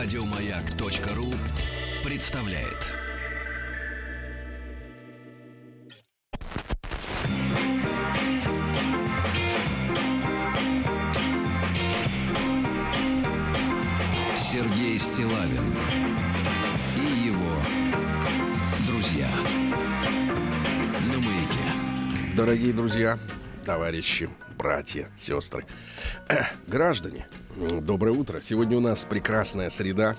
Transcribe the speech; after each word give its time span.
Радиомаяк.ру 0.00 1.34
представляет. 2.08 2.86
Сергей 14.38 14.98
Стилавин 15.00 15.74
и 16.96 17.26
его 17.26 17.56
друзья 18.86 19.28
на 21.12 21.18
маяке. 21.18 22.36
Дорогие 22.36 22.72
друзья, 22.72 23.18
товарищи, 23.64 24.30
братья, 24.58 25.08
сестры, 25.16 25.64
э, 26.28 26.40
граждане, 26.66 27.28
доброе 27.56 28.10
утро. 28.10 28.40
Сегодня 28.40 28.76
у 28.76 28.80
нас 28.80 29.04
прекрасная 29.04 29.70
среда. 29.70 30.16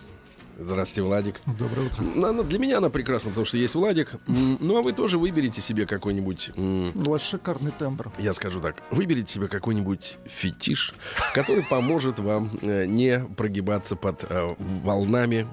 Здравствуйте, 0.61 1.03
Владик. 1.07 1.39
Доброе 1.57 1.87
утро. 1.87 2.03
Ну, 2.03 2.27
она- 2.27 2.43
для 2.43 2.59
меня 2.59 2.79
она 2.79 2.89
прекрасна, 2.89 3.29
потому 3.29 3.45
что 3.45 3.55
есть 3.57 3.75
Владик. 3.75 4.15
Ну, 4.27 4.77
а 4.77 4.81
вы 4.81 4.91
тоже 4.91 5.17
выберите 5.17 5.61
себе 5.61 5.85
какой-нибудь... 5.85 6.51
У 6.57 6.91
вас 7.09 7.21
шикарный 7.21 7.71
тембр. 7.71 8.11
я 8.19 8.33
скажу 8.33 8.59
так, 8.59 8.75
выберите 8.91 9.31
себе 9.31 9.47
какой-нибудь 9.47 10.17
фетиш, 10.25 10.93
который 11.33 11.63
поможет 11.63 12.19
вам 12.19 12.49
э, 12.61 12.85
не 12.87 13.19
прогибаться 13.37 13.95
под 13.95 14.25
э, 14.29 14.49
волнами 14.83 15.47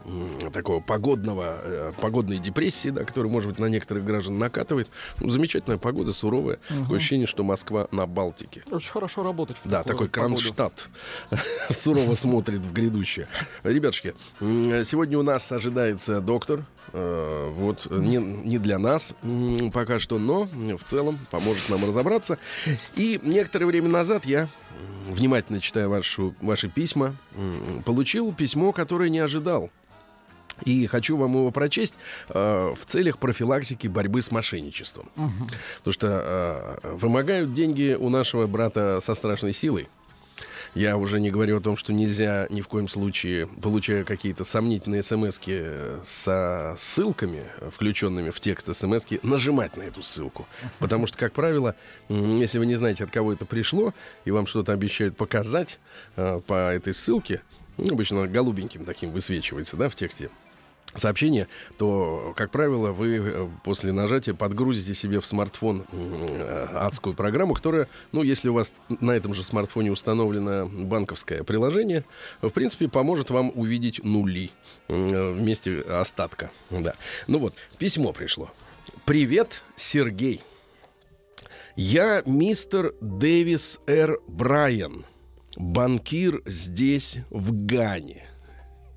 такого 0.52 0.80
погодного, 0.80 1.58
э, 1.62 1.92
погодной 2.00 2.38
депрессии, 2.38 2.88
да, 2.88 3.04
которая, 3.04 3.30
может 3.30 3.48
быть, 3.50 3.58
на 3.60 3.66
некоторых 3.66 4.04
граждан 4.04 4.38
накатывает. 4.38 4.88
Ну, 5.20 5.30
замечательная 5.30 5.78
погода, 5.78 6.12
суровая. 6.12 6.58
Такое 6.68 6.96
ощущение, 6.98 7.28
что 7.28 7.44
Москва 7.44 7.86
на 7.92 8.06
Балтике. 8.06 8.62
Очень 8.72 8.90
хорошо 8.90 9.22
работать 9.22 9.56
в 9.62 9.68
Да, 9.68 9.84
такой. 9.84 10.08
Кронштадт 10.08 10.88
сурово 11.70 12.14
смотрит 12.16 12.58
в 12.60 12.72
грядущее. 12.72 13.28
Ребятушки, 13.62 14.14
м, 14.40 14.84
сегодня 14.96 15.18
у 15.18 15.22
нас 15.22 15.52
ожидается 15.52 16.22
доктор. 16.22 16.64
э, 16.94 17.52
Вот, 17.54 17.86
не, 17.90 18.16
не 18.16 18.58
для 18.58 18.78
нас 18.78 19.14
пока 19.74 19.98
что, 19.98 20.18
но 20.18 20.44
в 20.54 20.84
целом 20.84 21.18
поможет 21.30 21.68
нам 21.68 21.84
разобраться. 21.84 22.38
И 22.94 23.20
некоторое 23.22 23.66
время 23.66 23.88
назад 23.90 24.24
я, 24.24 24.48
внимательно 25.04 25.60
читая 25.60 25.86
вашу, 25.88 26.34
ваши 26.40 26.70
письма, 26.70 27.14
получил 27.84 28.32
письмо, 28.32 28.72
которое 28.72 29.10
не 29.10 29.18
ожидал. 29.18 29.68
И 30.64 30.86
хочу 30.86 31.18
вам 31.18 31.32
его 31.32 31.50
прочесть 31.50 31.94
э, 32.30 32.74
в 32.80 32.86
целях 32.86 33.18
профилактики 33.18 33.88
борьбы 33.88 34.22
с 34.22 34.30
мошенничеством. 34.30 35.10
Потому 35.80 35.92
что 35.92 36.78
э, 36.82 36.88
вымогают 36.96 37.52
деньги 37.52 37.94
у 38.00 38.08
нашего 38.08 38.46
брата 38.46 39.00
со 39.02 39.12
страшной 39.12 39.52
силой. 39.52 39.88
Я 40.76 40.98
уже 40.98 41.20
не 41.20 41.30
говорю 41.30 41.56
о 41.56 41.60
том, 41.62 41.78
что 41.78 41.94
нельзя 41.94 42.46
ни 42.50 42.60
в 42.60 42.68
коем 42.68 42.86
случае, 42.86 43.46
получая 43.62 44.04
какие-то 44.04 44.44
сомнительные 44.44 45.02
смс 45.02 45.40
со 46.04 46.74
ссылками, 46.76 47.44
э, 47.60 47.70
включенными 47.74 48.28
в 48.28 48.40
текст 48.40 48.74
смс 48.76 49.06
нажимать 49.22 49.78
на 49.78 49.84
эту 49.84 50.02
ссылку. 50.02 50.46
Потому 50.78 51.06
что, 51.06 51.16
как 51.16 51.32
правило, 51.32 51.76
если 52.10 52.58
вы 52.58 52.66
не 52.66 52.74
знаете, 52.74 53.04
от 53.04 53.10
кого 53.10 53.32
это 53.32 53.46
пришло, 53.46 53.94
и 54.26 54.30
вам 54.30 54.46
что-то 54.46 54.74
обещают 54.74 55.16
показать 55.16 55.78
э, 56.16 56.42
по 56.46 56.72
этой 56.72 56.92
ссылке, 56.92 57.40
ну, 57.78 57.94
обычно 57.94 58.26
голубеньким 58.26 58.84
таким 58.84 59.12
высвечивается, 59.12 59.78
да, 59.78 59.88
в 59.88 59.94
тексте 59.94 60.28
сообщение, 60.96 61.48
то, 61.78 62.32
как 62.36 62.50
правило, 62.50 62.92
вы 62.92 63.16
э, 63.16 63.48
после 63.64 63.92
нажатия 63.92 64.34
подгрузите 64.34 64.94
себе 64.94 65.20
в 65.20 65.26
смартфон 65.26 65.84
э, 65.92 66.68
адскую 66.74 67.14
программу, 67.14 67.54
которая, 67.54 67.88
ну, 68.12 68.22
если 68.22 68.48
у 68.48 68.54
вас 68.54 68.72
на 68.88 69.12
этом 69.12 69.34
же 69.34 69.44
смартфоне 69.44 69.92
установлено 69.92 70.66
банковское 70.66 71.42
приложение, 71.44 72.04
в 72.40 72.50
принципе, 72.50 72.88
поможет 72.88 73.30
вам 73.30 73.52
увидеть 73.54 74.02
нули 74.04 74.50
э, 74.88 75.32
вместе 75.32 75.80
остатка. 75.80 76.50
Да. 76.70 76.94
Ну 77.26 77.38
вот, 77.38 77.54
письмо 77.78 78.12
пришло. 78.12 78.50
Привет, 79.04 79.62
Сергей. 79.76 80.42
Я 81.76 82.22
мистер 82.24 82.94
Дэвис 83.02 83.80
Р. 83.86 84.18
Брайан, 84.26 85.04
банкир 85.56 86.42
здесь, 86.46 87.18
в 87.28 87.66
Гане. 87.66 88.26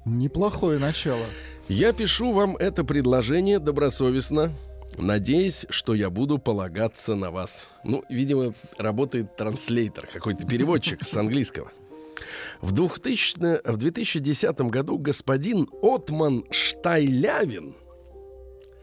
Неплохое 0.06 0.80
начало. 0.80 1.26
Я 1.70 1.94
пишу 1.94 2.32
вам 2.32 2.58
это 2.58 2.84
предложение 2.84 3.60
добросовестно, 3.60 4.52
надеясь, 4.98 5.68
что 5.70 5.94
я 5.94 6.10
буду 6.10 6.40
полагаться 6.40 7.14
на 7.14 7.30
вас. 7.30 7.68
Ну, 7.84 8.04
видимо, 8.10 8.56
работает 8.80 9.36
транслейтер, 9.38 10.10
какой-то 10.12 10.48
переводчик 10.48 11.04
с 11.04 11.16
английского. 11.16 11.72
В, 12.60 12.72
2000, 12.72 13.72
в 13.72 13.78
2010 13.78 14.62
году 14.62 14.98
господин 14.98 15.70
Отман 15.84 16.44
Штайлявин, 16.50 17.76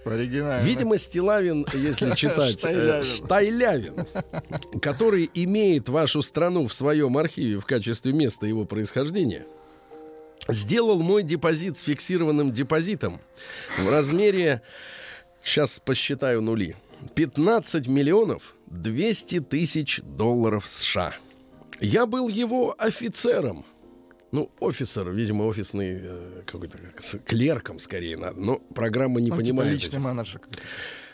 Оригинально. 0.05 0.65
видимо, 0.65 0.97
Стилавин, 0.97 1.67
если 1.75 2.15
читать, 2.15 2.65
э, 2.65 3.03
Штайлявин. 3.03 3.17
Штайлявин, 3.17 4.81
который 4.81 5.29
имеет 5.35 5.89
вашу 5.89 6.23
страну 6.23 6.69
в 6.69 6.73
своем 6.73 7.19
архиве 7.19 7.59
в 7.59 7.67
качестве 7.67 8.13
места 8.13 8.47
его 8.47 8.65
происхождения, 8.65 9.45
сделал 10.49 11.01
мой 11.01 11.23
депозит 11.23 11.79
с 11.79 11.83
фиксированным 11.83 12.53
депозитом 12.53 13.21
в 13.79 13.89
размере, 13.89 14.63
сейчас 15.43 15.81
посчитаю 15.85 16.43
нули, 16.43 16.77
15 17.15 17.87
миллионов 17.89 18.55
200 18.67 19.41
тысяч 19.41 20.01
долларов 20.03 20.69
США. 20.69 21.15
Я 21.81 22.07
был 22.07 22.29
его 22.29 22.75
офицером. 22.79 23.65
Ну, 24.33 24.51
офицер, 24.61 25.09
видимо, 25.11 25.45
офисный 25.45 25.99
э, 26.03 26.43
какой-то 26.47 26.79
как 26.79 27.01
с 27.03 27.19
клерком 27.19 27.79
скорее 27.79 28.17
надо. 28.17 28.41
Но 28.41 28.57
программа 28.59 29.21
не 29.21 29.31
Ну, 29.31 29.37
типа 29.37 29.37
понимает. 29.37 29.73
личный 29.73 29.89
этих 29.91 29.99
менеджер. 30.01 30.41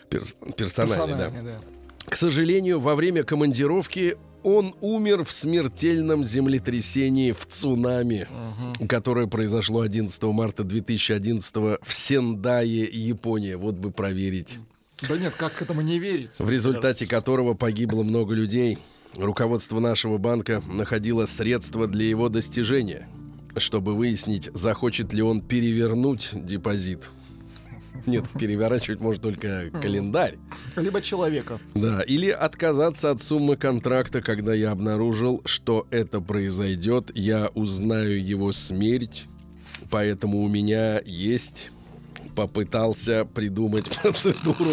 перс- 0.09 0.35
персональный, 0.57 1.15
да. 1.15 1.25
Персональный, 1.29 1.43
да. 1.51 2.09
К 2.09 2.15
сожалению, 2.15 2.79
во 2.79 2.95
время 2.95 3.23
командировки 3.23 4.17
он 4.43 4.75
умер 4.81 5.23
в 5.23 5.31
смертельном 5.31 6.23
землетрясении 6.23 7.31
в 7.31 7.45
цунами, 7.45 8.27
которое 8.87 9.27
произошло 9.27 9.81
11 9.81 10.21
марта 10.23 10.63
2011 10.63 11.55
в 11.55 11.77
Сендае, 11.87 12.83
Япония. 12.83 13.57
Вот 13.57 13.75
бы 13.75 13.91
проверить. 13.91 14.59
Да 15.07 15.17
нет, 15.17 15.35
как 15.35 15.55
к 15.55 15.61
этому 15.61 15.81
не 15.81 15.99
верить? 15.99 16.31
В 16.39 16.49
результате 16.49 17.07
которого 17.07 17.53
погибло 17.53 18.03
много 18.03 18.33
людей. 18.33 18.77
Руководство 19.15 19.79
нашего 19.79 20.17
банка 20.17 20.63
находило 20.67 21.25
средства 21.25 21.87
для 21.87 22.05
его 22.05 22.29
достижения, 22.29 23.07
чтобы 23.57 23.95
выяснить, 23.95 24.49
захочет 24.53 25.13
ли 25.13 25.21
он 25.21 25.41
перевернуть 25.41 26.29
депозит. 26.33 27.09
Нет, 28.05 28.25
переворачивать 28.37 28.99
может 28.99 29.21
только 29.21 29.69
календарь. 29.81 30.37
Либо 30.75 31.01
человека. 31.01 31.59
Да, 31.73 32.01
или 32.01 32.29
отказаться 32.29 33.11
от 33.11 33.21
суммы 33.21 33.55
контракта, 33.55 34.21
когда 34.21 34.53
я 34.53 34.71
обнаружил, 34.71 35.41
что 35.45 35.87
это 35.91 36.19
произойдет, 36.19 37.11
я 37.15 37.49
узнаю 37.53 38.23
его 38.23 38.51
смерть, 38.51 39.25
поэтому 39.89 40.41
у 40.43 40.47
меня 40.47 41.01
есть 41.05 41.71
попытался 42.35 43.25
придумать 43.25 43.89
процедуру, 44.01 44.71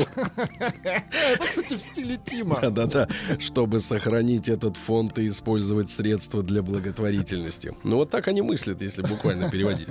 Это, 0.82 1.44
кстати, 1.46 1.74
в 1.74 1.80
стиле 1.80 2.18
Тима. 2.24 2.70
да-да, 2.70 3.08
чтобы 3.38 3.80
сохранить 3.80 4.48
этот 4.48 4.76
фонд 4.76 5.18
и 5.18 5.26
использовать 5.26 5.90
средства 5.90 6.42
для 6.42 6.62
благотворительности. 6.62 7.74
Ну 7.84 7.96
вот 7.96 8.10
так 8.10 8.28
они 8.28 8.42
мыслят, 8.42 8.82
если 8.82 9.02
буквально 9.02 9.50
переводить. 9.50 9.88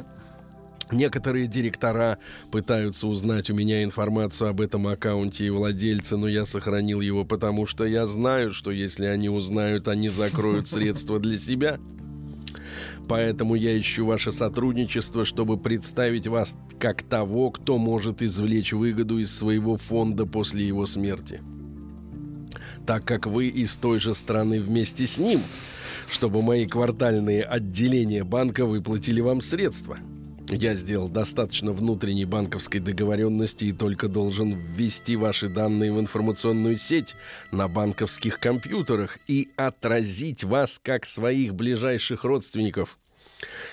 Некоторые 0.91 1.47
директора 1.47 2.17
пытаются 2.51 3.07
узнать 3.07 3.50
у 3.50 3.53
меня 3.53 3.83
информацию 3.83 4.50
об 4.50 4.59
этом 4.59 4.88
аккаунте 4.88 5.45
и 5.45 5.50
владельце, 5.50 6.17
но 6.17 6.27
я 6.27 6.45
сохранил 6.45 7.00
его, 7.00 7.25
потому 7.25 7.67
что 7.67 7.85
я 7.85 8.07
знаю, 8.07 8.53
что 8.53 8.72
если 8.72 9.05
они 9.05 9.29
узнают, 9.29 9.88
они 9.88 10.09
закроют 10.09 10.67
средства 10.69 11.19
для 11.19 11.38
себя. 11.38 11.79
Поэтому 13.07 13.56
я 13.56 13.80
ищу 13.80 14.06
ваше 14.06 14.31
сотрудничество, 14.31 15.25
чтобы 15.25 15.57
представить 15.57 16.27
вас 16.27 16.56
как 16.80 17.03
того, 17.03 17.51
кто 17.51 17.77
может 17.77 18.21
извлечь 18.21 18.74
выгоду 18.74 19.19
из 19.19 19.36
своего 19.36 19.77
фонда 19.77 20.25
после 20.25 20.65
его 20.65 20.86
смерти. 20.86 21.41
Так 22.86 23.06
как 23.06 23.27
вы 23.27 23.47
из 23.47 23.75
той 23.77 24.00
же 24.00 24.15
страны 24.15 24.59
вместе 24.59 25.06
с 25.06 25.18
ним, 25.18 25.41
чтобы 26.07 26.41
мои 26.41 26.65
квартальные 26.65 27.44
отделения 27.44 28.24
банка 28.24 28.65
выплатили 28.65 29.21
вам 29.21 29.41
средства. 29.41 30.00
Я 30.51 30.74
сделал 30.74 31.10
достаточно 31.10 31.72
внутренней 31.74 32.25
банковской 32.25 32.80
договоренности 32.80 33.66
и 33.66 33.72
только 33.72 34.07
должен 34.07 34.56
ввести 34.56 35.16
ваши 35.16 35.48
данные 35.48 35.92
в 35.92 36.00
информационную 36.00 36.78
сеть 36.78 37.16
на 37.51 37.68
банковских 37.68 38.40
компьютерах 38.40 39.19
и 39.28 39.50
отразить 39.57 40.44
вас 40.44 40.80
как 40.81 41.06
своих 41.06 41.54
ближайших 41.54 42.24
родственников. 42.24 42.98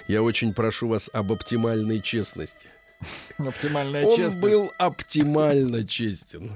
Я 0.07 0.23
очень 0.23 0.53
прошу 0.53 0.89
вас 0.89 1.09
об 1.13 1.33
оптимальной 1.33 2.03
честности. 2.03 2.69
Оптимальная 3.39 4.05
Он 4.05 4.17
честность. 4.17 4.41
был 4.41 4.71
оптимально 4.79 5.87
честен. 5.87 6.53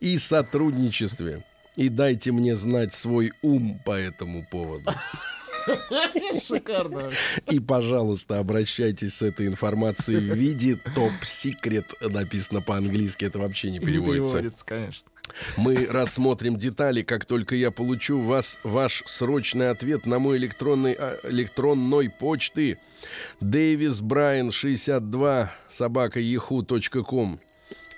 И 0.00 0.16
сотрудничестве. 0.16 1.44
И 1.76 1.88
дайте 1.88 2.32
мне 2.32 2.56
знать 2.56 2.94
свой 2.94 3.32
ум 3.42 3.80
по 3.84 3.92
этому 3.92 4.46
поводу. 4.50 4.90
Шикарно. 6.46 7.10
И, 7.50 7.60
пожалуйста, 7.60 8.38
обращайтесь 8.38 9.14
с 9.14 9.22
этой 9.22 9.46
информацией 9.46 10.18
в 10.18 10.34
виде 10.36 10.78
топ-секрет. 10.94 11.86
Написано 12.00 12.60
по-английски, 12.60 13.24
это 13.24 13.38
вообще 13.38 13.70
не 13.70 13.78
Не 13.78 13.86
переводится. 13.86 14.34
переводится, 14.38 14.64
конечно. 14.64 15.08
Мы 15.56 15.86
рассмотрим 15.88 16.56
детали, 16.56 17.02
как 17.02 17.24
только 17.24 17.56
я 17.56 17.70
получу 17.70 18.20
вас 18.20 18.58
ваш 18.64 19.02
срочный 19.06 19.70
ответ 19.70 20.04
на 20.06 20.18
мой 20.18 20.36
электронный, 20.36 20.92
а, 20.92 21.18
электронной 21.24 22.10
почты 22.10 22.78
Дэвис 23.40 24.00
Брайан 24.00 24.52
62 24.52 25.52
собака 25.68 26.20
ком. 27.02 27.40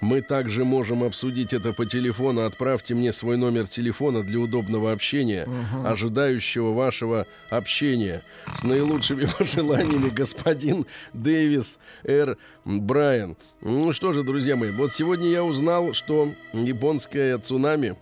Мы 0.01 0.21
также 0.21 0.65
можем 0.65 1.03
обсудить 1.03 1.53
это 1.53 1.73
по 1.73 1.87
телефону. 1.87 2.43
Отправьте 2.43 2.95
мне 2.95 3.13
свой 3.13 3.37
номер 3.37 3.69
телефона 3.69 4.23
для 4.23 4.39
удобного 4.39 4.93
общения, 4.93 5.49
ожидающего 5.85 6.73
вашего 6.73 7.27
общения. 7.51 8.23
С 8.55 8.63
наилучшими 8.63 9.27
пожеланиями, 9.39 10.11
господин 10.11 10.87
Дэвис 11.13 11.79
Р. 12.05 12.37
Брайан. 12.65 13.37
Ну 13.61 13.93
что 13.93 14.13
же, 14.13 14.23
друзья 14.23 14.57
мои, 14.57 14.71
вот 14.71 14.93
сегодня 14.93 15.29
я 15.29 15.45
узнал, 15.45 15.93
что 15.93 16.33
японское 16.53 17.39
цунами 17.39 17.97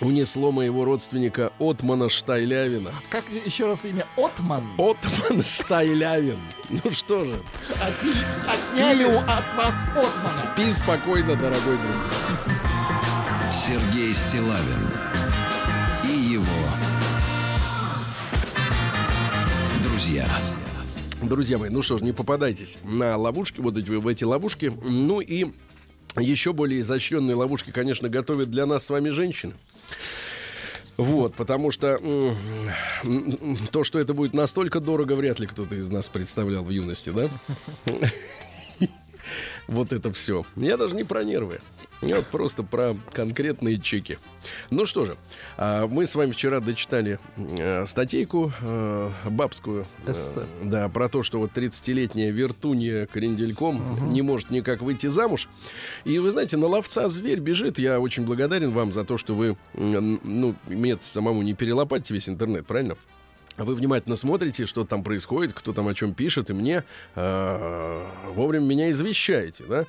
унесло 0.00 0.52
моего 0.52 0.84
родственника 0.84 1.52
Отмана 1.58 2.08
Штайлявина. 2.08 2.92
Как 3.10 3.24
еще 3.44 3.66
раз 3.66 3.84
имя? 3.84 4.06
Отман. 4.16 4.64
Отман 4.78 5.42
Штайлявин. 5.44 6.38
Ну 6.70 6.92
что 6.92 7.24
же, 7.24 7.40
Отни- 7.80 8.14
Отняли 8.72 9.04
у- 9.04 9.18
от 9.18 9.54
вас 9.56 9.74
Отмана. 9.96 10.52
спи 10.54 10.72
спокойно, 10.72 11.34
дорогой 11.36 11.76
друг. 11.76 11.96
Сергей 13.52 14.14
Стилавин 14.14 14.90
и 16.04 16.32
его 16.32 16.44
друзья. 19.82 20.26
Друзья 21.22 21.58
мои, 21.58 21.68
ну 21.70 21.82
что 21.82 21.98
ж, 21.98 22.02
не 22.02 22.12
попадайтесь 22.12 22.78
на 22.84 23.16
ловушки, 23.16 23.60
вот 23.60 23.76
эти, 23.76 23.90
в 23.90 24.06
эти 24.06 24.22
ловушки. 24.24 24.72
Ну 24.82 25.20
и 25.20 25.46
еще 26.16 26.52
более 26.52 26.80
изощренные 26.80 27.34
ловушки, 27.34 27.70
конечно, 27.70 28.08
готовят 28.08 28.50
для 28.50 28.66
нас 28.66 28.86
с 28.86 28.90
вами 28.90 29.10
женщины. 29.10 29.54
Вот, 30.96 31.34
потому 31.34 31.70
что 31.70 32.00
то, 33.70 33.84
что 33.84 34.00
это 34.00 34.14
будет 34.14 34.34
настолько 34.34 34.80
дорого, 34.80 35.12
вряд 35.12 35.38
ли 35.38 35.46
кто-то 35.46 35.76
из 35.76 35.88
нас 35.88 36.08
представлял 36.08 36.64
в 36.64 36.70
юности, 36.70 37.10
да? 37.10 37.28
Вот 39.68 39.92
это 39.92 40.10
все. 40.12 40.44
Я 40.56 40.78
даже 40.78 40.96
не 40.96 41.04
про 41.04 41.22
нервы. 41.22 41.60
Я 42.00 42.22
просто 42.22 42.62
про 42.62 42.96
конкретные 43.12 43.78
чеки. 43.78 44.18
Ну 44.70 44.86
что 44.86 45.04
же, 45.04 45.16
а, 45.58 45.86
мы 45.86 46.06
с 46.06 46.14
вами 46.14 46.30
вчера 46.30 46.60
дочитали 46.60 47.18
э, 47.36 47.84
статейку 47.86 48.52
э, 48.62 49.10
бабскую. 49.26 49.86
э, 50.06 50.12
Эссе. 50.12 50.46
Да, 50.62 50.88
про 50.88 51.08
то, 51.08 51.22
что 51.22 51.38
вот 51.38 51.52
30-летняя 51.52 52.30
Вертунья 52.30 53.06
Крендельком 53.06 54.12
не 54.12 54.22
может 54.22 54.50
никак 54.50 54.80
выйти 54.80 55.08
замуж. 55.08 55.48
И 56.04 56.18
вы 56.18 56.30
знаете, 56.30 56.56
на 56.56 56.66
ловца 56.66 57.08
зверь 57.08 57.40
бежит. 57.40 57.78
Я 57.78 58.00
очень 58.00 58.24
благодарен 58.24 58.70
вам 58.70 58.92
за 58.92 59.04
то, 59.04 59.18
что 59.18 59.34
вы, 59.34 59.56
ну, 59.74 60.54
мне 60.66 60.96
самому 61.00 61.42
не 61.42 61.52
перелопатите 61.54 62.14
весь 62.14 62.28
интернет, 62.28 62.66
правильно? 62.66 62.96
Вы 63.58 63.74
внимательно 63.74 64.16
смотрите, 64.16 64.66
что 64.66 64.84
там 64.84 65.02
происходит, 65.02 65.52
кто 65.52 65.72
там 65.72 65.88
о 65.88 65.94
чем 65.94 66.14
пишет, 66.14 66.48
и 66.50 66.52
мне 66.52 66.84
э, 67.16 68.06
вовремя 68.34 68.64
меня 68.64 68.90
извещаете, 68.90 69.64
да? 69.64 69.84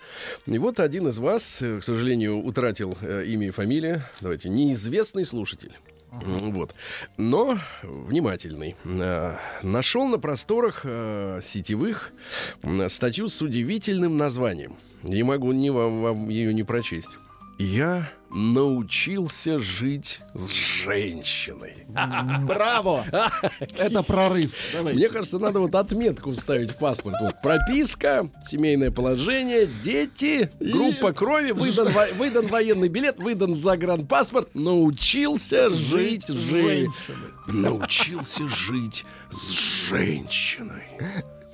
И 0.48 0.58
вот 0.58 0.80
один 0.80 1.08
из 1.08 1.20
вас, 1.20 1.62
э, 1.62 1.80
к 1.80 1.84
сожалению, 1.84 2.44
утратил 2.44 2.98
э, 3.02 3.26
имя 3.28 3.48
и 3.48 3.52
фамилию. 3.52 4.02
Давайте, 4.22 4.50
неизвестный 4.50 5.26
слушатель. 5.26 5.74
М, 6.12 6.54
Вот. 6.54 6.74
Но 7.18 7.60
внимательный. 7.84 8.76
Э, 8.84 9.36
Нашел 9.62 10.08
на 10.08 10.18
просторах 10.18 10.82
э, 10.84 11.40
сетевых 11.44 12.12
статью 12.88 13.28
с 13.30 13.40
удивительным 13.42 14.18
названием. 14.18 14.78
Не 15.04 15.22
могу 15.24 15.52
не 15.52 15.70
вам, 15.70 16.02
вам 16.02 16.30
ее 16.30 16.54
не 16.54 16.64
прочесть. 16.64 17.12
Я 17.60 18.10
научился 18.30 19.60
жить 19.60 20.22
с 20.34 20.50
женщиной. 20.50 21.86
Браво! 22.44 23.06
Это 23.78 24.04
прорыв. 24.04 24.54
Давайте. 24.74 24.98
Мне 25.00 25.10
кажется, 25.10 25.40
надо 25.40 25.60
вот 25.60 25.76
отметку 25.76 26.32
вставить 26.32 26.72
в 26.72 26.78
паспорт. 26.78 27.16
Вот 27.22 27.42
прописка, 27.42 28.30
семейное 28.46 28.92
положение, 28.92 29.68
дети, 29.84 30.50
группа 30.60 31.12
крови, 31.14 31.52
выдан, 31.52 31.90
во- 31.90 32.14
выдан 32.18 32.48
военный 32.48 32.90
билет, 32.90 33.20
выдан 33.20 33.56
загранпаспорт. 33.56 34.54
Научился 34.54 35.70
жить, 35.70 36.26
с 36.26 36.30
жить. 36.30 36.52
женщиной. 36.62 36.90
Научился 37.48 38.48
жить 38.48 39.06
с 39.32 39.50
женщиной. 39.90 40.84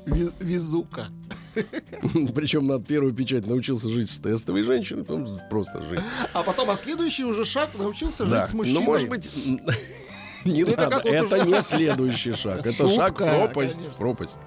Ви- 0.06 0.32
Везука. 0.40 1.08
Причем 2.36 2.68
надо 2.68 2.84
первую 2.86 3.14
печать 3.14 3.48
научился 3.48 3.90
жить 3.90 4.10
с 4.10 4.18
тестовой 4.18 4.64
женщиной, 4.64 5.04
потом 5.04 5.40
просто 5.50 5.82
жить. 5.84 6.02
А 6.34 6.44
потом, 6.44 6.70
а 6.70 6.76
следующий 6.76 7.24
уже 7.24 7.46
шаг 7.46 7.70
научился 7.76 8.26
жить 8.26 8.50
с 8.50 8.54
мужчиной. 8.54 8.80
Ну, 8.80 8.86
может 8.86 9.10
быть, 9.10 9.30
не 10.46 10.62
Это 10.62 10.90
надо. 10.90 11.10
Это 11.10 11.46
не 11.46 11.62
следующий 11.62 12.34
шаг. 12.34 12.66
Это 12.66 12.88
шаг 12.88 13.18
пропасть. 13.18 13.80
пропасть. 13.98 14.38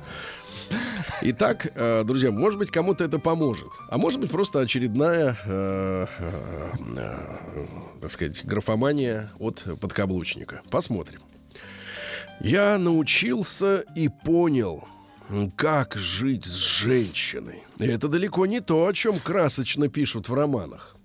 Итак, 1.22 1.72
э, 1.74 2.04
друзья, 2.04 2.30
может 2.30 2.58
быть, 2.58 2.70
кому-то 2.70 3.02
это 3.02 3.18
поможет. 3.18 3.68
А 3.88 3.98
может 3.98 4.20
быть, 4.20 4.30
просто 4.30 4.60
очередная, 4.60 5.36
э, 5.44 6.06
э, 6.18 6.72
э, 6.96 7.66
так 8.00 8.10
сказать, 8.10 8.44
графомания 8.44 9.32
от 9.38 9.64
подкаблучника. 9.80 10.60
Посмотрим. 10.70 11.20
Я 12.40 12.78
научился 12.78 13.84
и 13.96 14.08
понял, 14.08 14.84
как 15.56 15.96
жить 15.96 16.44
с 16.44 16.54
женщиной. 16.54 17.64
Это 17.78 18.08
далеко 18.08 18.46
не 18.46 18.60
то, 18.60 18.86
о 18.86 18.92
чем 18.92 19.18
красочно 19.18 19.88
пишут 19.88 20.28
в 20.28 20.34
романах. 20.34 20.96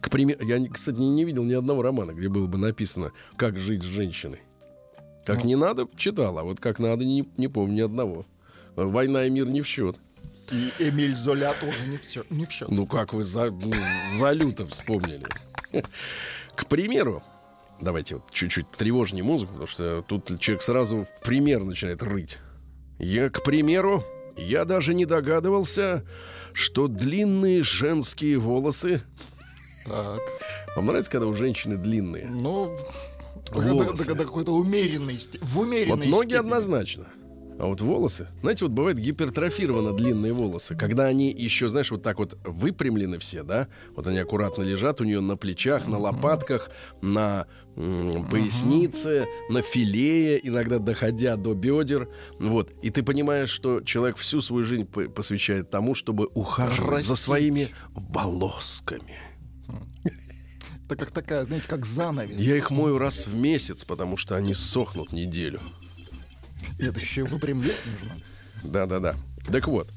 К 0.00 0.10
примеру, 0.10 0.44
я, 0.44 0.68
кстати, 0.68 0.98
не 0.98 1.24
видел 1.24 1.44
ни 1.44 1.54
одного 1.54 1.82
романа, 1.82 2.12
где 2.12 2.28
было 2.28 2.46
бы 2.46 2.58
написано, 2.58 3.12
как 3.36 3.56
жить 3.56 3.82
с 3.82 3.86
женщиной. 3.86 4.40
Как 5.24 5.44
не 5.44 5.56
надо, 5.56 5.86
читал, 5.96 6.38
а 6.38 6.42
вот 6.42 6.60
как 6.60 6.78
надо, 6.78 7.04
не, 7.04 7.28
не 7.36 7.48
помню 7.48 7.74
ни 7.74 7.80
одного. 7.80 8.26
Война 8.76 9.24
и 9.24 9.30
мир 9.30 9.48
не 9.48 9.62
в 9.62 9.66
счет. 9.66 9.96
И 10.50 10.72
Эмиль 10.78 11.16
Золя 11.16 11.54
тоже 11.60 11.86
не 11.86 11.96
все, 11.96 12.24
не 12.30 12.46
в 12.46 12.50
счет. 12.50 12.68
Ну 12.70 12.86
как 12.86 13.12
вы 13.12 13.22
за, 13.22 13.50
ну, 13.50 13.72
за 14.18 14.32
люто 14.32 14.66
вспомнили. 14.66 15.24
К 16.56 16.66
примеру, 16.66 17.22
давайте 17.80 18.16
вот 18.16 18.30
чуть-чуть 18.32 18.70
тревожнее 18.72 19.22
музыку, 19.22 19.52
потому 19.52 19.68
что 19.68 20.02
тут 20.02 20.40
человек 20.40 20.62
сразу 20.62 21.04
в 21.04 21.24
пример 21.24 21.62
начинает 21.62 22.02
рыть. 22.02 22.38
Я, 23.00 23.30
к 23.30 23.42
примеру, 23.42 24.04
я 24.36 24.64
даже 24.64 24.94
не 24.94 25.06
догадывался, 25.06 26.04
что 26.52 26.86
длинные 26.86 27.62
женские 27.64 28.38
волосы... 28.38 29.02
Так. 29.86 30.20
Вам 30.76 30.86
нравится, 30.86 31.10
когда 31.10 31.26
у 31.26 31.34
женщины 31.34 31.76
длинные? 31.76 32.26
Ну, 32.26 32.76
до, 33.52 33.94
до 34.14 34.24
какой-то 34.24 34.52
умеренной 34.52 35.18
степени. 35.18 35.48
В 35.48 35.58
умеренной 35.60 35.96
Вот 35.96 36.06
ноги 36.06 36.28
степени. 36.28 36.38
однозначно. 36.38 37.06
А 37.60 37.66
вот 37.66 37.82
волосы, 37.82 38.26
знаете, 38.40 38.64
вот 38.64 38.72
бывает 38.72 38.98
гипертрофированы 38.98 39.94
длинные 39.94 40.32
волосы, 40.32 40.74
когда 40.74 41.04
они 41.04 41.30
еще, 41.30 41.68
знаешь, 41.68 41.90
вот 41.90 42.02
так 42.02 42.18
вот 42.18 42.38
выпрямлены 42.42 43.18
все, 43.18 43.42
да, 43.42 43.68
вот 43.94 44.06
они 44.06 44.16
аккуратно 44.16 44.62
лежат 44.62 45.02
у 45.02 45.04
нее 45.04 45.20
на 45.20 45.36
плечах, 45.36 45.86
на 45.86 45.98
лопатках, 45.98 46.70
на 47.02 47.46
пояснице, 47.76 49.26
на 49.50 49.60
филее, 49.60 50.40
иногда 50.42 50.78
доходя 50.78 51.36
до 51.36 51.52
бедер, 51.52 52.08
вот. 52.38 52.72
И 52.80 52.88
ты 52.88 53.02
понимаешь, 53.02 53.50
что 53.50 53.82
человек 53.82 54.16
всю 54.16 54.40
свою 54.40 54.64
жизнь 54.64 54.86
по- 54.86 55.10
посвящает 55.10 55.68
тому, 55.68 55.94
чтобы 55.94 56.30
ухаживать 56.32 57.04
за 57.04 57.12
Растить. 57.12 57.18
своими 57.18 57.68
волосками. 57.92 59.18
Это 60.86 60.96
как 60.96 61.10
такая, 61.10 61.44
знаете, 61.44 61.68
как 61.68 61.84
занавес. 61.84 62.40
Я 62.40 62.56
их 62.56 62.70
мою 62.70 62.96
раз 62.96 63.26
в 63.26 63.34
месяц, 63.34 63.84
потому 63.84 64.16
что 64.16 64.34
они 64.34 64.54
сохнут 64.54 65.12
неделю. 65.12 65.60
Это 66.80 67.00
еще 67.00 67.24
выпрямлять 67.24 67.76
нужно. 68.00 68.20
Да-да-да. 68.62 69.16
Так 69.50 69.68
вот, 69.68 69.88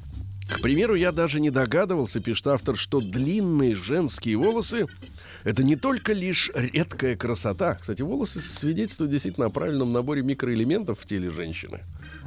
к 0.47 0.61
примеру, 0.61 0.95
я 0.95 1.11
даже 1.11 1.39
не 1.39 1.49
догадывался, 1.49 2.19
пишет 2.19 2.47
автор, 2.47 2.77
что 2.77 2.99
длинные 2.99 3.75
женские 3.75 4.37
волосы— 4.37 4.87
это 5.43 5.63
не 5.63 5.75
только 5.75 6.13
лишь 6.13 6.51
редкая 6.53 7.15
красота. 7.15 7.75
Кстати, 7.75 8.01
волосы 8.01 8.39
свидетельствуют 8.41 9.11
действительно 9.11 9.47
о 9.47 9.49
правильном 9.49 9.91
наборе 9.93 10.21
микроэлементов 10.21 10.99
в 10.99 11.05
теле 11.05 11.29
женщины. 11.31 11.81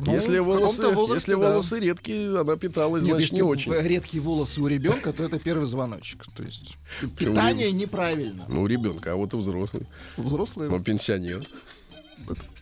Ну, 0.05 0.13
если 0.13 0.39
волосы, 0.39 0.89
возрасте, 0.89 1.31
если 1.33 1.41
да. 1.41 1.51
волосы 1.51 1.79
редкие, 1.81 2.39
она 2.41 2.57
питалась, 2.57 3.03
Нет, 3.03 3.13
значит, 3.13 3.31
если 3.31 3.37
не 3.37 3.43
очень. 3.43 3.73
редкие 3.73 4.23
волосы 4.23 4.61
у 4.61 4.67
ребенка, 4.67 5.13
то 5.13 5.23
это 5.23 5.39
первый 5.39 5.67
звоночек. 5.67 6.25
То 6.35 6.43
есть 6.43 6.77
питание 7.19 7.73
неправильно. 7.73 8.45
Ну, 8.49 8.63
у 8.63 8.67
ребенка, 8.67 9.13
а 9.13 9.17
вот 9.17 9.33
у 9.35 9.39
взрослых. 9.39 9.85
Взрослые 10.17 10.71
Ну, 10.71 10.81
пенсионер. 10.81 11.47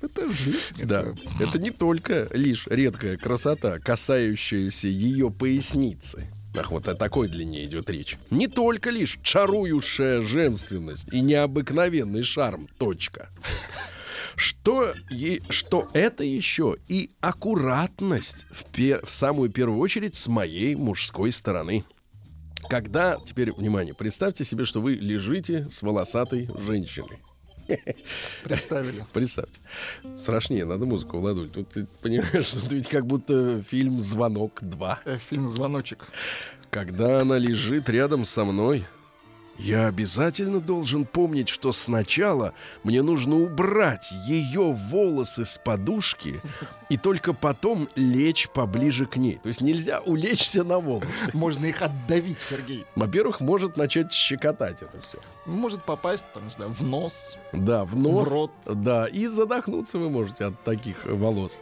Это 0.03 0.33
жизнь. 0.33 0.59
Да. 0.85 1.01
это- 1.03 1.15
Это 1.45 1.59
не 1.59 1.71
только 1.71 2.29
лишь 2.33 2.67
редкая 2.67 3.17
красота, 3.17 3.79
касающаяся 3.79 4.89
ее 4.89 5.31
поясницы. 5.31 6.29
Ах, 6.57 6.71
вот 6.71 6.87
о 6.87 6.95
такой 6.95 7.29
длине 7.29 7.65
идет 7.65 7.91
речь. 7.91 8.17
Не 8.31 8.47
только 8.47 8.91
лишь 8.91 9.19
чарующая 9.23 10.23
женственность 10.23 11.13
и 11.13 11.21
необыкновенный 11.21 12.23
шарм. 12.23 12.69
Точка. 12.79 13.31
Что, 14.37 14.95
е- 15.11 15.41
что 15.49 15.89
это 15.93 16.25
еще 16.25 16.77
и 16.89 17.11
аккуратность 17.21 18.47
в, 18.51 18.65
пе- 18.73 19.01
в 19.05 19.11
самую 19.11 19.51
первую 19.51 19.79
очередь 19.79 20.17
с 20.17 20.27
моей 20.27 20.75
мужской 20.75 21.31
стороны. 21.33 21.85
Когда, 22.69 23.19
теперь, 23.25 23.53
внимание, 23.53 23.95
представьте 23.95 24.45
себе, 24.45 24.65
что 24.65 24.81
вы 24.81 24.95
лежите 24.95 25.69
с 25.71 25.83
волосатой 25.83 26.49
женщиной. 26.67 27.19
Представили. 28.45 29.05
Представьте. 29.13 29.61
Страшнее, 30.17 30.65
надо 30.65 30.87
музыку, 30.87 31.19
Владуль. 31.19 31.49
Тут 31.49 31.71
ты 31.71 31.87
понимаешь, 32.03 32.47
что 32.47 32.59
это 32.59 32.75
ведь 32.75 32.89
как 32.89 33.07
будто 33.07 33.63
фильм 33.63 34.01
«Звонок 34.01 34.63
2». 34.63 34.99
Э, 35.05 35.19
Фильм 35.19 35.49
«Звоночек». 35.49 36.07
Когда 36.71 37.21
она 37.21 37.39
лежит 37.39 37.89
рядом 37.89 38.25
со 38.25 38.45
мной, 38.45 38.87
я 39.59 39.87
обязательно 39.87 40.61
должен 40.61 41.05
помнить, 41.05 41.49
что 41.49 41.73
сначала 41.73 42.55
мне 42.83 43.03
нужно 43.03 43.37
убрать 43.37 44.13
ее 44.27 44.73
волосы 44.73 45.45
с 45.45 45.59
подушки 45.59 46.41
и 46.89 46.97
только 46.97 47.33
потом 47.33 47.89
лечь 47.95 48.49
поближе 48.49 49.07
к 49.07 49.17
ней. 49.17 49.39
То 49.43 49.49
есть 49.49 49.61
нельзя 49.61 50.01
улечься 50.01 50.65
на 50.65 50.79
волосы. 50.79 51.31
Можно 51.33 51.67
их 51.67 51.83
отдавить, 51.83 52.41
Сергей. 52.41 52.85
Во-первых, 52.97 53.41
может 53.41 53.77
начать 53.77 54.13
щекотать 54.13 54.83
это 54.83 55.01
все. 55.01 55.19
Может 55.47 55.85
попасть, 55.85 56.25
там, 56.35 56.45
не 56.45 56.51
знаю, 56.51 56.73
в 56.73 56.83
нос. 56.83 57.39
Да, 57.53 57.85
в 57.85 57.97
нос. 57.97 58.29
В 58.29 58.33
рот. 58.33 58.51
Да, 58.67 59.07
и 59.07 59.27
задохнуться 59.27 59.99
вы 59.99 60.11
можете 60.11 60.47
от 60.47 60.63
таких 60.65 61.05
волос. 61.05 61.61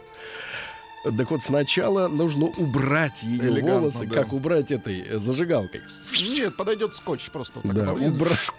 Так 1.03 1.31
вот, 1.31 1.43
сначала 1.43 2.07
нужно 2.07 2.45
убрать 2.45 3.23
ее 3.23 3.43
Элегантно, 3.49 3.79
волосы, 3.79 4.05
да. 4.07 4.15
как 4.15 4.31
убрать 4.31 4.71
этой 4.71 5.01
э, 5.01 5.19
зажигалкой. 5.19 5.81
Нет, 6.21 6.55
подойдет 6.55 6.93
скотч 6.93 7.29
просто. 7.29 7.59
Вот 7.61 7.75
так 7.75 7.85
Да, 7.85 7.91
убрать. 7.93 8.51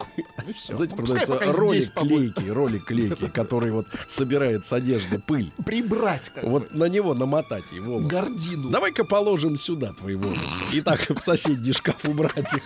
Знаете, 0.68 0.94
Ну, 0.96 1.04
продается 1.04 1.52
ролик 1.52 1.92
клейкий, 1.94 2.50
ролик 2.50 2.84
клейкий, 2.84 3.30
который 3.30 3.70
вот 3.72 3.86
собирает 4.08 4.66
с 4.66 4.72
одежды 4.74 5.18
пыль. 5.18 5.52
Прибрать 5.64 6.28
как 6.28 6.44
Вот 6.44 6.70
бы. 6.70 6.78
на 6.78 6.84
него 6.84 7.14
намотать 7.14 7.64
и 7.72 7.80
волосы. 7.80 8.08
Гордину. 8.08 8.68
Давай-ка 8.68 9.04
положим 9.04 9.58
сюда 9.58 9.94
твои 9.94 10.14
волосы. 10.14 10.42
И 10.72 10.82
так 10.82 11.00
в 11.08 11.20
соседний 11.22 11.72
шкаф 11.72 12.04
убрать 12.04 12.52
их. 12.52 12.62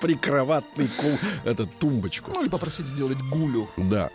Прикроватный 0.00 0.88
ку... 0.88 1.06
этот 1.44 1.78
тумбочку. 1.78 2.30
Ну 2.32 2.42
или 2.42 2.48
попросить 2.48 2.86
сделать 2.86 3.20
гулю. 3.22 3.68
Да. 3.76 4.10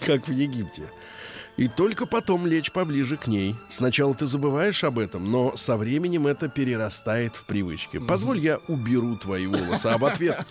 Как 0.00 0.26
в 0.26 0.32
Египте. 0.32 0.90
И 1.56 1.68
только 1.68 2.06
потом 2.06 2.46
лечь 2.46 2.70
поближе 2.70 3.16
к 3.16 3.26
ней. 3.26 3.54
Сначала 3.68 4.14
ты 4.14 4.26
забываешь 4.26 4.84
об 4.84 4.98
этом, 4.98 5.30
но 5.30 5.56
со 5.56 5.76
временем 5.76 6.26
это 6.26 6.48
перерастает 6.48 7.34
в 7.34 7.44
привычки. 7.44 7.98
Позволь, 7.98 8.40
я 8.40 8.58
уберу 8.68 9.16
твои 9.16 9.46
волосы. 9.46 9.86
А 9.86 9.98
в 9.98 10.04
ответ... 10.04 10.46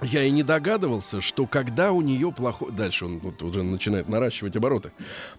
Я 0.00 0.22
и 0.22 0.30
не 0.30 0.44
догадывался, 0.44 1.20
что 1.20 1.46
когда 1.46 1.90
у 1.90 2.00
нее 2.02 2.30
плохой... 2.30 2.70
Дальше 2.70 3.04
он 3.04 3.18
вот 3.18 3.42
уже 3.42 3.64
начинает 3.64 4.08
наращивать 4.08 4.54
обороты. 4.54 4.92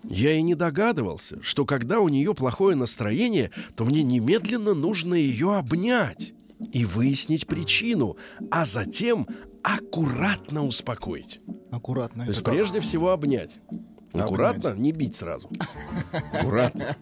Я 0.04 0.34
и 0.34 0.42
не 0.42 0.54
догадывался, 0.54 1.42
что 1.42 1.66
когда 1.66 2.02
у 2.02 2.10
нее 2.10 2.34
плохое 2.36 2.76
настроение, 2.76 3.52
то 3.78 3.86
мне 3.86 4.04
немедленно 4.04 4.74
нужно 4.74 5.16
ее 5.16 5.56
обнять 5.56 6.34
и 6.74 6.84
выяснить 6.84 7.48
причину, 7.48 8.18
а 8.52 8.66
затем 8.66 9.28
аккуратно 9.64 10.66
успокоить. 10.66 11.42
Аккуратно. 11.72 12.26
То 12.26 12.30
есть 12.30 12.44
как? 12.44 12.54
прежде 12.54 12.80
всего 12.80 13.12
обнять. 13.12 13.60
Аккуратно, 14.14 14.74
не 14.76 14.92
бить 14.92 15.16
сразу. 15.16 15.50
Аккуратно. 16.34 16.96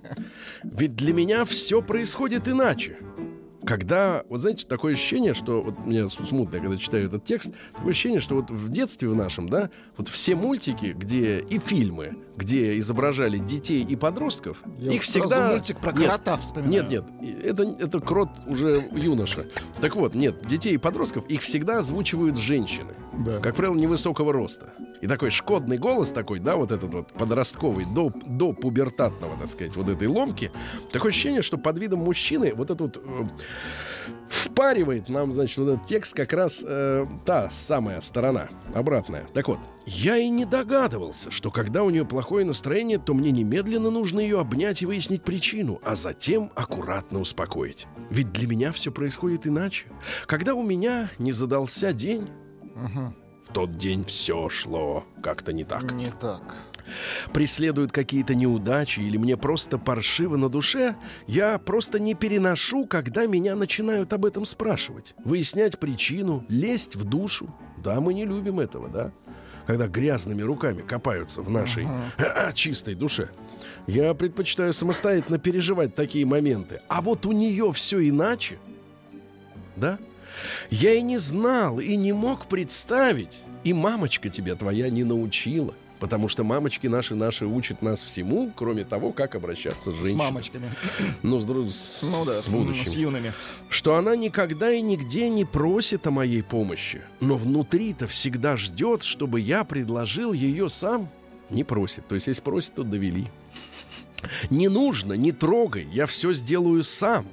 Ведь 0.64 0.96
для 0.96 1.14
меня 1.14 1.46
все 1.46 1.82
происходит 1.82 2.48
иначе. 2.48 2.98
Когда, 3.66 4.24
вот 4.30 4.42
знаете, 4.42 4.66
такое 4.66 4.94
ощущение, 4.94 5.34
что 5.34 5.62
вот 5.62 5.80
мне 5.86 6.08
смутно, 6.10 6.60
когда 6.60 6.78
читаю 6.78 7.08
этот 7.08 7.26
текст, 7.26 7.52
такое 7.74 7.92
ощущение, 7.92 8.22
что 8.22 8.36
вот 8.36 8.50
в 8.50 8.70
детстве 8.70 9.10
в 9.10 9.16
нашем, 9.16 9.50
да, 9.50 9.70
вот 9.98 10.08
все 10.08 10.36
мультики, 10.36 10.96
где 10.98 11.40
и 11.40 11.60
фильмы, 11.60 12.18
где 12.38 12.78
изображали 12.78 13.40
детей 13.40 13.84
и 13.84 13.96
подростков, 13.96 14.62
Я 14.78 14.94
их 14.94 15.02
вот 15.02 15.10
всегда 15.10 15.50
мультик 15.50 15.80
про 15.80 15.92
Нет, 15.92 16.08
крота 16.08 16.38
вспоминаю. 16.38 16.88
нет, 16.88 17.10
нет, 17.20 17.44
это, 17.44 17.64
это 17.64 18.00
крот 18.00 18.30
уже 18.46 18.80
юноша. 18.92 19.48
Так 19.82 19.96
вот, 19.96 20.14
нет, 20.14 20.46
детей 20.46 20.76
и 20.76 20.78
подростков, 20.78 21.26
их 21.28 21.42
всегда 21.42 21.80
озвучивают 21.80 22.38
женщины. 22.38 22.94
Да. 23.26 23.40
Как 23.40 23.56
правило, 23.56 23.76
невысокого 23.76 24.32
роста. 24.32 24.74
И 25.02 25.08
такой 25.08 25.32
шкодный 25.32 25.80
голос 25.80 26.10
такой, 26.10 26.40
да, 26.40 26.56
вот 26.56 26.72
этот 26.72 26.94
вот 26.94 27.12
подростковый, 27.14 27.86
до, 27.86 28.12
до 28.26 28.54
пубертатного, 28.54 29.36
так 29.40 29.48
сказать, 29.48 29.76
вот 29.76 29.90
этой 29.90 30.08
ломки. 30.08 30.52
Такое 30.92 31.12
ощущение, 31.12 31.42
что 31.42 31.58
под 31.58 31.80
видом 31.80 32.00
мужчины 32.00 32.54
вот 32.54 32.70
этот 32.70 32.98
э, 32.98 33.28
впаривает 34.30 35.10
нам, 35.10 35.34
значит, 35.34 35.58
вот 35.58 35.70
этот 35.70 35.86
текст 35.88 36.14
как 36.14 36.34
раз 36.34 36.62
э, 36.64 37.08
та 37.26 37.50
самая 37.50 38.02
сторона, 38.02 38.50
обратная. 38.76 39.26
Так 39.34 39.48
вот, 39.48 39.60
я 39.90 40.18
и 40.18 40.28
не 40.30 40.44
догадывался, 40.46 41.32
что 41.32 41.50
когда 41.50 41.84
у 41.84 41.90
нее 41.90 42.06
плохое 42.06 42.46
настроение, 42.46 42.98
то 42.98 43.14
мне 43.14 43.32
немедленно 43.32 43.90
нужно 43.90 44.20
ее 44.20 44.40
обнять 44.40 44.82
и 44.82 44.86
выяснить 44.86 45.24
причину, 45.24 45.80
а 45.84 45.96
затем 45.96 46.52
аккуратно 46.56 47.20
успокоить. 47.22 47.88
Ведь 48.10 48.32
для 48.34 48.48
меня 48.48 48.72
все 48.74 48.92
происходит 48.92 49.48
иначе. 49.48 49.88
Когда 50.26 50.54
у 50.56 50.62
меня 50.64 51.10
не 51.20 51.32
задался 51.32 51.94
день, 51.94 52.28
Мгм. 52.76 53.16
в 53.48 53.54
тот 53.54 53.78
день 53.78 54.04
все 54.04 54.50
шло 54.50 55.06
как-то 55.24 55.54
не 55.54 55.64
так. 55.64 55.90
Не 55.94 56.12
так. 56.12 56.42
Преследуют 57.34 57.92
какие-то 57.92 58.36
неудачи 58.36 59.00
или 59.00 59.18
мне 59.18 59.36
просто 59.38 59.78
паршиво 59.78 60.38
на 60.38 60.50
душе, 60.50 60.96
я 61.28 61.58
просто 61.58 62.00
не 62.00 62.14
переношу, 62.14 62.86
когда 62.86 63.26
меня 63.26 63.56
начинают 63.56 64.14
об 64.14 64.26
этом 64.26 64.46
спрашивать. 64.46 65.14
Выяснять 65.24 65.80
причину, 65.80 66.46
лезть 66.50 66.96
в 66.96 67.04
душу. 67.06 67.54
Да, 67.78 68.00
мы 68.02 68.14
не 68.14 68.26
любим 68.26 68.60
этого, 68.60 68.90
да? 68.90 69.12
Когда 69.68 69.88
грязными 69.88 70.42
руками 70.42 70.82
копаются 70.82 71.42
в 71.42 71.50
нашей 71.50 71.88
чистой 72.56 72.96
душе. 72.96 73.30
Я 73.86 74.14
предпочитаю 74.14 74.74
самостоятельно 74.74 75.38
переживать 75.40 75.94
такие 75.94 76.26
моменты. 76.26 76.82
А 76.88 77.02
вот 77.02 77.26
у 77.26 77.34
нее 77.34 77.72
все 77.74 78.08
иначе. 78.08 78.58
Да? 79.76 80.00
Я 80.70 80.94
и 80.94 81.02
не 81.02 81.18
знал, 81.18 81.80
и 81.80 81.96
не 81.98 82.14
мог 82.14 82.48
представить. 82.48 83.42
И 83.64 83.74
мамочка 83.74 84.30
тебя 84.30 84.56
твоя 84.56 84.90
не 84.90 85.04
научила. 85.04 85.74
Потому 86.00 86.28
что 86.30 86.44
мамочки 86.44 86.86
наши 86.88 87.16
наши 87.16 87.46
учат 87.48 87.82
нас 87.82 88.04
всему, 88.04 88.52
кроме 88.56 88.84
того, 88.84 89.12
как 89.12 89.34
обращаться 89.34 89.92
с 89.92 89.94
С 89.96 89.98
женщиной. 89.98 90.16
мамочками. 90.18 90.72
Ну, 91.24 91.40
с, 91.40 91.44
с- 91.46 92.00
Ну 92.04 92.24
да, 92.24 92.42
с 92.42 92.48
будущим. 92.48 92.86
с 92.86 92.94
юными. 92.94 93.34
Что 93.70 93.96
она 93.96 94.16
никогда 94.16 94.72
и 94.72 94.82
нигде 94.82 95.28
не 95.30 95.44
просит 95.44 96.06
о 96.06 96.12
моей 96.12 96.44
помощи. 96.44 97.02
Но 97.20 97.36
внутри-то 97.36 98.08
всегда 98.08 98.58
ждет, 98.58 99.02
чтобы 99.04 99.40
я 99.40 99.64
предложил 99.64 100.34
ее 100.34 100.70
сам. 100.70 101.10
Не 101.50 101.64
просит. 101.64 102.08
То 102.08 102.14
есть, 102.16 102.28
если 102.28 102.42
просит, 102.42 102.76
то 102.76 102.84
довели. 102.84 103.26
Не 104.50 104.68
нужно, 104.68 105.14
не 105.14 105.32
трогай, 105.32 105.88
я 105.92 106.06
все 106.06 106.34
сделаю 106.34 106.84
сам. 106.84 107.28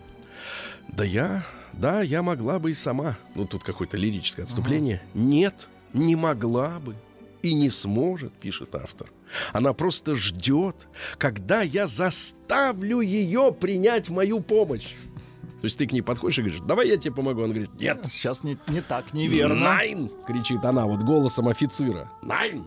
Да 0.88 1.02
я, 1.04 1.44
да, 1.72 2.02
я 2.02 2.22
могла 2.22 2.58
бы 2.58 2.70
и 2.70 2.74
сама. 2.74 3.16
Ну, 3.34 3.46
тут 3.46 3.64
какое-то 3.64 3.96
лирическое 3.96 4.44
отступление. 4.46 5.02
Нет, 5.14 5.68
не 5.92 6.14
могла 6.14 6.78
бы 6.78 6.94
и 7.44 7.52
не 7.52 7.68
сможет, 7.68 8.32
пишет 8.32 8.74
автор. 8.74 9.12
Она 9.52 9.74
просто 9.74 10.14
ждет, 10.14 10.88
когда 11.18 11.60
я 11.60 11.86
заставлю 11.86 13.00
ее 13.00 13.52
принять 13.52 14.08
мою 14.08 14.40
помощь. 14.40 14.94
То 15.60 15.66
есть 15.66 15.76
ты 15.76 15.86
к 15.86 15.92
ней 15.92 16.00
подходишь 16.00 16.38
и 16.38 16.42
говоришь, 16.42 16.60
давай 16.66 16.88
я 16.88 16.96
тебе 16.96 17.14
помогу. 17.14 17.42
Он 17.42 17.50
говорит, 17.50 17.70
нет. 17.78 18.02
Сейчас 18.10 18.44
не, 18.44 18.56
не 18.68 18.80
так, 18.80 19.12
неверно. 19.12 19.56
Найн! 19.56 20.10
кричит 20.26 20.64
она 20.64 20.86
вот 20.86 21.02
голосом 21.02 21.48
офицера. 21.48 22.10
Найн! 22.22 22.64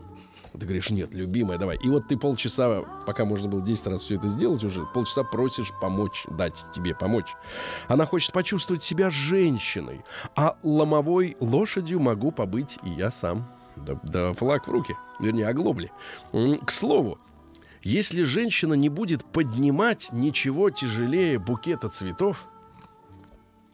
Ты 0.52 0.64
говоришь, 0.64 0.90
нет, 0.90 1.12
любимая, 1.12 1.58
давай. 1.58 1.76
И 1.82 1.88
вот 1.88 2.06
ты 2.08 2.16
полчаса, 2.16 2.82
пока 3.04 3.24
можно 3.24 3.48
было 3.48 3.60
10 3.60 3.86
раз 3.88 4.02
все 4.02 4.14
это 4.16 4.28
сделать 4.28 4.62
уже, 4.62 4.86
полчаса 4.86 5.24
просишь 5.24 5.72
помочь, 5.80 6.24
дать 6.30 6.66
тебе 6.72 6.94
помочь. 6.94 7.34
Она 7.88 8.06
хочет 8.06 8.32
почувствовать 8.32 8.82
себя 8.82 9.10
женщиной, 9.10 10.04
а 10.36 10.56
ломовой 10.62 11.36
лошадью 11.40 12.00
могу 12.00 12.30
побыть 12.30 12.78
и 12.84 12.90
я 12.90 13.10
сам. 13.10 13.57
Да, 13.84 14.00
да 14.02 14.32
флаг 14.32 14.66
в 14.66 14.70
руки, 14.70 14.96
вернее, 15.20 15.48
оглобли. 15.48 15.90
К 16.32 16.70
слову, 16.70 17.18
если 17.82 18.24
женщина 18.24 18.74
не 18.74 18.88
будет 18.88 19.24
поднимать 19.24 20.08
ничего 20.12 20.70
тяжелее 20.70 21.38
букета 21.38 21.88
цветов, 21.88 22.46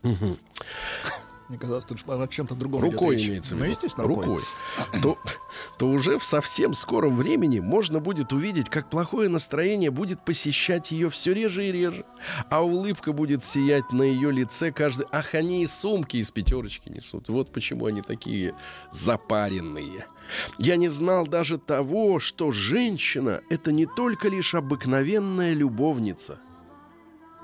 Мне 1.49 1.59
казалось, 1.59 1.85
тут 1.85 1.99
о 2.09 2.27
чем-то 2.27 2.55
другом 2.55 2.81
рукой 2.81 3.17
идет 3.17 3.29
имеется 3.29 3.55
в 3.55 3.59
Ну, 3.59 3.65
виду, 3.65 3.73
естественно, 3.73 4.07
рукой. 4.07 4.43
то, 5.03 5.19
то 5.77 5.89
уже 5.89 6.19
в 6.19 6.25
совсем 6.25 6.73
скором 6.73 7.19
времени 7.19 7.61
можно 7.61 8.01
будет 8.01 8.33
увидеть, 8.33 8.71
как 8.71 8.89
плохое 8.89 9.29
настроение 9.29 9.91
будет 9.91 10.25
посещать 10.25 10.91
ее 10.91 11.11
все 11.11 11.35
реже 11.35 11.67
и 11.67 11.73
реже, 11.73 12.07
а 12.49 12.65
улыбка 12.65 13.13
будет 13.13 13.45
сиять 13.45 13.93
на 13.93 14.03
ее 14.03 14.33
лице 14.33 14.73
каждый... 14.73 15.07
Ах, 15.13 15.35
они 15.35 15.63
и 15.63 15.67
сумки 15.67 16.17
из 16.17 16.31
пятерочки 16.31 16.89
несут. 16.89 17.29
Вот 17.29 17.53
почему 17.53 17.87
они 17.87 18.01
такие 18.01 18.55
запаренные. 18.91 20.07
Я 20.59 20.77
не 20.77 20.89
знал 20.89 21.27
даже 21.27 21.59
того, 21.59 22.21
что 22.21 22.53
женщина— 22.53 23.43
это 23.51 23.71
не 23.71 23.85
только 23.85 24.29
лишь 24.29 24.55
обыкновенная 24.55 25.53
любовница. 25.53 26.39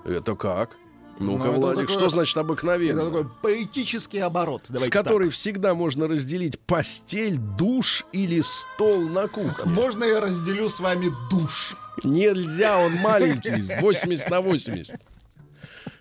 Это 0.06 0.34
как? 0.34 0.79
Ну-ка, 1.20 1.44
Ну, 1.44 1.50
это 1.52 1.60
Владик, 1.60 1.80
такое- 1.82 1.98
что 1.98 2.08
значит 2.08 2.32
Это 2.32 2.40
обыкновенно? 2.40 3.04
такой 3.04 3.26
поэтический 3.42 4.18
оборот. 4.20 4.62
С 4.66 4.70
Давайте 4.70 4.90
которой 4.90 5.28
всегда 5.30 5.74
можно 5.74 6.08
разделить 6.08 6.58
постель, 6.60 7.36
душ 7.36 8.04
или 8.12 8.40
стол 8.40 9.02
на 9.02 9.22
так. 9.22 9.32
кухне. 9.32 9.70
Можно 9.72 10.04
я 10.04 10.20
разделю 10.20 10.68
с 10.68 10.80
вами 10.80 11.10
душ? 11.30 11.76
Нельзя, 12.04 12.78
он 12.78 12.94
маленький, 12.96 13.50
80 13.80 14.30
на 14.30 14.40
80. 14.40 14.98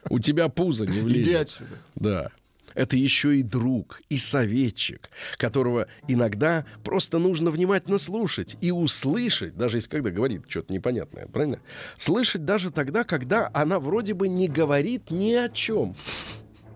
У 0.10 0.20
тебя 0.20 0.48
пузо 0.48 0.86
не 0.86 0.94
Иди 1.00 1.02
влезет. 1.02 1.42
отсюда. 1.42 1.70
Да. 1.96 2.30
Это 2.80 2.96
еще 2.96 3.36
и 3.36 3.44
друг, 3.44 4.02
и 4.08 4.18
советчик, 4.18 5.10
которого 5.38 5.88
иногда 6.08 6.66
просто 6.82 7.20
нужно 7.20 7.52
внимательно 7.52 7.98
слушать 7.98 8.56
и 8.62 8.72
услышать, 8.72 9.58
даже 9.58 9.80
если 9.80 9.90
когда 9.90 10.12
говорит 10.12 10.46
что-то 10.48 10.72
непонятное, 10.72 11.28
правильно? 11.28 11.60
Слышать 11.98 12.46
даже 12.46 12.72
тогда, 12.72 13.04
когда 13.04 13.50
она 13.54 13.82
вроде 13.82 14.14
бы 14.14 14.30
не 14.30 14.48
говорит 14.48 15.12
ни 15.12 15.34
о 15.34 15.50
чем. 15.50 15.94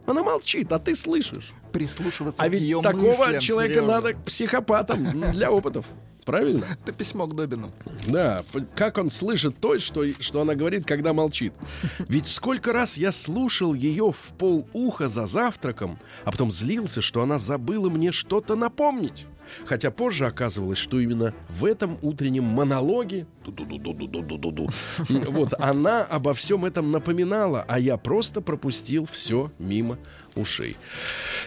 Она 0.05 0.24
молчит, 0.24 0.74
а 0.74 0.79
ты 0.79 0.93
слышишь. 0.93 1.48
Прислушиваться 1.72 2.43
А 2.43 2.50
к 2.50 2.51
ведь 2.51 2.63
ее 2.63 2.81
такого 2.81 3.01
мыслям, 3.01 3.39
человека 3.39 3.75
Сережа. 3.75 3.88
надо 3.88 4.13
к 4.15 4.25
психопатам 4.25 5.31
для 5.31 5.53
опытов. 5.53 5.86
Правильно? 6.25 6.65
Это 6.84 6.92
письмо 6.92 7.27
к 7.27 7.36
Добину. 7.36 7.72
Да, 8.08 8.44
как 8.75 8.98
он 8.98 9.12
слышит 9.12 9.60
то, 9.60 9.80
что, 9.80 10.06
что 10.22 10.42
она 10.42 10.56
говорит, 10.56 10.86
когда 10.86 11.13
молчит. 11.13 11.53
Ведь 12.08 12.27
сколько 12.27 12.74
раз 12.74 12.98
я 12.98 13.12
слушал 13.12 13.74
ее 13.74 14.12
в 14.12 14.34
полуха 14.38 15.08
за 15.08 15.25
завтраком, 15.25 16.00
а 16.24 16.32
потом 16.32 16.51
злился, 16.51 17.01
что 17.01 17.22
она 17.22 17.39
забыла 17.39 17.89
мне 17.89 18.12
что-то 18.12 18.56
напомнить. 18.56 19.25
Хотя 19.65 19.92
позже 19.92 20.25
оказывалось, 20.25 20.77
что 20.77 21.00
именно 21.00 21.34
в 21.50 21.65
этом 21.65 21.98
утреннем 22.01 22.44
монологе 22.44 23.27
вот 25.10 25.53
она 25.60 26.03
обо 26.03 26.34
всем 26.34 26.65
этом 26.65 26.92
напоминала, 26.92 27.65
а 27.68 27.80
я 27.80 27.98
просто 27.98 28.42
пропустил 28.42 29.08
все 29.12 29.51
мимо 29.60 29.98
ушей. 30.36 30.77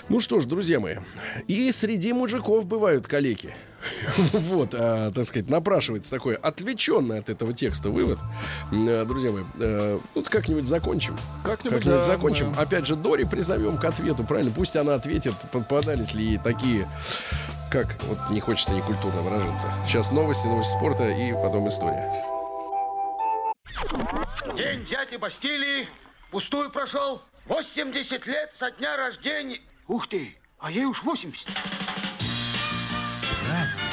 Ну 0.08 0.20
что 0.20 0.40
ж, 0.40 0.46
друзья 0.46 0.78
мои, 0.78 0.96
и 1.48 1.72
среди 1.72 2.12
мужиков 2.12 2.66
бывают 2.66 3.06
калеки. 3.06 3.54
Вот, 4.32 4.70
а, 4.72 5.12
так 5.12 5.24
сказать, 5.24 5.48
напрашивается 5.48 6.10
такой 6.10 6.34
отвлеченный 6.34 7.18
от 7.18 7.28
этого 7.28 7.52
текста 7.52 7.90
вывод. 7.90 8.18
Э, 8.72 9.04
Друзья 9.06 9.30
мои, 9.32 9.44
э, 9.60 9.98
вот 10.14 10.28
как-нибудь 10.28 10.66
закончим. 10.66 11.16
Как-нибудь, 11.44 11.84
да, 11.84 12.02
закончим. 12.02 12.52
да. 12.52 12.62
Опять 12.62 12.86
же, 12.86 12.96
Дори 12.96 13.24
призовем 13.24 13.78
к 13.78 13.84
ответу, 13.84 14.24
правильно? 14.24 14.52
Пусть 14.52 14.76
она 14.76 14.94
ответит, 14.94 15.34
попадались 15.52 16.14
ли 16.14 16.24
ей 16.24 16.38
такие, 16.38 16.88
как, 17.70 17.96
вот 18.04 18.18
не 18.30 18.40
хочется 18.40 18.72
некультурно 18.72 19.22
выражаться. 19.22 19.72
Сейчас 19.86 20.10
новости, 20.10 20.46
новости 20.46 20.72
спорта 20.76 21.08
и 21.08 21.32
потом 21.32 21.68
история. 21.68 22.12
День 24.56 24.84
дяди 24.84 25.16
Бастилии 25.16 25.86
пустую 26.30 26.70
прошел. 26.70 27.20
80 27.46 28.26
лет 28.26 28.52
со 28.54 28.70
дня 28.70 28.96
рождения. 28.96 29.60
Ух 29.86 30.08
ты, 30.08 30.36
а 30.58 30.70
ей 30.70 30.84
уж 30.84 31.02
80. 31.04 31.46
Разный, 33.48 33.85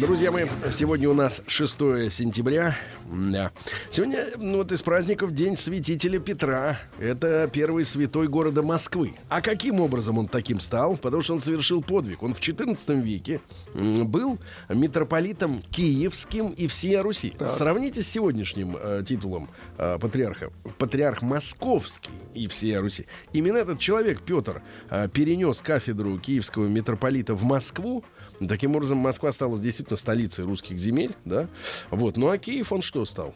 Друзья 0.00 0.32
мои, 0.32 0.46
сегодня 0.72 1.10
у 1.10 1.12
нас 1.12 1.42
6 1.46 1.72
сентября. 2.10 2.74
Да. 3.12 3.50
Сегодня 3.90 4.24
ну, 4.38 4.56
вот 4.58 4.72
из 4.72 4.80
праздников 4.80 5.34
День 5.34 5.58
Святителя 5.58 6.18
Петра. 6.18 6.78
Это 6.98 7.50
первый 7.52 7.84
святой 7.84 8.26
города 8.28 8.62
Москвы. 8.62 9.16
А 9.28 9.42
каким 9.42 9.78
образом 9.78 10.16
он 10.16 10.26
таким 10.26 10.60
стал? 10.60 10.96
Потому 10.96 11.22
что 11.22 11.34
он 11.34 11.40
совершил 11.40 11.82
подвиг. 11.82 12.22
Он 12.22 12.32
в 12.32 12.40
XIV 12.40 13.02
веке 13.02 13.42
м, 13.74 14.08
был 14.08 14.38
митрополитом 14.70 15.60
Киевским 15.70 16.48
и 16.48 16.66
всея 16.66 17.02
Руси. 17.02 17.34
Сравните 17.46 18.02
с 18.02 18.08
сегодняшним 18.08 18.78
э, 18.80 19.02
титулом 19.06 19.50
э, 19.76 19.98
патриарха. 20.00 20.50
Патриарх 20.78 21.20
Московский 21.20 22.12
и 22.32 22.46
всея 22.46 22.80
Руси. 22.80 23.06
Именно 23.34 23.58
этот 23.58 23.78
человек, 23.80 24.22
Петр, 24.22 24.62
э, 24.88 25.08
перенес 25.12 25.60
кафедру 25.60 26.18
киевского 26.18 26.68
митрополита 26.68 27.34
в 27.34 27.42
Москву. 27.42 28.02
Таким 28.48 28.76
образом, 28.76 28.98
Москва 28.98 29.32
стала 29.32 29.58
действительно 29.58 29.96
столицей 29.96 30.44
русских 30.44 30.78
земель, 30.78 31.16
да. 31.24 31.48
Вот. 31.90 32.16
Ну 32.16 32.30
а 32.30 32.38
Киев 32.38 32.70
он 32.72 32.82
что 32.82 33.04
стал? 33.04 33.34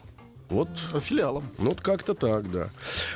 Вот 0.49 0.69
Филиалом. 0.99 1.43
ну, 1.57 1.69
вот 1.69 1.81
как-то 1.81 2.13
так, 2.13 2.51
да. 2.51 2.69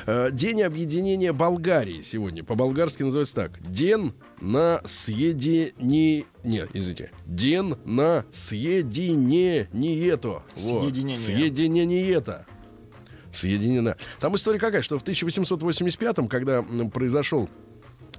Э, 0.06 0.30
День 0.32 0.62
объединения 0.62 1.32
Болгарии 1.32 2.02
сегодня. 2.02 2.42
По-болгарски 2.42 3.04
называется 3.04 3.36
так. 3.36 3.62
День 3.62 4.14
на 4.40 4.80
съединение... 4.84 6.24
Не, 6.42 6.66
извините. 6.72 7.12
День 7.26 7.76
на 7.84 8.24
съединение-то. 8.32 10.42
Вот. 10.56 10.82
Съединение. 10.82 11.18
Съединение-то. 11.18 12.46
Соединена. 13.30 13.96
Там 14.18 14.34
история 14.34 14.58
какая, 14.58 14.82
что 14.82 14.98
в 14.98 15.04
1885-м, 15.04 16.26
когда 16.26 16.64
произошел 16.92 17.48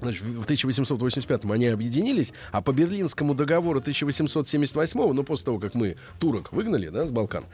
Значит, 0.02 0.24
в 0.24 0.46
1885-м 0.46 1.52
они 1.52 1.68
объединились, 1.68 2.34
а 2.52 2.62
по 2.62 2.72
Берлинскому 2.72 3.36
договору 3.36 3.80
1878-го, 3.80 5.14
ну, 5.14 5.24
после 5.24 5.46
того, 5.46 5.60
как 5.60 5.76
мы 5.76 5.98
турок 6.20 6.52
выгнали, 6.52 6.90
да, 6.90 7.06
с 7.06 7.12
Балкан, 7.12 7.46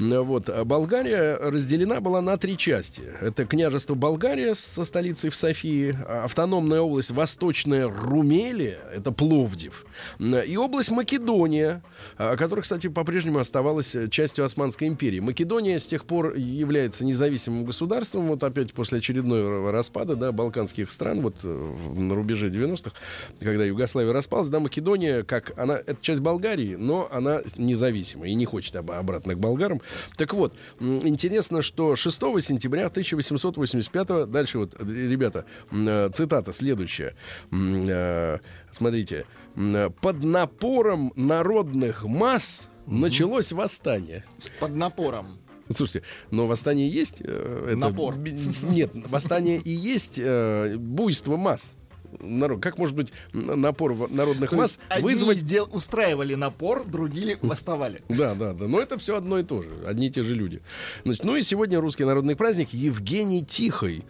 м, 0.00 0.22
вот, 0.24 0.48
Болгария 0.64 1.36
разделена 1.36 2.00
была 2.00 2.20
на 2.20 2.36
три 2.36 2.56
части. 2.56 3.02
Это 3.20 3.46
княжество 3.46 3.94
Болгария 3.94 4.54
со 4.54 4.84
столицей 4.84 5.30
в 5.30 5.36
Софии, 5.36 5.96
автономная 6.08 6.80
область 6.80 7.10
Восточная 7.10 7.88
Румелия, 7.88 8.78
это 8.92 9.12
Пловдив, 9.12 9.86
м, 10.18 10.36
и 10.40 10.56
область 10.56 10.90
Македония, 10.90 11.82
которая, 12.16 12.62
кстати, 12.62 12.88
по-прежнему 12.88 13.38
оставалась 13.38 13.94
э, 13.94 14.08
частью 14.08 14.44
Османской 14.44 14.88
империи. 14.88 15.20
Македония 15.20 15.78
с 15.78 15.86
тех 15.86 16.04
пор 16.04 16.34
является 16.34 17.04
независимым 17.04 17.64
государством, 17.64 18.26
вот 18.26 18.42
опять 18.42 18.72
после 18.72 18.98
очередного 18.98 19.70
распада, 19.70 20.16
да, 20.16 20.32
балканских 20.32 20.90
стран, 20.90 21.20
вот 21.20 21.36
э, 21.42 21.74
на 21.92 22.14
рубеже 22.14 22.48
90-х, 22.48 22.92
когда 23.40 23.64
Югославия 23.64 24.12
распалась, 24.12 24.48
да, 24.48 24.60
Македония, 24.60 25.22
как 25.22 25.56
она, 25.58 25.76
это 25.76 25.96
часть 26.00 26.20
Болгарии, 26.20 26.74
но 26.76 27.08
она 27.10 27.42
независима 27.56 28.26
и 28.26 28.34
не 28.34 28.44
хочет 28.46 28.74
об- 28.76 28.90
обратно 28.90 29.34
к 29.34 29.38
болгарам. 29.38 29.80
Так 30.16 30.34
вот, 30.34 30.54
интересно, 30.80 31.62
что 31.62 31.96
6 31.96 32.16
сентября 32.40 32.86
1885 32.86 34.26
дальше 34.30 34.58
вот, 34.58 34.74
э, 34.78 34.84
ребята, 34.84 35.44
э, 35.70 36.10
цитата 36.14 36.52
следующая. 36.52 37.14
Э, 37.52 38.38
Смотрите, 38.70 39.26
под 40.00 40.22
напором 40.22 41.12
народных 41.14 42.04
масс 42.04 42.70
началось 42.86 43.52
восстание. 43.52 44.24
Под 44.60 44.74
напором. 44.74 45.38
Слушайте, 45.74 46.02
но 46.30 46.46
восстание 46.46 46.88
есть? 46.88 47.20
это 47.20 47.76
Напор. 47.76 48.16
Нет, 48.16 48.90
восстание 48.94 49.58
и 49.58 49.70
есть 49.70 50.18
э, 50.18 50.74
буйство 50.76 51.36
масс. 51.36 51.74
Народ, 52.20 52.60
как 52.60 52.78
может 52.78 52.94
быть 52.94 53.12
напор 53.32 54.10
народных 54.10 54.50
То 54.50 54.56
масс 54.56 54.70
есть 54.72 54.80
одни 54.88 55.02
вызвать... 55.04 55.44
дел- 55.44 55.68
устраивали 55.72 56.34
напор, 56.34 56.84
другие 56.84 57.38
восставали. 57.42 58.02
Да, 58.08 58.34
да, 58.34 58.52
да. 58.52 58.66
Но 58.68 58.78
это 58.78 58.98
все 58.98 59.16
одно 59.16 59.38
и 59.38 59.42
то 59.42 59.62
же. 59.62 59.70
Одни 59.86 60.08
и 60.08 60.10
те 60.10 60.22
же 60.22 60.34
люди. 60.34 60.60
Значит, 61.04 61.24
ну 61.24 61.36
и 61.36 61.42
сегодня 61.42 61.80
русский 61.80 62.04
народный 62.04 62.36
праздник 62.36 62.68
Евгений 62.72 63.44
Тихой. 63.44 64.04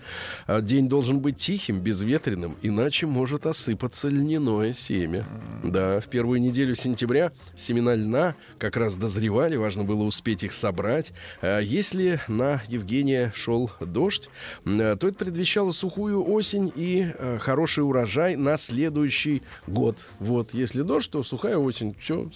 А 0.46 0.60
День 0.60 0.88
должен 0.88 1.20
быть 1.20 1.36
тихим, 1.38 1.80
безветренным, 1.80 2.56
иначе 2.62 3.06
может 3.06 3.46
осыпаться 3.46 4.08
льняное 4.08 4.72
семя. 4.74 5.26
Да, 5.64 6.00
в 6.00 6.08
первую 6.08 6.40
неделю 6.40 6.74
сентября 6.74 7.32
семена 7.56 7.94
льна 7.94 8.34
как 8.58 8.76
раз 8.76 8.96
дозревали, 8.96 9.56
важно 9.56 9.84
было 9.84 10.02
успеть 10.04 10.44
их 10.44 10.52
собрать. 10.52 11.12
А 11.40 11.60
если 11.60 12.20
на 12.28 12.62
Евгения 12.68 13.32
шел 13.34 13.70
дождь, 13.80 14.28
то 14.64 14.80
это 14.92 15.12
предвещало 15.12 15.70
сухую 15.70 16.24
осень 16.28 16.72
и 16.74 17.12
э, 17.16 17.38
хороший 17.40 17.84
урожай 17.84 17.91
на 18.36 18.56
следующий 18.58 19.42
год. 19.66 19.98
Вот, 20.18 20.54
если 20.54 20.82
дождь, 20.82 21.10
то 21.10 21.22
сухая 21.22 21.56
осень. 21.56 21.96
Все, 22.00 22.30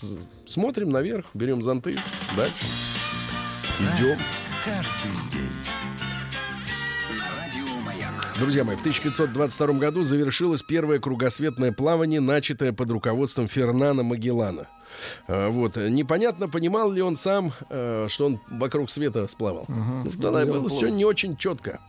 смотрим 0.46 0.90
наверх, 0.90 1.26
берем 1.34 1.62
зонты, 1.62 1.96
дальше. 2.36 2.54
Идем. 3.78 4.18
Каждый 4.64 5.30
день. 5.32 5.76
Друзья 8.38 8.64
мои, 8.64 8.76
в 8.76 8.80
1522 8.80 9.66
году 9.78 10.02
завершилось 10.02 10.62
первое 10.62 10.98
кругосветное 10.98 11.72
плавание, 11.72 12.20
начатое 12.20 12.72
под 12.72 12.90
руководством 12.90 13.48
Фернана 13.48 14.02
Магеллана. 14.02 14.68
А, 15.28 15.50
Вот. 15.50 15.76
Непонятно, 15.76 16.48
понимал 16.48 16.90
ли 16.90 17.02
он 17.02 17.16
сам, 17.16 17.52
э, 17.70 18.06
что 18.08 18.26
он 18.26 18.40
вокруг 18.50 18.90
света 18.90 19.26
сплавал. 19.28 19.66
Что 20.12 20.22
тогда 20.22 20.46
было 20.46 20.68
все 20.68 20.88
не 20.88 21.04
очень 21.04 21.36
четко. 21.36 21.80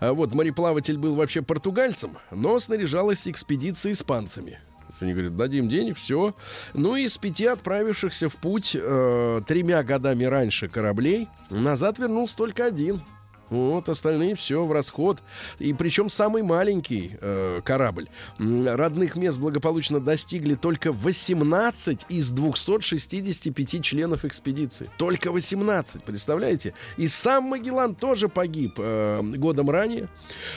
А 0.00 0.12
Вот. 0.12 0.34
Мореплаватель 0.34 0.98
был 0.98 1.14
вообще 1.14 1.42
португальцем, 1.42 2.18
но 2.30 2.58
снаряжалась 2.58 3.26
экспедиция 3.28 3.92
испанцами. 3.92 4.58
Они 5.00 5.12
говорят, 5.12 5.36
дадим 5.36 5.68
денег, 5.68 5.96
все. 5.96 6.34
Ну 6.74 6.94
и 6.96 7.04
из 7.04 7.16
пяти 7.16 7.46
отправившихся 7.46 8.28
в 8.28 8.36
путь 8.36 8.76
э, 8.78 9.40
тремя 9.46 9.82
годами 9.82 10.24
раньше 10.24 10.68
кораблей 10.68 11.28
назад 11.48 11.98
вернулся 11.98 12.36
только 12.36 12.66
один. 12.66 13.02
Вот, 13.50 13.88
остальные 13.88 14.36
все 14.36 14.62
в 14.62 14.72
расход. 14.72 15.18
И 15.58 15.72
причем 15.72 16.08
самый 16.08 16.42
маленький 16.42 17.18
э, 17.20 17.60
корабль. 17.64 18.08
Родных 18.38 19.16
мест 19.16 19.38
благополучно 19.38 20.00
достигли 20.00 20.54
только 20.54 20.92
18 20.92 22.06
из 22.08 22.30
265 22.30 23.84
членов 23.84 24.24
экспедиции. 24.24 24.88
Только 24.96 25.32
18, 25.32 26.04
представляете? 26.04 26.74
И 26.96 27.08
сам 27.08 27.44
Магеллан 27.44 27.94
тоже 27.94 28.28
погиб 28.28 28.74
э, 28.78 29.20
годом 29.22 29.68
ранее. 29.68 30.08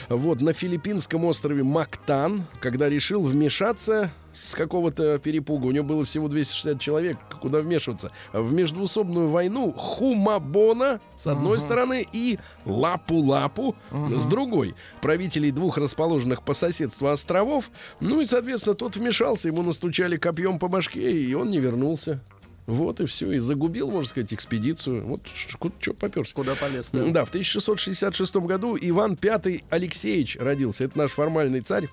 Вот, 0.08 0.40
на 0.40 0.52
филиппинском 0.52 1.24
острове 1.24 1.64
Мактан, 1.64 2.44
когда 2.60 2.88
решил 2.88 3.22
вмешаться 3.22 4.12
с 4.34 4.54
какого-то 4.54 5.18
перепуга. 5.18 5.66
У 5.66 5.70
него 5.70 5.84
было 5.84 6.04
всего 6.04 6.28
260 6.28 6.80
человек. 6.80 7.18
Куда 7.40 7.60
вмешиваться? 7.60 8.10
В 8.32 8.52
междуусобную 8.52 9.28
войну 9.28 9.72
Хумабона 9.72 11.00
с 11.16 11.26
одной 11.26 11.60
стороны 11.60 12.06
и 12.12 12.38
Лапу-Лапу 12.64 13.74
с 13.90 14.26
другой. 14.26 14.74
Правителей 15.00 15.50
двух 15.50 15.78
расположенных 15.78 16.42
по 16.42 16.54
соседству 16.54 17.08
островов. 17.08 17.70
Ну 18.00 18.20
и, 18.20 18.24
соответственно, 18.24 18.74
тот 18.74 18.96
вмешался. 18.96 19.48
Ему 19.48 19.62
настучали 19.62 20.16
копьем 20.16 20.58
по 20.58 20.68
башке, 20.68 21.12
и 21.12 21.34
он 21.34 21.50
не 21.50 21.58
вернулся. 21.58 22.20
Вот 22.66 23.00
и 23.00 23.06
все. 23.06 23.32
И 23.32 23.38
загубил, 23.38 23.90
можно 23.90 24.08
сказать, 24.08 24.32
экспедицию. 24.32 25.06
Вот 25.06 25.20
что 25.34 25.92
поперся. 25.94 26.32
Куда 26.34 26.54
полез? 26.54 26.90
Да. 26.92 27.02
Да. 27.02 27.24
в 27.24 27.28
1666 27.28 28.36
году 28.36 28.76
Иван 28.80 29.18
V 29.20 29.60
Алексеевич 29.68 30.36
родился. 30.40 30.84
Это 30.84 30.96
наш 30.98 31.12
формальный 31.12 31.60
царь. 31.60 31.88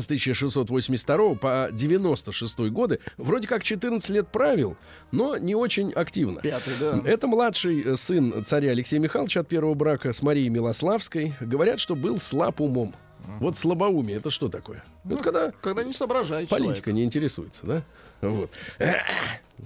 С 0.00 0.04
1682 0.06 1.34
по 1.34 1.68
96 1.72 2.58
годы 2.70 3.00
вроде 3.16 3.46
как 3.46 3.62
14 3.62 4.10
лет 4.10 4.28
правил, 4.28 4.76
но 5.10 5.36
не 5.36 5.54
очень 5.54 5.92
активно. 5.92 6.40
Пятый, 6.40 6.72
да. 6.80 7.00
Это 7.04 7.26
младший 7.26 7.82
э, 7.82 7.96
сын 7.96 8.44
царя 8.46 8.70
Алексея 8.70 9.00
Михайловича 9.00 9.40
от 9.40 9.48
первого 9.48 9.74
брака 9.74 10.12
с 10.12 10.22
Марией 10.22 10.48
Милославской. 10.48 11.34
Говорят, 11.40 11.80
что 11.80 11.94
был 11.94 12.20
слаб 12.20 12.60
умом. 12.60 12.94
Вот 13.38 13.58
слабоумие, 13.58 14.16
это 14.16 14.30
что 14.30 14.48
такое? 14.48 14.82
Ну, 15.04 15.14
это 15.14 15.22
когда 15.22 15.52
Когда 15.60 15.84
не 15.84 15.92
соображает 15.92 16.48
политика 16.48 16.76
человек. 16.76 16.94
не 16.94 17.04
интересуется, 17.04 17.66
да? 17.66 17.82
Вот. 18.22 18.50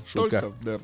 Шутка. 0.07 0.41
Только, 0.41 0.53
да. 0.63 0.79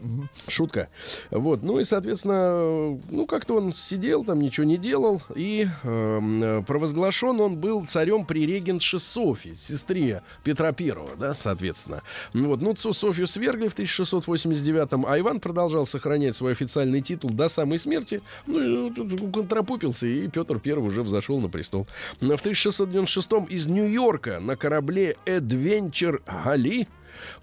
Шутка. 0.48 0.88
Вот. 1.30 1.62
Ну 1.62 1.78
и, 1.80 1.84
соответственно, 1.84 2.98
ну 3.10 3.26
как-то 3.26 3.56
он 3.56 3.72
сидел, 3.72 4.24
там 4.24 4.40
ничего 4.40 4.64
не 4.64 4.76
делал. 4.76 5.22
И 5.34 5.68
э, 5.82 6.62
провозглашен 6.66 7.40
он 7.40 7.56
был 7.58 7.84
царем 7.86 8.24
при 8.24 8.46
регентше 8.46 8.98
Софии, 8.98 9.54
сестре 9.54 10.22
Петра 10.44 10.72
Первого, 10.72 11.16
да, 11.16 11.34
соответственно. 11.34 12.02
Ну 12.32 12.48
Вот. 12.48 12.60
Ну, 12.62 12.74
Софию 12.76 13.26
свергли 13.26 13.68
в 13.68 13.76
1689-м, 13.76 15.06
а 15.06 15.18
Иван 15.18 15.40
продолжал 15.40 15.86
сохранять 15.86 16.36
свой 16.36 16.52
официальный 16.52 17.00
титул 17.00 17.30
до 17.30 17.48
самой 17.48 17.78
смерти. 17.78 18.22
Ну, 18.46 18.88
и 18.88 18.90
тут 18.92 19.32
контрапупился, 19.32 20.06
и 20.06 20.28
Петр 20.28 20.58
Первый 20.58 20.88
уже 20.88 21.02
взошел 21.02 21.40
на 21.40 21.48
престол. 21.48 21.86
В 22.20 22.24
1696-м 22.24 23.44
из 23.44 23.66
Нью-Йорка 23.66 24.40
на 24.40 24.56
корабле 24.56 25.16
Adventure 25.26 26.20
Гали 26.44 26.70
ну 26.70 26.86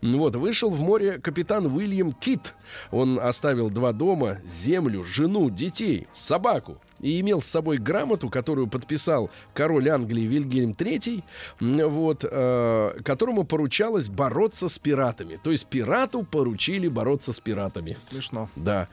Вот, 0.01 0.35
вышел 0.35 0.69
в 0.69 0.81
море 0.81 1.19
капитан 1.19 1.65
Уильям 1.67 2.13
Кит. 2.13 2.53
Он 2.91 3.19
оставил 3.19 3.69
два 3.69 3.93
дома, 3.93 4.37
землю, 4.45 5.03
жену, 5.03 5.49
детей, 5.49 6.07
собаку. 6.13 6.77
И 6.99 7.19
имел 7.19 7.41
с 7.41 7.47
собой 7.47 7.77
грамоту, 7.77 8.29
которую 8.29 8.67
подписал 8.67 9.29
король 9.53 9.89
Англии 9.89 10.23
Вильгельм 10.23 10.71
III, 10.71 11.23
вот, 11.87 12.25
э, 12.29 12.99
которому 13.03 13.43
поручалось 13.43 14.09
бороться 14.09 14.67
с 14.67 14.79
пиратами. 14.79 15.39
То 15.43 15.51
есть 15.51 15.67
пирату 15.67 16.23
поручили 16.23 16.87
бороться 16.87 17.33
с 17.33 17.39
пиратами. 17.39 17.97
Смешно. 18.09 18.49
Да, 18.55 18.87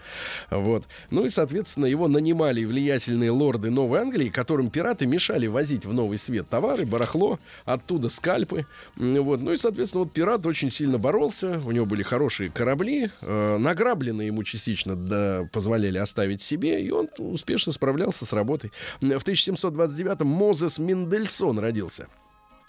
вот. 0.51 0.85
Ну 1.11 1.25
и, 1.25 1.29
соответственно, 1.29 1.87
его 1.87 2.09
нанимали 2.09 2.65
влиятельные 2.65 3.31
лорды 3.31 3.71
Новой 3.71 4.01
Англии, 4.01 4.29
которым 4.29 4.71
пираты 4.71 5.07
мешали 5.07 5.47
возить 5.47 5.85
в 5.85 5.93
Новый 5.93 6.19
Свет 6.19 6.49
товары, 6.49 6.87
барахло, 6.87 7.39
оттуда 7.65 8.09
скальпы. 8.09 8.67
Вот. 8.97 9.41
Ну 9.41 9.53
и, 9.53 9.57
соответственно, 9.57 10.05
вот 10.05 10.13
пират 10.13 10.47
очень 10.47 10.71
сильно 10.71 10.99
боролся, 10.99 11.61
у 11.65 11.71
него 11.71 11.87
были 11.87 12.03
хорошие 12.03 12.51
корабли, 12.51 13.11
э, 13.21 13.57
награбленные 13.59 14.29
ему 14.29 14.45
частично 14.45 14.97
да, 14.97 15.49
позволяли 15.53 15.99
оставить 15.99 16.43
себе, 16.43 16.85
и 16.85 16.91
он 16.91 17.09
успешно 17.19 17.73
справлялся 17.73 17.94
с 18.27 18.33
работой. 18.33 18.73
В 19.01 19.05
1729-м 19.05 20.27
Мозес 20.27 20.79
Мендельсон 20.79 21.59
родился 21.59 22.09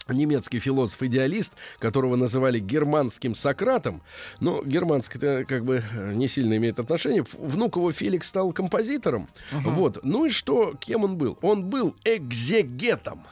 немецкий 0.08 0.60
философ-идеалист, 0.60 1.54
которого 1.80 2.16
называли 2.16 2.60
германским 2.60 3.36
Сократом. 3.36 4.02
Но 4.40 4.64
германский-то 4.64 5.46
как 5.48 5.66
бы 5.66 5.84
не 6.14 6.28
сильно 6.28 6.58
имеет 6.58 6.80
отношение. 6.80 7.26
Внук 7.34 7.76
его 7.78 7.92
Феликс 7.92 8.28
стал 8.28 8.52
композитором. 8.54 9.30
Вот. 9.52 10.00
Ну 10.04 10.26
и 10.26 10.30
что, 10.30 10.76
кем 10.80 11.04
он 11.04 11.18
был? 11.18 11.38
Он 11.42 11.66
был 11.66 11.96
экзегетом. 12.04 13.24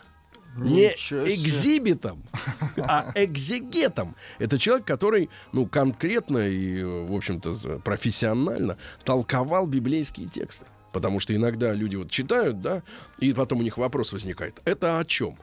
Не 0.55 0.89
экзибитом, 0.89 2.21
а 2.77 3.11
экзегетом. 3.15 4.15
Это 4.37 4.59
человек, 4.59 4.85
который, 4.85 5.31
ну, 5.51 5.65
конкретно 5.65 6.47
и, 6.47 6.83
в 6.83 7.11
общем-то, 7.15 7.79
профессионально 7.83 8.77
толковал 9.03 9.65
библейские 9.65 10.27
тексты. 10.27 10.65
Потому 10.93 11.19
что 11.19 11.35
иногда 11.35 11.73
люди 11.73 11.97
вот 11.97 12.09
читают, 12.11 12.61
да, 12.61 12.83
и 13.19 13.33
потом 13.33 13.59
у 13.59 13.63
них 13.63 13.77
вопрос 13.77 14.13
возникает. 14.13 14.61
Это 14.63 14.99
о 14.99 15.03
чем? 15.03 15.37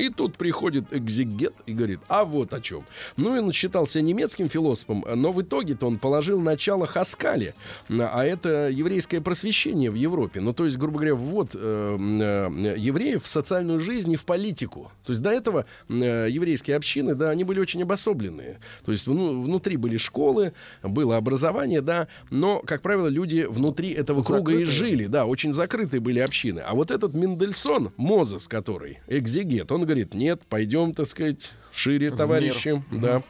И 0.00 0.08
тут 0.08 0.36
приходит 0.36 0.92
экзегет 0.92 1.52
и 1.66 1.74
говорит, 1.74 2.00
а 2.08 2.24
вот 2.24 2.54
о 2.54 2.60
чем. 2.60 2.84
Ну, 3.16 3.36
и 3.36 3.40
он 3.40 3.52
считался 3.52 4.00
немецким 4.00 4.48
философом, 4.48 5.04
но 5.14 5.30
в 5.30 5.42
итоге-то 5.42 5.86
он 5.86 5.98
положил 5.98 6.40
начало 6.40 6.86
Хаскале, 6.86 7.54
а 7.88 8.24
это 8.24 8.68
еврейское 8.68 9.20
просвещение 9.20 9.90
в 9.90 9.94
Европе. 9.94 10.40
Ну, 10.40 10.54
то 10.54 10.64
есть, 10.64 10.78
грубо 10.78 10.98
говоря, 10.98 11.14
ввод 11.14 11.50
э, 11.54 11.96
э, 11.98 12.74
евреев 12.78 13.24
в 13.24 13.28
социальную 13.28 13.80
жизнь 13.80 14.12
и 14.12 14.16
в 14.16 14.24
политику. 14.24 14.90
То 15.04 15.12
есть 15.12 15.22
до 15.22 15.30
этого 15.30 15.66
э, 15.88 16.28
еврейские 16.30 16.76
общины, 16.76 17.14
да, 17.14 17.30
они 17.30 17.44
были 17.44 17.60
очень 17.60 17.82
обособленные. 17.82 18.58
То 18.84 18.92
есть 18.92 19.06
ну, 19.06 19.42
внутри 19.42 19.76
были 19.76 19.98
школы, 19.98 20.54
было 20.82 21.18
образование, 21.18 21.82
да, 21.82 22.08
но, 22.30 22.60
как 22.60 22.80
правило, 22.80 23.08
люди 23.08 23.46
внутри 23.48 23.90
этого 23.90 24.22
круга 24.22 24.52
и 24.52 24.64
Закрытые. 24.64 24.78
жили, 24.78 25.06
да, 25.06 25.26
очень 25.26 25.52
закрытые 25.52 26.00
были 26.00 26.20
общины. 26.20 26.60
А 26.60 26.74
вот 26.74 26.90
этот 26.90 27.14
Мендельсон, 27.14 27.92
Мозес, 27.96 28.48
который 28.48 29.00
экзегет, 29.06 29.70
он 29.72 29.84
говорит, 29.90 30.14
нет, 30.14 30.42
пойдем, 30.48 30.94
так 30.94 31.06
сказать, 31.06 31.52
шире, 31.72 32.10
товарищи, 32.10 32.82
да. 32.92 33.22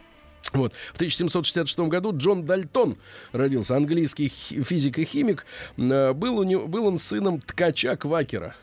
Вот. 0.53 0.73
В 0.93 0.97
1766 0.97 1.79
году 1.89 2.17
Джон 2.17 2.45
Дальтон 2.45 2.97
родился, 3.33 3.77
английский 3.77 4.29
физик 4.29 4.99
и 4.99 5.05
химик. 5.05 5.47
Э, 5.77 6.13
Был, 6.13 6.39
у 6.39 6.43
него, 6.43 6.67
был 6.67 6.87
он 6.87 6.99
сыном 6.99 7.41
ткача-квакера. 7.41 8.55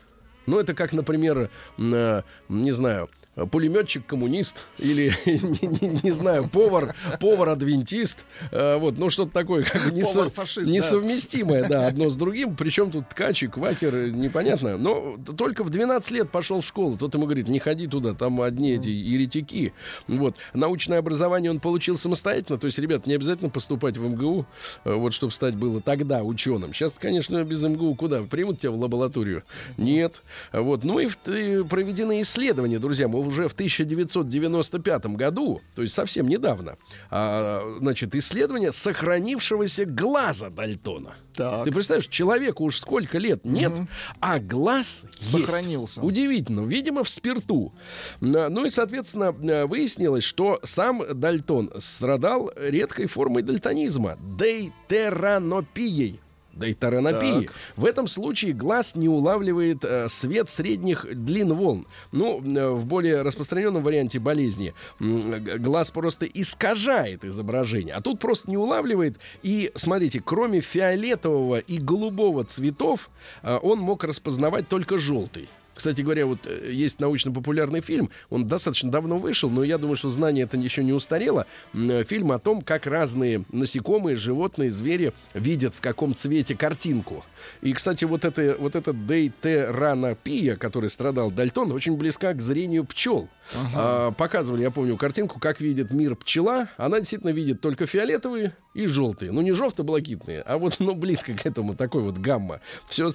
Ну, 0.46 0.58
это 0.58 0.74
как, 0.74 0.92
например, 0.92 1.50
э, 1.78 2.22
не 2.48 2.72
знаю, 2.72 3.08
пулеметчик-коммунист 3.46 4.56
или, 4.78 5.12
не, 5.26 5.88
не- 5.88 6.00
не 6.02 6.10
знаю, 6.10 6.48
повар, 6.48 6.94
повар-адвентист. 7.20 8.24
Э, 8.50 8.76
Вот, 8.76 8.98
ну, 8.98 9.10
что-то 9.10 9.32
такое, 9.32 9.64
как 9.64 9.84
бы 9.84 9.90
несо- 9.90 10.14
Повар-фашист, 10.14 10.66
да. 10.66 10.72
несовместимое, 10.72 11.68
да, 11.68 11.86
одно 11.86 12.10
с 12.10 12.16
другим. 12.16 12.56
Причем 12.56 12.90
тут 12.90 13.08
ткач 13.08 13.42
и 13.42 13.46
квакер, 13.46 13.94
э, 13.94 14.10
непонятно. 14.10 14.76
Но 14.78 15.16
только 15.36 15.64
в 15.64 15.70
12 15.70 16.10
лет 16.12 16.30
пошел 16.30 16.60
в 16.60 16.66
школу. 16.66 16.96
Тот 16.96 17.14
ему 17.14 17.24
говорит, 17.26 17.48
не 17.48 17.58
ходи 17.58 17.86
туда, 17.86 18.14
там 18.14 18.40
одни 18.40 18.72
эти 18.72 18.88
еретики. 18.88 19.72
Вот. 20.06 20.36
Научное 20.54 20.98
образование 20.98 21.50
он 21.50 21.60
получил 21.60 21.96
самостоятельно. 21.98 22.58
То 22.58 22.66
есть, 22.66 22.78
ребят, 22.78 23.06
не 23.06 23.14
обязательно 23.14 23.50
поступать 23.50 23.96
в 23.96 24.02
МГУ, 24.08 24.46
э, 24.84 24.92
вот, 24.94 25.14
чтобы 25.14 25.32
стать 25.32 25.54
было 25.54 25.80
тогда 25.80 26.22
ученым. 26.22 26.72
Сейчас, 26.74 26.92
конечно, 26.98 27.42
без 27.44 27.62
МГУ 27.62 27.94
куда? 27.94 28.22
Примут 28.22 28.60
тебя 28.60 28.72
в 28.72 28.78
лабораторию? 28.80 29.42
Нет. 29.76 30.22
Вот. 30.52 30.84
Ну 30.84 30.98
и 30.98 31.06
в- 31.06 31.18
и 31.28 31.62
проведены 31.64 32.20
исследования, 32.22 32.78
друзья, 32.78 33.08
мы 33.08 33.27
уже 33.28 33.48
в 33.48 33.52
1995 33.52 35.06
году, 35.06 35.60
то 35.74 35.82
есть 35.82 35.94
совсем 35.94 36.28
недавно, 36.28 36.76
а, 37.10 37.76
значит, 37.80 38.14
исследование 38.14 38.72
сохранившегося 38.72 39.84
глаза 39.84 40.50
Дальтона. 40.50 41.14
Так. 41.34 41.64
Ты 41.64 41.72
представляешь, 41.72 42.08
человеку 42.08 42.64
уж 42.64 42.80
сколько 42.80 43.18
лет 43.18 43.44
нет, 43.44 43.72
а 44.20 44.40
глаз 44.40 45.04
есть. 45.20 45.30
Сохранился. 45.30 46.00
Удивительно. 46.00 46.62
Видимо, 46.62 47.04
в 47.04 47.08
спирту. 47.08 47.72
Ну 48.20 48.64
и, 48.64 48.70
соответственно, 48.70 49.34
э, 49.40 49.66
выяснилось, 49.66 50.24
что 50.24 50.58
сам 50.64 51.04
Дальтон 51.14 51.70
страдал 51.78 52.50
редкой 52.56 53.06
формой 53.06 53.42
дальтонизма— 53.42 54.18
дейтеранопией. 54.38 56.20
Дейтеранопии. 56.58 57.46
Так. 57.46 57.54
В 57.76 57.84
этом 57.84 58.06
случае 58.06 58.52
глаз 58.52 58.94
не 58.94 59.08
улавливает 59.08 59.84
э, 59.84 60.08
свет 60.08 60.50
средних 60.50 61.06
длин 61.10 61.52
волн. 61.54 61.86
Ну, 62.12 62.42
э, 62.42 62.68
в 62.70 62.84
более 62.84 63.22
распространенном 63.22 63.82
варианте 63.82 64.18
болезни 64.18 64.74
г- 65.00 65.58
глаз 65.58 65.90
просто 65.90 66.26
искажает 66.26 67.24
изображение, 67.24 67.94
а 67.94 68.00
тут 68.00 68.18
просто 68.18 68.50
не 68.50 68.56
улавливает. 68.56 69.18
И 69.42 69.70
смотрите, 69.74 70.20
кроме 70.24 70.60
фиолетового 70.60 71.58
и 71.58 71.78
голубого 71.78 72.44
цветов, 72.44 73.10
э, 73.42 73.58
он 73.62 73.78
мог 73.78 74.04
распознавать 74.04 74.68
только 74.68 74.98
желтый. 74.98 75.48
Кстати 75.78 76.00
говоря, 76.00 76.26
вот 76.26 76.40
э, 76.44 76.70
есть 76.72 76.98
научно-популярный 76.98 77.80
фильм, 77.82 78.10
он 78.30 78.48
достаточно 78.48 78.90
давно 78.90 79.16
вышел, 79.18 79.48
но 79.48 79.62
я 79.62 79.78
думаю, 79.78 79.96
что 79.96 80.08
знание 80.08 80.42
это 80.42 80.56
еще 80.56 80.82
не 80.82 80.92
устарело. 80.92 81.46
Э, 81.72 82.02
Фильм 82.02 82.32
о 82.32 82.40
том, 82.40 82.62
как 82.62 82.88
разные 82.88 83.44
насекомые, 83.52 84.16
животные, 84.16 84.70
звери 84.70 85.12
видят 85.34 85.76
в 85.76 85.80
каком 85.80 86.16
цвете 86.16 86.56
картинку. 86.56 87.24
И, 87.62 87.72
кстати, 87.72 88.04
вот, 88.04 88.24
это, 88.24 88.56
вот 88.58 88.74
этот 88.74 89.06
дейтеранопия, 89.06 90.56
который 90.56 90.90
страдал 90.90 91.30
Дальтон, 91.30 91.70
очень 91.70 91.96
близка 91.96 92.34
к 92.34 92.42
зрению 92.42 92.84
пчел. 92.84 93.28
А, 93.72 94.10
показывали, 94.10 94.62
я 94.62 94.72
помню, 94.72 94.96
картинку, 94.96 95.38
как 95.38 95.60
видит 95.60 95.92
мир 95.92 96.16
пчела. 96.16 96.68
Она 96.76 96.98
действительно 96.98 97.30
видит 97.30 97.60
только 97.60 97.86
фиолетовые 97.86 98.56
и 98.74 98.86
желтые. 98.88 99.30
Ну, 99.30 99.42
не 99.42 99.52
желто-блакитные, 99.52 100.40
а 100.40 100.58
вот 100.58 100.76
ну, 100.80 100.96
близко 100.96 101.34
к 101.34 101.46
этому 101.46 101.76
такой 101.76 102.02
вот 102.02 102.18
гамма. 102.18 102.60
Все, 102.88 103.10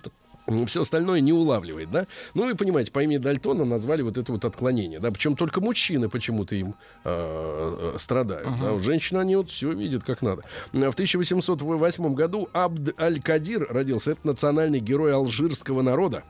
все 0.68 0.82
остальное 0.82 1.22
не 1.22 1.34
улавливает, 1.34 1.90
да? 1.92 2.08
Ну, 2.34 2.46
вы 2.46 2.56
понимаете, 2.56 2.92
по 2.92 3.04
имени 3.04 3.18
Дальтона 3.18 3.66
назвали 3.66 4.02
вот 4.02 4.18
это 4.18 4.32
вот 4.32 4.46
отклонение, 4.46 5.00
да? 5.00 5.12
Причем 5.12 5.36
только 5.36 5.62
мужчины 5.62 6.10
почему-то 6.10 6.56
им 6.56 6.76
э, 7.04 7.94
э, 7.94 7.98
страдают. 7.98 8.50
Да? 8.62 8.72
Вот 8.72 8.84
женщины, 8.84 9.20
они 9.20 9.36
вот 9.36 9.50
все 9.50 9.72
видят 9.72 10.04
как 10.04 10.22
надо. 10.22 10.44
В 10.72 10.78
1808 10.78 12.14
году 12.14 12.50
Абд 12.54 13.00
Аль-Кадир 13.00 13.68
родился. 13.70 14.12
Это 14.12 14.28
национальный 14.28 14.80
герой 14.80 15.14
алжирского 15.14 15.82
народа 15.82 16.24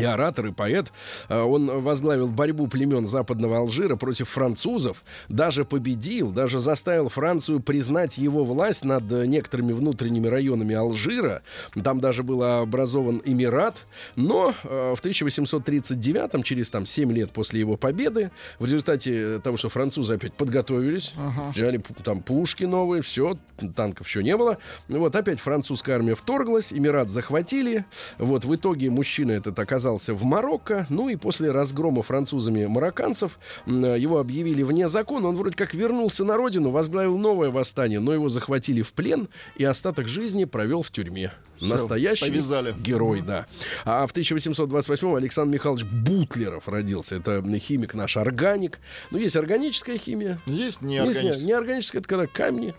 и 0.00 0.04
оратор, 0.04 0.46
и 0.46 0.52
поэт. 0.52 0.92
А, 1.28 1.44
Он 1.44 1.80
возглавил 1.82 2.28
борьбу 2.28 2.66
племен 2.68 3.06
Западного 3.06 3.58
Алжира 3.58 3.96
против 3.96 4.28
французов, 4.28 5.02
даже 5.28 5.64
победил, 5.64 6.30
даже 6.30 6.60
заставил 6.60 7.08
Францию 7.08 7.60
признать 7.60 8.18
его 8.18 8.44
власть 8.44 8.84
над 8.84 9.10
некоторыми 9.10 9.72
внутренними 9.72 10.26
районами 10.28 10.74
Алжира. 10.74 11.42
Там 11.82 12.00
даже 12.00 12.22
был 12.22 12.42
образован 12.42 13.22
Эмират. 13.24 13.84
Но 14.16 14.54
э, 14.64 14.94
в 14.96 15.00
1839, 15.00 16.44
через 16.44 16.70
там 16.70 16.86
7 16.86 17.12
лет 17.12 17.30
после 17.32 17.60
его 17.60 17.76
победы, 17.76 18.30
в 18.58 18.64
результате 18.64 19.38
того, 19.40 19.56
что 19.56 19.68
французы 19.68 20.14
опять 20.14 20.32
подготовились, 20.34 21.12
взяли 21.54 21.78
пу- 21.78 22.02
там 22.02 22.20
пушки 22.20 22.64
новые, 22.64 23.02
все, 23.02 23.36
танков 23.74 24.06
еще 24.08 24.22
не 24.22 24.36
было. 24.36 24.58
Ну 24.88 25.00
Вот 25.00 25.16
опять 25.16 25.40
французская 25.40 25.94
армия 25.94 26.14
вторглась, 26.14 26.72
Эмират 26.72 27.10
захватили. 27.10 27.84
Вот 28.18 28.44
в 28.44 28.54
итоге 28.54 28.90
мужчина 28.90 29.32
этот 29.32 29.58
оказался 29.58 29.87
в 29.96 30.24
Марокко. 30.24 30.86
Ну 30.90 31.08
и 31.08 31.16
после 31.16 31.50
разгрома 31.50 32.02
французами 32.02 32.66
марокканцев 32.66 33.38
м, 33.66 33.94
его 33.94 34.18
объявили 34.18 34.62
вне 34.62 34.88
закона. 34.88 35.28
Он 35.28 35.36
вроде 35.36 35.56
как 35.56 35.74
вернулся 35.74 36.24
на 36.24 36.36
родину, 36.36 36.70
возглавил 36.70 37.16
новое 37.16 37.50
восстание, 37.50 38.00
но 38.00 38.12
его 38.12 38.28
захватили 38.28 38.82
в 38.82 38.92
плен 38.92 39.28
и 39.56 39.64
остаток 39.64 40.08
жизни 40.08 40.44
провел 40.44 40.82
в 40.82 40.90
тюрьме. 40.90 41.32
Настоящий 41.60 42.26
повязали. 42.30 42.72
герой, 42.78 43.20
да. 43.20 43.46
А 43.84 44.06
в 44.06 44.12
1828 44.12 45.16
Александр 45.16 45.54
Михайлович 45.54 45.84
Бутлеров 45.84 46.68
родился. 46.68 47.16
Это 47.16 47.42
химик 47.58 47.94
наш, 47.94 48.16
органик. 48.16 48.78
Ну, 49.10 49.18
есть 49.18 49.34
органическая 49.36 49.98
химия. 49.98 50.38
Есть 50.46 50.58
Есть 50.58 50.82
неорганические 50.82 51.44
неорганическая, 51.46 52.00
это 52.00 52.08
когда 52.08 52.26
камни. 52.26 52.74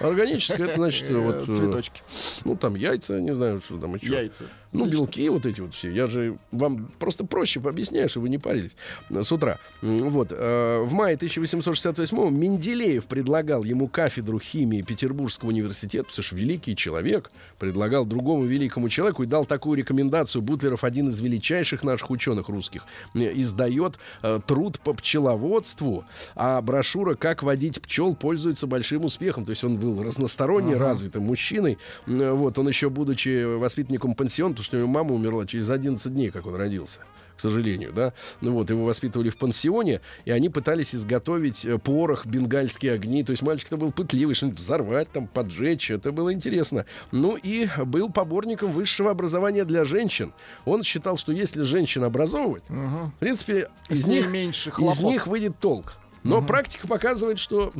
Органическая, 0.00 0.66
это 0.68 0.76
значит, 0.76 1.10
вот... 1.10 1.48
э, 1.48 1.52
цветочки, 1.52 2.02
Ну, 2.44 2.56
там 2.56 2.74
яйца, 2.74 3.20
не 3.20 3.34
знаю, 3.34 3.60
что 3.60 3.76
там 3.78 3.94
еще. 3.94 4.06
яйца. 4.06 4.44
Ну, 4.72 4.86
белки 4.86 5.28
вот 5.28 5.46
эти 5.46 5.60
вот 5.60 5.74
все. 5.74 5.90
Я 5.90 6.06
же 6.06 6.38
вам 6.52 6.90
просто 6.98 7.24
проще 7.24 7.60
объясняю, 7.60 8.08
чтобы 8.08 8.24
вы 8.24 8.28
не 8.28 8.38
парились 8.38 8.76
э, 9.10 9.22
с 9.22 9.32
утра. 9.32 9.58
Вот. 9.82 10.28
э, 10.30 10.84
В 10.84 10.92
мае 10.92 11.16
1868-го 11.16 12.30
Менделеев 12.30 13.04
предлагал 13.06 13.64
ему 13.64 13.88
кафедру 13.88 14.38
химии 14.38 14.82
Петербургского 14.82 15.48
университета, 15.48 16.04
потому 16.04 16.22
что 16.22 16.36
великий 16.36 16.76
человек 16.76 17.32
предлагал 17.58 18.04
другому 18.06 18.44
великому 18.44 18.88
человеку 18.88 19.24
и 19.24 19.26
дал 19.26 19.44
такую 19.44 19.76
рекомендацию. 19.76 20.40
Бутлеров, 20.40 20.84
один 20.84 21.08
из 21.08 21.18
величайших 21.18 21.82
наших 21.82 22.10
ученых 22.10 22.48
русских, 22.48 22.84
э, 23.14 23.32
издает 23.34 23.98
труд 24.46 24.78
по 24.80 24.92
пчеловодству, 24.94 26.04
а 26.36 26.60
брошюра 26.62 27.14
«Как 27.14 27.42
водить 27.42 27.82
пчел» 27.82 28.14
пользуется 28.14 28.66
большим 28.66 29.04
успехом. 29.04 29.44
То 29.44 29.50
есть 29.50 29.64
он 29.64 29.78
был 29.78 30.02
разносторонне 30.02 30.76
развитым 30.76 31.24
мужчиной. 31.24 31.78
Вот. 32.06 32.58
Он 32.58 32.68
еще, 32.68 32.88
будучи 32.88 33.56
воспитанником 33.56 34.14
пансиона, 34.14 34.59
потому 34.60 34.64
что 34.64 34.76
у 34.76 34.80
него 34.80 34.88
мама 34.88 35.14
умерла 35.14 35.46
через 35.46 35.70
11 35.70 36.12
дней, 36.12 36.30
как 36.30 36.46
он 36.46 36.54
родился 36.54 37.00
к 37.36 37.40
сожалению, 37.40 37.90
да. 37.94 38.12
Ну 38.42 38.52
вот, 38.52 38.68
его 38.68 38.84
воспитывали 38.84 39.30
в 39.30 39.38
пансионе, 39.38 40.02
и 40.26 40.30
они 40.30 40.50
пытались 40.50 40.94
изготовить 40.94 41.64
э, 41.64 41.78
порох, 41.78 42.26
бенгальские 42.26 42.92
огни. 42.92 43.24
То 43.24 43.30
есть 43.30 43.40
мальчик-то 43.40 43.78
был 43.78 43.92
пытливый, 43.92 44.34
что-нибудь 44.34 44.60
взорвать, 44.60 45.10
там, 45.10 45.26
поджечь. 45.26 45.90
Это 45.90 46.12
было 46.12 46.34
интересно. 46.34 46.84
Ну 47.12 47.38
и 47.42 47.66
был 47.86 48.10
поборником 48.10 48.72
высшего 48.72 49.10
образования 49.10 49.64
для 49.64 49.84
женщин. 49.84 50.34
Он 50.66 50.82
считал, 50.82 51.16
что 51.16 51.32
если 51.32 51.62
женщин 51.62 52.04
образовывать, 52.04 52.64
в 52.68 53.18
принципе, 53.20 53.70
из 53.88 54.06
них, 54.06 54.28
меньше 54.28 54.68
из 54.78 55.00
них 55.00 55.26
выйдет 55.26 55.58
толк. 55.58 55.96
Но 56.22 56.42
практика 56.42 56.86
показывает, 56.86 57.38
что 57.38 57.72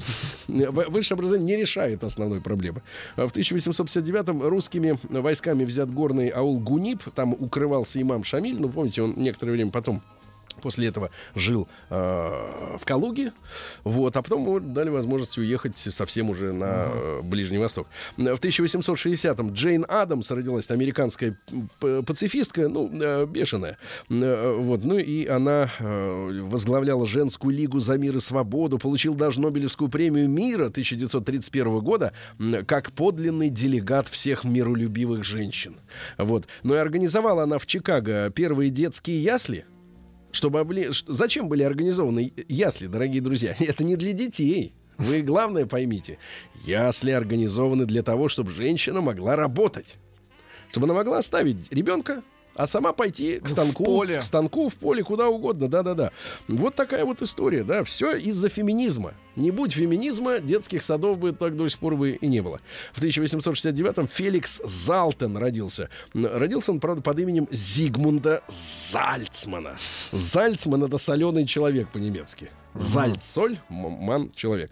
высшее 0.48 1.16
образование 1.16 1.56
не 1.56 1.60
решает 1.60 2.04
основной 2.04 2.40
проблемы. 2.40 2.82
А 3.16 3.26
В 3.26 3.32
1859-м 3.32 4.42
русскими 4.42 4.98
войсками 5.08 5.64
взят 5.64 5.92
горный 5.92 6.28
аул 6.28 6.58
Гунип. 6.60 7.02
Там 7.14 7.34
укрывался 7.34 8.00
имам 8.00 8.24
Шамиль. 8.24 8.60
Ну, 8.60 8.68
помните, 8.68 9.02
он 9.02 9.14
некоторое 9.16 9.52
время 9.52 9.70
потом 9.70 10.02
После 10.62 10.88
этого 10.88 11.10
жил 11.34 11.68
э, 11.90 12.76
в 12.78 12.84
Калуге, 12.84 13.32
вот, 13.84 14.16
а 14.16 14.22
потом 14.22 14.42
ему 14.42 14.60
дали 14.60 14.90
возможность 14.90 15.38
уехать 15.38 15.78
совсем 15.78 16.30
уже 16.30 16.52
на 16.52 16.88
э, 16.90 17.20
Ближний 17.22 17.58
Восток. 17.58 17.86
В 18.16 18.20
1860-м 18.20 19.52
Джейн 19.52 19.86
Адамс 19.88 20.30
родилась, 20.30 20.70
американская 20.70 21.38
пацифистка, 21.78 22.68
ну, 22.68 22.90
э, 22.92 23.26
бешеная. 23.26 23.78
Э, 24.08 24.56
вот, 24.58 24.84
ну 24.84 24.98
и 24.98 25.26
она 25.26 25.70
э, 25.78 26.40
возглавляла 26.42 27.06
женскую 27.06 27.54
лигу 27.54 27.80
за 27.80 27.96
мир 27.96 28.16
и 28.16 28.20
свободу, 28.20 28.78
получил 28.78 29.14
даже 29.14 29.40
Нобелевскую 29.40 29.88
премию 29.90 30.28
мира 30.28 30.66
1931 30.66 31.78
года 31.80 32.12
как 32.66 32.92
подлинный 32.92 33.50
делегат 33.50 34.08
всех 34.08 34.44
миролюбивых 34.44 35.24
женщин. 35.24 35.76
Вот. 36.18 36.46
Но 36.62 36.74
и 36.74 36.78
организовала 36.78 37.44
она 37.44 37.58
в 37.58 37.66
Чикаго 37.66 38.30
первые 38.30 38.70
детские 38.70 39.22
ясли, 39.22 39.64
чтобы 40.32 40.60
обли... 40.60 40.92
ш- 40.92 41.04
Зачем 41.08 41.48
были 41.48 41.62
организованы 41.62 42.32
ясли, 42.48 42.86
дорогие 42.86 43.20
друзья? 43.22 43.54
Это 43.60 43.84
не 43.84 43.96
для 43.96 44.12
детей. 44.12 44.74
Вы 44.98 45.22
главное 45.22 45.66
поймите. 45.66 46.18
Ясли 46.64 47.10
организованы 47.10 47.86
для 47.86 48.02
того, 48.02 48.28
чтобы 48.28 48.50
женщина 48.50 49.00
могла 49.00 49.34
работать. 49.36 49.96
Чтобы 50.70 50.84
она 50.86 50.94
могла 50.94 51.18
оставить 51.18 51.72
ребенка, 51.72 52.22
а 52.60 52.66
сама 52.66 52.92
пойти 52.92 53.40
к 53.40 53.48
станку, 53.48 53.84
поле. 53.84 54.18
к 54.18 54.22
станку, 54.22 54.68
в 54.68 54.74
поле, 54.74 55.02
куда 55.02 55.28
угодно, 55.28 55.66
да-да-да. 55.66 56.12
Вот 56.46 56.74
такая 56.74 57.06
вот 57.06 57.22
история, 57.22 57.64
да, 57.64 57.84
все 57.84 58.14
из-за 58.16 58.50
феминизма. 58.50 59.14
Не 59.34 59.50
будь 59.50 59.72
феминизма, 59.72 60.40
детских 60.40 60.82
садов 60.82 61.18
бы 61.18 61.32
так 61.32 61.56
до 61.56 61.70
сих 61.70 61.78
пор 61.78 61.96
бы 61.96 62.10
и 62.10 62.26
не 62.26 62.42
было. 62.42 62.60
В 62.92 63.02
1869-м 63.02 64.08
Феликс 64.08 64.60
Залтен 64.62 65.38
родился. 65.38 65.88
Родился 66.12 66.72
он, 66.72 66.80
правда, 66.80 67.00
под 67.00 67.18
именем 67.20 67.48
Зигмунда 67.50 68.42
Зальцмана. 68.48 69.76
Зальцман— 70.12 70.84
это 70.84 70.98
соленый 70.98 71.46
человек 71.46 71.88
по-немецки. 71.88 72.50
Зальц, 72.74 73.24
соль, 73.24 73.58
м- 73.68 73.76
ман, 73.76 74.30
человек. 74.34 74.70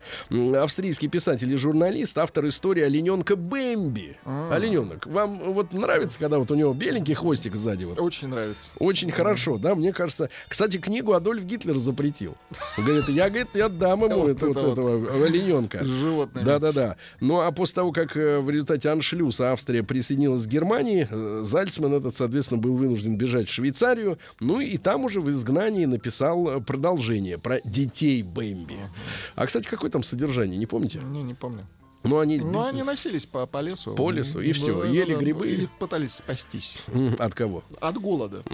Австрийский 0.56 1.08
писатель 1.08 1.52
и 1.52 1.56
журналист, 1.56 2.16
автор 2.18 2.46
истории 2.46 2.82
олененка 2.82 3.36
Бэмби. 3.36 4.16
Олененок. 4.24 5.06
Вам 5.06 5.52
вот 5.52 5.72
нравится, 5.72 6.18
когда 6.18 6.38
вот 6.38 6.50
у 6.50 6.54
него 6.54 6.72
беленький 6.74 7.14
хвостик 7.14 7.56
сзади? 7.56 7.84
Вот? 7.84 8.00
Очень 8.00 8.28
нравится. 8.28 8.70
Очень 8.78 9.10
хорошо, 9.10 9.58
да, 9.58 9.74
мне 9.74 9.92
кажется. 9.92 10.30
Кстати, 10.48 10.78
книгу 10.78 11.12
Адольф 11.12 11.44
Гитлер 11.44 11.76
запретил. 11.76 12.36
Он 12.78 12.84
говорит, 12.84 13.08
я, 13.08 13.28
говорит, 13.28 13.48
я 13.54 13.68
дам 13.68 14.04
ему 14.04 14.18
Вот 14.28 14.28
это, 14.30 14.46
вот 14.46 14.56
это 14.56 14.66
вот. 14.66 14.78
этого 14.78 15.24
олененка. 15.26 15.84
С 15.84 15.88
животными. 15.88 16.44
Да-да-да. 16.44 16.96
Ну, 17.20 17.40
а 17.40 17.50
после 17.52 17.76
того, 17.76 17.92
как 17.92 18.16
э, 18.16 18.40
в 18.40 18.50
результате 18.50 18.90
аншлюса 18.90 19.52
Австрия 19.52 19.82
присоединилась 19.82 20.44
к 20.44 20.48
Германии, 20.48 21.06
э, 21.10 21.40
Зальцман 21.42 21.94
этот, 21.94 22.16
соответственно, 22.16 22.60
был 22.60 22.74
вынужден 22.74 23.16
бежать 23.16 23.48
в 23.48 23.52
Швейцарию. 23.52 24.18
Ну, 24.40 24.60
и 24.60 24.76
там 24.76 25.04
уже 25.04 25.20
в 25.20 25.30
изгнании 25.30 25.84
написал 25.86 26.48
э, 26.48 26.60
продолжение 26.60 27.38
про 27.38 27.58
детей 27.88 28.22
Бэмби. 28.22 28.76
А, 29.34 29.46
кстати, 29.46 29.66
какое 29.68 29.90
там 29.90 30.02
содержание, 30.02 30.58
не 30.58 30.66
помните? 30.66 31.00
Не, 31.00 31.22
не 31.22 31.34
помню. 31.34 31.66
Ну, 32.04 32.18
они... 32.18 32.38
Но 32.38 32.64
они 32.64 32.82
носились 32.82 33.26
по, 33.26 33.46
по 33.46 33.60
лесу. 33.60 33.94
По 33.94 34.10
лесу, 34.10 34.40
и 34.40 34.52
всё, 34.52 34.84
ели 34.84 35.14
грибы. 35.14 35.48
И 35.50 35.68
пытались 35.78 36.14
спастись. 36.14 36.76
От 37.18 37.34
кого? 37.34 37.64
От 37.80 37.98
голода. 37.98 38.42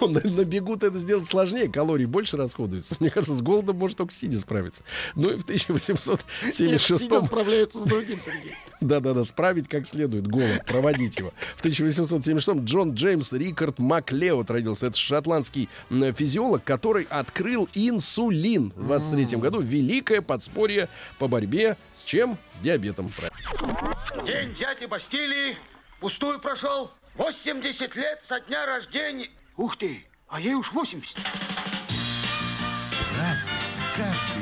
Ну, 0.00 0.08
на, 0.08 0.20
на 0.20 0.44
бегу-то 0.44 0.86
это 0.86 0.98
сделать 0.98 1.26
сложнее, 1.26 1.68
калорий 1.68 2.06
больше 2.06 2.36
расходуется. 2.36 2.96
Мне 3.00 3.10
кажется, 3.10 3.34
с 3.34 3.42
голодом 3.42 3.76
может 3.76 3.98
только 3.98 4.12
сидя 4.12 4.38
справиться. 4.38 4.84
Ну 5.16 5.30
и 5.30 5.36
в 5.36 5.42
1876 5.42 7.00
Сидя 7.00 7.22
справляется 7.22 7.80
с 7.80 7.82
другим. 7.82 8.18
Да-да-да, 8.80 9.24
справить 9.24 9.68
как 9.68 9.86
следует 9.86 10.28
голод, 10.28 10.64
проводить 10.66 11.18
его. 11.18 11.32
В 11.56 11.60
1876 11.60 12.64
Джон 12.64 12.94
Джеймс 12.94 13.32
Рикард 13.32 13.78
Маклеод 13.78 14.50
родился. 14.50 14.86
Это 14.86 14.96
шотландский 14.96 15.68
физиолог, 15.90 16.62
который 16.62 17.06
открыл 17.10 17.68
инсулин 17.74 18.72
в 18.76 18.86
23 18.86 19.36
году. 19.38 19.60
Великое 19.60 20.22
подспорье 20.22 20.88
по 21.18 21.26
борьбе 21.26 21.76
с 21.98 22.04
чем? 22.04 22.38
С 22.54 22.60
диабетом. 22.60 23.10
День 24.24 24.54
дяди 24.54 24.86
Бастилии 24.86 25.56
пустую 26.00 26.38
прошел. 26.38 26.90
80 27.16 27.96
лет 27.96 28.20
со 28.22 28.40
дня 28.40 28.66
рождения. 28.66 29.28
Ух 29.56 29.76
ты, 29.76 30.06
а 30.28 30.40
ей 30.40 30.54
уж 30.54 30.72
80. 30.72 31.16
Разный, 33.16 33.52
каждый. 33.96 34.38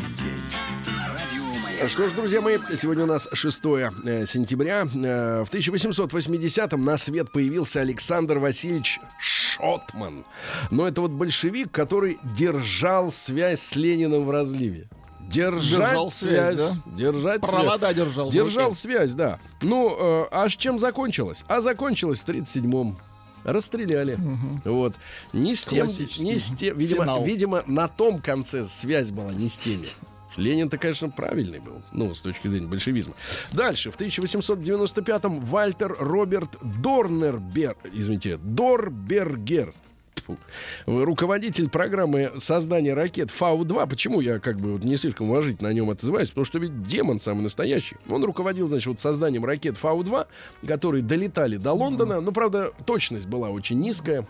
Что 1.88 2.08
ж, 2.08 2.12
друзья 2.12 2.40
мои, 2.40 2.58
сегодня 2.74 3.04
у 3.04 3.06
нас 3.06 3.28
6 3.32 3.64
э, 3.64 4.26
сентября. 4.26 4.86
Э, 4.94 5.44
В 5.44 5.54
1880-м 5.54 6.84
на 6.84 6.96
свет 6.96 7.30
появился 7.30 7.80
Александр 7.80 8.38
Васильевич 8.38 8.98
Шотман. 9.20 10.24
Но 10.70 10.88
это 10.88 11.02
вот 11.02 11.10
большевик, 11.10 11.70
который 11.70 12.18
держал 12.22 13.12
связь 13.12 13.60
с 13.60 13.76
Лениным 13.76 14.24
в 14.24 14.30
разливе. 14.30 14.88
Держать 15.28 15.70
Держал 15.70 16.10
связь, 16.10 16.56
связь, 16.56 16.72
да? 16.84 16.92
держать 16.96 17.40
Провода 17.40 17.86
связь. 17.92 17.96
держал 17.96 18.30
в 18.30 18.32
Держал 18.32 18.74
связь, 18.74 19.12
да. 19.14 19.38
Ну, 19.62 20.22
э, 20.22 20.28
а 20.30 20.48
с 20.48 20.52
чем 20.52 20.78
закончилось? 20.78 21.44
А 21.48 21.60
закончилось 21.60 22.20
в 22.20 22.28
37-м. 22.28 22.96
Расстреляли. 23.44 24.18
Вот. 24.64 24.94
Не 25.32 25.54
с 25.54 25.64
тем, 25.64 25.86
не 25.86 26.38
с 26.38 26.50
тем. 26.56 26.76
Видимо, 26.76 27.02
финал. 27.04 27.24
видимо, 27.24 27.62
на 27.66 27.86
том 27.86 28.20
конце 28.20 28.64
связь 28.64 29.10
была 29.10 29.32
не 29.32 29.48
с 29.48 29.56
теми. 29.56 29.88
Ленин-то, 30.36 30.76
конечно, 30.78 31.08
правильный 31.08 31.60
был, 31.60 31.80
ну, 31.92 32.14
с 32.14 32.20
точки 32.20 32.48
зрения 32.48 32.66
большевизма. 32.66 33.14
Дальше, 33.52 33.90
в 33.90 33.98
1895-м 33.98 35.40
Вальтер 35.40 35.96
Роберт 35.98 36.58
Дорнербер, 36.60 37.76
извините, 37.92 38.36
Дорбергер. 38.36 39.72
Руководитель 40.86 41.68
программы 41.68 42.32
создания 42.38 42.94
ракет 42.94 43.30
Фау-2. 43.30 43.88
Почему 43.88 44.20
я 44.20 44.38
как 44.38 44.58
бы 44.58 44.72
вот 44.72 44.84
не 44.84 44.96
слишком 44.96 45.30
уважительно 45.30 45.68
о 45.68 45.72
нем 45.72 45.90
отзываюсь? 45.90 46.28
Потому 46.28 46.44
что 46.44 46.58
ведь 46.58 46.82
демон 46.82 47.20
самый 47.20 47.42
настоящий. 47.42 47.96
Он 48.08 48.24
руководил, 48.24 48.68
значит, 48.68 48.86
вот 48.86 49.00
созданием 49.00 49.44
ракет 49.44 49.76
Фау-2, 49.76 50.26
которые 50.66 51.02
долетали 51.02 51.56
до 51.56 51.72
Лондона. 51.72 52.20
Но, 52.20 52.32
правда, 52.32 52.72
точность 52.84 53.26
была 53.26 53.50
очень 53.50 53.78
низкая. 53.80 54.26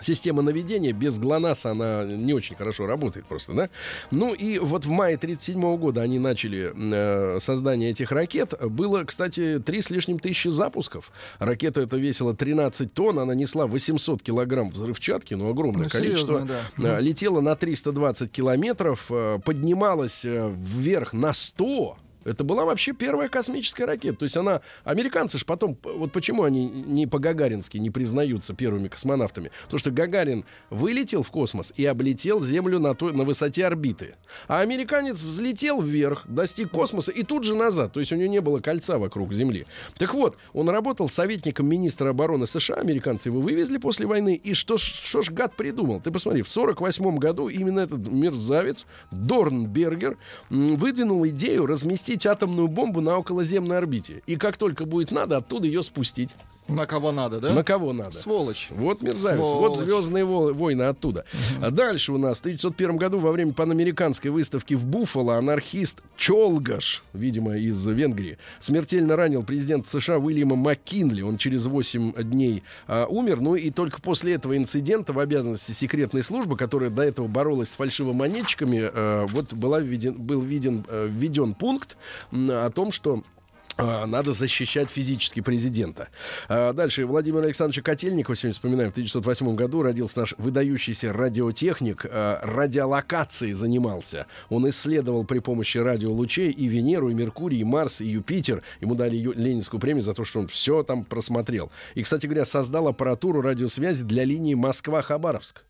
Система 0.00 0.42
наведения 0.42 0.92
без 0.92 1.18
ГЛОНАССа, 1.18 1.70
она 1.70 2.04
не 2.04 2.34
очень 2.34 2.54
хорошо 2.56 2.86
работает 2.86 3.26
просто, 3.26 3.54
да? 3.54 3.68
Ну 4.10 4.34
и 4.34 4.58
вот 4.58 4.84
в 4.84 4.90
мае 4.90 5.16
1937 5.16 5.76
года 5.78 6.02
они 6.02 6.18
начали 6.18 6.72
э, 6.74 7.40
создание 7.40 7.90
этих 7.90 8.12
ракет. 8.12 8.54
Было, 8.60 9.04
кстати, 9.04 9.58
три 9.64 9.80
с 9.80 9.90
лишним 9.90 10.18
тысячи 10.18 10.48
запусков. 10.48 11.10
Ракета 11.38 11.80
эта 11.80 11.96
весила 11.96 12.34
13 12.34 12.92
тонн, 12.92 13.18
она 13.18 13.34
несла 13.34 13.66
800 13.66 14.22
килограмм 14.22 14.70
взрывчатки, 14.70 15.34
ну, 15.34 15.50
огромное 15.50 15.84
Ну, 15.84 15.90
количество. 15.90 16.40
серьезно, 16.40 16.60
да. 16.76 16.98
Э, 16.98 17.00
Летела 17.00 17.40
на 17.40 17.56
320 17.56 18.30
километров, 18.30 19.06
э, 19.10 19.38
поднималась 19.44 20.24
э, 20.24 20.52
вверх 20.54 21.12
на 21.12 21.32
100 21.32 21.96
это 22.26 22.42
была 22.42 22.64
вообще 22.64 22.92
первая 22.92 23.28
космическая 23.28 23.84
ракета. 23.84 24.18
То 24.18 24.24
есть 24.24 24.36
она... 24.36 24.60
Американцы 24.84 25.38
же 25.38 25.44
потом... 25.44 25.78
Вот 25.82 26.12
почему 26.12 26.42
они 26.42 26.68
не 26.68 27.06
по-гагарински 27.06 27.78
не 27.78 27.90
признаются 27.90 28.52
первыми 28.52 28.88
космонавтами? 28.88 29.52
Потому 29.64 29.78
что 29.78 29.90
Гагарин 29.92 30.44
вылетел 30.68 31.22
в 31.22 31.30
космос 31.30 31.72
и 31.76 31.84
облетел 31.84 32.40
Землю 32.40 32.80
на, 32.80 32.94
той, 32.94 33.12
на 33.12 33.22
высоте 33.22 33.64
орбиты. 33.64 34.16
А 34.48 34.60
американец 34.60 35.22
взлетел 35.22 35.80
вверх, 35.80 36.24
достиг 36.26 36.70
космоса 36.70 37.12
и 37.12 37.22
тут 37.22 37.44
же 37.44 37.54
назад. 37.54 37.92
То 37.92 38.00
есть 38.00 38.10
у 38.10 38.16
него 38.16 38.28
не 38.28 38.40
было 38.40 38.58
кольца 38.58 38.98
вокруг 38.98 39.32
Земли. 39.32 39.66
Так 39.96 40.12
вот, 40.12 40.36
он 40.52 40.68
работал 40.68 41.08
советником 41.08 41.68
министра 41.68 42.10
обороны 42.10 42.48
США. 42.48 42.76
Американцы 42.76 43.28
его 43.28 43.40
вывезли 43.40 43.78
после 43.78 44.06
войны. 44.06 44.34
И 44.34 44.54
что, 44.54 44.78
что 44.78 45.22
ж 45.22 45.30
гад 45.30 45.54
придумал? 45.54 46.00
Ты 46.00 46.10
посмотри, 46.10 46.42
в 46.42 46.48
48 46.48 47.18
году 47.18 47.48
именно 47.48 47.80
этот 47.80 48.00
мерзавец 48.08 48.84
Дорнбергер 49.12 50.18
выдвинул 50.50 51.26
идею 51.28 51.66
разместить 51.66 52.15
атомную 52.24 52.68
бомбу 52.68 53.00
на 53.00 53.18
околоземной 53.18 53.76
орбите. 53.76 54.22
И 54.26 54.36
как 54.36 54.56
только 54.56 54.86
будет 54.86 55.10
надо, 55.10 55.36
оттуда 55.36 55.66
ее 55.66 55.82
спустить. 55.82 56.30
На 56.68 56.84
кого 56.86 57.12
надо, 57.12 57.40
да? 57.40 57.52
На 57.52 57.62
кого 57.62 57.92
надо. 57.92 58.12
Сволочь. 58.12 58.68
Вот 58.70 59.00
мерзавец, 59.00 59.38
вот 59.38 59.48
Сволочь. 59.76 59.78
звездные 59.78 60.24
во- 60.24 60.52
войны 60.52 60.82
оттуда. 60.82 61.24
А 61.60 61.70
дальше 61.70 62.12
у 62.12 62.18
нас 62.18 62.38
в 62.38 62.40
1901 62.40 62.96
году 62.96 63.18
во 63.20 63.30
время 63.30 63.52
панамериканской 63.52 64.30
выставки 64.32 64.74
в 64.74 64.84
Буффало 64.84 65.36
анархист 65.36 66.02
Чолгаш, 66.16 67.04
видимо, 67.12 67.56
из 67.56 67.86
Венгрии, 67.86 68.38
смертельно 68.58 69.14
ранил 69.16 69.42
президента 69.44 69.88
США 69.88 70.18
Уильяма 70.18 70.56
Маккинли. 70.56 71.22
Он 71.22 71.36
через 71.38 71.66
8 71.66 72.12
дней 72.24 72.62
а, 72.88 73.06
умер. 73.06 73.40
Ну 73.40 73.54
и 73.54 73.70
только 73.70 74.00
после 74.00 74.34
этого 74.34 74.56
инцидента 74.56 75.12
в 75.12 75.18
обязанности 75.20 75.70
секретной 75.72 76.22
службы, 76.22 76.56
которая 76.56 76.90
до 76.90 77.02
этого 77.02 77.28
боролась 77.28 77.70
с 77.70 77.76
фальшивомонетчиками, 77.76 78.80
а, 78.92 79.26
вот 79.26 79.54
была 79.54 79.78
введен, 79.80 80.14
был 80.14 80.40
введен, 80.40 80.84
э, 80.88 81.06
введен 81.08 81.54
пункт 81.54 81.96
м, 82.32 82.50
о 82.50 82.70
том, 82.70 82.90
что 82.90 83.22
а, 83.22 83.35
надо 83.78 84.32
защищать 84.32 84.88
физически 84.90 85.40
президента. 85.40 86.08
А, 86.48 86.72
Дальше. 86.72 87.04
Владимир 87.06 87.44
Александрович 87.44 87.82
Котельникова 87.82 88.34
сегодня 88.36 88.54
вспоминаем. 88.54 88.90
В 88.90 88.92
1908 88.92 89.54
году 89.54 89.82
родился 89.82 90.20
наш 90.20 90.34
выдающийся 90.38 91.12
радиотехник. 91.12 92.06
а, 92.08 92.40
Радиолокацией 92.42 93.52
занимался. 93.52 94.26
Он 94.48 94.68
исследовал 94.68 95.24
при 95.24 95.40
помощи 95.40 95.78
радиолучей 95.78 96.50
и 96.50 96.66
Венеру, 96.68 97.10
и 97.10 97.14
Меркурий, 97.14 97.60
и 97.60 97.64
Марс, 97.64 98.00
и 98.00 98.06
Юпитер. 98.06 98.62
Ему 98.80 98.94
дали 98.94 99.16
Ленинскую 99.16 99.80
премию 99.80 100.02
за 100.02 100.14
то, 100.14 100.24
что 100.24 100.40
он 100.40 100.48
все 100.48 100.82
там 100.82 101.04
просмотрел. 101.04 101.70
И, 101.94 102.02
кстати 102.02 102.26
говоря, 102.26 102.44
создал 102.44 102.88
аппаратуру 102.88 103.40
радиосвязи 103.42 104.04
для 104.04 104.24
линии 104.24 104.54
Москва-Хабаровск. 104.54 105.62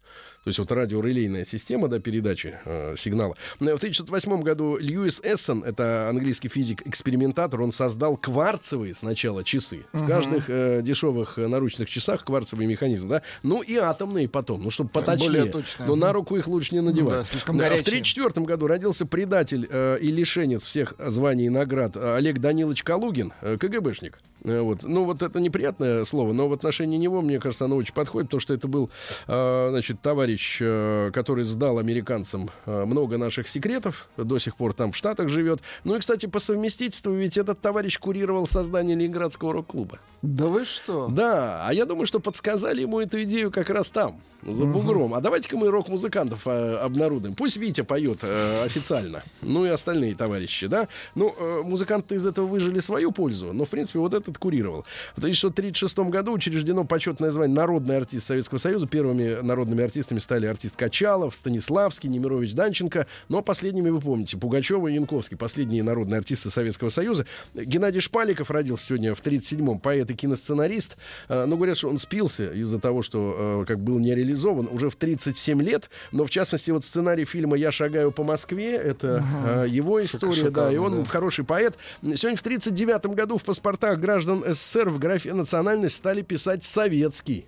То 0.47 0.51
есть 0.51 0.61
вот 0.61 0.71
радиорелейная 0.71 1.45
система 1.45 1.89
да, 1.89 1.99
передачи 1.99 2.57
э, 2.65 2.95
сигнала. 2.97 3.35
В 3.59 3.65
1908 3.65 4.43
году 4.43 4.77
Льюис 4.77 5.21
Эссон, 5.25 5.65
это 5.65 6.09
английский 6.09 6.49
физик-экспериментатор, 6.49 7.61
он 7.61 7.73
создал 7.73 8.17
кварцевые 8.17 8.95
сначала 8.95 9.43
часы. 9.43 9.87
В 9.93 10.07
каждых 10.07 10.45
э, 10.47 10.83
дешевых 10.85 11.37
э, 11.37 11.49
наручных 11.49 11.91
часах 11.91 12.25
кварцевый 12.25 12.67
механизм, 12.67 13.09
да. 13.09 13.23
Ну 13.43 13.61
и 13.61 13.75
атомные 13.75 14.29
потом, 14.29 14.63
ну 14.63 14.71
чтобы 14.71 14.89
поточнее. 14.91 15.31
Более 15.31 15.47
точно. 15.47 15.85
Но 15.85 15.97
на 15.97 16.13
руку 16.13 16.37
их 16.37 16.47
лучше 16.47 16.77
не 16.77 16.81
надевать. 16.81 17.23
да, 17.23 17.25
слишком 17.25 17.59
Да, 17.59 17.65
В 17.65 17.69
горячие. 17.71 17.99
1934 17.99 18.47
году 18.47 18.69
родился 18.69 19.05
предатель 19.05 19.67
э, 19.69 19.99
и 20.01 20.13
лишенец 20.13 20.65
всех 20.65 20.95
званий 21.05 21.47
и 21.47 21.49
наград 21.49 21.97
э, 21.97 22.15
Олег 22.19 22.39
Данилович 22.39 22.85
Калугин, 22.85 23.33
э, 23.43 23.57
КГБшник. 23.59 24.21
Э, 24.47 24.61
вот. 24.61 24.85
Ну, 24.85 25.05
вот 25.05 25.23
это 25.23 25.41
неприятное 25.41 26.05
слово, 26.05 26.33
но 26.33 26.49
в 26.49 26.53
отношении 26.53 26.97
него, 26.97 27.21
мне 27.21 27.41
кажется, 27.41 27.65
оно 27.65 27.77
очень 27.77 27.93
подходит, 27.93 28.29
потому 28.29 28.41
что 28.41 28.55
это 28.55 28.69
был, 28.69 28.91
э, 29.27 29.67
значит, 29.71 30.01
товарищ, 30.01 30.59
э, 30.61 31.11
который 31.13 31.45
сдал 31.45 31.79
американцам 31.79 32.51
много 32.65 33.19
наших 33.19 33.49
секретов, 33.49 34.09
до 34.17 34.39
сих 34.39 34.57
пор 34.57 34.73
там 34.73 34.93
в 34.93 34.97
Штатах 34.97 35.29
живет. 35.29 35.61
Ну 35.85 35.97
и, 35.97 35.99
кстати, 35.99 36.27
по 36.27 36.39
совместительству 36.39 37.13
ведь 37.13 37.37
этот 37.37 37.61
товарищ 37.61 37.99
курировал 37.99 38.47
создание 38.47 38.97
Ленинградского 38.97 39.53
рок-клуба. 39.53 39.99
Да 40.23 40.47
вы 40.47 40.65
что? 40.65 41.09
Да, 41.09 41.67
а 41.67 41.73
я 41.73 41.85
думаю, 41.85 42.07
что 42.07 42.21
подсказали 42.21 42.83
ему 42.83 43.01
эту 43.01 43.23
идею 43.23 43.51
как 43.51 43.71
раз 43.71 43.91
там, 43.91 44.21
за 44.47 44.65
бугром. 44.65 45.15
А 45.15 45.21
давайте-ка 45.21 45.57
мы 45.57 45.71
рок-музыкантов 45.71 46.47
э, 46.47 46.77
обнародуем. 46.77 47.35
Пусть 47.35 47.57
Витя 47.57 47.83
поет 47.83 48.21
э, 48.23 48.65
официально. 48.65 49.23
Ну 49.43 49.65
и 49.65 49.69
остальные 49.69 50.15
товарищи, 50.15 50.67
да. 50.67 50.89
Ну, 51.15 51.35
э, 51.39 51.63
музыканты 51.65 52.15
из 52.15 52.27
этого 52.27 52.47
выжили 52.47 52.81
свою 52.81 53.13
пользу, 53.13 53.53
но, 53.53 53.65
в 53.65 53.69
принципе, 53.69 53.99
вот 53.99 54.15
этот 54.15 54.39
курировал. 54.39 54.85
В 55.15 55.19
1936 55.19 55.99
году 56.11 56.33
учреждено 56.33 56.85
почетное 56.85 57.31
звание 57.31 57.55
«Народный 57.55 57.97
артист 57.97 58.27
Советского 58.27 58.59
Союза». 58.59 58.87
Первыми 58.87 59.41
народными 59.43 59.83
артистами 59.83 60.19
стали 60.19 60.47
артист 60.47 60.77
Качалов, 60.77 61.35
Станиславский, 61.35 62.09
Немирович 62.09 62.53
Данченко. 62.53 63.07
Но 63.29 63.43
последними, 63.43 63.91
вы 63.91 64.01
помните, 64.01 64.37
Пугачева 64.37 64.89
и 64.89 64.95
Янковский. 64.95 65.37
Последние 65.37 65.83
народные 65.83 66.19
артисты 66.19 66.51
Советского 66.51 66.89
Союза. 66.89 67.27
Геннадий 67.55 68.01
Шпаликов 68.01 68.51
родился 68.51 68.87
сегодня 68.87 69.15
в 69.15 69.23
37-м. 69.23 69.81
Поэт 69.81 70.11
и 70.11 70.15
киносценарист. 70.15 70.97
Э, 71.29 71.47
Ну, 71.47 71.57
говорят, 71.57 71.77
что 71.77 71.89
он 71.89 71.99
спился 71.99 72.53
из-за 72.53 72.79
того, 72.79 73.03
что 73.03 73.63
э, 73.63 73.65
как 73.67 73.81
был 73.81 73.99
не 73.99 74.15
реализован 74.37 74.69
уже 74.71 74.91
в 74.91 74.97
37 74.97 75.63
лет. 75.63 75.91
Но, 76.13 76.25
в 76.25 76.31
частности, 76.31 76.71
вот 76.71 76.85
сценарий 76.85 77.25
фильма 77.25 77.57
«Я 77.57 77.73
шагаю 77.73 78.13
по 78.13 78.23
Москве»— 78.23 78.73
это 78.77 79.25
э, 79.47 79.67
его 79.69 80.05
история, 80.05 80.51
да. 80.51 80.71
И 80.71 80.75
шикарно, 80.75 80.81
он 80.83 81.03
да. 81.03 81.09
хороший 81.09 81.45
поэт. 81.45 81.77
Сегодня 82.03 82.37
в 82.37 82.43
39 82.43 83.07
году 83.07 83.39
в 83.39 83.45
паспортах 83.45 83.99
граждан 83.99 84.45
СССР 84.47 84.91
в 84.91 84.99
графе 84.99 85.33
национальность 85.33 85.97
стали 85.97 86.23
писать 86.23 86.65
«советский». 86.65 87.47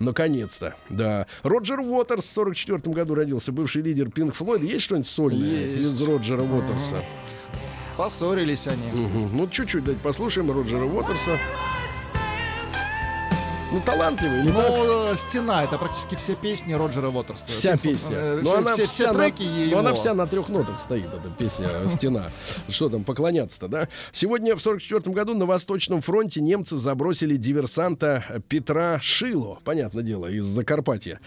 Наконец-то, 0.00 0.76
да. 0.90 1.26
Роджер 1.42 1.80
Уотерс 1.80 2.26
в 2.26 2.32
44 2.32 2.94
году 2.94 3.14
родился, 3.16 3.50
бывший 3.50 3.82
лидер 3.82 4.10
Пинк 4.10 4.34
Флойд. 4.34 4.62
Есть 4.62 4.82
что-нибудь 4.82 5.08
сольное 5.08 5.66
Есть. 5.66 5.90
из 5.90 6.02
Роджера 6.02 6.42
Уотерса? 6.42 6.98
Поссорились 7.96 8.68
они. 8.68 8.92
Мгм. 8.92 9.36
Ну, 9.36 9.48
чуть-чуть 9.48 9.82
дать 9.82 9.98
послушаем 9.98 10.52
Роджера 10.52 10.84
Уотерса. 10.84 11.36
Ну, 13.70 13.82
талантливый 13.84 14.40
или? 14.40 14.50
Ну, 14.50 15.14
«Стена»— 15.14 15.62
это 15.64 15.76
практически 15.76 16.14
все 16.14 16.34
песни 16.34 16.72
Роджера 16.72 17.08
Уотерса. 17.08 17.44
Вся 17.48 17.76
песня. 17.76 18.10
Э, 18.16 18.40
Но 18.42 18.48
все, 18.48 18.58
она 18.58 18.72
все- 18.72 18.84
вся 18.84 18.92
все 18.92 19.12
на- 19.12 19.18
треки 19.18 19.42
но 19.42 19.48
его. 19.62 19.78
она 19.80 19.94
вся 19.94 20.14
на 20.14 20.26
трех 20.26 20.48
нотах 20.48 20.80
стоит, 20.80 21.06
эта 21.12 21.28
песня 21.36 21.68
«Стена». 21.86 22.30
Что 22.70 22.88
там, 22.88 23.04
поклоняться-то, 23.04 23.68
да? 23.68 23.88
Сегодня, 24.10 24.56
в 24.56 24.62
44 24.62 25.14
году, 25.14 25.34
на 25.34 25.44
Восточном 25.44 26.00
фронте 26.00 26.40
немцы 26.40 26.78
забросили 26.78 27.36
диверсанта 27.36 28.42
Петра 28.48 29.00
Шило, 29.02 29.58
понятное 29.64 30.02
дело, 30.02 30.26
из 30.30 30.44
Закарпатья, 30.44 31.20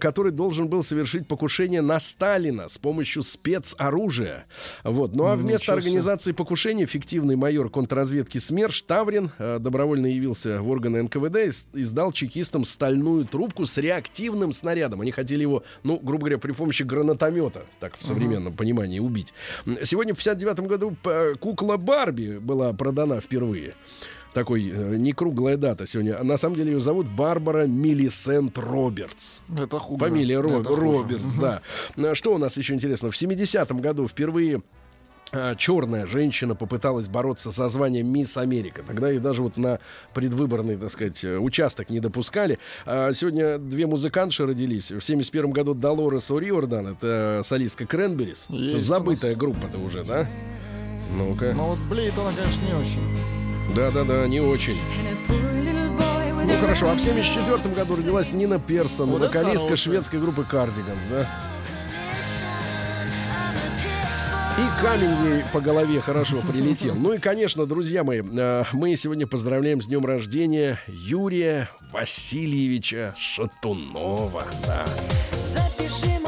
который 0.00 0.30
должен 0.30 0.68
был 0.68 0.84
совершить 0.84 1.26
покушение 1.26 1.80
на 1.82 1.98
Сталина 1.98 2.68
с 2.68 2.78
помощью 2.78 3.24
спецоружия. 3.24 4.46
Вот. 4.84 5.16
Ну 5.16 5.26
а 5.26 5.34
вместо 5.34 5.72
организации 5.72 6.30
покушения 6.30 6.86
фиктивный 6.86 7.34
майор 7.34 7.70
контрразведки 7.70 8.38
СМЕРШ 8.38 8.82
Таврин 8.82 9.32
э, 9.38 9.58
добровольно 9.58 10.06
явился 10.06 10.62
в 10.62 10.70
органы 10.70 11.02
НКВД 11.02 11.36
и, 11.38 11.50
с- 11.50 11.66
и 11.74 11.87
сдал 11.88 12.12
чекистам 12.12 12.64
стальную 12.64 13.24
трубку 13.24 13.66
с 13.66 13.76
реактивным 13.78 14.52
снарядом. 14.52 15.00
Они 15.00 15.10
хотели 15.10 15.42
его, 15.42 15.64
ну, 15.82 15.98
грубо 15.98 16.20
говоря, 16.20 16.38
при 16.38 16.52
помощи 16.52 16.84
гранатомета, 16.84 17.64
так 17.80 17.96
в 17.98 18.04
современном 18.04 18.52
понимании, 18.54 19.00
убить. 19.00 19.34
Сегодня 19.82 20.14
в 20.14 20.18
59 20.18 20.60
году 20.60 20.96
кукла 21.40 21.76
Барби 21.76 22.38
была 22.38 22.72
продана 22.72 23.20
впервые. 23.20 23.74
Такой 24.34 24.70
э, 24.70 24.96
не 24.96 25.12
круглая 25.14 25.56
дата 25.56 25.86
сегодня. 25.86 26.22
На 26.22 26.36
самом 26.36 26.56
деле 26.56 26.72
ее 26.72 26.80
зовут 26.80 27.06
Барбара 27.08 27.66
Миллисент 27.66 28.58
Робертс. 28.58 29.38
Это 29.58 29.78
хуже. 29.78 29.98
Фамилия 30.04 30.36
Ро- 30.40 30.60
Это 30.60 30.68
хуже. 30.68 30.80
Робертс, 30.82 31.32
да. 31.40 31.62
Ну, 31.96 32.14
Что 32.14 32.34
у 32.34 32.38
нас 32.38 32.56
еще 32.58 32.74
интересно? 32.74 33.10
В 33.10 33.14
70-м 33.20 33.80
году 33.80 34.06
впервые 34.06 34.62
черная 35.56 36.06
женщина 36.06 36.54
попыталась 36.54 37.08
бороться 37.08 37.50
за 37.50 37.68
звание 37.68 38.02
Мисс 38.02 38.36
Америка. 38.36 38.82
Тогда 38.86 39.12
их 39.12 39.22
даже 39.22 39.42
вот 39.42 39.56
на 39.56 39.78
предвыборный, 40.14 40.76
так 40.76 40.90
сказать, 40.90 41.22
э, 41.24 41.38
участок 41.38 41.90
не 41.90 42.00
допускали. 42.00 42.58
А 42.86 43.12
сегодня 43.12 43.58
две 43.58 43.86
музыкантши 43.86 44.46
родились. 44.46 44.90
В 44.90 45.00
71 45.00 45.50
году 45.50 45.74
Долорес 45.74 46.30
О'Риордан, 46.30 46.92
это 46.92 47.42
солистка 47.44 47.86
Кренберис. 47.86 48.46
Есть 48.48 48.84
Забытая 48.84 49.34
группа-то 49.34 49.78
уже, 49.78 50.04
да? 50.04 50.26
Ну-ка. 51.16 51.52
Ну 51.54 51.64
вот 51.64 51.78
Блейд, 51.90 52.14
она, 52.18 52.32
конечно, 52.32 52.64
не 52.66 52.74
очень. 52.74 53.16
Да-да-да, 53.74 54.26
не 54.26 54.40
очень. 54.40 54.76
Ну 55.28 56.56
хорошо, 56.60 56.90
а 56.90 56.94
в 56.94 57.00
74 57.00 57.74
году 57.74 57.96
родилась 57.96 58.32
Нина 58.32 58.58
Персон, 58.58 59.10
Вот 59.10 59.22
это 59.22 59.38
вокалистка 59.38 59.76
шведской 59.76 60.18
группы 60.18 60.44
Кардиганс, 60.44 61.02
да? 61.10 61.28
И 64.58 64.82
камень 64.82 65.24
ей 65.24 65.44
по 65.52 65.60
голове 65.60 66.00
хорошо 66.00 66.40
прилетел. 66.40 66.96
Ну 66.96 67.12
и, 67.12 67.18
конечно, 67.18 67.64
друзья 67.64 68.02
мои, 68.02 68.22
э, 68.22 68.64
мы 68.72 68.96
сегодня 68.96 69.24
поздравляем 69.24 69.80
с 69.80 69.86
днем 69.86 70.04
рождения 70.04 70.80
Юрия 70.88 71.70
Васильевича 71.92 73.14
Шатунова. 73.16 74.42
Да. 74.66 74.84
Запиши 75.44 76.27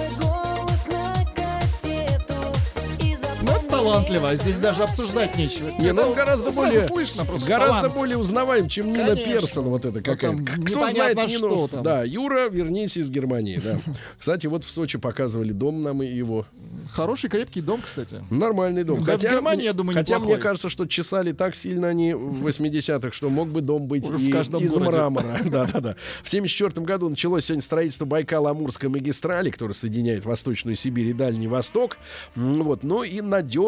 талантливо, 3.85 4.29
а 4.31 4.37
здесь 4.37 4.59
даже 4.59 4.83
обсуждать 4.83 5.37
нечего. 5.37 5.71
Не, 5.79 5.93
ну 5.93 6.03
он 6.03 6.15
гораздо 6.15 6.51
более, 6.53 6.83
слышно 6.83 7.25
просто 7.25 7.49
гораздо 7.49 7.75
талант. 7.77 7.95
более 7.95 8.19
узнаваем, 8.19 8.69
чем 8.69 8.93
Нина. 8.93 9.17
Персон. 9.17 9.65
Вот 9.67 9.85
это 9.85 10.01
какая. 10.01 10.33
там 10.33 10.45
К- 10.45 10.65
Кто 10.67 10.89
знает 10.89 11.17
Нину? 11.17 11.29
что 11.29 11.69
там. 11.69 11.83
Да, 11.83 12.03
Юра, 12.05 12.49
вернись 12.49 12.97
из 12.97 13.11
Германии. 13.11 13.61
Да. 13.63 13.79
Кстати, 14.19 14.47
вот 14.47 14.65
в 14.65 14.71
Сочи 14.71 14.99
показывали 14.99 15.53
дом 15.53 15.83
нам 15.83 16.03
и 16.03 16.07
его. 16.07 16.47
Хороший 16.93 17.31
крепкий 17.31 17.61
дом, 17.61 17.81
кстати. 17.83 18.23
Нормальный 18.31 18.85
дом. 18.85 18.99
Да, 18.99 19.17
в 19.17 19.23
Германии, 19.23 19.65
я 19.65 19.73
думаю, 19.73 19.97
Хотя 19.97 20.15
неплохой. 20.15 20.35
мне 20.35 20.43
кажется, 20.43 20.69
что 20.71 20.87
чесали 20.87 21.33
так 21.33 21.55
сильно 21.55 21.89
они 21.89 22.15
в 22.15 22.47
80-х, 22.47 23.13
что 23.13 23.29
мог 23.31 23.49
бы 23.49 23.61
дом 23.61 23.87
быть 23.87 24.07
и 24.09 24.31
каждом 24.31 24.63
из 24.63 24.73
городе. 24.73 24.91
мрамора. 24.91 25.41
Да, 25.45 25.65
да, 25.65 25.81
да. 25.81 25.97
В 26.23 26.31
74 26.31 26.85
году 26.87 27.09
началось 27.09 27.47
сегодня 27.47 27.63
строительство 27.63 28.05
Байкало-Амурской 28.05 28.89
магистрали, 28.89 29.51
которая 29.51 29.75
соединяет 29.75 30.25
Восточную 30.25 30.77
Сибирь 30.77 31.07
и 31.09 31.13
Дальний 31.13 31.49
Восток. 31.49 31.97
Вот. 32.37 32.83
Ну 32.83 33.03
и 33.03 33.21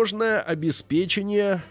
надежное 0.02 0.40
обеспечение 0.40 1.62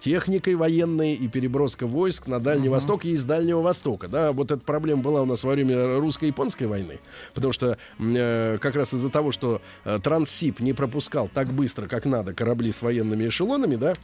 техникой 0.00 0.56
военной 0.56 1.14
и 1.14 1.28
переброска 1.28 1.86
войск 1.86 2.26
на 2.26 2.40
Дальний 2.40 2.68
Восток 2.68 3.04
и 3.04 3.10
из 3.10 3.24
Дальнего 3.24 3.60
Востока. 3.60 4.08
Да, 4.08 4.32
вот 4.32 4.50
эта 4.50 4.60
проблема 4.60 5.02
была 5.02 5.22
у 5.22 5.24
нас 5.24 5.44
во 5.44 5.52
время 5.52 5.98
русско-японской 6.00 6.64
войны, 6.64 6.98
потому 7.32 7.52
что 7.52 7.78
э, 7.98 8.58
как 8.60 8.74
раз 8.74 8.92
из-за 8.92 9.08
того, 9.08 9.30
что 9.30 9.62
э, 9.84 10.00
Транссиб 10.02 10.58
не 10.58 10.72
пропускал 10.72 11.30
так 11.32 11.48
быстро, 11.52 11.86
как 11.86 12.06
надо, 12.06 12.34
корабли 12.34 12.72
с 12.72 12.82
военными 12.82 13.28
эшелонами, 13.28 13.76
да, 13.76 13.94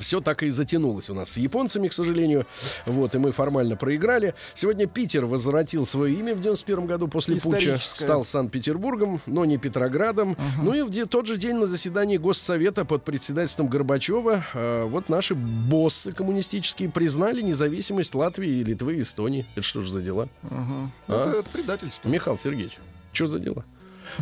все 0.00 0.20
так 0.20 0.42
и 0.42 0.48
затянулось 0.48 1.10
у 1.10 1.14
нас 1.14 1.30
с 1.30 1.36
японцами, 1.36 1.88
к 1.88 1.92
сожалению. 1.92 2.46
Вот, 2.86 3.14
и 3.14 3.18
мы 3.18 3.32
формально 3.32 3.76
проиграли. 3.76 4.34
Сегодня 4.54 4.86
Питер 4.86 5.26
возвратил 5.26 5.86
свое 5.86 6.14
имя 6.14 6.34
в 6.34 6.40
91 6.40 6.86
году 6.86 7.08
после 7.08 7.36
путча. 7.40 7.78
Стал 7.78 8.24
Санкт-Петербургом, 8.24 9.20
но 9.26 9.44
не 9.44 9.58
Петроградом. 9.58 10.36
Ну 10.62 10.74
и 10.74 10.82
в 10.82 11.06
тот 11.08 11.26
же 11.26 11.36
день 11.36 11.56
на 11.56 11.66
заседании 11.66 12.16
Госсовета 12.16 12.84
под 12.84 13.04
председательством 13.04 13.68
Горбачева 13.68 14.44
э, 14.54 14.82
вот 14.84 15.08
наши 15.08 15.34
боссы 15.34 16.12
коммунистические 16.12 16.90
признали 16.90 17.42
независимость 17.42 18.14
Латвии, 18.14 18.62
Литвы 18.62 19.00
Эстонии. 19.00 19.46
Это 19.54 19.62
что 19.62 19.82
же 19.82 19.92
за 19.92 20.00
дела? 20.00 20.28
Ага. 20.42 20.90
А? 21.08 21.28
Это, 21.28 21.38
это 21.38 21.50
предательство. 21.50 22.08
Михаил 22.08 22.38
Сергеевич, 22.38 22.78
что 23.12 23.26
за 23.26 23.38
дела? 23.38 23.64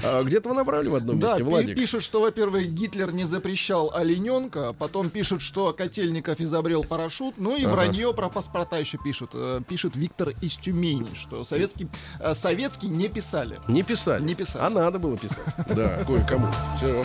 А, 0.04 0.22
где-то 0.22 0.48
вы 0.48 0.54
набрали 0.54 0.88
в 0.88 0.94
одном 0.94 1.18
Да, 1.20 1.28
месте, 1.28 1.42
пи- 1.42 1.48
Владик? 1.48 1.76
пишут, 1.76 2.02
что, 2.02 2.20
во-первых, 2.20 2.66
Гитлер 2.72 3.12
не 3.12 3.24
запрещал 3.24 3.92
олененка, 3.94 4.72
потом 4.78 5.10
пишут, 5.10 5.42
что 5.42 5.72
Котельников 5.72 6.40
изобрел 6.40 6.84
парашют, 6.84 7.34
ну 7.38 7.56
и 7.56 7.64
Ага. 7.64 7.72
вранье 7.74 8.14
про 8.14 8.28
паспорта 8.28 8.78
еще 8.78 8.98
пишут. 8.98 9.30
Э, 9.34 9.60
Пишет 9.68 9.94
Виктор 9.96 10.30
из 10.40 10.56
Тюмени, 10.56 11.08
что 11.14 11.44
советский, 11.44 11.88
э, 12.18 12.34
советский 12.34 12.88
не 12.88 13.08
писали. 13.08 13.60
Не 13.68 13.82
писали. 13.82 14.22
Не 14.22 14.34
писали. 14.34 14.64
А 14.64 14.70
надо 14.70 14.98
было 14.98 15.16
писать. 15.16 15.38
Да, 15.68 16.02
кое-кому. 16.04 16.46
Все. 16.78 17.04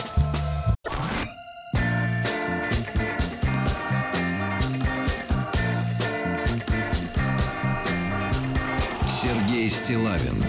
Сергей 9.08 9.68
Стилавин 9.70 10.44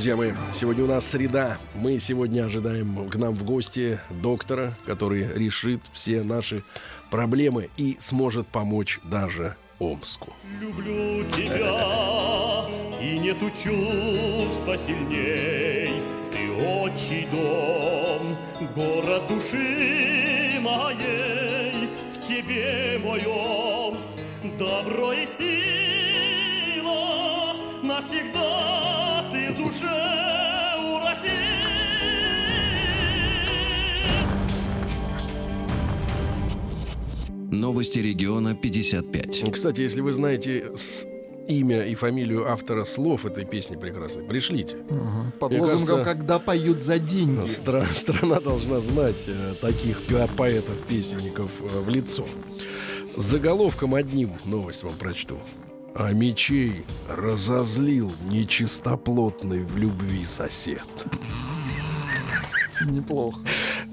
Друзья 0.00 0.16
мои, 0.16 0.32
сегодня 0.54 0.84
у 0.84 0.86
нас 0.86 1.04
среда. 1.04 1.58
Мы 1.74 1.98
сегодня 1.98 2.46
ожидаем 2.46 3.06
к 3.10 3.16
нам 3.16 3.34
в 3.34 3.44
гости 3.44 4.00
доктора, 4.08 4.74
который 4.86 5.30
решит 5.34 5.82
все 5.92 6.22
наши 6.22 6.64
проблемы 7.10 7.68
и 7.76 7.98
сможет 8.00 8.46
помочь 8.46 8.98
даже 9.04 9.56
Омску. 9.78 10.32
Люблю 10.58 11.22
тебя, 11.30 12.64
и 12.98 13.18
нету 13.18 13.50
чувства 13.50 14.78
сильней. 14.86 15.92
Ты 16.32 16.50
отчий 16.50 17.28
дом, 17.30 18.38
город 18.74 19.26
души 19.28 20.58
моей. 20.62 21.90
В 22.14 22.26
тебе 22.26 22.98
мой 23.04 23.22
Омск, 23.26 24.06
добро 24.58 25.12
и 25.12 25.26
сила. 25.36 26.88
Навсегда 27.82 29.09
Новости 37.50 37.98
региона 37.98 38.54
55. 38.54 39.52
Кстати, 39.52 39.80
если 39.80 40.00
вы 40.00 40.12
знаете 40.12 40.72
имя 41.48 41.84
и 41.84 41.94
фамилию 41.96 42.48
автора 42.50 42.84
слов 42.84 43.26
этой 43.26 43.44
песни 43.44 43.76
прекрасной, 43.76 44.22
пришлите. 44.22 44.76
Под 45.40 45.50
Мне 45.50 45.60
лозунгом 45.60 45.86
кажется, 45.86 46.04
«Когда 46.04 46.38
поют 46.38 46.80
за 46.80 46.98
деньги». 46.98 47.46
Стра- 47.46 47.84
страна 47.92 48.40
должна 48.40 48.78
знать 48.80 49.24
э, 49.26 49.54
таких 49.60 50.00
пе- 50.02 50.28
поэтов-песенников 50.36 51.50
э, 51.60 51.80
в 51.80 51.88
лицо. 51.88 52.24
С 53.16 53.22
заголовком 53.24 53.94
одним 53.96 54.32
новость 54.44 54.84
вам 54.84 54.94
прочту. 54.94 55.38
А 55.94 56.12
мечей 56.12 56.84
разозлил 57.08 58.12
нечистоплотный 58.30 59.64
в 59.64 59.76
любви 59.76 60.24
сосед. 60.24 60.84
Неплохо. 62.86 63.40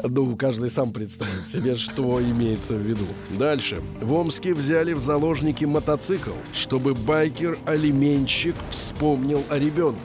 Ну, 0.04 0.38
каждый 0.38 0.70
сам 0.70 0.93
представит 0.93 1.50
себе, 1.50 1.76
что 1.76 2.22
имеется 2.22 2.76
в 2.76 2.82
виду. 2.82 3.06
Дальше. 3.32 3.82
В 4.00 4.14
Омске 4.14 4.54
взяли 4.54 4.93
в 4.93 5.02
заложники 5.02 5.66
мотоцикл, 5.66 6.32
чтобы 6.54 6.93
байкер-алименщик 6.93 8.56
вспомнил 8.70 9.43
о 9.50 9.58
ребенке. 9.58 10.00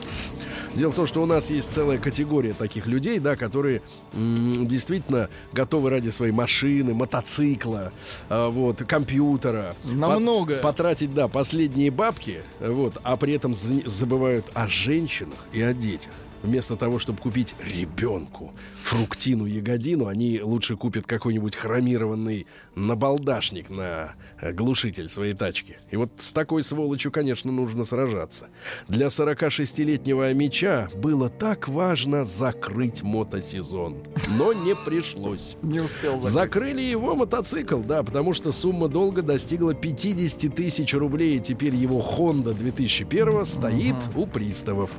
Дело 0.75 0.91
в 0.91 0.95
том, 0.95 1.05
что 1.05 1.21
у 1.21 1.27
нас 1.27 1.51
есть 1.51 1.71
целая 1.71 1.99
категория 1.99 2.53
таких 2.53 2.87
людей, 2.87 3.19
да, 3.19 3.35
которые 3.35 3.83
м, 4.13 4.65
действительно 4.67 5.29
готовы 5.51 5.91
ради 5.91 6.09
своей 6.09 6.31
машины, 6.31 6.95
мотоцикла, 6.95 7.91
а, 8.27 8.49
вот, 8.49 8.77
компьютера 8.79 9.75
На 9.85 10.07
пот- 10.07 10.19
многое. 10.21 10.61
потратить, 10.61 11.13
да, 11.13 11.27
последние 11.27 11.91
бабки, 11.91 12.41
вот, 12.59 12.97
а 13.03 13.17
при 13.17 13.33
этом 13.33 13.53
за- 13.53 13.87
забывают 13.87 14.45
о 14.55 14.67
женщинах 14.67 15.45
и 15.53 15.61
о 15.61 15.73
детях. 15.73 16.11
Вместо 16.41 16.75
того, 16.75 16.99
чтобы 16.99 17.19
купить 17.19 17.55
ребенку 17.63 18.51
фруктину, 18.83 19.45
ягодину, 19.45 20.07
они 20.07 20.41
лучше 20.41 20.75
купят 20.75 21.05
какой-нибудь 21.05 21.55
хромированный 21.55 22.47
набалдашник 22.75 23.69
на 23.69 23.83
э, 23.83 24.07
глушитель 24.51 25.09
своей 25.09 25.33
тачки. 25.33 25.77
И 25.91 25.97
вот 25.97 26.11
с 26.17 26.31
такой 26.31 26.63
сволочью, 26.63 27.11
конечно, 27.11 27.51
нужно 27.51 27.83
сражаться. 27.83 28.47
Для 28.87 29.07
46-летнего 29.07 30.33
меча 30.33 30.89
было 30.95 31.29
так 31.29 31.67
важно 31.67 32.25
закрыть 32.25 33.01
мотосезон. 33.03 34.03
Но 34.37 34.53
не 34.53 34.75
пришлось. 34.75 35.55
Не 35.61 35.79
успел 35.79 36.17
закрыть. 36.17 36.33
Закрыли 36.33 36.81
его 36.81 37.15
мотоцикл, 37.15 37.79
да, 37.79 38.03
потому 38.03 38.33
что 38.33 38.51
сумма 38.51 38.87
долга 38.87 39.21
достигла 39.21 39.73
50 39.73 40.53
тысяч 40.53 40.93
рублей, 40.93 41.37
и 41.37 41.39
теперь 41.39 41.75
его 41.75 41.99
Honda 41.99 42.53
2001 42.53 43.45
стоит 43.45 43.95
у 44.15 44.25
приставов. 44.25 44.91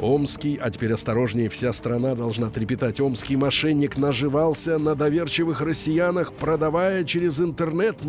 Омский 0.00 0.58
а 0.60 0.70
теперь 0.70 0.92
осторожнее, 0.92 1.48
вся 1.48 1.72
страна 1.72 2.14
должна 2.14 2.50
трепетать. 2.50 3.00
Омский 3.00 3.36
мошенник 3.36 3.98
наживался 3.98 4.78
на 4.78 4.94
доверчивых 4.94 5.60
россиянах, 5.60 6.32
продавая 6.32 7.04
через 7.04 7.40
интернет 7.40 8.02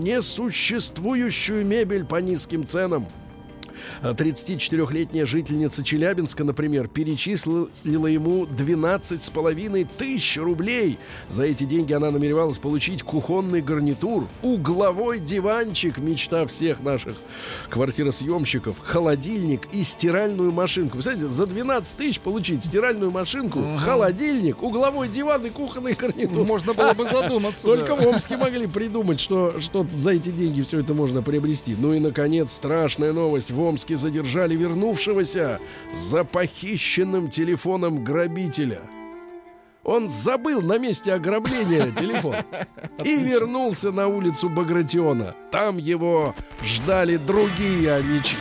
несуществующую 0.51 1.65
мебель 1.65 2.03
по 2.03 2.17
низким 2.17 2.67
ценам. 2.67 3.07
А 4.01 4.13
34-летняя 4.13 5.25
жительница 5.25 5.83
Челябинска, 5.83 6.43
например, 6.43 6.87
перечислила 6.87 7.69
ему 7.83 8.45
12,5 8.45 9.87
тысяч 9.97 10.37
рублей. 10.37 10.97
За 11.29 11.43
эти 11.43 11.63
деньги 11.63 11.93
она 11.93 12.11
намеревалась 12.11 12.57
получить 12.57 13.03
кухонный 13.03 13.61
гарнитур, 13.61 14.27
угловой 14.41 15.19
диванчик, 15.19 15.97
мечта 15.97 16.45
всех 16.45 16.81
наших 16.81 17.15
квартиросъемщиков, 17.69 18.77
холодильник 18.79 19.67
и 19.71 19.83
стиральную 19.83 20.51
машинку. 20.51 20.93
Представляете, 20.93 21.29
за 21.29 21.45
12 21.45 21.97
тысяч 21.97 22.19
получить 22.19 22.65
стиральную 22.65 23.11
машинку, 23.11 23.61
холодильник, 23.79 24.61
угловой 24.61 25.07
диван 25.07 25.45
и 25.45 25.49
кухонный 25.49 25.93
гарнитур. 25.93 26.45
Можно 26.45 26.73
было 26.73 26.93
бы 26.93 27.05
задуматься. 27.05 27.63
Только 27.65 27.95
в 27.95 28.05
Омске 28.05 28.37
могли 28.37 28.67
придумать, 28.67 29.19
что, 29.19 29.59
что 29.59 29.85
за 29.95 30.11
эти 30.11 30.29
деньги 30.29 30.61
все 30.61 30.79
это 30.79 30.93
можно 30.93 31.21
приобрести. 31.21 31.75
Ну 31.77 31.93
и, 31.93 31.99
наконец, 31.99 32.51
страшная 32.53 33.13
новость. 33.13 33.51
В 33.51 33.61
Омске 33.71 33.95
задержали 33.95 34.53
вернувшегося 34.53 35.61
за 35.93 36.25
похищенным 36.25 37.29
телефоном 37.29 38.03
грабителя. 38.03 38.81
Он 39.85 40.09
забыл 40.09 40.61
на 40.61 40.77
месте 40.77 41.13
ограбления 41.13 41.89
телефон 41.99 42.35
и 43.05 43.23
вернулся 43.23 43.93
на 43.93 44.07
улицу 44.07 44.49
Багратиона. 44.49 45.35
Там 45.53 45.77
его 45.77 46.35
ждали 46.61 47.15
другие 47.15 47.93
амичи. 47.93 48.35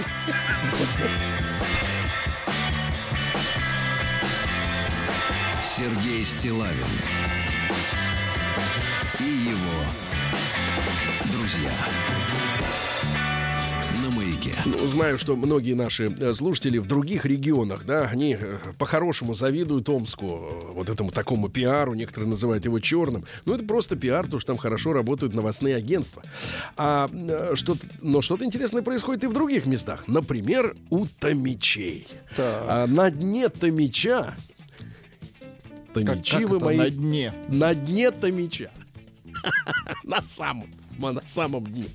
Сергей 5.63 6.25
Стилавин 6.25 7.20
знаю, 14.89 15.19
что 15.19 15.37
многие 15.37 15.75
наши 15.75 16.05
э, 16.05 16.35
слушатели 16.35 16.79
в 16.79 16.87
других 16.87 17.25
регионах, 17.25 17.85
да, 17.85 18.03
они 18.03 18.37
э, 18.39 18.59
по-хорошему 18.79 19.35
завидуют 19.35 19.89
Омску, 19.89 20.27
э, 20.27 20.73
вот 20.73 20.89
этому 20.89 21.11
такому 21.11 21.49
пиару, 21.49 21.95
некоторые 21.95 22.29
называют 22.29 22.65
его 22.65 22.79
черным. 22.79 23.25
Ну, 23.45 23.55
это 23.55 23.65
просто 23.65 23.97
пиар, 23.97 24.25
потому 24.25 24.41
что 24.41 24.49
там 24.49 24.59
хорошо 24.59 24.93
работают 24.93 25.35
новостные 25.35 25.77
агентства. 25.77 26.23
А, 26.77 27.09
что 27.55 27.77
но 28.01 28.21
что-то 28.23 28.45
интересное 28.45 28.83
происходит 28.83 29.25
и 29.25 29.27
в 29.27 29.33
других 29.33 29.67
местах. 29.67 30.09
Например, 30.09 30.77
у 30.91 31.07
Томичей. 31.07 32.09
Так. 32.37 32.65
А 32.69 32.87
на 32.87 33.11
дне 33.11 33.49
Томича 33.49 34.37
Как, 35.95 36.05
Томичи 36.07 36.39
как 36.39 36.49
вы 36.49 36.57
это 36.57 36.65
мои 36.65 36.77
на 36.79 36.91
дне? 36.91 37.35
на 37.49 37.75
дне 37.75 38.11
Томича. 38.11 38.71
На 40.05 40.21
самом. 40.23 40.69
На 41.01 41.23
самом 41.27 41.65
дне. 41.65 41.87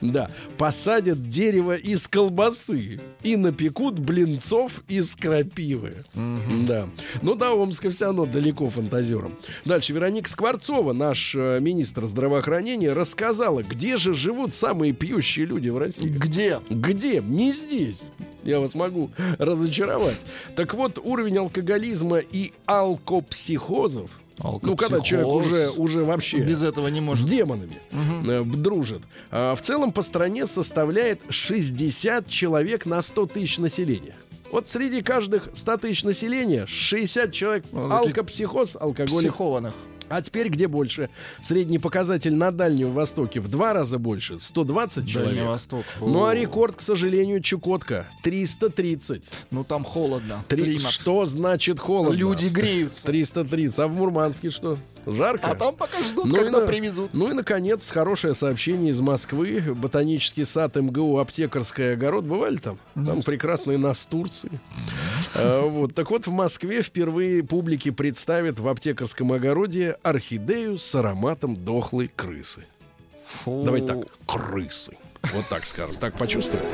Да. 0.00 0.30
Посадят 0.58 1.28
дерево 1.28 1.74
из 1.74 2.06
колбасы 2.06 3.00
и 3.22 3.36
напекут 3.36 3.98
блинцов 3.98 4.82
из 4.86 5.16
крапивы. 5.16 6.04
Да. 6.14 6.88
Ну, 7.22 7.34
до 7.34 7.52
Омска 7.52 7.90
все 7.90 8.06
равно 8.06 8.26
далеко 8.26 8.68
фантазерам. 8.68 9.34
Дальше. 9.64 9.92
Вероника 9.92 10.28
Скворцова, 10.28 10.92
наш 10.92 11.34
э, 11.34 11.58
министр 11.60 12.06
здравоохранения, 12.06 12.92
рассказала, 12.92 13.62
где 13.62 13.96
же 13.96 14.14
живут 14.14 14.54
самые 14.54 14.92
пьющие 14.92 15.46
люди 15.46 15.70
в 15.70 15.78
России. 15.78 16.08
Где? 16.08 16.60
Где? 16.68 17.20
Не 17.20 17.52
здесь. 17.52 18.02
Я 18.44 18.60
вас 18.60 18.74
могу 18.74 19.10
разочаровать. 19.38 20.20
Так 20.56 20.74
вот, 20.74 20.98
уровень 21.02 21.38
алкоголизма 21.38 22.18
и 22.18 22.52
алкопсихозов. 22.66 24.10
Ну, 24.42 24.76
когда 24.76 25.00
человек 25.00 25.28
уже, 25.28 25.70
уже 25.70 26.04
вообще 26.04 26.38
Без 26.38 26.62
этого 26.62 26.88
не 26.88 27.00
с 27.00 27.02
может. 27.02 27.26
демонами 27.28 27.78
э, 27.92 28.42
дружит. 28.44 29.02
А, 29.30 29.54
в 29.54 29.62
целом 29.62 29.92
по 29.92 30.02
стране 30.02 30.46
составляет 30.46 31.20
60 31.28 32.28
человек 32.28 32.86
на 32.86 33.02
100 33.02 33.26
тысяч 33.26 33.58
населения. 33.58 34.16
Вот 34.50 34.68
среди 34.68 35.02
каждых 35.02 35.50
100 35.52 35.76
тысяч 35.78 36.04
населения 36.04 36.66
60 36.66 37.32
человек 37.32 37.64
алкопсихоз, 37.72 38.76
алкоголик. 38.80 39.30
Психованных. 39.30 39.74
А 40.10 40.20
теперь 40.22 40.48
где 40.48 40.66
больше? 40.66 41.08
Средний 41.40 41.78
показатель 41.78 42.34
на 42.34 42.50
Дальнем 42.50 42.92
Востоке 42.92 43.38
в 43.38 43.48
два 43.48 43.72
раза 43.72 43.96
больше, 43.96 44.40
120 44.40 44.96
Дальний 44.96 45.12
человек. 45.12 45.44
Восток. 45.44 45.84
Ну 46.00 46.24
а 46.24 46.34
рекорд, 46.34 46.76
к 46.76 46.80
сожалению, 46.80 47.40
Чукотка 47.40 48.06
330. 48.24 49.30
Ну 49.52 49.62
там 49.62 49.84
холодно. 49.84 50.44
Три-. 50.48 50.78
Что 50.78 51.26
значит 51.26 51.78
холодно? 51.78 52.16
Люди 52.16 52.48
греются. 52.48 53.06
330. 53.06 53.78
А 53.78 53.86
в 53.86 53.92
Мурманске 53.92 54.50
что? 54.50 54.78
Жарко? 55.06 55.46
А 55.48 55.54
там 55.54 55.74
пока 55.74 55.98
ждут, 56.02 56.26
Ну 56.26 56.34
и 56.36 56.36
когда 56.44 56.60
на- 56.60 56.66
привезут. 56.66 57.10
Ну 57.14 57.30
и, 57.30 57.32
наконец, 57.32 57.88
хорошее 57.90 58.34
сообщение 58.34 58.90
из 58.90 59.00
Москвы. 59.00 59.60
Ботанический 59.74 60.44
сад 60.44 60.76
МГУ 60.76 61.18
«Аптекарский 61.18 61.94
огород». 61.94 62.24
Бывали 62.24 62.56
там? 62.58 62.78
Там 62.94 63.22
прекрасные 63.22 63.78
настурции. 63.78 64.50
А, 65.34 65.62
Вот. 65.66 65.94
Так 65.94 66.10
вот, 66.10 66.26
в 66.26 66.30
Москве 66.30 66.82
впервые 66.82 67.42
публике 67.42 67.92
представят 67.92 68.58
в 68.58 68.68
аптекарском 68.68 69.32
огороде 69.32 69.96
орхидею 70.02 70.78
с 70.78 70.94
ароматом 70.94 71.56
дохлой 71.56 72.08
крысы. 72.14 72.64
Фу. 73.44 73.62
Давай 73.64 73.80
так, 73.82 73.98
крысы. 74.26 74.96
Вот 75.34 75.46
так 75.48 75.66
скажем. 75.66 75.96
Так 75.96 76.14
почувствуем. 76.18 76.64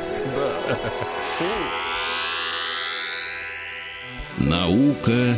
Наука 4.38 5.34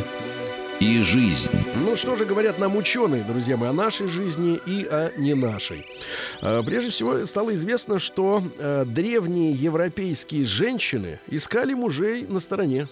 и 0.79 1.01
жизнь. 1.01 1.51
Ну, 1.75 1.95
что 1.95 2.15
же 2.15 2.25
говорят 2.25 2.57
нам 2.57 2.77
ученые, 2.77 3.23
друзья 3.23 3.57
мои, 3.57 3.69
о 3.69 3.73
нашей 3.73 4.07
жизни 4.07 4.59
и 4.65 4.85
о 4.85 5.11
не 5.17 5.33
нашей. 5.33 5.85
А, 6.41 6.63
Прежде 6.63 6.91
всего, 6.91 7.25
стало 7.25 7.53
известно, 7.53 7.99
что 7.99 8.41
э, 8.57 8.85
древние 8.85 9.51
европейские 9.51 10.45
женщины 10.45 11.19
искали 11.27 11.73
мужей 11.73 12.25
на 12.27 12.39
стороне. 12.39 12.87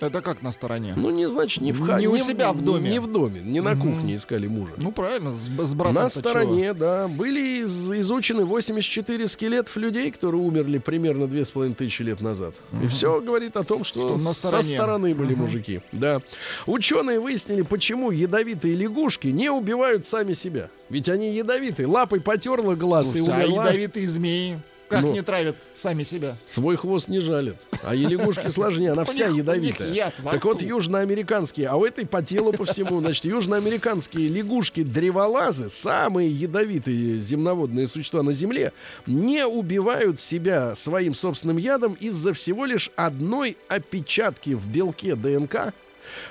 Это 0.00 0.22
как 0.22 0.42
на 0.42 0.52
стороне? 0.52 0.94
Ну, 0.96 1.10
не 1.10 1.28
значит, 1.28 1.60
не 1.62 1.72
в 1.72 1.80
Не 1.98 2.06
у 2.06 2.16
себя 2.18 2.52
в 2.52 2.62
доме. 2.64 2.90
Не 2.90 2.98
в 3.00 3.06
доме, 3.10 3.40
не 3.40 3.60
на 3.60 3.74
кухне 3.76 4.16
искали 4.16 4.46
мужа. 4.46 4.72
Ну 4.76 4.92
правильно, 4.92 5.34
с, 5.34 5.68
с 5.68 5.74
братом 5.74 5.94
на 6.02 6.08
стороне, 6.08 6.72
да. 6.74 7.08
Были 7.08 7.64
из- 7.64 7.90
изучены 7.92 8.44
84 8.44 9.26
скелетов 9.26 9.76
людей, 9.76 10.10
которые 10.10 10.40
умерли 10.42 10.78
примерно 10.78 11.26
2500 11.26 12.00
лет 12.00 12.20
назад. 12.20 12.54
И 12.82 12.86
все 12.88 13.20
говорит 13.20 13.56
о 13.56 13.64
том, 13.64 13.84
что, 13.84 14.08
Что 14.08 14.16
на 14.18 14.32
со 14.34 14.48
стороне. 14.48 14.76
стороны 14.76 15.14
были 15.14 15.34
мужики. 15.34 15.80
Да. 15.92 16.20
Ученые 16.66 17.18
выяснили, 17.20 17.62
почему 17.62 18.10
ядовитые 18.10 18.74
лягушки 18.74 19.28
не 19.28 19.50
убивают 19.50 20.06
сами 20.06 20.32
себя. 20.32 20.70
Ведь 20.88 21.08
они 21.08 21.34
ядовитые. 21.34 21.86
Лапой 21.86 22.20
потерла 22.20 22.74
глаз 22.74 23.14
и 23.14 23.18
а 23.20 23.22
умерла. 23.22 23.64
ядовитые 23.66 24.06
змеи 24.06 24.58
как 24.88 25.02
Ну. 25.02 25.12
не 25.12 25.22
травят 25.22 25.56
сами 25.72 26.02
себя? 26.02 26.36
Свой 26.46 26.76
хвост 26.76 27.08
не 27.08 27.20
жалит. 27.20 27.56
А 27.82 27.94
и 27.94 28.04
лягушки 28.06 28.48
сложнее, 28.48 28.92
она 28.92 29.04
вся 29.06 29.26
ядовитая. 29.26 30.12
Так 30.24 30.44
вот, 30.44 30.62
южноамериканские, 30.62 31.68
а 31.68 31.76
у 31.76 31.84
этой 31.84 32.06
по 32.06 32.22
телу 32.22 32.52
по 32.52 32.64
всему, 32.64 33.00
значит, 33.00 33.24
южноамериканские 33.24 34.28
лягушки-древолазы, 34.28 35.68
самые 35.68 36.30
ядовитые 36.30 37.18
земноводные 37.18 37.86
существа 37.88 38.22
на 38.22 38.32
Земле, 38.32 38.72
не 39.06 39.46
убивают 39.46 40.20
себя 40.20 40.74
своим 40.74 41.14
собственным 41.14 41.58
ядом 41.58 41.94
из-за 41.94 42.32
всего 42.32 42.64
лишь 42.64 42.90
одной 42.96 43.56
опечатки 43.68 44.50
в 44.50 44.66
белке 44.68 45.14
ДНК, 45.14 45.74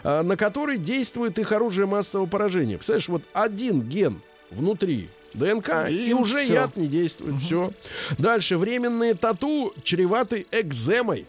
а, 0.03 0.23
на 0.23 0.35
которой 0.35 0.77
действует 0.77 1.37
их 1.37 1.51
оружие 1.51 1.85
массового 1.85 2.25
поражения. 2.27 2.77
Представляешь, 2.77 3.07
вот 3.09 3.21
один 3.33 3.81
ген 3.83 4.21
внутри 4.49 5.09
ДНК, 5.37 5.89
и, 5.89 6.09
И 6.09 6.13
уже 6.13 6.43
всё. 6.43 6.53
яд 6.53 6.75
не 6.77 6.87
действует. 6.87 7.35
Все. 7.43 7.71
Дальше. 8.17 8.57
Временные 8.57 9.13
тату 9.15 9.73
чреваты 9.83 10.45
экземой. 10.51 11.25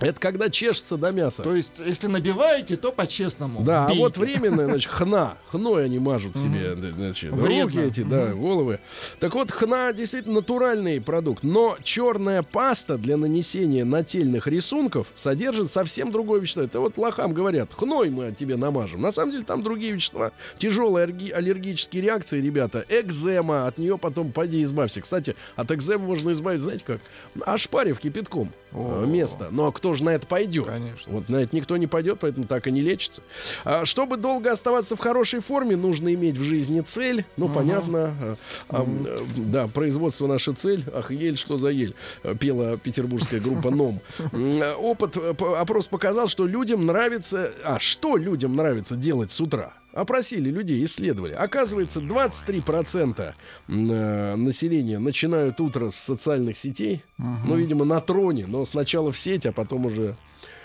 Это 0.00 0.18
когда 0.18 0.50
чешется 0.50 0.96
до 0.96 1.12
мяса. 1.12 1.42
То 1.42 1.54
есть, 1.54 1.74
если 1.78 2.08
набиваете, 2.08 2.76
то 2.76 2.90
по-честному. 2.90 3.62
Да, 3.62 3.84
а 3.84 3.88
Бейте. 3.88 4.02
вот 4.02 4.16
временное, 4.18 4.66
значит, 4.66 4.90
хна. 4.90 5.36
Хной 5.50 5.84
они 5.84 5.98
мажут 5.98 6.36
себе, 6.36 6.74
значит, 6.76 7.32
руки 7.32 7.78
эти, 7.80 8.02
да, 8.02 8.26
головы. 8.32 8.80
Так 9.20 9.34
вот, 9.34 9.50
хна 9.52 9.92
действительно 9.92 10.36
натуральный 10.36 11.00
продукт. 11.00 11.42
Но 11.44 11.76
черная 11.82 12.42
паста 12.42 12.98
для 12.98 13.16
нанесения 13.16 13.84
нательных 13.84 14.46
рисунков 14.48 15.06
содержит 15.14 15.70
совсем 15.70 16.10
другое 16.10 16.40
вещество. 16.40 16.62
Это 16.64 16.80
вот 16.80 16.98
лохам 16.98 17.32
говорят, 17.32 17.68
хной 17.72 18.10
мы 18.10 18.32
тебе 18.32 18.56
намажем. 18.56 19.00
На 19.00 19.12
самом 19.12 19.32
деле 19.32 19.44
там 19.44 19.62
другие 19.62 19.92
вещества. 19.92 20.32
Тяжелые 20.58 21.06
аллерги- 21.06 21.30
аллергические 21.30 22.02
реакции, 22.02 22.40
ребята. 22.40 22.84
Экзема, 22.88 23.66
от 23.66 23.78
нее 23.78 23.98
потом 23.98 24.32
пойди 24.32 24.62
избавься. 24.64 25.00
Кстати, 25.00 25.36
от 25.56 25.70
экземы 25.70 26.06
можно 26.06 26.32
избавиться, 26.32 26.64
знаете 26.64 26.84
как? 26.84 27.00
Ошпарив 27.46 27.98
кипятком. 28.00 28.50
э, 28.72 29.04
Место. 29.28 29.48
Но 29.50 29.72
кто 29.72 29.94
же 29.94 30.04
на 30.04 30.10
это 30.10 30.26
пойдет? 30.26 30.66
Конечно. 30.66 31.12
Вот 31.12 31.28
на 31.28 31.36
это 31.36 31.54
никто 31.54 31.76
не 31.76 31.86
пойдет, 31.86 32.18
поэтому 32.20 32.46
так 32.46 32.66
и 32.66 32.70
не 32.70 32.80
лечится. 32.80 33.22
А, 33.64 33.84
чтобы 33.84 34.16
долго 34.16 34.50
оставаться 34.52 34.96
в 34.96 34.98
хорошей 34.98 35.40
форме, 35.40 35.76
нужно 35.76 36.12
иметь 36.14 36.36
в 36.36 36.42
жизни 36.42 36.80
цель. 36.80 37.24
Ну, 37.36 37.48
понятно. 37.48 38.14
а, 38.20 38.36
а, 38.68 38.84
э, 38.86 39.18
да, 39.36 39.68
производство 39.68 40.26
наша 40.26 40.52
цель. 40.54 40.84
Ах, 40.94 41.10
ель, 41.10 41.36
что 41.36 41.56
за 41.56 41.68
ель? 41.68 41.94
э, 42.22 42.34
Пела 42.34 42.76
петербургская 42.78 43.40
группа 43.40 43.70
НОМ. 43.70 44.00
Э, 44.58 44.74
Опыт, 44.74 45.16
опрос 45.16 45.86
показал, 45.86 46.28
что 46.28 46.46
людям 46.46 46.86
нравится... 46.86 47.52
А 47.64 47.78
что 47.78 48.16
людям 48.16 48.56
нравится 48.56 48.96
делать 48.96 49.32
с 49.32 49.40
утра? 49.40 49.72
Опросили 49.98 50.48
людей, 50.48 50.84
исследовали. 50.84 51.32
Оказывается, 51.32 52.00
23% 52.00 53.34
м, 53.68 53.90
э, 53.90 54.36
населения 54.36 55.00
начинают 55.00 55.60
утро 55.60 55.90
с 55.90 55.96
социальных 55.96 56.56
сетей. 56.56 57.02
Ну, 57.18 57.56
видимо, 57.56 57.84
на 57.84 58.00
троне, 58.00 58.46
но 58.46 58.64
сначала 58.64 59.10
в 59.10 59.18
сеть, 59.18 59.44
а 59.44 59.50
потом 59.50 59.86
уже 59.86 60.14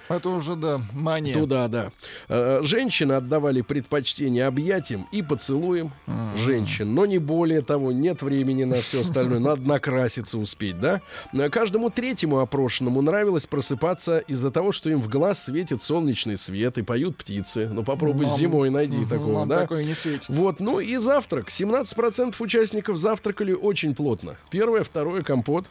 Это 0.10 0.30
уже, 0.30 0.56
да, 0.56 0.82
мания. 0.92 1.34
Туда, 1.34 1.68
да. 1.68 1.92
Э, 2.30 2.60
Женщины 2.64 3.14
отдавали 3.14 3.62
предпочтение 3.62 4.46
объятиям 4.46 5.08
и 5.12 5.22
поцелуям 5.22 5.94
женщин. 6.36 6.94
Но 6.94 7.06
не 7.06 7.18
более 7.20 7.62
того, 7.62 7.92
нет 7.92 8.22
времени 8.22 8.64
на 8.66 8.76
все 8.76 9.02
остальное. 9.02 9.40
Надо 9.40 9.68
накраситься 9.68 10.38
успеть, 10.38 10.80
да? 10.80 11.02
Э, 11.34 11.50
Каждому 11.50 11.90
третьему 11.90 12.40
опрошенному 12.40 13.02
нравилось 13.02 13.46
просыпаться 13.46 14.20
из-за 14.20 14.52
того, 14.52 14.72
что 14.72 14.90
им 14.90 15.02
в 15.02 15.08
глаз 15.08 15.44
светит 15.46 15.82
солнечный 15.84 16.38
свет 16.38 16.78
и 16.78 16.82
поют 16.82 17.18
птицы. 17.18 17.70
Ну, 17.72 17.84
попробуй 17.84 18.26
Нам- 18.26 18.38
зимой 18.38 18.70
найди 18.70 18.98
Мгм, 18.98 19.10
такого, 19.10 19.40
нам 19.40 19.48
да? 19.50 19.62
такое 19.62 19.84
не 19.86 19.94
светит. 19.96 20.28
Вот, 20.30 20.60
ну 20.60 20.80
и 20.80 20.98
завтрак. 20.98 21.50
17% 21.50 22.36
участников 22.42 22.98
завтракали 22.98 23.54
очень 23.54 23.96
плотно. 23.96 24.36
Первое, 24.50 24.84
второе 24.84 25.24
компот. 25.24 25.66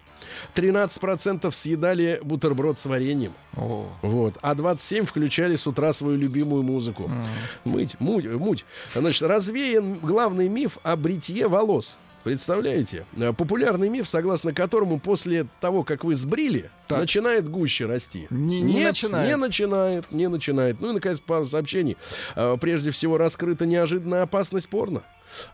13% 0.54 1.50
съедали 1.54 2.20
бутерброд 2.22 2.78
с 2.78 2.86
вареньем. 2.86 3.32
О, 3.56 3.86
Вот. 4.02 4.31
А 4.40 4.54
27 4.54 5.04
включали 5.06 5.56
с 5.56 5.66
утра 5.66 5.92
свою 5.92 6.16
любимую 6.16 6.62
музыку. 6.62 7.10
Мыть, 7.64 7.96
муть, 8.00 8.24
муть. 8.26 8.64
Значит, 8.94 9.22
развеян 9.22 9.94
главный 9.94 10.48
миф 10.48 10.78
о 10.82 10.96
бритье 10.96 11.48
волос. 11.48 11.98
Представляете? 12.24 13.04
Э, 13.16 13.32
Популярный 13.32 13.88
миф, 13.88 14.08
согласно 14.08 14.54
которому 14.54 15.00
после 15.00 15.46
того, 15.60 15.82
как 15.82 16.04
вы 16.04 16.14
сбрили, 16.14 16.70
Так. 16.86 17.00
начинает 17.00 17.48
гуще 17.50 17.86
расти. 17.86 18.28
Не- 18.30 18.60
не 18.60 18.74
Нет, 18.74 18.90
начинает. 18.90 19.28
Не 19.28 19.36
начинает, 19.36 20.12
не 20.12 20.28
начинает. 20.28 20.80
Ну 20.80 20.90
и, 20.90 20.92
наконец, 20.92 21.18
пару 21.18 21.46
сообщений. 21.46 21.96
Э, 22.36 22.56
Прежде 22.60 22.92
всего, 22.92 23.18
раскрыта 23.18 23.66
неожиданная 23.66 24.22
опасность 24.22 24.68
порно. 24.68 25.02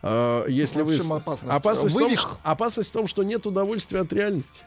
Э, 0.02 0.44
Если 0.48 0.82
в 0.82 0.86
вы... 0.86 0.96
чем 0.96 1.12
опасность? 1.12 1.56
Опасность, 1.56 1.94
в 1.94 1.98
том, 1.98 2.06
Вывих? 2.08 2.20
что- 2.20 2.36
опасность 2.42 2.90
в 2.90 2.92
том, 2.92 3.06
что 3.06 3.22
нет 3.22 3.46
удовольствия 3.46 4.00
от 4.00 4.12
реальности. 4.12 4.60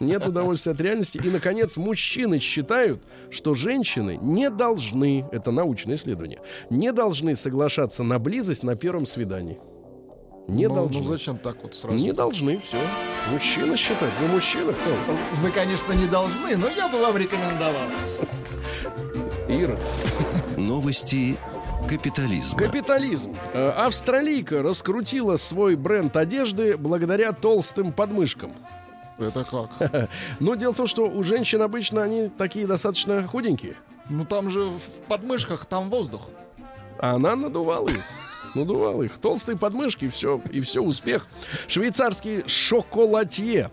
Нет 0.00 0.26
удовольствия 0.26 0.72
от 0.72 0.80
реальности. 0.80 1.20
И, 1.22 1.28
наконец, 1.30 1.76
мужчины 1.76 2.38
считают, 2.38 3.02
что 3.30 3.54
женщины 3.54 4.18
не 4.20 4.50
должны, 4.50 5.26
это 5.32 5.50
научное 5.50 5.96
исследование, 5.96 6.40
не 6.70 6.92
должны 6.92 7.36
соглашаться 7.36 8.02
на 8.02 8.18
близость 8.18 8.62
на 8.62 8.76
первом 8.76 9.06
свидании. 9.06 9.58
Не 10.48 10.68
ну, 10.68 10.74
должны. 10.76 11.00
ну 11.00 11.04
зачем 11.10 11.38
так 11.38 11.56
вот 11.62 11.74
сразу? 11.74 11.96
Не 11.96 12.12
должны, 12.12 12.60
все. 12.60 12.76
Мужчина 13.32 13.76
считает. 13.76 14.12
Вы 14.20 14.28
мужчина 14.28 14.72
кто? 14.72 14.90
Вы, 15.42 15.50
конечно, 15.50 15.92
не 15.92 16.06
должны, 16.06 16.56
но 16.56 16.68
я 16.68 16.88
бы 16.88 17.00
вам 17.00 17.16
рекомендовал. 17.16 17.82
Ира. 19.48 19.76
Новости 20.56 21.36
капитализма. 21.86 22.58
Капитализм. 22.58 23.36
Э, 23.52 23.70
Австралийка 23.70 24.62
раскрутила 24.62 25.36
свой 25.36 25.76
бренд 25.76 26.16
одежды 26.16 26.76
благодаря 26.76 27.32
толстым 27.32 27.92
подмышкам. 27.92 28.52
Это 29.18 29.44
как? 29.44 30.10
Но 30.40 30.54
дело 30.56 30.72
в 30.72 30.76
том, 30.76 30.86
что 30.86 31.06
у 31.06 31.22
женщин 31.22 31.62
обычно 31.62 32.02
они 32.02 32.28
такие 32.28 32.66
достаточно 32.66 33.26
худенькие. 33.26 33.76
Ну 34.08 34.24
там 34.24 34.50
же 34.50 34.64
в 34.64 34.82
подмышках 35.08 35.64
там 35.66 35.88
воздух. 35.88 36.28
А 36.98 37.14
она 37.14 37.36
надувала 37.36 37.88
их. 37.88 38.04
Надувала 38.54 39.02
их. 39.02 39.18
Толстые 39.18 39.56
подмышки, 39.56 40.08
все, 40.08 40.40
и 40.50 40.60
все, 40.60 40.82
успех. 40.82 41.26
Швейцарский 41.68 42.44
шоколатье. 42.46 43.70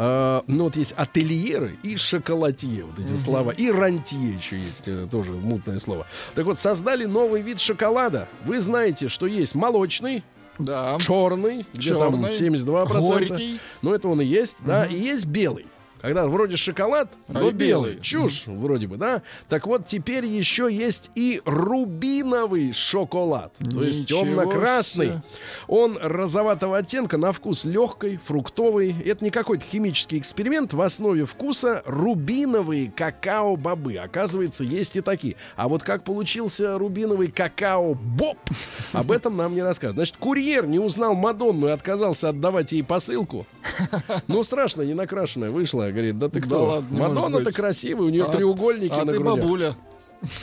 А, 0.00 0.44
ну, 0.46 0.64
вот 0.64 0.76
есть 0.76 0.92
ательеры 0.96 1.76
и 1.82 1.96
шоколатье, 1.96 2.84
вот 2.84 2.98
эти 3.04 3.14
слова. 3.14 3.50
И 3.50 3.68
рантье 3.70 4.32
еще 4.32 4.56
есть, 4.56 4.86
э, 4.86 5.08
тоже 5.10 5.32
мутное 5.32 5.80
слово. 5.80 6.06
Так 6.36 6.46
вот, 6.46 6.60
создали 6.60 7.04
новый 7.04 7.42
вид 7.42 7.58
шоколада. 7.58 8.28
Вы 8.44 8.60
знаете, 8.60 9.08
что 9.08 9.26
есть 9.26 9.56
молочный, 9.56 10.22
Да. 10.60 10.96
черный, 11.00 11.66
где 11.74 11.90
там 11.98 12.12
Чёрный, 12.12 12.30
72%. 12.30 13.00
горький. 13.00 13.60
Ну, 13.82 13.92
это 13.92 14.08
он 14.08 14.20
и 14.20 14.24
есть, 14.24 14.58
да. 14.64 14.84
И 14.86 14.94
есть 14.94 15.26
белый. 15.26 15.66
Когда 16.00 16.26
вроде 16.26 16.56
шоколад, 16.56 17.12
А 17.28 17.32
но 17.32 17.48
и 17.48 17.52
белый. 17.52 17.92
белый. 17.94 18.00
Чушь, 18.02 18.44
вроде 18.46 18.86
бы, 18.86 18.96
да. 18.96 19.22
Так 19.48 19.66
вот, 19.66 19.86
теперь 19.86 20.24
еще 20.26 20.68
есть 20.70 21.10
и 21.14 21.40
рубиновый 21.44 22.72
шоколад. 22.72 23.52
То 23.58 23.82
есть 23.82 24.02
Ничего 24.02 24.20
темно-красный. 24.20 25.20
Он 25.66 25.98
розоватого 26.00 26.78
оттенка, 26.78 27.16
на 27.18 27.32
вкус 27.32 27.64
легкий, 27.64 28.18
фруктовый. 28.24 28.94
Это 29.04 29.24
не 29.24 29.30
какой-то 29.30 29.64
химический 29.64 30.18
эксперимент. 30.18 30.72
В 30.72 30.80
основе 30.80 31.24
вкуса 31.24 31.82
рубиновые 31.84 32.92
какао-бобы. 32.94 33.96
Оказывается, 33.96 34.64
есть 34.64 34.96
и 34.96 35.00
такие. 35.00 35.36
А 35.56 35.68
вот 35.68 35.82
как 35.82 36.04
получился 36.04 36.78
рубиновый 36.78 37.28
какао-боб, 37.28 38.38
об 38.92 39.10
этом 39.10 39.36
нам 39.36 39.54
не 39.54 39.62
рассказывают. 39.62 39.96
Значит, 39.96 40.16
курьер 40.18 40.66
не 40.66 40.78
узнал 40.78 41.14
Мадонну 41.14 41.68
и 41.68 41.70
отказался 41.70 42.28
отдавать 42.30 42.72
ей 42.72 42.82
посылку. 42.82 43.46
Ну, 44.26 44.42
страшно, 44.44 44.82
не 44.82 44.94
накрашенная 44.94 45.50
вышла. 45.50 45.87
Говорит, 45.92 46.18
да 46.18 46.28
ты 46.28 46.40
Да 46.40 46.46
кто? 46.46 46.66
может 46.66 46.90
Мадонна-то 46.90 47.52
красивая, 47.52 48.06
у 48.06 48.10
нее 48.10 48.24
А- 48.24 48.32
треугольники 48.32 48.92
А 48.92 49.04
на 49.04 49.12
ты 49.12 49.18
грудях. 49.18 49.34
бабуля. 49.36 49.76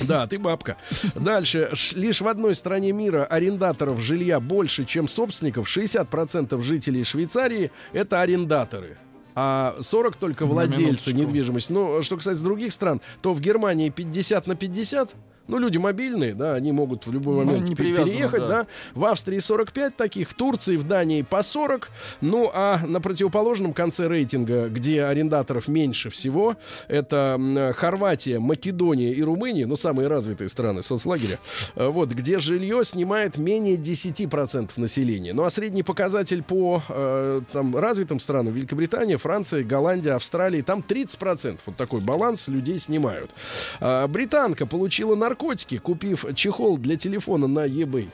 Да, 0.01 0.25
ты 0.25 0.39
бабка. 0.39 0.77
Дальше. 1.15 1.69
Лишь 1.95 2.21
в 2.21 2.27
одной 2.29 2.55
стране 2.55 2.93
мира 2.93 3.25
арендаторов 3.25 3.99
жилья 3.99 4.39
больше, 4.39 4.85
чем 4.85 5.09
собственников. 5.09 5.67
60% 5.67 6.61
жителей 6.61 7.03
Швейцарии— 7.03 7.71
это 7.93 8.21
арендаторы. 8.21 8.97
А 9.37 9.75
40 9.81 10.15
только 10.15 10.45
владельцы 10.45 11.11
недвижимости. 11.11 11.73
Ну, 11.73 12.01
что 12.03 12.15
касается 12.15 12.41
других 12.43 12.71
стран, 12.71 13.01
то 13.21 13.33
в 13.33 13.41
Германии 13.41 13.89
50 13.89 14.47
на 14.47 14.55
50. 14.55 15.13
Ну, 15.47 15.57
люди 15.59 15.77
мобильные, 15.77 16.33
да, 16.33 16.55
они 16.55 16.71
могут 16.71 17.05
в 17.07 17.11
любой 17.13 17.35
Ну, 17.35 17.43
момент 17.45 17.69
не 17.69 17.75
пе- 17.75 17.83
привязаны, 17.83 18.11
переехать, 18.11 18.39
да. 18.41 18.47
да. 18.47 18.67
В 18.93 19.05
Австрии 19.05 19.39
45 19.39 19.95
таких, 19.95 20.29
в 20.29 20.33
Турции, 20.33 20.75
в 20.77 20.83
Дании 20.83 21.21
по 21.21 21.41
40. 21.41 21.89
Ну, 22.21 22.49
а 22.53 22.79
на 22.85 22.99
противоположном 23.01 23.73
конце 23.73 24.07
рейтинга, 24.07 24.67
где 24.69 25.03
арендаторов 25.03 25.67
меньше 25.67 26.09
всего, 26.09 26.55
это 26.87 27.73
Хорватия, 27.75 28.39
Македония 28.39 29.11
и 29.13 29.21
Румыния, 29.21 29.65
ну, 29.67 29.75
самые 29.75 30.07
развитые 30.07 30.49
страны 30.49 30.81
соцлагеря, 30.81 31.39
э, 31.75 31.87
вот, 31.87 32.09
где 32.09 32.39
жилье 32.39 32.83
снимает 32.83 33.37
менее 33.37 33.75
10% 33.75 34.71
населения. 34.77 35.33
Ну, 35.33 35.43
а 35.43 35.49
средний 35.49 35.83
показатель 35.83 36.41
по 36.43 36.81
э, 36.89 37.41
там, 37.51 37.75
развитым 37.75 38.19
странам, 38.19 38.53
Великобритания, 38.53 39.17
Франция, 39.17 39.63
Голландия, 39.63 40.13
Австралия, 40.13 40.63
там 40.63 40.83
30%. 40.87 41.59
Вот 41.65 41.75
такой 41.75 42.01
баланс 42.01 42.47
людей 42.47 42.79
снимают. 42.79 43.31
А, 43.79 44.07
британка 44.07 44.65
получила 44.65 45.15
наркотики, 45.15 45.34
купив 45.77 46.25
чехол 46.35 46.77
для 46.77 46.97
телефона 46.97 47.47
на 47.47 47.67
eBay. 47.67 48.07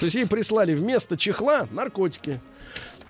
То 0.00 0.06
есть 0.06 0.14
ей 0.16 0.26
прислали 0.26 0.74
вместо 0.74 1.16
чехла 1.16 1.66
наркотики. 1.70 2.40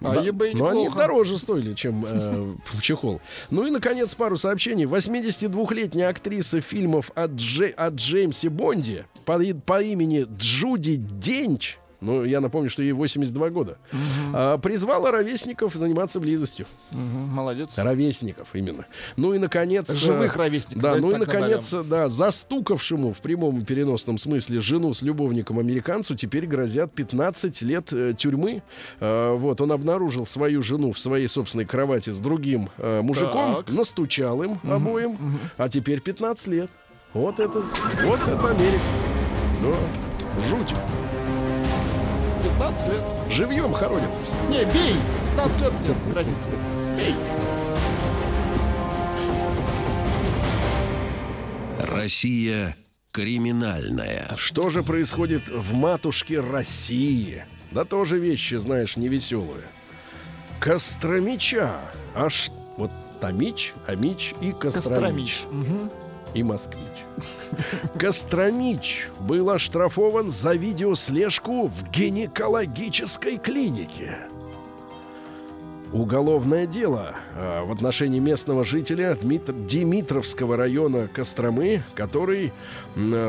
А 0.02 0.12
Да, 0.14 0.20
eBay 0.22 0.54
но 0.54 0.68
они 0.68 0.82
неплохо. 0.82 0.98
дороже 0.98 1.38
стоили, 1.38 1.72
чем 1.74 2.04
э, 2.06 2.54
чехол. 2.82 3.20
Ну 3.50 3.66
и, 3.66 3.70
наконец, 3.70 4.14
пару 4.14 4.36
сообщений. 4.36 4.84
82-летняя 4.84 6.08
актриса 6.08 6.60
фильмов 6.60 7.10
о, 7.14 7.26
Дже- 7.28 7.72
о 7.76 7.88
Джеймсе 7.90 8.50
Бонде 8.50 9.06
по, 9.24 9.38
по 9.64 9.82
имени 9.82 10.26
Джуди 10.36 10.96
Денч, 10.96 11.78
ну, 12.06 12.24
я 12.24 12.40
напомню, 12.40 12.70
что 12.70 12.82
ей 12.82 12.92
82 12.92 13.50
года, 13.50 13.78
а, 14.32 14.58
призвала 14.58 15.10
ровесников 15.10 15.74
заниматься 15.74 16.20
близостью. 16.20 16.66
Мгм, 16.92 17.34
Молодец. 17.34 17.76
Ровесников 17.76 18.48
именно. 18.52 18.86
Ну 19.16 19.34
и, 19.34 19.38
наконец... 19.38 19.90
Живых 19.92 20.36
э, 20.36 20.38
ровесников, 20.38 20.82
Да, 20.82 20.94
ну 20.94 21.10
и, 21.10 21.16
наконец, 21.16 21.72
да, 21.72 22.08
застукавшему 22.08 23.12
в 23.12 23.18
прямом 23.18 23.64
переносном 23.64 24.18
смысле 24.18 24.60
жену 24.60 24.94
с 24.94 25.02
любовником-американцу 25.02 26.14
теперь 26.14 26.46
грозят 26.46 26.92
15 26.92 27.62
лет 27.62 27.92
э, 27.92 28.14
тюрьмы. 28.16 28.62
Э, 29.00 29.32
вот, 29.34 29.60
он 29.60 29.72
обнаружил 29.72 30.26
свою 30.26 30.62
жену 30.62 30.92
в 30.92 31.00
своей 31.00 31.28
собственной 31.28 31.64
кровати 31.64 32.10
с 32.10 32.20
другим 32.20 32.70
э, 32.78 33.00
мужиком, 33.02 33.56
Так. 33.56 33.70
настучал 33.70 34.42
им 34.44 34.60
обоим, 34.62 35.18
а 35.56 35.68
теперь 35.68 36.00
15 36.00 36.46
лет. 36.46 36.70
Вот 37.14 37.40
это, 37.40 37.62
вот 38.04 38.20
это 38.20 38.48
Америка. 38.48 38.80
Да, 39.62 40.42
жуть. 40.48 40.74
15 42.46 42.88
лет. 42.92 43.02
Живьем 43.28 43.72
хоронят. 43.72 44.10
Не, 44.48 44.64
бей! 44.66 44.94
15 45.32 45.60
лет 45.62 45.72
тебе 45.82 45.94
грозит. 46.12 46.36
Бей! 46.96 47.14
Россия 51.80 52.76
криминальная. 53.10 54.28
Что 54.36 54.70
же 54.70 54.82
происходит 54.82 55.48
в 55.48 55.74
матушке 55.74 56.40
России? 56.40 57.44
Да 57.72 57.84
тоже 57.84 58.18
вещи, 58.18 58.54
знаешь, 58.54 58.96
невеселые. 58.96 59.64
Костромича. 60.60 61.80
Аж 62.14 62.50
вот 62.76 62.92
Томич, 63.20 63.74
Амич 63.86 64.34
и 64.40 64.52
Костромич. 64.52 64.62
Костромич. 64.62 65.42
Мгм. 65.50 65.90
И 66.36 66.42
москвич. 66.42 66.82
Костромич 67.98 69.08
был 69.20 69.50
оштрафован 69.50 70.30
за 70.30 70.52
видеослежку 70.52 71.68
в 71.68 71.90
гинекологической 71.90 73.38
клинике. 73.38 74.18
Уголовное 76.00 76.66
дело 76.66 77.14
а, 77.34 77.64
в 77.64 77.72
отношении 77.72 78.18
местного 78.18 78.64
жителя 78.64 79.16
Димитровского 79.22 80.56
района 80.56 81.08
Костромы, 81.08 81.82
который 81.94 82.52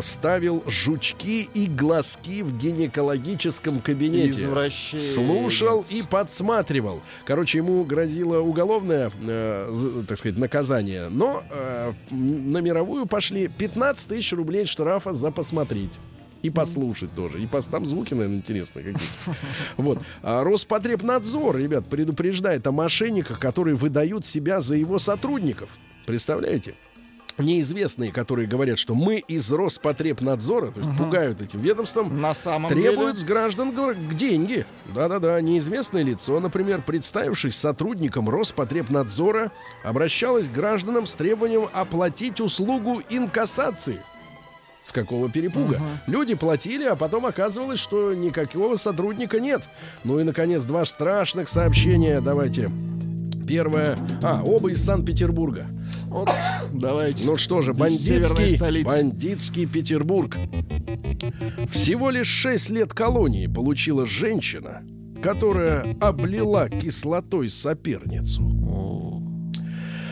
ставил 0.01 0.63
жучки 0.68 1.49
и 1.53 1.68
глазки 1.68 2.41
в 2.41 2.57
гинекологическом 2.57 3.80
кабинете. 3.80 4.30
Извращенец. 4.30 5.13
Слушал 5.13 5.84
и 5.89 6.03
подсматривал. 6.03 7.01
Короче, 7.26 7.59
ему 7.59 7.84
грозило 7.84 8.39
уголовное, 8.39 9.11
э, 9.22 10.03
так 10.07 10.18
сказать, 10.18 10.38
наказание. 10.38 11.09
Но 11.09 11.43
э, 11.49 11.93
на 12.11 12.57
мировую 12.59 13.05
пошли 13.05 13.47
15 13.47 14.09
тысяч 14.09 14.34
рублей 14.34 14.65
штрафа 14.65 15.13
за 15.13 15.32
посмотреть. 15.32 15.99
И 16.43 16.49
послушать 16.49 17.13
тоже. 17.15 17.41
И 17.41 17.47
пос... 17.47 17.65
Там 17.65 17.85
звуки, 17.85 18.13
наверное, 18.13 18.38
интересные 18.38 18.93
какие-то. 18.93 19.38
Вот. 19.77 19.99
А 20.21 20.43
Роспотребнадзор, 20.43 21.57
ребят, 21.57 21.85
предупреждает 21.88 22.65
о 22.67 22.71
мошенниках, 22.71 23.39
которые 23.39 23.75
выдают 23.75 24.25
себя 24.25 24.61
за 24.61 24.75
его 24.75 24.99
сотрудников. 24.99 25.69
Представляете? 26.05 26.75
Неизвестные, 27.38 28.11
которые 28.11 28.47
говорят, 28.47 28.79
что 28.79 28.95
мы 28.95 29.17
из 29.17 29.51
Роспотребнадзора, 29.51 30.71
то 30.71 30.79
есть 30.79 30.97
пугают 30.97 31.39
этим 31.39 31.61
ведомством, 31.61 32.19
На 32.19 32.33
самом 32.33 32.69
Требуют 32.71 33.15
деле... 33.17 33.25
с 33.25 33.29
граждан 33.29 33.75
гр- 33.75 33.95
деньги. 34.15 34.65
Да-да-да, 34.93 35.39
неизвестное 35.41 36.01
лицо, 36.01 36.39
например, 36.39 36.81
представившись 36.81 37.55
сотрудником 37.55 38.27
Роспотребнадзора, 38.27 39.51
обращалось 39.83 40.49
к 40.49 40.51
гражданам 40.51 41.05
с 41.05 41.13
требованием 41.13 41.69
оплатить 41.73 42.41
услугу 42.41 43.03
инкассации. 43.07 44.01
С 44.88 44.93
какого 44.93 45.29
перепуга? 45.29 45.81
Люди 46.07 46.33
платили, 46.33 46.85
а 46.85 46.95
потом 46.95 47.25
оказывалось, 47.25 47.77
что 47.77 48.13
никакого 48.13 48.75
сотрудника 48.75 49.38
нет. 49.38 49.63
Ну 50.05 50.17
и, 50.17 50.23
наконец, 50.23 50.63
два 50.63 50.85
страшных 50.85 51.49
сообщения. 51.49 52.21
Давайте. 52.21 52.71
Первое. 53.45 53.97
А, 54.23 54.41
оба 54.41 54.71
из 54.71 54.81
Санкт-Петербурга. 54.85 55.67
Вот, 56.05 56.29
давайте. 56.71 57.27
Ну 57.27 57.35
что 57.35 57.61
же, 57.61 57.73
бандитский, 57.73 58.83
бандитский 58.83 59.65
Петербург. 59.65 60.38
Всего 61.69 62.09
лишь 62.09 62.27
6 62.27 62.69
лет 62.69 62.93
колонии 62.93 63.47
получила 63.47 64.05
женщина, 64.05 64.83
которая 65.21 65.97
облила 65.99 66.69
кислотой 66.69 67.49
соперницу. 67.49 68.43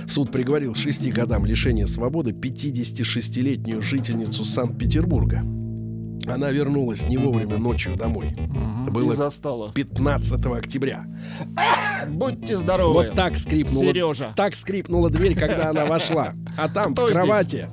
Суд 0.07 0.31
приговорил 0.31 0.75
6 0.75 1.11
годам 1.11 1.45
лишения 1.45 1.87
свободы 1.87 2.31
56-летнюю 2.31 3.81
жительницу 3.81 4.45
Санкт-Петербурга. 4.45 5.43
Она 6.27 6.49
вернулась 6.49 7.03
не 7.07 7.17
вовремя 7.17 7.57
ночью 7.57 7.95
домой. 7.95 8.29
Это 8.31 8.89
И 8.89 8.91
было 8.91 9.13
застала. 9.13 9.71
15 9.73 10.45
октября. 10.47 11.05
Будьте 12.09 12.55
здоровы. 12.57 12.93
Вот 12.93 13.13
так 13.13 13.37
скрипнула, 13.37 13.85
Сережа. 13.85 14.33
так 14.35 14.55
скрипнула 14.55 15.09
дверь, 15.11 15.35
когда 15.35 15.69
она 15.69 15.85
вошла. 15.85 16.33
А 16.57 16.67
там 16.67 16.93
Кто 16.93 17.05
в 17.05 17.09
здесь? 17.09 17.17
кровати 17.19 17.67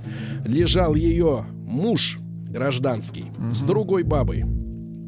лежал 0.45 0.95
ее 0.95 1.47
муж 1.67 2.19
гражданский 2.51 3.27
с 3.53 3.63
другой 3.63 4.03
бабой. 4.03 4.45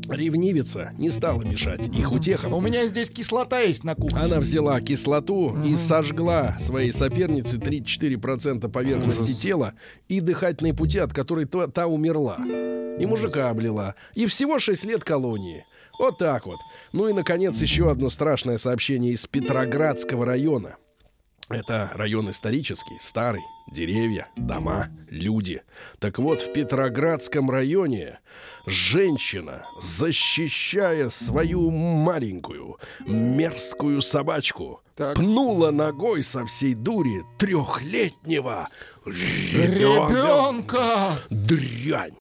Ревнивица 0.08 0.92
не 0.98 1.10
стала 1.10 1.42
мешать 1.42 1.88
их 1.88 2.12
У 2.12 2.16
утехам. 2.16 2.64
меня 2.64 2.86
здесь 2.86 3.10
кислота 3.10 3.60
есть 3.60 3.84
на 3.84 3.94
кухне. 3.94 4.18
Она 4.20 4.40
взяла 4.40 4.80
кислоту 4.80 5.56
и 5.64 5.76
сожгла 5.76 6.56
своей 6.60 6.92
сопернице 6.92 7.56
3-4% 7.56 8.68
поверхности 8.70 9.32
тела 9.32 9.74
и 10.08 10.20
дыхательные 10.20 10.74
пути, 10.74 10.98
от 10.98 11.12
которой 11.12 11.44
то- 11.46 11.66
та 11.66 11.86
умерла. 11.86 12.38
И 12.98 13.06
мужика 13.06 13.50
облила. 13.50 13.94
И 14.14 14.26
всего 14.26 14.58
6 14.58 14.84
лет 14.84 15.02
колонии. 15.04 15.64
Вот 15.98 16.18
так 16.18 16.46
вот. 16.46 16.56
Ну 16.92 17.08
и, 17.08 17.12
наконец, 17.12 17.60
еще 17.60 17.90
одно 17.90 18.08
страшное 18.10 18.58
сообщение 18.58 19.12
из 19.12 19.26
Петроградского 19.26 20.24
района. 20.26 20.76
Это 21.50 21.90
район 21.94 22.30
исторический, 22.30 22.96
старый, 23.00 23.42
деревья, 23.70 24.28
дома, 24.36 24.88
люди. 25.10 25.62
Так 25.98 26.18
вот, 26.18 26.40
в 26.40 26.52
Петроградском 26.52 27.50
районе 27.50 28.20
женщина, 28.66 29.62
защищая 29.80 31.10
свою 31.10 31.70
маленькую 31.70 32.78
мерзкую 33.06 34.00
собачку, 34.00 34.80
Так. 34.96 35.16
пнула 35.16 35.70
ногой 35.70 36.22
со 36.22 36.46
всей 36.46 36.74
дури 36.74 37.22
трехлетнего 37.38 38.68
ребенка. 39.04 40.12
Ребенка! 40.14 41.18
Дрянь. 41.28 42.14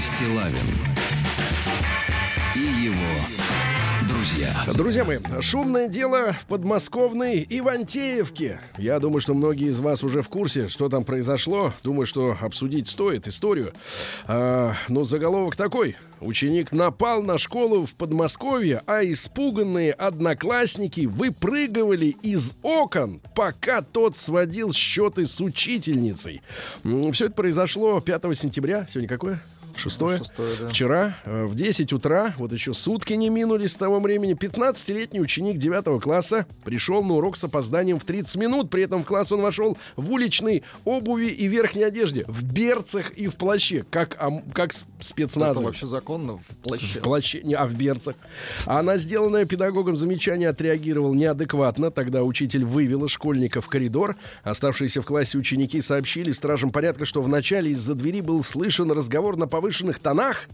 Стилавин 0.00 0.56
и 2.56 2.84
его 2.84 3.40
друзья. 4.08 4.54
Друзья 4.74 5.04
мои, 5.04 5.18
шумное 5.42 5.88
дело 5.88 6.32
в 6.32 6.46
подмосковной 6.46 7.46
Ивантеевке. 7.46 8.62
Я 8.78 8.98
думаю, 8.98 9.20
что 9.20 9.34
многие 9.34 9.68
из 9.68 9.78
вас 9.78 10.02
уже 10.02 10.22
в 10.22 10.28
курсе, 10.28 10.68
что 10.68 10.88
там 10.88 11.04
произошло. 11.04 11.74
Думаю, 11.82 12.06
что 12.06 12.34
обсудить 12.40 12.88
стоит 12.88 13.28
историю. 13.28 13.72
А, 14.26 14.72
ну, 14.88 15.04
заголовок 15.04 15.56
такой. 15.56 15.96
Ученик 16.20 16.72
напал 16.72 17.22
на 17.22 17.36
школу 17.36 17.84
в 17.84 17.94
Подмосковье, 17.94 18.82
а 18.86 19.04
испуганные 19.04 19.92
одноклассники 19.92 21.04
выпрыгивали 21.04 22.16
из 22.22 22.56
окон, 22.62 23.20
пока 23.34 23.82
тот 23.82 24.16
сводил 24.16 24.72
счеты 24.72 25.26
с 25.26 25.40
учительницей. 25.42 26.40
Все 27.12 27.26
это 27.26 27.34
произошло 27.34 28.00
5 28.00 28.22
сентября. 28.34 28.86
Сегодня 28.88 29.08
какое? 29.08 29.40
Шестое? 29.80 30.18
Шестое, 30.18 30.50
да. 30.60 30.68
Вчера 30.68 31.16
э, 31.24 31.44
в 31.46 31.54
10 31.54 31.92
утра, 31.92 32.34
вот 32.38 32.52
еще 32.52 32.74
сутки 32.74 33.14
не 33.14 33.28
минули 33.30 33.66
с 33.66 33.74
того 33.74 33.98
времени, 34.00 34.34
15-летний 34.34 35.20
ученик 35.20 35.58
9 35.58 36.02
класса 36.02 36.46
пришел 36.64 37.02
на 37.02 37.14
урок 37.14 37.36
с 37.36 37.44
опозданием 37.44 37.98
в 37.98 38.04
30 38.04 38.36
минут. 38.36 38.70
При 38.70 38.82
этом 38.82 39.02
в 39.02 39.06
класс 39.06 39.32
он 39.32 39.40
вошел 39.40 39.76
в 39.96 40.10
уличной 40.12 40.62
обуви 40.84 41.26
и 41.26 41.46
верхней 41.46 41.84
одежде, 41.84 42.24
в 42.28 42.44
берцах 42.44 43.10
и 43.12 43.26
в 43.28 43.36
плаще, 43.36 43.84
как, 43.90 44.16
ам- 44.20 44.42
как 44.52 44.72
с- 44.72 44.84
Это 45.00 45.60
вообще 45.66 45.86
законно 45.86 46.36
в 46.36 46.56
плаще. 46.62 46.98
В 46.98 47.02
плаще, 47.02 47.40
не, 47.42 47.54
а 47.54 47.66
в 47.66 47.74
берцах. 47.74 48.16
А 48.66 48.82
на 48.82 48.96
сделанное 48.98 49.44
педагогом 49.44 49.96
замечание 49.96 50.48
отреагировал 50.48 51.14
неадекватно. 51.14 51.90
Тогда 51.90 52.22
учитель 52.22 52.64
вывела 52.64 53.08
школьника 53.08 53.60
в 53.60 53.68
коридор. 53.68 54.16
Оставшиеся 54.42 55.00
в 55.00 55.04
классе 55.06 55.38
ученики 55.38 55.80
сообщили 55.80 56.32
стражам 56.32 56.70
порядка, 56.70 57.04
что 57.04 57.22
вначале 57.22 57.70
из-за 57.70 57.94
двери 57.94 58.20
был 58.20 58.42
слышен 58.44 58.90
разговор 58.92 59.36
на 59.36 59.46
повышенных 59.70 60.00
тонах. 60.00 60.48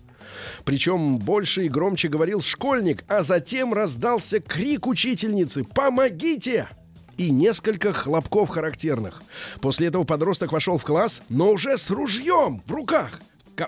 Причем 0.64 1.18
больше 1.18 1.64
и 1.64 1.68
громче 1.68 2.08
говорил 2.08 2.42
школьник, 2.42 3.02
а 3.08 3.22
затем 3.22 3.72
раздался 3.72 4.40
крик 4.40 4.86
учительницы 4.86 5.64
«Помогите!» 5.64 6.68
и 7.16 7.30
несколько 7.30 7.94
хлопков 7.94 8.50
характерных. 8.50 9.22
После 9.62 9.86
этого 9.86 10.04
подросток 10.04 10.52
вошел 10.52 10.76
в 10.76 10.84
класс, 10.84 11.22
но 11.30 11.50
уже 11.50 11.78
с 11.78 11.90
ружьем 11.90 12.62
в 12.66 12.72
руках. 12.72 13.20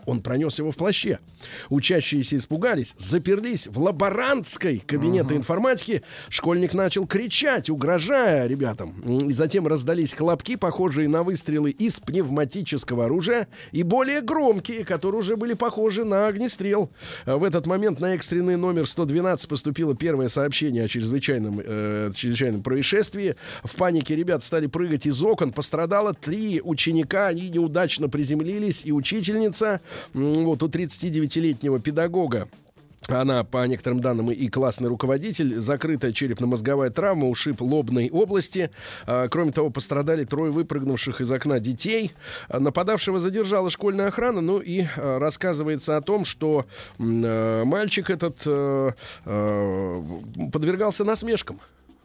Он 0.06 0.20
пронес 0.20 0.58
его 0.58 0.72
в 0.72 0.76
плаще. 0.76 1.18
Учащиеся 1.68 2.36
испугались, 2.36 2.94
заперлись 2.98 3.66
в 3.66 3.78
лаборантской 3.78 4.82
кабинете 4.86 5.34
информатики. 5.34 6.02
Школьник 6.28 6.74
начал 6.74 7.06
кричать, 7.06 7.70
угрожая 7.70 8.46
ребятам. 8.46 8.94
И 9.28 9.32
затем 9.32 9.66
раздались 9.66 10.14
хлопки, 10.14 10.56
похожие 10.56 11.08
на 11.08 11.22
выстрелы 11.22 11.70
из 11.70 12.00
пневматического 12.00 13.06
оружия, 13.06 13.48
и 13.72 13.82
более 13.82 14.20
громкие, 14.20 14.84
которые 14.84 15.20
уже 15.20 15.36
были 15.36 15.54
похожи 15.54 16.04
на 16.04 16.26
огнестрел. 16.26 16.90
А 17.24 17.36
В 17.36 17.44
этот 17.44 17.66
момент 17.66 18.00
на 18.00 18.14
экстренный 18.14 18.56
номер 18.56 18.86
112 18.86 19.48
поступило 19.48 19.94
первое 19.94 20.28
сообщение 20.28 20.84
о 20.84 20.88
чрезвычайном, 20.88 21.60
э, 21.64 22.12
чрезвычайном 22.14 22.62
происшествии. 22.62 23.34
В 23.64 23.74
панике 23.76 24.16
ребят 24.16 24.42
стали 24.42 24.66
прыгать 24.66 25.06
из 25.06 25.22
окон. 25.22 25.52
Пострадало 25.52 26.14
три 26.14 26.60
ученика. 26.62 27.28
Они 27.28 27.48
неудачно 27.48 28.08
приземлились. 28.08 28.84
И 28.84 28.92
учительница, 28.92 29.77
вот 30.14 30.62
у 30.62 30.68
39-летнего 30.68 31.78
педагога, 31.78 32.48
она, 33.08 33.42
по 33.42 33.66
некоторым 33.66 34.00
данным, 34.00 34.30
и 34.30 34.48
классный 34.48 34.88
руководитель. 34.88 35.58
Закрытая 35.58 36.12
черепно-мозговая 36.12 36.90
травма, 36.90 37.28
ушиб 37.28 37.62
лобной 37.62 38.10
области. 38.10 38.70
А, 39.06 39.28
Кроме 39.28 39.52
того, 39.52 39.70
пострадали 39.70 40.24
трое 40.24 40.52
выпрыгнувших 40.52 41.22
из 41.22 41.32
окна 41.32 41.58
детей. 41.58 42.12
А, 42.48 42.60
Нападавшего 42.60 43.18
задержала 43.18 43.70
школьная 43.70 44.08
охрана. 44.08 44.42
Ну 44.42 44.58
и 44.58 44.84
а, 44.96 45.18
рассказывается 45.18 45.96
о 45.96 46.02
том, 46.02 46.24
что 46.26 46.66
э, 46.98 47.62
мальчик 47.64 48.10
этот 48.10 48.42
э, 48.44 48.90
э, 49.24 50.02
подвергался 50.52 51.04
насмешкам. 51.04 51.60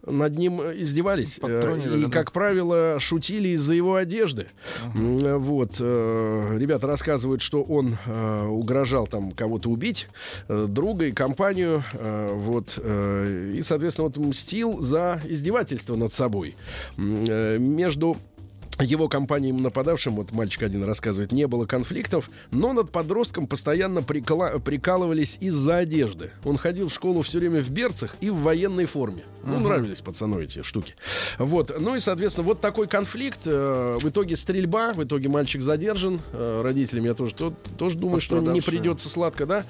Над 0.06 0.38
ним 0.38 0.62
издевались. 0.62 1.40
э, 1.42 1.60
И, 1.98 2.04
да. 2.06 2.10
как 2.10 2.32
правило, 2.32 2.98
шутили 3.00 3.50
из-за 3.50 3.74
его 3.74 3.96
одежды. 3.96 4.48
Вот. 4.94 5.76
э, 5.80 6.58
Ребята 6.58 6.88
рассказывают, 6.88 7.42
что 7.42 7.64
он 7.64 7.96
э, 8.06 8.46
угрожал 8.46 9.08
там 9.08 9.32
кого-то 9.32 9.70
убить, 9.70 10.08
э, 10.48 10.68
друга 10.70 11.06
и 11.06 11.12
компанию. 11.12 11.84
э, 11.94 12.34
Вот. 12.34 12.74
э, 12.78 13.54
И, 13.58 13.62
соответственно, 13.64 14.08
вот 14.08 14.18
мстил 14.18 14.80
за 14.82 15.22
издевательство 15.26 15.96
над 15.96 16.14
собой. 16.14 16.56
Э, 16.98 17.58
Между 17.58 18.18
его 18.84 19.08
компаниям 19.10 19.62
нападавшим, 19.62 20.16
вот 20.16 20.32
мальчик 20.32 20.64
один 20.64 20.84
рассказывает, 20.84 21.32
не 21.32 21.48
было 21.48 21.66
конфликтов, 21.66 22.30
но 22.52 22.74
над 22.74 22.92
подростком 22.92 23.48
постоянно 23.48 24.00
прикола- 24.00 24.60
прикалывались 24.60 25.38
из-за 25.40 25.78
одежды. 25.78 26.32
Он 26.44 26.58
ходил 26.58 26.90
в 26.90 26.94
школу 26.94 27.22
все 27.24 27.40
время 27.40 27.62
в 27.62 27.70
берцах 27.70 28.16
и 28.22 28.30
в 28.30 28.38
военной 28.42 28.86
форме. 28.86 29.24
Ну, 29.46 29.60
нравились 29.60 30.00
пацану 30.00 30.40
эти 30.42 30.62
штуки. 30.64 30.96
Вот. 31.38 31.74
Ну 31.78 31.96
и, 31.96 32.00
соответственно, 32.00 32.46
вот 32.48 32.62
такой 32.62 32.88
конфликт. 32.88 33.42
э, 33.46 33.98
в 34.02 34.08
итоге 34.10 34.36
стрельба, 34.36 34.94
в 34.94 35.04
итоге 35.04 35.28
мальчик 35.30 35.62
задержан 35.62 36.22
э, 36.32 36.62
родителями. 36.64 37.08
Я 37.08 37.14
тоже, 37.14 37.34
то- 37.34 37.54
тоже 37.78 37.98
думаю, 37.98 38.22
что 38.22 38.36
не 38.54 38.62
придется 38.80 39.10
сладко, 39.10 39.46
да? 39.46 39.66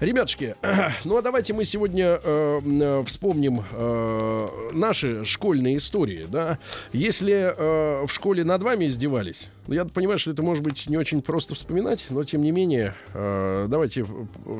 Ребятушки, 0.00 0.56
ну 1.04 1.16
а 1.16 1.22
давайте 1.22 1.52
мы 1.54 1.64
сегодня 1.64 2.20
э, 2.22 2.60
э, 2.64 3.04
вспомним 3.06 3.62
э, 3.72 4.46
наши 4.72 5.24
школьные 5.24 5.76
истории, 5.78 6.26
да? 6.28 6.58
Если 6.92 7.32
э, 7.56 8.06
в 8.06 8.12
школе 8.12 8.44
над 8.54 8.62
вами 8.62 8.86
издевались, 8.86 9.48
я 9.66 9.84
понимаю, 9.84 10.16
что 10.20 10.30
это 10.30 10.44
может 10.44 10.62
быть 10.62 10.88
не 10.88 10.96
очень 10.96 11.22
просто 11.22 11.56
вспоминать, 11.56 12.06
но 12.10 12.22
тем 12.22 12.42
не 12.42 12.52
менее, 12.52 12.94
э, 13.12 13.66
давайте 13.68 14.06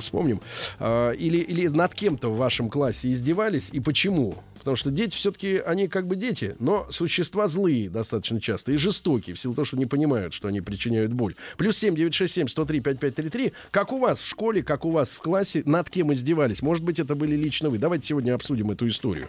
вспомним. 0.01 0.41
Э, 0.81 1.15
или, 1.17 1.37
или 1.37 1.69
над 1.69 1.95
кем-то 1.95 2.29
в 2.29 2.37
вашем 2.37 2.71
классе 2.71 3.13
издевались 3.13 3.71
и 3.71 3.79
почему? 3.79 4.35
Потому 4.59 4.77
что 4.77 4.91
дети 4.91 5.15
все-таки, 5.15 5.59
они 5.59 5.87
как 5.87 6.09
бы 6.09 6.17
дети, 6.17 6.57
но 6.59 6.89
существа 6.91 7.47
злые 7.47 7.89
достаточно 7.89 8.41
часто 8.41 8.73
и 8.73 8.77
жестокие, 8.77 9.37
в 9.37 9.39
силу 9.39 9.55
того, 9.55 9.65
что 9.65 9.77
не 9.77 9.87
понимают, 9.87 10.35
что 10.35 10.49
они 10.49 10.61
причиняют 10.61 11.13
боль. 11.13 11.37
Плюс 11.57 11.79
7 11.79 11.95
967 11.95 12.49
103 12.49 12.81
5533. 12.81 13.53
Как 13.71 13.93
у 13.93 13.99
вас 13.99 14.21
в 14.21 14.27
школе, 14.27 14.65
как 14.65 14.85
у 14.85 14.91
вас 14.91 15.11
в 15.11 15.19
классе, 15.19 15.63
над 15.67 15.89
кем 15.89 16.13
издевались? 16.13 16.63
Может 16.63 16.83
быть, 16.83 16.99
это 16.99 17.15
были 17.15 17.37
лично 17.37 17.71
вы. 17.71 17.79
Давайте 17.79 18.09
сегодня 18.09 18.35
обсудим 18.35 18.73
эту 18.73 18.89
историю. 18.89 19.29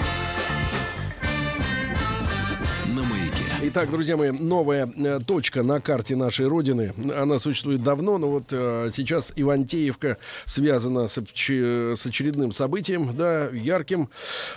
Итак, 3.63 3.91
друзья 3.91 4.17
мои, 4.17 4.31
новая 4.31 4.91
э, 4.97 5.19
точка 5.23 5.61
на 5.61 5.79
карте 5.79 6.15
нашей 6.15 6.47
Родины. 6.47 6.93
Она 7.15 7.37
существует 7.37 7.83
давно, 7.83 8.17
но 8.17 8.27
вот 8.27 8.45
э, 8.49 8.89
сейчас 8.91 9.31
Ивантеевка 9.35 10.17
связана 10.45 11.07
с, 11.07 11.19
оч- 11.19 11.95
с 11.95 12.03
очередным 12.03 12.53
событием, 12.53 13.15
да, 13.15 13.49
ярким. 13.49 14.09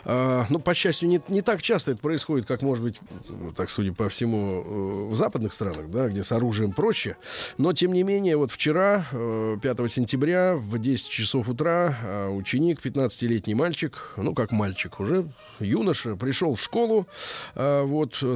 Э, 0.06 0.44
ну, 0.48 0.58
по 0.58 0.72
счастью, 0.72 1.10
не, 1.10 1.20
не 1.28 1.42
так 1.42 1.60
часто 1.60 1.90
это 1.90 2.00
происходит, 2.00 2.46
как, 2.46 2.62
может 2.62 2.82
быть, 2.82 2.96
ну, 3.28 3.52
так 3.52 3.68
судя 3.68 3.92
по 3.92 4.08
всему, 4.08 4.62
э, 4.62 5.12
в 5.12 5.16
западных 5.16 5.52
странах, 5.52 5.90
да, 5.90 6.08
где 6.08 6.22
с 6.22 6.32
оружием 6.32 6.72
проще. 6.72 7.18
Но, 7.58 7.74
тем 7.74 7.92
не 7.92 8.04
менее, 8.04 8.38
вот 8.38 8.52
вчера, 8.52 9.04
э, 9.12 9.58
5 9.60 9.92
сентября, 9.92 10.56
в 10.56 10.78
10 10.78 11.10
часов 11.10 11.50
утра, 11.50 11.94
э, 12.02 12.28
ученик, 12.30 12.80
15-летний 12.82 13.54
мальчик, 13.54 14.14
ну, 14.16 14.34
как 14.34 14.50
мальчик, 14.50 14.98
уже 14.98 15.28
юноша, 15.60 16.16
пришел 16.16 16.54
в 16.54 16.62
школу, 16.62 17.06
э, 17.54 17.82
вот, 17.82 18.16
э, 18.22 18.34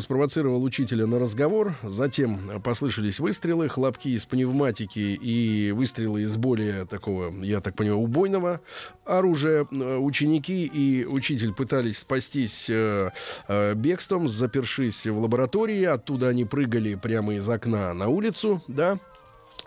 спровоцировал 0.59 0.63
учителя 0.65 1.07
на 1.07 1.19
разговор, 1.19 1.75
затем 1.83 2.61
послышались 2.63 3.21
выстрелы, 3.21 3.69
хлопки 3.69 4.09
из 4.09 4.25
пневматики 4.25 4.99
и 4.99 5.73
выстрелы 5.73 6.23
из 6.23 6.37
более 6.37 6.85
такого, 6.85 7.33
я 7.45 7.61
так 7.61 7.75
понимаю, 7.75 8.01
убойного 8.01 8.61
оружия. 9.05 9.65
Ученики 9.65 10.65
и 10.67 11.05
учитель 11.05 11.53
пытались 11.53 11.99
спастись 11.99 12.67
э, 12.69 13.11
э, 13.49 13.75
бегством, 13.75 14.29
запершись 14.29 15.07
в 15.07 15.19
лаборатории, 15.19 15.85
оттуда 15.85 16.29
они 16.29 16.45
прыгали 16.45 16.95
прямо 16.95 17.35
из 17.35 17.49
окна 17.49 17.95
на 17.95 18.09
улицу, 18.09 18.63
да, 18.69 18.99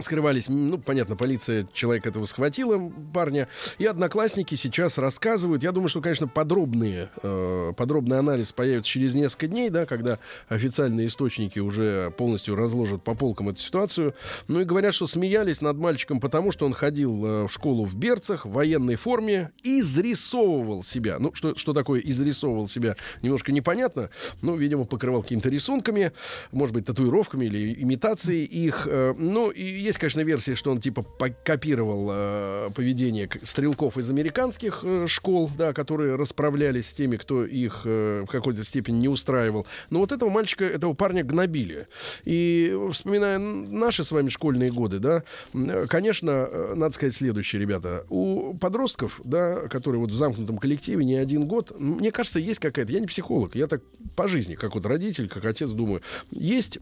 скрывались. 0.01 0.47
Ну, 0.49 0.77
понятно, 0.77 1.15
полиция 1.15 1.67
человек 1.73 2.05
этого 2.05 2.25
схватила, 2.25 2.91
парня. 3.13 3.47
И 3.77 3.85
одноклассники 3.85 4.55
сейчас 4.55 4.97
рассказывают. 4.97 5.63
Я 5.63 5.71
думаю, 5.71 5.89
что, 5.89 6.01
конечно, 6.01 6.27
подробные, 6.27 7.09
э, 7.23 7.73
подробный 7.75 8.19
анализ 8.19 8.51
появится 8.51 8.89
через 8.89 9.13
несколько 9.15 9.47
дней, 9.47 9.69
да, 9.69 9.85
когда 9.85 10.19
официальные 10.49 11.07
источники 11.07 11.59
уже 11.59 12.11
полностью 12.17 12.55
разложат 12.55 13.03
по 13.03 13.15
полкам 13.15 13.49
эту 13.49 13.59
ситуацию. 13.59 14.13
Ну 14.47 14.59
и 14.59 14.63
говорят, 14.63 14.93
что 14.93 15.07
смеялись 15.07 15.61
над 15.61 15.77
мальчиком, 15.77 16.19
потому 16.19 16.51
что 16.51 16.65
он 16.65 16.73
ходил 16.73 17.25
э, 17.25 17.43
в 17.47 17.49
школу 17.49 17.85
в 17.85 17.95
берцах, 17.95 18.45
в 18.45 18.51
военной 18.51 18.95
форме, 18.95 19.51
изрисовывал 19.63 20.83
себя. 20.83 21.17
Ну, 21.19 21.33
что, 21.33 21.55
что 21.55 21.73
такое 21.73 22.01
изрисовывал 22.01 22.67
себя, 22.67 22.95
немножко 23.21 23.51
непонятно. 23.51 24.09
Ну, 24.41 24.55
видимо, 24.55 24.85
покрывал 24.85 25.21
какими-то 25.21 25.49
рисунками, 25.49 26.11
может 26.51 26.73
быть, 26.73 26.85
татуировками 26.85 27.45
или 27.45 27.73
имитацией 27.81 28.45
их. 28.45 28.87
Э, 28.89 29.13
Ну, 29.17 29.49
и 29.49 29.63
есть, 29.91 29.99
конечно, 29.99 30.21
версия, 30.21 30.55
что 30.55 30.71
он 30.71 30.79
типа 30.79 31.05
копировал 31.43 32.09
э, 32.11 32.69
поведение 32.73 33.29
стрелков 33.43 33.97
из 33.97 34.09
американских 34.09 34.79
э, 34.83 35.05
школ, 35.07 35.51
да, 35.57 35.73
которые 35.73 36.15
расправлялись 36.15 36.87
с 36.87 36.93
теми, 36.93 37.17
кто 37.17 37.45
их 37.45 37.81
э, 37.83 38.23
в 38.25 38.31
какой-то 38.31 38.63
степени 38.63 38.97
не 38.97 39.09
устраивал. 39.09 39.67
Но 39.89 39.99
вот 39.99 40.11
этого 40.11 40.29
мальчика, 40.29 40.65
этого 40.65 40.93
парня 40.93 41.23
гнобили. 41.23 41.87
И 42.23 42.75
вспоминая 42.91 43.37
наши 43.37 44.03
с 44.03 44.11
вами 44.11 44.29
школьные 44.29 44.71
годы, 44.71 44.99
да, 44.99 45.23
э, 45.53 45.85
конечно, 45.89 46.31
э, 46.31 46.73
надо 46.75 46.95
сказать 46.95 47.13
следующее, 47.13 47.61
ребята. 47.61 48.05
У 48.09 48.53
подростков, 48.53 49.19
да, 49.23 49.67
которые 49.67 49.99
вот 49.99 50.11
в 50.11 50.15
замкнутом 50.15 50.57
коллективе 50.57 51.03
не 51.03 51.15
один 51.15 51.47
год, 51.47 51.77
мне 51.77 52.11
кажется, 52.11 52.39
есть 52.39 52.59
какая-то, 52.59 52.93
я 52.93 52.99
не 53.01 53.07
психолог, 53.07 53.55
я 53.55 53.67
так 53.67 53.81
по 54.15 54.27
жизни, 54.27 54.55
как 54.55 54.75
вот 54.75 54.85
родитель, 54.85 55.27
как 55.27 55.43
отец 55.43 55.69
думаю, 55.69 56.01
есть 56.31 56.79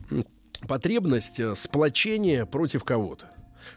потребность 0.67 1.39
э, 1.39 1.55
сплочения 1.55 2.45
против 2.45 2.83
кого-то. 2.83 3.27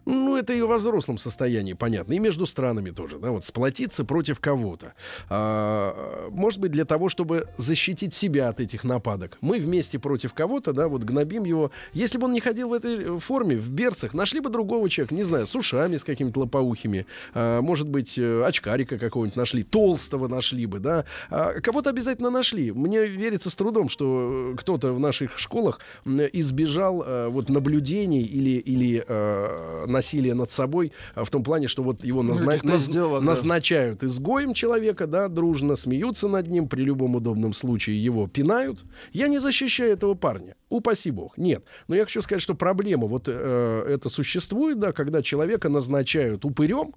Ну, 0.04 0.36
это 0.36 0.52
и 0.52 0.60
во 0.60 0.78
взрослом 0.78 1.18
состоянии, 1.18 1.72
понятно. 1.72 2.12
И 2.14 2.18
между 2.18 2.46
странами 2.46 2.90
тоже, 2.90 3.18
да, 3.18 3.30
вот 3.30 3.44
сплотиться 3.44 4.04
против 4.04 4.40
кого-то. 4.40 4.94
А, 5.28 6.28
может 6.30 6.60
быть, 6.60 6.72
для 6.72 6.84
того, 6.84 7.08
чтобы 7.08 7.48
защитить 7.56 8.14
себя 8.14 8.48
от 8.48 8.60
этих 8.60 8.84
нападок. 8.84 9.38
Мы 9.40 9.58
вместе 9.58 9.98
против 9.98 10.34
кого-то, 10.34 10.72
да, 10.72 10.88
вот 10.88 11.04
гнобим 11.04 11.44
его. 11.44 11.70
Если 11.92 12.18
бы 12.18 12.26
он 12.26 12.32
не 12.32 12.40
ходил 12.40 12.70
в 12.70 12.72
этой 12.72 13.18
форме, 13.18 13.56
в 13.56 13.70
берцах, 13.70 14.14
нашли 14.14 14.40
бы 14.40 14.50
другого 14.50 14.88
человека, 14.88 15.14
не 15.14 15.22
знаю, 15.22 15.46
с 15.46 15.54
ушами, 15.54 15.96
с 15.96 16.04
какими-то 16.04 16.40
лопоухими. 16.40 17.06
А, 17.34 17.60
может 17.60 17.88
быть, 17.88 18.18
э, 18.18 18.44
очкарика 18.44 18.98
какого-нибудь 18.98 19.36
нашли, 19.36 19.62
толстого 19.62 20.28
нашли 20.28 20.66
бы, 20.66 20.78
да. 20.78 21.04
А, 21.30 21.60
кого-то 21.60 21.90
обязательно 21.90 22.30
нашли. 22.30 22.72
Мне 22.72 23.04
верится 23.06 23.50
с 23.50 23.54
трудом, 23.54 23.88
что 23.88 24.52
э, 24.54 24.56
кто-то 24.58 24.92
в 24.92 25.00
наших 25.00 25.38
школах 25.38 25.80
избежал 26.04 27.02
э, 27.02 27.28
вот 27.28 27.48
наблюдений 27.48 28.22
или, 28.22 28.58
или 28.58 29.04
э, 29.06 29.81
насилия 29.86 30.34
над 30.34 30.50
собой 30.50 30.92
э, 31.14 31.24
в 31.24 31.30
том 31.30 31.42
плане, 31.42 31.68
что 31.68 31.82
вот 31.82 32.04
его 32.04 32.22
назна- 32.22 32.46
каких-то 32.58 32.76
наз- 32.76 32.92
да. 32.92 33.20
назначают 33.20 34.02
изгоем 34.04 34.54
человека, 34.54 35.06
да, 35.06 35.28
дружно 35.28 35.76
смеются 35.76 36.28
над 36.28 36.48
ним, 36.48 36.68
при 36.68 36.82
любом 36.82 37.16
удобном 37.16 37.54
случае 37.54 38.02
его 38.04 38.26
пинают. 38.28 38.84
Я 39.12 39.28
не 39.28 39.38
защищаю 39.40 39.92
этого 39.92 40.14
парня. 40.14 40.54
Упаси 40.68 41.10
бог. 41.10 41.36
Нет. 41.38 41.64
Но 41.88 41.94
я 41.96 42.04
хочу 42.04 42.22
сказать, 42.22 42.42
что 42.42 42.54
проблема 42.54 43.06
вот 43.06 43.24
э, 43.26 43.84
это 43.88 44.08
существует, 44.08 44.78
да, 44.78 44.92
когда 44.92 45.22
человека 45.22 45.68
назначают 45.68 46.44
упырем, 46.44 46.94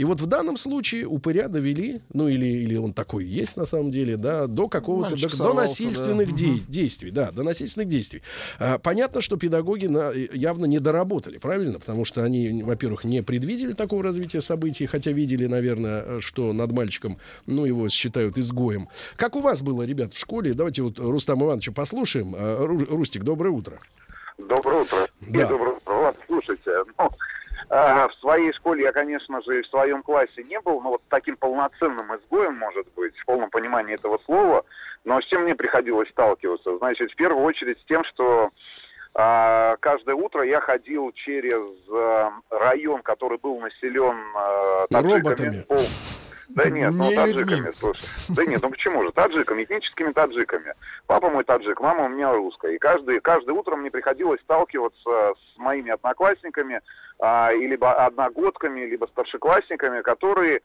и 0.00 0.04
вот 0.04 0.22
в 0.22 0.26
данном 0.26 0.56
случае 0.56 1.06
упыря 1.06 1.48
довели, 1.48 2.00
ну 2.14 2.26
или, 2.26 2.46
или 2.46 2.74
он 2.74 2.94
такой 2.94 3.26
есть 3.26 3.58
на 3.58 3.66
самом 3.66 3.90
деле, 3.90 4.16
да, 4.16 4.46
до 4.46 4.66
какого-то, 4.66 5.14
до, 5.14 5.36
до 5.36 5.52
насильственных 5.52 6.30
да. 6.30 6.36
де- 6.36 6.62
действий, 6.68 7.10
да, 7.10 7.30
до 7.32 7.42
насильственных 7.42 7.86
действий. 7.90 8.22
А, 8.58 8.78
понятно, 8.78 9.20
что 9.20 9.36
педагоги 9.36 9.88
на- 9.88 10.10
явно 10.12 10.64
не 10.64 10.78
доработали, 10.78 11.36
правильно? 11.36 11.78
Потому 11.78 12.06
что 12.06 12.24
они, 12.24 12.62
во-первых, 12.62 13.04
не 13.04 13.22
предвидели 13.22 13.74
такого 13.74 14.02
развития 14.02 14.40
событий, 14.40 14.86
хотя 14.86 15.12
видели, 15.12 15.44
наверное, 15.44 16.02
э, 16.02 16.20
что 16.20 16.54
над 16.54 16.72
мальчиком, 16.72 17.18
ну, 17.44 17.66
его 17.66 17.86
считают 17.90 18.38
изгоем. 18.38 18.88
Как 19.16 19.36
у 19.36 19.42
вас 19.42 19.60
было, 19.60 19.82
ребят, 19.82 20.14
в 20.14 20.18
школе? 20.18 20.54
Давайте 20.54 20.80
вот 20.80 20.98
Рустам 20.98 21.44
Ивановича 21.44 21.72
послушаем. 21.72 22.34
А, 22.34 22.64
Ру- 22.64 22.86
Рустик, 22.86 23.22
доброе 23.22 23.50
утро. 23.50 23.78
Доброе 24.38 24.84
утро. 24.84 25.08
Да. 25.20 25.42
И 25.42 25.46
доброе 25.46 25.76
утро. 25.76 25.92
Вот, 25.92 26.16
слушайте, 26.26 26.70
ну, 26.98 27.10
в 27.70 28.10
своей 28.20 28.52
школе 28.52 28.82
я, 28.82 28.92
конечно 28.92 29.40
же, 29.42 29.60
и 29.60 29.62
в 29.62 29.66
своем 29.68 30.02
классе 30.02 30.42
не 30.42 30.60
был, 30.60 30.80
но 30.80 30.90
вот 30.90 31.02
таким 31.08 31.36
полноценным 31.36 32.14
изгоем, 32.16 32.56
может 32.56 32.86
быть, 32.96 33.16
в 33.16 33.24
полном 33.24 33.48
понимании 33.48 33.94
этого 33.94 34.18
слова, 34.24 34.64
но 35.04 35.20
с 35.20 35.24
чем 35.26 35.44
мне 35.44 35.54
приходилось 35.54 36.08
сталкиваться? 36.10 36.78
Значит, 36.78 37.12
в 37.12 37.16
первую 37.16 37.44
очередь 37.44 37.78
с 37.80 37.84
тем, 37.84 38.02
что 38.04 38.50
а, 39.14 39.76
каждое 39.80 40.14
утро 40.14 40.42
я 40.42 40.60
ходил 40.60 41.12
через 41.12 41.62
а, 41.92 42.32
район, 42.50 43.02
который 43.02 43.38
был 43.38 43.58
населен 43.60 44.16
а, 44.34 44.86
таджиками, 44.88 45.22
Роботами. 45.22 45.64
пол- 45.68 45.78
Да 46.54 46.68
нет, 46.68 46.92
ну 46.92 47.08
Не 47.08 47.14
таджиками, 47.14 47.56
людьми. 47.56 47.72
слушай. 47.78 48.04
Да 48.28 48.44
нет, 48.44 48.60
ну 48.62 48.70
почему 48.70 49.02
же? 49.02 49.12
Таджиками, 49.12 49.64
этническими 49.64 50.12
таджиками. 50.12 50.74
Папа 51.06 51.30
мой 51.30 51.44
таджик, 51.44 51.80
мама 51.80 52.04
у 52.04 52.08
меня 52.08 52.32
русская. 52.32 52.72
И 52.74 52.78
каждый, 52.78 53.20
каждое 53.20 53.52
утро 53.52 53.76
мне 53.76 53.90
приходилось 53.90 54.40
сталкиваться 54.40 55.34
с 55.34 55.58
моими 55.58 55.90
одноклассниками, 55.92 56.80
а, 57.20 57.52
и 57.52 57.66
либо 57.66 57.92
одногодками, 57.92 58.80
либо 58.80 59.06
старшеклассниками, 59.06 60.02
которые, 60.02 60.60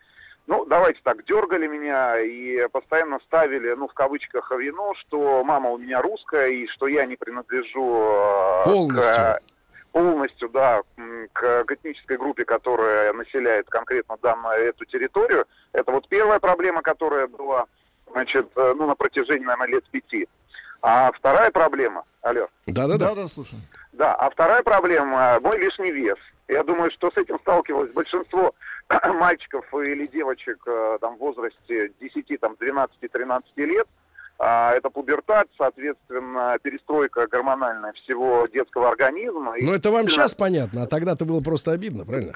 ну, 0.48 0.66
давайте 0.66 1.00
так, 1.04 1.24
дергали 1.26 1.68
меня 1.68 2.20
и 2.20 2.68
постоянно 2.70 3.20
ставили, 3.28 3.74
ну, 3.74 3.88
в 3.88 3.94
кавычках, 3.94 4.52
вину, 4.52 4.94
что 5.02 5.44
мама 5.44 5.70
у 5.70 5.78
меня 5.78 6.02
русская, 6.02 6.48
и 6.50 6.68
что 6.68 6.88
я 6.88 7.06
не 7.06 7.16
принадлежу 7.16 8.02
э, 8.02 8.64
Полностью. 8.66 9.02
к 9.04 9.40
полностью, 9.96 10.50
да, 10.50 10.82
к, 11.32 11.64
к 11.64 11.72
этнической 11.72 12.18
группе, 12.18 12.44
которая 12.44 13.14
населяет 13.14 13.70
конкретно 13.70 14.18
данную 14.22 14.68
эту 14.68 14.84
территорию. 14.84 15.46
Это 15.72 15.90
вот 15.94 16.10
первая 16.10 16.40
проблема, 16.40 16.82
которая 16.82 17.28
была, 17.28 17.64
значит, 18.12 18.46
э, 18.58 18.74
ну, 18.76 18.88
на 18.88 18.96
протяжении, 18.96 19.46
наверное, 19.46 19.76
лет 19.76 19.86
пяти. 19.90 20.28
А 20.82 21.14
вторая 21.14 21.50
проблема, 21.50 22.04
алло, 22.24 22.50
Да-да-да. 22.68 23.16
Да, 23.16 23.28
слушай. 23.30 23.58
да, 23.94 24.14
а 24.16 24.30
вторая 24.30 24.64
проблема– 24.64 25.40
мой 25.42 25.58
лишний 25.58 25.94
вес. 25.94 26.20
Я 26.50 26.66
думаю, 26.66 26.92
что 26.92 27.10
с 27.10 27.16
этим 27.16 27.40
сталкивалось 27.40 27.94
большинство 27.94 28.54
мальчиков 29.14 29.66
или 29.76 30.08
девочек 30.08 30.58
э, 30.68 30.98
там, 31.00 31.16
в 31.16 31.20
возрасте 31.20 31.94
10, 32.02 32.42
там, 32.42 32.58
12-13 32.60 33.44
лет. 33.56 33.88
А, 34.38 34.74
это 34.74 34.90
пубертат, 34.90 35.48
соответственно, 35.58 36.58
перестройка 36.62 37.28
гормональная 37.28 37.94
всего 37.94 38.48
детского 38.48 38.90
организма. 38.90 39.56
Ну, 39.60 39.74
это 39.74 39.92
вам 39.92 40.10
сейчас 40.10 40.34
понятно, 40.34 40.84
а 40.84 40.88
тогда-то 40.88 41.26
было 41.26 41.42
просто 41.42 41.72
обидно, 41.72 42.06
правильно? 42.06 42.34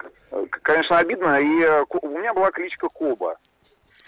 Конечно, 0.62 0.98
обидно. 0.98 1.40
И 1.42 1.62
э, 1.62 1.84
у 2.02 2.08
меня 2.08 2.34
была 2.34 2.52
кличка 2.52 2.88
Коба. 2.88 3.38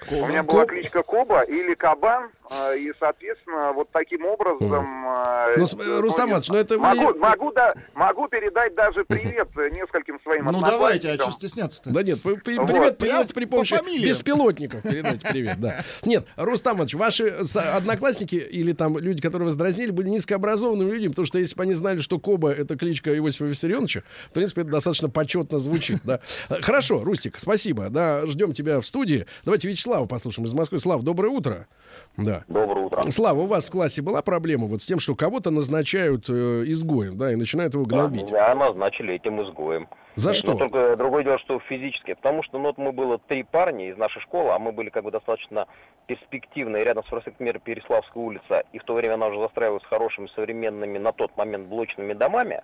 У 0.09 0.25
меня 0.27 0.41
была 0.43 0.65
кличка 0.65 1.03
Коба 1.03 1.41
или 1.41 1.75
Кабан, 1.75 2.29
э, 2.49 2.77
и, 2.79 2.91
соответственно, 2.99 3.71
вот 3.73 3.89
таким 3.91 4.25
образом... 4.25 5.05
э, 5.07 5.55
Ну, 5.57 5.65
э, 5.79 5.99
Рустам 5.99 6.25
ну, 6.25 6.31
Иванович, 6.31 6.49
ну 6.49 6.55
это 6.57 6.73
вы- 6.75 6.79
могу, 6.81 7.19
могу, 7.19 7.51
да, 7.51 7.73
могу 7.93 8.27
передать 8.27 8.73
даже 8.73 9.05
привет 9.05 9.49
нескольким 9.71 10.19
своим 10.23 10.45
Ну 10.45 10.59
давайте, 10.61 11.11
а 11.11 11.19
что 11.19 11.31
стесняться-то? 11.31 11.91
Да 11.91 12.01
нет, 12.03 12.21
п- 12.21 12.35
п- 12.35 12.55
Вот. 12.59 12.97
привет 12.97 13.33
при 13.33 13.45
по 13.45 13.51
помощи 13.57 13.75
фамилиям. 13.77 14.09
беспилотников. 14.09 14.81
Передайте 14.81 15.27
привет, 15.31 15.59
да. 15.59 15.83
Нет, 16.03 16.25
Рустам 16.35 16.77
Иванович, 16.77 16.95
ваши 16.95 17.27
одноклассники 17.55 18.35
или 18.35 18.73
там 18.73 18.97
люди, 18.97 19.21
которые 19.21 19.45
вас 19.47 19.55
дразнили, 19.55 19.91
были 19.91 20.09
низкообразованными 20.09 20.91
людьми, 20.91 21.09
потому 21.09 21.25
что 21.27 21.37
если 21.37 21.55
бы 21.55 21.63
они 21.63 21.73
знали, 21.73 21.99
что 21.99 22.19
Коба— 22.19 22.51
это 22.51 22.75
кличка 22.75 23.15
Иосифа 23.15 23.45
Виссарионовича, 23.45 24.03
в 24.29 24.33
принципе, 24.33 24.61
это 24.61 24.71
достаточно 24.71 25.09
почетно 25.09 25.59
звучит, 25.59 25.99
да. 26.03 26.19
Хорошо, 26.49 27.03
Рустик, 27.03 27.37
спасибо, 27.39 27.89
да, 27.89 28.25
ждем 28.25 28.53
тебя 28.53 28.81
в 28.81 28.85
студии. 28.87 29.25
Давайте 29.45 29.67
Вячеслава 29.91 30.07
послушаем 30.07 30.45
из 30.45 30.53
Москвы. 30.53 30.79
Слав, 30.79 31.03
доброе 31.03 31.29
утро. 31.29 31.67
Да. 32.15 32.43
Доброе 32.47 32.85
утро. 32.85 33.01
Слава, 33.11 33.41
у 33.41 33.45
вас 33.47 33.67
в 33.67 33.71
классе 33.71 34.01
была 34.01 34.21
проблема 34.21 34.67
вот 34.67 34.81
с 34.81 34.85
тем, 34.85 34.99
что 34.99 35.15
кого-то 35.15 35.51
назначают 35.51 36.29
э, 36.29 36.63
изгоем, 36.67 37.17
да, 37.17 37.33
и 37.33 37.35
начинают 37.35 37.73
его 37.73 37.83
Да, 37.85 38.07
гнобить? 38.07 38.29
меня 38.29 38.55
назначили 38.55 39.15
этим 39.15 39.41
изгоем. 39.41 39.89
За 40.15 40.33
что? 40.33 40.53
Но 40.53 40.59
только 40.59 40.95
другое 40.95 41.23
дело, 41.25 41.39
что 41.39 41.59
физически. 41.59 42.13
Потому 42.13 42.41
что 42.43 42.57
ну, 42.57 42.67
вот 42.67 42.77
мы 42.77 42.93
было 42.93 43.17
три 43.17 43.43
парня 43.43 43.89
из 43.89 43.97
нашей 43.97 44.21
школы, 44.21 44.51
а 44.51 44.59
мы 44.59 44.71
были 44.71 44.89
как 44.89 45.03
бы 45.03 45.11
достаточно 45.11 45.67
перспективные, 46.07 46.85
рядом 46.85 47.03
с 47.03 47.07
проспектом 47.09 47.45
Мира 47.45 47.59
Переславская 47.59 48.23
улица, 48.23 48.63
и 48.71 48.79
в 48.79 48.83
то 48.83 48.93
время 48.93 49.15
она 49.15 49.27
уже 49.27 49.39
застраивалась 49.39 49.83
хорошими 49.83 50.27
современными 50.35 50.97
на 50.99 51.11
тот 51.11 51.35
момент 51.35 51.67
блочными 51.67 52.13
домами, 52.13 52.61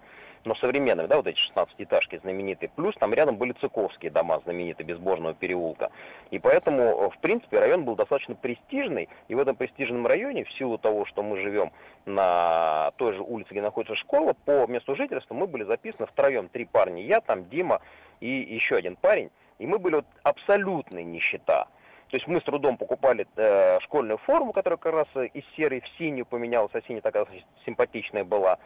но 0.48 0.56
современными, 0.56 1.08
да, 1.08 1.18
вот 1.18 1.28
эти 1.28 1.38
16-этажки 1.54 2.20
знаменитые, 2.22 2.70
плюс 2.76 2.96
там 2.96 3.14
рядом 3.14 3.36
были 3.36 3.52
цыковские 3.54 4.12
дома 4.12 4.40
знаменитые, 4.44 4.86
Безбожного 4.86 5.34
переулка. 5.34 5.92
И 6.32 6.40
поэтому, 6.40 6.82
э, 6.84 7.10
в 7.10 7.18
принципе, 7.20 7.60
район 7.60 7.84
был 7.84 7.96
достаточно 7.96 8.36
престижный, 8.36 9.10
и 9.28 9.36
в 9.36 9.40
этом 9.40 9.56
престижном 9.56 10.08
районе, 10.08 10.46
в 10.46 10.52
силу 10.54 10.78
того, 10.78 11.06
что 11.06 11.22
мы 11.22 11.40
живем 11.42 11.72
на 12.06 12.92
той 12.96 13.14
же 13.14 13.22
улице, 13.22 13.50
где 13.52 13.62
находится 13.62 13.96
школа, 13.96 14.34
по 14.46 14.66
месту 14.68 14.96
жительства 14.96 15.36
мы 15.36 15.48
были 15.48 15.64
записаны 15.64 16.08
втроем, 16.08 16.48
три 16.50 16.66
парня, 16.66 17.04
я 17.04 17.22
там, 17.22 17.50
Дима 17.50 17.82
и 18.22 18.30
еще 18.30 18.78
один 18.78 18.96
парень, 18.96 19.30
и 19.60 19.68
мы 19.68 19.80
были 19.80 19.96
вот 19.96 20.06
абсолютной 20.24 21.04
нищета. 21.04 21.68
То 22.10 22.16
есть 22.16 22.28
мы 22.28 22.40
с 22.40 22.44
трудом 22.44 22.78
покупали 22.78 23.28
э, 23.36 23.80
школьную 23.82 24.18
форму, 24.20 24.54
которая 24.54 24.78
как 24.78 24.94
раз 24.94 25.08
из 25.34 25.44
серой 25.58 25.82
в 25.82 25.88
синюю 25.98 26.26
поменялась, 26.26 26.72
а 26.74 26.82
синяя 26.82 27.02
такая 27.02 27.28
симпатичная 27.66 28.24
была. 28.24 28.60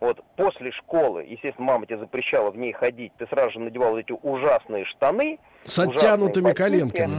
Вот 0.00 0.22
после 0.36 0.70
школы, 0.72 1.24
естественно, 1.24 1.66
мама 1.66 1.86
тебе 1.86 1.98
запрещала 1.98 2.50
в 2.50 2.56
ней 2.56 2.72
ходить, 2.72 3.12
ты 3.18 3.26
сразу 3.26 3.52
же 3.52 3.60
надевал 3.60 3.90
вот 3.90 3.98
эти 3.98 4.12
ужасные 4.12 4.84
штаны. 4.84 5.38
С 5.64 5.78
оттянутыми 5.78 6.52
коленками, 6.52 7.14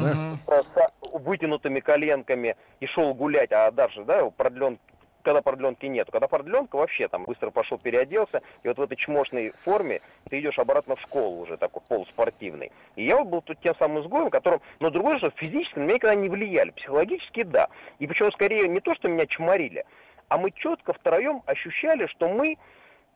да? 0.47 0.61
с 0.61 1.09
вытянутыми 1.11 1.81
коленками 1.81 2.55
и 2.79 2.85
шел 2.87 3.13
гулять, 3.13 3.51
а 3.51 3.69
даже, 3.71 4.05
да, 4.05 4.29
продлен, 4.29 4.79
когда 5.23 5.41
продленки 5.41 5.85
нету. 5.85 6.11
Когда 6.11 6.27
продленка, 6.27 6.77
вообще 6.77 7.07
там 7.07 7.25
быстро 7.25 7.51
пошел, 7.51 7.77
переоделся, 7.77 8.41
и 8.63 8.67
вот 8.67 8.77
в 8.77 8.81
этой 8.81 8.95
чмошной 8.95 9.51
форме 9.63 10.01
ты 10.29 10.39
идешь 10.39 10.57
обратно 10.57 10.95
в 10.95 11.01
школу 11.01 11.41
уже, 11.41 11.57
такой 11.57 11.81
полуспортивный. 11.87 12.71
И 12.95 13.05
я 13.05 13.17
вот 13.17 13.27
был 13.27 13.41
тут 13.41 13.59
тем 13.59 13.75
самым 13.75 14.01
изгоем, 14.03 14.29
которым, 14.29 14.61
но 14.79 14.89
другое, 14.89 15.17
что 15.17 15.31
физически 15.31 15.79
на 15.79 15.83
меня 15.83 15.95
никогда 15.95 16.15
не 16.15 16.29
влияли, 16.29 16.71
психологически 16.71 17.43
да. 17.43 17.67
И 17.99 18.07
причем 18.07 18.31
скорее 18.31 18.67
не 18.67 18.79
то, 18.79 18.95
что 18.95 19.09
меня 19.09 19.25
чморили, 19.25 19.83
а 20.29 20.37
мы 20.37 20.51
четко 20.51 20.93
втроем 20.93 21.41
ощущали, 21.45 22.07
что 22.07 22.29
мы 22.29 22.57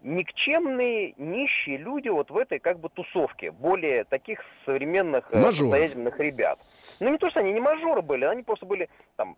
никчемные, 0.01 1.13
нищие 1.17 1.77
люди 1.77 2.09
вот 2.09 2.29
в 2.29 2.37
этой 2.37 2.59
как 2.59 2.79
бы 2.79 2.89
тусовке, 2.89 3.51
более 3.51 4.03
таких 4.03 4.43
современных 4.65 5.25
э, 5.31 5.37
Мажоров. 5.39 5.71
состоятельных 5.71 6.19
ребят. 6.19 6.59
Ну 6.99 7.09
не 7.09 7.17
то, 7.17 7.29
что 7.29 7.39
они 7.39 7.53
не 7.53 7.61
мажоры 7.61 8.01
были, 8.01 8.25
они 8.25 8.43
просто 8.43 8.65
были 8.65 8.89
там 9.15 9.37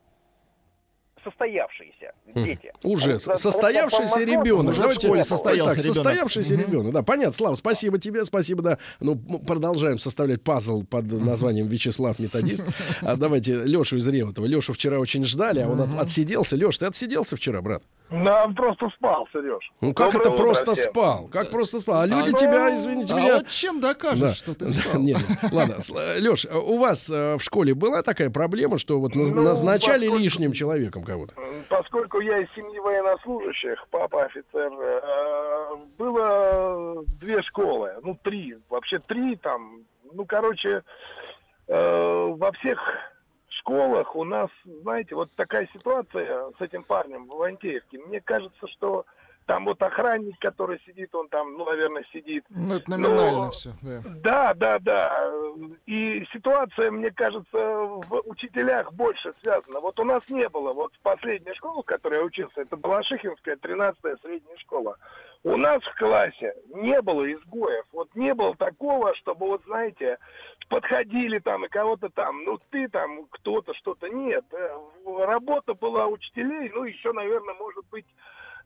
состоявшиеся 1.26 2.14
дети. 2.36 2.72
Уже 2.84 3.16
А 3.16 3.38
состоявшийся 3.38 4.22
ребенок. 4.24 4.70
Уже 4.70 4.80
в 4.80 4.84
Давайте- 4.84 5.08
школе 5.08 5.24
состоялся 5.24 5.76
так, 5.76 5.84
ребенок. 5.84 5.96
Состоявшийся 5.96 6.54
Мгм. 6.54 6.64
ребенок. 6.64 6.94
Да, 6.94 7.04
понятно. 7.04 7.34
Слава, 7.34 7.56
спасибо 7.56 7.98
тебе, 7.98 8.24
спасибо. 8.26 8.62
Да. 8.62 8.78
Ну, 9.00 9.16
продолжаем 9.18 10.00
составлять 10.00 10.42
пазл 10.44 10.84
под 10.84 11.12
названием 11.12 11.68
Вячеслав 11.68 12.20
Методист. 12.20 12.64
А 13.02 13.16
давайте 13.16 13.64
Лешу 13.64 13.98
из 13.98 14.08
Реутова. 14.08 14.46
Лешу 14.46 14.74
вчера 14.74 15.00
очень 15.00 15.26
ждали, 15.26 15.60
а 15.60 15.68
он 15.70 15.82
от- 15.82 16.00
отсиделся. 16.00 16.56
Леш, 16.56 16.78
ты 16.78 16.86
отсиделся 16.86 17.36
вчера, 17.36 17.62
брат? 17.62 17.84
Да, 18.12 18.46
он 18.46 18.54
просто 18.54 18.88
спал, 18.96 19.28
Сереж. 19.34 19.72
Ну 19.82 19.94
как 19.94 20.12
Доброе 20.14 20.22
это 20.22 20.30
утро 20.32 20.44
просто 20.44 20.74
всем. 20.74 20.92
спал? 20.92 21.28
Как 21.28 21.50
просто 21.50 21.80
спал? 21.80 22.02
А 22.02 22.06
люди 22.06 22.30
ну, 22.32 22.38
тебя, 22.38 22.76
извините 22.76 23.14
а 23.14 23.18
меня... 23.20 23.36
вот 23.38 23.48
чем 23.50 23.80
докажешь, 23.80 24.20
Да. 24.20 24.34
что 24.34 24.54
ты 24.54 24.70
спал? 24.70 25.02
Нет, 25.02 25.18
нет. 25.42 25.52
ладно, 25.52 25.76
Леш, 26.20 26.46
у 26.46 26.78
вас 26.78 27.10
э, 27.10 27.36
в 27.38 27.42
школе 27.42 27.74
была 27.74 28.04
такая 28.04 28.30
проблема, 28.30 28.78
что 28.78 29.00
вот 29.00 29.16
Ну, 29.16 29.26
назначали 29.42 30.02
поскольку- 30.06 30.24
лишним 30.24 30.52
человеком 30.54 31.04
кого-то? 31.04 31.34
Поскольку 31.68 32.20
я 32.20 32.38
из 32.40 32.48
семьи 32.54 32.78
военнослужащих, 32.80 33.88
папа 33.90 34.26
офицер, 34.26 34.72
э, 34.72 35.76
было 35.98 37.04
две 37.20 37.42
школы, 37.42 37.92
ну 38.04 38.18
три, 38.24 38.56
вообще 38.70 39.00
три 39.00 39.36
там, 39.38 39.80
ну 40.14 40.26
короче, 40.26 40.84
э, 41.68 42.34
во 42.38 42.52
всех 42.54 42.78
школах 43.66 44.16
у 44.16 44.24
нас, 44.24 44.50
знаете, 44.84 45.16
вот 45.16 45.32
такая 45.36 45.68
ситуация 45.74 46.52
с 46.58 46.62
этим 46.62 46.84
парнем 46.84 47.28
в 47.28 47.36
Ивантеевке. 47.36 47.98
Мне 47.98 48.22
кажется, 48.22 48.68
что 48.68 49.06
там 49.48 49.66
вот 49.66 49.82
охранник, 49.82 50.38
который 50.40 50.80
сидит, 50.86 51.14
он 51.14 51.28
там, 51.30 51.54
ну, 51.54 51.66
наверное, 51.66 52.04
сидит. 52.12 52.46
Ну, 52.50 52.76
это 52.76 52.90
номинально 52.90 53.46
Но- 53.46 53.52
все. 53.52 53.74
Да. 53.82 54.02
Да, 54.06 54.54
да, 54.54 54.80
да. 54.80 55.32
И 55.86 56.26
ситуация, 56.32 56.92
мне 56.92 57.12
кажется, 57.12 57.58
в 57.58 58.22
учителях 58.26 58.92
больше 58.94 59.34
связана. 59.42 59.80
Вот 59.80 60.00
у 60.00 60.04
нас 60.04 60.28
не 60.30 60.48
было, 60.50 60.74
вот 60.74 60.94
в 60.94 61.00
последней 61.00 61.54
школе, 61.56 61.82
в 61.82 61.86
которой 61.86 62.20
я 62.20 62.24
учился, 62.26 62.62
это 62.62 62.76
была 62.76 63.04
Шихинская 63.04 63.56
13-я 63.56 64.18
средняя 64.18 64.58
школа. 64.58 64.98
У 65.46 65.58
нас 65.58 65.80
в 65.84 65.96
классе 66.00 66.56
не 66.74 67.00
было 67.04 67.32
изгоев. 67.32 67.86
Вот 67.92 68.10
не 68.16 68.34
было 68.34 68.56
такого, 68.56 69.14
чтобы, 69.14 69.46
вот 69.46 69.62
знаете, 69.66 70.18
подходили 70.70 71.38
там 71.38 71.66
и 71.66 71.70
кого-то 71.70 72.10
там, 72.10 72.44
ну 72.46 72.60
ты 72.72 72.90
там, 72.90 73.28
кто-то, 73.30 73.76
что-то. 73.76 74.10
Нет. 74.10 74.44
Э, 74.54 74.76
Работа 75.06 75.76
была 75.76 76.08
учителей, 76.08 76.72
ну 76.74 76.86
еще, 76.86 77.14
наверное, 77.14 77.54
может 77.60 77.86
быть, 77.92 78.08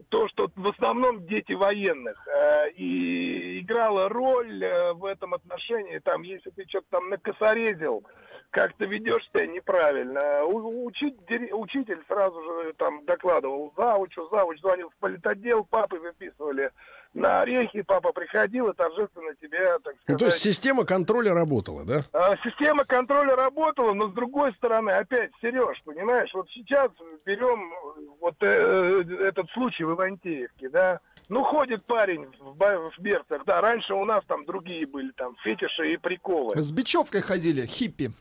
то, 0.08 0.30
что 0.30 0.50
в 0.56 0.68
основном 0.70 1.28
дети 1.28 1.52
военных, 1.52 2.26
э, 2.26 2.70
и 2.72 3.60
играла 3.60 4.08
роль 4.08 4.64
э, 4.64 4.94
в 4.94 5.04
этом 5.04 5.34
отношении, 5.34 6.00
там, 6.00 6.22
если 6.22 6.50
ты 6.52 6.64
что-то 6.66 6.88
там 6.92 7.10
накосорезил, 7.10 8.06
как 8.52 8.74
ты 8.74 8.86
ведешь 8.86 9.28
себя 9.30 9.46
неправильно. 9.48 10.44
У- 10.46 10.86
учитель, 10.86 11.50
учитель 11.54 12.02
сразу 12.08 12.42
же 12.42 12.74
там 12.74 13.06
докладывал 13.06 13.74
завучу, 13.78 14.28
завуч 14.30 14.60
звонил 14.60 14.90
в 14.90 14.96
политотдел, 15.00 15.66
папы 15.66 15.98
выписывали 16.00 16.72
на 17.14 17.42
орехи, 17.42 17.82
папа 17.82 18.12
приходил 18.12 18.70
и 18.70 18.76
торжественно 18.76 19.34
тебя, 19.42 19.80
так 19.80 19.94
Ну, 19.96 20.02
сказать... 20.04 20.20
то 20.20 20.26
есть 20.26 20.40
система 20.40 20.86
контроля 20.86 21.34
работала, 21.34 21.84
да? 21.84 22.04
А, 22.14 22.38
Система 22.38 22.86
контроля 22.86 23.36
работала, 23.36 23.94
но 23.94 24.10
с 24.10 24.14
другой 24.14 24.54
стороны, 24.54 24.92
опять, 24.92 25.32
Сереж, 25.42 25.82
понимаешь, 25.86 26.32
вот 26.34 26.48
сейчас 26.52 26.92
берем 27.26 27.72
вот 28.20 28.36
э, 28.42 29.04
этот 29.22 29.50
случай 29.52 29.84
в 29.84 29.94
Ивантеевке, 29.94 30.70
да, 30.70 31.00
ну, 31.30 31.44
ходит 31.44 31.84
парень 31.86 32.28
в, 32.40 32.54
в 32.56 33.00
берцах, 33.00 33.44
да, 33.46 33.62
раньше 33.62 33.94
у 33.94 34.06
нас 34.06 34.24
там 34.28 34.46
другие 34.46 34.86
были, 34.88 35.12
там, 35.12 35.36
фетиши 35.44 35.94
и 35.94 35.98
приколы. 35.98 36.56
С 36.62 36.72
бечевкой 36.72 37.22
ходили, 37.22 37.66
хиппи. 37.66 38.12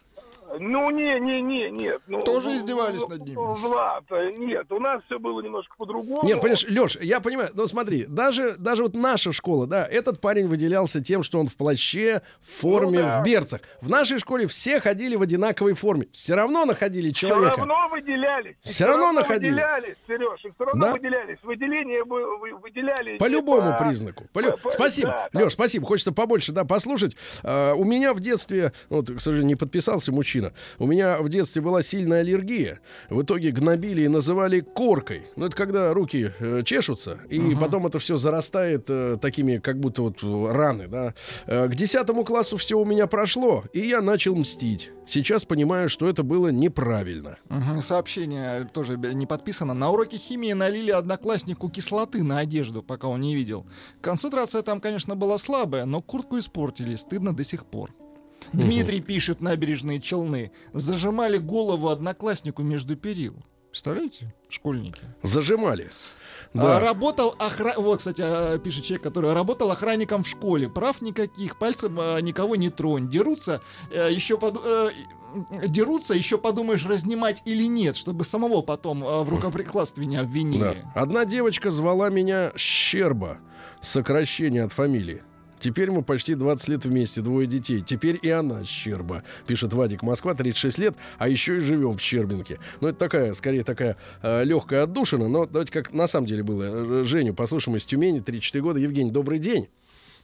Ну, 0.58 0.90
не, 0.90 1.18
не, 1.20 1.42
не, 1.42 1.70
нет. 1.70 2.00
Ну, 2.06 2.20
Тоже 2.20 2.48
ну, 2.50 2.56
издевались 2.56 3.02
ну, 3.02 3.08
над 3.16 3.24
ними? 3.26 3.36
Влад, 3.36 4.04
э, 4.10 4.30
нет, 4.38 4.70
у 4.72 4.78
нас 4.80 5.02
все 5.06 5.18
было 5.18 5.40
немножко 5.42 5.74
по-другому. 5.76 6.22
Нет, 6.26 6.40
понимаешь, 6.40 6.64
Леш, 6.68 6.96
я 7.00 7.20
понимаю, 7.20 7.50
но 7.54 7.66
смотри, 7.66 8.06
даже, 8.06 8.54
даже 8.58 8.82
вот 8.84 8.94
наша 8.94 9.32
школа, 9.32 9.66
да, 9.66 9.86
этот 9.86 10.20
парень 10.20 10.48
выделялся 10.48 11.02
тем, 11.02 11.22
что 11.22 11.38
он 11.40 11.48
в 11.48 11.56
плаще, 11.56 12.22
в 12.40 12.60
форме, 12.60 13.00
Ну 13.00 13.04
да. 13.08 13.20
в 13.20 13.24
берцах. 13.24 13.60
В 13.82 13.90
нашей 13.90 14.18
школе 14.18 14.46
все 14.46 14.80
ходили 14.80 15.16
в 15.16 15.22
одинаковой 15.22 15.74
форме. 15.74 16.06
Все 16.12 16.34
равно 16.34 16.64
находили 16.64 17.12
Все 17.12 17.28
человека. 17.28 17.56
равно 17.58 17.88
выделялись. 17.90 18.56
Всё 18.64 18.86
равно 18.86 19.12
находили. 19.12 19.50
выделялись, 19.50 19.96
Сереж, 20.06 20.40
все 20.40 20.64
равно 20.64 20.86
Да? 20.86 20.92
выделялись. 20.94 21.38
Выделение 21.42 22.04
вы- 22.04 22.38
вы- 22.38 22.54
выделяли... 22.54 23.18
По 23.18 23.26
любому 23.28 23.72
по- 23.72 23.84
признаку. 23.84 24.24
По 24.32 24.42
по- 24.42 24.70
Спасибо, 24.70 25.28
да. 25.32 25.40
Леш, 25.40 25.52
спасибо. 25.52 25.86
Хочется 25.86 26.12
побольше, 26.12 26.52
да, 26.52 26.64
послушать. 26.64 27.16
А, 27.42 27.74
у 27.74 27.84
меня 27.84 28.14
в 28.14 28.20
детстве, 28.20 28.72
вот, 28.88 29.10
к 29.10 29.20
сожалению, 29.20 29.48
не 29.48 29.56
подписался 29.56 30.10
мужчина. 30.12 30.37
У 30.78 30.86
меня 30.86 31.18
в 31.18 31.28
детстве 31.28 31.62
была 31.62 31.82
сильная 31.82 32.20
аллергия. 32.20 32.80
В 33.10 33.22
итоге 33.22 33.50
гнобили 33.50 34.04
и 34.04 34.08
называли 34.08 34.60
коркой. 34.60 35.22
Ну, 35.36 35.46
это 35.46 35.56
когда 35.56 35.92
руки 35.92 36.32
э, 36.38 36.62
чешутся, 36.64 37.18
и 37.28 37.54
потом 37.54 37.86
это 37.86 37.98
все 37.98 38.16
зарастает 38.16 38.86
э, 38.88 39.16
такими, 39.20 39.58
как 39.58 39.78
будто 39.78 40.02
вот 40.02 40.22
э, 40.22 40.52
раны, 40.52 40.88
да. 40.88 41.14
Э, 41.46 41.68
к 41.68 41.74
десятому 41.74 42.24
классу 42.24 42.56
все 42.56 42.78
у 42.78 42.84
меня 42.84 43.06
прошло, 43.06 43.64
и 43.72 43.80
я 43.80 44.00
начал 44.00 44.34
мстить. 44.34 44.90
Сейчас 45.06 45.46
понимаю, 45.46 45.88
что 45.88 46.06
это 46.06 46.22
было 46.22 46.48
неправильно. 46.48 47.38
Мгм, 47.48 47.80
Сообщение 47.80 48.68
тоже 48.72 48.98
не 48.98 49.26
подписано. 49.26 49.72
На 49.72 49.90
уроке 49.90 50.18
химии 50.18 50.52
налили 50.52 50.90
однокласснику 50.90 51.70
кислоты 51.70 52.22
на 52.22 52.40
одежду, 52.40 52.82
пока 52.82 53.08
он 53.08 53.22
не 53.22 53.34
видел. 53.34 53.66
Концентрация 54.02 54.62
там, 54.62 54.80
конечно, 54.80 55.16
была 55.16 55.38
слабая, 55.38 55.86
но 55.86 56.02
куртку 56.02 56.38
испортили. 56.38 56.94
Стыдно 56.96 57.34
до 57.34 57.42
сих 57.42 57.64
пор. 57.64 57.90
Дмитрий 58.52 59.00
пишет 59.00 59.40
набережные 59.40 60.00
Челны. 60.00 60.50
Зажимали 60.72 61.38
голову 61.38 61.88
однокласснику 61.88 62.62
между 62.62 62.96
перил. 62.96 63.36
Представляете, 63.70 64.34
школьники? 64.48 65.02
Зажимали. 65.22 65.90
А, 66.54 66.58
Да. 66.58 66.80
Работал 66.80 67.34
охра... 67.38 67.74
Вот, 67.76 67.98
кстати, 67.98 68.22
а, 68.24 68.58
пишет 68.58 68.84
человек, 68.84 69.02
который 69.02 69.32
работал 69.34 69.70
охранником 69.70 70.22
в 70.22 70.28
школе. 70.28 70.68
Прав 70.68 71.02
никаких, 71.02 71.58
пальцем 71.58 71.98
а, 72.00 72.18
никого 72.20 72.56
не 72.56 72.70
тронь. 72.70 73.10
Дерутся, 73.10 73.60
э, 73.90 74.08
еще 74.10 74.38
под... 74.38 74.58
э, 74.64 74.90
Дерутся, 75.66 76.14
еще 76.14 76.38
подумаешь, 76.38 76.86
разнимать 76.86 77.42
или 77.44 77.64
нет, 77.64 77.96
чтобы 77.96 78.24
самого 78.24 78.62
потом 78.62 79.04
а, 79.06 79.22
в 79.24 79.28
рукоприкладстве 79.28 80.06
не 80.06 80.16
Да. 80.16 80.22
обвинили. 80.22 80.84
Одна 80.94 81.26
девочка 81.26 81.70
звала 81.70 82.08
меня 82.08 82.52
Щерба, 82.56 83.38
сокращение 83.82 84.62
от 84.64 84.72
фамилии. 84.72 85.22
Теперь 85.58 85.90
мы 85.90 86.02
почти 86.02 86.34
20 86.34 86.68
лет 86.68 86.84
вместе, 86.84 87.20
двое 87.20 87.46
детей. 87.46 87.80
Теперь 87.80 88.18
и 88.20 88.30
она 88.30 88.64
Щерба, 88.64 89.22
пишет 89.46 89.72
Вадик 89.72 90.02
Москва, 90.02 90.34
36 90.34 90.78
лет, 90.78 90.94
а 91.18 91.28
еще 91.28 91.56
и 91.58 91.60
живем 91.60 91.96
в 91.96 92.00
Щербинке. 92.00 92.58
Ну, 92.80 92.88
это 92.88 92.98
такая, 92.98 93.32
скорее, 93.34 93.64
такая 93.64 93.96
э, 94.22 94.44
легкая 94.44 94.84
отдушина, 94.84 95.28
но 95.28 95.46
давайте 95.46 95.72
как 95.72 95.92
на 95.92 96.06
самом 96.06 96.26
деле 96.26 96.42
было. 96.42 97.04
Женю 97.04 97.34
послушаем 97.34 97.76
из 97.76 97.84
Тюмени, 97.84 98.20
34 98.20 98.62
года. 98.62 98.78
Евгений, 98.78 99.10
добрый 99.10 99.38
день. 99.38 99.68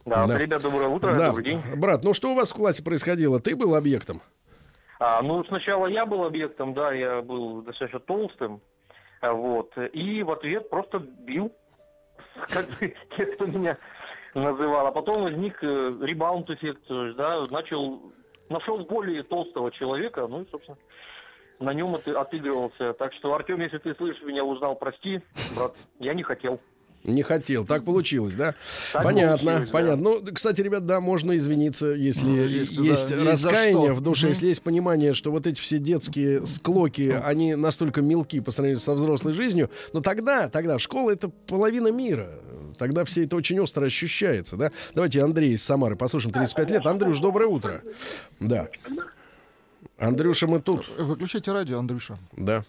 Да, 0.05 0.27
Да. 0.27 0.37
ребят, 0.37 0.61
доброе 0.61 0.87
утро, 0.89 1.15
да, 1.17 1.27
добрый 1.29 1.43
день. 1.45 1.61
брат, 1.77 2.03
ну 2.03 2.13
что 2.13 2.31
у 2.31 2.35
вас 2.35 2.51
в 2.51 2.55
классе 2.55 2.83
происходило? 2.83 3.39
Ты 3.39 3.55
был 3.55 3.73
объектом? 3.75 4.21
А, 4.99 5.21
ну, 5.21 5.43
сначала 5.45 5.87
я 5.87 6.05
был 6.05 6.23
объектом, 6.23 6.73
да, 6.73 6.93
я 6.93 7.21
был 7.21 7.61
достаточно 7.63 7.99
толстым, 7.99 8.61
а, 9.21 9.33
вот, 9.33 9.73
и 9.93 10.23
в 10.23 10.31
ответ 10.31 10.69
просто 10.69 10.99
бил, 10.99 11.51
как 12.49 12.65
бы, 12.79 12.93
те, 13.17 13.25
кто 13.25 13.45
меня 13.47 13.77
называл. 14.35 14.87
А 14.87 14.91
потом 14.91 15.23
возник 15.23 15.57
э, 15.63 15.97
ребаунд-эффект, 16.01 16.83
да, 17.15 17.45
начал, 17.49 18.13
нашел 18.49 18.77
более 18.79 19.23
толстого 19.23 19.71
человека, 19.71 20.27
ну 20.27 20.41
и, 20.41 20.49
собственно, 20.51 20.77
на 21.59 21.73
нем 21.73 21.95
от- 21.95 22.07
отыгрывался. 22.07 22.93
Так 22.93 23.13
что, 23.13 23.33
Артем, 23.33 23.61
если 23.61 23.77
ты 23.77 23.95
слышишь 23.95 24.21
меня, 24.23 24.43
узнал, 24.43 24.75
прости, 24.75 25.21
брат, 25.55 25.73
я 25.99 26.13
не 26.13 26.23
хотел. 26.23 26.59
Не 27.05 27.21
хотел, 27.21 27.65
так 27.65 27.85
получилось, 27.85 28.33
да? 28.33 28.55
Так 28.91 29.03
понятно, 29.03 29.37
получилось, 29.37 29.69
да. 29.69 29.71
понятно. 29.71 30.03
Ну, 30.03 30.33
кстати, 30.33 30.61
ребят, 30.61 30.87
да, 30.87 30.99
можно 30.99 31.37
извиниться, 31.37 31.87
если 31.87 32.25
Ну, 32.25 32.35
если, 32.35 32.83
есть 32.83 33.09
да, 33.09 33.15
есть 33.15 33.41
за 33.41 33.49
раскаяние 33.51 33.93
в 33.93 34.01
душе, 34.01 34.29
если 34.29 34.47
есть 34.47 34.63
понимание, 34.63 35.13
что 35.13 35.31
вот 35.31 35.45
эти 35.45 35.61
все 35.61 35.77
детские 35.77 36.45
склоки, 36.47 37.15
они 37.23 37.53
настолько 37.53 38.01
мелки 38.01 38.39
по 38.39 38.49
сравнению 38.49 38.79
со 38.79 38.93
взрослой 38.95 39.33
жизнью, 39.33 39.69
но 39.93 40.01
тогда, 40.01 40.49
тогда 40.49 40.79
школа 40.79 41.11
это 41.11 41.29
половина 41.29 41.91
мира. 41.91 42.29
Тогда 42.77 43.05
все 43.05 43.23
это 43.23 43.35
очень 43.35 43.59
остро 43.59 43.85
ощущается, 43.85 44.57
да? 44.57 44.71
Давайте 44.95 45.23
Андрей 45.23 45.53
из 45.53 45.63
Самары 45.63 45.95
послушаем, 45.95 46.33
35 46.33 46.71
лет. 46.71 46.85
Андрюш, 46.85 47.19
доброе 47.19 47.47
утро. 47.47 47.83
Да. 48.39 48.67
Андрюша, 49.97 50.47
мы 50.47 50.59
тут, 50.59 50.87
Выключайте 50.97 51.51
радио, 51.51 51.79
Андрюша. 51.79 52.17
да. 52.35 52.65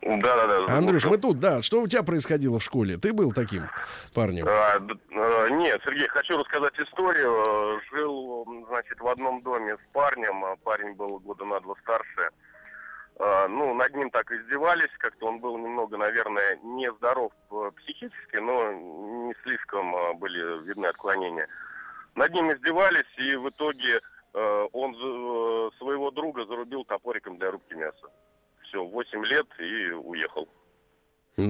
Да, 0.00 0.46
да, 0.46 0.66
да. 0.66 0.76
Андрюш, 0.76 1.04
мы 1.06 1.18
тут, 1.18 1.40
да. 1.40 1.60
Что 1.60 1.82
у 1.82 1.88
тебя 1.88 2.02
происходило 2.04 2.58
в 2.60 2.62
школе? 2.62 2.96
Ты 2.98 3.12
был 3.12 3.32
таким 3.32 3.64
парнем? 4.14 4.46
А, 4.48 4.76
э, 4.78 5.48
Нет, 5.50 5.80
Сергей, 5.84 6.06
хочу 6.08 6.38
рассказать 6.38 6.78
историю. 6.78 7.80
Жил, 7.90 8.46
значит, 8.68 9.00
в 9.00 9.08
одном 9.08 9.42
доме 9.42 9.74
с 9.76 9.92
парнем. 9.92 10.44
а 10.44 10.56
Парень 10.62 10.94
был 10.94 11.18
года 11.18 11.44
на 11.44 11.58
два 11.60 11.74
старше. 11.82 12.30
Э, 13.18 13.48
Ну, 13.48 13.74
над 13.74 13.92
ним 13.96 14.10
так 14.10 14.30
издевались. 14.30 14.90
Как-то 14.98 15.26
он 15.26 15.40
был 15.40 15.58
немного, 15.58 15.96
наверное, 15.96 16.56
нездоров 16.62 17.32
э, 17.50 17.70
психически, 17.78 18.36
но 18.36 18.72
не 18.72 19.34
слишком 19.42 19.94
э, 19.96 20.14
были 20.14 20.64
видны 20.64 20.86
отклонения. 20.86 21.48
Над 22.14 22.32
ним 22.32 22.52
издевались, 22.52 23.12
и 23.16 23.34
в 23.34 23.48
итоге 23.50 24.00
э, 24.32 24.66
он 24.72 24.94
своего 25.78 26.12
друга 26.12 26.44
зарубил 26.46 26.84
топориком 26.84 27.36
для 27.38 27.50
рубки 27.50 27.74
мяса. 27.74 28.08
Все, 28.68 28.84
8 28.84 29.24
лет 29.24 29.46
и 29.58 29.90
уехал. 29.92 30.48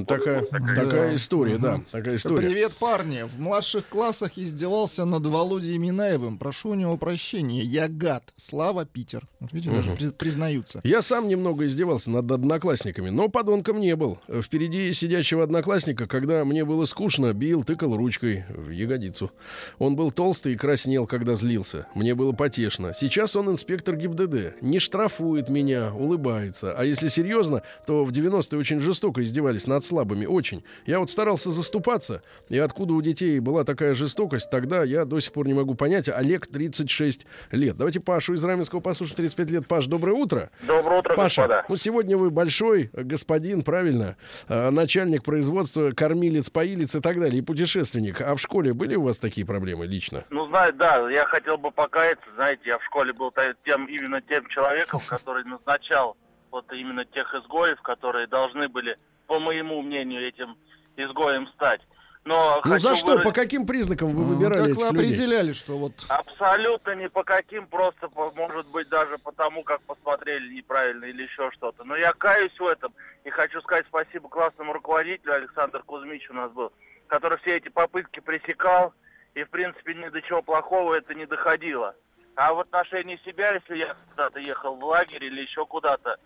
Такая, 0.07 0.43
такая- 0.43 0.74
такая 0.76 1.09
Да. 1.09 1.14
история, 1.14 1.57
да, 1.57 1.76
Мгм. 1.76 1.86
такая 1.91 2.16
история. 2.16 2.47
Привет, 2.49 2.74
парни. 2.76 3.22
В 3.22 3.41
младших 3.41 3.86
классах 3.89 4.36
издевался 4.36 5.07
над 5.07 5.24
Володей 5.26 5.78
Минаевым. 5.78 6.36
Прошу 6.36 6.70
у 6.70 6.74
него 6.74 6.99
прощения. 6.99 7.62
Я 7.62 7.89
гад. 7.89 8.22
Слава, 8.36 8.84
Питер. 8.84 9.26
Вот 9.41 9.51
видите, 9.55 9.74
даже 9.74 9.93
при- 9.93 10.11
признаются. 10.11 10.82
Я 10.84 11.01
сам 11.01 11.26
немного 11.26 11.66
издевался 11.66 12.11
над 12.11 12.30
одноклассниками, 12.30 13.09
но 13.09 13.28
подонком 13.30 13.80
не 13.80 13.97
был. 13.97 14.18
Впереди 14.43 14.93
сидящего 14.93 15.43
одноклассника, 15.45 16.07
когда 16.07 16.45
мне 16.45 16.66
было 16.66 16.84
скучно, 16.84 17.32
бил, 17.32 17.64
тыкал 17.64 17.97
ручкой 17.97 18.45
в 18.51 18.68
ягодицу. 18.70 19.30
Он 19.78 19.97
был 19.97 20.11
толстый 20.11 20.53
и 20.53 20.57
краснел, 20.57 21.07
когда 21.07 21.34
злился. 21.34 21.86
Мне 21.95 22.14
было 22.14 22.32
потешно. 22.32 22.93
Сейчас 22.95 23.36
он 23.36 23.51
инспектор 23.51 23.97
ГИБДД. 23.97 24.61
Не 24.61 24.80
штрафует 24.80 25.49
меня, 25.49 25.95
улыбается. 25.95 26.74
А 26.76 26.84
если 26.84 27.09
серьезно, 27.09 27.62
то 27.86 28.05
в 28.05 28.12
90-е 28.12 28.59
очень 28.61 28.80
жестоко 28.80 29.22
издевались 29.22 29.66
над 29.66 29.78
слабыми. 29.85 30.26
Очень. 30.26 30.64
Я 30.87 31.01
вот 31.01 31.11
старался 31.11 31.51
заступаться. 31.51 32.22
И 32.49 32.59
откуда 32.59 32.95
у 32.95 33.03
детей 33.03 33.41
была 33.41 33.64
такая 33.64 33.95
жестокость, 33.95 34.51
тогда 34.51 34.85
я 34.85 35.05
до 35.05 35.20
сих 35.20 35.33
пор 35.33 35.47
не 35.47 35.55
могу 35.55 35.74
понять. 35.74 36.09
Олег 36.09 36.47
36 36.47 37.26
лет. 37.53 37.76
Давайте 37.76 38.01
Пашу 38.01 38.35
из 38.35 38.45
Раменского 38.45 38.81
послушаем. 38.81 39.16
35 39.16 39.51
лет. 39.51 39.68
Паш, 39.68 39.87
доброе 39.87 40.12
утро. 40.12 40.51
Доброе 40.66 41.01
утро, 41.01 41.14
Паша, 41.14 41.43
господа. 41.43 41.64
ну 41.68 41.76
сегодня 41.76 42.16
вы 42.16 42.31
большой 42.31 42.91
господин, 42.93 43.62
правильно, 43.62 44.16
э, 44.49 44.70
начальник 44.70 45.24
производства, 45.24 45.91
кормилец, 45.91 46.51
поилец 46.51 46.95
и 46.95 47.01
так 47.01 47.18
далее, 47.18 47.39
и 47.39 47.43
путешественник. 47.43 48.20
А 48.20 48.35
в 48.35 48.41
школе 48.41 48.72
были 48.72 48.95
у 48.97 49.03
вас 49.03 49.18
такие 49.18 49.47
проблемы 49.47 49.87
лично? 49.87 50.24
Ну, 50.31 50.47
знаете, 50.49 50.79
да, 50.79 51.11
я 51.11 51.24
хотел 51.24 51.59
бы 51.59 51.70
покаяться, 51.70 52.24
знаете, 52.35 52.62
я 52.66 52.79
в 52.79 52.85
школе 52.85 53.12
был 53.12 53.33
тем, 53.64 53.87
именно 53.87 54.20
тем 54.20 54.47
человеком, 54.49 55.01
который 55.09 55.45
назначал 55.45 56.16
вот 56.51 56.72
именно 56.72 57.05
тех 57.05 57.32
изгоев, 57.34 57.80
которые 57.82 58.26
должны 58.26 58.68
были, 58.68 58.96
по 59.26 59.38
моему 59.38 59.82
мнению, 59.82 60.26
этим 60.26 60.57
изгоем 60.96 61.46
стать. 61.49 61.80
Но 62.24 62.61
Ну 62.64 62.78
за 62.78 62.94
что? 62.96 63.12
выразить- 63.12 63.24
По 63.24 63.32
каким 63.32 63.66
признакам 63.66 64.09
вы 64.14 64.22
Ну, 64.24 64.34
выбирали 64.34 64.72
Как 64.72 64.76
вы 64.76 64.82
людей? 64.82 64.88
определяли, 64.90 65.53
что 65.53 65.78
вот... 65.78 65.92
Абсолютно 66.09 66.94
ни 66.94 67.07
по 67.07 67.22
каким, 67.24 67.66
просто 67.66 68.09
по- 68.09 68.32
может 68.32 68.66
быть 68.66 68.88
даже 68.88 69.16
потому, 69.18 69.62
как 69.62 69.80
посмотрели 69.82 70.53
неправильно 70.53 71.05
или 71.07 71.22
еще 71.22 71.51
что-то. 71.53 71.84
Но 71.84 71.96
я 71.96 72.12
каюсь 72.12 72.59
в 72.59 72.66
этом 72.66 72.92
и 73.24 73.30
хочу 73.30 73.61
сказать 73.62 73.86
спасибо 73.88 74.28
классному 74.28 74.72
руководителю, 74.74 75.34
Александр 75.34 75.82
Кузьмич 75.84 76.28
у 76.28 76.34
нас 76.34 76.51
был, 76.53 76.72
который 77.07 77.38
все 77.38 77.57
эти 77.57 77.68
попытки 77.70 78.20
пресекал, 78.20 78.92
и 79.34 79.44
в 79.44 79.51
принципе 79.51 79.94
ни 79.94 80.09
до 80.09 80.20
чего 80.20 80.42
плохого 80.42 80.94
это 80.94 81.14
не 81.14 81.24
доходило. 81.24 81.94
А 82.34 82.53
в 82.53 82.61
отношении 82.61 83.18
себя, 83.24 83.53
если 83.55 83.78
я 83.78 83.96
куда-то 84.11 84.38
ехал 84.38 84.76
в 84.76 84.84
лагерь 84.84 85.24
или 85.24 85.40
еще 85.42 85.64
куда-то, 85.66 86.18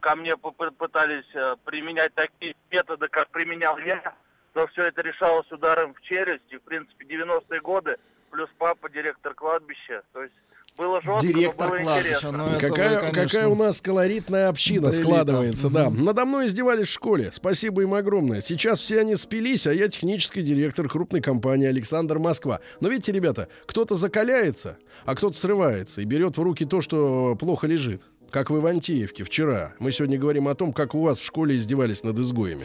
ко 0.00 0.14
мне 0.16 0.36
пытались 0.36 1.24
э, 1.34 1.56
применять 1.64 2.14
такие 2.14 2.54
методы, 2.70 3.08
как 3.08 3.28
применял 3.30 3.76
я, 3.78 4.14
то 4.52 4.66
все 4.68 4.84
это 4.84 5.02
решалось 5.02 5.50
ударом 5.50 5.94
в 5.94 6.00
челюсть. 6.02 6.44
И, 6.50 6.56
в 6.56 6.62
принципе, 6.62 7.04
90-е 7.06 7.60
годы, 7.60 7.96
плюс 8.30 8.48
папа, 8.58 8.88
директор 8.88 9.34
кладбища. 9.34 10.02
То 10.12 10.22
есть 10.22 10.34
было 10.76 11.00
жестко, 11.00 11.26
Директор 11.26 11.68
но 11.70 11.74
было 11.74 11.82
кладбища, 11.84 12.08
интересно. 12.08 12.32
ну 12.32 12.46
это 12.48 12.68
Какая, 12.68 12.94
вы, 12.94 13.00
конечно, 13.00 13.22
какая 13.24 13.48
у 13.48 13.54
нас 13.54 13.80
колоритная 13.80 14.48
община 14.48 14.88
элита. 14.88 15.02
складывается, 15.02 15.70
да. 15.70 15.88
Надо 15.90 16.24
мной 16.26 16.46
издевались 16.46 16.88
в 16.88 16.92
школе. 16.92 17.30
Спасибо 17.32 17.82
им 17.82 17.94
огромное. 17.94 18.42
Сейчас 18.42 18.78
все 18.80 19.00
они 19.00 19.16
спились, 19.16 19.66
а 19.66 19.72
я 19.72 19.88
технический 19.88 20.42
директор 20.42 20.86
крупной 20.88 21.22
компании 21.22 21.66
Александр 21.66 22.18
Москва. 22.18 22.60
Но 22.80 22.88
видите, 22.88 23.10
ребята, 23.12 23.48
кто-то 23.64 23.94
закаляется, 23.94 24.76
а 25.06 25.14
кто-то 25.14 25.36
срывается 25.36 26.02
и 26.02 26.04
берет 26.04 26.36
в 26.36 26.42
руки 26.42 26.66
то, 26.66 26.82
что 26.82 27.36
плохо 27.36 27.66
лежит. 27.66 28.02
Как 28.30 28.50
в 28.50 28.56
Ивантеевке 28.56 29.24
вчера. 29.24 29.74
Мы 29.78 29.92
сегодня 29.92 30.18
говорим 30.18 30.48
о 30.48 30.54
том, 30.54 30.72
как 30.72 30.94
у 30.94 31.00
вас 31.00 31.18
в 31.18 31.24
школе 31.24 31.56
издевались 31.56 32.02
над 32.02 32.18
изгоями. 32.18 32.64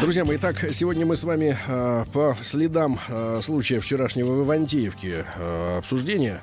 Друзья 0.00 0.24
мои, 0.26 0.36
итак, 0.36 0.66
сегодня 0.72 1.06
мы 1.06 1.16
с 1.16 1.24
вами 1.24 1.56
э, 1.66 2.04
по 2.12 2.36
следам 2.42 2.98
э, 3.08 3.40
случая 3.42 3.80
вчерашнего 3.80 4.32
в 4.34 4.44
Ивантеевке 4.44 5.24
э, 5.38 5.78
обсуждения 5.78 6.42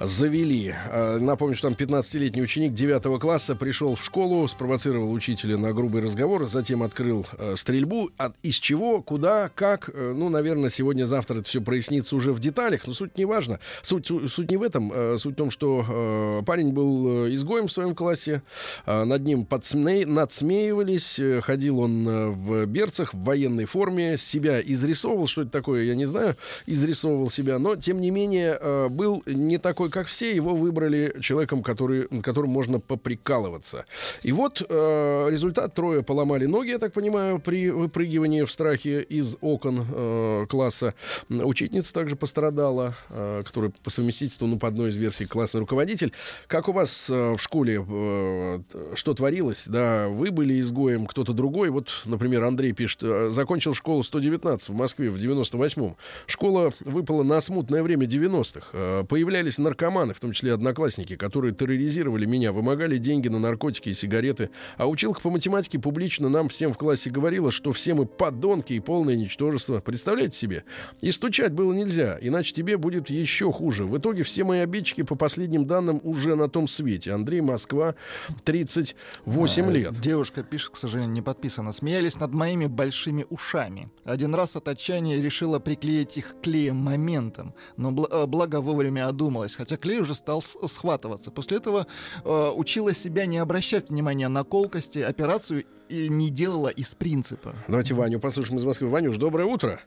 завели. 0.00 0.74
Э, 0.90 1.16
напомню, 1.18 1.56
что 1.56 1.72
там 1.72 1.76
15-летний 1.86 2.42
ученик 2.42 2.74
9 2.74 3.18
класса 3.20 3.56
пришел 3.56 3.96
в 3.96 4.02
школу, 4.04 4.46
спровоцировал 4.48 5.10
учителя 5.12 5.56
на 5.56 5.72
грубый 5.72 6.02
разговор, 6.02 6.46
затем 6.46 6.82
открыл 6.82 7.26
э, 7.38 7.54
стрельбу. 7.56 8.10
От, 8.18 8.34
из 8.42 8.56
чего, 8.56 9.00
куда, 9.00 9.50
как, 9.54 9.88
э, 9.92 10.12
ну, 10.14 10.28
наверное, 10.28 10.68
сегодня-завтра 10.68 11.38
это 11.38 11.48
все 11.48 11.62
прояснится 11.62 12.14
уже 12.16 12.32
в 12.32 12.38
деталях, 12.38 12.86
но 12.86 12.92
суть 12.92 13.16
не 13.16 13.24
важна. 13.24 13.60
Суть, 13.80 14.06
су- 14.08 14.28
суть 14.28 14.50
не 14.50 14.58
в 14.58 14.62
этом. 14.62 14.92
э, 14.92 15.16
суть 15.18 15.34
в 15.34 15.38
том, 15.38 15.50
что 15.50 16.40
э, 16.40 16.44
парень 16.44 16.72
был 16.72 17.26
э, 17.26 17.34
изгоем 17.34 17.66
в 17.68 17.72
своем 17.72 17.94
классе, 17.94 18.42
э, 18.84 19.04
над 19.04 19.24
ним 19.24 19.46
подсме- 19.48 20.04
надсмеивались, 20.06 21.18
э, 21.18 21.40
ходил 21.40 21.80
он 21.80 22.06
э, 22.06 22.28
в 22.28 22.66
берцах, 22.90 23.14
в 23.14 23.24
военной 23.24 23.66
форме, 23.66 24.16
себя 24.18 24.60
изрисовывал, 24.60 25.28
что 25.28 25.42
это 25.42 25.50
такое, 25.50 25.84
я 25.84 25.94
не 25.94 26.06
знаю, 26.06 26.36
изрисовывал 26.66 27.30
себя, 27.30 27.58
но, 27.58 27.76
тем 27.76 28.00
не 28.00 28.10
менее, 28.10 28.58
э, 28.60 28.88
был 28.88 29.22
не 29.26 29.58
такой, 29.58 29.90
как 29.90 30.08
все, 30.08 30.34
его 30.34 30.54
выбрали 30.54 31.16
человеком, 31.20 31.62
который, 31.62 32.08
которым 32.22 32.50
можно 32.50 32.80
поприкалываться. 32.80 33.84
И 34.22 34.32
вот 34.32 34.62
э, 34.68 35.28
результат, 35.30 35.74
трое 35.74 36.02
поломали 36.02 36.46
ноги, 36.46 36.70
я 36.70 36.78
так 36.78 36.92
понимаю, 36.92 37.38
при 37.38 37.70
выпрыгивании 37.70 38.42
в 38.42 38.50
страхе 38.50 39.02
из 39.02 39.36
окон 39.40 39.86
э, 39.88 40.46
класса. 40.48 40.94
Учительница 41.28 41.92
также 41.92 42.16
пострадала, 42.16 42.96
которая 43.08 43.72
по 43.82 43.90
совместительству, 43.90 44.46
ну, 44.46 44.58
по 44.58 44.68
одной 44.68 44.90
из 44.90 44.96
версий, 44.96 45.26
классный 45.26 45.60
руководитель. 45.60 46.12
Как 46.46 46.68
у 46.68 46.72
вас 46.72 47.08
в 47.08 47.38
школе 47.38 47.84
что 48.94 49.14
творилось? 49.14 49.64
Да, 49.66 50.08
вы 50.08 50.30
были 50.30 50.58
изгоем, 50.60 51.06
кто-то 51.06 51.32
другой. 51.32 51.70
Вот, 51.70 51.88
например, 52.04 52.44
Андрей 52.44 52.72
пишет, 52.80 53.02
э, 53.02 53.28
закончил 53.30 53.74
школу 53.74 54.02
119 54.02 54.70
в 54.70 54.74
Москве 54.74 55.10
в 55.10 55.16
98-м. 55.16 55.96
Школа 56.26 56.72
выпала 56.80 57.22
на 57.22 57.40
смутное 57.42 57.82
время 57.82 58.06
90-х. 58.06 58.68
Э, 58.72 59.04
Появлялись 59.04 59.58
наркоманы, 59.58 60.14
в 60.14 60.20
том 60.20 60.32
числе 60.32 60.54
одноклассники, 60.54 61.16
которые 61.16 61.54
терроризировали 61.54 62.24
меня, 62.24 62.52
вымогали 62.52 62.96
деньги 62.96 63.28
на 63.28 63.38
наркотики 63.38 63.90
и 63.90 63.94
сигареты. 63.94 64.48
А 64.78 64.88
училка 64.88 65.20
по 65.20 65.28
математике 65.28 65.78
публично 65.78 66.30
нам 66.30 66.48
всем 66.48 66.72
в 66.72 66.78
классе 66.78 67.10
говорила, 67.10 67.50
что 67.50 67.72
все 67.72 67.92
мы 67.92 68.06
подонки 68.06 68.72
и 68.72 68.80
полное 68.80 69.16
ничтожество. 69.16 69.80
Представляете 69.80 70.38
себе? 70.38 70.64
И 71.02 71.10
стучать 71.12 71.52
было 71.52 71.74
нельзя, 71.74 72.16
иначе 72.22 72.54
тебе 72.54 72.78
будет 72.78 73.10
еще 73.10 73.52
хуже. 73.52 73.84
В 73.84 73.98
итоге 73.98 74.22
все 74.22 74.44
мои 74.44 74.60
обидчики, 74.60 75.02
по 75.02 75.16
последним 75.16 75.66
данным, 75.66 76.00
уже 76.02 76.34
на 76.34 76.48
том 76.48 76.66
свете. 76.66 77.12
Андрей, 77.12 77.42
Москва, 77.42 77.94
38 78.44 79.64
Э, 79.64 79.72
лет. 79.72 80.00
Девушка 80.00 80.42
пишет, 80.42 80.70
к 80.70 80.76
сожалению, 80.76 81.12
не 81.12 81.22
подписано. 81.22 81.72
Смеялись 81.72 82.18
над 82.18 82.32
моими 82.32 82.66
большими 82.70 83.26
ушами. 83.28 83.90
Один 84.04 84.34
раз 84.34 84.56
от 84.56 84.68
отчаяния 84.68 85.20
решила 85.20 85.58
приклеить 85.58 86.16
их 86.16 86.36
клеем 86.42 86.76
моментом, 86.76 87.54
но 87.76 87.90
э, 88.06 88.26
благо 88.26 88.60
вовремя 88.60 89.08
одумалась, 89.08 89.54
хотя 89.54 89.76
клей 89.76 90.00
уже 90.00 90.14
стал 90.14 90.42
схватываться. 90.42 91.30
После 91.30 91.58
этого 91.58 91.86
э, 92.24 92.52
учила 92.54 92.94
себя 92.94 93.26
не 93.26 93.38
обращать 93.38 93.90
внимания 93.90 94.28
на 94.28 94.44
колкости, 94.44 94.98
операцию 95.00 95.64
и 95.88 96.08
не 96.08 96.30
делала 96.30 96.68
из 96.68 96.94
принципа. 96.94 97.54
Давайте 97.68 97.94
Ваню 97.94 98.20
послушаем 98.20 98.58
из 98.58 98.64
Москвы. 98.64 98.88
Ванюш, 98.88 99.16
доброе 99.16 99.44
утро. 99.44 99.80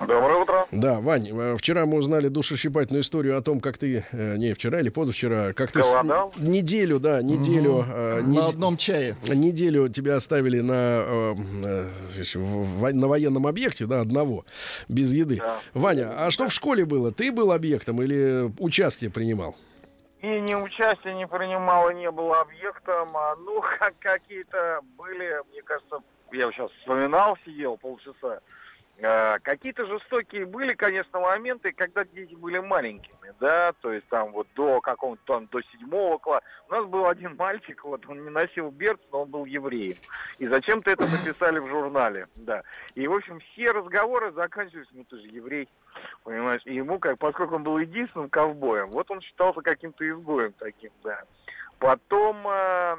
Доброе 0.00 0.36
утро. 0.36 0.66
Да, 0.70 1.00
Вань, 1.00 1.28
э, 1.28 1.56
вчера 1.56 1.84
мы 1.84 1.98
узнали 1.98 2.28
душесчипательную 2.28 3.02
историю 3.02 3.36
о 3.36 3.42
том, 3.42 3.60
как 3.60 3.78
ты, 3.78 4.04
э, 4.12 4.36
не 4.36 4.54
вчера 4.54 4.78
или 4.80 4.90
позавчера, 4.90 5.52
как 5.54 5.72
ты 5.72 5.82
с- 5.82 6.02
неделю, 6.38 7.00
да, 7.00 7.20
неделю, 7.20 7.84
э, 7.88 8.20
На 8.20 8.26
нед- 8.26 8.48
одном 8.50 8.76
чае. 8.76 9.16
неделю 9.28 9.88
тебя 9.88 10.14
оставили 10.16 10.60
на, 10.60 10.72
э, 11.04 11.34
э, 12.34 12.90
на 12.92 13.08
военном 13.08 13.46
объекте, 13.48 13.86
да, 13.86 14.00
одного, 14.00 14.44
без 14.88 15.12
еды. 15.12 15.38
Да. 15.38 15.58
Ваня, 15.74 16.14
а 16.26 16.30
что 16.30 16.46
в 16.46 16.52
школе 16.52 16.84
было? 16.84 17.10
Ты 17.10 17.32
был 17.32 17.50
объектом 17.50 18.00
или 18.00 18.52
участие 18.60 19.10
принимал? 19.10 19.56
И 20.20 20.26
ни 20.26 20.54
участия 20.54 21.14
не 21.14 21.26
принимал, 21.26 21.90
и 21.90 21.94
не 21.94 22.10
было 22.10 22.40
объектом. 22.40 23.08
А, 23.16 23.34
ну, 23.36 23.60
как 23.80 23.94
какие-то 23.98 24.80
были, 24.96 25.40
мне 25.50 25.62
кажется, 25.62 25.98
я 26.32 26.50
сейчас 26.52 26.70
вспоминал, 26.80 27.36
сидел 27.44 27.76
полчаса. 27.76 28.40
Э, 29.00 29.38
какие-то 29.42 29.86
жестокие 29.86 30.44
были, 30.44 30.74
конечно, 30.74 31.20
моменты, 31.20 31.70
когда 31.70 32.04
дети 32.04 32.34
были 32.34 32.58
маленькими, 32.58 33.32
да, 33.38 33.72
то 33.80 33.92
есть 33.92 34.08
там 34.08 34.32
вот 34.32 34.48
до 34.56 34.80
какого-то 34.80 35.22
там 35.24 35.46
до 35.46 35.62
седьмого 35.62 36.18
класса. 36.18 36.44
У 36.68 36.72
нас 36.72 36.84
был 36.86 37.06
один 37.06 37.36
мальчик, 37.36 37.84
вот 37.84 38.04
он 38.08 38.24
не 38.24 38.30
носил 38.30 38.72
берц, 38.72 38.98
но 39.12 39.22
он 39.22 39.30
был 39.30 39.44
евреем. 39.44 39.96
И 40.38 40.48
зачем-то 40.48 40.90
это 40.90 41.06
написали 41.06 41.60
в 41.60 41.68
журнале, 41.68 42.26
да. 42.34 42.62
И, 42.96 43.06
в 43.06 43.12
общем, 43.12 43.38
все 43.38 43.70
разговоры 43.70 44.32
заканчивались, 44.32 44.88
ну, 44.90 45.04
ты 45.04 45.18
же 45.18 45.28
еврей, 45.28 45.68
понимаешь, 46.24 46.62
и 46.64 46.74
ему, 46.74 46.98
как, 46.98 47.18
поскольку 47.18 47.54
он 47.54 47.62
был 47.62 47.78
единственным 47.78 48.28
ковбоем, 48.28 48.90
вот 48.90 49.08
он 49.12 49.20
считался 49.20 49.60
каким-то 49.60 50.08
изгоем 50.08 50.52
таким, 50.58 50.90
да. 51.04 51.22
Потом, 51.78 52.44
э, 52.48 52.96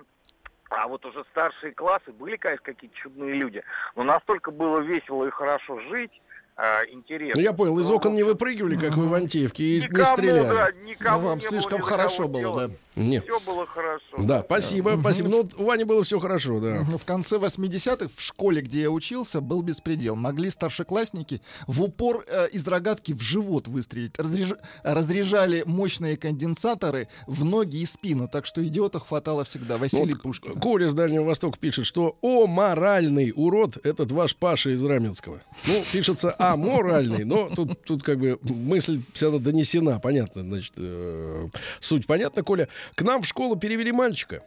а 0.70 0.88
вот 0.88 1.06
уже 1.06 1.24
старшие 1.32 1.74
классы 1.74 2.12
были, 2.12 2.36
конечно, 2.38 2.64
какие-то 2.66 2.96
чудные 2.98 3.34
люди, 3.34 3.64
но 3.96 4.04
настолько 4.04 4.52
было 4.52 4.80
весело 4.80 5.26
и 5.26 5.30
хорошо 5.32 5.80
жить, 5.90 6.12
э, 6.58 6.86
интересно. 6.92 7.34
Ну, 7.36 7.42
я 7.42 7.54
понял, 7.54 7.78
из 7.80 7.86
что, 7.86 7.96
окон 7.96 8.14
не 8.16 8.24
выпрыгивали, 8.24 8.76
как 8.78 8.96
в 8.96 9.06
Ивантеевке, 9.08 9.64
и 9.64 9.80
не 9.80 9.86
Никому, 9.86 9.98
да, 9.98 10.06
стреляли. 10.06 10.76
никому 10.86 11.22
Ну, 11.22 11.28
вам 11.28 11.38
не 11.40 11.44
слишком 11.44 11.82
хорошо 11.82 12.28
было, 12.28 12.40
дела. 12.42 12.68
да. 12.68 12.74
Нет. 13.00 13.24
Все 13.24 13.40
было 13.40 13.66
хорошо. 13.66 14.18
Да, 14.20 14.44
спасибо, 14.44 14.98
спасибо. 15.00 15.30
Ну, 15.30 15.50
у 15.58 15.64
Вани 15.66 15.84
было 15.86 16.04
все 16.04 16.20
хорошо, 16.20 16.60
да. 16.60 16.86
Ну, 16.90 16.98
В 16.98 17.06
конце 17.06 17.38
80-х 17.38 18.10
в 18.16 18.22
школе, 18.22 18.62
где 18.62 18.82
я 18.82 18.92
учился, 18.92 19.42
был 19.42 19.62
беспредел. 19.62 20.16
Могли 20.16 20.50
старшеклассники 20.50 21.42
в 21.68 21.82
упор 21.82 22.26
э, 22.28 22.50
из 22.50 22.68
рогатки 22.68 23.14
в 23.14 23.22
живот 23.22 23.68
выстрелить. 23.68 24.16
Разреж- 24.18 24.58
Разряжали 24.84 25.64
мощные 25.66 26.18
конденсаторы 26.18 27.08
в 27.28 27.46
ноги 27.46 27.78
и 27.78 27.86
спину. 27.86 28.28
Так 28.28 28.46
что 28.46 28.66
идиотов 28.66 29.08
хватало 29.08 29.44
всегда. 29.46 29.78
Василий 29.78 30.14
Вот 30.14 30.22
Пушкин. 30.22 30.60
Коля 30.60 30.90
с 30.90 30.94
Дальнего 30.94 31.24
Востока 31.24 31.58
пишет, 31.58 31.86
что 31.86 32.18
«О, 32.22 32.48
моральный 32.48 33.32
урод, 33.36 33.78
этот 33.86 34.12
ваш 34.12 34.36
Паша 34.36 34.72
из 34.72 34.84
Раменского». 34.84 35.42
Ну, 35.66 35.84
пишется 35.92 36.36
«А, 36.38 36.58
моральный», 36.58 37.24
но 37.24 37.48
тут, 37.48 37.82
тут 37.86 38.04
как 38.04 38.20
бы 38.20 38.38
мысль 38.42 39.02
равно 39.22 39.40
донесена, 39.40 40.00
понятно, 40.00 40.42
значит, 40.44 40.74
э, 40.78 41.48
суть 41.80 42.06
понятна, 42.08 42.44
Коля. 42.44 42.68
К 42.96 43.02
нам 43.02 43.22
в 43.22 43.28
школу 43.28 43.56
перевели 43.56 43.92
мальчика. 43.92 44.44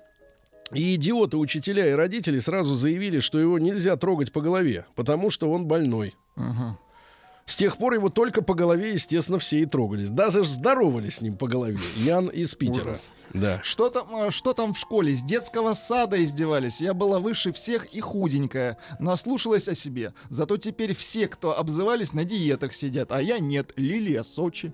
И 0.73 0.95
идиоты, 0.95 1.37
учителя 1.37 1.89
и 1.89 1.93
родители 1.93 2.39
сразу 2.39 2.75
заявили, 2.75 3.21
что 3.21 3.39
его 3.39 3.59
нельзя 3.59 3.97
трогать 3.97 4.33
по 4.33 4.41
голове, 4.41 4.87
потому 4.95 5.31
что 5.31 5.51
он 5.51 5.67
больной. 5.67 6.15
Мгм. 6.37 6.79
С 7.45 7.57
тех 7.57 7.77
пор 7.77 7.95
его 7.95 8.09
только 8.09 8.41
по 8.41 8.55
голове, 8.55 8.93
естественно, 8.95 9.39
все 9.39 9.59
и 9.61 9.67
трогались. 9.67 10.09
Даже 10.09 10.45
здоровались 10.45 11.17
с 11.17 11.21
ним 11.21 11.37
по 11.37 11.49
голове. 11.49 11.79
Ян 11.97 12.29
из 12.29 12.55
Питера. 12.55 12.93
Ужас. 12.93 13.11
Да. 13.35 13.61
Что 13.63 13.89
там, 13.89 14.15
э, 14.17 14.31
что 14.31 14.53
там 14.53 14.75
в 14.75 14.79
школе? 14.79 15.15
С 15.15 15.23
детского 15.23 15.75
сада 15.75 16.23
издевались. 16.23 16.81
Я 16.81 16.95
была 16.95 17.19
выше 17.19 17.53
всех 17.53 17.87
и 17.95 18.01
худенькая. 18.01 18.79
Наслушалась 18.99 19.69
о 19.69 19.75
себе. 19.75 20.13
Зато 20.29 20.57
теперь 20.57 20.95
все, 20.95 21.29
кто 21.29 21.59
обзывались, 21.59 22.13
на 22.13 22.25
диетах 22.25 22.75
сидят. 22.75 23.13
А 23.13 23.23
я 23.23 23.39
нет. 23.39 23.73
Лилия 23.77 24.23
Сочи. 24.23 24.73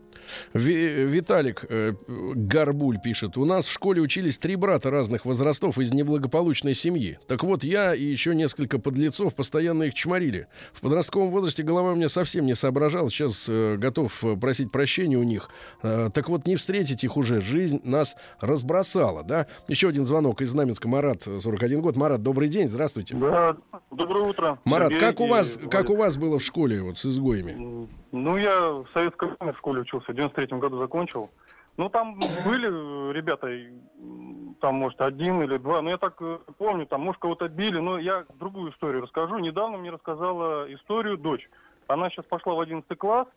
Ви- 0.55 1.05
Виталик 1.05 1.65
э, 1.69 1.93
Горбуль 2.09 2.99
пишет. 3.01 3.37
У 3.37 3.45
нас 3.45 3.67
в 3.67 3.73
школе 3.73 4.01
учились 4.01 4.39
три 4.39 4.57
брата 4.57 4.91
разных 4.91 5.25
возрастов 5.25 5.79
из 5.79 5.93
неблагополучной 5.93 6.75
семьи. 6.75 7.19
Так 7.27 7.45
вот, 7.45 7.65
я 7.65 7.95
и 7.95 8.05
еще 8.05 8.35
несколько 8.35 8.79
подлецов 8.79 9.35
постоянно 9.35 9.85
их 9.85 9.95
чморили. 9.95 10.49
В 10.73 10.81
подростковом 10.81 11.31
возрасте 11.31 11.63
голова 11.63 11.93
у 11.93 11.95
меня 11.95 12.09
совсем 12.09 12.47
не 12.47 12.55
соображала. 12.57 13.11
Сейчас 13.11 13.47
э, 13.49 13.77
готов 13.77 14.25
просить 14.41 14.71
прощения 14.73 15.17
у 15.17 15.23
них. 15.23 15.49
Э, 15.83 16.11
так 16.13 16.29
вот, 16.29 16.47
не 16.47 16.57
встретить 16.57 17.05
их 17.05 17.17
уже. 17.17 17.41
Жизнь 17.41 17.81
нас 17.85 18.17
разбросала, 18.49 19.23
да? 19.23 19.47
Еще 19.69 19.89
один 19.89 20.07
звонок 20.07 20.41
из 20.41 20.51
Знаменска. 20.51 20.89
Марат, 20.89 21.27
э, 21.27 21.39
41 21.39 21.81
год. 21.81 21.97
Марат, 21.97 22.23
добрый 22.23 22.49
день. 22.49 22.69
Здравствуйте. 22.69 23.15
Да, 23.15 23.57
доброе 23.91 24.25
утро. 24.25 24.59
Марат, 24.65 24.89
Сергей 24.93 25.07
как 25.09 25.21
у 25.21 25.27
и 25.27 25.31
вас, 25.31 25.55
Владимир. 25.57 25.71
как 25.71 25.91
у 25.91 25.97
вас 25.97 26.17
было 26.17 26.39
в 26.39 26.43
школе 26.43 26.83
вот 26.83 26.99
с 26.99 27.05
изгоями? 27.07 27.89
Ну, 28.13 28.37
я 28.37 28.71
в 28.73 28.87
советском 28.93 29.37
в 29.39 29.57
школе 29.59 29.83
учился, 29.83 30.13
в 30.13 30.17
93-м 30.17 30.59
году 30.59 30.79
закончил. 30.79 31.31
Ну, 31.77 31.89
там 31.91 32.19
были 32.45 33.13
ребята, 33.13 33.47
и, 33.47 33.69
м, 34.01 34.57
там, 34.61 34.75
может, 34.75 35.01
один 35.01 35.41
или 35.43 35.59
два, 35.59 35.81
но 35.81 35.91
я 35.91 35.97
так 35.99 36.17
э, 36.21 36.39
помню, 36.57 36.87
там, 36.87 37.03
может, 37.03 37.21
кого-то 37.21 37.49
били, 37.49 37.79
но 37.79 37.99
я 37.99 38.25
другую 38.41 38.73
историю 38.73 39.03
расскажу. 39.03 39.39
Недавно 39.39 39.79
мне 39.79 39.91
рассказала 39.91 40.67
историю 40.75 41.17
дочь. 41.17 41.49
Она 41.87 42.11
сейчас 42.11 42.25
пошла 42.25 42.55
в 42.55 42.61
11 42.61 42.99
класс, 42.99 43.29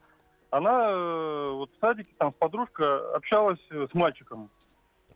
она 0.49 0.89
э, 0.89 1.51
вот 1.53 1.69
в 1.69 1.79
садике 1.79 2.09
там 2.17 2.31
с 2.31 2.35
подружкой 2.35 3.13
общалась 3.15 3.59
э, 3.69 3.85
с 3.91 3.93
мальчиком. 3.93 4.49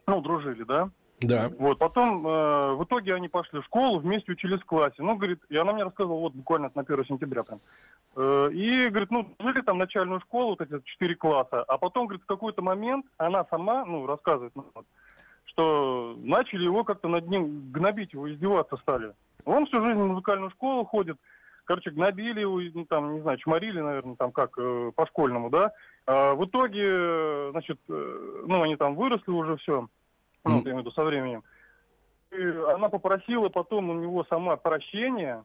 Ну, 0.08 0.22
дружили, 0.22 0.64
да? 0.64 0.90
Да. 1.22 1.50
Вот, 1.58 1.80
потом 1.80 2.28
э, 2.28 2.74
в 2.74 2.84
итоге 2.84 3.16
они 3.16 3.30
пошли 3.30 3.62
в 3.62 3.66
школу, 3.66 4.00
вместе 4.00 4.34
учились 4.34 4.60
в 4.60 4.66
классе. 4.66 4.96
Ну, 5.00 5.16
говорит, 5.16 5.40
и 5.50 5.56
она 5.56 5.72
мне 5.74 5.84
рассказывала, 5.84 6.20
вот 6.20 6.34
буквально 6.34 6.72
на 6.76 6.82
1 6.82 7.06
сентября 7.06 7.44
прям. 7.44 7.62
Э, 8.16 8.50
и, 8.52 8.90
говорит, 8.90 9.12
ну, 9.12 9.34
жили 9.40 9.62
там 9.62 9.78
начальную 9.78 10.20
школу, 10.22 10.58
вот 10.58 10.62
эти 10.62 10.82
четыре 10.86 11.16
класса, 11.16 11.64
а 11.64 11.78
потом, 11.78 12.08
говорит, 12.08 12.24
в 12.24 12.28
какой-то 12.28 12.62
момент 12.62 13.06
она 13.18 13.46
сама, 13.50 13.86
ну, 13.86 14.06
рассказывает, 14.06 14.54
ну, 14.56 14.66
вот, 14.76 14.86
что 15.46 16.16
начали 16.18 16.66
его 16.66 16.84
как-то 16.84 17.08
над 17.08 17.28
ним 17.28 17.72
гнобить, 17.72 18.14
его 18.14 18.32
издеваться 18.32 18.78
стали. 18.78 19.14
Он 19.46 19.66
всю 19.68 19.82
жизнь 19.84 20.00
в 20.00 20.08
музыкальную 20.08 20.52
школу 20.52 20.86
ходит, 20.86 21.18
короче, 21.64 21.92
гнобили 21.92 22.42
его, 22.42 22.60
ну, 22.74 22.86
там, 22.86 23.16
не 23.16 23.22
знаю, 23.22 23.38
чморили, 23.38 23.80
наверное, 23.80 24.16
там 24.16 24.32
как, 24.32 24.58
э, 24.58 24.92
по-школьному, 24.96 25.50
да. 25.50 25.72
А 26.08 26.36
в 26.36 26.46
итоге, 26.46 26.84
э, 26.84 27.48
значит, 27.52 27.80
э, 27.90 28.44
ну, 28.48 28.62
они 28.62 28.76
там 28.76 28.96
выросли 28.96 29.32
уже 29.32 29.58
все, 29.58 29.88
ну, 30.44 30.58
я 30.58 30.62
имею 30.62 30.78
в 30.78 30.80
виду 30.80 30.92
со 30.92 31.04
временем. 31.04 31.44
И 32.32 32.44
она 32.74 32.90
попросила 32.90 33.50
потом 33.50 33.90
у 33.90 33.94
него 33.94 34.24
сама 34.26 34.56
прощения, 34.56 35.44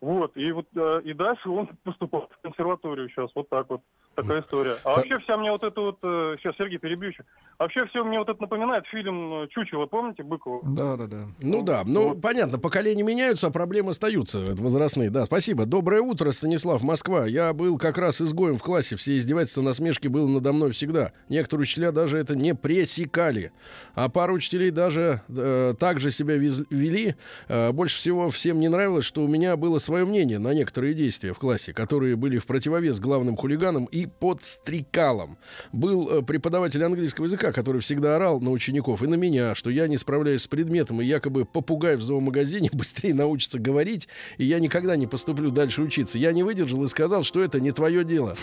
вот, 0.00 0.36
и 0.36 0.50
вот, 0.50 0.66
э, 0.74 1.02
и 1.04 1.12
дальше 1.12 1.48
он 1.48 1.68
поступал 1.84 2.28
в 2.28 2.42
консерваторию 2.42 3.08
сейчас, 3.08 3.30
вот 3.34 3.48
так 3.48 3.70
вот. 3.70 3.82
Такая 4.14 4.42
история. 4.42 4.76
А 4.84 4.96
вообще 4.96 5.18
вся 5.20 5.38
мне 5.38 5.50
вот 5.50 5.62
это 5.62 5.80
вот, 5.80 5.98
э, 6.02 6.36
сейчас, 6.38 6.54
Сергей, 6.56 6.78
перебью 6.78 7.10
еще. 7.10 7.24
Вообще 7.58 7.86
все 7.86 8.04
мне 8.04 8.18
вот 8.18 8.28
это 8.28 8.42
напоминает 8.42 8.84
фильм 8.88 9.44
э, 9.44 9.48
«Чучело», 9.48 9.86
помните, 9.86 10.22
Быкова? 10.22 10.60
Да, 10.64 10.96
да, 10.96 11.06
да. 11.06 11.28
Ну 11.40 11.62
да, 11.62 11.82
ну 11.86 12.14
понятно, 12.14 12.58
поколения 12.58 13.02
меняются, 13.02 13.46
а 13.46 13.50
проблемы 13.50 13.92
остаются 13.92 14.38
это 14.40 14.62
возрастные. 14.62 15.08
Да, 15.08 15.24
спасибо. 15.24 15.64
Доброе 15.64 16.02
утро, 16.02 16.30
Станислав, 16.32 16.82
Москва. 16.82 17.24
Я 17.26 17.54
был 17.54 17.78
как 17.78 17.96
раз 17.96 18.20
изгоем 18.20 18.58
в 18.58 18.62
классе, 18.62 18.96
все 18.96 19.16
издевательства, 19.16 19.62
насмешки 19.62 20.08
было 20.08 20.28
надо 20.28 20.52
мной 20.52 20.72
всегда. 20.72 21.12
Некоторые 21.30 21.62
учителя 21.62 21.90
даже 21.90 22.18
это 22.18 22.36
не 22.36 22.54
пресекали. 22.54 23.52
А 23.94 24.10
пару 24.10 24.34
учителей 24.34 24.70
даже 24.70 25.22
э, 25.28 25.74
так 25.78 26.00
же 26.00 26.10
себя 26.10 26.36
вез- 26.36 26.66
вели. 26.68 27.14
Э, 27.48 27.72
больше 27.72 27.96
всего 27.96 28.28
всем 28.30 28.60
не 28.60 28.68
нравилось, 28.68 29.06
что 29.06 29.22
у 29.22 29.28
меня 29.28 29.56
было 29.56 29.78
свое 29.78 30.04
мнение 30.04 30.38
на 30.38 30.52
некоторые 30.52 30.92
действия 30.92 31.32
в 31.32 31.38
классе, 31.38 31.72
которые 31.72 32.16
были 32.16 32.36
в 32.38 32.46
противовес 32.46 33.00
главным 33.00 33.36
хулиганам 33.36 33.86
и 33.86 34.01
подстрекалам. 34.06 35.38
Был 35.72 36.08
э, 36.08 36.22
преподаватель 36.22 36.82
английского 36.82 37.24
языка, 37.24 37.52
который 37.52 37.80
всегда 37.80 38.16
орал 38.16 38.40
на 38.40 38.50
учеников 38.50 39.02
и 39.02 39.06
на 39.06 39.14
меня, 39.14 39.54
что 39.54 39.70
я 39.70 39.88
не 39.88 39.96
справляюсь 39.96 40.42
с 40.42 40.48
предметом, 40.48 41.00
и 41.00 41.04
якобы 41.04 41.44
попугай 41.44 41.96
в 41.96 42.02
зоомагазине 42.02 42.70
быстрее 42.72 43.14
научится 43.14 43.58
говорить, 43.58 44.08
и 44.38 44.44
я 44.44 44.60
никогда 44.60 44.96
не 44.96 45.06
поступлю 45.06 45.50
дальше 45.50 45.82
учиться. 45.82 46.18
Я 46.18 46.32
не 46.32 46.42
выдержал 46.42 46.82
и 46.84 46.88
сказал, 46.88 47.22
что 47.22 47.42
это 47.42 47.60
не 47.60 47.72
твое 47.72 48.04
дело. 48.04 48.36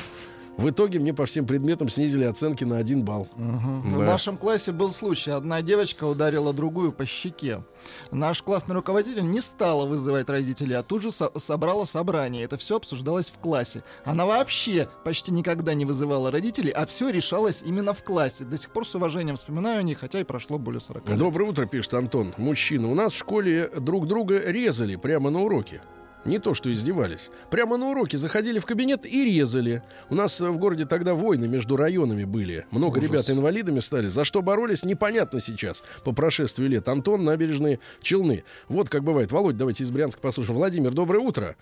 В 0.57 0.69
итоге 0.69 0.99
мне 0.99 1.13
по 1.13 1.25
всем 1.25 1.45
предметам 1.45 1.87
снизили 1.87 2.25
оценки 2.25 2.65
на 2.65 2.77
один 2.77 3.03
балл. 3.05 3.29
В 3.35 3.97
Да. 3.99 4.03
нашем 4.05 4.35
классе 4.37 4.73
был 4.73 4.91
случай. 4.91 5.31
Одна 5.31 5.61
девочка 5.61 6.03
ударила 6.03 6.51
другую 6.51 6.91
по 6.91 7.05
щеке. 7.05 7.63
Наш 8.11 8.41
классный 8.43 8.75
руководитель 8.75 9.23
не 9.23 9.39
стала 9.39 9.85
вызывать 9.85 10.29
родителей, 10.29 10.73
а 10.75 10.83
тут 10.83 11.01
же 11.01 11.11
со- 11.11 11.31
собрала 11.39 11.85
собрание. 11.85 12.43
Это 12.43 12.57
все 12.57 12.75
обсуждалось 12.75 13.29
в 13.29 13.37
классе. 13.37 13.83
Она 14.03 14.25
вообще 14.25 14.89
почти 15.05 15.31
никогда 15.31 15.73
не 15.73 15.85
вызывала 15.85 16.29
родителей, 16.29 16.71
а 16.71 16.85
все 16.85 17.09
решалось 17.09 17.63
именно 17.65 17.93
в 17.93 18.03
классе. 18.03 18.43
До 18.43 18.57
сих 18.57 18.71
пор 18.71 18.85
с 18.85 18.93
уважением 18.95 19.37
вспоминаю 19.37 19.79
о 19.79 19.83
ней, 19.83 19.95
хотя 19.95 20.19
и 20.19 20.25
прошло 20.25 20.57
более 20.59 20.81
40 20.81 21.07
лет. 21.07 21.17
Доброе 21.17 21.49
утро, 21.49 21.65
пишет 21.67 21.93
Антон. 21.93 22.33
Мужчина. 22.37 22.89
У 22.91 22.95
нас 22.95 23.13
в 23.13 23.17
школе 23.17 23.69
друг 23.79 24.07
друга 24.07 24.39
резали 24.51 24.97
прямо 24.97 25.29
на 25.29 25.39
уроке. 25.39 25.81
Не 26.25 26.37
то, 26.39 26.53
что 26.53 26.71
издевались. 26.71 27.31
Прямо 27.49 27.77
на 27.77 27.89
уроке 27.89 28.17
заходили 28.17 28.59
в 28.59 28.65
кабинет 28.65 29.05
и 29.05 29.23
резали. 29.23 29.83
У 30.09 30.15
нас 30.15 30.41
э, 30.41 30.49
в 30.49 30.57
городе 30.57 30.85
тогда 30.85 31.13
войны 31.13 31.47
между 31.47 31.77
районами 31.77 32.25
были. 32.25 32.65
Много 32.71 32.97
Ужас. 32.97 33.09
ребят 33.09 33.29
инвалидами 33.29 33.79
стали. 33.79 34.07
За 34.09 34.25
что 34.25 34.41
боролись, 34.41 34.83
непонятно 34.83 35.39
сейчас. 35.39 35.81
По 36.03 36.11
прошествии 36.11 36.65
лет. 36.65 36.89
Антон, 36.89 37.23
набережные 37.23 37.79
Челны. 38.01 38.43
Вот 38.67 38.89
как 38.89 39.03
бывает. 39.03 39.31
Володь, 39.31 39.55
давайте 39.55 39.83
из 39.83 39.91
Брянска 39.91 40.19
послушаем. 40.21 40.57
Владимир, 40.57 40.91
доброе 40.91 41.19
утро. 41.19 41.55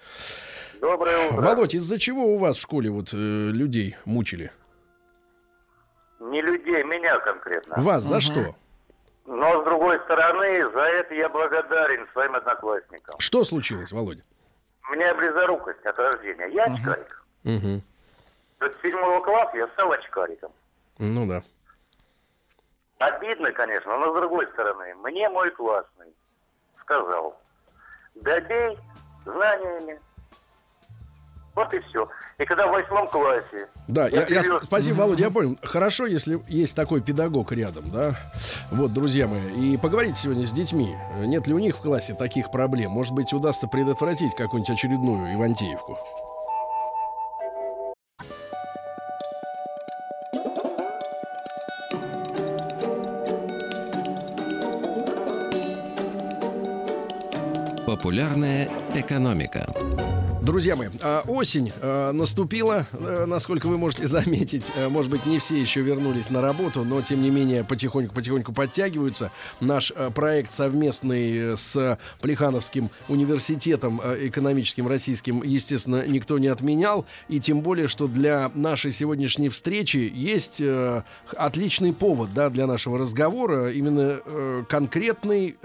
Доброе 0.81 1.27
утро. 1.27 1.41
Володь, 1.41 1.75
из-за 1.75 1.99
чего 1.99 2.34
у 2.34 2.38
вас 2.38 2.57
в 2.57 2.61
школе 2.61 2.89
вот 2.89 3.09
э, 3.13 3.15
людей 3.51 3.95
мучили? 4.05 4.51
Не 6.19 6.41
людей, 6.41 6.84
меня 6.84 7.19
конкретно. 7.19 7.75
Вас 7.77 8.03
за 8.03 8.21
что? 8.21 8.55
Но 9.27 9.61
с 9.61 9.65
другой 9.65 9.99
стороны, 10.05 10.63
за 10.71 10.79
это 10.79 11.13
я 11.13 11.29
благодарен 11.29 12.07
своим 12.13 12.34
одноклассникам. 12.35 13.19
Что 13.19 13.43
случилось, 13.43 13.91
Володя? 13.91 14.23
У 14.89 14.93
меня 14.93 15.14
близорукость 15.15 15.85
от 15.85 15.97
рождения. 15.97 16.47
Я 16.47 16.65
очкарик. 16.65 17.26
Угу. 17.43 17.81
С 18.59 18.81
седьмого 18.81 19.22
класса 19.22 19.57
я 19.57 19.68
стал 19.69 19.91
очкариком. 19.91 20.51
Ну 20.97 21.27
да. 21.27 21.41
Обидно, 22.99 23.51
конечно, 23.51 23.97
но 23.97 24.11
с 24.11 24.15
другой 24.15 24.47
стороны, 24.47 24.95
мне 24.95 25.30
мой 25.30 25.51
классный 25.51 26.14
сказал, 26.81 27.39
добей 28.15 28.77
знаниями. 29.26 29.99
Вот 31.57 31.73
и 31.73 31.79
все. 31.79 32.07
И 32.38 32.45
когда 32.45 32.67
в 32.67 32.71
восьмом 32.71 33.07
классе... 33.07 33.67
Да, 33.88 34.07
я, 34.09 34.27
я 34.27 34.41
сп- 34.41 34.63
спасибо, 34.63 34.97
Володя, 34.97 35.23
я 35.23 35.31
понял. 35.31 35.57
Хорошо, 35.63 36.05
если 36.05 36.39
есть 36.47 36.75
такой 36.75 37.01
педагог 37.01 37.51
рядом, 37.51 37.89
да. 37.89 38.15
Вот, 38.69 38.93
друзья 38.93 39.27
мои, 39.27 39.73
и 39.73 39.77
поговорите 39.77 40.17
сегодня 40.17 40.45
с 40.45 40.51
детьми. 40.51 40.95
Нет 41.21 41.47
ли 41.47 41.55
у 41.55 41.57
них 41.57 41.77
в 41.77 41.81
классе 41.81 42.13
таких 42.13 42.51
проблем? 42.51 42.91
Может 42.91 43.13
быть, 43.15 43.34
удастся 43.34 43.67
предотвратить 43.67 44.35
какую-нибудь 44.35 44.69
очередную 44.69 45.34
Ивантеевку. 45.34 45.97
Популярная 57.88 58.69
экономика. 58.93 59.65
Друзья 60.48 60.78
мои, 60.78 60.88
а, 61.02 61.24
осень 61.28 61.74
а, 61.82 62.14
наступила, 62.14 62.88
э, 62.94 63.26
насколько 63.28 63.68
вы 63.68 63.78
можете 63.78 64.07
заметить. 64.07 64.72
Э, 64.78 64.88
Может 64.88 65.11
быть, 65.11 65.26
не 65.26 65.40
все 65.40 65.60
еще 65.60 65.82
вернулись 65.82 66.30
на 66.30 66.40
работу, 66.40 66.86
но 66.86 67.02
тем 67.02 67.22
не 67.22 67.30
менее 67.30 67.65
потихоньку-потихоньку 67.65 68.53
подтягиваются. 68.53 69.30
Наш 69.60 69.91
э, 69.94 70.10
проект 70.10 70.53
совместный 70.53 71.57
с 71.57 71.99
Плехановским 72.22 72.91
университетом 73.10 73.99
экономическим 74.02 74.88
российским, 74.88 75.44
естественно, 75.44 76.07
никто 76.07 76.40
не 76.40 76.48
отменял. 76.48 77.06
И 77.28 77.41
тем 77.41 77.60
более, 77.60 77.90
что 77.90 78.07
для 78.07 78.49
нашей 78.56 78.94
сегодняшней 78.94 79.49
встречи 79.49 80.10
есть 80.15 80.61
отличный 81.36 81.91
повод 81.91 82.34
да, 82.34 82.49
для 82.49 82.68
нашего 82.68 82.98
разговора, 82.98 83.74
именно 83.74 84.22
конкретный, 84.69 85.57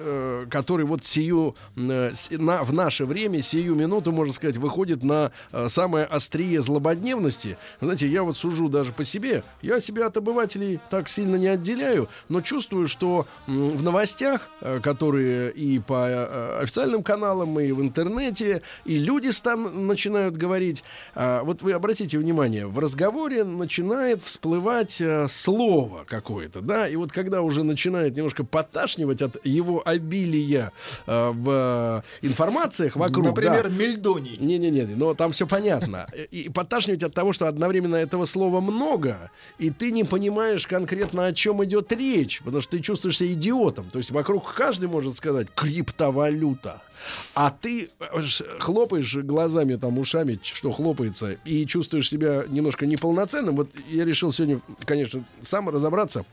который 0.51 0.87
вот 0.87 1.05
сию, 1.05 1.55
в 1.77 2.73
наше 2.73 3.05
время, 3.05 3.43
сию 3.43 3.77
минуту, 3.77 4.11
можно 4.11 4.33
сказать, 4.33 4.57
выходит 4.57 4.72
на 5.03 5.33
э, 5.53 5.69
самое 5.69 6.05
острие 6.07 6.61
злободневности. 6.63 7.57
Знаете, 7.81 8.07
я 8.07 8.23
вот 8.23 8.37
сужу 8.37 8.69
даже 8.69 8.93
по 8.93 9.05
себе. 9.05 9.45
Я 9.61 9.81
себя 9.81 10.07
от 10.07 10.17
обывателей 10.17 10.81
так 10.91 11.09
сильно 11.09 11.37
не 11.37 11.49
отделяю, 11.49 12.09
но 12.29 12.41
чувствую, 12.41 12.87
что 12.87 13.27
в 13.47 13.83
новостях, 13.83 14.49
э, 14.61 14.81
которые 14.83 15.53
и 15.53 15.79
по 15.79 16.07
э, 16.09 16.59
официальным 16.63 17.03
каналам, 17.03 17.59
и 17.61 17.73
в 17.73 17.81
интернете, 17.81 18.63
и 18.85 18.97
люди 18.97 19.29
стан- 19.29 19.87
начинают 19.87 20.37
говорить, 20.37 20.85
а, 21.15 21.43
вот 21.45 21.63
вы 21.63 21.73
обратите 21.73 22.19
внимание, 22.19 22.67
в 22.67 22.79
разговоре 22.79 23.45
начинает 23.45 24.23
всплывать 24.23 25.03
слово 25.29 26.05
какое-то, 26.07 26.61
да, 26.61 26.89
и 26.89 26.97
вот 26.97 27.13
когда 27.13 27.43
уже 27.43 27.63
начинает 27.63 28.17
немножко 28.17 28.45
поташнивать 28.45 29.23
от 29.23 29.45
его 29.45 29.83
обилия 29.85 30.73
в 31.07 32.03
информациях 32.23 32.97
вокруг, 32.97 33.27
Например, 33.27 33.69
да. 33.69 33.69
мельдоний. 33.69 34.37
Не-не-не, 34.63 34.95
но 34.95 35.15
там 35.15 35.33
все 35.33 35.47
понятно. 35.47 36.07
И 36.31 36.49
подташнивать 36.49 37.03
от 37.03 37.15
того, 37.15 37.33
что 37.33 37.49
одновременно 37.49 37.97
этого 37.97 38.25
слова 38.25 38.61
много, 38.61 39.31
и 39.59 39.71
ты 39.71 39.91
не 39.91 40.05
понимаешь 40.05 40.67
конкретно, 40.67 41.27
о 41.27 41.33
чем 41.33 41.65
идет 41.65 41.91
речь, 41.93 42.41
потому 42.45 42.63
что 42.63 42.73
ты 42.73 42.81
чувствуешь 42.81 43.19
себя 43.19 43.33
идиотом. 43.33 43.91
То 43.91 43.99
есть 43.99 44.11
вокруг 44.11 44.53
каждый 44.55 44.89
может 44.89 45.17
сказать 45.17 45.49
криптовалюта. 45.55 46.81
А 47.35 47.51
ты 47.51 47.91
э, 47.99 48.23
хлопаешь 48.61 49.17
глазами, 49.17 49.75
там, 49.75 49.99
ушами, 49.99 50.39
что 50.43 50.71
хлопается, 50.71 51.33
и 51.45 51.67
чувствуешь 51.67 52.09
себя 52.09 52.45
немножко 52.49 52.87
неполноценным. 52.87 53.57
Вот 53.57 53.71
я 53.89 54.05
решил 54.05 54.33
сегодня, 54.33 54.61
конечно, 54.85 55.25
сам 55.41 55.69
разобраться 55.69 56.25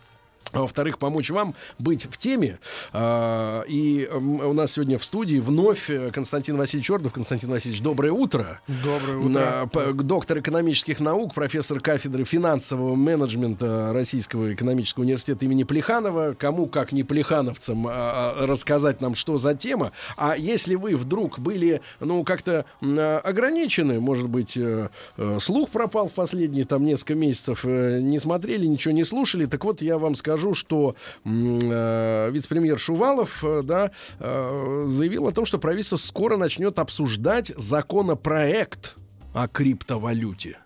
во-вторых, 0.53 0.97
помочь 0.99 1.29
вам 1.29 1.55
быть 1.77 2.05
в 2.05 2.17
теме. 2.17 2.59
А, 2.93 3.63
И 3.67 4.07
у 4.11 4.53
нас 4.53 4.71
сегодня 4.73 4.97
в 4.97 5.05
студии 5.05 5.37
вновь 5.37 5.89
э, 5.89 6.11
Константин 6.11 6.57
Васильевич 6.57 6.89
Ордов. 6.91 7.13
Константин 7.13 7.49
Васильевич, 7.49 7.81
доброе 7.81 8.11
утро. 8.11 8.61
Доброе 8.67 9.65
п- 9.67 9.93
Доктор 9.93 10.39
экономических 10.39 10.99
наук, 10.99 11.33
профессор 11.33 11.79
кафедры 11.79 12.23
финансового 12.23 12.95
менеджмента 12.95 13.91
Российского 13.93 14.53
экономического 14.53 15.03
университета 15.03 15.45
имени 15.45 15.63
Плеханова. 15.63 16.35
Кому, 16.37 16.65
как 16.67 16.91
не 16.91 17.03
плехановцам, 17.03 17.87
а, 17.87 17.91
а, 18.39 18.47
рассказать 18.47 19.01
нам, 19.01 19.15
что 19.15 19.37
за 19.37 19.53
тема. 19.55 19.91
А 20.17 20.35
если 20.37 20.75
вы 20.75 20.95
вдруг 20.95 21.39
были, 21.39 21.81
ну, 21.99 22.23
как-то 22.23 22.65
ограничены, 22.81 23.99
может 23.99 24.27
быть, 24.29 24.57
э, 24.57 24.89
э, 25.17 25.37
слух 25.39 25.69
пропал 25.69 26.07
в 26.09 26.13
последние 26.13 26.65
там 26.65 26.83
несколько 26.85 27.15
месяцев, 27.15 27.63
не 27.63 28.19
смотрели, 28.19 28.65
ничего 28.65 28.93
не 28.93 29.03
слушали, 29.03 29.45
так 29.45 29.63
вот 29.65 29.81
я 29.81 29.97
вам 29.97 30.15
скажу, 30.15 30.38
что 30.53 30.95
м, 31.25 31.59
э, 31.61 32.29
вице-премьер 32.31 32.79
Шувалов, 32.79 33.43
э, 33.43 33.61
да, 33.63 33.91
э, 34.19 34.85
заявил 34.87 35.27
о 35.27 35.31
том, 35.31 35.45
что 35.45 35.57
правительство 35.59 35.97
скоро 35.97 36.37
начнет 36.37 36.79
обсуждать 36.79 37.51
законопроект 37.57 38.95
о 39.33 39.47
криптовалюте. 39.47 40.57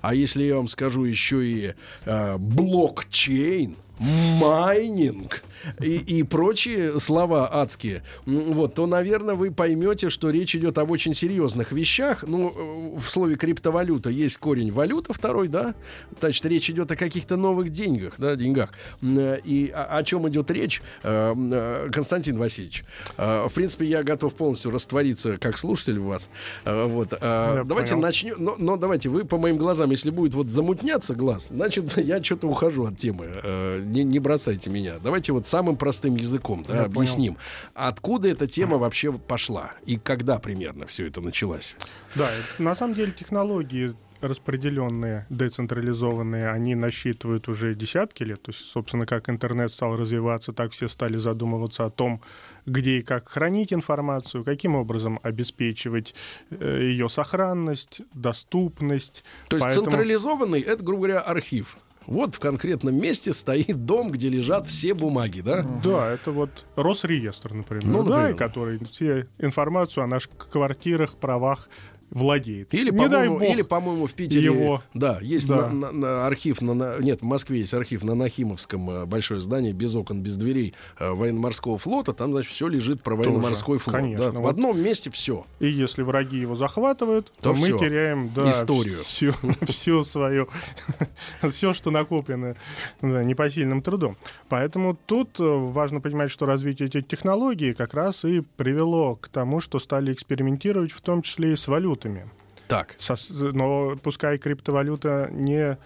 А 0.00 0.14
если 0.14 0.44
я 0.44 0.56
вам 0.56 0.68
скажу 0.68 1.04
еще 1.04 1.44
и 1.44 1.74
э, 2.04 2.36
блокчейн, 2.38 3.76
майнинг 4.00 5.42
и, 5.80 5.96
и 5.96 6.22
прочие 6.22 6.98
слова 7.00 7.48
адские, 7.52 8.02
вот, 8.24 8.74
то, 8.74 8.86
наверное, 8.86 9.34
вы 9.34 9.50
поймете, 9.50 10.08
что 10.08 10.30
речь 10.30 10.54
идет 10.56 10.78
об 10.78 10.90
очень 10.90 11.14
серьезных 11.14 11.72
вещах. 11.72 12.24
Ну, 12.26 12.94
э, 12.94 12.98
в 12.98 13.08
слове 13.08 13.36
криптовалюта 13.36 14.10
есть 14.10 14.38
корень 14.38 14.72
валюта 14.72 15.12
второй, 15.12 15.48
да? 15.48 15.74
Значит, 16.18 16.46
речь 16.46 16.70
идет 16.70 16.90
о 16.90 16.96
каких-то 16.96 17.36
новых 17.36 17.68
деньгах, 17.70 18.14
да, 18.18 18.36
деньгах. 18.36 18.70
Э, 19.02 19.38
И 19.44 19.68
о, 19.70 19.98
о 19.98 20.02
чем 20.02 20.28
идет 20.28 20.50
речь, 20.50 20.82
э, 21.02 21.88
Константин 21.92 22.38
Васильевич? 22.38 22.84
В 23.16 23.50
принципе, 23.54 23.86
я 23.86 24.02
готов 24.02 24.34
полностью 24.34 24.70
раствориться 24.70 25.36
как 25.36 25.58
слушатель 25.58 25.98
в 25.98 26.04
вас. 26.04 26.30
Вот. 26.64 27.12
э, 27.20 27.62
Давайте 27.66 27.92
понял. 27.92 28.02
начнем. 28.02 28.34
Но, 28.38 28.54
но 28.58 28.76
давайте, 28.76 29.08
вы 29.10 29.24
по 29.24 29.36
моим 29.38 29.58
глазам, 29.58 29.90
если 29.90 30.10
будет 30.10 30.34
вот 30.34 30.48
замутняться 30.48 31.14
глаз, 31.14 31.48
значит, 31.50 31.96
я 31.98 32.22
что-то 32.22 32.48
ухожу 32.48 32.86
от 32.86 32.96
темы. 32.96 33.26
Не, 33.90 34.04
не 34.04 34.18
бросайте 34.20 34.70
меня. 34.70 34.98
Давайте 35.02 35.32
вот 35.32 35.46
самым 35.46 35.76
простым 35.76 36.16
языком 36.16 36.64
да, 36.66 36.76
Я 36.76 36.82
объясним. 36.84 37.36
Откуда 37.74 38.28
эта 38.28 38.46
тема 38.46 38.78
вообще 38.78 39.12
пошла? 39.12 39.72
И 39.84 39.96
когда 39.96 40.38
примерно 40.38 40.86
все 40.86 41.06
это 41.08 41.20
началось? 41.20 41.74
Да, 42.14 42.30
на 42.58 42.74
самом 42.76 42.94
деле 42.94 43.12
технологии 43.12 43.94
распределенные, 44.20 45.26
децентрализованные, 45.30 46.50
они 46.50 46.74
насчитывают 46.74 47.48
уже 47.48 47.74
десятки 47.74 48.22
лет. 48.22 48.42
То 48.42 48.52
есть, 48.52 48.60
собственно, 48.66 49.06
как 49.06 49.28
интернет 49.30 49.72
стал 49.72 49.96
развиваться, 49.96 50.52
так 50.52 50.72
все 50.72 50.88
стали 50.88 51.16
задумываться 51.16 51.86
о 51.86 51.90
том, 51.90 52.20
где 52.66 52.98
и 52.98 53.02
как 53.02 53.28
хранить 53.28 53.72
информацию, 53.72 54.44
каким 54.44 54.76
образом 54.76 55.18
обеспечивать 55.22 56.14
э, 56.50 56.80
ее 56.82 57.08
сохранность, 57.08 58.02
доступность. 58.12 59.24
То 59.48 59.56
есть 59.56 59.66
Поэтому- 59.66 59.86
централизованный 59.90 60.60
это, 60.60 60.82
грубо 60.82 61.06
говоря, 61.06 61.20
архив. 61.20 61.78
Вот 62.10 62.34
в 62.34 62.40
конкретном 62.40 62.96
месте 63.00 63.32
стоит 63.32 63.86
дом, 63.86 64.10
где 64.10 64.28
лежат 64.28 64.66
все 64.66 64.94
бумаги, 64.94 65.40
да? 65.42 65.62
Да, 65.82 66.10
это 66.10 66.32
вот 66.32 66.66
Росреестр, 66.74 67.54
например, 67.54 67.86
Ну, 67.86 68.02
да, 68.02 68.16
например. 68.28 68.36
который 68.36 68.84
все 68.84 69.28
информацию 69.38 70.02
о 70.02 70.06
наших 70.08 70.32
квартирах, 70.36 71.14
правах 71.16 71.68
владеет. 72.10 72.72
Или, 72.74 72.90
Не 72.90 73.08
дай 73.08 73.28
бог, 73.28 73.42
или, 73.42 73.62
по-моему, 73.62 74.06
в 74.06 74.12
Питере 74.14 74.44
его. 74.46 74.82
да, 74.94 75.18
есть 75.22 75.46
Да. 75.48 75.68
на- 75.68 75.90
на- 75.90 75.92
на 75.92 76.26
архив 76.26 76.60
на, 76.60 76.74
на- 76.74 76.98
нет, 76.98 77.20
в 77.20 77.24
Москве 77.24 77.60
есть 77.60 77.74
архив 77.74 78.02
на 78.02 78.14
Нахимовском 78.14 78.90
э, 78.90 79.06
большое 79.06 79.40
здание 79.40 79.72
без 79.72 79.94
окон, 79.94 80.22
без 80.22 80.36
дверей 80.36 80.74
э, 80.98 81.10
военно-морского 81.10 81.78
флота. 81.78 82.12
Там, 82.12 82.32
значит, 82.32 82.52
все 82.52 82.68
лежит 82.68 83.02
про 83.02 83.14
военно-морской 83.16 83.78
флот. 83.78 83.94
конечно. 83.94 84.32
да. 84.32 84.38
В 84.38 84.42
Вот. 84.42 84.50
одном 84.50 84.80
месте 84.80 85.10
все. 85.10 85.46
И 85.60 85.68
если 85.68 86.02
враги 86.02 86.38
его 86.38 86.54
захватывают, 86.54 87.32
То 87.40 87.52
то, 87.52 87.54
мы 87.54 87.68
теряем 87.68 88.30
да, 88.34 88.50
Историю. 88.50 88.98
Всю, 89.02 89.32
всю 89.66 90.04
свою, 90.04 90.48
все, 91.50 91.72
что 91.72 91.90
накоплено 91.90 92.54
да, 93.02 93.24
непосильным 93.24 93.82
трудом. 93.82 94.16
Поэтому 94.48 94.98
тут 95.06 95.38
э, 95.38 95.44
важно 95.44 96.00
понимать, 96.00 96.30
что 96.30 96.46
развитие 96.46 96.88
этих 96.88 97.06
технологий 97.06 97.72
как 97.74 97.94
раз 97.94 98.24
и 98.24 98.40
привело 98.56 99.16
к 99.16 99.28
тому, 99.28 99.60
что 99.60 99.78
стали 99.78 100.12
экспериментировать, 100.12 100.92
в 100.92 101.00
том 101.00 101.22
числе 101.22 101.52
и 101.52 101.56
с 101.56 101.68
валютами. 102.00 102.28
Так. 102.68 102.96
Со- 102.98 103.16
но 103.52 103.96
пускай 103.96 104.38
криптовалюта 104.38 105.28
не 105.32 105.78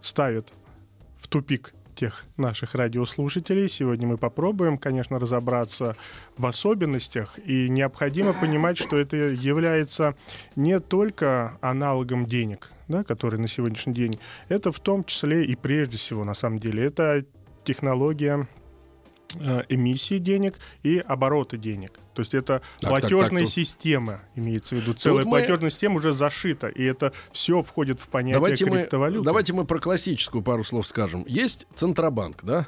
ставит 0.00 0.52
в 1.20 1.28
тупик 1.28 1.74
тех 1.94 2.24
наших 2.38 2.74
радиослушателей. 2.74 3.68
Сегодня 3.68 4.08
мы 4.08 4.16
попробуем, 4.16 4.78
конечно, 4.78 5.18
разобраться 5.18 5.94
в 6.38 6.46
особенностях, 6.46 7.38
и 7.44 7.68
необходимо 7.68 8.32
понимать, 8.32 8.78
что 8.78 8.96
это 8.96 9.16
является 9.16 10.14
не 10.56 10.80
только 10.80 11.58
аналогом 11.60 12.24
денег, 12.24 12.70
да, 12.88 13.04
который 13.04 13.38
на 13.38 13.46
сегодняшний 13.46 13.92
день, 13.92 14.18
это 14.48 14.72
в 14.72 14.80
том 14.80 15.04
числе 15.04 15.44
и 15.44 15.54
прежде 15.54 15.98
всего, 15.98 16.24
на 16.24 16.34
самом 16.34 16.58
деле, 16.58 16.82
это 16.82 17.26
технология 17.62 18.48
эмиссии 19.68 20.18
денег 20.18 20.58
и 20.82 20.98
оборота 20.98 21.56
денег. 21.56 21.98
То 22.14 22.20
есть 22.20 22.34
это 22.34 22.62
так, 22.80 22.90
платежная 22.90 23.28
так, 23.30 23.40
тут- 23.40 23.50
система, 23.50 24.20
имеется 24.34 24.76
в 24.76 24.78
виду. 24.80 24.92
Целая 24.92 25.24
мы- 25.24 25.30
платежная 25.30 25.70
система 25.70 25.96
уже 25.96 26.12
зашита, 26.12 26.68
и 26.68 26.82
это 26.82 27.12
все 27.32 27.62
входит 27.62 28.00
в 28.00 28.08
понятие 28.08 28.34
Давайте 28.34 28.66
мы, 28.66 28.78
криптовалюты. 28.80 29.24
давайте 29.24 29.52
мы 29.52 29.64
про 29.64 29.78
классическую 29.78 30.42
пару 30.42 30.64
слов 30.64 30.86
скажем. 30.86 31.24
Есть 31.26 31.66
Центробанк, 31.74 32.40
да? 32.42 32.66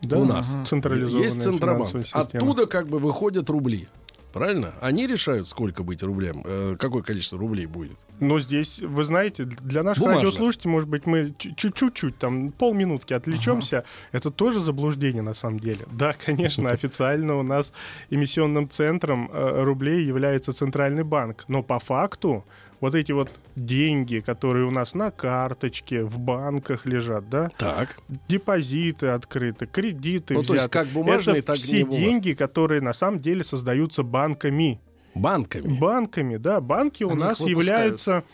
Да, 0.00 0.18
У 0.18 0.24
нас. 0.24 0.56
Централизованная 0.66 1.24
Есть 1.28 1.42
Центробанк. 1.42 1.94
Оттуда 2.12 2.66
как 2.66 2.88
бы 2.88 2.98
выходят 2.98 3.48
рубли. 3.50 3.88
Правильно? 4.32 4.72
Они 4.80 5.06
решают, 5.06 5.46
сколько 5.46 5.82
быть 5.82 6.02
рублям, 6.02 6.42
э, 6.44 6.76
какое 6.78 7.02
количество 7.02 7.38
рублей 7.38 7.66
будет. 7.66 7.98
Но 8.20 8.40
здесь, 8.40 8.80
вы 8.80 9.04
знаете, 9.04 9.44
для 9.44 9.82
наших 9.82 10.02
Бумажно. 10.02 10.22
радиослушателей, 10.22 10.70
может 10.70 10.88
быть, 10.88 11.06
мы 11.06 11.34
чу- 11.38 11.70
чуть-чуть, 11.72 12.16
там, 12.18 12.52
полминутки 12.52 13.12
отвлечемся. 13.14 13.84
Это 14.12 14.30
тоже 14.30 14.60
заблуждение 14.60 15.22
на 15.22 15.34
самом 15.34 15.58
деле. 15.60 15.86
Да, 15.90 16.14
конечно, 16.24 16.70
официально 16.70 17.36
у 17.36 17.42
нас 17.42 17.74
эмиссионным 18.10 18.68
центром 18.70 19.28
э, 19.32 19.62
рублей 19.64 20.04
является 20.06 20.52
Центральный 20.52 21.04
банк. 21.04 21.44
Но 21.48 21.62
по 21.62 21.78
факту 21.78 22.44
вот 22.82 22.94
эти 22.94 23.12
вот 23.12 23.30
деньги, 23.56 24.18
которые 24.20 24.66
у 24.66 24.70
нас 24.70 24.94
на 24.94 25.10
карточке, 25.10 26.02
в 26.02 26.18
банках 26.18 26.84
лежат, 26.84 27.30
да? 27.30 27.50
Так. 27.56 27.98
Депозиты 28.28 29.06
открыты, 29.06 29.66
кредиты 29.66 30.34
Ну, 30.34 30.42
то 30.42 30.54
есть 30.54 30.66
взяты. 30.66 30.70
как 30.70 30.88
бумажные, 30.88 31.38
Это 31.38 31.46
так 31.48 31.56
все 31.56 31.84
деньги, 31.84 32.32
которые 32.32 32.80
на 32.82 32.92
самом 32.92 33.20
деле 33.20 33.44
создаются 33.44 34.02
банками. 34.02 34.80
Банками? 35.14 35.78
Банками, 35.78 36.36
да. 36.38 36.60
Банки 36.60 37.04
у 37.04 37.08
Они 37.10 37.18
их 37.20 37.24
нас 37.24 37.40
являются 37.40 38.24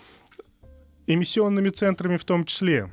эмиссионными 1.06 1.68
центрами 1.70 2.16
в 2.16 2.24
том 2.24 2.44
числе. 2.44 2.90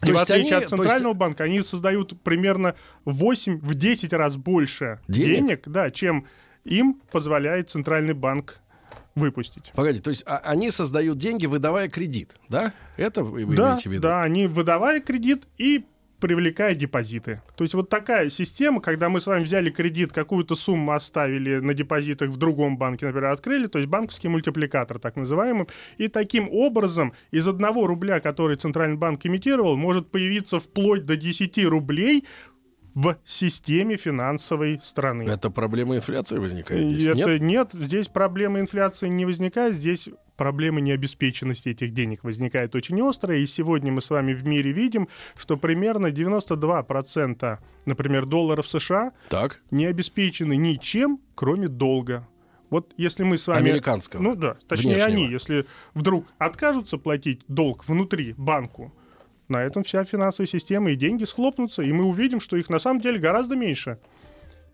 То 0.00 0.08
И 0.08 0.12
в 0.12 0.16
отличие 0.16 0.42
они- 0.42 0.50
от 0.50 0.50
то 0.50 0.62
есть- 0.62 0.70
центрального 0.76 1.12
банка, 1.14 1.44
они 1.44 1.62
создают 1.62 2.20
примерно 2.22 2.74
8 3.04 3.58
в 3.60 3.74
10 3.74 4.12
раз 4.12 4.36
больше 4.36 5.00
Денег? 5.08 5.28
денег, 5.28 5.62
да, 5.66 5.90
чем 5.90 6.26
им 6.64 7.00
позволяет 7.12 7.70
центральный 7.70 8.14
банк 8.14 8.60
выпустить. 9.16 9.72
Погоди, 9.74 9.98
то 9.98 10.10
есть 10.10 10.22
а- 10.26 10.38
они 10.44 10.70
создают 10.70 11.18
деньги, 11.18 11.46
выдавая 11.46 11.88
кредит, 11.88 12.36
да? 12.48 12.72
Это 12.96 13.24
вы, 13.24 13.44
вы 13.44 13.56
да, 13.56 13.70
имеете 13.70 13.88
в 13.88 13.92
виду? 13.92 14.02
да, 14.02 14.22
они 14.22 14.46
выдавая 14.46 15.00
кредит 15.00 15.44
и 15.58 15.84
привлекая 16.20 16.74
депозиты. 16.74 17.42
То 17.56 17.64
есть 17.64 17.74
вот 17.74 17.88
такая 17.88 18.30
система, 18.30 18.80
когда 18.80 19.08
мы 19.08 19.20
с 19.20 19.26
вами 19.26 19.44
взяли 19.44 19.70
кредит, 19.70 20.12
какую-то 20.12 20.54
сумму 20.54 20.92
оставили 20.92 21.56
на 21.56 21.74
депозитах 21.74 22.30
в 22.30 22.36
другом 22.36 22.78
банке, 22.78 23.06
например, 23.06 23.30
открыли, 23.30 23.66
то 23.66 23.78
есть 23.78 23.88
банковский 23.88 24.28
мультипликатор, 24.28 24.98
так 24.98 25.16
называемый, 25.16 25.66
и 25.98 26.08
таким 26.08 26.48
образом 26.50 27.12
из 27.30 27.46
одного 27.46 27.86
рубля, 27.86 28.20
который 28.20 28.56
Центральный 28.56 28.96
банк 28.96 29.24
имитировал, 29.26 29.76
может 29.76 30.10
появиться 30.10 30.58
вплоть 30.60 31.04
до 31.04 31.16
10 31.16 31.64
рублей 31.66 32.24
в 32.96 33.18
системе 33.26 33.98
финансовой 33.98 34.80
страны. 34.82 35.24
Это 35.24 35.50
проблема 35.50 35.96
инфляции 35.96 36.38
возникает 36.38 36.90
здесь, 36.92 37.06
это 37.06 37.38
нет? 37.38 37.74
нет? 37.74 37.86
здесь 37.86 38.08
проблемы 38.08 38.60
инфляции 38.60 39.06
не 39.08 39.26
возникает, 39.26 39.74
здесь 39.74 40.08
проблемы 40.38 40.80
необеспеченности 40.80 41.68
этих 41.68 41.92
денег 41.92 42.24
возникает 42.24 42.74
очень 42.74 42.98
острая. 43.06 43.40
И 43.40 43.46
сегодня 43.46 43.92
мы 43.92 44.00
с 44.00 44.08
вами 44.08 44.32
в 44.32 44.46
мире 44.46 44.72
видим, 44.72 45.08
что 45.36 45.58
примерно 45.58 46.06
92%, 46.06 47.58
например, 47.84 48.24
долларов 48.24 48.66
США 48.66 49.12
так. 49.28 49.60
не 49.70 49.84
обеспечены 49.84 50.56
ничем, 50.56 51.20
кроме 51.34 51.68
долга. 51.68 52.26
Вот 52.70 52.94
если 52.96 53.24
мы 53.24 53.36
с 53.36 53.46
вами... 53.46 53.68
Американского. 53.68 54.22
Ну 54.22 54.34
да, 54.34 54.56
точнее 54.68 54.94
Внешнего. 54.94 55.12
они, 55.12 55.28
если 55.28 55.66
вдруг 55.92 56.26
откажутся 56.38 56.96
платить 56.96 57.42
долг 57.46 57.86
внутри 57.86 58.32
банку, 58.38 58.94
на 59.48 59.62
этом 59.62 59.82
вся 59.84 60.04
финансовая 60.04 60.46
система 60.48 60.90
и 60.90 60.96
деньги 60.96 61.24
схлопнутся, 61.24 61.82
и 61.82 61.92
мы 61.92 62.04
увидим, 62.04 62.40
что 62.40 62.56
их 62.56 62.68
на 62.70 62.78
самом 62.78 63.00
деле 63.00 63.18
гораздо 63.18 63.56
меньше. 63.56 63.98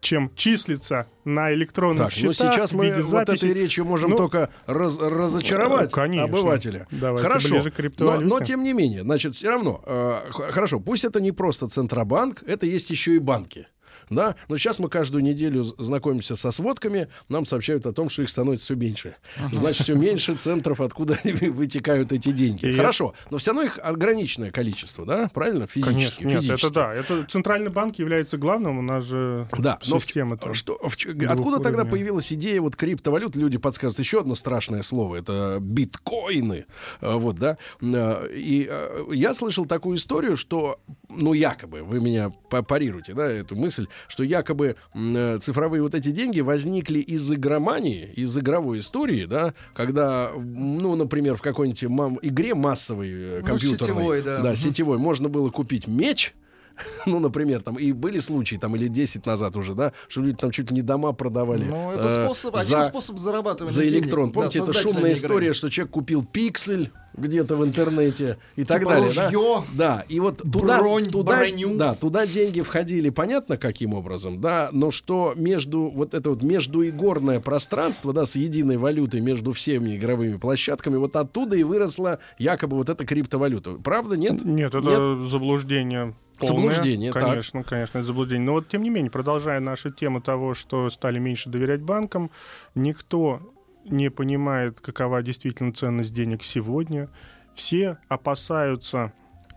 чем 0.01 0.33
числится 0.35 1.07
на 1.25 1.55
электронных 1.55 2.13
Так, 2.13 2.23
ну 2.25 2.33
счетах 2.33 2.55
сейчас 2.55 2.73
в 2.73 2.77
мы 2.77 2.87
виде 2.87 3.03
вот 3.03 3.07
записи. 3.07 3.45
этой 3.45 3.55
речью 3.55 3.85
можем 3.85 4.11
Ну, 4.11 4.17
только 4.17 4.51
раз- 4.67 4.99
разочаровать 4.99 5.93
конечно. 5.93 6.25
обывателя. 6.25 6.89
Давайте 6.91 7.29
хорошо. 7.29 7.63
но, 8.01 8.19
но 8.21 8.41
тем 8.41 8.65
не 8.65 8.73
менее, 8.73 9.03
значит, 9.03 9.37
все 9.37 9.51
равно, 9.51 9.81
э, 9.87 10.23
хорошо, 10.33 10.81
пусть 10.81 11.05
это 11.05 11.21
не 11.21 11.31
просто 11.31 11.69
Центробанк, 11.69 12.43
это 12.45 12.67
есть 12.67 12.91
еще 12.91 13.15
и 13.15 13.21
банки. 13.21 13.69
Да, 14.15 14.37
но 14.49 14.57
сейчас 14.57 14.79
мы 14.79 14.89
каждую 14.89 15.23
неделю 15.25 15.65
знакомимся 15.65 16.37
со 16.37 16.51
сводками, 16.51 17.09
нам 17.29 17.47
сообщают 17.47 17.87
о 17.87 17.93
том, 17.93 18.11
что 18.11 18.23
их 18.23 18.29
становится 18.31 18.67
все 18.67 18.75
меньше. 18.75 19.17
Значит, 19.53 19.83
все 19.85 19.95
меньше 19.95 20.35
центров, 20.35 20.81
откуда 20.81 21.19
вытекают 21.25 22.13
эти 22.13 22.31
деньги. 22.33 22.67
И- 22.67 22.77
Хорошо, 22.77 23.15
но 23.31 23.39
все 23.39 23.51
равно 23.53 23.63
их 23.65 23.79
ограниченное 23.83 24.51
количество, 24.51 25.07
да, 25.07 25.31
правильно? 25.33 25.67
Физически. 25.67 25.93
Конечно, 25.93 26.25
нет, 26.27 26.43
физически. 26.43 26.67
это 26.67 26.75
да. 26.75 26.95
Это 26.95 27.25
центральный 27.25 27.71
банк 27.71 27.99
является 27.99 28.37
главным, 28.39 28.79
у 28.79 28.83
нас 28.83 29.05
же 29.05 29.49
Да, 29.59 29.79
но 29.89 29.99
в- 29.99 30.03
система 30.05 30.39
что, 30.53 30.79
в 30.83 30.87
откуда 30.87 31.09
тогда 31.09 31.35
двухуровневая. 31.35 31.85
появилась 31.91 32.33
идея 32.33 32.61
вот 32.61 32.77
криптовалют? 32.77 33.37
Люди 33.37 33.59
подсказывают 33.59 33.99
еще 33.99 34.21
одно 34.21 34.35
страшное 34.35 34.83
слово. 34.83 35.17
Это 35.17 35.59
биткоины. 35.61 36.67
А, 37.01 37.17
Вот, 37.17 37.37
да. 37.37 37.57
А, 37.83 38.27
И 38.27 38.67
а, 38.69 39.11
я 39.13 39.35
слышал 39.35 39.67
такую 39.67 39.97
историю, 39.99 40.37
что, 40.37 40.81
ну, 41.09 41.33
якобы, 41.33 41.83
вы 41.83 42.01
меня 42.01 42.31
па- 42.51 42.63
парируете, 42.63 43.15
да, 43.15 43.27
эту 43.31 43.57
мысль, 43.57 43.87
что 44.09 44.23
якобы 44.25 44.77
э, 44.95 45.39
цифровые 45.41 45.83
вот 45.83 45.95
эти 45.95 46.11
деньги 46.11 46.41
возникли 46.41 47.01
из 47.01 47.31
игромании, 47.33 48.11
из 48.15 48.37
игровой 48.39 48.81
истории, 48.81 49.25
да, 49.25 49.55
когда, 49.75 50.31
ну, 50.37 50.95
например, 50.97 51.37
в 51.37 51.43
какой-нибудь 51.43 51.85
игре 52.23 52.55
массовой 52.55 53.11
э, 53.11 53.41
Ну, 53.41 53.47
компьютерной, 53.47 53.95
сетевой, 53.95 54.23
да. 54.23 54.39
Мгм. 54.39 54.57
сетевой, 54.57 54.99
можно 54.99 55.29
было 55.29 55.51
купить 55.51 55.87
меч, 55.87 56.35
ну, 57.07 57.19
например, 57.19 57.63
там, 57.63 57.77
и 57.79 57.93
были 57.93 58.19
случаи, 58.19 58.57
там, 58.57 58.77
или 58.77 58.89
10 58.89 59.25
назад 59.27 59.57
уже, 59.57 59.75
да, 59.75 59.93
что 60.09 60.21
люди 60.23 60.37
там 60.37 60.51
чуть 60.51 60.71
ли 60.71 60.77
не 60.77 60.83
дома 60.83 61.13
продавали. 61.13 61.65
Ну, 61.65 61.93
это 61.93 62.09
э, 62.09 62.25
способ, 62.25 62.57
один 62.57 62.69
за- 62.81 62.85
способ 62.89 63.19
зарабатывания 63.19 63.75
за 63.75 63.83
денег. 63.83 64.05
электрон. 64.05 64.29
Да, 64.31 64.35
Помните, 64.35 64.59
это 64.59 64.67
создатели 64.73 64.89
шумная 64.93 65.11
игры. 65.13 65.19
история, 65.21 65.53
что 65.53 65.69
человек 65.69 65.93
купил 65.93 66.25
пиксель 66.25 66.91
где-то 67.15 67.57
в 67.57 67.65
интернете 67.65 68.39
и 68.57 68.65
так 68.65 68.79
Типа 68.81 68.93
далее. 68.93 69.09
ружье, 69.09 69.65
да? 69.75 69.97
да, 69.97 70.05
и 70.09 70.19
вот 70.19 70.39
туда, 70.39 70.79
бронь, 70.79 71.05
туда, 71.05 71.37
броню. 71.37 71.77
да, 71.77 71.95
туда 71.95 72.27
деньги 72.27 72.63
входили, 72.63 73.11
понятно, 73.11 73.59
каким 73.59 73.93
образом, 73.93 74.41
да, 74.41 74.71
но 74.73 74.91
что 74.91 75.35
между, 75.37 75.91
вот 75.95 76.15
это 76.15 76.31
вот 76.31 76.43
междуигорное 76.43 77.39
пространство, 77.41 78.15
да, 78.15 78.25
с 78.25 78.35
единой 78.35 78.79
валютой 78.79 79.21
между 79.21 79.53
всеми 79.53 79.95
игровыми 79.97 80.39
площадками, 80.39 80.97
вот 80.97 81.15
оттуда 81.15 81.55
и 81.55 81.63
выросла 81.65 82.19
якобы 82.39 82.79
вот 82.79 82.89
эта 82.89 83.05
криптовалюта. 83.05 83.73
Правда, 83.73 84.17
нет? 84.17 84.43
Нет, 84.43 84.75
это 84.75 85.27
заблуждение. 85.27 86.15
Полное. 86.39 86.57
Заблуждение, 86.57 87.13
так. 87.13 87.23
Конечно, 87.25 87.63
конечно, 87.65 87.99
это 87.99 88.07
заблуждение. 88.07 88.45
Но 88.47 88.53
вот 88.53 88.69
тем 88.69 88.83
не 88.83 88.91
менее, 88.91 89.11
продолжая 89.11 89.61
нашу 89.61 89.91
тему 89.91 90.21
того, 90.21 90.55
что 90.55 90.91
стали 90.91 91.19
меньше 91.19 91.51
доверять 91.51 91.83
банкам, 91.83 92.31
никто 92.75 93.41
не 93.85 94.11
понимает, 94.11 94.81
какова 94.81 95.23
действительно 95.23 95.73
ценность 95.73 96.15
денег 96.15 96.43
сегодня. 96.43 97.09
Все 97.55 97.99
опасаются 98.09 99.13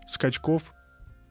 скачков 0.08 0.74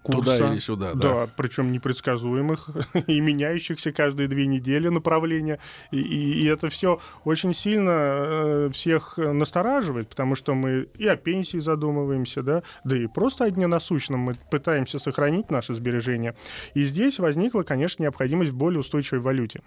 курса. 0.06 0.38
Туда 0.38 0.52
или 0.54 0.60
сюда, 0.60 0.94
да. 0.94 1.10
Да, 1.26 1.30
причем 1.36 1.72
непредсказуемых 1.72 2.70
и 3.08 3.20
меняющихся 3.20 3.92
каждые 3.92 4.28
две 4.28 4.46
недели 4.48 4.88
направления. 4.90 5.60
И, 5.92 6.00
и- 6.00 6.44
и 6.44 6.46
это 6.46 6.70
все 6.70 7.00
очень 7.24 7.54
сильно 7.54 7.92
э, 7.92 8.70
всех 8.72 9.18
настораживает, 9.18 10.10
потому 10.10 10.36
что 10.36 10.54
мы 10.54 10.88
и 10.98 11.08
о 11.08 11.16
пенсии 11.16 11.58
задумываемся, 11.58 12.44
да, 12.44 12.64
да 12.84 12.98
и 12.98 13.08
просто 13.08 13.46
о 13.46 13.52
дне 13.52 13.68
насущном 13.68 14.20
мы 14.20 14.36
пытаемся 14.52 15.00
сохранить 15.00 15.50
наши 15.52 15.74
сбережения. 15.74 16.36
И 16.74 16.84
здесь 16.86 17.20
возникла, 17.20 17.64
конечно, 17.64 18.04
необходимость 18.04 18.52
в 18.52 18.56
более 18.58 18.80
устойчивой 18.80 19.22
валюте. 19.22 19.62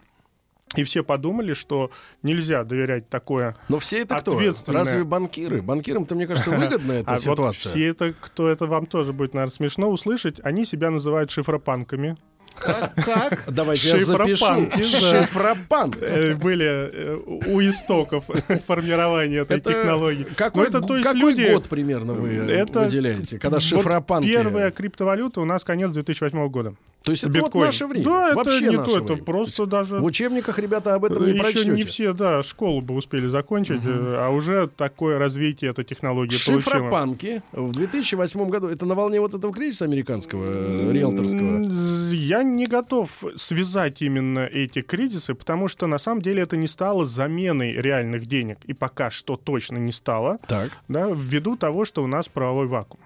И 0.76 0.84
все 0.84 1.02
подумали, 1.02 1.54
что 1.54 1.90
нельзя 2.22 2.64
доверять 2.64 3.08
такое 3.08 3.56
Но 3.68 3.78
все 3.78 4.00
это 4.00 4.16
кто? 4.16 4.36
ответственное. 4.36 4.80
Разве 4.80 5.04
банкиры? 5.04 5.62
Банкирам-то, 5.62 6.14
мне 6.14 6.26
кажется, 6.26 6.50
выгодна 6.50 6.92
эта 7.00 7.10
а 7.10 7.14
вот 7.14 7.22
ситуация. 7.22 7.52
все 7.52 7.86
это, 7.88 8.14
кто 8.20 8.48
это 8.48 8.66
вам 8.66 8.86
тоже 8.86 9.12
будет, 9.12 9.34
наверное, 9.34 9.54
смешно 9.54 9.90
услышать, 9.90 10.40
они 10.42 10.64
себя 10.64 10.90
называют 10.90 11.30
шифропанками. 11.30 12.16
Как? 12.60 13.44
Давайте 13.48 13.88
я 13.90 13.98
запишу. 13.98 14.70
Шифропанк. 14.76 15.96
Э, 16.00 16.34
были 16.34 16.66
э, 16.66 17.16
у 17.16 17.60
истоков 17.60 18.24
формирования 18.66 19.42
этой 19.42 19.58
Это 19.58 19.72
технологии. 19.72 20.26
Какой, 20.36 20.66
это, 20.66 20.80
то 20.80 20.96
есть, 20.96 21.06
какой 21.06 21.34
люди- 21.34 21.52
год 21.52 21.68
примерно 21.68 22.14
вы 22.14 22.30
Это 22.30 22.80
выделяете, 22.80 23.38
когда 23.38 23.56
вот 23.56 23.62
шифропанки... 23.62 24.28
Первая 24.28 24.70
криптовалюта 24.70 25.40
у 25.40 25.44
нас 25.44 25.64
конец 25.64 25.92
2008 25.92 26.48
года. 26.48 26.74
То 27.08 27.12
есть 27.12 27.24
это 27.24 27.38
вот 27.38 27.46
Биткоин. 27.46 27.64
наше 27.64 27.86
время? 27.86 28.04
Да, 28.04 28.34
Вообще 28.34 28.66
это 28.66 28.68
не 28.68 28.76
то, 28.76 28.96
это 28.98 29.12
время. 29.14 29.24
просто 29.24 29.64
даже... 29.66 29.98
В 29.98 30.04
учебниках 30.04 30.58
ребята 30.58 30.94
об 30.94 31.06
этом 31.06 31.24
не 31.24 31.30
Еще 31.32 31.40
прочтете. 31.42 31.70
не 31.70 31.84
все, 31.84 32.12
да, 32.12 32.42
школу 32.42 32.82
бы 32.82 32.94
успели 32.94 33.26
закончить, 33.28 33.80
э, 33.82 34.16
а 34.18 34.28
уже 34.28 34.68
такое 34.68 35.18
развитие 35.18 35.70
эта 35.70 35.84
технология 35.84 36.36
получила. 36.44 36.60
Шифропанки 36.60 37.42
в 37.52 37.72
2008 37.72 38.48
году, 38.50 38.66
это 38.68 38.84
на 38.84 38.94
волне 38.94 39.20
вот 39.20 39.32
этого 39.32 39.54
кризиса 39.54 39.86
американского, 39.86 40.44
э, 40.48 40.92
риэлторского. 40.92 42.14
Я 42.14 42.42
не 42.42 42.66
готов 42.66 43.24
связать 43.36 44.02
именно 44.02 44.40
эти 44.40 44.82
кризисы, 44.82 45.34
потому 45.34 45.68
что 45.68 45.86
на 45.86 45.98
самом 45.98 46.20
деле 46.20 46.42
это 46.42 46.58
не 46.58 46.66
стало 46.66 47.06
заменой 47.06 47.72
реальных 47.72 48.26
денег. 48.26 48.58
И 48.66 48.74
пока 48.74 49.10
что 49.10 49.36
точно 49.36 49.78
не 49.78 49.92
стало. 49.92 50.40
Так. 50.46 50.72
Да, 50.88 51.08
ввиду 51.10 51.56
того, 51.56 51.86
что 51.86 52.04
у 52.04 52.06
нас 52.06 52.28
правовой 52.28 52.66
вакуум 52.66 53.00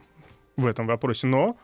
в 0.56 0.66
этом 0.66 0.88
вопросе. 0.88 1.28
Но 1.28 1.56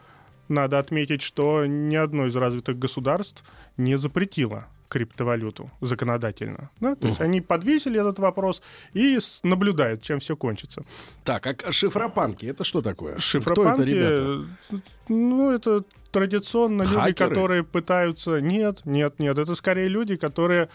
надо 0.49 0.79
отметить, 0.79 1.23
что 1.23 1.67
ни 1.67 1.97
одно 1.97 2.27
из 2.27 2.37
развитых 2.37 2.79
государств 2.79 3.45
не 3.77 3.97
запретило 3.99 4.67
криптовалюту 4.89 5.71
законодательно. 5.81 6.71
Да? 6.81 6.95
То 6.95 7.09
есть 7.09 7.21
они 7.21 7.41
подвесили 7.41 8.01
этот 8.01 8.19
вопрос 8.19 8.63
и 8.95 9.19
наблюдают, 9.43 10.03
чем 10.03 10.19
все 10.19 10.35
кончится. 10.37 10.83
Так, 11.25 11.47
а 11.47 11.73
шифропанки, 11.73 12.47
это 12.47 12.65
что 12.65 12.81
такое? 12.83 13.19
Шифропанки, 13.19 13.73
Кто 13.73 13.83
это, 13.83 13.91
ребята? 13.91 14.49
э, 14.73 14.77
ну, 15.11 15.51
это 15.51 15.85
традиционно 16.11 16.83
люди, 16.83 16.95
Хакеры? 16.95 17.29
которые 17.29 17.65
пытаются... 17.65 18.41
Нет, 18.41 18.81
нет, 18.87 19.19
нет, 19.19 19.37
это 19.39 19.55
скорее 19.55 19.89
люди, 19.89 20.17
которые 20.17 20.71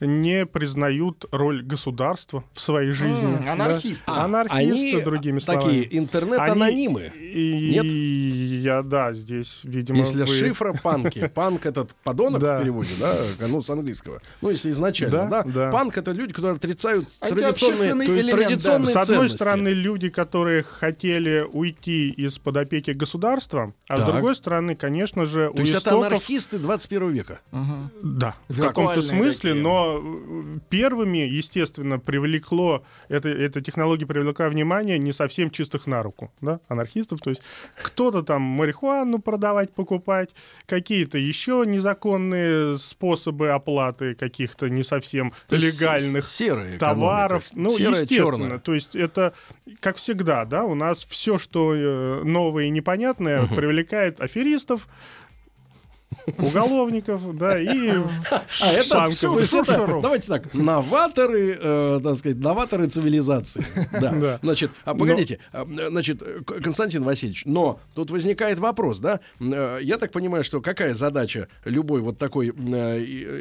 не 0.00 0.46
признают 0.46 1.24
роль 1.32 1.62
государства 1.62 2.44
в 2.54 2.60
своей 2.60 2.90
жизни. 2.92 3.38
Да. 3.44 3.52
анархисты. 3.52 4.04
А, 4.06 4.24
Анархисты, 4.24 4.96
они 4.96 5.00
другими 5.02 5.38
такие 5.40 5.60
словами. 5.60 5.88
интернет-анонимы. 5.90 7.12
Они- 7.14 7.28
И, 7.28 7.70
Нет? 7.74 7.84
я, 8.64 8.82
да, 8.82 9.12
здесь, 9.12 9.60
видимо, 9.64 9.98
Если 9.98 10.20
вы- 10.24 10.26
шифропанки, 10.34 11.26
панк 11.34 11.66
этот 11.66 11.94
подонок 12.04 12.40
Да. 12.40 12.58
в 12.58 12.62
переводе, 12.62 12.90
да, 13.00 13.14
ну, 13.48 13.60
с 13.62 13.70
английского. 13.70 14.20
Ну, 14.40 14.50
если 14.50 14.70
изначально, 14.70 15.28
Да, 15.28 15.42
да. 15.42 15.52
да. 15.52 15.70
Панк 15.70 15.96
это 15.98 16.12
люди, 16.12 16.32
которые 16.32 16.56
отрицают 16.56 17.08
традиционные, 17.20 17.94
то 18.06 18.12
есть 18.12 18.28
элемент, 18.28 18.30
да. 18.30 18.36
традиционные 18.48 18.92
С 18.92 18.96
одной 18.96 19.16
ценности. 19.16 19.36
стороны, 19.36 19.68
люди, 19.68 20.08
которые 20.08 20.62
хотели 20.62 21.46
уйти 21.50 22.10
из-под 22.10 22.56
опеки 22.56 22.90
государства, 22.92 23.72
а 23.88 23.98
с 23.98 24.04
другой 24.04 24.34
стороны, 24.36 24.74
конечно 24.76 25.26
же, 25.26 25.46
То 25.48 25.56
у 25.56 25.60
есть 25.60 25.72
это 25.72 25.78
истоков... 25.80 26.06
анархисты 26.06 26.58
21 26.58 27.10
века. 27.12 27.40
Да, 28.02 28.36
в 28.48 28.60
каком-то 28.60 29.02
смысле, 29.02 29.50
такие. 29.50 29.62
Но 29.98 30.60
первыми, 30.68 31.18
естественно, 31.18 31.98
привлекло, 31.98 32.82
это, 33.08 33.28
эта 33.28 33.60
технология 33.60 34.06
привлекла 34.06 34.48
внимание 34.48 34.98
не 34.98 35.12
совсем 35.12 35.50
чистых 35.50 35.86
на 35.86 36.02
руку, 36.02 36.30
да, 36.40 36.60
анархистов, 36.68 37.20
то 37.20 37.30
есть 37.30 37.42
кто-то 37.82 38.22
там 38.22 38.42
марихуану 38.42 39.18
продавать, 39.18 39.72
покупать, 39.72 40.30
какие-то 40.66 41.18
еще 41.18 41.64
незаконные 41.66 42.78
способы 42.78 43.50
оплаты 43.50 44.14
каких-то 44.14 44.68
не 44.68 44.82
совсем 44.82 45.32
То 45.48 45.56
легальных 45.56 46.24
с- 46.24 46.32
серая 46.36 46.78
товаров. 46.78 47.46
экономика. 47.48 47.70
Ну, 47.72 47.76
Серая, 47.78 48.02
естественно, 48.02 48.32
черная. 48.38 48.58
то 48.58 48.74
есть 48.74 48.96
это, 48.96 49.32
как 49.80 49.96
всегда, 49.96 50.44
да, 50.44 50.64
у 50.64 50.74
нас 50.74 51.04
все, 51.04 51.38
что 51.38 51.74
э, 51.74 52.22
новое 52.24 52.64
и 52.64 52.70
непонятное, 52.70 53.46
привлекает 53.46 54.20
аферистов, 54.20 54.88
уголовников, 56.38 57.36
да, 57.36 57.58
и 57.58 57.90
А 58.60 58.72
это 58.72 59.06
есть 59.08 59.24
это, 59.54 60.00
давайте 60.02 60.28
так, 60.28 60.52
новаторы, 60.54 61.58
э, 61.60 62.00
так 62.02 62.18
сказать, 62.18 62.38
новаторы 62.38 62.86
цивилизации. 62.88 63.64
Да. 63.98 64.12
Да. 64.12 64.38
Значит, 64.42 64.70
а 64.84 64.94
погодите, 64.94 65.38
а, 65.52 65.66
значит, 65.88 66.22
Константин 66.46 67.02
Васильевич, 67.02 67.42
но 67.46 67.80
тут 67.94 68.10
возникает 68.10 68.58
вопрос, 68.58 69.00
да? 69.00 69.20
Э, 69.40 69.78
Я 69.82 69.98
так 69.98 70.12
понимаю, 70.12 70.44
что 70.44 70.60
какая 70.60 70.94
задача 70.94 71.48
любой 71.64 72.00
вот 72.00 72.18
такой 72.18 72.48
э, 72.48 72.52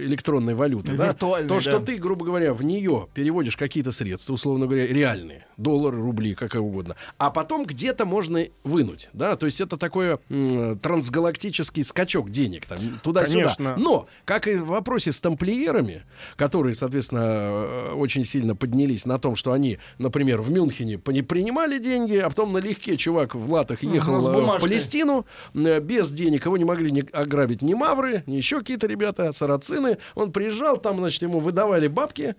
электронной 0.06 0.56
валюты, 0.56 0.94
да? 0.94 1.14
То, 1.14 1.60
что 1.60 1.80
да. 1.80 1.86
ты, 1.86 1.98
грубо 1.98 2.26
говоря, 2.26 2.54
в 2.54 2.64
нее 2.64 3.08
переводишь 3.14 3.58
какие-то 3.58 3.92
средства, 3.92 4.34
условно 4.34 4.66
говоря, 4.66 4.88
реальные, 4.88 5.46
доллары, 5.58 5.98
рубли, 5.98 6.34
как 6.34 6.56
угодно, 6.56 6.96
а 7.18 7.30
потом 7.30 7.66
где-то 7.66 8.06
можно 8.06 8.46
вынуть, 8.64 9.10
да? 9.14 9.36
То 9.36 9.46
есть 9.46 9.62
это 9.62 9.78
такой 9.78 10.18
м, 10.30 10.80
трансгалактический 10.80 11.84
скачок 11.84 12.30
денег. 12.30 12.57
Денег, 12.58 12.66
там, 12.66 13.00
туда-сюда. 13.04 13.56
Но, 13.78 14.08
как 14.26 14.48
и 14.48 14.56
в 14.56 14.68
вопросе 14.68 15.12
с 15.12 15.20
тамплиерами, 15.20 16.04
которые, 16.36 16.76
соответственно, 16.76 17.20
э, 17.22 17.94
очень 17.94 18.26
сильно 18.26 18.56
поднялись 18.56 19.06
на 19.06 19.20
том, 19.20 19.36
что 19.36 19.52
они, 19.52 19.80
например, 19.98 20.42
в 20.42 20.52
Мюнхене 20.52 20.98
пони- 20.98 21.22
принимали 21.22 21.78
деньги, 21.80 22.16
а 22.18 22.30
потом 22.30 22.54
налегке 22.54 22.98
чувак 22.98 23.36
в 23.36 23.52
латах 23.52 23.84
ехал 23.84 24.20
с 24.20 24.28
э, 24.28 24.32
в. 24.32 24.62
Палестину, 24.62 25.26
э, 25.54 25.80
без 25.80 26.12
денег 26.12 26.46
его 26.46 26.58
не 26.58 26.66
могли 26.66 26.92
ни 26.92 27.06
ограбить 27.12 27.62
ни 27.62 27.74
мавры, 27.74 28.24
ни 28.26 28.36
еще 28.36 28.60
какие-то 28.60 28.88
ребята, 28.88 29.32
сарацины. 29.32 29.98
Он 30.16 30.32
приезжал, 30.32 30.78
там, 30.78 30.98
значит, 30.98 31.22
ему 31.22 31.40
выдавали 31.40 31.88
бабки. 31.88 32.36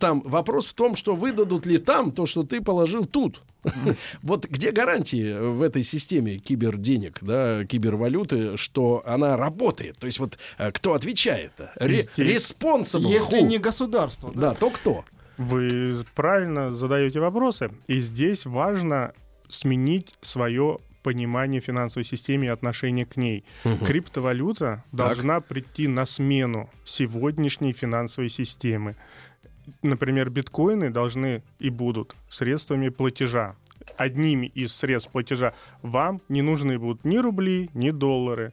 Там 0.00 0.22
вопрос 0.22 0.66
в 0.66 0.74
том, 0.74 0.96
что 0.96 1.14
выдадут 1.14 1.66
ли 1.66 1.78
там 1.78 2.12
то, 2.12 2.26
что 2.26 2.42
ты 2.42 2.60
положил 2.60 3.04
тут. 3.04 3.42
Вот 4.22 4.46
где 4.46 4.72
гарантии 4.72 5.38
в 5.38 5.62
этой 5.62 5.82
системе 5.82 6.38
киберденег, 6.38 7.18
да, 7.22 7.64
кибервалюты, 7.64 8.56
что 8.56 9.02
она 9.06 9.36
работает? 9.36 9.98
То 9.98 10.06
есть 10.06 10.18
вот 10.18 10.38
э, 10.58 10.70
кто 10.72 10.94
отвечает? 10.94 11.52
Responsible 11.76 13.08
Если 13.08 13.40
не 13.40 13.58
государство. 13.58 14.32
Да, 14.34 14.54
то 14.54 14.70
кто? 14.70 15.04
Вы 15.36 16.04
правильно 16.14 16.74
задаете 16.74 17.20
вопросы. 17.20 17.70
И 17.86 18.00
здесь 18.00 18.44
важно 18.44 19.12
сменить 19.48 20.14
свое 20.20 20.78
понимание 21.02 21.60
финансовой 21.60 22.04
системы 22.04 22.46
и 22.46 22.48
отношение 22.48 23.06
к 23.06 23.16
ней. 23.16 23.44
Мгм. 23.64 23.84
Криптовалюта 23.86 24.84
должна 24.92 25.40
прийти 25.40 25.88
на 25.88 26.04
смену 26.06 26.70
сегодняшней 26.84 27.72
финансовой 27.72 28.28
системы. 28.28 28.96
Например, 29.82 30.30
биткоины 30.30 30.90
должны 30.90 31.42
и 31.58 31.70
будут 31.70 32.14
средствами 32.30 32.88
платежа. 32.88 33.54
Одними 33.96 34.46
из 34.46 34.74
средств 34.74 35.10
платежа 35.10 35.54
вам 35.82 36.20
не 36.28 36.42
нужны 36.42 36.78
будут 36.78 37.04
ни 37.04 37.16
рубли, 37.18 37.70
ни 37.74 37.90
доллары. 37.90 38.52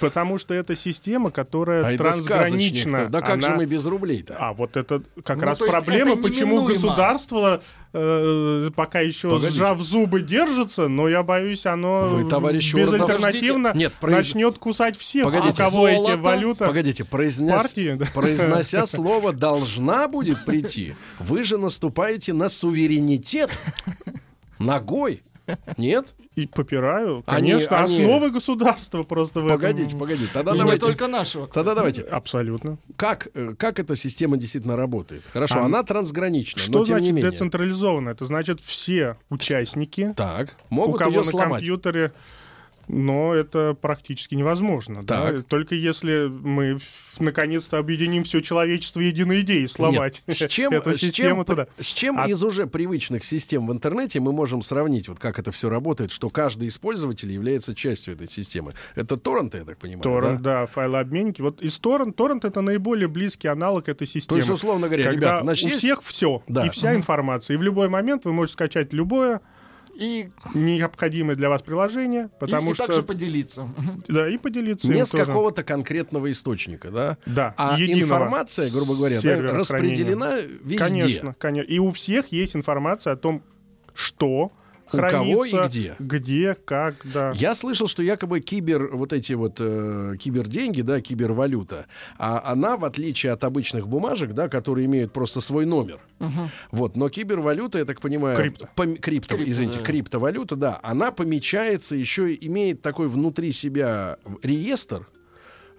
Потому 0.00 0.38
что 0.38 0.54
это 0.54 0.74
система, 0.74 1.30
которая 1.30 1.94
А 1.94 1.96
трансгранична. 1.96 3.06
Да 3.08 3.20
как 3.22 3.40
же 3.40 3.46
Она- 3.46 3.56
мы 3.58 3.66
без 3.66 3.86
рублей-то? 3.86 4.36
а 4.36 4.52
вот 4.52 4.76
это 4.76 5.02
как 5.24 5.38
Ну, 5.38 5.44
раз 5.44 5.58
проблема, 5.60 6.12
это 6.14 6.22
почему 6.22 6.64
государство 6.64 7.62
э, 7.92 8.70
пока 8.74 9.00
еще 9.00 9.28
Погодите. 9.30 9.54
сжав 9.58 9.80
зубы 9.80 10.20
держится, 10.22 10.88
но 10.88 11.08
я 11.08 11.22
боюсь, 11.22 11.64
оно 11.66 12.04
Вы, 12.06 12.28
товарищ 12.28 12.74
безальтернативно. 12.74 13.72
Нет, 13.74 13.92
произ- 14.00 14.16
начнет 14.16 14.58
кусать 14.58 14.96
всех, 14.98 15.24
Погодите. 15.24 15.52
у 15.54 15.56
кого 15.56 15.88
эти 15.88 15.96
Золото. 15.96 16.16
валюта. 16.18 16.66
Погодите, 16.66 17.04
произнес- 17.04 17.50
партии, 17.50 17.94
да. 17.98 18.06
произнося 18.14 18.86
слово 18.86 19.32
«должна 19.32 20.06
будет 20.08 20.44
прийти», 20.44 20.94
вы 21.18 21.44
же 21.44 21.58
наступаете 21.58 22.32
на 22.32 22.48
суверенитет 22.48 23.50
ногой. 24.58 25.22
Нет? 25.76 26.08
И 26.38 26.46
попираю, 26.46 27.24
Они- 27.26 27.50
конечно, 27.50 27.78
они- 27.80 27.96
основы 28.04 28.30
государства 28.30 29.02
просто 29.02 29.40
в 29.40 29.46
этом. 29.46 29.56
Погодите, 29.60 29.96
погодите. 29.96 30.30
Тогда 30.32 30.52
И 30.52 30.54
не 30.54 30.60
давайте. 30.60 30.80
только 30.82 31.08
нашего. 31.08 31.48
Тогда 31.48 31.74
давайте. 31.74 32.02
Абсолютно. 32.02 32.78
Как, 32.96 33.28
э, 33.34 33.54
как 33.58 33.80
эта 33.80 33.96
система 33.96 34.36
действительно 34.36 34.76
работает? 34.76 35.24
Хорошо, 35.32 35.56
А, 35.58 35.64
она 35.64 35.82
трансгранична, 35.82 36.60
Что 36.62 36.72
но 36.78 36.84
тем 36.84 36.96
не 36.96 37.00
значит 37.00 37.14
менее. 37.16 37.30
децентрализованно? 37.32 38.10
Это 38.10 38.24
значит 38.26 38.60
все 38.60 39.16
участники, 39.30 40.14
Так, 40.16 40.54
у 40.70 40.74
могут 40.74 40.98
кого 41.00 41.10
ее 41.10 41.18
на 41.18 41.24
сломать. 41.24 41.50
компьютере, 41.54 42.12
но 42.88 43.34
это 43.34 43.76
практически 43.80 44.34
невозможно. 44.34 45.02
да. 45.02 45.42
Только 45.42 45.74
если 45.74 46.26
мы 46.28 46.78
наконец-то 47.18 47.78
объединим 47.78 48.24
все 48.24 48.40
человечество 48.40 49.00
единой 49.00 49.40
идеей 49.40 49.66
сломать 49.68 50.22
Нет, 50.26 50.36
с 50.36 50.48
чем, 50.48 50.72
эту 50.72 50.94
с 50.94 50.98
чем, 51.00 51.10
систему 51.10 51.44
туда. 51.44 51.66
с 51.80 51.86
чем 51.86 52.18
А- 52.18 52.26
из 52.28 52.42
уже 52.42 52.66
привычных 52.66 53.24
систем 53.24 53.66
в 53.66 53.72
интернете 53.72 54.20
мы 54.20 54.32
можем 54.32 54.62
сравнить, 54.62 55.08
вот 55.08 55.18
как 55.18 55.38
это 55.38 55.50
все 55.52 55.68
работает, 55.68 56.12
что 56.12 56.30
каждый 56.30 56.68
из 56.68 56.78
пользователей 56.78 57.34
является 57.34 57.74
частью 57.74 58.14
этой 58.14 58.28
системы? 58.28 58.74
Это 58.94 59.16
торренты, 59.16 59.58
я 59.58 59.64
так 59.64 59.78
понимаю, 59.78 60.02
Торрент, 60.02 60.40
да? 60.42 60.60
да, 60.60 60.66
файлообменники. 60.68 61.42
Вот 61.42 61.60
из 61.60 61.78
торрент, 61.80 62.14
торрент 62.16 62.44
это 62.44 62.60
наиболее 62.60 63.08
близкий 63.08 63.48
аналог 63.48 63.88
этой 63.88 64.06
системы. 64.06 64.38
есть, 64.38 64.50
условно 64.50 64.86
говоря, 64.86 65.04
когда 65.04 65.16
ребята, 65.26 65.44
значит, 65.44 65.64
у 65.64 65.68
есть- 65.68 65.78
всех 65.80 66.02
все 66.04 66.42
Да. 66.46 66.66
и 66.66 66.70
вся 66.70 66.94
информация, 66.94 67.54
и 67.54 67.56
в 67.58 67.62
любой 67.62 67.88
момент 67.88 68.24
вы 68.24 68.32
можете 68.32 68.52
скачать 68.54 68.92
любое 68.92 69.40
И, 69.98 70.30
необходимое 70.54 71.34
для 71.34 71.48
вас 71.48 71.60
приложение, 71.62 72.30
потому 72.38 72.68
и, 72.68 72.70
и 72.70 72.74
что 72.74 72.86
также 72.86 73.02
поделиться. 73.02 73.68
да 74.06 74.28
и 74.30 74.38
поделиться 74.38 74.86
Не 74.92 75.04
с 75.04 75.10
какого-то 75.10 75.64
конкретного 75.64 76.30
источника, 76.30 76.92
да? 76.92 77.18
Да, 77.26 77.52
А 77.56 77.76
информация, 77.80 78.70
грубо 78.70 78.94
говоря, 78.94 79.20
да, 79.20 79.36
распределена 79.52 80.30
хранения. 80.30 80.58
везде. 80.62 80.78
Конечно, 80.78 81.34
конечно. 81.36 81.68
И 81.68 81.80
у 81.80 81.90
всех 81.92 82.28
есть 82.28 82.54
информация 82.54 83.14
о 83.14 83.16
том, 83.16 83.42
что 83.92 84.52
У 84.92 84.96
кого 84.96 85.08
хранится, 85.42 85.64
и 85.64 85.68
где. 85.68 85.96
где, 85.98 86.56
как, 86.64 86.96
да. 87.12 87.32
Я 87.34 87.54
слышал, 87.54 87.86
что 87.88 88.02
якобы 88.02 88.40
кибер, 88.40 88.94
вот 88.96 89.12
эти 89.12 89.32
вот 89.34 89.56
э, 89.58 90.14
киберденьги, 90.18 90.82
да, 90.82 91.00
кибервалюта, 91.00 91.86
а 92.18 92.42
она, 92.52 92.76
в 92.76 92.84
отличие 92.84 93.32
от 93.32 93.44
обычных 93.44 93.86
бумажек, 93.88 94.32
да, 94.32 94.48
которые 94.48 94.86
имеют 94.86 95.12
просто 95.12 95.40
свой 95.40 95.66
номер, 95.66 96.00
вот, 96.70 96.96
но 96.96 97.08
кибервалюта, 97.08 97.78
я 97.78 97.84
так 97.84 98.00
понимаю, 98.00 98.36
Крипто. 98.36 98.68
пом- 98.76 98.96
крипто, 98.98 99.36
Крипто, 99.36 99.50
извините, 99.50 99.78
да. 99.78 99.84
криптовалюта, 99.84 100.56
да, 100.56 100.80
она 100.82 101.10
помечается, 101.10 101.96
еще 101.96 102.34
имеет 102.34 102.82
такой 102.82 103.08
внутри 103.08 103.52
себя 103.52 104.16
реестр, 104.42 105.06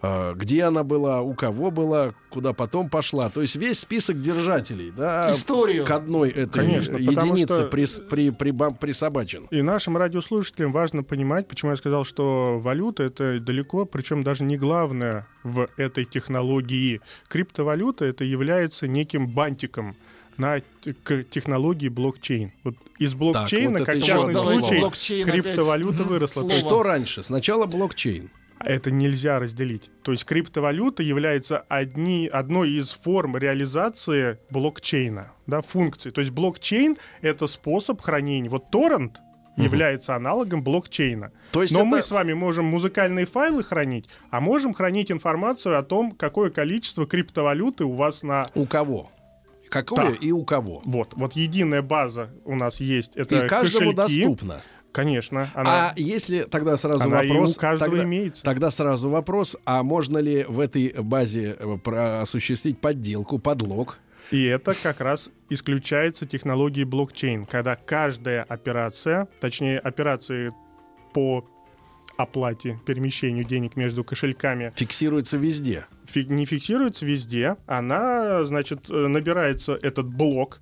где 0.01 0.63
она 0.63 0.84
была, 0.84 1.21
у 1.21 1.34
кого 1.34 1.71
была, 1.71 2.13
куда 2.30 2.53
потом 2.53 2.89
пошла. 2.89 3.30
То 3.30 3.41
есть 3.41 3.55
весь 3.55 3.80
список 3.80 4.21
держателей, 4.21 4.91
да, 4.91 5.31
Историю. 5.31 5.85
к 5.85 5.91
одной 5.91 6.30
этой 6.30 6.49
Конечно, 6.51 6.95
единице 6.97 7.53
что- 7.53 7.67
прис- 7.67 8.01
при, 8.07 8.30
приба- 8.30 8.73
присобачен. 8.77 9.47
И 9.51 9.61
нашим 9.61 9.97
радиослушателям 9.97 10.71
важно 10.71 11.03
понимать, 11.03 11.47
почему 11.47 11.71
я 11.71 11.77
сказал, 11.77 12.05
что 12.05 12.59
валюта 12.59 13.03
это 13.03 13.39
далеко, 13.39 13.85
причем 13.85 14.23
даже 14.23 14.43
не 14.43 14.57
главное 14.57 15.27
в 15.43 15.67
этой 15.77 16.05
технологии. 16.05 17.01
Криптовалюта 17.27 18.05
это 18.05 18.23
является 18.23 18.88
неким 18.88 19.27
бантиком 19.27 19.95
на 20.38 20.61
к 21.03 21.23
технологии 21.30 21.89
блокчейн. 21.89 22.53
Вот 22.63 22.76
из 22.97 23.13
блокчейна, 23.13 23.80
вот 23.80 23.85
как 23.85 24.01
частный 24.01 24.35
случай. 24.35 24.80
Блокчейн 24.80 25.27
криптовалюта 25.27 26.03
выросла. 26.05 26.41
слово. 26.41 26.51
Что 26.55 26.84
раньше? 26.84 27.23
Сначала 27.23 27.65
блокчейн. 27.65 28.30
Это 28.60 28.91
нельзя 28.91 29.40
разделить. 29.40 29.90
То 30.03 30.11
есть 30.11 30.26
криптовалюта 30.26 31.03
является 31.03 31.60
одни, 31.69 32.27
одной 32.31 32.72
из 32.72 32.91
форм 32.91 33.38
реализации 33.38 34.40
блокчейна, 34.49 35.31
да, 35.48 35.61
функций. 35.61 36.11
То 36.11 36.22
есть 36.22 36.31
блокчейн— 36.31 36.98
это 37.22 37.48
способ 37.48 38.02
хранения. 38.02 38.49
Вот 38.49 38.69
торрент 38.72 39.19
является 39.57 40.15
аналогом 40.15 40.64
блокчейна. 40.64 41.31
То 41.52 41.61
есть 41.64 41.73
Но 41.73 41.80
это- 41.81 41.88
мы 41.90 42.02
с 42.03 42.11
вами 42.11 42.34
можем 42.34 42.65
музыкальные 42.65 43.26
файлы 43.26 43.61
хранить, 43.64 44.07
а 44.31 44.40
можем 44.40 44.73
хранить 44.73 45.11
информацию 45.11 45.77
о 45.77 45.84
том, 45.84 46.11
какое 46.11 46.49
количество 46.49 47.06
криптовалюты 47.06 47.84
у 47.84 47.91
вас 47.94 48.23
на... 48.23 48.49
У 48.56 48.65
кого? 48.65 49.11
Какое 49.69 50.11
Да. 50.11 50.15
и 50.19 50.31
у 50.31 50.44
кого? 50.45 50.81
Вот, 50.86 51.14
вот 51.15 51.34
единая 51.34 51.81
база 51.81 52.30
у 52.45 52.56
нас 52.56 52.80
есть. 52.80 53.15
Это 53.15 53.45
и 53.45 53.48
каждому 53.49 53.94
кошельки. 53.94 54.22
доступно. 54.23 54.61
Конечно. 54.91 55.51
Она... 55.53 55.89
А 55.89 55.93
если 55.95 56.43
тогда 56.43 56.75
сразу 56.77 57.03
она 57.03 57.23
и 57.23 57.29
вопрос, 57.29 57.57
у 57.57 57.59
каждого 57.59 57.91
тогда, 57.91 58.03
имеется. 58.03 58.43
тогда 58.43 58.71
сразу 58.71 59.09
вопрос, 59.09 59.55
а 59.65 59.83
можно 59.83 60.17
ли 60.17 60.43
в 60.43 60.59
этой 60.59 60.93
базе 61.01 61.55
э, 61.59 62.21
осуществить 62.21 62.79
подделку, 62.79 63.39
подлог? 63.39 63.99
И 64.31 64.43
это 64.43 64.73
как 64.81 65.01
раз 65.01 65.31
исключается 65.49 66.25
технологией 66.25 66.85
блокчейн, 66.85 67.45
когда 67.45 67.75
каждая 67.75 68.43
операция, 68.43 69.27
точнее 69.39 69.79
операции 69.79 70.53
по 71.13 71.43
оплате, 72.17 72.79
перемещению 72.85 73.45
денег 73.45 73.75
между 73.75 74.03
кошельками 74.03 74.73
Фиксируется 74.75 75.37
везде. 75.37 75.85
фи- 76.05 76.25
не 76.25 76.45
фиксируется 76.45 77.05
везде, 77.05 77.55
она, 77.65 78.43
значит, 78.45 78.89
э, 78.89 79.07
набирается 79.07 79.79
этот 79.81 80.07
блок, 80.07 80.59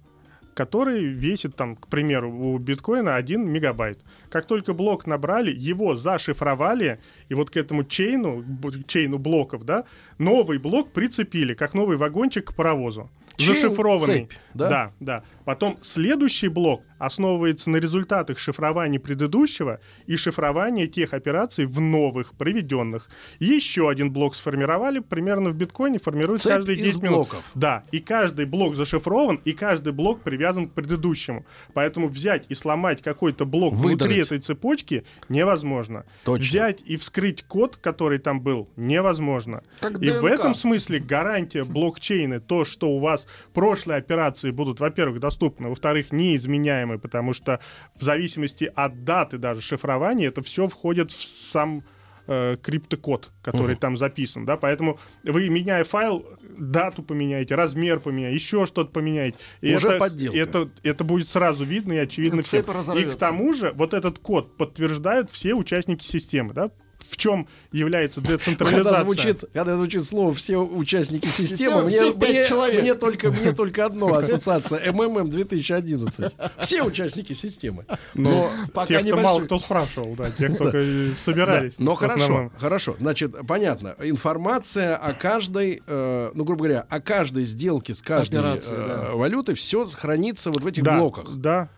который 0.58 1.04
весит, 1.06 1.56
там, 1.56 1.76
к 1.76 1.88
примеру, 1.88 2.32
у 2.32 2.58
биткоина 2.58 3.16
1 3.16 3.48
мегабайт. 3.48 4.00
Как 4.32 4.48
только 4.48 4.74
блок 4.74 5.06
набрали, 5.06 5.52
его 5.56 5.96
зашифровали, 5.96 7.00
и 7.30 7.34
вот 7.34 7.50
к 7.50 7.58
этому 7.58 7.84
chain 7.84 8.44
у, 8.88 8.95
chain 8.95 9.14
у 9.14 9.18
блоков, 9.18 9.64
да, 9.66 9.86
новый 10.18 10.58
блок 10.58 10.92
прицепили, 10.92 11.54
как 11.54 11.74
новый 11.74 11.98
вагончик 11.98 12.48
к 12.52 12.56
паровозу. 12.56 13.10
Chain, 13.38 13.54
Зашифрованный. 13.56 14.22
цепь, 14.22 14.34
да? 14.56 14.70
да, 14.70 14.92
да. 15.00 15.24
Потом 15.46 15.78
следующий 15.82 16.48
блок 16.48 16.82
основывается 16.98 17.70
на 17.70 17.78
результатах 17.78 18.40
шифрования 18.40 19.00
предыдущего 19.00 19.80
и 20.08 20.16
шифрования 20.16 20.88
тех 20.88 21.14
операций 21.14 21.68
в 21.68 21.80
новых, 21.80 22.34
проведенных. 22.34 23.08
Еще 23.38 23.88
один 23.90 24.12
блок 24.12 24.36
сформировали, 24.36 25.00
примерно 25.00 25.52
в 25.52 25.56
биткоине 25.56 26.00
формируется 26.00 26.50
каждые 26.50 26.80
из 26.80 26.86
10 26.86 27.04
минут. 27.04 27.16
блоков. 27.16 27.44
Да, 27.54 27.84
и 27.92 28.00
каждый 28.00 28.46
блок 28.46 28.76
зашифрован, 28.76 29.40
и 29.46 29.54
каждый 29.54 29.94
блок 29.94 30.22
привязан 30.24 30.68
к 30.68 30.74
предыдущему. 30.74 31.46
Поэтому 31.74 32.08
взять 32.08 32.46
и 32.50 32.56
сломать 32.56 33.04
какой-то 33.04 33.46
блок 33.46 33.76
внутри 33.76 34.08
Выдрать. 34.08 34.26
этой 34.26 34.40
цепочки 34.40 35.06
невозможно. 35.30 36.06
Точно. 36.26 36.44
Взять 36.44 36.82
и 36.84 36.98
вскрыть 36.98 37.17
код, 37.48 37.78
который 37.78 38.20
там 38.20 38.42
был, 38.42 38.70
невозможно. 38.76 39.64
Как 39.80 39.94
и 40.02 40.10
в 40.12 40.22
ДНК. 40.22 40.32
этом 40.32 40.56
смысле 40.56 41.00
гарантия 41.00 41.64
блокчейна, 41.64 42.40
то, 42.40 42.66
что 42.66 42.90
у 42.90 43.00
вас 43.00 43.28
прошлые 43.54 43.98
операции 43.98 44.52
будут, 44.52 44.80
во-первых, 44.80 45.20
доступны, 45.20 45.70
во-вторых, 45.70 46.12
неизменяемы, 46.12 47.00
потому 47.00 47.34
что 47.34 47.60
в 47.96 48.04
зависимости 48.04 48.72
от 48.76 49.04
даты 49.04 49.38
даже 49.38 49.62
шифрования 49.62 50.28
это 50.28 50.42
все 50.44 50.68
входит 50.68 51.12
в 51.12 51.22
сам 51.52 51.84
э, 52.30 52.58
криптокод, 52.62 53.32
который 53.42 53.72
Мгм. 53.72 53.80
там 53.80 53.98
записан, 53.98 54.46
да, 54.46 54.58
поэтому 54.58 55.00
вы, 55.24 55.48
меняя 55.50 55.86
файл, 55.86 56.26
дату 56.58 57.02
поменяете, 57.02 57.56
размер 57.56 58.02
поменяете, 58.02 58.36
еще 58.36 58.66
что-то 58.66 58.92
поменяете. 58.92 59.38
И 59.62 59.74
Уже 59.74 59.88
это, 59.88 59.98
подделка. 59.98 60.38
Это, 60.38 60.70
это 60.84 61.04
будет 61.06 61.30
сразу 61.30 61.64
видно 61.64 61.94
и 61.94 61.98
очевидно 61.98 62.42
всем. 62.42 62.64
Цепь 62.66 62.70
И 62.70 62.78
разорвется. 62.78 63.16
к 63.16 63.20
тому 63.20 63.54
же 63.54 63.72
вот 63.72 63.94
этот 63.94 64.20
код 64.20 64.58
подтверждают 64.58 65.32
все 65.32 65.54
участники 65.54 66.04
системы, 66.04 66.54
да, 66.54 66.70
в 67.10 67.18
чем 67.18 67.48
является 67.72 68.22
децентрализация. 68.22 68.84
Когда 68.84 69.04
звучит, 69.04 69.44
когда 69.54 69.76
звучит 69.78 70.04
слово 70.06 70.34
«все 70.34 70.58
участники 70.58 71.28
системы», 71.28 71.84
мне, 71.84 71.92
все 71.98 72.14
мне- 72.14 72.46
человек. 72.48 72.82
мне 72.82 72.94
только, 72.96 73.32
мне 73.32 73.52
только 73.54 73.86
одно 73.86 74.14
ассоциация 74.14 74.92
МММ 74.92 75.30
2011. 75.30 76.34
Все 76.60 76.84
участники 76.84 77.34
системы. 77.34 77.86
Но 78.14 78.50
Пока 78.74 78.88
те, 78.88 78.96
кто 79.00 79.08
небольшой. 79.08 79.24
мало 79.24 79.42
кто 79.42 79.60
спрашивал, 79.60 80.16
да, 80.16 80.32
те, 80.32 80.50
кто 80.50 80.70
э, 80.74 81.14
собирались. 81.16 81.78
Да, 81.78 81.84
Но 81.84 81.96
хорошо, 81.96 82.24
основном. 82.24 82.52
хорошо. 82.58 82.96
Значит, 83.00 83.36
понятно. 83.48 83.96
Информация 84.00 84.96
о 84.98 85.14
каждой, 85.14 85.82
э, 85.86 86.32
ну, 86.34 86.44
грубо 86.44 86.66
говоря, 86.66 86.86
о 86.90 87.00
каждой 87.00 87.44
сделке 87.44 87.94
с 87.94 88.02
каждой 88.02 88.40
Операции, 88.40 88.76
э, 88.76 88.88
да. 88.88 89.12
валютой 89.16 89.56
все 89.56 89.86
хранится 89.86 90.52
вот 90.52 90.64
в 90.64 90.68
этих 90.68 90.84
да, 90.84 90.98
блоках. 90.98 91.38
Да. 91.38 91.70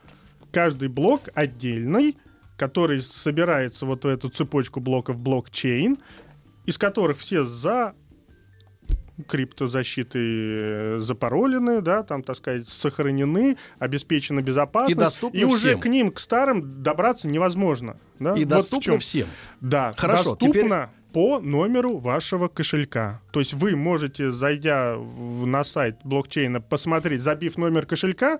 Каждый 0.51 0.87
блок 0.87 1.29
отдельный, 1.35 2.17
который 2.59 3.01
собирается 3.01 3.85
вот 3.85 4.03
в 4.03 4.07
эту 4.07 4.29
цепочку 4.29 4.81
блоков 4.81 5.17
блокчейн, 5.17 5.97
из 6.65 6.77
которых 6.77 7.17
все 7.17 7.45
за 7.45 7.95
криптозащитой 9.27 10.21
э, 10.21 10.99
запаролены, 10.99 11.81
да, 11.81 12.03
там, 12.03 12.23
так 12.23 12.37
сказать, 12.37 12.67
сохранены, 12.67 13.57
обеспечена 13.79 14.41
безопасность. 14.41 14.97
И 14.97 14.99
доступны 14.99 15.37
И 15.37 15.43
уже 15.43 15.69
всем. 15.69 15.79
к 15.79 15.85
ним, 15.87 16.11
к 16.11 16.19
старым, 16.19 16.83
добраться 16.83 17.27
невозможно. 17.27 17.97
Да? 18.19 18.33
И 18.33 18.45
Вот 18.45 18.49
доступно 18.49 18.99
всем. 18.99 19.27
Да, 19.61 19.93
Хорошо, 19.97 20.35
доступно 20.35 20.89
по 21.13 21.39
номеру 21.39 21.97
вашего 21.97 22.47
кошелька. 22.47 23.21
То 23.31 23.39
есть 23.39 23.53
вы 23.53 23.75
можете, 23.75 24.31
зайдя 24.31 24.95
на 24.97 25.63
сайт 25.63 25.97
блокчейна, 26.03 26.61
посмотреть, 26.61 27.21
забив 27.21 27.57
номер 27.57 27.85
кошелька, 27.85 28.39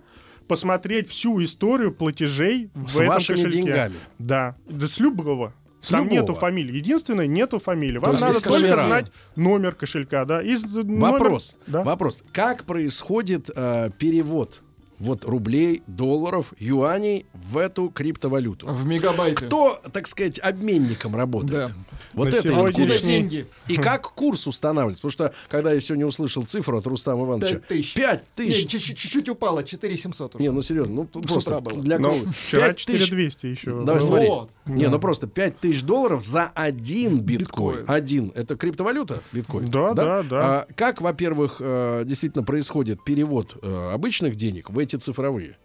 посмотреть 0.49 1.07
всю 1.07 1.41
историю 1.43 1.93
платежей 1.93 2.69
С 2.87 2.95
в 2.95 2.99
этом 2.99 3.13
кошельке. 3.13 3.49
деньгами. 3.49 3.95
Да, 4.17 4.55
да 4.67 4.87
с 4.87 4.99
любого. 4.99 5.53
С 5.79 5.89
Там 5.89 6.05
любого. 6.05 6.19
нету 6.21 6.33
фамилии. 6.35 6.75
Единственное, 6.75 7.27
нету 7.27 7.59
фамилии. 7.59 7.99
То 7.99 8.05
Вам 8.05 8.11
есть 8.11 8.23
надо 8.25 8.41
только 8.41 8.59
номера. 8.63 8.85
знать 8.87 9.11
номер 9.37 9.75
кошелька, 9.75 10.25
да. 10.25 10.41
И 10.41 10.57
номер- 10.57 11.11
Вопрос. 11.13 11.55
да. 11.67 11.83
Вопрос. 11.83 12.21
Как 12.33 12.65
происходит 12.65 13.49
э, 13.55 13.91
перевод 13.97 14.61
вот 14.97 15.23
рублей, 15.23 15.81
долларов, 15.87 16.51
юаней 16.59 17.25
в 17.43 17.57
эту 17.57 17.89
криптовалюту? 17.89 18.67
В 18.67 18.85
мегабайте. 18.85 19.45
Кто, 19.45 19.81
так 19.93 20.07
сказать, 20.07 20.39
обменником 20.39 21.15
работает? 21.15 21.69
Да. 21.69 21.71
Вот 22.13 22.25
На 22.25 22.29
это 22.29 22.41
сегодняшний- 22.41 22.97
деньги? 23.07 23.45
И 23.67 23.77
как 23.77 24.11
курс 24.13 24.47
устанавливается? 24.47 25.01
Потому 25.01 25.11
что, 25.11 25.33
когда 25.47 25.71
я 25.73 25.79
сегодня 25.79 26.05
услышал 26.07 26.43
цифру 26.43 26.77
от 26.77 26.87
Рустама 26.87 27.25
Ивановича, 27.25 27.55
Пять 27.59 27.67
тысяч. 27.67 27.93
5 27.93 28.23
Не, 28.37 28.45
тысяч. 28.51 28.69
чуть- 28.69 28.97
чуть-чуть 28.97 29.29
упало, 29.29 29.63
4700 29.63 30.35
уже. 30.35 30.43
Не, 30.43 30.51
ну 30.51 30.61
серьезно, 30.61 30.93
ну 31.13 31.21
просто 31.21 31.61
для 31.75 31.99
Ну, 31.99 32.09
круга. 32.11 32.31
вчера 32.31 32.65
5 32.67 32.75
тысяч- 32.85 32.85
4200 33.09 33.45
еще. 33.47 33.81
Давай 33.83 34.01
Ну 34.01 34.07
смотри. 34.07 34.27
вот. 34.27 34.49
Не, 34.65 34.85
Да. 34.85 34.91
ну 34.91 34.99
просто 34.99 35.27
5 35.27 35.57
тысяч 35.59 35.83
долларов 35.83 36.23
за 36.25 36.51
один 36.55 37.19
биткоин. 37.19 37.79
Биткоин. 37.79 37.85
Один. 37.87 38.31
Это 38.35 38.55
криптовалюта? 38.55 39.21
Биткоин. 39.31 39.65
Да, 39.69 39.93
да, 39.93 40.23
да. 40.23 40.39
А 40.41 40.67
как, 40.75 41.01
во-первых, 41.01 41.57
э, 41.59 42.03
действительно 42.05 42.43
происходит 42.43 43.03
перевод 43.03 43.55
э, 43.61 43.91
обычных 43.93 44.35
денег 44.35 44.69
в 44.69 44.79
эти 44.79 44.95
цифровые? 44.95 45.57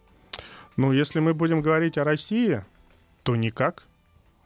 Ну, 0.77 0.93
если 0.93 1.21
мы 1.21 1.35
будем 1.35 1.61
говорить 1.63 1.99
о 1.99 2.05
России, 2.05 2.65
то 3.23 3.37
никак. 3.37 3.85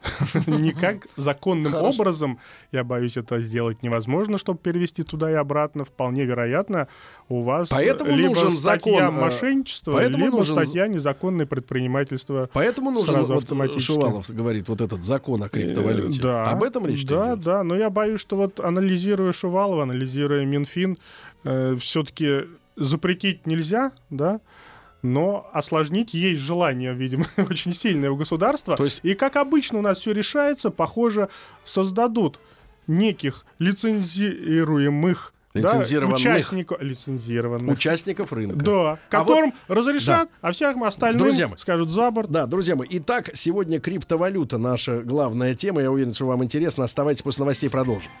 Никак 0.47 1.07
законным 1.17 1.75
образом, 1.75 2.39
я 2.71 2.85
боюсь, 2.85 3.17
это 3.17 3.39
сделать 3.41 3.83
невозможно, 3.83 4.37
чтобы 4.37 4.57
перевести 4.59 5.03
туда 5.03 5.29
и 5.29 5.33
обратно. 5.33 5.83
Вполне 5.83 6.23
вероятно, 6.23 6.87
у 7.27 7.41
вас 7.41 7.67
Поэтому 7.67 8.15
либо 8.15 8.29
нужен 8.29 8.51
статья 8.51 8.93
закон, 9.09 9.17
э, 9.17 9.21
мошенничества, 9.25 9.91
поэтому 9.91 10.23
либо 10.23 10.37
нужен- 10.37 10.55
статья 10.55 10.87
незаконное 10.87 11.45
предпринимательство. 11.45 12.49
Поэтому 12.53 12.91
нужен, 12.91 13.13
Сразу 13.13 13.33
вот 13.33 13.43
автоматически. 13.43 13.91
Шувалов 13.91 14.29
говорит, 14.29 14.69
вот 14.69 14.79
этот 14.79 15.03
закон 15.03 15.43
о 15.43 15.49
криптовалюте. 15.49 16.19
Э, 16.19 16.21
Да. 16.23 16.49
Об 16.51 16.63
этом 16.63 16.85
речь 16.85 17.05
Да, 17.05 17.33
идет? 17.33 17.43
да, 17.43 17.63
но 17.63 17.75
я 17.75 17.89
боюсь, 17.89 18.21
что 18.21 18.37
вот 18.37 18.61
анализируя 18.61 19.33
Шувалова, 19.33 19.83
анализируя 19.83 20.45
Минфин, 20.45 20.97
все-таки 21.43 22.45
запретить 22.77 23.45
нельзя, 23.45 23.91
да, 24.09 24.39
но 25.01 25.49
осложнить 25.53 26.13
есть 26.13 26.41
желание, 26.41 26.93
видимо, 26.93 27.25
очень 27.49 27.73
сильное 27.73 28.11
у 28.11 28.15
государства. 28.15 28.75
То 28.77 28.85
есть- 28.85 28.99
И 29.03 29.13
как 29.13 29.35
обычно 29.35 29.79
у 29.79 29.81
нас 29.81 29.99
все 29.99 30.11
решается, 30.11 30.69
похоже, 30.71 31.29
создадут 31.65 32.39
неких 32.87 33.45
лицензируемых 33.59 35.33
да, 35.55 35.61
Лицензированных. 35.61 36.19
участников, 36.19 36.79
лицензированных, 36.81 37.75
Участников 37.75 38.31
рынка. 38.31 38.63
да, 38.63 38.71
А 38.71 38.89
вот- 38.91 38.99
которым 39.09 39.53
разрешат, 39.67 40.29
а 40.41 40.51
всем 40.51 40.83
остальным 40.83 41.23
Друзья 41.23 41.47
мои. 41.47 41.57
скажут 41.57 41.89
за 41.89 42.11
борт. 42.11 42.29
Да, 42.29 42.45
друзья 42.45 42.75
мои, 42.75 42.87
итак, 42.91 43.31
сегодня 43.33 43.79
криптовалюта 43.79 44.59
наша 44.59 45.01
главная 45.01 45.55
тема. 45.55 45.81
Я 45.81 45.91
уверен, 45.91 46.13
что 46.13 46.27
вам 46.27 46.43
интересно. 46.43 46.83
Оставайтесь 46.83 47.23
после 47.23 47.41
новостей, 47.41 47.67
продолжим. 47.69 48.11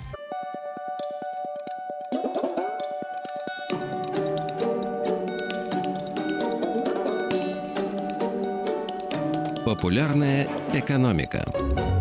Популярная 9.79 10.49
экономика. 10.73 11.45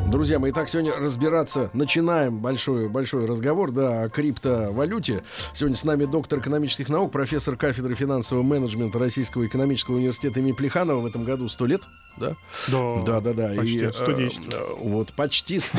Друзья 0.08 0.40
мои, 0.40 0.50
итак, 0.50 0.68
сегодня 0.68 0.96
разбираться, 0.96 1.70
начинаем 1.74 2.40
большой, 2.40 2.88
большой 2.88 3.24
разговор, 3.24 3.70
да, 3.70 4.02
о 4.02 4.08
криптовалюте. 4.08 5.22
Сегодня 5.54 5.76
с 5.76 5.84
нами 5.84 6.04
доктор 6.04 6.40
экономических 6.40 6.88
наук, 6.88 7.12
профессор 7.12 7.54
кафедры 7.54 7.94
финансового 7.94 8.42
менеджмента 8.42 8.98
Российского 8.98 9.46
экономического 9.46 9.94
университета 9.94 10.40
имени 10.40 10.54
Плеханова. 10.54 10.98
В 11.02 11.06
этом 11.06 11.22
году 11.22 11.48
100 11.48 11.66
лет, 11.66 11.82
да? 12.16 12.34
Да, 12.66 13.02
Да, 13.06 13.20
да, 13.20 13.32
да. 13.32 13.54
почти 13.54 13.76
И, 13.78 13.82
э, 13.84 13.92
110. 13.92 14.40
э, 14.52 14.60
вот, 14.80 15.12
почти 15.12 15.60
100. 15.60 15.78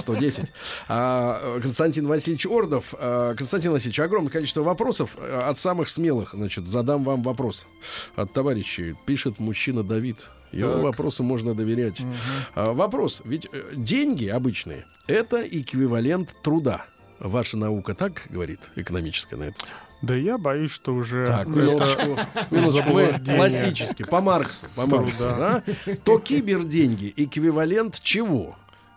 110. 0.00 0.52
А, 0.88 1.58
э, 1.58 1.60
Константин 1.62 2.08
Васильевич 2.08 2.44
Ордов. 2.46 2.86
А, 2.98 3.36
Константин 3.36 3.70
Васильевич, 3.70 4.00
огромное 4.00 4.32
количество 4.32 4.62
вопросов 4.62 5.10
э, 5.16 5.42
от 5.48 5.58
самых 5.60 5.90
смелых. 5.90 6.30
Значит, 6.32 6.66
задам 6.66 7.04
вам 7.04 7.22
вопрос 7.22 7.68
от 8.16 8.32
товарищей. 8.32 8.96
Пишет 9.06 9.38
мужчина 9.38 9.84
Давид. 9.84 10.28
Его 10.56 10.74
Так. 10.74 10.82
вопросу 10.82 11.22
можно 11.22 11.54
доверять. 11.54 12.02
А, 12.54 12.72
Вопрос. 12.72 13.22
Ведь 13.24 13.48
э, 13.52 13.72
деньги 13.76 14.26
обычные— 14.26 14.84
это 15.06 15.42
эквивалент 15.46 16.34
труда. 16.42 16.86
Ваша 17.18 17.56
наука 17.56 17.94
так 17.94 18.26
говорит, 18.30 18.60
экономическая 18.76 19.36
на 19.36 19.44
это? 19.44 19.64
Да 20.02 20.14
я 20.14 20.36
боюсь, 20.36 20.70
что 20.70 20.94
уже 20.94 21.24
Так, 21.24 21.48
минуточку, 21.48 22.18
минуточку. 22.50 22.90
Мы 22.90 23.36
классически, 23.36 24.02
по 24.02 24.20
Марксу, 24.20 24.66
по. 24.76 24.86
Марксу, 24.86 25.22
да? 25.22 25.62
То 26.04 26.18
киберденьги 26.18 27.12
эквивалент 27.16 27.98
чего? 28.02 28.56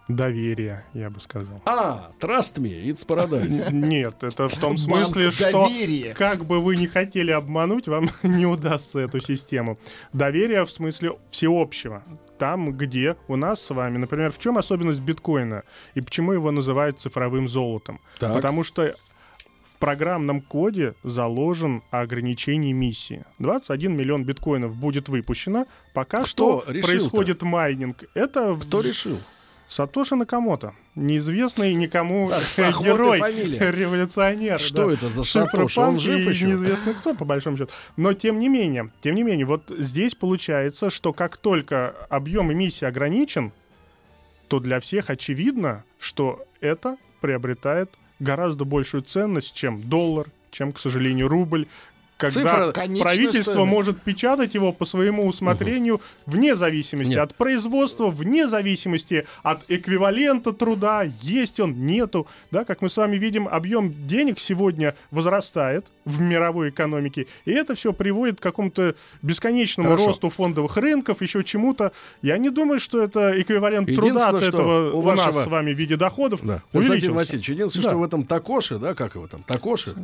Доверие, 0.10 0.84
я 0.94 1.10
бы 1.10 1.22
сказал. 1.22 1.62
А, 1.66 2.12
trust 2.20 2.56
me, 2.60 2.84
it's 2.86 3.06
paradise. 3.08 3.72
Нет, 3.72 4.24
это 4.24 4.50
в 4.50 4.58
том 4.58 4.76
смысле, 4.78 5.32
что 5.32 5.52
доверия. 5.70 6.14
как 6.14 6.44
бы 6.46 6.60
вы 6.60 6.76
не 6.76 6.88
хотели 6.88 7.32
обмануть, 7.32 7.88
вам 7.88 8.10
не 8.24 8.46
удастся 8.46 9.00
эту 9.00 9.22
систему. 9.22 9.80
Доверие 10.12 10.66
в 10.66 10.72
смысле 10.72 11.18
всеобщего. 11.30 12.04
Там, 12.38 12.74
где 12.74 13.16
у 13.28 13.36
нас 13.36 13.62
с 13.62 13.70
вами, 13.70 13.98
например, 13.98 14.32
в 14.32 14.40
чем 14.40 14.58
особенность 14.58 15.02
биткоина 15.02 15.64
и 15.94 16.02
почему 16.02 16.34
его 16.34 16.52
называют 16.52 17.00
цифровым 17.00 17.48
золотом? 17.48 18.00
Так. 18.20 18.34
Потому 18.34 18.64
что 18.64 18.96
в 19.74 19.78
программном 19.78 20.42
коде 20.42 20.96
заложен 21.04 21.84
ограничение 21.92 22.72
эмиссии. 22.72 23.26
21 23.40 23.96
миллион 23.96 24.24
биткоинов 24.26 24.76
будет 24.76 25.08
выпущено. 25.10 25.68
Пока 25.94 26.20
Кто 26.20 26.28
что 26.28 26.60
происходит 26.82 27.42
майнинг. 27.44 28.04
Это 28.14 28.54
в- 28.54 28.62
Кто 28.66 28.82
решил? 28.82 29.20
Сатоши 29.70 30.16
Накамото. 30.16 30.74
Неизвестный 30.96 31.76
никому 31.76 32.32
Так, 32.56 32.82
герой, 32.82 33.20
революционер. 33.20 34.60
Что 34.60 34.88
да. 34.88 34.94
это 34.94 35.10
за 35.10 35.24
Сатоши? 35.24 35.80
Он 35.80 36.00
жив 36.00 36.28
еще? 36.28 36.48
неизвестно 36.48 36.96
кто, 36.96 37.14
по 37.14 37.24
большому 37.24 37.56
счету. 37.56 37.72
Но 37.96 38.14
тем 38.14 38.40
не 38.40 38.50
менее, 38.50 38.90
тем 39.02 39.14
не 39.14 39.22
менее, 39.22 39.46
вот 39.46 39.64
здесь 39.70 40.16
получается, 40.16 40.90
что 40.90 41.14
как 41.14 41.38
только 41.38 41.96
объем 42.10 42.52
эмиссии 42.52 42.86
ограничен, 42.86 43.52
то 44.48 44.60
для 44.60 44.80
всех 44.80 45.12
очевидно, 45.12 45.84
что 46.00 46.44
это 46.62 46.98
приобретает 47.22 47.92
гораздо 48.18 48.66
большую 48.66 49.04
ценность, 49.04 49.54
чем 49.54 49.84
доллар, 49.88 50.32
чем, 50.50 50.72
к 50.72 50.80
сожалению, 50.80 51.28
рубль. 51.28 51.68
Когда 52.20 52.42
Цифра- 52.42 53.00
правительство 53.00 53.54
стоимость. 53.54 53.72
может 53.72 54.02
печатать 54.02 54.54
его 54.54 54.74
по 54.74 54.84
своему 54.84 55.26
усмотрению 55.26 56.02
вне 56.26 56.54
зависимости 56.58 57.12
Нет. 57.12 57.20
от 57.20 57.36
производства, 57.36 58.08
вне 58.08 58.50
зависимости 58.50 59.26
от 59.42 59.62
эквивалента 59.70 60.52
труда, 60.52 61.04
есть 61.22 61.62
он, 61.62 61.86
нету. 61.86 62.28
Да, 62.52 62.66
как 62.66 62.82
мы 62.82 62.90
с 62.90 62.98
вами 62.98 63.16
видим, 63.16 63.48
объем 63.48 64.06
денег 64.06 64.40
сегодня 64.40 64.96
возрастает 65.12 65.86
в 66.10 66.20
мировой 66.22 66.70
экономике. 66.70 67.28
И 67.46 67.52
это 67.52 67.76
все 67.76 67.94
приводит 67.94 68.40
к 68.40 68.44
какому-то 68.44 68.96
бесконечному 69.22 69.90
Хорошо. 69.90 70.08
росту 70.08 70.30
фондовых 70.30 70.76
рынков, 70.78 71.22
еще 71.22 71.44
чему-то. 71.44 71.92
Я 72.22 72.38
не 72.38 72.50
думаю, 72.50 72.80
что 72.80 73.04
это 73.04 73.40
эквивалент 73.40 73.94
труда 73.94 74.30
от 74.30 74.44
этого 74.44 74.92
у 74.92 75.00
у, 75.00 75.04
нас 75.04 75.26
вашего- 75.26 75.44
с 75.44 75.48
вами 75.48 75.74
в 75.74 75.78
виде 75.78 75.96
доходов 75.96 76.40
Да. 76.44 76.62
Константин 76.72 76.90
увеличился. 77.12 77.16
Васильевич, 77.18 77.50
единственное, 77.50 77.84
Да. 77.84 77.90
что 77.92 78.00
в 78.00 78.04
этом 78.04 78.26
Такоши, 78.26 78.78
да, 78.78 78.94
как 78.96 79.16
его 79.16 79.28
там, 79.28 79.44
Такоши, 79.44 79.96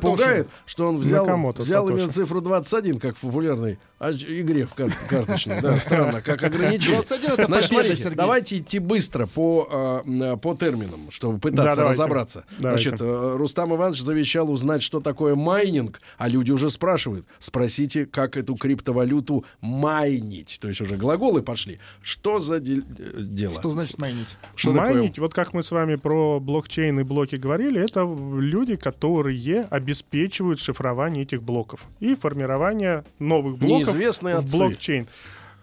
пугает, 0.00 0.48
что 0.66 0.88
он 0.88 0.98
взял, 0.98 1.24
взял 1.24 1.86
Сатоши. 1.86 1.92
именно 1.92 2.12
цифру 2.12 2.40
21, 2.40 2.98
как 2.98 3.16
в 3.16 3.20
популярной 3.20 3.78
а- 4.06 4.12
игре 4.12 4.66
в 4.66 4.74
кар- 4.74 4.92
карточной. 5.08 5.60
Да, 5.60 5.78
странно, 5.78 6.20
как 6.22 6.42
ограничение. 6.42 6.96
21 6.96 7.30
это 7.32 7.46
Значит, 7.46 7.48
победа, 7.48 7.66
смотрите, 7.66 7.96
Сергей. 7.96 8.16
давайте 8.16 8.58
идти 8.58 8.78
быстро 8.78 9.26
по, 9.26 9.68
а, 9.70 10.36
по 10.36 10.54
терминам, 10.54 11.10
чтобы 11.10 11.38
пытаться 11.38 11.62
Да, 11.64 11.74
давайте. 11.76 12.00
разобраться. 12.02 12.44
Давайте. 12.58 12.88
Значит, 12.90 13.00
э, 13.02 13.34
Рустам 13.36 13.74
Иванович 13.74 14.00
завещал 14.02 14.50
узнать, 14.50 14.82
что 14.82 15.00
такое 15.00 15.34
майнинг, 15.34 16.00
а 16.18 16.28
люди 16.28 16.50
уже 16.50 16.70
спрашивают. 16.70 17.26
Спросите, 17.38 18.06
как 18.06 18.36
эту 18.36 18.54
криптовалюту 18.56 19.44
майнить. 19.60 20.58
То 20.60 20.68
есть 20.68 20.80
уже 20.80 20.96
глаголы 20.96 21.42
пошли. 21.42 21.78
Что 22.02 22.40
за 22.40 22.60
де- 22.60 22.82
э, 22.98 23.20
дело? 23.20 23.54
Что 23.60 23.70
значит 23.70 23.98
майнить? 23.98 24.28
Что 24.54 24.72
такое? 24.74 24.94
Майнить, 24.94 25.18
вот 25.18 25.34
как 25.34 25.52
мы 25.52 25.62
с 25.62 25.70
вами 25.70 25.96
про 25.96 26.40
блокчейн 26.40 27.00
и 27.00 27.02
блоки 27.02 27.36
говорили, 27.36 27.82
это 27.82 28.00
люди, 28.38 28.76
которые 28.76 29.62
обеспечивают 29.70 30.60
шифрование 30.60 31.22
этих 31.24 31.42
блоков 31.42 31.80
и 32.00 32.14
формирование 32.14 33.04
новых 33.18 33.58
блоков 33.58 33.93
Неизвестные 33.94 34.36
в 34.36 34.38
отцы. 34.40 34.56
блокчейн. 34.56 35.06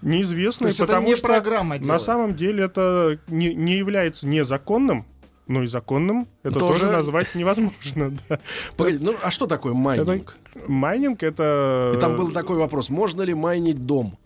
Неизвестные, 0.02 0.66
То 0.66 0.68
есть 0.70 0.80
это 0.80 0.88
потому 0.88 1.08
не 1.08 1.16
что 1.16 1.28
программа 1.28 1.78
на 1.78 2.00
самом 2.00 2.36
деле 2.36 2.64
это 2.66 3.20
не, 3.28 3.54
не 3.54 3.74
является 3.78 4.28
незаконным, 4.28 5.06
но 5.48 5.64
и 5.64 5.68
законным 5.68 6.28
это 6.44 6.58
Тоже- 6.60 6.80
тоже, 6.82 6.92
назвать 6.92 7.36
невозможно. 7.36 8.12
да. 8.30 8.40
Погодите, 8.78 9.04
ну 9.04 9.16
а 9.22 9.30
что 9.30 9.46
такое 9.46 9.74
майнинг? 9.74 10.38
Это- 10.56 10.72
майнинг 10.72 11.22
это... 11.22 11.94
И 11.96 12.00
там 12.00 12.16
был 12.18 12.32
такой 12.32 12.58
вопрос: 12.58 12.90
можно 12.90 13.22
ли 13.22 13.34
майнить 13.34 13.86
дом? 13.86 14.18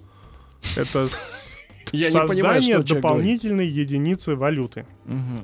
Это 0.78 1.08
Я 1.96 2.06
не 2.06 2.12
создание 2.12 2.44
понимаю, 2.44 2.62
что 2.62 2.84
дополнительной 2.96 3.68
единицы 3.68 4.36
валюты. 4.36 4.86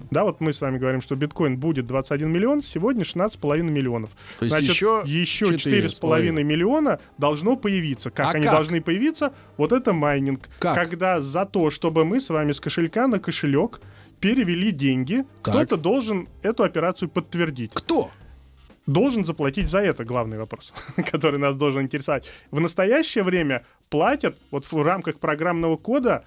Да, 0.09 0.23
вот 0.23 0.41
мы 0.41 0.53
с 0.53 0.61
вами 0.61 0.77
говорим, 0.77 1.01
что 1.01 1.15
биткоин 1.15 1.57
будет 1.57 1.87
21 1.87 2.29
миллион, 2.29 2.61
сегодня 2.61 3.03
16,5 3.03 3.61
миллионов. 3.61 4.11
То 4.39 4.45
есть 4.45 4.55
Значит, 4.55 4.71
еще 4.73 5.03
еще 5.05 5.45
4,5 5.45 5.99
4,5 6.01 6.43
миллиона 6.43 6.99
должно 7.17 7.55
появиться. 7.55 8.09
Как 8.09 8.27
А 8.27 8.31
они 8.31 8.43
как? 8.45 8.53
должны 8.53 8.81
появиться? 8.81 9.33
Вот 9.57 9.71
это 9.71 9.93
майнинг. 9.93 10.49
Как? 10.59 10.75
Когда 10.75 11.21
за 11.21 11.45
то, 11.45 11.69
чтобы 11.71 12.05
мы 12.05 12.19
с 12.19 12.29
вами 12.29 12.51
с 12.51 12.59
кошелька 12.59 13.07
на 13.07 13.19
кошелек 13.19 13.81
перевели 14.19 14.71
деньги, 14.71 15.25
кто-то 15.41 15.77
должен 15.77 16.27
эту 16.41 16.63
операцию 16.63 17.09
подтвердить. 17.09 17.71
Кто? 17.73 18.11
Должен 18.87 19.25
заплатить 19.25 19.69
за 19.69 19.79
это 19.79 20.03
главный 20.03 20.37
вопрос, 20.37 20.73
который 21.11 21.39
нас 21.39 21.55
должен 21.55 21.83
интересовать. 21.83 22.29
В 22.49 22.59
настоящее 22.59 23.23
время 23.23 23.63
платят 23.89 24.37
вот 24.49 24.65
в 24.65 24.81
рамках 24.81 25.19
программного 25.19 25.77
кода 25.77 26.23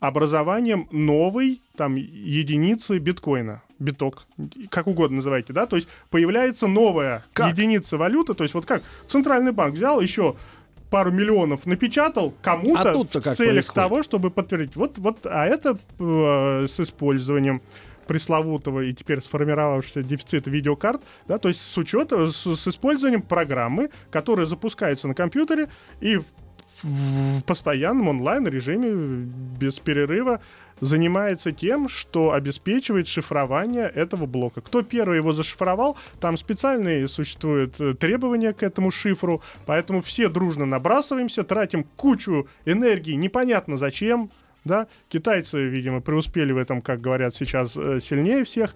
образованием 0.00 0.88
новой 0.90 1.60
там 1.76 1.96
единицы 1.96 2.98
биткоина. 2.98 3.62
Биток, 3.78 4.26
как 4.70 4.86
угодно 4.86 5.16
называйте, 5.16 5.52
да? 5.52 5.66
То 5.66 5.76
есть 5.76 5.88
появляется 6.10 6.66
новая 6.66 7.24
Как? 7.32 7.50
единица 7.52 7.98
валюты. 7.98 8.32
То 8.34 8.44
есть 8.44 8.54
вот 8.54 8.64
как 8.64 8.82
центральный 9.06 9.52
банк 9.52 9.74
взял 9.74 10.00
еще 10.00 10.36
пару 10.90 11.10
миллионов 11.10 11.66
напечатал 11.66 12.32
кому-то 12.42 12.90
А 12.90 12.92
в 12.92 13.06
целях 13.06 13.36
происходит? 13.36 13.74
того, 13.74 14.02
чтобы 14.02 14.30
подтвердить. 14.30 14.76
Вот, 14.76 14.98
вот, 14.98 15.18
а 15.24 15.46
это 15.46 15.78
э, 15.98 16.66
с 16.68 16.80
использованием 16.80 17.60
пресловутого 18.06 18.82
и 18.82 18.94
теперь 18.94 19.20
сформировавшегося 19.20 20.02
дефицита 20.02 20.48
видеокарт, 20.48 21.02
да, 21.26 21.38
то 21.38 21.48
есть 21.48 21.60
с 21.60 21.76
учетом, 21.76 22.30
с, 22.30 22.54
с 22.54 22.68
использованием 22.68 23.20
программы, 23.20 23.90
которая 24.10 24.46
запускается 24.46 25.08
на 25.08 25.14
компьютере 25.14 25.68
и 26.00 26.20
в, 26.82 27.42
постоянном 27.44 28.08
онлайн-режиме 28.08 29.28
без 29.58 29.78
перерыва 29.78 30.40
занимается 30.80 31.52
тем, 31.52 31.88
что 31.88 32.32
обеспечивает 32.32 33.08
шифрование 33.08 33.88
этого 33.88 34.26
блока. 34.26 34.60
Кто 34.60 34.82
первый 34.82 35.18
его 35.18 35.32
зашифровал, 35.32 35.96
там 36.20 36.36
специальные 36.36 37.08
существуют 37.08 37.80
э, 37.80 37.94
требования 37.94 38.52
к 38.52 38.62
этому 38.62 38.90
шифру, 38.90 39.42
поэтому 39.64 40.02
все 40.02 40.28
дружно 40.28 40.66
набрасываемся, 40.66 41.44
тратим 41.44 41.84
кучу 41.96 42.48
энергии, 42.66 43.12
непонятно 43.12 43.78
зачем, 43.78 44.30
да, 44.64 44.88
китайцы, 45.08 45.64
видимо, 45.66 46.00
преуспели 46.00 46.52
в 46.52 46.58
этом, 46.58 46.82
как 46.82 47.00
говорят 47.00 47.34
сейчас, 47.34 47.76
э, 47.76 48.00
сильнее 48.02 48.44
всех, 48.44 48.74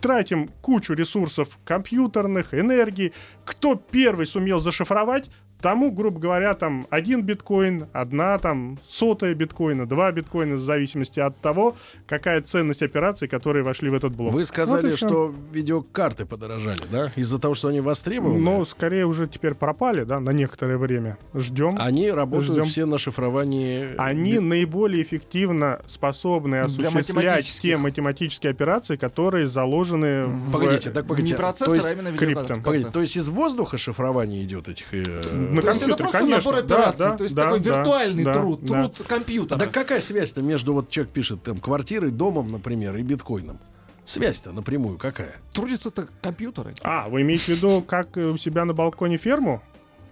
тратим 0.00 0.48
кучу 0.60 0.92
ресурсов 0.92 1.58
компьютерных, 1.64 2.52
энергии. 2.52 3.12
Кто 3.44 3.74
первый 3.74 4.26
сумел 4.26 4.60
зашифровать, 4.60 5.30
тому, 5.60 5.90
грубо 5.90 6.20
говоря, 6.20 6.54
там 6.54 6.86
один 6.90 7.22
биткоин, 7.22 7.86
одна 7.92 8.38
там 8.38 8.78
сотая 8.86 9.34
биткоина, 9.34 9.86
два 9.86 10.12
биткоина, 10.12 10.56
в 10.56 10.60
зависимости 10.60 11.20
от 11.20 11.40
того, 11.40 11.74
какая 12.06 12.42
ценность 12.42 12.82
операций, 12.82 13.28
которые 13.28 13.62
вошли 13.64 13.88
в 13.88 13.94
этот 13.94 14.14
блок. 14.14 14.32
Вы 14.32 14.40
Вот 14.40 14.46
сказали, 14.48 14.88
всё. 14.94 14.96
что 15.08 15.34
видеокарты 15.52 16.26
подорожали, 16.26 16.82
да? 16.90 17.12
Из-за 17.16 17.38
того, 17.38 17.54
что 17.54 17.68
они 17.68 17.80
востребованы. 17.80 18.38
Ну, 18.38 18.64
скорее 18.64 19.06
уже 19.06 19.26
теперь 19.26 19.54
пропали, 19.54 20.04
да, 20.04 20.20
на 20.20 20.30
некоторое 20.30 20.76
время. 20.76 21.16
Ждем. 21.34 21.76
Они 21.78 22.10
работают 22.10 22.52
Ждем. 22.52 22.64
все 22.64 22.84
на 22.84 22.98
шифровании. 22.98 23.88
Они 23.96 24.38
наиболее 24.38 25.02
эффективно 25.02 25.80
способны 25.86 26.56
осуществлять 26.60 26.94
математических. 27.08 27.60
те 27.62 27.76
математические 27.76 28.50
операции, 28.50 28.96
которые 28.96 29.46
заложены 29.46 30.26
в 30.26 30.52
Погодите, 30.52 30.90
так 30.90 31.06
погодите. 31.06 31.32
Не 31.34 31.38
процессор, 31.38 31.68
то 31.68 31.74
есть, 31.74 31.86
а 31.86 31.92
именно 31.92 32.08
криптом. 32.10 32.28
видеокарта. 32.28 32.62
погодите, 32.62 32.90
то 32.90 33.00
есть 33.00 33.16
из 33.16 33.28
воздуха 33.28 33.78
шифрование 33.78 34.42
идет 34.44 34.68
этих... 34.68 34.92
э, 34.92 35.04
На 35.52 35.62
То 35.62 35.68
есть 35.68 35.82
это 35.82 35.96
просто 35.96 36.18
конечно. 36.18 36.52
набор 36.52 36.64
операций, 36.64 37.06
да, 37.06 37.16
то 37.16 37.24
есть 37.24 37.34
да, 37.34 37.44
такой 37.44 37.60
да, 37.60 37.76
виртуальный 37.78 38.24
да, 38.24 38.32
труд, 38.34 38.60
да. 38.62 38.82
труд 38.82 39.06
компьютера. 39.06 39.58
Да 39.58 39.66
какая 39.66 40.00
связь-то 40.00 40.42
между 40.42 40.72
вот 40.72 40.90
человек 40.90 41.12
пишет 41.12 41.42
там 41.42 41.60
квартирой, 41.60 42.10
домом, 42.10 42.50
например, 42.50 42.96
и 42.96 43.02
биткоином? 43.02 43.58
Связь-то 44.04 44.52
напрямую 44.52 44.98
какая? 44.98 45.36
Трудятся-то 45.52 46.08
компьютеры. 46.20 46.74
А, 46.82 47.08
вы 47.08 47.22
имеете 47.22 47.44
в 47.44 47.48
виду, 47.56 47.82
как 47.86 48.16
э, 48.18 48.26
у 48.26 48.36
себя 48.36 48.64
на 48.66 48.74
балконе 48.74 49.16
ферму? 49.16 49.62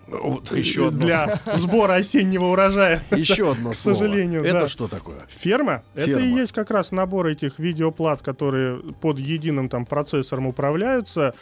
Вот 0.07 0.51
еще 0.53 0.89
одно. 0.89 1.01
Для 1.01 1.41
сбора 1.55 1.95
осеннего 1.95 2.47
урожая. 2.47 3.03
Еще 3.11 3.53
одно 3.53 3.71
К 3.71 3.75
слово. 3.75 3.97
сожалению, 3.97 4.43
Это 4.45 4.61
да. 4.61 4.67
что 4.67 4.89
такое? 4.89 5.21
Ферма? 5.29 5.83
Это 5.95 6.07
Ферма. 6.07 6.23
и 6.23 6.31
есть 6.31 6.53
как 6.53 6.71
раз 6.71 6.91
набор 6.91 7.27
этих 7.27 7.59
видеоплат, 7.59 8.23
которые 8.23 8.79
под 9.01 9.19
единым 9.19 9.69
там 9.69 9.87
процессором 9.87 10.47
управляются. 10.47 11.35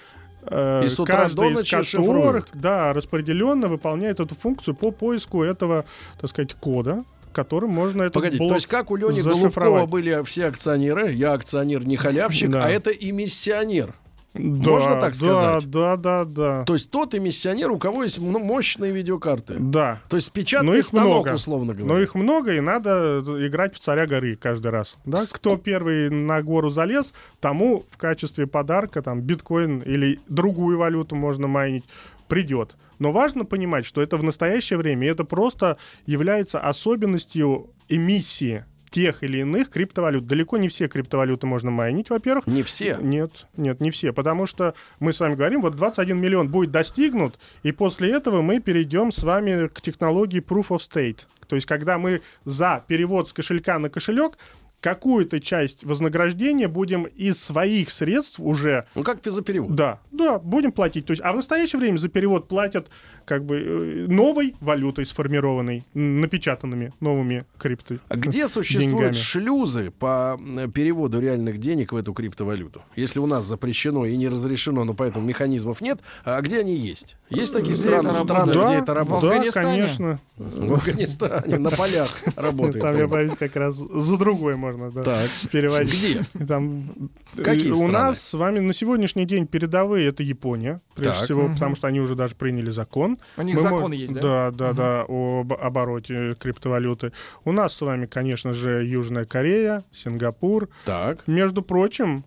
Э, 0.42 0.82
И 0.84 0.88
с 0.88 0.98
утра 1.00 1.22
каждый 1.22 1.36
до 1.36 1.50
из 1.50 1.54
ночи 1.56 1.70
которых, 1.76 1.88
шифруют. 1.88 2.48
да, 2.54 2.92
распределенно 2.92 3.68
выполняет 3.68 4.20
эту 4.20 4.34
функцию 4.34 4.74
по 4.74 4.90
поиску 4.90 5.42
этого, 5.42 5.84
так 6.20 6.30
сказать, 6.30 6.54
кода, 6.54 7.04
которым 7.32 7.70
можно 7.70 8.02
этот 8.02 8.14
Погодите, 8.14 8.48
то 8.48 8.54
есть 8.54 8.66
как 8.66 8.90
у 8.90 8.96
Лени 8.96 9.20
Голубкова 9.20 9.86
были 9.86 10.22
все 10.24 10.46
акционеры, 10.46 11.12
я 11.12 11.32
акционер 11.32 11.84
не 11.86 11.96
халявщик, 11.96 12.50
Да. 12.50 12.64
а 12.66 12.70
это 12.70 12.90
и 12.90 13.12
миссионер. 13.12 13.94
Да, 14.32 14.70
Можно 14.70 15.00
так 15.00 15.12
да, 15.12 15.14
сказать? 15.14 15.70
Да, 15.70 15.96
да, 15.96 16.24
да. 16.24 16.64
То 16.64 16.74
есть 16.74 16.90
тот 16.90 17.14
эмиссионер, 17.14 17.70
у 17.72 17.78
кого 17.78 18.04
есть 18.04 18.20
мощные 18.20 18.92
видеокарты. 18.92 19.56
Да. 19.58 20.00
То 20.08 20.16
есть 20.16 20.30
Но 20.34 20.40
печатный 20.40 20.78
их 20.78 20.84
станок, 20.84 21.24
много. 21.24 21.34
условно 21.34 21.74
говоря. 21.74 21.94
Но 21.94 22.00
их 22.00 22.14
много, 22.14 22.54
и 22.54 22.60
надо 22.60 23.22
играть 23.44 23.74
в 23.74 23.80
царя 23.80 24.06
горы 24.06 24.36
каждый 24.36 24.70
раз. 24.70 24.96
Да? 25.04 25.18
Кто 25.32 25.56
первый 25.56 26.10
на 26.10 26.42
гору 26.42 26.70
залез, 26.70 27.12
тому 27.40 27.84
в 27.90 27.96
качестве 27.96 28.46
подарка 28.46 29.02
там 29.02 29.20
биткоин 29.20 29.80
или 29.80 30.20
другую 30.28 30.78
валюту 30.78 31.16
можно 31.16 31.48
майнить 31.48 31.86
придет. 32.28 32.76
Но 33.00 33.10
важно 33.10 33.44
понимать, 33.44 33.84
что 33.84 34.00
это 34.00 34.16
в 34.16 34.22
настоящее 34.22 34.78
время, 34.78 35.06
и 35.08 35.10
это 35.10 35.24
просто 35.24 35.76
является 36.06 36.60
особенностью 36.60 37.70
эмиссии 37.88 38.64
тех 38.90 39.22
или 39.22 39.38
иных 39.38 39.70
криптовалют. 39.70 40.26
Далеко 40.26 40.58
не 40.58 40.68
все 40.68 40.88
криптовалюты 40.88 41.46
можно 41.46 41.70
майнить, 41.70 42.10
во-первых. 42.10 42.46
Не 42.46 42.62
все. 42.62 42.98
Нет, 43.00 43.46
нет, 43.56 43.80
не 43.80 43.90
все. 43.90 44.12
Потому 44.12 44.46
что 44.46 44.74
мы 44.98 45.12
с 45.12 45.20
вами 45.20 45.34
говорим, 45.34 45.62
вот 45.62 45.76
21 45.76 46.18
миллион 46.18 46.48
будет 46.48 46.70
достигнут, 46.70 47.38
и 47.62 47.72
после 47.72 48.12
этого 48.12 48.42
мы 48.42 48.60
перейдем 48.60 49.12
с 49.12 49.22
вами 49.22 49.68
к 49.68 49.80
технологии 49.80 50.40
Proof 50.40 50.68
of 50.68 50.78
State. 50.78 51.26
То 51.46 51.56
есть, 51.56 51.66
когда 51.66 51.98
мы 51.98 52.22
за 52.44 52.84
перевод 52.86 53.28
с 53.28 53.32
кошелька 53.32 53.78
на 53.80 53.90
кошелек 53.90 54.38
какую-то 54.80 55.40
часть 55.40 55.84
вознаграждения 55.84 56.68
будем 56.68 57.04
из 57.04 57.42
своих 57.42 57.90
средств 57.90 58.40
уже... 58.40 58.86
Ну, 58.94 59.04
как 59.04 59.20
за 59.24 59.42
перевод. 59.42 59.74
Да, 59.74 60.00
да, 60.10 60.38
будем 60.38 60.72
платить. 60.72 61.06
То 61.06 61.12
есть, 61.12 61.22
а 61.22 61.32
в 61.32 61.36
настоящее 61.36 61.78
время 61.78 61.98
за 61.98 62.08
перевод 62.08 62.48
платят 62.48 62.88
как 63.24 63.44
бы 63.44 63.56
э, 63.56 64.06
новой 64.08 64.56
валютой 64.60 65.06
сформированной, 65.06 65.84
напечатанными 65.94 66.92
новыми 67.00 67.44
крипты. 67.58 68.00
А 68.08 68.16
где 68.16 68.48
существуют 68.48 68.90
деньгами. 68.90 69.12
шлюзы 69.12 69.90
по 69.90 70.40
переводу 70.74 71.20
реальных 71.20 71.58
денег 71.58 71.92
в 71.92 71.96
эту 71.96 72.12
криптовалюту? 72.12 72.82
Если 72.96 73.18
у 73.18 73.26
нас 73.26 73.44
запрещено 73.44 74.06
и 74.06 74.16
не 74.16 74.28
разрешено, 74.28 74.84
но 74.84 74.94
поэтому 74.94 75.26
механизмов 75.26 75.80
нет, 75.80 76.00
а 76.24 76.40
где 76.40 76.60
они 76.60 76.74
есть? 76.74 77.16
Есть 77.28 77.52
такие 77.52 77.74
Где 77.74 77.82
страны, 77.82 78.12
страны 78.12 78.52
да, 78.52 78.64
где 78.64 78.78
это 78.78 78.94
работает? 78.94 79.54
да, 79.54 79.60
конечно. 79.60 80.20
В 80.36 80.72
Афганистане, 80.72 81.58
на 81.58 81.70
полях 81.70 82.10
работает. 82.36 82.82
Там, 82.82 82.96
я 82.96 83.06
боюсь, 83.06 83.32
как 83.38 83.54
раз 83.56 83.76
за 83.76 84.16
другой 84.16 84.56
можно 84.56 84.69
можно 84.76 85.02
да, 85.02 85.04
Так. 85.04 85.50
переводить. 85.50 85.98
Где? 86.34 86.46
Там, 86.46 87.10
Какие 87.36 87.70
у 87.70 87.76
страны? 87.76 87.92
нас 87.92 88.22
с 88.22 88.34
вами 88.34 88.58
на 88.60 88.72
сегодняшний 88.72 89.24
день 89.26 89.46
передовые 89.46 90.08
это 90.08 90.22
Япония, 90.22 90.80
прежде 90.94 91.12
Так. 91.14 91.24
всего, 91.24 91.42
Мгм. 91.42 91.54
потому 91.54 91.76
что 91.76 91.86
они 91.86 92.00
уже 92.00 92.14
даже 92.14 92.34
приняли 92.34 92.70
закон. 92.70 93.16
У 93.36 93.42
них 93.42 93.56
Мы 93.56 93.62
закон 93.62 93.90
мо- 93.90 93.94
есть, 93.94 94.12
да? 94.14 94.50
Да, 94.50 94.50
да, 94.50 94.66
Мгм. 94.68 94.76
да, 94.76 95.04
об 95.08 95.52
обороте 95.52 96.34
криптовалюты. 96.38 97.12
У 97.44 97.52
нас 97.52 97.74
с 97.74 97.80
вами, 97.80 98.06
конечно 98.06 98.52
же, 98.52 98.84
Южная 98.84 99.24
Корея, 99.24 99.84
Сингапур. 99.92 100.68
Так. 100.84 101.26
Между 101.26 101.62
прочим, 101.62 102.24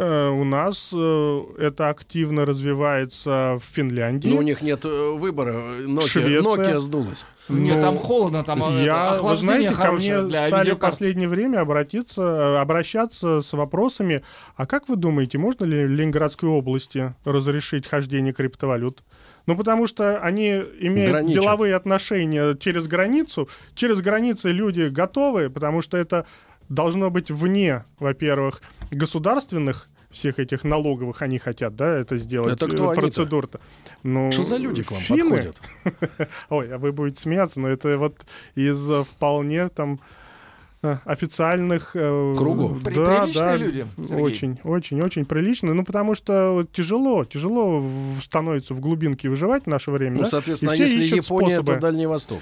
у 0.00 0.44
нас 0.44 0.90
э, 0.94 1.40
это 1.58 1.88
активно 1.88 2.44
развивается 2.44 3.58
в 3.60 3.64
Финляндии. 3.74 4.28
Но 4.28 4.36
у 4.36 4.42
них 4.42 4.62
нет 4.62 4.84
э, 4.84 5.10
выбора. 5.12 5.80
Nokia, 5.80 6.06
Швеция. 6.06 6.42
Nokia 6.42 6.80
сдулась. 6.80 7.24
Нет, 7.48 7.76
Ну, 7.76 7.82
там 7.82 7.96
холодно, 7.96 8.44
там 8.44 8.62
э, 8.62 8.84
я, 8.84 9.10
это, 9.10 9.22
вы 9.22 9.30
охлаждение 9.30 9.72
знаете, 9.72 9.82
ко 9.82 9.92
мне 9.92 10.22
для 10.22 10.46
стали 10.48 10.70
в 10.72 10.76
последнее 10.76 11.28
время 11.28 11.60
обратиться, 11.60 12.22
э, 12.22 12.56
обращаться 12.58 13.40
с 13.40 13.52
вопросами, 13.54 14.22
а 14.56 14.66
как 14.66 14.88
вы 14.88 14.96
думаете, 14.96 15.38
можно 15.38 15.64
ли 15.64 15.86
в 15.86 15.90
Ленинградской 15.90 16.48
области 16.48 17.14
разрешить 17.24 17.86
хождение 17.86 18.32
криптовалют? 18.32 19.02
Ну, 19.46 19.56
потому 19.56 19.86
что 19.86 20.18
они 20.18 20.62
имеют 20.78 21.12
Граничат. 21.12 21.42
деловые 21.42 21.74
отношения 21.74 22.54
через 22.56 22.86
границу. 22.86 23.48
Через 23.74 24.00
границы 24.02 24.50
люди 24.50 24.82
готовы, 24.88 25.48
потому 25.48 25.80
что 25.80 25.96
это 25.96 26.26
должно 26.68 27.10
быть 27.10 27.30
вне, 27.30 27.84
во-первых, 27.98 28.60
государственных 28.90 29.88
всех 30.10 30.38
этих 30.38 30.64
налоговых 30.64 31.22
они 31.22 31.38
хотят, 31.38 31.76
да, 31.76 31.98
это 31.98 32.16
сделать. 32.18 32.52
Это 32.52 32.66
э, 32.66 32.68
кто 32.70 32.92
процедур-то. 32.92 33.60
Ну, 34.02 34.32
Что 34.32 34.44
за 34.44 34.56
люди 34.56 34.82
к 34.82 34.90
вам 34.90 35.00
финны. 35.00 35.52
подходят? 35.84 36.30
Ой, 36.48 36.74
а 36.74 36.78
вы 36.78 36.92
будете 36.92 37.20
смеяться, 37.20 37.60
но 37.60 37.68
это 37.68 37.98
вот 37.98 38.16
из 38.54 38.90
э, 38.90 39.04
вполне 39.04 39.68
там 39.68 40.00
официальных 41.04 41.90
э, 41.94 42.34
Кругов. 42.36 42.82
При- 42.82 42.94
Да, 42.94 43.22
приличные 43.22 43.44
да, 43.44 43.56
люди, 43.56 43.86
Сергей. 43.96 44.22
очень, 44.22 44.58
очень, 44.64 45.02
очень 45.02 45.24
прилично. 45.24 45.74
Ну 45.74 45.84
потому 45.84 46.14
что 46.14 46.66
тяжело, 46.72 47.24
тяжело 47.24 47.84
становится 48.22 48.74
в 48.74 48.80
глубинке 48.80 49.28
выживать 49.28 49.64
в 49.64 49.66
наше 49.66 49.90
время. 49.90 50.16
Ну, 50.18 50.22
да? 50.22 50.28
соответственно, 50.28 50.70
И 50.70 50.74
все 50.74 50.84
если 50.84 51.00
ищут 51.04 51.24
Япония, 51.24 51.48
способы. 51.56 51.74
то 51.74 51.80
Дальний 51.80 52.06
Восток. 52.06 52.38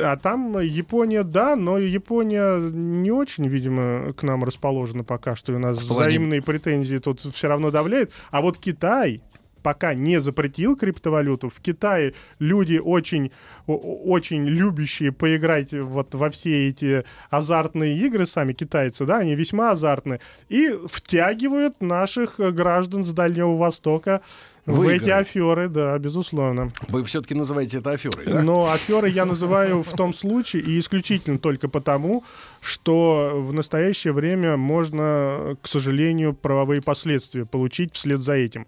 А 0.00 0.16
там 0.16 0.58
Япония, 0.60 1.22
да, 1.24 1.56
но 1.56 1.78
Япония 1.78 2.58
не 2.58 3.10
очень, 3.10 3.46
видимо, 3.48 4.12
к 4.12 4.22
нам 4.22 4.44
расположена 4.44 5.04
пока 5.04 5.34
что. 5.36 5.52
И 5.52 5.56
у 5.56 5.58
нас 5.58 5.78
плане- 5.78 6.00
взаимные 6.10 6.42
претензии 6.42 6.98
тут 6.98 7.20
все 7.20 7.48
равно 7.48 7.70
давляют. 7.70 8.12
А 8.30 8.40
вот 8.40 8.58
Китай 8.58 9.22
пока 9.64 9.94
не 9.94 10.20
запретил 10.20 10.76
криптовалюту. 10.76 11.48
В 11.48 11.58
Китае 11.60 12.12
люди 12.38 12.76
очень, 12.76 13.32
очень 13.66 14.46
любящие 14.46 15.10
поиграть 15.10 15.72
вот 15.72 16.14
во 16.14 16.28
все 16.28 16.68
эти 16.68 17.04
азартные 17.30 17.96
игры, 17.96 18.26
сами 18.26 18.52
китайцы, 18.52 19.06
да, 19.06 19.18
они 19.18 19.34
весьма 19.34 19.70
азартны, 19.70 20.20
и 20.50 20.70
втягивают 20.86 21.80
наших 21.80 22.38
граждан 22.38 23.04
с 23.06 23.12
Дальнего 23.12 23.56
Востока 23.56 24.20
в 24.66 24.86
эти 24.86 25.08
аферы, 25.08 25.68
да, 25.68 25.98
безусловно. 25.98 26.70
Вы 26.88 27.02
все-таки 27.04 27.34
называете 27.34 27.78
это 27.78 27.92
аферой, 27.92 28.26
да? 28.26 28.42
Но 28.42 28.70
аферы 28.70 29.08
я 29.08 29.24
называю 29.24 29.82
в 29.82 29.92
том 29.92 30.12
случае 30.12 30.62
и 30.62 30.78
исключительно 30.78 31.38
только 31.38 31.68
потому, 31.68 32.24
что 32.60 33.32
в 33.34 33.54
настоящее 33.54 34.12
время 34.12 34.58
можно, 34.58 35.56
к 35.62 35.66
сожалению, 35.66 36.34
правовые 36.34 36.82
последствия 36.82 37.46
получить 37.46 37.94
вслед 37.94 38.20
за 38.20 38.34
этим. 38.34 38.66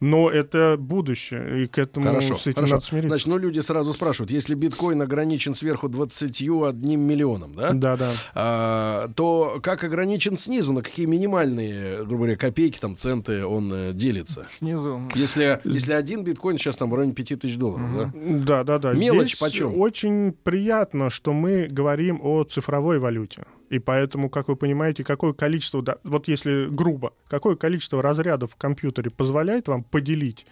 Но 0.00 0.30
это 0.30 0.76
будущее, 0.78 1.64
и 1.64 1.66
к 1.66 1.78
этому 1.78 2.06
Хорошо, 2.06 2.36
с 2.36 2.42
этим 2.46 2.54
хорошо. 2.54 2.74
надо 2.74 2.86
смириться. 2.86 3.08
Значит, 3.08 3.26
ну 3.26 3.38
люди 3.38 3.60
сразу 3.60 3.92
спрашивают, 3.92 4.30
если 4.30 4.54
биткоин 4.54 5.02
ограничен 5.02 5.54
сверху 5.54 5.88
21 5.88 7.00
миллионом, 7.00 7.54
да? 7.54 7.72
Да, 7.72 7.96
да. 7.96 8.12
А, 8.34 9.08
то 9.16 9.58
как 9.60 9.82
ограничен 9.82 10.38
снизу, 10.38 10.72
на 10.72 10.82
какие 10.82 11.06
минимальные, 11.06 11.98
грубо 12.04 12.16
говоря, 12.16 12.36
копейки, 12.36 12.78
там, 12.78 12.96
центы 12.96 13.44
он 13.44 13.72
э, 13.72 13.92
делится? 13.92 14.46
Снизу. 14.56 15.02
Если, 15.14 15.60
если 15.64 15.92
один 15.92 16.22
биткоин 16.22 16.58
сейчас 16.58 16.76
там 16.76 16.90
в 16.90 16.94
районе 16.94 17.12
5000 17.14 17.56
долларов, 17.56 17.88
да? 17.96 18.12
Да, 18.14 18.64
да, 18.64 18.78
да. 18.78 18.92
Мелочь 18.92 19.34
Здесь 19.34 19.40
почем? 19.40 19.80
очень 19.80 20.32
приятно, 20.32 21.10
что 21.10 21.32
мы 21.32 21.66
говорим 21.68 22.20
о 22.22 22.44
цифровой 22.44 23.00
валюте. 23.00 23.44
И 23.70 23.78
поэтому, 23.78 24.30
как 24.30 24.48
вы 24.48 24.56
понимаете, 24.56 25.04
какое 25.04 25.32
количество, 25.32 25.82
да, 25.82 25.96
вот 26.02 26.28
если 26.28 26.66
грубо, 26.70 27.12
какое 27.28 27.54
количество 27.54 28.02
разрядов 28.02 28.52
в 28.52 28.56
компьютере 28.56 29.10
позволяет 29.10 29.68
вам 29.68 29.84
поделить, 29.84 30.46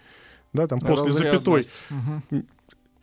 да, 0.53 0.67
там 0.67 0.79
после 0.79 1.11
запятой 1.11 1.57
Разрядность. 1.57 1.83
Мгм. 1.89 2.47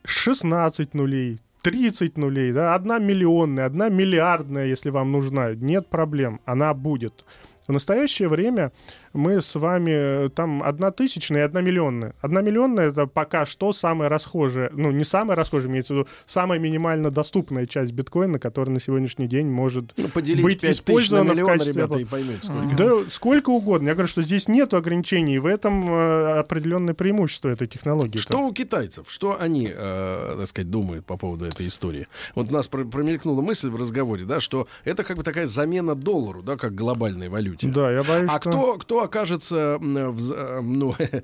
16 0.05 0.93
нулей, 0.93 1.39
30 1.63 2.17
нулей, 2.17 2.53
да, 2.53 2.75
одна 2.75 2.99
миллионная, 2.99 3.65
одна 3.65 3.89
миллиардная, 3.89 4.67
если 4.67 4.89
вам 4.89 5.11
нужна, 5.11 5.53
нет 5.53 5.87
проблем, 5.87 6.39
она 6.45 6.73
будет. 6.73 7.25
В 7.67 7.71
настоящее 7.71 8.29
время 8.29 8.71
мы 9.15 9.41
с 9.41 9.55
вами, 9.55 10.25
э, 10.25 10.29
там, 10.29 10.61
одна 10.63 10.91
тысячная 10.91 11.41
и 11.41 11.43
одна 11.45 11.61
миллионная. 11.61 12.13
Одна 12.21 12.41
миллионная— 12.41 12.89
это 12.89 13.07
пока 13.07 13.45
что 13.45 13.73
самая 13.73 14.09
расхожая, 14.09 14.69
ну, 14.73 14.91
не 14.91 15.03
самая 15.03 15.35
расхожая, 15.35 15.71
имеется 15.71 15.93
в 15.93 15.97
виду, 15.97 16.07
самая 16.25 16.59
минимально 16.59 17.11
доступная 17.11 17.65
часть 17.65 17.91
биткоина, 17.91 18.39
которая 18.39 18.73
на 18.73 18.81
сегодняшний 18.81 19.27
день 19.27 19.47
может 19.47 19.93
Ну, 19.97 20.07
быть 20.13 20.25
5 20.25 20.59
тысяч 20.59 20.61
на 20.61 20.71
использована 20.71 21.31
в 21.31 21.35
миллион, 21.35 21.51
качестве... 21.51 21.73
ребята, 21.83 21.95
и 21.99 22.05
поймете, 22.05 22.39
сколько. 22.43 22.75
Да, 22.75 22.91
сколько 23.09 23.49
угодно. 23.49 23.87
Я 23.87 23.93
говорю, 23.93 24.07
что 24.07 24.21
здесь 24.21 24.47
нет 24.47 24.73
ограничений, 24.73 25.35
и 25.35 25.39
в 25.39 25.45
этом 25.45 25.89
э, 25.89 26.39
определенное 26.39 26.93
преимущество 26.93 27.49
этой 27.49 27.67
технологии. 27.67 28.17
Что 28.17 28.39
у 28.47 28.53
китайцев? 28.53 29.05
Что 29.09 29.39
они, 29.39 29.71
э, 29.73 30.35
так 30.37 30.47
сказать, 30.47 30.69
думают 30.69 31.05
по 31.05 31.17
поводу 31.17 31.45
этой 31.45 31.67
истории? 31.67 32.07
Вот 32.35 32.49
у 32.49 32.53
нас 32.53 32.67
про- 32.67 32.85
промелькнула 32.85 33.41
мысль 33.41 33.69
в 33.69 33.75
разговоре, 33.75 34.25
да, 34.25 34.39
что 34.39 34.67
это 34.83 35.03
как 35.03 35.17
бы 35.17 35.23
такая 35.23 35.45
замена 35.45 35.95
доллару, 35.95 36.41
да, 36.41 36.57
как 36.57 36.75
глобальной 36.75 37.29
валюте. 37.29 37.67
Да, 37.67 37.91
я 37.91 38.03
боюсь, 38.03 38.29
А 38.31 38.39
что... 38.41 38.49
кто, 38.49 38.77
кто 38.77 38.99
окажется 39.05 39.77
м, 39.81 40.11
в, 40.11 40.31
э, 40.33 40.61
ну, 40.61 40.93
э, 40.99 41.21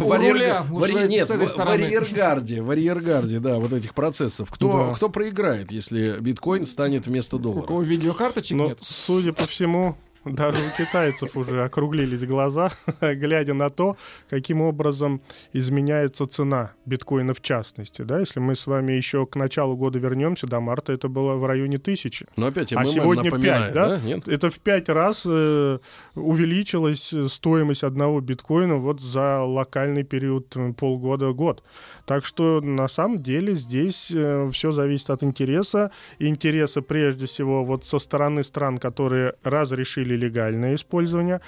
У 0.00 0.08
в 0.08 0.12
арьерга- 0.12 0.32
руля, 0.32 0.62
в 0.62 0.72
лучше 0.74 0.92
арьер- 0.94 1.08
нет, 1.08 1.26
с 1.26 1.30
этой 1.30 1.46
в- 1.46 1.48
в 1.48 1.52
стороны. 1.52 1.82
арьергарде, 1.84 2.62
в 2.62 2.70
арьергарде, 2.70 3.40
да, 3.40 3.58
вот 3.58 3.72
этих 3.72 3.94
процессов. 3.94 4.50
Кто, 4.50 4.72
Да. 4.88 4.92
кто 4.94 5.08
проиграет, 5.08 5.72
если 5.72 6.16
биткоин 6.20 6.66
станет 6.66 7.06
вместо 7.06 7.36
У 7.36 7.38
доллара? 7.38 7.66
кого 7.66 7.82
видеокарточек 7.82 8.56
Но, 8.56 8.68
нет? 8.68 8.78
судя 8.82 9.32
по 9.32 9.42
всему, 9.42 9.96
даже 10.24 10.58
у 10.58 10.76
китайцев 10.76 11.36
уже 11.36 11.64
округлились 11.64 12.24
глаза, 12.24 12.70
глядя 13.00 13.54
на 13.54 13.70
то, 13.70 13.96
каким 14.28 14.60
образом 14.60 15.22
изменяется 15.52 16.26
цена 16.26 16.72
биткоина 16.84 17.34
в 17.34 17.40
частности. 17.40 18.02
Да? 18.02 18.20
Если 18.20 18.40
мы 18.40 18.56
с 18.56 18.66
вами 18.66 18.92
еще 18.92 19.26
к 19.26 19.36
началу 19.36 19.76
года 19.76 19.98
вернемся, 19.98 20.46
до 20.46 20.60
марта 20.60 20.92
это 20.92 21.08
было 21.08 21.36
в 21.36 21.46
районе 21.46 21.78
тысячи. 21.78 22.26
Но 22.36 22.46
опять 22.46 22.72
А 22.72 22.84
сегодня 22.86 23.30
5, 23.30 23.40
да? 23.40 23.72
да? 23.72 24.00
Нет? 24.04 24.28
Это 24.28 24.50
в 24.50 24.58
5 24.58 24.88
раз 24.90 25.22
э, 25.24 25.78
увеличилась 26.14 27.12
стоимость 27.28 27.84
одного 27.84 28.20
биткоина 28.20 28.76
вот 28.76 29.00
за 29.00 29.42
локальный 29.42 30.04
период 30.04 30.54
э, 30.56 30.72
полгода-год. 30.72 31.62
Так 32.10 32.24
что 32.24 32.60
на 32.60 32.88
самом 32.88 33.22
деле 33.22 33.54
здесь 33.54 34.06
все 34.52 34.72
зависит 34.72 35.10
от 35.10 35.22
интереса. 35.22 35.92
Интереса 36.18 36.82
прежде 36.82 37.26
всего 37.26 37.64
вот 37.64 37.86
со 37.86 38.00
стороны 38.00 38.42
стран, 38.42 38.78
которые 38.78 39.34
разрешили 39.44 40.16
легальное 40.16 40.74
использование. 40.74 41.40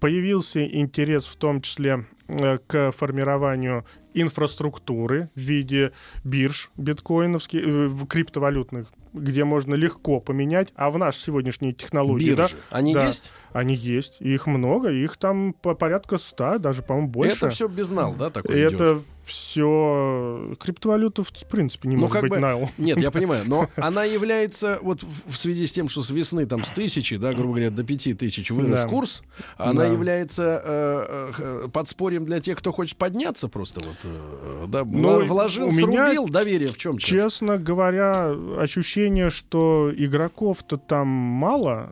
Появился 0.00 0.64
интерес 0.64 1.26
в 1.26 1.36
том 1.36 1.60
числе 1.60 2.06
э, 2.26 2.56
к 2.66 2.92
формированию 2.92 3.84
инфраструктуры 4.14 5.28
в 5.34 5.40
виде 5.40 5.92
бирж 6.24 6.70
биткоиновских, 6.78 7.60
э, 7.62 7.90
криптовалютных, 8.08 8.90
где 9.12 9.44
можно 9.44 9.74
легко 9.74 10.20
поменять, 10.20 10.72
а 10.74 10.90
в 10.90 10.96
наши 10.96 11.20
сегодняшние 11.20 11.74
технологии, 11.74 12.30
Биржи. 12.30 12.56
да, 12.70 12.76
Они 12.78 12.94
да, 12.94 13.06
есть? 13.06 13.30
Они 13.52 13.74
есть, 13.74 14.16
их 14.20 14.46
много, 14.46 14.90
их 14.90 15.18
там 15.18 15.52
по 15.52 15.74
порядка 15.74 16.16
100, 16.16 16.58
даже, 16.58 16.82
по-моему, 16.82 17.08
больше. 17.08 17.36
Это 17.36 17.50
все 17.50 17.68
безнал, 17.68 18.14
да, 18.14 18.30
такой 18.30 18.58
И 18.58 18.68
идет? 18.68 19.04
Все 19.24 20.54
криптовалюта 20.58 21.22
в 21.24 21.30
принципе 21.48 21.88
не 21.88 21.96
Ну, 21.96 22.02
может 22.02 22.12
как 22.14 22.22
быть 22.22 22.30
бы, 22.32 22.38
найл. 22.38 22.68
нет, 22.78 22.98
я 22.98 23.10
понимаю, 23.12 23.44
но 23.46 23.68
она 23.76 24.04
является, 24.04 24.78
вот 24.82 25.02
в 25.02 25.36
связи 25.36 25.66
с 25.66 25.72
тем, 25.72 25.88
что 25.88 26.02
с 26.02 26.10
весны 26.10 26.46
там 26.46 26.64
с 26.64 26.70
тысячи, 26.70 27.16
да, 27.16 27.32
грубо 27.32 27.50
говоря, 27.54 27.70
до 27.70 27.84
пяти 27.84 28.14
тысяч 28.14 28.50
вырос 28.50 28.82
Да. 28.82 28.88
курс, 28.88 29.22
она 29.56 29.82
Да. 29.82 29.86
является 29.86 30.62
э, 30.64 31.32
э, 31.38 31.68
подспорьем 31.72 32.24
для 32.24 32.40
тех, 32.40 32.58
кто 32.58 32.72
хочет 32.72 32.96
подняться 32.98 33.48
просто 33.48 33.80
вот, 33.80 33.96
э, 34.04 34.64
да, 34.68 34.84
Ну, 34.84 35.20
вла- 35.20 35.24
вложил, 35.26 35.68
у 35.68 35.72
меня, 35.72 36.06
срубил, 36.06 36.28
доверие 36.28 36.70
в 36.70 36.78
чем 36.78 36.98
Честно 36.98 37.58
говоря, 37.58 38.34
ощущение, 38.58 39.30
что 39.30 39.90
игроков-то 39.96 40.76
там 40.76 41.06
мало, 41.08 41.90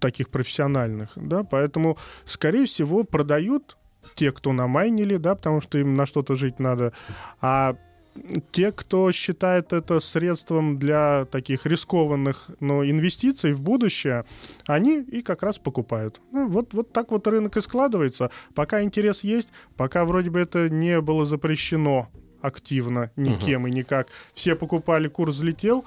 таких 0.00 0.30
профессиональных, 0.30 1.10
да, 1.14 1.44
поэтому, 1.44 1.96
скорее 2.24 2.66
всего, 2.66 3.04
продают 3.04 3.76
те, 4.14 4.32
кто 4.32 4.52
намайнили, 4.52 5.16
да, 5.16 5.34
потому 5.34 5.60
что 5.60 5.78
им 5.78 5.94
на 5.94 6.06
что-то 6.06 6.34
жить 6.34 6.58
надо, 6.58 6.92
а 7.40 7.76
те, 8.50 8.72
кто 8.72 9.10
считает 9.12 9.72
это 9.72 10.00
средством 10.00 10.78
для 10.78 11.24
таких 11.26 11.64
рискованных 11.64 12.50
но 12.60 12.84
инвестиций 12.84 13.52
в 13.52 13.62
будущее, 13.62 14.24
они 14.66 15.00
и 15.00 15.22
как 15.22 15.42
раз 15.42 15.58
покупают. 15.58 16.20
Ну, 16.30 16.46
вот, 16.48 16.74
вот 16.74 16.92
так 16.92 17.10
вот 17.10 17.26
рынок 17.26 17.56
и 17.56 17.60
складывается. 17.60 18.30
Пока 18.54 18.82
интерес 18.82 19.24
есть, 19.24 19.52
пока 19.76 20.04
вроде 20.04 20.30
бы 20.30 20.40
это 20.40 20.68
не 20.68 21.00
было 21.00 21.24
запрещено 21.24 22.08
активно 22.42 23.10
никем 23.16 23.66
и 23.66 23.70
никак. 23.70 24.08
Все 24.34 24.56
покупали, 24.56 25.08
курс 25.08 25.36
взлетел, 25.36 25.84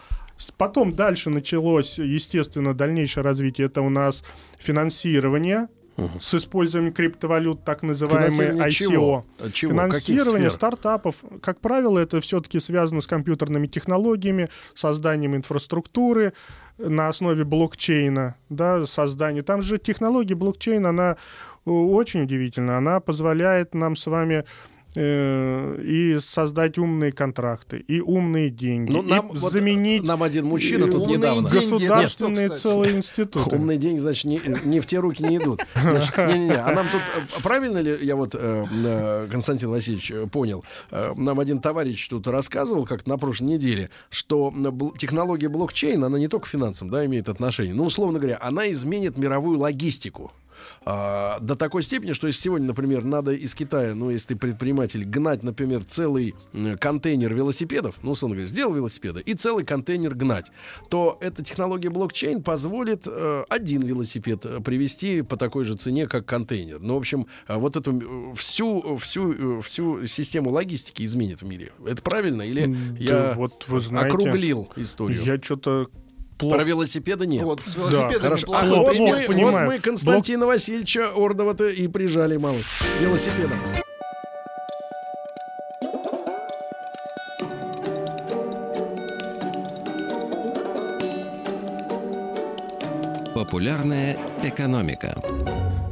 Потом 0.57 0.93
дальше 0.93 1.29
началось, 1.29 1.97
естественно, 1.97 2.73
дальнейшее 2.73 3.23
развитие. 3.23 3.67
Это 3.67 3.81
у 3.81 3.89
нас 3.89 4.23
финансирование 4.59 5.69
с 6.19 6.35
использованием 6.35 6.93
криптовалют, 6.93 7.63
так 7.63 7.83
называемые 7.83 8.51
ICO. 8.51 8.69
чего? 8.69 9.25
Чего? 9.53 9.71
Финансирование 9.71 10.51
стартапов, 10.51 11.15
как 11.41 11.59
правило, 11.61 11.99
это 11.99 12.19
все-таки 12.21 12.59
связано 12.59 13.01
с 13.01 13.07
компьютерными 13.07 13.67
технологиями, 13.67 14.49
созданием 14.73 15.35
инфраструктуры 15.35 16.33
на 16.77 17.07
основе 17.07 17.45
блокчейна, 17.45 18.35
да, 18.49 18.85
создание. 18.85 19.43
Там 19.43 19.61
же 19.61 19.77
технология 19.77 20.35
блокчейна, 20.35 20.89
она 20.89 21.17
э, 21.65 21.69
очень 21.69 22.23
удивительна. 22.23 22.77
Она 22.77 22.99
позволяет 22.99 23.73
нам 23.73 23.95
с 23.95 24.05
вами 24.07 24.43
и 24.95 26.17
создать 26.21 26.77
умные 26.77 27.11
контракты, 27.11 27.77
и 27.79 27.99
умные 27.99 28.49
деньги, 28.49 28.91
Ну, 28.91 29.03
и 29.03 29.09
нам, 29.09 29.29
вот, 29.29 29.51
заменить 29.51 30.03
нам 30.03 30.23
один 30.23 30.45
мужчина 30.45 30.85
э, 30.85 30.91
тут 30.91 31.01
умные 31.03 31.17
недавно... 31.17 31.49
государственные 31.49 32.49
Нет, 32.49 32.57
целые 32.57 32.95
институты. 32.95 33.55
Умные 33.55 33.77
деньги, 33.77 33.99
значит, 33.99 34.25
не, 34.25 34.41
не 34.63 34.79
в 34.79 34.87
те 34.87 34.99
руки 34.99 35.23
не 35.23 35.37
идут. 35.37 35.65
Значит, 35.75 36.17
Не-не-не. 36.17 36.61
А 36.61 36.71
нам 36.71 36.87
тут, 36.87 37.01
э, 37.01 37.41
правильно 37.41 37.79
ли 37.79 37.97
я 38.01 38.15
вот, 38.15 38.35
э, 38.35 38.65
э, 38.85 39.27
Константин 39.31 39.69
Васильевич, 39.69 40.11
э, 40.11 40.27
понял, 40.27 40.63
э, 40.91 41.13
нам 41.15 41.39
один 41.39 41.59
товарищ 41.59 42.07
тут 42.07 42.27
рассказывал, 42.27 42.85
как 42.85 43.05
на 43.05 43.17
прошлой 43.17 43.45
неделе, 43.45 43.89
что 44.09 44.53
э, 44.55 44.97
технология 44.97 45.49
блокчейн, 45.49 46.03
она 46.03 46.19
не 46.19 46.27
только 46.27 46.47
финансам, 46.47 46.89
да, 46.89 47.05
имеет 47.05 47.29
отношение, 47.29 47.73
ну, 47.73 47.85
условно 47.85 48.19
говоря, 48.19 48.37
она 48.41 48.71
изменит 48.71 49.17
мировую 49.17 49.59
логистику. 49.59 50.31
А, 50.85 51.39
до 51.39 51.55
такой 51.55 51.83
степени, 51.83 52.13
что 52.13 52.27
если 52.27 52.41
сегодня, 52.41 52.67
например, 52.67 53.03
надо 53.03 53.33
из 53.33 53.55
Китая, 53.55 53.95
ну, 53.95 54.09
если 54.09 54.29
ты 54.29 54.35
предприниматель, 54.35 55.03
гнать, 55.03 55.43
например, 55.43 55.83
целый 55.83 56.35
контейнер 56.79 57.33
велосипедов, 57.33 57.95
ну, 58.03 58.11
условно 58.11 58.35
говоря, 58.35 58.49
сделал 58.49 58.73
велосипеды, 58.73 59.21
и 59.21 59.33
целый 59.33 59.65
контейнер 59.65 60.15
гнать, 60.15 60.51
то 60.89 61.17
эта 61.21 61.43
технология 61.43 61.89
блокчейн 61.89 62.43
позволит 62.43 63.03
э, 63.05 63.43
один 63.49 63.81
велосипед 63.81 64.45
э, 64.45 64.59
привести 64.59 65.21
по 65.21 65.37
такой 65.37 65.65
же 65.65 65.75
цене, 65.75 66.07
как 66.07 66.25
контейнер. 66.25 66.79
Ну, 66.79 66.95
в 66.95 66.97
общем, 66.97 67.27
э, 67.47 67.55
вот 67.55 67.75
эту 67.75 68.31
э, 68.31 68.35
всю, 68.35 68.97
всю, 68.97 69.61
всю 69.61 70.07
систему 70.07 70.51
логистики 70.51 71.03
изменит 71.03 71.41
в 71.41 71.45
мире. 71.45 71.71
Это 71.85 72.01
правильно? 72.01 72.41
Или 72.41 72.65
Да, 72.65 73.29
я 73.29 73.33
вот 73.35 73.65
вы 73.67 73.79
знаете, 73.81 74.15
округлил 74.15 74.69
историю? 74.75 75.21
Я 75.23 75.41
что-то 75.41 75.89
плохо. 76.37 76.57
Про 76.57 76.63
велосипеды 76.63 77.25
нет. 77.27 77.43
Вот 77.43 77.61
с 77.61 77.73
Да, 77.75 77.81
велосипедами 77.81 78.21
Хорошо. 78.21 78.45
А 78.47 78.49
плохой 78.61 78.77
вот 78.79 78.95
мы, 78.97 79.11
вот 79.15 79.27
понимаю. 79.27 79.67
мы 79.67 79.79
Константина 79.79 80.45
Васильевича 80.45 81.11
Ордова-то 81.15 81.67
и 81.67 81.87
прижали 81.87 82.37
мало 82.37 82.57
велосипедом. 82.99 83.57
Популярная 93.33 94.17
экономика. 94.43 95.15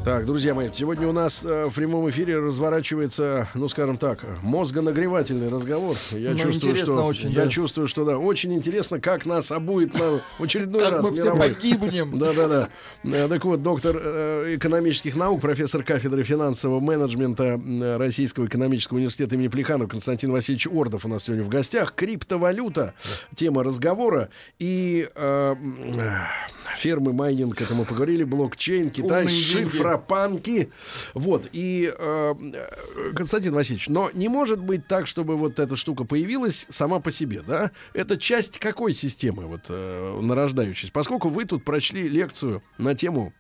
Так, 0.06 0.26
друзья 0.26 0.54
мои, 0.54 0.70
сегодня 0.74 1.08
у 1.08 1.14
нас 1.14 1.46
э, 1.46 1.66
в 1.70 1.74
прямом 1.76 2.10
эфире 2.10 2.38
разворачивается, 2.38 3.48
ну, 3.54 3.70
скажем 3.70 3.98
так, 3.98 4.26
мозгонагревательный 4.42 5.48
разговор. 5.50 5.96
Я 6.12 6.32
Ну, 6.32 6.36
чувствую, 6.40 6.56
интересно 6.56 6.96
что, 6.98 7.06
очень, 7.06 7.30
я 7.30 7.46
да. 7.46 7.48
чувствую, 7.50 7.88
что 7.88 8.04
да, 8.04 8.18
очень 8.18 8.54
интересно, 8.54 9.00
как 9.00 9.26
нас 9.26 9.50
обует 9.50 9.98
на 9.98 10.20
очередной 10.44 10.82
Как 10.82 10.92
раз 10.92 11.06
мы 11.06 11.14
все 11.14 11.24
мировой. 11.24 11.54
погибнем. 11.54 12.18
Да-да-да. 12.20 12.68
Э, 13.06 13.30
Так 13.30 13.46
вот, 13.46 13.64
доктор 13.64 13.96
э, 13.98 14.56
экономических 14.58 15.16
наук, 15.16 15.40
профессор 15.40 15.84
кафедры 15.84 16.24
финансового 16.24 16.82
менеджмента 16.82 17.58
э, 17.66 17.96
Российского 17.96 18.46
экономического 18.48 18.98
университета 18.98 19.36
имени 19.36 19.48
Плеханова 19.48 19.88
Константин 19.88 20.34
Васильевич 20.34 20.68
Ордов 20.68 21.06
у 21.06 21.08
нас 21.08 21.24
сегодня 21.24 21.46
в 21.46 21.50
гостях. 21.50 21.94
Криптовалюта, 21.96 22.94
тема 23.36 23.64
разговора. 23.64 24.28
И 24.60 25.08
э, 25.16 25.56
фермы 26.78 27.14
майнинг, 27.14 27.62
это 27.62 27.74
мы 27.74 27.86
поговорили, 27.86 28.26
блокчейн, 28.26 28.90
Китай, 28.90 29.24
Умные 29.24 29.38
шифропанки. 29.94 30.72
Вот. 31.14 31.48
И, 31.52 31.94
э, 31.96 32.36
э, 32.54 33.14
Константин 33.16 33.54
Васильевич, 33.54 33.88
но 33.90 34.10
не 34.14 34.28
может 34.28 34.60
быть 34.60 34.88
так, 34.88 35.08
чтобы 35.08 35.36
вот 35.38 35.60
эта 35.60 35.76
штука 35.76 36.04
появилась 36.04 36.66
сама 36.70 37.00
по 37.00 37.12
себе, 37.12 37.42
да? 37.46 37.72
Это 37.94 38.18
часть 38.18 38.60
какой 38.60 38.94
системы, 38.94 39.46
вот, 39.46 39.62
э, 39.70 40.20
нарождающейся? 40.22 40.92
Поскольку 40.92 41.30
вы 41.30 41.46
тут 41.46 41.64
прочли 41.64 42.08
лекцию 42.08 42.62
на 42.78 42.96
тему 42.96 43.34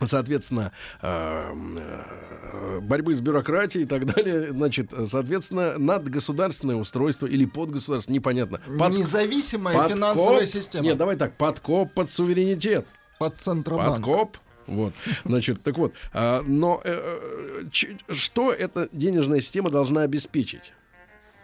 Соответственно, 0.00 0.70
э, 1.02 1.52
э, 1.52 2.78
борьбы 2.82 3.16
с 3.16 3.20
бюрократией 3.20 3.82
и 3.82 3.86
так 3.88 4.04
далее, 4.06 4.52
значит, 4.52 4.92
соответственно, 5.08 5.76
надгосударственное 5.76 6.76
устройство 6.76 7.26
или 7.26 7.46
подгосударственное, 7.46 8.20
непонятно. 8.20 8.60
Под- 8.78 8.92
Независимая 8.92 9.74
подкоп- 9.74 9.88
финансовая 9.88 10.46
система. 10.46 10.84
Нет, 10.84 10.98
давай 10.98 11.16
так, 11.16 11.36
подкоп 11.36 11.92
под 11.92 12.12
суверенитет. 12.12 12.86
Под 13.18 13.40
Центробанк. 13.40 13.96
Подкоп. 13.96 14.36
Вот, 14.68 14.92
значит, 15.24 15.62
так 15.62 15.76
вот, 15.78 15.92
а, 16.12 16.42
но 16.46 16.80
э, 16.84 17.60
э, 17.62 17.62
ч- 17.72 17.96
что 18.10 18.52
эта 18.52 18.88
денежная 18.92 19.40
система 19.40 19.70
должна 19.70 20.02
обеспечить? 20.02 20.72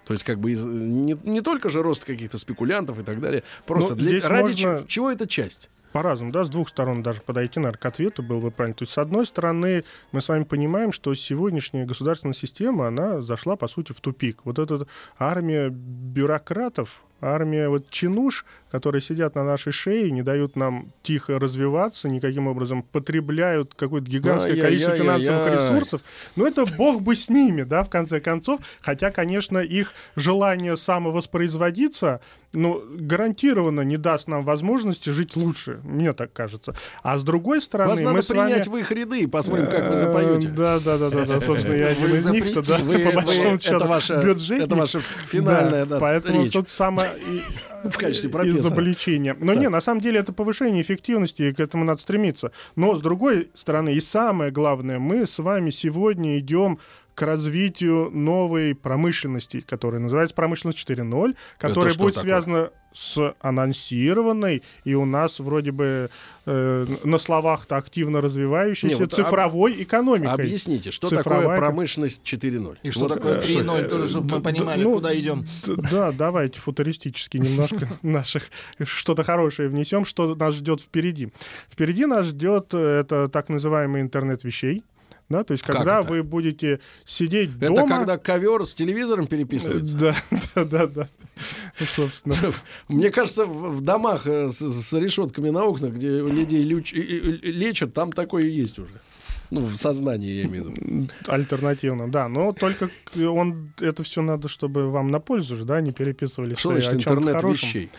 То 0.06 0.12
есть, 0.12 0.24
как 0.24 0.38
бы 0.38 0.52
из- 0.52 0.64
не, 0.64 1.16
не 1.24 1.40
только 1.40 1.70
же 1.70 1.82
рост 1.82 2.05
каких-то 2.05 2.36
спекулянтов 2.38 2.98
и 2.98 3.02
так 3.02 3.20
далее. 3.20 3.42
Просто 3.66 3.94
Ну, 3.94 4.01
для, 4.01 4.09
здесь 4.10 4.24
ради 4.24 4.42
можно- 4.42 4.56
чего, 4.56 4.82
чего 4.86 5.10
эта 5.10 5.26
часть? 5.26 5.70
по-разному, 5.92 6.32
да, 6.32 6.42
с 6.44 6.48
двух 6.48 6.68
сторон 6.70 7.05
даже 7.05 7.20
подойти, 7.20 7.60
наверное, 7.60 7.78
к 7.78 7.86
ответу 7.86 8.20
было 8.24 8.40
бы 8.40 8.51
правильно. 8.51 8.74
То 8.74 8.82
есть, 8.82 8.92
с 8.92 8.98
одной 8.98 9.24
стороны, 9.26 9.84
мы 10.10 10.20
с 10.20 10.28
вами 10.28 10.42
понимаем, 10.42 10.90
что 10.90 11.14
сегодняшняя 11.14 11.84
государственная 11.86 12.34
система, 12.34 12.88
она 12.88 13.22
зашла, 13.22 13.55
по 13.55 13.68
сути, 13.68 13.92
в 13.92 14.01
тупик. 14.01 14.40
Вот 14.44 14.59
эта 14.59 14.88
армия 15.20 15.68
бюрократов, 15.70 17.02
армия 17.20 17.68
вот 17.68 17.90
чинуш, 17.90 18.44
которые 18.74 19.02
сидят 19.02 19.36
на 19.36 19.44
нашей 19.44 19.70
шее, 19.70 20.10
не 20.10 20.22
дают 20.22 20.56
нам 20.56 20.92
тихо 21.05 21.38
развиваться, 21.38 22.09
никаким 22.09 22.48
образом 22.48 22.82
потребляют 22.82 23.72
какое-то 23.72 24.10
гигантское 24.10 24.60
количество 24.60 24.96
финансовых 24.96 25.46
ресурсов. 25.46 26.01
Но 26.34 26.44
это 26.44 26.64
бог 26.76 27.01
бы 27.01 27.14
с 27.14 27.28
ними, 27.28 27.62
да, 27.62 27.84
в 27.84 27.88
конце 27.88 28.18
концов. 28.18 28.60
Хотя, 28.80 29.12
конечно, 29.12 29.59
их 29.59 29.92
желание 30.16 30.76
самовоспроизводиться, 30.76 32.20
ну, 32.52 32.82
гарантированно 32.98 33.82
не 33.82 33.96
даст 33.96 34.26
нам 34.26 34.44
возможности 34.44 35.10
жить 35.10 35.36
лучше, 35.36 35.78
мне 35.84 36.12
так 36.12 36.32
кажется. 36.32 36.74
А 37.05 37.16
с 37.16 37.22
другой 37.22 37.60
стороны, 37.62 37.90
Вас 37.90 38.01
мы 38.01 38.06
надо 38.06 38.22
с 38.22 38.30
вами... 38.30 38.48
принять 38.48 38.66
в 38.66 38.76
их 38.76 38.90
ряды 38.90 39.20
и 39.20 39.26
посмотрим, 39.28 39.70
как 39.70 39.88
вы 39.88 39.96
запоете. 39.96 40.48
Э, 40.48 40.51
Да, 40.51 40.80
да, 40.80 40.98
да, 40.98 41.10
да, 41.10 41.24
да, 41.24 41.40
собственно, 41.40 41.76
я 41.76 41.88
один 41.88 42.12
из 42.12 42.26
них-то, 42.26 42.60
да, 42.66 42.78
по 43.10 43.20
большому 43.20 43.60
счету, 43.60 44.20
бюджетник. 44.20 44.66
это 44.66 44.74
ваша 44.74 45.01
финальная, 45.28 45.86
да, 45.86 46.01
Поэтому 46.01 46.51
тут 46.51 46.68
самое 46.68 47.09
В 47.84 47.98
качестве 47.98 48.30
профессора. 48.30 48.63
Изобличение. 48.66 49.36
Но 49.38 49.52
Так. 49.52 49.62
не, 49.62 49.68
на 49.68 49.80
самом 49.80 50.00
деле 50.00 50.20
это 50.20 50.32
повышение 50.32 50.82
эффективности, 50.82 51.42
и 51.42 51.52
к 51.52 51.60
этому 51.60 51.84
надо 51.84 52.00
стремиться. 52.00 52.52
Но, 52.76 52.94
с 52.94 53.00
другой 53.00 53.50
стороны, 53.54 53.94
и 53.94 54.00
самое 54.00 54.50
главное, 54.50 54.98
мы 54.98 55.26
с 55.26 55.38
вами 55.38 55.70
сегодня 55.70 56.38
идем 56.38 56.78
к 57.14 57.22
развитию 57.22 58.10
новой 58.10 58.74
промышленности, 58.74 59.60
которая 59.60 60.00
называется 60.00 60.34
промышленность 60.34 60.78
4.0, 60.78 61.36
которая 61.58 61.94
будет 61.94 62.14
такое? 62.14 62.22
связана 62.22 62.70
с 62.94 63.34
анонсированной 63.40 64.62
и 64.84 64.94
у 64.94 65.04
нас 65.04 65.40
вроде 65.40 65.72
бы 65.72 66.10
э, 66.46 66.86
на 67.02 67.18
словах-то 67.18 67.76
активно 67.76 68.20
развивающейся 68.20 68.94
Не, 68.94 69.00
вот 69.00 69.12
цифровой 69.12 69.82
экономикой. 69.82 70.44
Объясните, 70.44 70.92
что 70.92 71.08
Цифровая 71.08 71.42
такое 71.42 71.58
промышленность 71.58 72.22
4.0? 72.24 72.78
И 72.84 72.90
что 72.90 73.00
Вот, 73.00 73.14
такое 73.14 73.38
э, 73.38 73.42
3.0, 73.42 73.88
тоже, 73.88 74.08
чтобы 74.08 74.36
мы 74.36 74.42
понимали, 74.42 74.82
ну, 74.84 74.94
куда 74.94 75.18
идем. 75.18 75.44
Да, 75.90 76.12
давайте 76.12 76.60
футуристически 76.60 77.38
немножко 77.38 77.88
наших 78.02 78.44
что-то 78.84 79.24
хорошее 79.24 79.68
внесем, 79.68 80.04
что 80.04 80.36
нас 80.36 80.54
ждет 80.54 80.80
впереди. 80.80 81.30
Впереди 81.68 82.06
нас 82.06 82.26
ждет 82.26 82.68
э, 82.74 83.00
это 83.00 83.28
так 83.28 83.48
называемый 83.48 84.02
интернет 84.02 84.44
вещей. 84.44 84.84
Да, 85.28 85.42
то 85.42 85.52
есть, 85.52 85.64
когда 85.64 86.01
это? 86.01 86.09
вы 86.10 86.22
будете 86.22 86.80
сидеть 87.05 87.51
Это 87.56 87.74
дома... 87.74 87.98
когда 87.98 88.18
ковер 88.18 88.66
с 88.66 88.74
телевизором 88.74 89.26
переписывается? 89.26 89.96
Да, 89.96 90.14
да, 90.55 90.64
да, 90.64 90.86
да. 90.86 91.09
Собственно. 91.78 92.36
Мне 92.88 93.10
кажется, 93.10 93.46
в 93.46 93.80
домах 93.80 94.26
э, 94.26 94.51
с, 94.51 94.59
с 94.59 94.92
решетками 94.92 95.48
на 95.48 95.64
окнах, 95.64 95.94
где 95.94 96.20
людей 96.20 96.62
люч- 96.64 96.92
лечат, 96.94 97.94
там 97.94 98.12
такое 98.12 98.44
и 98.44 98.51
есть 98.51 98.78
уже. 98.78 99.01
Ну, 99.51 99.60
в 99.60 99.76
сознании, 99.76 100.32
я 100.32 100.44
имею 100.44 100.64
в 100.64 100.68
виду. 100.68 101.09
Альтернативно, 101.26 102.10
да. 102.10 102.28
Но 102.28 102.52
только 102.52 102.90
он 103.16 103.72
это 103.80 104.02
все 104.02 104.20
надо, 104.22 104.48
чтобы 104.48 104.90
вам 104.90 105.09
на 105.09 105.20
пользу 105.20 105.56
же, 105.56 105.64
да, 105.64 105.80
не 105.80 105.92
переписывали 105.92 106.55
Что 106.55 106.70
значит 106.70 106.94
интернет 106.94 107.42
вещей? 107.42 107.90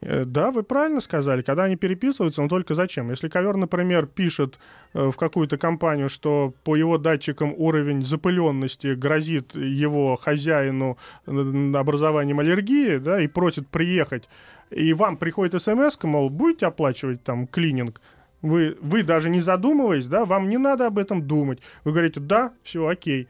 Да, 0.00 0.50
вы 0.50 0.62
правильно 0.62 1.00
сказали. 1.00 1.42
Когда 1.42 1.64
они 1.64 1.76
переписываются, 1.76 2.40
но 2.40 2.48
только 2.48 2.74
зачем? 2.74 3.10
Если 3.10 3.28
ковер, 3.28 3.56
например, 3.56 4.06
пишет 4.06 4.58
э, 4.94 5.10
в 5.10 5.16
какую-то 5.16 5.58
компанию, 5.58 6.08
что 6.08 6.54
по 6.64 6.74
его 6.74 6.96
датчикам 6.96 7.52
уровень 7.54 8.04
запыленности 8.04 8.94
грозит 8.94 9.54
его 9.54 10.16
хозяину 10.16 10.96
э, 11.26 11.72
образованием 11.74 12.40
аллергии, 12.40 12.96
да, 12.96 13.20
и 13.20 13.26
просит 13.26 13.68
приехать, 13.68 14.28
и 14.70 14.94
вам 14.94 15.18
приходит 15.18 15.60
смс, 15.60 15.98
мол, 16.02 16.30
будете 16.30 16.66
оплачивать 16.66 17.22
там 17.22 17.46
клининг, 17.46 18.00
вы, 18.40 18.78
вы 18.80 19.02
даже 19.02 19.28
не 19.28 19.40
задумываясь, 19.40 20.06
да, 20.06 20.24
вам 20.24 20.48
не 20.48 20.56
надо 20.56 20.86
об 20.86 20.98
этом 20.98 21.26
думать. 21.26 21.60
Вы 21.84 21.92
говорите, 21.92 22.20
да, 22.20 22.54
все, 22.62 22.86
окей 22.86 23.28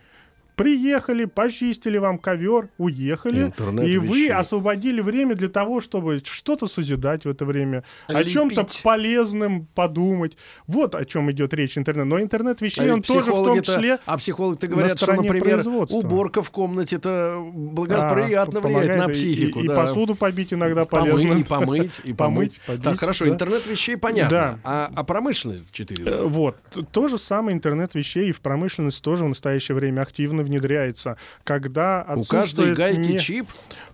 Приехали, 0.60 1.24
почистили 1.24 1.96
вам 1.96 2.18
ковер, 2.18 2.68
уехали, 2.76 3.44
Интернет 3.44 3.86
и 3.88 3.96
вы 3.96 4.06
вещей. 4.24 4.32
освободили 4.32 5.00
время 5.00 5.34
для 5.34 5.48
того, 5.48 5.80
чтобы 5.80 6.20
что-то 6.22 6.66
созидать 6.66 7.24
в 7.24 7.30
это 7.30 7.46
время, 7.46 7.82
о 8.08 8.18
Лепить. 8.20 8.32
чем-то 8.34 8.66
полезным 8.84 9.66
подумать. 9.74 10.36
Вот 10.66 10.94
о 10.94 11.06
чем 11.06 11.30
идет 11.32 11.54
речь 11.54 11.78
интернет. 11.78 12.04
Но 12.06 12.20
интернет 12.20 12.60
вещей, 12.60 12.90
А 12.90 12.92
он 12.92 13.00
тоже 13.02 13.30
в 13.32 13.42
том 13.44 13.62
числе 13.62 14.00
А 14.04 14.18
психологи-то 14.18 14.66
на 14.66 14.72
говорят, 14.72 14.96
что, 14.98 15.06
стороне 15.06 15.32
например, 15.32 15.62
уборка 15.66 16.42
в 16.42 16.50
комнате 16.50 16.96
это 16.96 17.40
благоприятно 17.42 18.60
влияет 18.60 18.62
помогает 18.62 19.06
на 19.06 19.10
и- 19.10 19.14
психику. 19.14 19.60
И, 19.60 19.64
и 19.64 19.68
да. 19.68 19.76
посуду 19.76 20.14
побить 20.14 20.52
иногда 20.52 20.84
Помыть, 20.84 21.10
полезно. 21.12 21.38
и 21.40 21.44
помыть, 21.44 22.00
и 22.04 22.12
помыть. 22.12 22.16
Помыть, 22.16 22.60
побить, 22.66 22.82
Так, 22.84 23.00
хорошо, 23.00 23.24
да. 23.24 23.30
интернет 23.30 23.66
вещей 23.66 23.96
понятно. 23.96 24.30
Да. 24.30 24.58
А, 24.64 24.90
а 24.94 25.04
промышленность 25.04 25.72
4? 25.72 26.04
Э, 26.04 26.22
Вот. 26.24 26.56
То 26.92 27.08
же 27.08 27.16
самое 27.16 27.56
интернет 27.56 27.94
вещей 27.94 28.28
и 28.28 28.32
в 28.32 28.40
промышленность 28.42 29.02
тоже 29.02 29.24
в 29.24 29.28
настоящее 29.28 29.74
время 29.74 30.02
активно 30.02 30.42
внедряется. 30.50 31.16
Когда 31.44 32.04
У 32.16 32.24
каждой 32.24 32.74
гайки 32.74 32.98
не- 32.98 33.18
чип, 33.18 33.46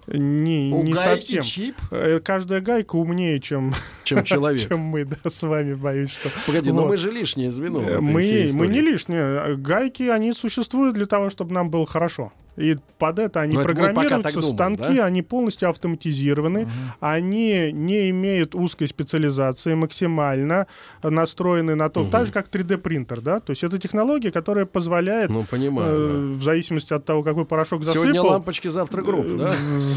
Не, 0.09 0.70
У 0.73 0.83
не 0.85 0.95
совсем. 0.95 1.43
чип? 1.43 1.74
Э, 1.91 2.20
Каждая 2.24 2.61
гайка 2.61 2.95
умнее, 2.97 3.41
чем, 3.41 3.74
чем 4.05 4.23
человек. 4.24 4.61
чем 4.69 4.78
мы, 4.78 5.05
да, 5.05 5.16
с 5.28 5.43
вами, 5.43 5.74
боюсь, 5.74 6.11
что. 6.11 6.31
Погоди, 6.47 6.70
но 6.70 6.83
Вот. 6.83 6.89
мы 6.91 6.97
же 6.97 7.11
лишнее 7.11 7.51
звено. 7.51 7.81
Мы, 8.01 8.12
мы 8.53 8.66
не 8.69 8.81
лишние. 8.81 9.57
Гайки, 9.57 10.05
они 10.05 10.33
существуют 10.33 10.95
для 10.95 11.07
того, 11.07 11.28
чтобы 11.31 11.53
нам 11.55 11.70
было 11.70 11.87
хорошо. 11.87 12.33
И 12.57 12.77
под 12.99 13.19
это 13.19 13.41
они 13.41 13.55
Ну, 13.55 13.61
это 13.61 13.69
пока 13.69 13.83
программируются, 13.93 14.23
так 14.23 14.35
думаем, 14.35 14.55
станки, 14.55 14.97
да? 14.97 15.05
они 15.05 15.23
полностью 15.23 15.69
автоматизированы, 15.69 16.69
они 17.01 17.70
не 17.73 18.11
имеют 18.11 18.55
узкой 18.55 18.89
специализации, 18.89 19.74
максимально 19.74 20.66
настроены 21.03 21.74
на 21.74 21.91
то, 21.91 22.09
так 22.09 22.27
же, 22.27 22.33
как 22.33 22.49
3D-принтер, 22.49 23.20
да? 23.20 23.41
То 23.41 23.51
есть 23.51 23.62
это 23.65 23.78
технология, 23.78 24.33
которая 24.33 24.65
позволяет, 24.65 25.31
Ну, 25.31 25.45
понимаю, 25.45 25.97
э, 25.97 26.33
в 26.33 26.43
зависимости 26.43 26.93
от 26.93 27.05
того, 27.05 27.23
какой 27.23 27.45
порошок 27.45 27.85
засыпал, 27.85 28.03
Сегодня 28.05 28.23
лампочки, 28.23 28.69
завтра 28.69 29.03
групп, 29.03 29.27
да? 29.37 29.55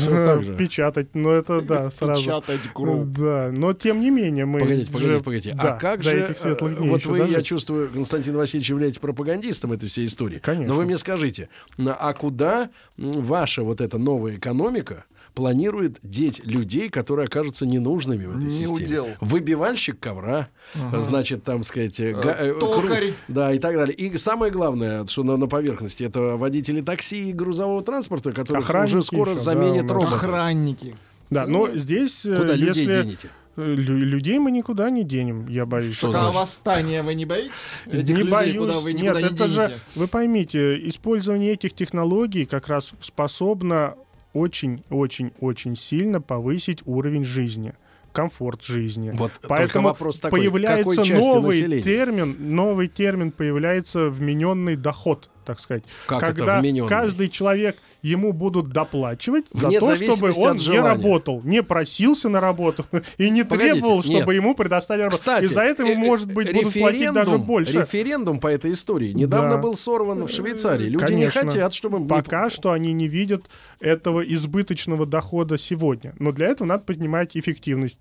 э, 0.08 0.56
печатать, 0.58 1.16
но 1.16 1.32
это, 1.32 1.62
да, 1.62 1.90
сразу. 1.92 2.22
Печатать 2.22 2.60
групп. 2.74 3.08
Да, 3.08 3.52
но 3.56 3.74
тем 3.74 4.02
не 4.02 4.10
менее 4.10 4.46
мы 4.46 4.60
Погодите, 4.60 4.92
погодите, 4.92 5.24
погодите. 5.24 5.56
да, 5.56 5.76
а 5.76 5.80
как 5.80 6.04
же, 6.04 6.22
этих 6.22 6.38
светлых 6.38 6.80
э, 6.80 6.84
вот 6.84 7.06
вы, 7.06 7.20
я 7.30 7.42
чувствую, 7.42 7.90
Константин 7.90 8.36
Васильевич 8.36 8.70
являетесь 8.70 9.00
пропагандистом 9.00 9.72
этой 9.72 9.88
всей 9.88 10.06
истории. 10.06 10.40
Конечно. 10.40 10.74
Но 10.74 10.80
вы 10.80 10.86
мне 10.86 10.98
скажите, 10.98 11.48
а 11.78 12.14
куда 12.14 12.49
м, 12.98 13.22
ваша 13.24 13.64
вот 13.64 13.82
эта 13.82 13.98
новая 13.98 14.36
экономика 14.38 15.06
планирует 15.34 16.00
деть 16.04 16.44
людей, 16.44 16.90
которые 16.90 17.28
окажутся 17.28 17.66
ненужными 17.66 18.26
в 18.26 18.32
этой 18.38 18.46
Не 18.46 18.50
системе? 18.52 18.74
удел. 18.84 19.08
Выбивальщик 19.22 20.00
ковра, 20.00 20.50
Ага. 20.76 21.02
значит, 21.02 21.44
там, 21.44 21.64
сказать, 21.64 22.00
э, 22.00 22.14
га- 22.14 22.36
э, 22.38 22.54
токарь. 22.60 23.10
кру- 23.10 23.14
да, 23.28 23.54
и 23.54 23.60
так 23.60 23.76
далее. 23.76 23.96
И 23.96 24.18
самое 24.18 24.52
главное, 24.52 25.06
что 25.08 25.24
на, 25.24 25.38
на 25.38 25.48
поверхности, 25.48 26.04
это 26.04 26.36
водители 26.36 26.82
такси 26.82 27.30
и 27.30 27.34
грузового 27.34 27.82
транспорта, 27.84 28.32
Охранники 28.32 28.96
уже 28.98 29.04
скоро 29.06 29.32
еще, 29.32 29.38
да, 29.40 29.44
заменят 29.44 29.84
нас. 29.84 29.92
роботы. 29.92 30.16
Охранники. 30.16 30.96
Да, 31.30 31.46
но 31.46 31.70
здесь, 31.76 32.26
э, 32.26 32.36
Куда 32.38 32.56
людей 32.56 32.86
если 32.86 33.18
людей 33.60 34.40
мы 34.40 34.52
никуда 34.52 34.90
не 34.90 35.04
денем, 35.04 35.48
я 35.48 35.66
боюсь. 35.66 35.96
Что 35.98 36.12
значит? 36.12 36.36
восстание 36.36 37.02
вы 37.04 37.14
не 37.16 37.26
боитесь? 37.26 37.84
Этих 37.86 38.10
не 38.10 38.24
людей, 38.24 38.32
боюсь. 38.32 38.58
куда 38.58 38.80
вы 38.80 38.94
Нет, 38.94 39.16
не 39.16 39.22
это 39.24 39.48
же, 39.48 39.68
денете? 39.68 39.80
вы 39.96 40.08
поймите, 40.08 40.88
использование 40.90 41.54
этих 41.54 41.74
технологий 41.74 42.46
как 42.46 42.68
раз 42.68 42.92
способно 43.02 43.96
очень-очень-очень 44.34 45.76
сильно 45.76 46.22
повысить 46.22 46.80
уровень 46.86 47.24
жизни 47.24 47.74
комфорт 48.12 48.64
жизни. 48.64 49.12
Вот 49.14 49.32
Поэтому 49.48 49.90
вопрос 49.90 50.20
такой, 50.20 50.42
появляется 50.42 50.90
какой 50.90 51.08
части 51.08 51.22
новый 51.22 51.58
населения? 51.62 51.84
термин, 51.84 52.36
новый 52.40 52.88
термин 52.88 53.32
появляется 53.32 54.10
вмененный 54.10 54.76
доход, 54.76 55.30
так 55.50 55.60
сказать. 55.60 55.84
Как 56.06 56.20
Когда 56.20 56.62
каждый 56.88 57.28
человек 57.28 57.76
ему 58.04 58.34
будут 58.34 58.70
доплачивать 58.70 59.46
Вне 59.52 59.80
за 59.80 59.96
то, 59.96 59.96
чтобы 59.96 60.32
он 60.38 60.58
не 60.58 60.80
работал, 60.80 61.42
не 61.44 61.64
просился 61.64 62.30
на 62.30 62.40
работу 62.40 62.86
и 63.18 63.32
не 63.32 63.44
Погодите, 63.44 63.74
требовал, 63.74 64.04
нет. 64.04 64.06
чтобы 64.06 64.36
ему 64.36 64.54
предоставили 64.54 65.04
работу. 65.06 65.20
Кстати, 65.20 65.46
И 65.46 65.48
за 65.48 65.62
это 65.62 65.84
ему, 65.84 66.06
э, 66.06 66.08
может 66.08 66.32
быть, 66.32 66.54
будут 66.54 66.74
платить 66.74 67.12
даже 67.14 67.40
больше. 67.40 67.80
Референдум 67.80 68.40
по 68.40 68.48
этой 68.48 68.74
истории 68.74 69.12
недавно 69.12 69.52
Да. 69.52 69.58
был 69.58 69.76
сорван 69.76 70.28
в 70.28 70.30
Швейцарии. 70.30 70.86
Люди 70.86 71.06
Конечно. 71.08 71.42
не 71.42 71.48
хотят, 71.48 71.74
чтобы 71.74 72.06
Пока 72.08 72.52
что 72.52 72.72
они 72.72 72.94
не 72.94 73.08
видят 73.08 73.46
этого 73.80 74.22
избыточного 74.22 75.08
дохода 75.08 75.58
сегодня. 75.58 76.14
Но 76.20 76.32
для 76.32 76.48
этого 76.48 76.68
надо 76.68 76.84
поднимать 76.84 77.36
эффективность 77.36 77.98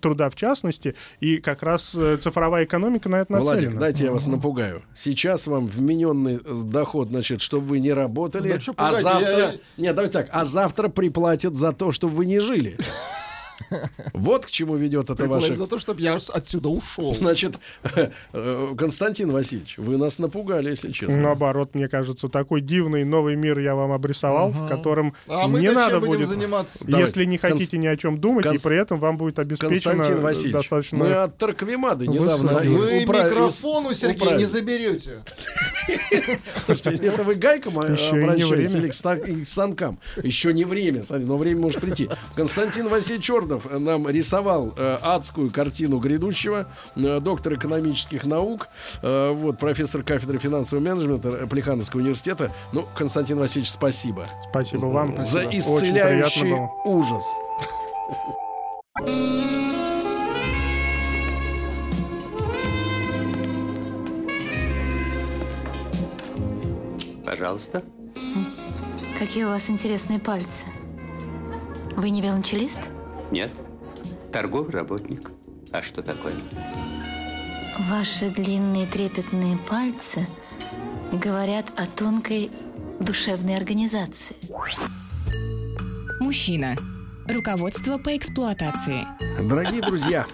труда 0.00 0.28
в 0.28 0.34
частности, 0.34 0.94
и 1.20 1.38
как 1.38 1.62
раз 1.62 1.94
э, 1.96 2.18
цифровая 2.20 2.64
экономика 2.64 3.08
на 3.08 3.16
это 3.16 3.32
нацелена. 3.32 3.60
Владик, 3.62 3.78
дайте 3.78 4.04
я 4.04 4.12
вас 4.12 4.26
напугаю. 4.26 4.82
Сейчас 4.94 5.46
вам 5.46 5.68
вмененный 5.68 6.40
доход, 6.70 7.08
значит, 7.08 7.40
чтобы 7.40 7.66
вы 7.66 7.80
не 7.80 7.92
работали, 7.92 8.48
Да 8.48 8.58
чё 8.58 8.72
а 8.76 8.86
пугать, 8.88 9.02
завтра... 9.02 9.30
я- 9.38 9.54
Нет, 9.76 9.94
давайте 9.94 10.12
так, 10.12 10.28
а 10.32 10.44
завтра 10.44 10.88
приплатят 10.88 11.56
за 11.56 11.72
то, 11.72 11.92
чтобы 11.92 12.14
вы 12.16 12.26
не 12.26 12.38
жили. 12.40 12.78
Вот 14.12 14.46
к 14.46 14.50
чему 14.50 14.76
ведет 14.76 15.10
это 15.10 15.26
ваше... 15.26 15.54
за 15.54 15.66
то, 15.66 15.78
чтобы 15.78 16.00
я 16.00 16.14
отсюда 16.16 16.68
ушел. 16.68 17.14
Значит, 17.14 17.56
э, 18.32 18.74
Константин 18.76 19.30
Васильевич, 19.30 19.78
вы 19.78 19.96
нас 19.96 20.18
напугали, 20.18 20.70
если 20.70 20.90
честно. 20.92 21.16
Наоборот, 21.16 21.74
мне 21.74 21.88
кажется, 21.88 22.28
такой 22.28 22.60
дивный 22.60 23.04
новый 23.04 23.36
мир 23.36 23.58
я 23.58 23.74
вам 23.74 23.92
обрисовал, 23.92 24.50
в 24.50 24.68
котором 24.68 25.14
А 25.28 25.46
не 25.48 25.70
надо 25.70 26.00
будет, 26.00 26.28
заниматься? 26.28 26.84
если 26.86 27.24
не 27.24 27.38
хотите 27.38 27.78
ни 27.78 27.86
о 27.86 27.96
чем 27.96 28.18
думать, 28.20 28.46
и 28.52 28.58
при 28.58 28.80
этом 28.80 28.98
вам 28.98 29.16
будет 29.16 29.38
обеспечено 29.38 29.94
Константин 29.94 30.20
Васильевич, 30.20 30.52
достаточно... 30.52 30.98
мы 30.98 31.12
от 31.12 31.36
Тарквимады 31.38 32.06
недавно... 32.06 32.54
Вы 32.54 33.04
микрофон 33.04 33.86
у 33.86 33.92
Сергея 33.92 34.16
управили. 34.16 34.38
не 34.38 34.44
заберете. 34.44 35.22
Слушайте, 36.66 37.06
это 37.06 37.22
вы 37.22 37.34
гайкам 37.34 37.78
а, 37.78 37.82
обращаетесь 37.82 38.74
или 38.74 38.88
к, 38.88 39.46
станкам? 39.46 39.98
Еще 40.22 40.52
не 40.52 40.64
время, 40.64 41.04
смотри, 41.04 41.26
но 41.26 41.36
время 41.36 41.60
может 41.62 41.80
прийти. 41.80 42.08
Константин 42.34 42.88
Васильевич 42.88 43.30
Чернов 43.56 43.80
нам 43.80 44.08
рисовал 44.08 44.72
э, 44.76 44.98
адскую 45.02 45.50
картину 45.50 45.98
грядущего, 45.98 46.68
э, 46.94 47.20
доктор 47.20 47.54
экономических 47.54 48.24
наук, 48.24 48.68
э, 49.02 49.32
вот, 49.32 49.58
профессор 49.58 50.02
кафедры 50.02 50.38
финансового 50.38 50.84
менеджмента 50.84 51.46
Плехановского 51.46 52.00
университета. 52.00 52.52
Ну, 52.72 52.86
Константин 52.96 53.38
Васильевич, 53.38 53.70
спасибо. 53.70 54.26
Спасибо 54.50 54.86
вам. 54.86 55.16
За 55.24 55.42
Спасибо. 55.42 55.58
Исцеляющий 55.58 56.54
ужас. 56.84 57.24
Пожалуйста. 67.24 67.82
Какие 69.18 69.44
у 69.44 69.48
вас 69.48 69.68
интересные 69.68 70.18
пальцы. 70.20 70.64
Вы 71.96 72.10
не 72.10 72.22
велончелист? 72.22 72.90
Нет. 73.30 73.50
Торговый 74.32 74.70
работник. 74.70 75.30
А 75.72 75.82
что 75.82 76.02
такое? 76.02 76.32
Ваши 77.90 78.30
длинные 78.30 78.86
трепетные 78.86 79.58
пальцы 79.68 80.26
говорят 81.12 81.66
о 81.76 81.86
тонкой 81.86 82.50
душевной 83.00 83.56
организации. 83.56 84.36
Мужчина. 86.20 86.76
Руководство 87.28 87.98
по 87.98 88.16
эксплуатации. 88.16 89.00
Дорогие 89.42 89.82
друзья, 89.82 90.26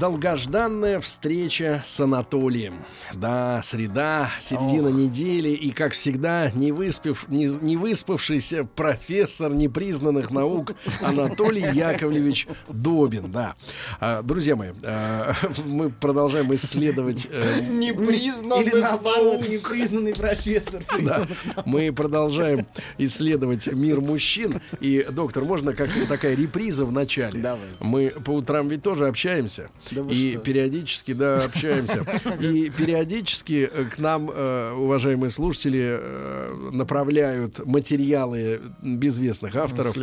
долгожданная 0.00 1.00
встреча 1.00 1.82
с 1.86 2.00
Анатолием. 2.00 2.84
Да, 3.14 3.60
среда, 3.64 4.30
середина 4.40 4.88
недели, 4.88 5.50
и, 5.50 5.70
как 5.70 5.92
всегда, 5.92 6.50
не, 6.50 6.72
выспев, 6.72 7.26
не, 7.28 7.46
не 7.46 7.76
выспавшийся 7.76 8.64
профессор 8.64 9.52
непризнанных 9.54 10.30
наук 10.30 10.72
Анатолий 11.00 11.62
Яковлевич 11.62 12.48
Добин. 12.68 13.30
Да. 13.30 13.54
А, 14.00 14.22
друзья 14.22 14.56
мои, 14.56 14.70
а, 14.82 15.34
мы 15.64 15.88
продолжаем 15.90 16.52
исследовать... 16.54 17.28
э, 17.30 17.60
Непризнанных 17.60 18.66
Или 18.66 18.80
наоборот, 18.80 19.40
наук. 19.40 19.48
непризнанный 19.48 20.14
профессор. 20.14 20.82
да. 21.00 21.26
Мы 21.64 21.92
продолжаем 21.92 22.66
исследовать 22.98 23.68
мир 23.72 24.00
мужчин. 24.00 24.60
И, 24.80 25.06
доктор, 25.10 25.44
можно 25.44 25.74
как 25.74 25.88
такая 26.08 26.34
реприза 26.40 26.84
в 26.84 26.92
начале? 26.92 27.40
Давайте. 27.40 27.74
Мы 27.80 28.10
по 28.24 28.30
утрам 28.30 28.68
ведь 28.68 28.82
тоже 28.82 29.06
общаемся. 29.06 29.70
Да 29.90 30.02
и 30.08 30.32
что? 30.32 30.40
периодически, 30.40 31.12
да, 31.12 31.44
общаемся. 31.44 32.04
И 32.40 32.70
периодически 32.70 33.70
э, 33.72 33.84
к 33.84 33.98
нам, 33.98 34.30
э, 34.32 34.72
уважаемые 34.72 35.30
слушатели, 35.30 35.98
э, 36.00 36.70
направляют 36.72 37.64
материалы 37.64 38.60
безвестных 38.82 39.56
авторов, 39.56 39.96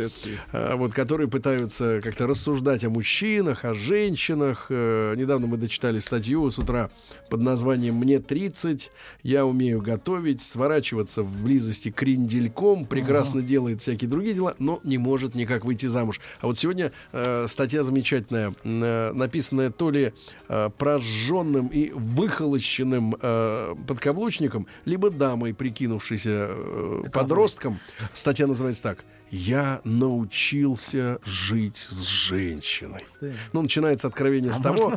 вот, 0.52 0.92
которые 0.92 1.28
пытаются 1.28 2.00
как-то 2.02 2.26
рассуждать 2.26 2.84
о 2.84 2.90
мужчинах, 2.90 3.64
о 3.64 3.74
женщинах. 3.74 4.66
Недавно 4.70 5.46
мы 5.46 5.56
дочитали 5.56 5.98
статью 5.98 6.48
с 6.50 6.58
утра 6.58 6.90
под 7.28 7.42
названием 7.42 7.96
«Мне 7.96 8.18
30, 8.18 8.90
я 9.22 9.46
умею 9.46 9.80
готовить, 9.80 10.42
сворачиваться 10.42 11.22
в 11.22 11.42
близости 11.42 11.90
крендельком, 11.90 12.86
прекрасно 12.86 13.42
делает 13.42 13.82
всякие 13.82 14.08
другие 14.08 14.34
дела, 14.34 14.54
но 14.58 14.80
не 14.84 14.98
может 14.98 15.34
никак 15.34 15.64
выйти 15.64 15.86
замуж». 15.86 16.20
А 16.40 16.46
вот 16.46 16.58
сегодня 16.58 16.92
э, 17.12 17.46
статья 17.48 17.82
замечательная, 17.82 18.54
э, 18.64 19.12
написана 19.12 19.38
написанное 19.38 19.70
то 19.70 19.90
ли 19.90 20.12
э, 20.48 20.70
прожженным 20.76 21.68
и 21.68 21.90
выхолощенным 21.90 23.16
э, 23.20 23.74
подкаблучником, 23.86 24.66
либо 24.84 25.10
дамой, 25.10 25.54
прикинувшейся 25.54 26.48
э, 26.50 27.02
подростком. 27.12 27.78
Статья 28.14 28.46
называется 28.46 28.82
так. 28.82 29.04
Я 29.30 29.80
научился 29.84 31.18
жить 31.24 31.76
с 31.76 32.02
женщиной. 32.06 33.04
Ну, 33.52 33.62
начинается 33.62 34.06
откровение 34.08 34.50
А 34.50 34.54
с 34.54 34.60
того. 34.60 34.92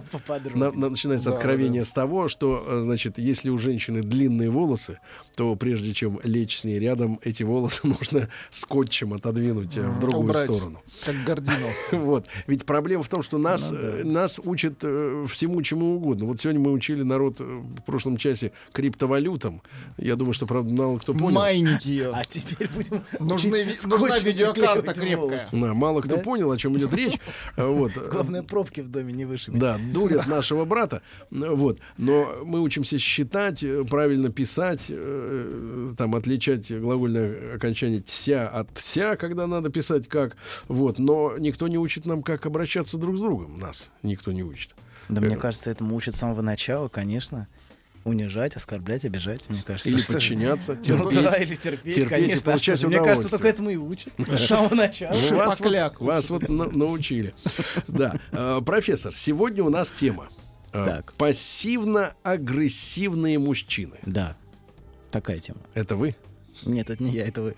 на- 0.53 0.71
на- 0.71 0.89
начинается 0.89 1.29
Да, 1.29 1.35
откровение 1.35 1.83
с 1.83 1.91
того, 1.91 2.27
что, 2.27 2.63
э, 2.65 2.81
значит, 2.81 3.17
если 3.17 3.49
у 3.49 3.57
женщины 3.57 4.01
длинные 4.01 4.49
волосы, 4.49 4.99
то 5.35 5.55
прежде 5.55 5.93
чем 5.93 6.19
лечь 6.23 6.59
с 6.59 6.63
ней 6.63 6.79
рядом, 6.79 7.19
эти 7.23 7.43
волосы 7.43 7.81
нужно 7.87 8.29
скотчем 8.51 9.13
отодвинуть 9.13 9.75
э, 9.77 9.87
в 9.87 9.99
другую 9.99 10.29
Убрать, 10.29 10.51
сторону. 10.51 10.81
Как 11.05 11.15
гордину. 11.23 11.67
Вот. 11.91 12.27
Ведь 12.47 12.65
проблема 12.65 13.03
в 13.03 13.09
том, 13.09 13.23
что 13.23 13.37
нас, 13.37 13.71
Ну 13.71 13.77
да. 13.77 13.87
э, 13.99 14.03
нас 14.03 14.39
учат 14.43 14.79
всему, 14.79 15.61
чему 15.61 15.95
угодно. 15.95 16.25
Вот 16.25 16.39
сегодня 16.41 16.61
мы 16.61 16.71
учили 16.71 17.03
народ 17.03 17.39
в 17.39 17.81
прошлом 17.85 18.17
часе 18.17 18.51
криптовалютам. 18.71 19.61
Я 19.97 20.15
думаю, 20.15 20.33
что, 20.33 20.45
правда, 20.45 20.73
мало 20.73 20.97
кто 20.99 21.13
понял. 21.13 21.31
Майнить 21.35 21.85
ее. 21.85 22.11
А 22.13 22.23
теперь 22.23 22.69
будем 22.69 23.03
Нужны 23.19 23.75
нужна 23.85 24.19
видеокарта 24.23 24.93
крепкая. 24.93 25.45
Да, 25.52 25.73
мало 25.73 26.02
кто 26.02 26.18
Да? 26.18 26.22
понял, 26.22 26.52
о 26.52 26.57
чем 26.57 26.77
идет 26.77 26.93
речь. 26.93 27.18
Э, 27.57 27.65
Вот. 27.81 27.91
Главное, 27.93 28.43
пробки 28.43 28.81
в 28.81 28.89
доме 28.89 29.14
не 29.14 29.26
вышибить. 29.26 29.60
Да, 29.60 29.77
дурят 29.93 30.27
нашего 30.27 30.65
брата. 30.65 31.02
Вот. 31.30 31.80
Но 31.98 32.35
мы 32.43 32.61
учимся 32.61 32.98
считать, 32.99 33.64
э, 33.64 33.84
правильно 33.84 34.30
писать, 34.31 34.85
э, 34.89 35.93
там, 35.98 36.15
отличать 36.15 36.72
глагольное 36.72 37.56
окончание 37.56 38.02
«тся» 38.02 38.48
от 38.49 38.68
«ся», 38.77 39.15
когда 39.15 39.48
надо 39.48 39.69
писать 39.69 40.07
как. 40.07 40.35
Вот. 40.68 40.99
Но 40.99 41.35
никто 41.38 41.68
не 41.68 41.77
учит 41.77 42.06
нам, 42.06 42.23
как 42.23 42.45
обращаться 42.45 42.98
друг 42.98 43.18
с 43.18 43.19
другом. 43.22 43.60
Нас 43.60 43.89
никто 44.03 44.31
не 44.31 44.43
учит. 44.43 44.76
Да, 45.10 45.19
мне 45.22 45.35
Э, 45.35 45.38
кажется, 45.38 45.69
этому 45.72 45.95
учат 45.95 46.15
с 46.15 46.19
самого 46.19 46.41
начала, 46.41 46.88
конечно. 46.88 47.48
Унижать, 48.03 48.55
оскорблять, 48.55 49.05
обижать, 49.05 49.47
мне 49.49 49.61
кажется. 49.65 49.89
Или 49.89 49.97
что- 49.97 50.13
подчиняться, 50.13 50.73
Ну 50.73 50.81
терпеть. 50.83 51.23
да, 51.23 51.31
или 51.37 51.55
терпеть, 51.55 51.93
Терпеть 51.95 52.09
конечно. 52.09 52.41
а 52.41 52.43
получать 52.53 52.77
что 52.79 52.87
Мне 52.87 52.97
кажется, 52.97 53.29
только 53.29 53.47
этому 53.47 53.69
и 53.69 53.75
учат. 53.77 54.11
С 54.17 54.47
самого 54.47 54.73
начала. 54.73 55.15
Ну, 55.29 55.35
вас, 55.37 55.59
вот, 55.59 55.99
вас 55.99 56.29
вот 56.31 56.49
на- 56.49 56.65
научили. 56.71 57.35
Да. 57.87 58.19
Э, 58.31 58.59
Профессор, 58.65 59.13
сегодня 59.13 59.63
у 59.63 59.69
нас 59.69 59.91
тема. 59.91 60.29
Так. 60.71 61.13
Пассивно-агрессивные 61.13 63.37
мужчины. 63.39 63.97
Да, 64.05 64.35
такая 65.11 65.39
тема. 65.39 65.59
Это 65.73 65.95
вы? 65.95 66.15
Нет, 66.65 66.89
это 66.89 67.03
не 67.03 67.11
я, 67.11 67.25
это 67.27 67.41
вы. 67.41 67.55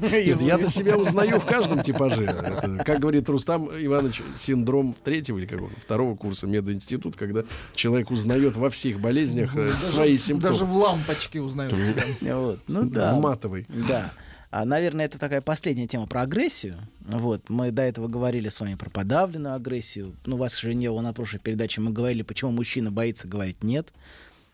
Нет, 0.00 0.40
я-то 0.40 0.68
себя 0.68 0.96
узнаю 0.96 1.40
в 1.40 1.46
каждом 1.46 1.82
типаже. 1.82 2.24
Это, 2.24 2.82
как 2.84 3.00
говорит 3.00 3.28
Рустам 3.28 3.68
Иванович, 3.68 4.22
синдром 4.36 4.96
третьего 5.04 5.38
или 5.38 5.46
какого 5.46 5.70
второго 5.70 6.16
курса 6.16 6.46
мединститут, 6.46 7.16
когда 7.16 7.42
человек 7.74 8.10
узнает 8.10 8.56
во 8.56 8.70
всех 8.70 9.00
болезнях 9.00 9.54
э, 9.56 9.68
свои 9.68 10.18
симптомы. 10.18 10.52
Даже 10.52 10.64
в 10.64 10.76
лампочке 10.76 11.40
узнают 11.40 11.76
себя. 11.78 12.04
Вот, 12.36 12.60
ну 12.66 12.84
да. 12.84 13.14
В 13.14 13.20
матовой. 13.20 13.66
Да. 13.88 14.12
А, 14.50 14.64
наверное, 14.64 15.04
это 15.04 15.18
такая 15.18 15.40
последняя 15.40 15.86
тема 15.86 16.06
про 16.06 16.22
агрессию. 16.22 16.76
Вот, 17.00 17.50
мы 17.50 17.72
до 17.72 17.82
этого 17.82 18.08
говорили 18.08 18.48
с 18.48 18.60
вами 18.60 18.74
про 18.74 18.88
подавленную 18.88 19.54
агрессию. 19.54 20.14
Ну, 20.24 20.36
вас 20.36 20.58
же 20.58 20.74
не 20.74 20.88
было 20.88 21.00
на 21.00 21.12
прошлой 21.12 21.40
передаче. 21.40 21.80
Мы 21.80 21.92
говорили, 21.92 22.22
почему 22.22 22.52
мужчина 22.52 22.90
боится 22.90 23.28
говорить 23.28 23.62
нет. 23.62 23.92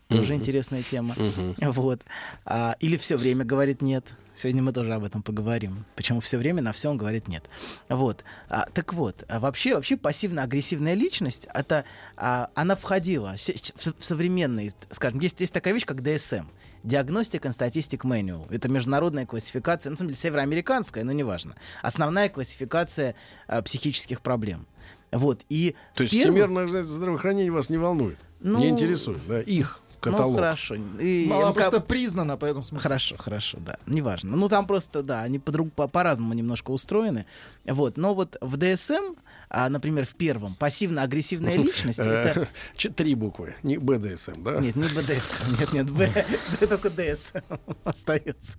Тоже 0.09 0.33
Мгм. 0.33 0.41
интересная 0.41 0.83
тема. 0.83 1.15
Мгм. 1.17 1.55
Вот. 1.71 2.01
А, 2.45 2.75
или 2.79 2.97
все 2.97 3.17
время 3.17 3.45
говорит 3.45 3.81
нет. 3.81 4.05
Сегодня 4.35 4.61
мы 4.63 4.73
тоже 4.73 4.93
об 4.93 5.03
этом 5.03 5.21
поговорим. 5.23 5.85
Почему 5.95 6.19
все 6.19 6.37
время 6.37 6.61
на 6.61 6.73
все 6.73 6.89
он 6.89 6.97
говорит 6.97 7.27
нет. 7.27 7.43
Вот. 7.89 8.23
А, 8.49 8.67
так 8.73 8.93
вот, 8.93 9.23
а 9.29 9.39
вообще, 9.39 9.75
вообще 9.75 9.95
пассивно-агрессивная 9.95 10.93
личность, 10.95 11.47
это, 11.53 11.85
а, 12.17 12.49
она 12.55 12.75
входила 12.75 13.35
в, 13.37 13.93
в 13.99 14.03
современный, 14.03 14.71
скажем, 14.91 15.19
есть, 15.19 15.39
есть 15.39 15.53
такая 15.53 15.73
вещь, 15.73 15.85
как 15.85 16.01
DSM. 16.01 16.45
Diagnostic 16.83 17.41
and 17.43 17.57
Statistic 17.57 18.01
Manual. 18.01 18.45
Это 18.53 18.67
международная 18.67 19.25
классификация, 19.25 19.89
на 19.91 19.95
самом 19.97 20.09
деле 20.09 20.19
североамериканская, 20.19 21.03
но 21.05 21.11
неважно. 21.13 21.55
Основная 21.81 22.27
классификация 22.29 23.15
а, 23.47 23.61
психических 23.61 24.21
проблем. 24.21 24.67
Вот. 25.11 25.41
И 25.49 25.75
То 25.95 26.03
есть 26.03 26.13
первым- 26.13 26.33
всемирное 26.55 26.83
здравоохранение 26.83 27.51
вас 27.51 27.69
не 27.69 27.77
волнует? 27.77 28.17
Ну, 28.41 28.59
не 28.59 28.67
интересует, 28.69 29.19
да? 29.27 29.39
Их 29.41 29.79
каталог. 30.11 30.31
Ну, 30.31 30.35
хорошо. 30.35 30.75
И 30.99 31.25
Ну, 31.29 31.35
она 31.39 31.49
МК 31.49 31.53
просто 31.53 31.79
признана, 31.81 32.37
поэтому 32.37 32.63
смысл. 32.63 32.83
Хорошо, 32.83 33.15
хорошо, 33.17 33.57
да. 33.61 33.77
Неважно. 33.87 34.35
Ну, 34.37 34.49
там 34.49 34.67
просто, 34.67 35.03
да, 35.03 35.21
они 35.23 35.39
по-друг- 35.39 35.71
по- 35.73 35.87
по-разному 35.87 36.33
немножко 36.33 36.71
устроены. 36.71 37.25
Вот. 37.65 37.97
Но 37.97 38.13
вот 38.13 38.37
в 38.41 38.57
ДСМ, 38.57 39.15
а, 39.49 39.69
например, 39.69 40.05
в 40.05 40.15
первом, 40.15 40.55
пассивно-агрессивная 40.55 41.55
личность, 41.57 41.99
это... 41.99 42.47
Э, 42.75 42.89
Три 42.89 43.15
буквы, 43.15 43.55
не 43.63 43.77
БДСМ, 43.77 44.43
да? 44.43 44.57
Нет, 44.59 44.75
не 44.75 44.87
БДСМ, 44.87 45.59
нет, 45.59 45.73
нет, 45.73 45.89
Б, 45.89 46.25
только 46.67 46.89
ДСМ 46.89 47.39
остается. 47.83 48.57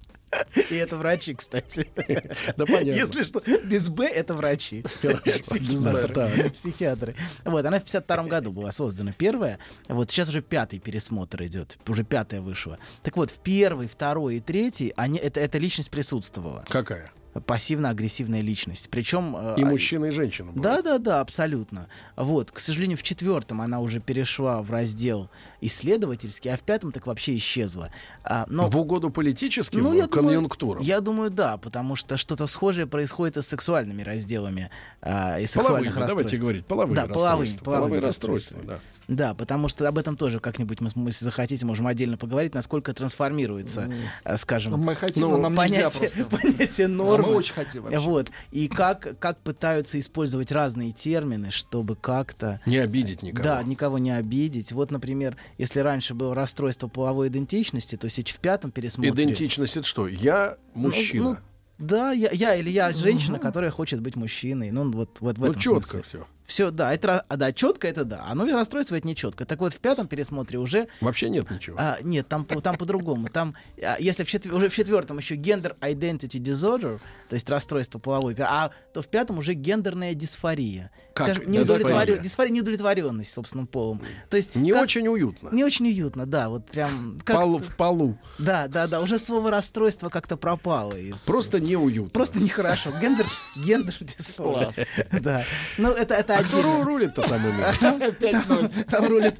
И 0.71 0.75
это 0.75 0.97
врачи, 0.97 1.35
кстати. 1.35 1.89
Да 2.57 2.67
понятно. 2.67 2.91
Если 2.91 3.25
что, 3.25 3.43
без 3.65 3.89
Б 3.89 4.07
это 4.07 4.35
врачи. 4.35 4.83
Психиатры. 4.83 6.51
Психиатры. 6.51 7.17
Вот, 7.45 7.65
она 7.65 7.81
в 7.81 7.85
52 7.85 8.25
году 8.25 8.53
была 8.53 8.73
создана 8.73 9.13
первая. 9.13 9.59
Вот 9.89 10.11
сейчас 10.11 10.29
уже 10.29 10.43
пятый 10.43 10.79
пересмотр 10.79 11.43
идет. 11.45 11.79
Уже 11.89 12.05
пятая 12.05 12.41
вышла. 12.41 12.79
Так 13.03 13.17
вот, 13.17 13.31
в 13.31 13.39
первый, 13.39 13.89
второй 13.89 14.37
и 14.37 14.41
третий 14.41 14.93
они, 14.97 15.19
это, 15.19 15.41
эта 15.41 15.59
личность 15.59 15.91
присутствовала. 15.91 16.65
Какая? 16.69 17.11
Пассивно-агрессивная 17.47 18.41
личность. 18.41 18.89
Причем... 18.91 19.37
э, 19.37 19.55
И 19.59 19.65
мужчина, 19.65 20.07
и 20.07 20.11
женщина. 20.11 20.53
бывает. 20.53 20.83
да, 20.85 20.93
да, 20.93 20.99
да, 20.99 21.21
абсолютно. 21.21 21.89
Вот, 22.17 22.51
к 22.51 22.59
сожалению, 22.59 22.97
в 22.97 23.03
четвертом 23.03 23.61
она 23.61 23.81
уже 23.81 24.01
перешла 24.01 24.63
в 24.63 24.71
раздел 24.71 25.29
исследовательский, 25.61 26.53
а 26.53 26.57
в 26.57 26.61
пятом 26.61 26.93
так 26.93 27.07
вообще 27.07 27.37
исчезла. 27.37 27.91
А, 28.23 28.45
но... 28.49 28.69
В 28.69 28.79
угоду 28.79 29.11
политическим 29.11 29.81
Ну, 29.83 29.93
я 29.95 30.07
думаю, 30.07 30.09
конъюнктурам. 30.09 30.83
я 30.83 31.01
думаю, 31.01 31.31
да, 31.31 31.57
потому 31.57 31.97
что 31.97 32.17
что-то 32.17 32.47
схожее 32.47 32.87
происходит 32.87 33.37
и 33.37 33.43
с 33.43 33.47
сексуальными 33.49 34.03
разделами 34.03 34.71
а, 35.01 35.41
и 35.41 35.47
сексуальных 35.47 35.95
Половыми, 35.95 36.09
давайте 36.09 36.15
расстройств. 36.37 36.41
говорить, 36.41 36.67
половые 36.67 36.97
да, 36.97 37.03
расстройства. 37.07 37.65
половыми 37.65 37.81
Половые 37.81 38.01
расстройства. 38.01 38.57
расстройства, 38.59 38.81
Да, 39.04 39.04
потому 39.35 39.69
что 39.69 39.87
об 39.89 39.99
этом 39.99 40.17
тоже 40.17 40.41
как-нибудь 40.41 40.81
мы, 40.81 40.91
мы, 40.95 41.09
если 41.09 41.25
захотите, 41.25 41.65
можем 41.67 41.87
отдельно 41.87 42.17
поговорить, 42.17 42.55
насколько 42.55 42.93
трансформируется, 42.95 43.91
а, 44.23 44.37
скажем, 44.39 44.79
Мы 44.81 44.95
хотим, 44.95 45.23
ну, 45.23 45.31
но 45.33 45.39
нам 45.39 45.55
понятие, 45.55 45.91
просто. 45.91 46.25
понятие 46.43 46.89
нормы. 46.89 47.29
Мы 47.29 47.35
очень 47.37 47.55
хотим 47.55 47.83
вообще. 47.83 47.99
Вот. 47.99 48.31
И 48.51 48.69
как, 48.69 49.19
как 49.19 49.39
пытаются 49.41 49.99
использовать 49.99 50.53
разные 50.53 50.93
термины, 50.93 51.51
чтобы 51.51 51.97
как-то... 51.97 52.61
Не 52.67 52.79
обидеть 52.79 53.23
никого. 53.23 53.45
Да, 53.45 53.63
никого 53.63 53.99
не 53.99 54.11
обидеть. 54.11 54.73
Вот, 54.73 54.91
например, 54.91 55.37
если 55.59 55.81
раньше 55.81 56.15
было 56.15 56.35
расстройство 56.35 56.89
половой 56.89 57.29
идентичности, 57.29 57.97
то 57.97 58.09
сейчас 58.09 58.37
в 58.37 58.41
пятом 58.41 58.71
пересмотре... 58.71 59.11
Идентичность 59.11 59.77
это 59.77 59.87
что? 59.87 60.07
Я 60.09 60.57
мужчина. 60.75 61.25
Ну, 61.25 61.37
да, 61.79 62.13
я, 62.13 62.31
я 62.31 62.55
или 62.55 62.71
я 62.71 62.93
женщина, 62.93 63.39
которая 63.39 63.71
хочет 63.71 64.01
быть 64.01 64.17
мужчиной. 64.17 64.71
Ну, 64.71 64.91
вот, 64.93 65.19
вот 65.21 65.37
в 65.37 65.41
Ну, 65.41 65.47
этом 65.49 65.61
четко 65.61 65.83
смысле. 65.83 66.03
все. 66.03 66.27
Все, 66.47 66.71
да, 66.71 66.93
это, 66.93 67.25
а, 67.29 67.37
да, 67.37 67.53
четко 67.53 67.89
это 67.89 68.05
да. 68.05 68.25
А 68.27 68.35
новое 68.35 68.55
расстройство 68.55 68.97
это 68.97 69.07
не 69.07 69.17
четко. 69.17 69.47
Так 69.47 69.61
вот, 69.61 69.73
в 69.73 69.79
пятом 69.79 70.07
пересмотре 70.07 70.59
уже 70.59 70.89
Вообще 71.01 71.31
нет 71.31 71.51
ничего. 71.51 71.77
а, 71.79 71.99
нет, 72.03 72.29
там, 72.29 72.45
по- 72.45 72.61
там 72.61 72.77
по-другому. 72.77 73.29
Там, 73.29 73.55
а, 73.83 73.97
если 73.99 74.25
в 74.25 74.29
четвер- 74.29 74.55
уже 74.55 74.69
в 74.69 74.75
четвертом 74.75 75.17
еще 75.19 75.37
gender 75.37 75.75
identity 75.81 76.39
disorder, 76.41 77.01
то 77.29 77.35
есть 77.35 77.49
расстройство 77.49 77.99
половой, 77.99 78.37
а 78.39 78.71
то 78.93 79.01
в 79.01 79.09
пятом 79.09 79.39
уже 79.39 79.55
гендерная 79.55 80.13
дисфория. 80.15 80.91
Как 81.15 81.27
Скажем, 81.29 81.45
неудовлетворен- 81.53 82.21
дисфория 82.21 82.51
неудовлетворенность 82.51 83.33
собственным 83.33 83.69
полом. 83.69 84.01
То 84.31 84.37
есть 84.37 84.57
Не 84.57 84.73
как- 84.73 84.83
очень 84.83 85.07
уютно. 85.07 85.49
не 85.53 85.63
очень 85.63 85.87
уютно, 85.87 86.27
да, 86.27 86.49
вот 86.49 86.67
прям 86.67 87.19
как 87.25 87.37
Пол- 87.41 87.59
в 87.61 87.77
полу. 87.77 88.19
да, 88.39 88.67
да, 88.67 88.89
да, 88.89 89.01
уже 89.01 89.21
слово 89.21 89.53
расстройство 89.53 90.09
как-то 90.09 90.37
пропало 90.37 90.95
из 90.97 91.23
Просто 91.23 91.61
неуютно. 91.61 92.11
просто 92.11 92.41
нехорошо. 92.41 92.91
Гендер, 93.01 93.27
гендер 93.65 93.95
дисфория. 94.01 94.73
Да. 95.21 95.45
Ну 95.79 95.91
это 95.93 96.15
это 96.15 96.37
А 96.37 96.43
кто 96.43 96.59
отдельно. 96.59 96.75
ру- 96.81 96.85
рулит-то 96.85 97.23
там 97.23 97.41
именно? 97.47 98.85
Там, 98.91 99.07
рулят, 99.09 99.35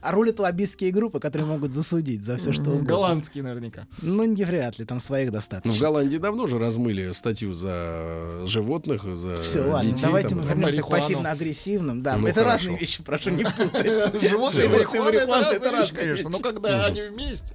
а 0.00 0.12
рулят 0.12 0.38
лоббистские 0.40 0.92
группы, 0.92 1.20
которые 1.20 1.46
могут 1.46 1.72
засудить 1.72 2.24
за 2.24 2.36
все, 2.38 2.52
что 2.52 2.70
угодно. 2.70 2.88
Голландский 2.88 3.42
наверняка. 3.42 3.86
Ну, 4.00 4.24
не 4.24 4.44
вряд 4.44 4.78
ли, 4.78 4.84
там 4.86 4.98
своих 5.00 5.26
Ну, 5.26 5.32
в 5.32 5.34
достаточно. 5.34 5.78
Голландии 5.78 6.16
давно 6.16 6.46
же 6.46 6.58
размыли 6.58 7.12
статью 7.12 7.52
за 7.54 8.46
животных, 8.46 9.02
за 9.04 9.34
Все, 9.42 9.60
ладно, 9.60 9.92
давайте 10.00 10.34
мы 10.34 10.44
вернемся 10.46 10.80
к. 10.82 11.01
Пассивно-агрессивным. 11.02 12.02
Да, 12.02 12.16
Ну, 12.16 12.26
это 12.28 12.40
хорошо. 12.40 12.56
разные 12.66 12.78
вещи, 12.78 13.02
прошу 13.02 13.30
не 13.30 13.44
путать. 13.44 14.22
Животные 14.28 14.64
и 14.66 14.68
марихуана 14.68 15.08
это 15.16 15.70
разные 15.70 15.80
вещи, 15.80 15.94
конечно. 15.94 16.30
Но 16.30 16.38
вещи. 16.38 16.42
когда 16.42 16.86
они 16.86 17.02
вместе. 17.02 17.54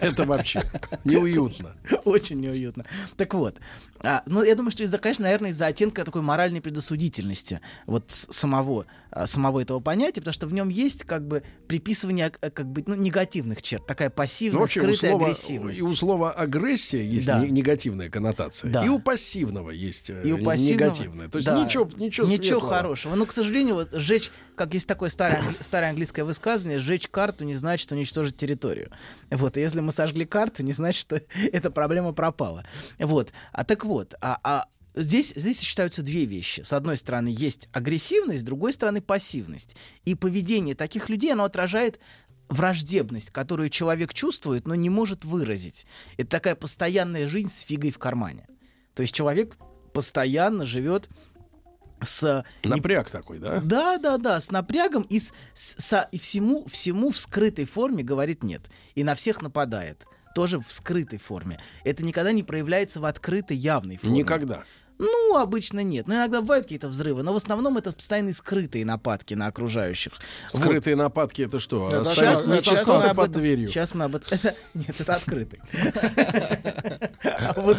Это 0.00 0.24
вообще 0.24 0.62
неуютно. 1.04 1.74
Очень 2.04 2.40
неуютно. 2.40 2.84
Так 3.16 3.34
вот, 3.34 3.56
а, 4.00 4.22
ну, 4.26 4.42
я 4.42 4.54
думаю, 4.54 4.70
что 4.72 4.84
из-за, 4.84 4.98
конечно, 4.98 5.24
наверное, 5.24 5.50
из-за 5.50 5.66
оттенка 5.66 6.04
такой 6.04 6.22
моральной 6.22 6.60
предосудительности. 6.60 7.60
Вот 7.86 8.04
самого, 8.08 8.86
а, 9.10 9.26
самого 9.26 9.60
этого 9.60 9.80
понятия, 9.80 10.20
потому 10.20 10.34
что 10.34 10.46
в 10.46 10.52
нем 10.52 10.68
есть 10.68 11.04
как 11.04 11.26
бы 11.26 11.42
приписывание 11.66 12.32
э, 12.40 12.50
как 12.50 12.66
бы 12.66 12.84
ну, 12.86 12.94
негативных 12.94 13.62
черт, 13.62 13.86
такая 13.86 14.08
Ну, 14.08 14.14
пассивная, 14.14 14.60
вообще, 14.60 14.80
у 14.80 14.82
скрытая 14.84 15.10
слова, 15.10 15.26
агрессивность. 15.26 15.78
и 15.78 15.82
у 15.82 15.96
слова 15.96 16.32
агрессия 16.32 17.04
есть 17.04 17.26
Да. 17.26 17.40
не- 17.44 17.50
негативная 17.50 18.08
коннотация. 18.10 18.70
Да. 18.70 18.84
И 18.84 18.88
у 18.88 18.98
пассивного 18.98 19.70
есть 19.70 20.10
э, 20.10 20.22
И 20.24 20.32
у 20.32 20.38
пассивного- 20.38 20.56
негативная. 20.72 21.28
То 21.28 21.38
есть 21.38 21.46
да, 21.46 21.64
ничего, 21.64 21.88
ничего, 21.96 22.26
ничего. 22.28 22.60
Хорошего. 22.68 23.14
Но, 23.14 23.26
к 23.26 23.32
сожалению, 23.32 23.74
вот 23.74 23.92
сжечь, 23.92 24.30
как 24.54 24.74
есть 24.74 24.86
такое 24.86 25.10
старое, 25.10 25.42
старое 25.60 25.90
английское 25.90 26.24
высказывание, 26.24 26.78
сжечь 26.78 27.08
карту 27.08 27.44
не 27.44 27.54
значит 27.54 27.90
уничтожить 27.92 28.36
территорию. 28.36 28.90
Вот, 29.30 29.56
и 29.56 29.60
если 29.60 29.80
мы 29.80 29.92
сожгли 29.92 30.24
карту, 30.24 30.62
не 30.62 30.72
значит, 30.72 31.00
что 31.00 31.22
эта 31.52 31.70
проблема 31.70 32.12
пропала. 32.12 32.64
Вот, 32.98 33.32
а 33.52 33.64
так 33.64 33.84
вот, 33.84 34.14
а, 34.20 34.38
а 34.42 34.64
Здесь, 34.94 35.32
здесь 35.36 35.58
сочетаются 35.58 36.02
две 36.02 36.24
вещи. 36.24 36.62
С 36.62 36.72
одной 36.72 36.96
стороны, 36.96 37.28
есть 37.28 37.68
агрессивность, 37.72 38.40
с 38.40 38.44
другой 38.44 38.72
стороны, 38.72 39.00
пассивность. 39.00 39.76
И 40.04 40.16
поведение 40.16 40.74
таких 40.74 41.08
людей, 41.08 41.32
оно 41.32 41.44
отражает 41.44 42.00
враждебность, 42.48 43.30
которую 43.30 43.68
человек 43.68 44.12
чувствует, 44.12 44.66
но 44.66 44.74
не 44.74 44.90
может 44.90 45.24
выразить. 45.24 45.86
Это 46.16 46.30
такая 46.30 46.54
постоянная 46.56 47.28
жизнь 47.28 47.48
с 47.48 47.62
фигой 47.62 47.92
в 47.92 47.98
кармане. 47.98 48.48
То 48.94 49.02
есть 49.02 49.14
человек 49.14 49.56
постоянно 49.92 50.66
живет 50.66 51.08
с... 52.02 52.44
Напряг 52.62 53.10
такой, 53.10 53.38
да? 53.38 53.60
Да, 53.60 53.98
да, 53.98 54.18
да, 54.18 54.40
с 54.40 54.50
напрягом 54.50 55.02
и, 55.02 55.18
с, 55.18 55.32
с- 55.54 55.74
со- 55.78 56.08
и 56.12 56.18
всему, 56.18 56.64
всему 56.66 57.10
в 57.10 57.16
скрытой 57.16 57.64
форме 57.64 58.02
говорит 58.02 58.42
нет. 58.42 58.62
И 58.94 59.04
на 59.04 59.14
всех 59.14 59.42
нападает. 59.42 60.04
Тоже 60.34 60.60
в 60.60 60.70
скрытой 60.70 61.18
форме. 61.18 61.60
Это 61.84 62.04
никогда 62.04 62.32
не 62.32 62.42
проявляется 62.42 63.00
в 63.00 63.04
открытой, 63.04 63.56
явной 63.56 63.96
форме. 63.96 64.18
Никогда. 64.18 64.64
Ну, 64.98 65.36
обычно 65.36 65.80
нет. 65.80 66.08
Но 66.08 66.14
иногда 66.14 66.40
бывают 66.40 66.64
какие-то 66.64 66.88
взрывы, 66.88 67.22
но 67.22 67.32
в 67.32 67.36
основном 67.36 67.78
это 67.78 67.92
постоянные 67.92 68.34
скрытые 68.34 68.84
нападки 68.84 69.34
на 69.34 69.46
окружающих. 69.46 70.12
Вот. 70.52 70.62
Скрытые 70.62 70.96
нападки 70.96 71.42
это 71.42 71.60
что? 71.60 71.88
Это 71.88 72.14
щас 72.14 72.44
мы- 72.44 72.56
нечистоты 72.56 72.90
мы 72.98 73.04
об 73.10 73.16
под 73.16 73.30
этом- 73.30 73.42
дверью. 73.42 73.68
Сейчас 73.68 73.94
мы 73.94 74.04
об 74.06 74.16
этом... 74.16 74.28
это- 74.36 74.54
Нет, 74.74 75.00
это 75.00 75.14
открытый. 75.14 75.60
А 77.22 77.52
вот- 77.60 77.78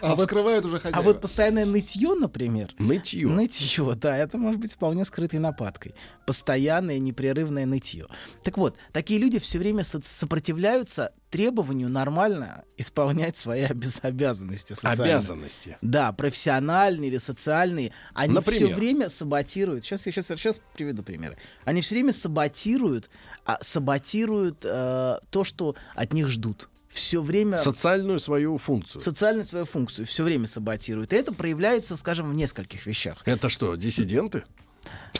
А 0.00 0.16
вскрывают 0.16 0.64
уже 0.64 0.76
А 0.76 0.80
хозяева. 0.80 1.02
вот 1.04 1.20
постоянное 1.20 1.64
нытье, 1.66 2.14
например. 2.14 2.74
Нытье. 2.78 3.26
Нытье, 3.28 3.94
да, 3.94 4.16
это 4.16 4.38
может 4.38 4.60
быть 4.60 4.72
вполне 4.72 5.04
скрытой 5.04 5.38
нападкой. 5.38 5.94
Постоянное 6.26 6.98
непрерывное 6.98 7.66
нытье. 7.66 8.06
Так 8.44 8.58
вот, 8.58 8.76
такие 8.92 9.20
люди 9.20 9.38
все 9.38 9.58
время 9.58 9.84
со- 9.84 10.00
сопротивляются 10.02 11.12
требованию 11.30 11.88
нормально 11.88 12.64
исполнять 12.76 13.36
свои 13.36 13.62
обяз- 13.62 14.00
обязанности 14.02 14.72
социальные. 14.74 15.14
Обязанности. 15.16 15.78
Да, 15.80 16.12
профессиональные 16.12 17.10
или 17.10 17.18
социальные. 17.18 17.92
Они 18.14 18.32
все 18.40 18.52
Например? 18.52 18.76
время 18.76 19.08
саботируют. 19.08 19.84
Сейчас 19.84 20.06
я 20.06 20.12
сейчас, 20.12 20.26
сейчас 20.26 20.60
приведу 20.74 21.02
примеры. 21.02 21.36
Они 21.64 21.80
все 21.82 21.94
время 21.94 22.12
саботируют, 22.12 23.10
а, 23.44 23.58
саботируют 23.62 24.64
э, 24.64 25.18
то, 25.30 25.44
что 25.44 25.76
от 25.94 26.12
них 26.12 26.28
ждут. 26.28 26.68
Все 26.88 27.22
время 27.22 27.58
Социальную 27.58 28.18
свою 28.18 28.58
функцию. 28.58 29.00
социальную 29.00 29.44
свою 29.44 29.64
функцию 29.64 30.06
все 30.06 30.24
время 30.24 30.48
саботируют. 30.48 31.12
И 31.12 31.16
это 31.16 31.32
проявляется, 31.32 31.96
скажем, 31.96 32.28
в 32.28 32.34
нескольких 32.34 32.84
вещах. 32.86 33.22
Это 33.26 33.48
что, 33.48 33.76
диссиденты? 33.76 34.42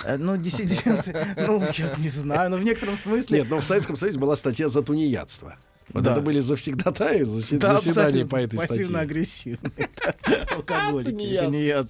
Э, 0.04 0.16
Ну, 0.16 0.36
диссиденты, 0.36 1.26
ну, 1.36 1.62
я 1.76 1.94
не 1.98 2.08
знаю, 2.08 2.50
но 2.50 2.56
в 2.56 2.64
некотором 2.64 2.96
смысле... 2.96 3.38
Нет, 3.40 3.50
но 3.50 3.60
в 3.60 3.64
Советском 3.64 3.96
Союзе 3.96 4.18
была 4.18 4.34
статья 4.34 4.66
за 4.66 4.82
тунеядство. 4.82 5.56
Вот 5.92 6.04
Да. 6.04 6.12
это 6.12 6.20
были 6.20 6.40
завсегдатаи 6.40 7.22
заси- 7.22 7.58
Да, 7.58 7.76
заседания 7.76 8.24
по 8.24 8.36
этой 8.36 8.56
статье. 8.56 8.76
Пассивно-агрессивные. 8.76 9.88
Алкоголики. 10.50 11.86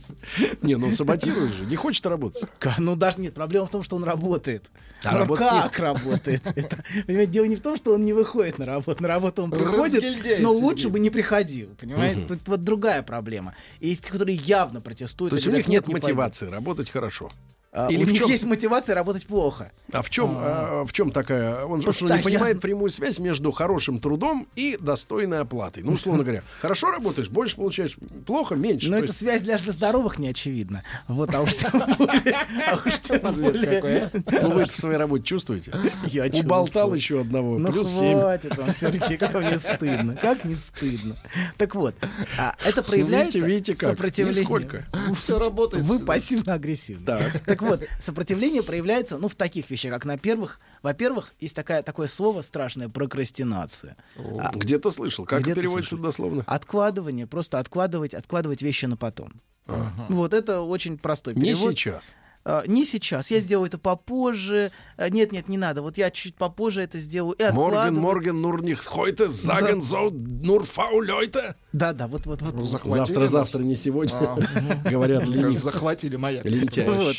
Не, 0.63 0.77
ну 0.77 0.91
саботирует 0.91 1.53
же, 1.53 1.67
не 1.67 1.77
хочет 1.77 2.05
работать. 2.07 2.43
Ну, 2.79 2.97
даже 2.97 3.21
нет, 3.21 3.35
проблема 3.35 3.67
в 3.67 3.71
том, 3.71 3.83
что 3.83 3.97
он 3.97 4.05
работает. 4.05 4.71
А 5.05 5.25
Но 5.25 5.35
как 5.35 5.79
работает? 5.79 6.43
Понимаете, 7.07 7.33
дело 7.33 7.45
не 7.47 7.57
в 7.57 7.61
том, 7.61 7.77
что 7.77 7.95
он 7.95 8.05
не 8.05 8.13
выходит 8.13 8.59
на 8.59 8.67
работу. 8.67 9.03
На 9.03 9.09
работу 9.09 9.43
он 9.43 9.51
приходит, 9.51 10.03
но 10.41 10.53
лучше 10.53 10.89
бы 10.89 10.99
не 10.99 11.11
приходил. 11.11 11.69
Понимаете? 11.81 12.27
Тут 12.27 12.41
вот 12.47 12.65
другая 12.65 13.03
проблема. 13.03 13.55
Есть 13.81 14.05
те, 14.05 14.13
которые 14.13 14.37
явно 14.37 14.81
протестуют. 14.81 15.31
То 15.31 15.37
есть 15.37 15.47
и 15.47 15.51
у 15.51 15.53
них 15.53 15.69
нет 15.69 15.87
не 15.87 15.93
пойду». 15.93 16.09
мотивации 16.09 16.47
работать 16.47 16.91
хорошо. 16.91 17.31
А, 17.73 17.87
Или 17.89 18.03
у 18.03 18.07
них 18.07 18.19
чем- 18.19 18.29
есть 18.29 18.45
мотивация 18.45 18.97
работать 18.97 19.27
плохо. 19.27 19.71
А 19.93 20.03
в 20.03 20.11
чем, 20.11 20.35
а, 20.37 20.85
в 20.85 20.93
чем 20.93 21.13
такая? 21.13 21.65
Он 21.65 21.81
же 21.81 21.89
не 21.89 22.23
понимает 22.23 22.61
прямую 22.61 22.91
связь 22.91 23.21
между 23.21 23.53
хорошим 23.53 24.01
трудом 24.01 24.49
и 24.57 24.77
достойной 24.81 25.39
оплатой. 25.41 25.85
Ну, 25.85 25.93
условно 25.93 26.25
говоря, 26.25 26.43
хорошо 26.61 26.91
работаешь, 26.91 27.29
больше 27.29 27.55
получаешь, 27.55 27.97
плохо, 28.27 28.57
меньше. 28.57 28.89
Но 28.91 28.99
эта 28.99 29.13
связь 29.13 29.43
для, 29.43 29.59
здоровых 29.59 30.19
не 30.19 30.29
очевидна. 30.29 30.83
Вот, 31.07 31.33
а 31.33 31.43
уж 31.43 31.55
тем 31.55 31.71
более... 31.99 32.37
а 33.23 33.33
более- 33.33 34.11
Ну, 34.43 34.51
вы 34.51 34.63
это 34.63 34.73
в 34.73 34.77
своей 34.77 34.97
работе 34.97 35.25
чувствуете? 35.25 35.73
Я 36.07 36.25
Уболтал 36.41 36.93
еще 36.95 37.21
одного. 37.21 37.59
Ну 37.59 37.71
плюс 37.71 37.89
семь. 37.89 38.19
хватит 38.19 38.57
вам, 38.57 38.75
Сергей, 38.75 39.17
как 39.17 39.35
мне 39.35 39.59
стыдно. 39.59 40.17
Как 40.17 40.45
не 40.45 40.57
стыдно. 40.57 41.17
Так 41.57 41.77
вот, 41.77 41.95
а, 42.37 42.57
это 42.65 42.83
проявляется 42.83 43.39
Ну, 43.39 43.47
видите, 43.47 43.75
как? 43.75 43.91
сопротивление. 43.91 44.41
Нисколько. 44.41 44.87
Все 45.17 45.39
работает. 45.39 45.85
Вы 45.85 46.01
пассивно-агрессивны. 46.01 47.07
Так. 47.07 47.60
Вот, 47.63 47.83
сопротивление 48.01 48.63
проявляется, 48.63 49.19
ну, 49.19 49.29
в 49.29 49.35
таких 49.35 49.71
вещах, 49.71 49.93
как 49.93 50.05
на 50.05 50.19
первых. 50.19 50.61
Во-первых, 50.83 51.35
есть 51.41 51.55
такая, 51.57 51.83
такое 51.83 52.09
слово 52.09 52.43
страшное 52.43 52.89
прокрастинация. 52.89 53.97
А, 54.17 54.51
Где-то 54.55 54.91
слышал. 54.91 55.25
Как 55.27 55.43
где-то 55.43 55.61
переводится 55.61 55.91
слышал. 55.91 56.05
дословно? 56.07 56.45
Откладывание, 56.47 57.27
просто 57.27 57.59
откладывать, 57.59 58.15
откладывать 58.15 58.63
вещи 58.63 58.87
на 58.87 58.97
потом. 58.97 59.41
Вот 60.09 60.35
это 60.35 60.63
очень 60.63 60.99
простой 60.99 61.35
Не 61.35 61.43
перевод. 61.55 61.73
сейчас. 61.73 62.13
А, 62.43 62.65
не 62.67 62.85
сейчас. 62.85 63.31
Я 63.31 63.39
сделаю 63.41 63.67
это 63.67 63.79
попозже. 63.79 64.73
А, 64.97 65.11
Нет, 65.11 65.31
нет, 65.31 65.49
не 65.49 65.59
надо. 65.59 65.83
Вот 65.83 65.99
я 65.99 66.11
чуть 66.11 66.35
попозже 66.37 66.83
это 66.83 66.99
сделаю. 66.99 67.35
И 67.35 67.53
Морген. 67.53 67.95
Морген, 67.97 68.41
нур 68.41 68.63
heute, 68.63 69.29
sagen 69.29 69.81
so, 69.81 70.11
nur 70.11 70.63
faul 70.65 71.07
Leute. 71.07 71.55
Да, 71.73 71.93
да, 71.93 72.09
вот, 72.09 72.27
вот, 72.27 72.41
вот. 72.43 72.55
Ну, 72.55 72.65
Завтра, 72.65 73.21
нас. 73.21 73.31
завтра, 73.31 73.59
не 73.61 73.77
сегодня. 73.77 74.15
А. 74.15 74.39
Говорят, 74.91 75.29
ленивцы. 75.29 75.61
Захватили 75.65 76.17
маяк. 76.17 76.45
Лентяй. 76.45 76.89
Вот. 76.89 77.17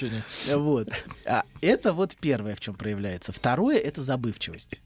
Вот. 0.56 0.90
А, 1.26 1.44
это 1.62 1.94
вот 1.94 2.16
первое, 2.20 2.56
в 2.56 2.60
чем 2.60 2.74
проявляется. 2.74 3.32
Второе 3.32 3.78
это 3.78 4.02
забывчивость. 4.02 4.82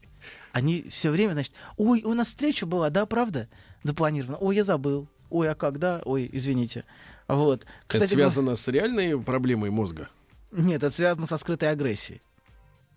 Они 0.52 0.84
все 0.88 1.10
время, 1.10 1.32
значит, 1.32 1.52
ой, 1.76 2.02
у 2.02 2.12
нас 2.14 2.28
встреча 2.28 2.66
была, 2.66 2.90
да, 2.90 3.06
правда? 3.06 3.48
Запланирована. 3.84 4.36
Ой, 4.38 4.56
я 4.56 4.64
забыл. 4.64 5.08
Ой, 5.30 5.50
а 5.50 5.54
когда? 5.54 6.02
Ой, 6.04 6.28
извините. 6.32 6.84
Вот. 7.26 7.64
Это 7.88 8.00
мы- 8.00 8.06
связано 8.06 8.56
с 8.56 8.68
реальной 8.68 9.18
проблемой 9.20 9.70
мозга. 9.70 10.08
Нет, 10.56 10.82
это 10.82 10.94
связано 10.94 11.26
со 11.26 11.38
скрытой 11.38 11.70
агрессией. 11.70 12.20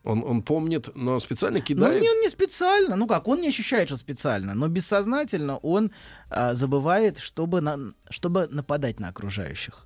Он, 0.04 0.24
он 0.24 0.42
помнит, 0.42 0.90
но 0.96 1.20
специально 1.20 1.60
Ну, 1.60 1.64
кидает. 1.66 2.02
не, 2.02 2.10
он 2.10 2.22
не 2.22 2.30
специально. 2.30 2.96
Ну 2.96 3.06
как, 3.06 3.28
он 3.28 3.42
не 3.42 3.50
ощущает, 3.50 3.90
что 3.90 3.98
специально, 3.98 4.54
но 4.54 4.68
бессознательно 4.70 5.58
он 5.58 5.92
а, 6.30 6.56
забывает, 6.56 7.18
чтобы, 7.20 7.60
на, 7.62 7.92
чтобы 8.10 8.48
нападать 8.48 9.00
на 9.00 9.10
окружающих. 9.10 9.86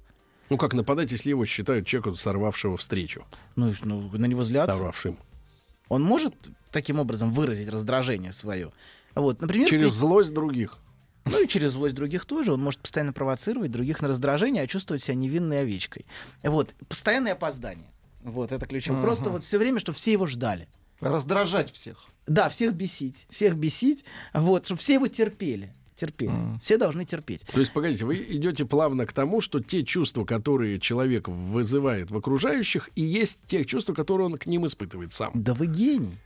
Ну 0.50 0.58
как 0.58 0.74
нападать, 0.74 1.12
если 1.12 1.30
его 1.30 1.46
считают 1.48 1.88
человеком, 1.88 2.16
сорвавшего 2.16 2.78
встречу? 2.78 3.26
Ну, 3.56 3.70
и 3.72 3.74
ну, 3.84 4.10
на 4.14 4.26
него 4.28 4.44
злятся. 4.44 4.76
Сорвавшим. 4.76 5.18
Он 5.90 6.04
может 6.04 6.36
таким 6.72 7.00
образом 7.00 7.32
выразить 7.32 7.70
раздражение 7.70 8.34
свое. 8.34 8.72
Вот, 9.16 9.42
например, 9.42 9.68
Через 9.68 9.92
при- 9.92 9.98
злость 9.98 10.34
других. 10.34 10.78
Ну 11.26 11.44
и 11.44 11.48
через 11.48 11.72
злость 11.72 11.96
других 11.96 12.26
тоже. 12.26 12.54
Он 12.54 12.62
может 12.62 12.80
постоянно 12.82 13.14
провоцировать 13.14 13.72
других 13.72 14.02
на 14.02 14.08
раздражение, 14.08 14.64
а 14.64 14.68
чувствовать 14.68 15.04
себя 15.04 15.16
невинной 15.16 15.62
овечкой. 15.62 16.06
Вот, 16.44 16.74
постоянное 16.88 17.34
опоздание. 17.34 17.90
Вот, 18.24 18.52
это 18.52 18.66
ключом. 18.66 18.98
Ага. 18.98 19.06
Просто 19.06 19.30
вот 19.30 19.44
все 19.44 19.58
время, 19.58 19.80
чтобы 19.80 19.98
все 19.98 20.14
его 20.14 20.28
ждали. 20.28 20.68
Раздражать 21.02 21.72
всех. 21.72 22.06
Да, 22.28 22.50
всех 22.50 22.74
бесить. 22.74 23.28
Всех 23.30 23.56
бесить. 23.56 24.06
Вот, 24.34 24.66
чтобы 24.66 24.80
все 24.80 24.94
его 24.94 25.08
терпели. 25.08 25.74
Терпели. 25.96 26.32
Все 26.62 26.78
должны 26.78 27.06
терпеть. 27.06 27.42
То 27.54 27.60
есть, 27.60 27.72
погодите, 27.72 28.06
вы 28.06 28.18
идете 28.18 28.66
плавно 28.66 29.06
к 29.06 29.14
тому, 29.14 29.42
что 29.42 29.60
те 29.60 29.84
чувства, 29.84 30.26
которые 30.26 30.80
человек 30.80 31.28
вызывает 31.28 32.10
в 32.10 32.18
окружающих, 32.18 32.90
и 32.96 33.02
есть 33.02 33.40
те 33.46 33.64
чувства, 33.64 33.94
которые 33.94 34.26
он 34.28 34.38
к 34.38 34.48
ним 34.48 34.66
испытывает 34.66 35.14
сам. 35.14 35.32
Да 35.36 35.54
вы 35.54 35.68
гений. 35.68 36.18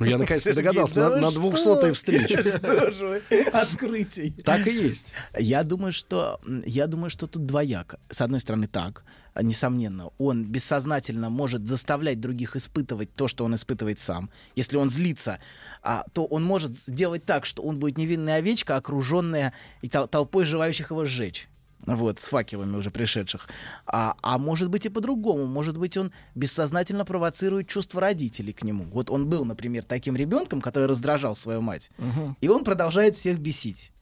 Ну, 0.00 0.06
я 0.06 0.18
наконец-то 0.18 0.54
догадался 0.54 0.94
да 0.94 1.10
на, 1.10 1.16
на 1.16 1.30
что? 1.30 1.40
200 1.50 1.92
встрече. 1.92 2.50
Что 2.58 2.90
же? 2.90 3.22
Открытий. 3.52 4.30
Так 4.44 4.66
и 4.66 4.72
есть. 4.72 5.12
Я 5.38 5.62
думаю, 5.62 5.92
что 5.92 6.40
я 6.64 6.86
думаю, 6.86 7.10
что 7.10 7.26
тут 7.26 7.46
двояко. 7.46 7.98
С 8.10 8.20
одной 8.20 8.40
стороны, 8.40 8.66
так, 8.66 9.04
несомненно, 9.40 10.10
он 10.18 10.44
бессознательно 10.44 11.30
может 11.30 11.66
заставлять 11.68 12.20
других 12.20 12.56
испытывать 12.56 13.14
то, 13.14 13.28
что 13.28 13.44
он 13.44 13.54
испытывает 13.54 13.98
сам. 14.00 14.30
Если 14.56 14.76
он 14.76 14.90
злится, 14.90 15.38
а, 15.82 16.04
то 16.12 16.24
он 16.24 16.42
может 16.44 16.78
сделать 16.78 17.24
так, 17.24 17.46
что 17.46 17.62
он 17.62 17.78
будет 17.78 17.98
невинная 17.98 18.36
овечка, 18.36 18.76
окруженная 18.76 19.52
и 19.82 19.88
тол- 19.88 20.08
толпой 20.08 20.44
желающих 20.44 20.90
его 20.90 21.04
сжечь. 21.06 21.48
Вот, 21.84 22.18
с 22.18 22.28
факелами 22.28 22.76
уже 22.76 22.90
пришедших. 22.90 23.48
А, 23.86 24.16
а 24.22 24.38
может 24.38 24.70
быть 24.70 24.86
и 24.86 24.88
по-другому. 24.88 25.46
Может 25.46 25.76
быть, 25.78 25.96
он 25.96 26.10
бессознательно 26.34 27.04
провоцирует 27.04 27.68
чувства 27.68 28.00
родителей 28.00 28.52
к 28.52 28.64
нему. 28.64 28.84
Вот 28.92 29.10
он 29.10 29.28
был, 29.28 29.44
например, 29.44 29.84
таким 29.84 30.16
ребенком, 30.16 30.60
который 30.60 30.86
раздражал 30.86 31.36
свою 31.36 31.60
мать. 31.60 31.90
И 32.40 32.48
он 32.48 32.64
продолжает 32.64 33.14
всех 33.14 33.38
бесить. 33.38 33.92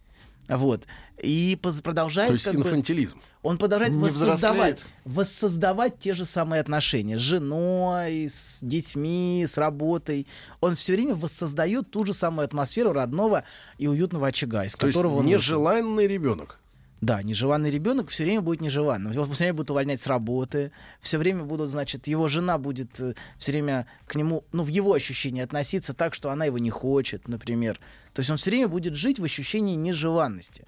Вот. 0.49 0.87
И 1.23 1.59
продолжает... 1.83 2.29
То 2.29 2.35
есть 2.35 2.45
как 2.45 2.55
бы- 2.55 2.61
инфантилизм. 2.63 3.19
он 3.43 3.57
продолжает 3.57 3.95
Не 3.95 4.01
воссоздавать, 4.03 4.39
взрослеет. 4.79 4.85
воссоздавать 5.05 5.99
те 5.99 6.13
же 6.13 6.27
самые 6.27 6.61
отношения 6.61 7.17
с 7.17 7.21
женой, 7.21 8.27
с 8.29 8.59
детьми, 8.63 9.47
с 9.49 9.57
работой. 9.57 10.27
Он 10.61 10.75
все 10.77 10.93
время 10.95 11.15
воссоздает 11.15 11.91
ту 11.91 12.05
же 12.05 12.13
самую 12.13 12.45
атмосферу 12.45 12.93
родного 12.93 13.45
и 13.79 13.89
уютного 13.89 14.29
очага, 14.29 14.65
из 14.65 14.75
То 14.75 14.87
есть 14.87 14.97
которого 14.97 15.15
он 15.17 15.25
вышел. 15.25 15.35
нежеланный 15.39 16.07
ребенок. 16.07 16.61
Да, 17.05 17.23
нежеланный 17.23 17.71
ребенок 17.71 18.09
все 18.09 18.23
время 18.23 18.41
будет 18.41 18.63
нежеланным. 18.63 19.13
Его 19.13 19.27
все 19.27 19.45
время 19.45 19.53
будут 19.53 19.71
увольнять 19.71 20.01
с 20.01 20.07
работы, 20.07 20.73
все 21.03 21.19
время 21.19 21.45
будут, 21.45 21.69
значит, 21.69 22.07
его 22.07 22.29
жена 22.29 22.57
будет 22.57 22.99
все 23.37 23.53
время 23.53 23.87
к 24.07 24.15
нему, 24.15 24.45
ну, 24.53 24.63
в 24.63 24.69
его 24.69 24.95
ощущении 24.95 25.43
относиться 25.43 25.93
так, 25.93 26.15
что 26.15 26.31
она 26.31 26.47
его 26.47 26.57
не 26.57 26.71
хочет, 26.71 27.29
например. 27.29 27.79
То 28.15 28.21
есть 28.21 28.31
он 28.31 28.39
все 28.39 28.51
время 28.51 28.69
будет 28.69 28.95
жить 28.95 29.19
в 29.19 29.25
ощущении 29.25 29.75
нежеланности. 29.75 30.65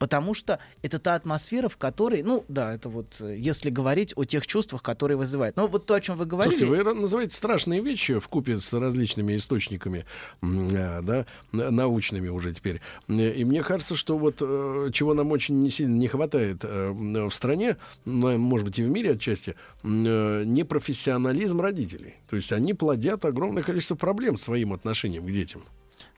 Потому 0.00 0.32
что 0.32 0.58
это 0.80 0.98
та 0.98 1.14
атмосфера, 1.14 1.68
в 1.68 1.76
которой, 1.76 2.22
ну 2.22 2.42
да, 2.48 2.74
это 2.74 2.88
вот, 2.88 3.18
э, 3.20 3.36
если 3.36 3.68
говорить 3.68 4.14
о 4.16 4.24
тех 4.24 4.46
чувствах, 4.46 4.82
которые 4.82 5.18
вызывает. 5.18 5.58
Но 5.58 5.66
вот 5.66 5.84
то, 5.84 5.92
о 5.92 6.00
чем 6.00 6.16
вы 6.16 6.24
говорили. 6.24 6.56
Слушайте, 6.56 6.84
вы 6.84 6.94
называете 6.94 7.36
страшные 7.36 7.82
вещи 7.82 8.18
в 8.18 8.26
купе 8.26 8.56
с 8.56 8.72
различными 8.72 9.36
источниками, 9.36 10.06
а, 10.42 11.02
да, 11.02 11.26
научными 11.52 12.28
уже 12.28 12.54
теперь. 12.54 12.80
Э, 13.08 13.34
И 13.34 13.44
мне 13.44 13.62
кажется, 13.62 13.94
что 13.94 14.16
вот 14.16 14.36
э, 14.40 14.88
чего 14.94 15.12
нам 15.12 15.32
очень 15.32 15.60
не 15.60 15.68
сильно 15.68 15.94
не 15.94 16.08
хватает 16.08 16.60
э, 16.62 16.92
в 16.92 17.30
стране, 17.30 17.76
ну, 18.06 18.38
может 18.38 18.66
быть 18.66 18.78
и 18.78 18.82
в 18.82 18.88
мире 18.88 19.10
отчасти, 19.12 19.54
э, 19.82 20.44
непрофессионализм 20.46 21.60
родителей. 21.60 22.14
То 22.26 22.36
есть 22.36 22.52
они 22.52 22.72
плодят 22.72 23.26
огромное 23.26 23.62
количество 23.62 23.96
проблем 23.96 24.38
своим 24.38 24.72
отношением 24.72 25.26
к 25.26 25.30
детям. 25.30 25.62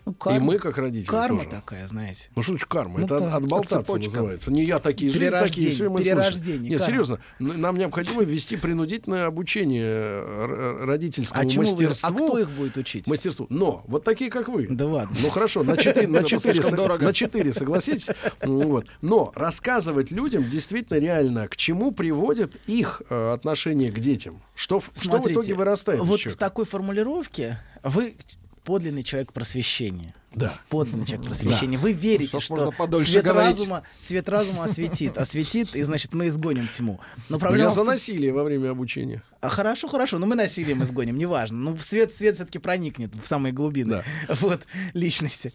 Ну, 0.05 0.15
И 0.35 0.39
мы, 0.41 0.59
как 0.59 0.79
родители, 0.79 1.07
Карма 1.09 1.45
тоже. 1.45 1.51
такая, 1.51 1.87
знаете. 1.87 2.29
Ну 2.35 2.43
что 2.43 2.53
значит 2.53 2.69
карма? 2.69 2.99
Ну 2.99 3.07
это 3.07 3.19
так, 3.21 3.35
отболтаться 3.35 3.79
цепочка. 3.79 4.07
называется. 4.11 4.51
Не 4.51 4.65
я 4.65 4.81
такие 4.81 5.11
жизни, 5.13 5.29
такие 5.29 5.71
все 5.75 5.89
мы 5.89 5.99
слышим. 6.01 6.17
перерождение, 6.17 6.71
Нет, 6.71 6.79
карма. 6.81 6.87
серьезно, 6.93 7.19
нам 7.39 7.79
необходимо 7.79 8.23
ввести 8.25 8.57
принудительное 8.57 9.27
обучение 9.27 9.85
э, 9.87 10.85
родительскому 10.87 11.41
А 11.41 11.47
чему 11.49 11.65
вы- 11.65 11.71
мастерству. 11.71 12.09
а 12.09 12.13
кто 12.13 12.39
их 12.39 12.51
будет 12.51 12.77
учить? 12.77 13.07
Мастерству. 13.07 13.47
Но 13.49 13.85
вот 13.87 14.03
такие, 14.03 14.29
как 14.31 14.49
вы. 14.49 14.67
Да 14.69 14.87
ладно. 14.89 15.17
Ну 15.23 15.31
хорошо, 15.31 15.63
на 15.63 15.77
четыре, 15.77 16.09
на 16.09 16.17
Это 16.19 16.27
четыре, 16.29 16.55
слишком 16.55 16.71
со- 16.73 16.77
дорого. 16.77 17.05
на 17.05 17.13
четыре, 17.13 17.53
согласитесь? 17.53 18.09
Ну, 18.45 18.61
Вот. 18.69 18.87
Но 19.03 19.31
рассказывать 19.37 20.11
людям 20.11 20.43
действительно 20.51 20.99
реально, 20.99 21.47
к 21.47 21.57
чему 21.57 21.93
приводит 21.93 22.57
их 22.67 23.03
э, 23.09 23.33
отношение 23.33 23.93
к 23.93 24.01
детям. 24.01 24.43
Что, 24.57 24.81
в- 24.81 24.87
что 24.87 24.93
в 24.93 24.97
Смотрите, 24.97 25.35
итоге 25.41 25.55
вырастает? 25.55 26.01
Вот 26.01 26.21
в 26.21 26.37
такой 26.37 26.65
формулировке 26.65 27.59
вы 27.85 28.17
подлинный 28.65 29.03
человек 29.03 29.33
просвещения. 29.33 30.15
Да. 30.35 30.55
Подлинный 30.71 31.05
человек 31.05 31.27
просвещения. 31.27 31.77
Вы 31.79 31.93
верите, 31.93 32.41
Чтоб 32.41 32.59
можно 32.59 32.73
что 32.73 33.01
свет 33.05 33.25
говорить. 33.25 33.51
разума, 33.51 33.83
свет 34.01 34.29
разума 34.29 34.65
осветит, 34.65 35.19
осветит, 35.19 35.77
и 35.77 35.83
значит 35.83 36.15
мы 36.15 36.29
изгоним 36.29 36.69
тьму. 36.69 37.01
Но 37.29 37.39
проблема 37.39 37.65
я 37.65 37.69
в 37.71 37.73
за 37.73 37.81
том- 37.81 37.89
насилие 37.89 38.33
во 38.33 38.43
время 38.45 38.71
обучения. 38.71 39.23
А 39.43 39.49
хорошо, 39.49 39.89
хорошо, 39.89 40.21
но 40.21 40.27
мы 40.27 40.37
насилием 40.37 40.85
изгоним, 40.85 41.19
неважно. 41.19 41.59
Ну, 41.59 41.77
свет, 41.79 42.15
свет 42.15 42.37
все-таки 42.37 42.61
проникнет 42.61 43.11
в 43.21 43.27
самые 43.27 43.53
глубины 43.53 44.05
вот, 44.29 44.61
личности, 44.95 45.53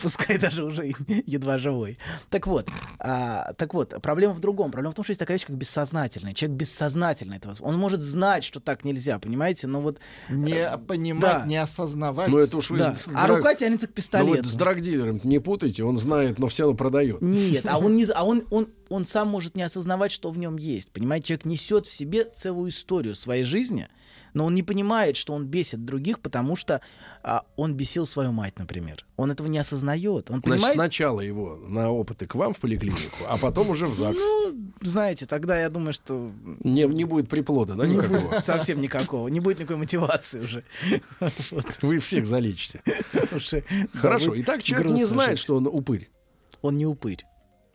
пускай 0.00 0.38
даже 0.38 0.64
уже 0.64 0.90
едва 1.26 1.58
живой. 1.58 1.98
Так 2.30 2.46
вот, 2.46 2.70
а, 2.98 3.52
так 3.52 3.74
вот, 3.74 3.94
проблема 4.00 4.32
в 4.32 4.40
другом. 4.40 4.70
Проблема 4.70 4.92
в 4.92 4.94
том, 4.94 5.04
что 5.04 5.10
есть 5.10 5.20
такая 5.20 5.36
вещь, 5.36 5.46
как 5.46 5.54
бессознательный. 5.54 6.32
Человек 6.32 6.56
бессознательно 6.58 7.34
этого. 7.34 7.54
Он 7.60 7.76
может 7.76 8.00
знать, 8.00 8.42
что 8.42 8.58
так 8.58 8.84
нельзя, 8.84 9.18
понимаете, 9.18 9.66
но 9.66 9.82
вот... 9.82 9.98
Не 10.30 10.52
э, 10.54 10.78
понимать, 10.78 11.20
да. 11.20 11.44
не 11.46 11.56
осознавать. 11.58 12.30
Ну 12.30 12.38
это 12.38 12.56
уж 12.56 12.70
вы 12.70 12.78
Да. 12.78 12.94
с- 12.96 13.06
А 13.14 13.26
рука 13.26 13.54
тянется 13.54 13.86
к 13.86 13.90
Ну, 13.90 13.94
пистолету. 13.96 14.36
вот 14.38 14.46
с 14.46 14.54
драгдилером 14.54 15.20
не 15.24 15.40
путайте, 15.40 15.84
он 15.84 15.98
знает, 15.98 16.38
но 16.38 16.48
все 16.48 16.62
равно 16.62 16.76
продает. 16.78 17.20
Нет, 17.20 17.66
а 17.68 17.78
он 17.78 17.96
не, 17.96 18.06
а 18.06 18.24
он, 18.24 18.44
он, 18.50 18.68
он 18.88 19.06
сам 19.06 19.28
может 19.28 19.54
не 19.56 19.62
осознавать, 19.62 20.12
что 20.12 20.30
в 20.30 20.38
нем 20.38 20.56
есть. 20.56 20.90
Понимаете, 20.92 21.28
человек 21.28 21.44
несет 21.44 21.86
в 21.86 21.92
себе 21.92 22.24
целую 22.24 22.70
историю 22.70 23.14
своей 23.14 23.42
жизни, 23.44 23.88
но 24.34 24.44
он 24.44 24.54
не 24.54 24.62
понимает, 24.62 25.16
что 25.16 25.32
он 25.32 25.46
бесит 25.46 25.84
других, 25.86 26.20
потому 26.20 26.56
что 26.56 26.82
а, 27.22 27.44
он 27.56 27.74
бесил 27.74 28.06
свою 28.06 28.32
мать, 28.32 28.58
например. 28.58 29.06
Он 29.16 29.30
этого 29.30 29.48
не 29.48 29.56
осознает. 29.58 30.30
Он 30.30 30.40
Значит, 30.40 30.44
понимает. 30.44 30.74
сначала 30.74 31.20
его 31.20 31.56
на 31.56 31.90
опыты 31.90 32.26
к 32.26 32.34
вам 32.34 32.52
в 32.52 32.58
поликлинику, 32.58 33.16
а 33.26 33.38
потом 33.38 33.70
уже 33.70 33.86
в 33.86 33.94
ЗАГС. 33.94 34.18
Ну, 34.18 34.54
знаете, 34.82 35.24
тогда 35.24 35.58
я 35.58 35.70
думаю, 35.70 35.94
что 35.94 36.30
Не, 36.62 36.84
не 36.84 37.04
будет 37.04 37.30
приплода, 37.30 37.74
да, 37.74 37.86
не 37.86 37.94
никакого? 37.96 38.20
будет 38.20 38.46
совсем 38.46 38.80
никакого, 38.82 39.28
не 39.28 39.40
будет 39.40 39.58
никакой 39.58 39.76
мотивации 39.76 40.40
уже. 40.40 40.64
Вы 41.82 41.98
всех 41.98 42.26
залечите. 42.26 42.82
Хорошо, 43.94 44.38
итак, 44.40 44.62
человек 44.62 44.92
не 44.92 45.04
знает, 45.06 45.38
что 45.38 45.56
он 45.56 45.66
упырь. 45.66 46.10
Он 46.60 46.76
не 46.76 46.84
упырь. 46.86 47.24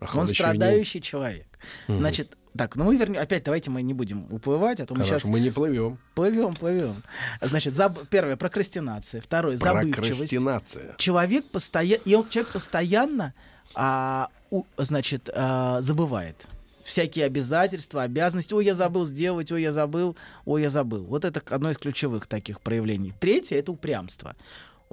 Ах, 0.01 0.15
он 0.15 0.27
страдающий 0.27 1.01
человек. 1.01 1.47
Мгм. 1.87 1.99
Значит, 1.99 2.37
так, 2.57 2.75
ну 2.75 2.85
мы 2.85 2.97
вернем. 2.97 3.21
Опять 3.21 3.43
давайте 3.43 3.69
мы 3.69 3.81
не 3.81 3.93
будем 3.93 4.25
уплывать, 4.33 4.79
а 4.79 4.85
то 4.85 4.93
мы 4.95 5.05
Хорошо, 5.05 5.19
сейчас 5.19 5.29
мы 5.29 5.39
не 5.39 5.51
плывем. 5.51 5.99
Плывем, 6.15 6.53
плывем. 6.55 6.95
Значит, 7.39 7.73
заб- 7.75 8.05
первое 8.09 8.35
прокрастинация, 8.35 9.21
второе 9.21 9.57
забывчивость. 9.57 10.09
Прокрастинация. 10.09 10.95
Человек 10.97 11.49
постоянно, 11.51 12.01
и 12.03 12.15
он 12.15 12.27
человек 12.29 12.51
постоянно, 12.51 13.33
а, 13.75 14.27
у- 14.49 14.63
значит, 14.77 15.29
а, 15.33 15.81
забывает 15.81 16.47
всякие 16.83 17.25
обязательства, 17.25 18.01
обязанности. 18.01 18.53
Ой, 18.55 18.65
я 18.65 18.73
забыл 18.75 19.05
сделать, 19.05 19.51
ой, 19.51 19.61
я 19.61 19.71
забыл, 19.71 20.17
ой, 20.45 20.63
я 20.63 20.69
забыл. 20.71 21.03
Вот 21.05 21.23
это 21.23 21.41
одно 21.55 21.69
из 21.69 21.77
ключевых 21.77 22.25
таких 22.27 22.59
проявлений. 22.59 23.13
Третье 23.19 23.55
это 23.57 23.71
упрямство. 23.71 24.35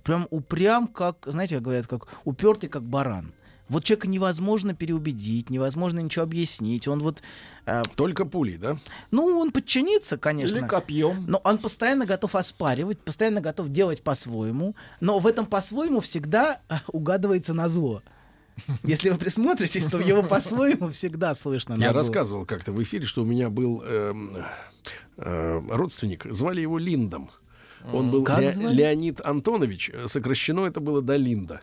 Прям 0.05 0.29
упрям, 0.31 0.87
как, 0.87 1.17
знаете, 1.27 1.57
как 1.57 1.65
говорят, 1.65 1.87
как 1.89 2.07
упертый, 2.25 2.69
как 2.69 2.83
баран. 2.85 3.33
Вот 3.69 3.85
человека 3.85 4.09
невозможно 4.09 4.75
переубедить, 4.75 5.51
невозможно 5.51 6.01
ничего 6.01 6.23
объяснить. 6.25 6.89
Он 6.89 7.01
вот 7.01 7.23
а, 7.67 7.83
Только 7.97 8.25
пулей, 8.25 8.57
да? 8.57 8.79
ну, 9.11 9.27
он 9.39 9.53
подчинится, 9.53 10.17
конечно. 10.17 10.57
Или 10.57 10.67
копьем. 10.67 11.27
Но 11.29 11.39
он 11.45 11.59
постоянно 11.59 12.07
готов 12.07 12.35
оспаривать, 12.35 12.99
постоянно 12.99 13.41
готов 13.41 13.69
делать 13.69 14.03
по-своему. 14.03 14.75
Но 15.01 15.19
в 15.19 15.27
этом 15.27 15.47
по-своему 15.47 16.01
всегда 16.01 16.61
а, 16.69 16.81
угадывается 16.89 17.53
на 17.55 17.69
зло. 17.69 18.03
Если 18.83 19.11
вы 19.11 19.19
присмотритесь, 19.19 19.87
то 19.87 19.99
в 19.99 20.07
его 20.07 20.23
по-своему 20.23 20.91
всегда 20.91 21.35
слышно 21.35 21.77
на 21.77 21.83
Я 21.83 21.93
зло. 21.93 22.01
рассказывал 22.01 22.47
как-то 22.47 22.73
в 22.73 22.83
эфире, 22.83 23.07
что 23.07 23.23
у 23.23 23.25
меня 23.25 23.51
был 23.51 23.83
эм, 23.85 24.37
э, 25.17 25.63
родственник, 25.69 26.27
звали 26.31 26.61
его 26.61 26.79
Линдом. 26.79 27.31
Он 27.93 28.11
был 28.11 28.27
Ле-? 28.27 28.53
Леонид 28.73 29.21
Антонович, 29.25 29.91
э, 29.93 30.07
сокращено 30.07 30.67
это 30.67 30.81
было 30.81 31.03
до 31.03 31.17
Линда. 31.17 31.61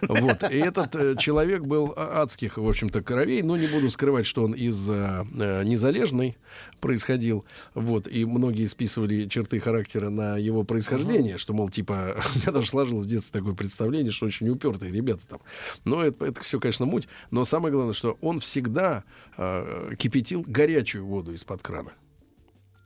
Вот. 0.00 0.50
И 0.50 0.56
этот 0.56 0.94
э, 0.94 1.16
человек 1.18 1.62
был 1.62 1.92
а- 1.96 2.22
адских, 2.22 2.56
в 2.58 2.68
общем-то, 2.68 3.02
кровей, 3.02 3.42
но 3.42 3.56
не 3.56 3.66
буду 3.66 3.90
скрывать, 3.90 4.26
что 4.26 4.44
он 4.44 4.52
из 4.52 4.90
э, 4.90 5.24
э, 5.38 5.64
Незалежной 5.64 6.36
происходил. 6.80 7.44
Вот. 7.74 8.08
И 8.08 8.24
многие 8.24 8.66
списывали 8.66 9.28
черты 9.28 9.60
характера 9.60 10.08
на 10.08 10.36
его 10.36 10.64
происхождение, 10.64 11.38
что, 11.38 11.52
мол, 11.52 11.68
типа, 11.68 12.16
у 12.34 12.38
меня 12.38 12.52
даже 12.52 12.68
сложилось 12.68 13.06
в 13.06 13.08
детстве 13.08 13.40
такое 13.40 13.54
представление, 13.54 14.12
что 14.12 14.26
очень 14.26 14.48
упертые 14.48 14.92
ребята 14.92 15.26
там. 15.28 15.40
Но 15.84 16.02
это, 16.02 16.26
это 16.26 16.42
все, 16.42 16.60
конечно, 16.60 16.86
муть. 16.86 17.08
Но 17.30 17.44
самое 17.44 17.72
главное, 17.72 17.94
что 17.94 18.16
он 18.20 18.40
всегда 18.40 19.04
э, 19.36 19.94
кипятил 19.98 20.44
горячую 20.46 21.06
воду 21.06 21.32
из-под 21.32 21.62
крана. 21.62 21.92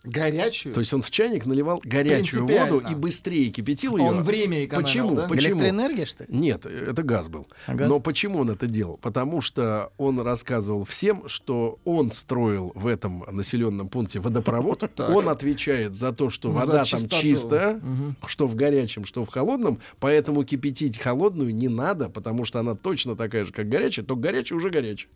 Горячую. 0.04 0.74
То 0.74 0.80
есть 0.80 0.92
он 0.94 1.02
в 1.02 1.10
чайник 1.10 1.44
наливал 1.44 1.80
горячую 1.84 2.46
воду 2.46 2.78
и 2.78 2.94
быстрее 2.94 3.50
кипятил 3.50 3.96
ее. 3.96 4.04
Он 4.04 4.22
время 4.22 4.64
экономил, 4.64 4.86
Почему? 4.86 5.14
да? 5.14 5.26
Почему? 5.28 5.60
Электроэнергия, 5.60 6.06
что 6.06 6.24
ли? 6.24 6.34
Нет, 6.34 6.64
это 6.64 7.02
газ 7.02 7.28
был. 7.28 7.48
А, 7.66 7.74
газ? 7.74 7.88
Но 7.88 8.00
почему 8.00 8.40
он 8.40 8.50
это 8.50 8.66
делал? 8.66 8.96
Потому 8.96 9.40
что 9.40 9.92
он 9.98 10.20
рассказывал 10.20 10.84
всем, 10.84 11.28
что 11.28 11.78
он 11.84 12.10
строил 12.10 12.72
в 12.74 12.86
этом 12.86 13.24
населенном 13.30 13.88
пункте 13.88 14.20
водопровод. 14.20 14.80
Он 15.10 15.28
отвечает 15.28 15.94
за 15.94 16.12
то, 16.12 16.30
что 16.30 16.50
вода 16.50 16.84
там 16.84 17.08
чистая, 17.08 17.80
что 18.26 18.46
в 18.46 18.54
горячем, 18.54 19.04
что 19.04 19.24
в 19.24 19.28
холодном. 19.28 19.80
Поэтому 19.98 20.44
кипятить 20.44 20.98
холодную 20.98 21.54
не 21.54 21.68
надо, 21.68 22.08
потому 22.08 22.44
что 22.44 22.60
она 22.60 22.74
точно 22.74 23.16
такая 23.16 23.44
же, 23.44 23.52
как 23.52 23.68
горячая, 23.68 24.04
только 24.06 24.22
горячая 24.22 24.56
уже 24.56 24.70
горячая. 24.70 25.10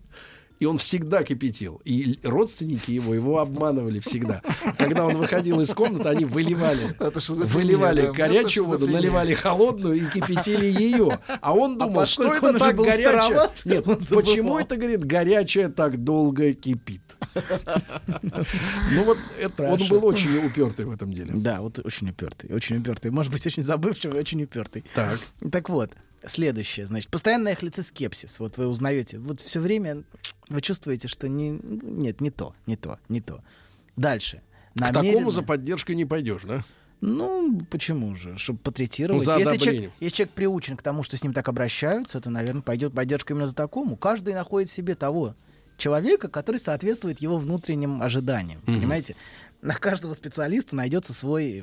И 0.64 0.66
он 0.66 0.78
всегда 0.78 1.22
кипятил. 1.24 1.82
И 1.84 2.18
родственники 2.22 2.90
его 2.90 3.14
его 3.14 3.38
обманывали 3.38 4.00
всегда. 4.00 4.40
Когда 4.78 5.04
он 5.04 5.18
выходил 5.18 5.60
из 5.60 5.74
комнаты, 5.74 6.08
они 6.08 6.24
выливали, 6.24 6.96
выливали 7.44 8.00
да. 8.00 8.12
горячую 8.12 8.64
воду, 8.64 8.88
наливали 8.88 9.34
холодную 9.34 9.96
и 9.96 10.06
кипятили 10.06 10.64
ее. 10.64 11.18
А 11.42 11.52
он 11.52 11.76
думал, 11.76 12.00
А 12.00 12.06
что 12.06 12.22
поскольку 12.22 12.46
это 12.46 12.58
так 12.60 12.76
горячее. 12.76 13.08
староват, 13.20 13.60
Нет, 13.66 13.84
почему 14.08 14.58
это, 14.58 14.78
говорит, 14.78 15.04
горячее 15.04 15.68
так 15.68 16.02
долго 16.02 16.54
кипит? 16.54 17.02
Ну 18.90 19.04
вот 19.04 19.18
это- 19.38 19.64
он 19.64 19.86
был 19.86 20.06
очень 20.06 20.46
упертый 20.46 20.86
в 20.86 20.92
этом 20.92 21.12
деле. 21.12 21.34
Да, 21.34 21.60
вот 21.60 21.78
очень 21.84 22.08
упертый, 22.08 22.54
очень 22.54 22.78
упертый. 22.78 23.10
Может 23.10 23.30
быть, 23.30 23.46
очень 23.46 23.62
забывчивый, 23.62 24.18
очень 24.18 24.42
упертый. 24.42 24.82
Так. 24.94 25.18
Так 25.52 25.68
вот, 25.68 25.90
следующее, 26.26 26.86
значит, 26.86 27.10
постоянный 27.10 27.52
эхлицискепсис. 27.52 28.40
Вот 28.40 28.56
вы 28.56 28.66
узнаете, 28.66 29.18
вот 29.18 29.40
все 29.40 29.60
время 29.60 30.04
вы 30.48 30.60
чувствуете, 30.60 31.08
что 31.08 31.28
не, 31.28 31.50
нет, 31.50 32.20
не 32.20 32.30
то, 32.30 32.54
не 32.66 32.76
то, 32.76 32.98
не 33.08 33.20
то. 33.20 33.42
Дальше. 33.96 34.42
К 34.74 34.80
такому 34.92 35.04
Намеренно- 35.04 35.30
за 35.30 35.42
поддержкой 35.42 35.94
не 35.94 36.04
пойдешь, 36.04 36.42
да? 36.44 36.64
Ну, 37.00 37.60
почему 37.70 38.16
же? 38.16 38.38
Чтобы 38.38 38.58
потретировать. 38.60 39.26
Ну, 39.26 39.38
если, 39.38 39.56
человек, 39.58 39.92
если 40.00 40.16
человек 40.16 40.34
приучен 40.34 40.76
к 40.76 40.82
тому, 40.82 41.02
что 41.02 41.16
с 41.16 41.22
ним 41.22 41.32
так 41.34 41.48
обращаются, 41.48 42.18
то, 42.20 42.30
наверное, 42.30 42.62
пойдет 42.62 42.94
поддержка 42.94 43.34
именно 43.34 43.46
за 43.46 43.54
такому. 43.54 43.96
Каждый 43.96 44.32
находит 44.34 44.70
в 44.70 44.72
себе 44.72 44.94
того 44.94 45.34
человека, 45.76 46.28
который 46.28 46.56
соответствует 46.56 47.18
его 47.20 47.36
внутренним 47.36 48.00
ожиданиям. 48.00 48.60
Мгм. 48.66 48.78
Понимаете? 48.80 49.16
На 49.60 49.74
каждого 49.74 50.14
специалиста 50.14 50.76
найдется 50.76 51.12
свой 51.12 51.62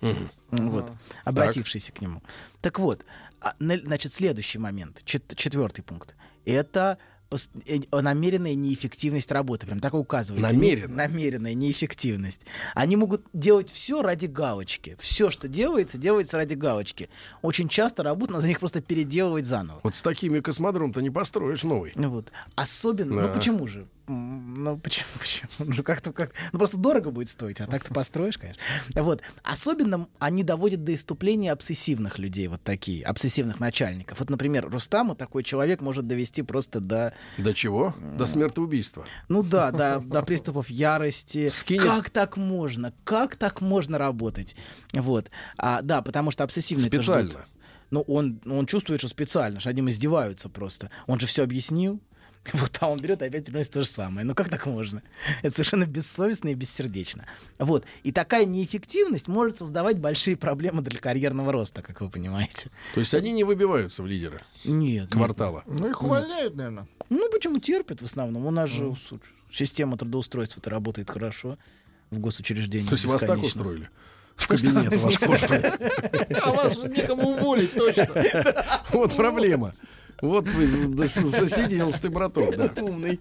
Мгм. 0.00 0.30
вот, 0.50 0.86
Так. 0.86 0.96
обратившийся 1.24 1.92
к 1.92 2.00
нему. 2.00 2.22
Так 2.60 2.78
вот, 2.78 3.04
а, 3.40 3.54
на- 3.58 3.78
значит, 3.78 4.12
следующий 4.12 4.58
момент, 4.58 5.02
чет- 5.04 5.34
четвертый 5.36 5.82
пункт, 5.82 6.14
это 6.44 6.98
намеренная 7.92 8.54
неэффективность 8.54 9.30
работы. 9.32 9.66
Прям 9.66 9.80
так 9.80 9.94
и 9.94 9.96
указывается. 9.96 10.52
Намеренно? 10.52 10.96
Намеренная 10.96 11.54
неэффективность. 11.54 12.40
Они 12.74 12.96
могут 12.96 13.22
делать 13.32 13.70
все 13.70 14.02
ради 14.02 14.26
галочки. 14.26 14.96
Все, 15.00 15.30
что 15.30 15.48
делается, 15.48 15.98
делается 15.98 16.36
ради 16.36 16.54
галочки. 16.54 17.08
Очень 17.42 17.68
часто 17.68 18.02
работу 18.02 18.32
надо 18.32 18.46
их 18.46 18.60
просто 18.60 18.80
переделывать 18.82 19.46
заново. 19.46 19.80
Вот 19.82 19.94
с 19.94 20.02
такими 20.02 20.40
космодром-то 20.40 21.00
не 21.00 21.10
построишь 21.10 21.62
новый. 21.62 21.92
Ну 21.94 22.10
Вот. 22.10 22.32
Особенно, 22.54 23.16
Да. 23.22 23.28
ну 23.28 23.34
почему 23.34 23.66
же? 23.66 23.86
Ну 24.12 24.78
почему, 24.78 25.06
почему? 25.18 25.50
Ну 25.58 25.82
как-то 25.82 26.12
как 26.12 26.32
Ну 26.52 26.58
просто 26.58 26.76
дорого 26.76 27.10
будет 27.10 27.28
стоить, 27.28 27.60
а 27.60 27.66
так 27.66 27.84
ты 27.84 27.94
построишь, 27.94 28.38
конечно. 28.38 28.60
Вот. 28.94 29.22
Особенно 29.42 30.08
они 30.18 30.44
доводят 30.44 30.84
до 30.84 30.94
иступления 30.94 31.52
обсессивных 31.52 32.18
людей, 32.18 32.48
вот 32.48 32.62
такие, 32.62 33.04
обсессивных 33.04 33.60
начальников. 33.60 34.20
Вот, 34.20 34.30
например, 34.30 34.68
Рустаму 34.68 35.14
такой 35.14 35.42
человек 35.44 35.80
может 35.80 36.06
довести 36.06 36.42
просто 36.42 36.80
до... 36.80 37.14
До 37.38 37.54
чего? 37.54 37.94
До 38.18 38.26
смертоубийства. 38.26 39.04
Ну 39.28 39.42
да, 39.42 39.70
до, 39.70 40.00
до 40.04 40.22
приступов 40.22 40.68
ярости. 40.68 41.48
Скинет. 41.48 41.82
Как 41.82 42.10
так 42.10 42.36
можно? 42.36 42.92
Как 43.04 43.36
так 43.36 43.60
можно 43.60 43.98
работать? 43.98 44.56
Вот. 44.92 45.30
А, 45.56 45.82
да, 45.82 46.02
потому 46.02 46.30
что 46.30 46.44
обсессивные. 46.44 46.86
Специально. 46.88 47.46
Ну, 47.90 48.00
он, 48.06 48.40
он 48.46 48.64
чувствует, 48.66 49.00
что 49.00 49.08
специально, 49.08 49.60
что 49.60 49.68
над 49.68 49.76
ним 49.76 49.90
издеваются 49.90 50.48
просто. 50.48 50.90
Он 51.06 51.20
же 51.20 51.26
все 51.26 51.42
объяснил. 51.42 52.00
Вот, 52.52 52.76
а 52.80 52.88
он 52.88 53.00
берет 53.00 53.22
и 53.22 53.26
опять 53.26 53.44
приносит 53.44 53.72
то 53.72 53.82
же 53.82 53.86
самое. 53.86 54.26
Ну 54.26 54.34
как 54.34 54.48
так 54.48 54.66
можно? 54.66 55.02
Это 55.42 55.54
совершенно 55.54 55.86
бессовестно 55.86 56.48
и 56.48 56.54
бессердечно. 56.54 57.26
Вот. 57.58 57.84
И 58.02 58.12
такая 58.12 58.44
неэффективность 58.44 59.28
может 59.28 59.58
создавать 59.58 59.98
большие 59.98 60.36
проблемы 60.36 60.82
для 60.82 60.98
карьерного 60.98 61.52
роста, 61.52 61.82
как 61.82 62.00
вы 62.00 62.10
понимаете. 62.10 62.70
То 62.94 63.00
есть 63.00 63.14
они 63.14 63.32
не 63.32 63.44
выбиваются 63.44 64.02
в 64.02 64.06
лидеры 64.06 64.42
Нет. 64.64 65.10
квартала. 65.10 65.62
Ну, 65.66 65.88
их 65.88 66.02
увольняют, 66.02 66.56
наверное. 66.56 66.86
Ну, 67.10 67.30
почему 67.30 67.58
терпят 67.58 68.00
в 68.00 68.04
основном? 68.04 68.46
У 68.46 68.50
нас 68.50 68.70
же 68.70 68.94
су- 68.96 69.20
система 69.50 69.96
трудоустройства-то 69.96 70.70
работает 70.70 71.10
хорошо 71.10 71.58
в 72.10 72.18
госучреждениях. 72.18 72.88
То 72.90 72.94
есть 72.94 73.04
вас 73.04 73.20
так 73.20 73.38
устроили? 73.40 73.88
В 74.34 74.48
кабинет 74.48 74.96
ваш. 74.96 75.20
А 76.42 76.52
вас 76.52 76.76
же 76.76 76.88
некому 76.88 77.30
уволить, 77.30 77.74
точно. 77.74 78.08
Вот 78.90 79.14
проблема. 79.14 79.72
Вот 80.22 80.48
вы 80.48 80.66
засиделся 80.66 82.00
ты, 82.00 82.08
браток. 82.08 82.56
да. 82.56 82.70
Умный. 82.82 83.18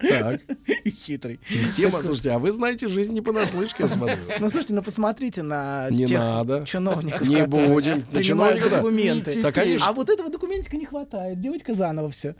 Так. 0.00 0.40
И 0.84 0.90
хитрый. 0.90 1.38
Система, 1.46 2.02
слушайте, 2.02 2.30
а 2.30 2.38
вы 2.38 2.52
знаете 2.52 2.88
жизнь 2.88 3.12
не 3.12 3.20
понаслышке, 3.20 3.82
я 3.82 3.88
смотрю. 3.88 4.16
Ну, 4.40 4.48
слушайте, 4.48 4.74
ну 4.74 4.82
посмотрите 4.82 5.42
на 5.42 5.88
Не 5.90 6.06
тех 6.06 6.18
надо. 6.18 6.64
чиновников, 6.66 7.28
Не 7.28 7.46
будем. 7.46 8.04
На 8.12 8.54
да. 8.54 8.76
документы. 8.78 9.42
Да, 9.42 9.52
конечно. 9.52 9.86
А 9.86 9.92
вот 9.92 10.08
этого 10.08 10.30
документика 10.30 10.76
не 10.78 10.86
хватает. 10.86 11.38
Делайте-ка 11.38 11.74
заново 11.74 12.10
все. 12.10 12.34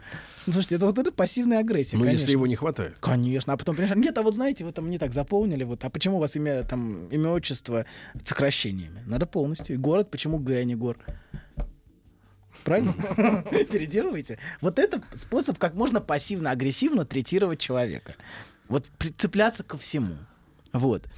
Слушайте, 0.44 0.76
это 0.76 0.86
вот 0.86 0.97
это 0.98 1.12
пассивная 1.12 1.59
агрессия, 1.59 1.98
Ну, 1.98 2.06
если 2.06 2.32
его 2.32 2.47
не 2.47 2.56
хватает. 2.56 2.97
Конечно. 3.01 3.52
А 3.52 3.56
потом, 3.59 3.76
понимаешь, 3.76 3.97
нет, 3.97 4.16
а 4.16 4.22
вот 4.22 4.34
знаете, 4.34 4.64
вы 4.64 4.72
там 4.72 4.89
не 4.90 4.98
так 4.98 5.12
заполнили, 5.12 5.64
вот, 5.64 5.84
а 5.84 5.90
почему 5.90 6.16
у 6.16 6.20
вас 6.20 6.34
имя, 6.36 6.62
там, 6.62 7.09
имя, 7.09 7.28
отчество 7.30 7.84
с 8.24 8.28
сокращениями? 8.28 9.02
Надо 9.06 9.26
полностью. 9.26 9.76
И 9.76 9.78
город, 9.78 10.10
почему 10.10 10.39
Г, 10.39 10.56
а 10.59 10.64
не 10.64 10.74
гор? 10.76 10.97
Правильно? 12.64 12.93
Переделывайте. 13.51 14.39
Вот 14.60 14.78
это 14.78 15.02
способ, 15.14 15.59
как 15.59 15.74
можно 15.74 16.01
пассивно-агрессивно 16.01 17.05
третировать 17.05 17.60
человека. 17.60 18.14
Вот 18.68 18.86
прицепляться 18.98 19.62
ко 19.62 19.76
всему. 19.76 20.16
Вот. 20.72 21.09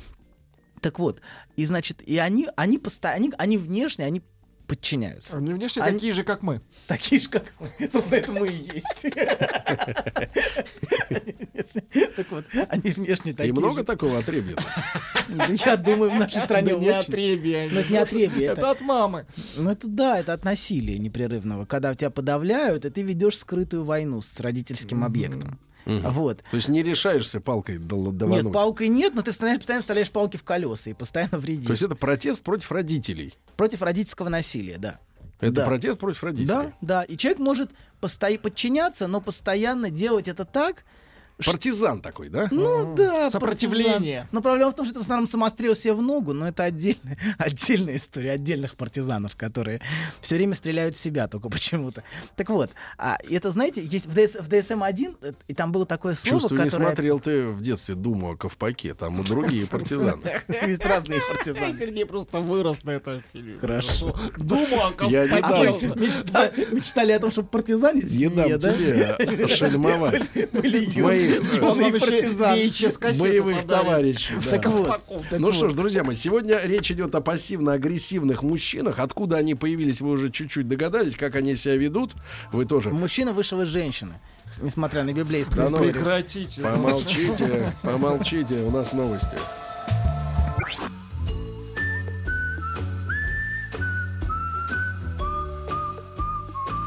Так 0.80 0.98
вот, 0.98 1.20
и 1.56 1.64
значит, 1.64 2.02
и 2.02 2.18
они, 2.18 2.48
они 2.56 2.78
они, 3.12 3.32
они 3.38 3.56
внешне, 3.56 4.04
они 4.04 4.22
подчиняются. 4.66 5.36
Они 5.36 5.52
внешне 5.52 5.82
Они- 5.82 5.94
такие 5.94 6.12
же, 6.12 6.24
как 6.24 6.42
мы. 6.42 6.60
Такие 6.86 7.20
же, 7.20 7.28
как 7.28 7.44
мы. 7.60 7.68
Собственно, 7.90 8.18
это 8.18 8.32
мы 8.32 8.48
и 8.48 8.70
есть. 8.74 9.14
Так 12.16 12.30
вот, 12.30 12.44
они 12.68 12.90
внешне 12.92 13.32
И 13.32 13.34
такие 13.34 13.52
много 13.52 13.80
же. 13.80 13.84
такого 13.84 14.18
отребья? 14.18 14.56
Я 15.64 15.76
думаю, 15.76 16.10
в 16.10 16.14
нашей 16.14 16.40
стране 16.40 16.72
не 16.72 16.88
очень. 16.90 16.98
отребье. 16.98 17.68
Ну, 17.72 17.80
это 17.80 17.92
не 17.92 17.98
отребье, 17.98 18.46
это... 18.48 18.70
от 18.70 18.80
мамы. 18.80 19.26
Ну, 19.56 19.70
это 19.70 19.88
да, 19.88 20.18
это 20.20 20.32
от 20.34 20.44
насилия 20.44 20.98
непрерывного. 20.98 21.64
Когда 21.64 21.94
тебя 21.94 22.10
подавляют, 22.10 22.84
и 22.84 22.90
ты 22.90 23.02
ведешь 23.02 23.38
скрытую 23.38 23.84
войну 23.84 24.20
с 24.20 24.38
родительским 24.40 25.04
объектом. 25.04 25.58
Мгм. 25.86 26.10
Вот. 26.12 26.42
То 26.50 26.56
есть 26.56 26.68
не 26.68 26.82
решаешься 26.82 27.40
палкой 27.40 27.78
дол- 27.78 28.06
Нет, 28.06 28.16
давануть. 28.18 28.52
палкой 28.52 28.88
нет, 28.88 29.14
но 29.14 29.22
ты 29.22 29.30
постоянно, 29.32 29.60
вставляешь 29.80 30.10
палки 30.10 30.36
в 30.36 30.42
колеса 30.44 30.90
и 30.90 30.94
постоянно 30.94 31.38
вредишь. 31.38 31.66
То 31.66 31.72
есть 31.72 31.82
это 31.82 31.94
протест 31.94 32.42
против 32.42 32.70
родителей. 32.72 33.34
Против 33.56 33.82
родительского 33.82 34.28
насилия, 34.28 34.78
да. 34.78 34.98
Это 35.40 35.52
Да. 35.52 35.66
протест 35.66 35.98
против 35.98 36.22
родителей. 36.22 36.46
Да, 36.48 36.72
да. 36.80 37.02
И 37.02 37.16
человек 37.16 37.38
может 37.38 37.70
подчиняться, 38.38 39.06
но 39.08 39.20
постоянно 39.20 39.90
делать 39.90 40.28
это 40.28 40.44
так, 40.44 40.84
Партизан 41.44 42.00
такой, 42.00 42.28
да? 42.28 42.48
Ну 42.50 42.94
да, 42.94 43.28
Сопротивление. 43.30 44.20
партизан. 44.20 44.28
Но 44.30 44.40
проблема 44.40 44.70
в 44.70 44.76
том, 44.76 44.86
что 44.86 44.92
это 44.92 45.00
в 45.00 45.02
основном 45.02 45.26
самострел 45.26 45.74
себе 45.74 45.94
в 45.94 46.00
ногу, 46.02 46.32
но 46.32 46.46
это 46.46 46.62
отдельная, 46.62 47.18
отдельная 47.38 47.96
история 47.96 48.30
отдельных 48.32 48.76
партизанов, 48.76 49.34
которые 49.34 49.80
все 50.20 50.36
время 50.36 50.54
стреляют 50.54 50.96
в 50.96 51.00
себя 51.00 51.26
только 51.26 51.48
почему-то. 51.48 52.04
Так 52.36 52.50
вот, 52.50 52.70
а, 52.98 53.18
это, 53.28 53.50
знаете, 53.50 53.82
есть 53.84 54.06
в, 54.06 54.10
ДС, 54.12 54.36
в 54.36 54.48
DSM-1, 54.48 55.16
э, 55.22 55.32
и 55.48 55.54
там 55.54 55.72
было 55.72 55.84
такое 55.86 56.14
слово, 56.14 56.40
Чувствую, 56.40 56.62
не 56.62 56.70
которое... 56.70 56.86
смотрел 56.86 57.18
ты 57.18 57.48
в 57.48 57.60
детстве 57.62 57.94
Думу 57.96 58.30
о 58.32 58.36
Ковпаке. 58.36 58.94
Там 58.94 59.20
и 59.20 59.24
другие 59.24 59.66
партизаны. 59.66 60.22
Есть 60.66 60.84
разные 60.84 61.20
партизаны. 61.20 61.74
Сергей 61.78 62.06
просто 62.06 62.40
вырос 62.40 62.84
на 62.84 62.90
этом 62.92 63.22
фильме. 63.32 63.58
Хорошо. 63.58 64.16
Думаю, 64.36 64.94
о 64.98 65.04
Я 65.10 65.26
не 65.26 65.38
А 65.38 65.40
Ковпаке. 65.42 65.86
мечта- 65.88 66.74
мечтали 66.74 67.12
о 67.12 67.18
том, 67.18 67.30
чтобы 67.32 67.48
партизане 67.48 68.02
в 68.02 68.16
Не 68.16 68.28
дам 68.28 68.58
да? 68.60 68.72
тебе 68.72 69.48
шельмовать. 69.48 70.22
Были 70.52 70.84
Боевых 73.18 73.62
подарит. 73.62 73.66
товарищей. 73.66 74.34
Так 74.50 74.66
вот, 74.66 75.00
Ну 75.38 75.52
что 75.52 75.68
ж, 75.68 75.74
друзья 75.74 76.04
мои, 76.04 76.16
сегодня 76.16 76.60
речь 76.62 76.90
идет 76.90 77.14
о 77.14 77.20
пассивно-агрессивных 77.20 78.42
мужчинах. 78.42 78.98
Откуда 78.98 79.36
они 79.36 79.54
появились, 79.54 80.00
вы 80.00 80.10
уже 80.10 80.30
чуть-чуть 80.30 80.68
догадались, 80.68 81.16
как 81.16 81.34
они 81.36 81.56
себя 81.56 81.76
ведут. 81.76 82.12
Вы 82.52 82.64
тоже. 82.64 82.90
Мужчина 82.90 83.32
вышел 83.32 83.60
из 83.62 83.68
женщины, 83.68 84.14
несмотря 84.60 85.04
на 85.04 85.12
библейскую 85.12 85.64
Да 85.64 85.70
ну, 85.70 85.76
историю. 85.76 85.94
Прекратите. 85.94 86.62
Помолчите, 86.62 87.72
помолчите, 87.82 88.54
у 88.62 88.70
нас 88.70 88.92
новости. 88.92 89.36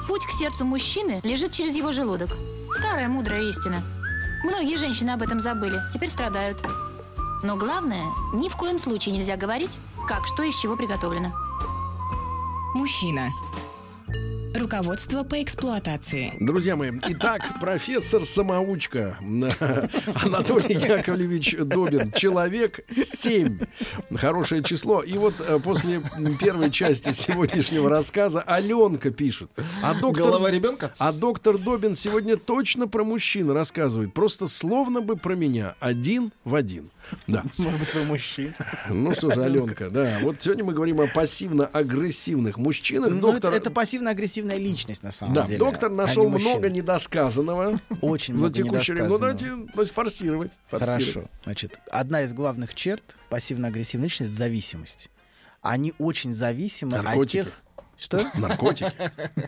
Путь 0.07 0.25
к 0.25 0.31
сердцу 0.39 0.65
мужчины 0.65 1.19
лежит 1.23 1.51
через 1.51 1.75
его 1.75 1.91
желудок. 1.91 2.29
Старая 2.77 3.07
мудрая 3.07 3.43
истина. 3.43 3.81
Многие 4.43 4.77
женщины 4.77 5.11
об 5.11 5.21
этом 5.21 5.39
забыли, 5.39 5.79
теперь 5.93 6.09
страдают. 6.09 6.61
Но 7.43 7.55
главное, 7.55 8.05
ни 8.33 8.49
в 8.49 8.55
коем 8.55 8.79
случае 8.79 9.15
нельзя 9.15 9.35
говорить, 9.35 9.77
как 10.07 10.25
что 10.27 10.43
из 10.43 10.55
чего 10.55 10.75
приготовлено. 10.75 11.33
Мужчина. 12.73 13.29
Руководство 14.57 15.23
по 15.23 15.41
эксплуатации. 15.43 16.33
Друзья 16.39 16.75
мои, 16.75 16.91
итак, 17.09 17.59
профессор-самоучка 17.61 19.15
Анатолий 20.15 20.73
Яковлевич 20.73 21.55
Добин. 21.59 22.11
Человек 22.11 22.79
7. 22.89 23.59
Хорошее 24.15 24.63
число. 24.63 25.03
И 25.03 25.13
вот 25.17 25.35
э, 25.39 25.59
после 25.63 26.01
первой 26.39 26.71
части 26.71 27.11
сегодняшнего 27.13 27.87
рассказа 27.89 28.41
Аленка 28.41 29.11
пишет. 29.11 29.51
А 29.83 29.93
доктор, 29.93 30.25
Голова 30.25 30.49
ребенка? 30.49 30.91
а 30.97 31.11
доктор 31.11 31.59
Добин 31.59 31.95
сегодня 31.95 32.35
точно 32.35 32.87
про 32.87 33.03
мужчин 33.03 33.51
рассказывает. 33.51 34.13
Просто 34.13 34.47
словно 34.47 35.01
бы 35.01 35.17
про 35.17 35.35
меня. 35.35 35.75
Один 35.79 36.31
в 36.43 36.55
один. 36.55 36.89
Да. 37.27 37.43
Может 37.57 37.79
быть, 37.79 37.93
вы 37.93 38.03
мужчина. 38.03 38.53
Ну 38.89 39.13
что 39.13 39.31
же, 39.31 39.43
Аленка, 39.43 39.89
да. 39.89 40.17
Вот 40.21 40.37
сегодня 40.41 40.63
мы 40.63 40.73
говорим 40.73 40.99
о 40.99 41.07
пассивно-агрессивных 41.07 42.57
мужчинах. 42.57 43.11
Ну, 43.11 43.19
Доктор... 43.19 43.53
это, 43.53 43.69
это 43.69 43.71
пассивно-агрессивная 44.47 44.57
личность, 44.57 45.03
на 45.03 45.11
самом 45.11 45.33
Да, 45.33 45.45
деле. 45.47 45.59
доктор 45.59 45.91
а 45.91 45.93
нашел 45.93 46.29
мужчина. 46.29 46.51
много 46.51 46.69
недосказанного 46.69 47.79
Очень 48.01 48.35
много 48.35 48.51
время. 48.53 48.71
Ну, 48.71 48.73
недосказанного. 48.77 49.19
давайте, 49.19 49.45
давайте 49.73 49.93
форсировать. 49.93 50.51
форсировать. 50.67 51.03
Хорошо. 51.05 51.29
Значит, 51.43 51.79
одна 51.91 52.21
из 52.23 52.33
главных 52.33 52.73
черт 52.75 53.15
пассивно-агрессивной 53.29 54.05
личности— 54.05 54.31
зависимость. 54.33 55.09
Они 55.61 55.93
очень 55.97 56.33
зависимы 56.33 56.97
Наркотики. 57.01 57.37
от 57.39 57.45
тех... 57.47 57.61
Что? 57.97 58.19
Наркотики. 58.35 58.91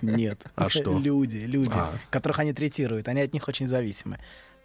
Нет. 0.02 0.42
А 0.56 0.70
что? 0.70 0.98
Люди, 0.98 1.38
люди, 1.38 1.70
А. 1.74 1.94
которых 2.10 2.40
они 2.40 2.52
третируют. 2.54 3.08
Они 3.08 3.22
от 3.22 3.32
них 3.34 3.48
очень 3.48 3.68
зависимы. 3.68 4.20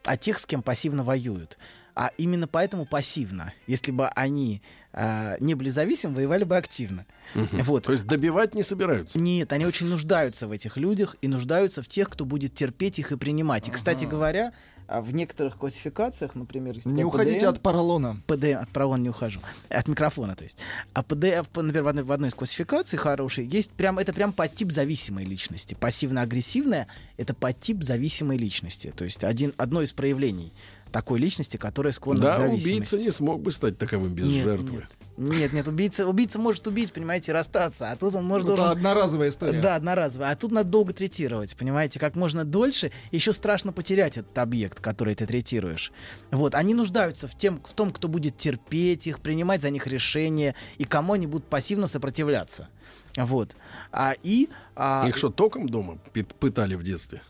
А 0.05 0.17
тех, 0.17 0.39
с 0.39 0.47
кем 0.47 0.63
пассивно 0.63 1.05
воюют. 1.05 1.59
а 1.97 2.11
именно 2.19 2.49
поэтому 2.49 2.87
пассивно. 2.87 3.53
Если 3.69 3.93
бы 3.93 4.09
они 4.09 4.63
а, 4.97 5.37
не 5.41 5.55
были 5.55 5.71
зависимы, 5.71 6.15
воевали 6.15 6.45
бы 6.45 6.57
активно. 6.57 7.05
Мгм. 7.35 7.63
Вот. 7.65 7.83
То 7.85 7.93
есть 7.93 8.07
добивать 8.07 8.55
не 8.55 8.63
собираются. 8.63 9.19
Нет, 9.19 9.53
они 9.53 9.67
очень 9.67 9.89
нуждаются 9.89 10.47
в 10.47 10.53
этих 10.53 10.77
людях 10.77 11.17
и 11.21 11.27
нуждаются 11.27 11.83
в 11.83 11.89
тех, 11.89 12.09
кто 12.09 12.25
будет 12.25 12.55
терпеть 12.55 13.01
их 13.01 13.11
и 13.11 13.17
принимать. 13.17 13.67
И, 13.67 13.73
кстати 13.73 14.05
говоря, 14.05 14.53
а, 14.87 15.01
в 15.01 15.13
некоторых 15.13 15.57
классификациях, 15.59 16.37
например, 16.37 16.77
Не 16.85 17.03
по 17.03 17.09
уходите 17.09 17.41
ПДМ, 17.41 17.49
от 17.49 17.61
поролона. 17.61 18.23
ПДМ, 18.29 18.59
от 18.61 18.69
поролона 18.69 19.03
не 19.03 19.09
ухожу, 19.11 19.41
от 19.69 19.89
микрофона, 19.89 20.37
то 20.37 20.45
есть. 20.45 20.59
А 20.93 21.03
ПДМ, 21.03 21.45
по- 21.53 21.63
например, 21.63 21.83
в 21.83 21.89
одной, 21.89 22.05
в 22.05 22.13
одной 22.13 22.29
из 22.29 22.35
классификаций 22.35 22.97
хорошей, 22.99 23.47
есть 23.47 23.73
прям, 23.73 23.99
это 23.99 24.13
прям 24.13 24.33
подтип 24.33 24.71
зависимой 24.71 25.25
личности. 25.25 25.75
Пассивно-агрессивная— 25.75 26.87
это 27.17 27.35
подтип 27.35 27.83
зависимой 27.83 28.37
личности. 28.37 28.93
То 28.97 29.05
есть 29.05 29.25
один, 29.25 29.55
одно 29.57 29.83
из 29.83 29.93
проявлений 29.93 30.53
такой 30.95 31.19
личности, 31.19 31.57
которая 31.57 31.93
склонна 31.93 32.21
к 32.21 32.23
Да, 32.23 32.37
зависимости. 32.37 32.69
убийца 32.77 32.99
не 32.99 33.11
смог 33.11 33.43
бы 33.43 33.51
стать 33.51 33.77
таковым 33.79 34.15
без 34.15 34.27
Нет, 34.27 34.45
жертвы. 34.45 34.87
Нет, 35.17 35.53
нет, 35.53 35.67
убийца, 35.67 36.07
убийца 36.07 36.39
может 36.39 36.65
убить, 36.69 36.93
понимаете, 36.93 37.33
и 37.33 37.35
расстаться, 37.35 37.91
а 37.91 37.97
тут 37.97 38.15
он 38.15 38.25
может 38.25 38.47
Это 38.47 38.57
должен... 38.57 38.77
одноразовая 38.77 39.31
история. 39.31 39.61
Да, 39.61 39.75
одноразовая. 39.75 40.31
А 40.31 40.37
тут 40.37 40.53
надо 40.53 40.71
долго 40.71 40.93
третировать, 40.93 41.57
понимаете, 41.57 41.99
как 41.99 42.15
можно 42.15 42.45
дольше. 42.45 42.93
Еще 43.11 43.33
страшно 43.33 43.73
потерять 43.73 44.19
этот 44.19 44.39
объект, 44.39 44.81
который 44.81 45.17
ты 45.17 45.27
третируешь. 45.27 45.91
Вот, 46.31 46.55
они 46.55 46.75
нуждаются 46.75 47.27
в, 47.27 47.37
тем, 47.37 47.61
в 47.65 47.73
том, 47.75 47.91
кто 47.91 48.07
будет 48.07 48.37
терпеть 48.37 49.09
их, 49.09 49.19
принимать 49.19 49.63
за 49.63 49.71
них 49.71 49.89
решения, 49.89 50.55
и 50.79 50.85
кому 50.85 51.15
они 51.15 51.27
будут 51.27 51.49
пассивно 51.49 51.89
сопротивляться. 51.89 52.69
Вот. 53.17 53.57
А, 53.91 54.15
и... 54.23 54.49
а, 54.77 55.05
Их 55.09 55.17
что, 55.17 55.31
током 55.31 55.69
дома 55.69 55.99
пытали 56.39 56.77
в 56.77 56.85
детстве? 56.85 57.21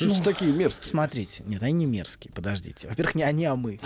Что 0.00 0.08
Ну, 0.08 0.22
такие 0.22 0.50
мерзкие? 0.50 0.86
Смотрите, 0.86 1.42
нет, 1.46 1.62
они 1.62 1.74
не 1.74 1.84
мерзкие, 1.86 2.32
подождите. 2.32 2.88
Во-первых, 2.88 3.14
не 3.16 3.22
они, 3.22 3.44
а 3.44 3.54
мы. 3.54 3.78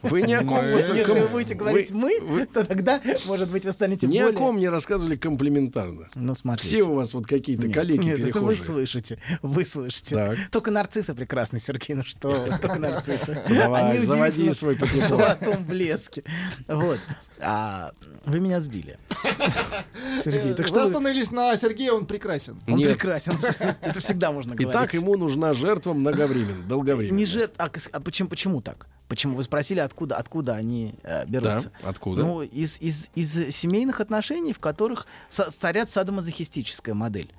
Вы 0.00 0.22
ни 0.22 0.32
о 0.32 0.42
ком... 0.42 0.64
Если 0.64 1.12
вы 1.12 1.28
будете 1.28 1.54
говорить 1.54 1.90
«мы», 1.90 2.46
то 2.46 2.64
тогда, 2.64 3.02
может 3.26 3.50
быть, 3.50 3.66
вы 3.66 3.72
станете 3.72 4.06
Ни 4.06 4.16
о 4.16 4.24
более... 4.24 4.38
ком 4.38 4.58
не 4.58 4.68
рассказывали 4.70 5.16
комплиментарно. 5.16 6.08
Ну, 6.14 6.34
смотрите. 6.34 6.68
Все 6.68 6.84
у 6.84 6.94
вас 6.94 7.12
вот 7.12 7.26
какие-то 7.26 7.68
коллеги 7.68 8.02
нет, 8.02 8.20
это 8.20 8.40
вы 8.40 8.54
слышите, 8.54 9.18
вы 9.42 9.66
слышите. 9.66 10.38
Только 10.50 10.70
нарциссы 10.70 11.12
прекрасны, 11.14 11.60
Сергей, 11.60 11.96
ну 11.96 12.04
что 12.04 12.48
только 12.62 12.78
нарциссы. 12.78 13.42
Давай, 13.46 13.90
Они 13.90 13.98
заводи 14.06 14.50
свой 14.54 14.76
в 14.76 14.96
золотом 14.96 15.64
блеске. 15.64 16.24
Вот. 16.66 16.98
А, 17.42 17.92
вы 18.24 18.40
меня 18.40 18.60
сбили. 18.60 18.98
Сергей, 20.24 20.54
так 20.54 20.66
что 20.66 20.76
вы- 20.80 20.86
остановились 20.86 21.30
на 21.30 21.56
Сергее, 21.56 21.92
он 21.92 22.06
прекрасен. 22.06 22.60
Он 22.68 22.80
прекрасен. 22.80 23.32
Это 23.80 24.00
всегда 24.00 24.32
можно 24.32 24.54
говорить. 24.54 24.72
Итак, 24.72 24.94
ему 24.94 25.16
нужна 25.16 25.52
жертва 25.54 25.92
многовременно, 25.92 26.62
долговременно. 26.64 27.16
Не 27.16 27.26
жертв, 27.26 27.54
а, 27.58 27.68
кс- 27.68 27.88
а 27.92 28.00
почему, 28.00 28.28
почему 28.28 28.60
так? 28.60 28.86
Почему? 29.08 29.36
Вы 29.36 29.42
спросили, 29.42 29.80
откуда, 29.80 30.16
откуда 30.16 30.54
они 30.54 30.94
э, 31.02 31.26
берутся? 31.26 31.72
Да, 31.82 31.88
откуда? 31.88 32.22
Ну, 32.22 32.42
из, 32.42 32.80
из, 32.80 33.08
из 33.16 33.56
семейных 33.56 34.00
отношений, 34.00 34.52
в 34.52 34.60
которых 34.60 35.06
со- 35.28 35.50
царят 35.50 35.90
садомазохистическая 35.90 36.94
модель. 36.94 37.32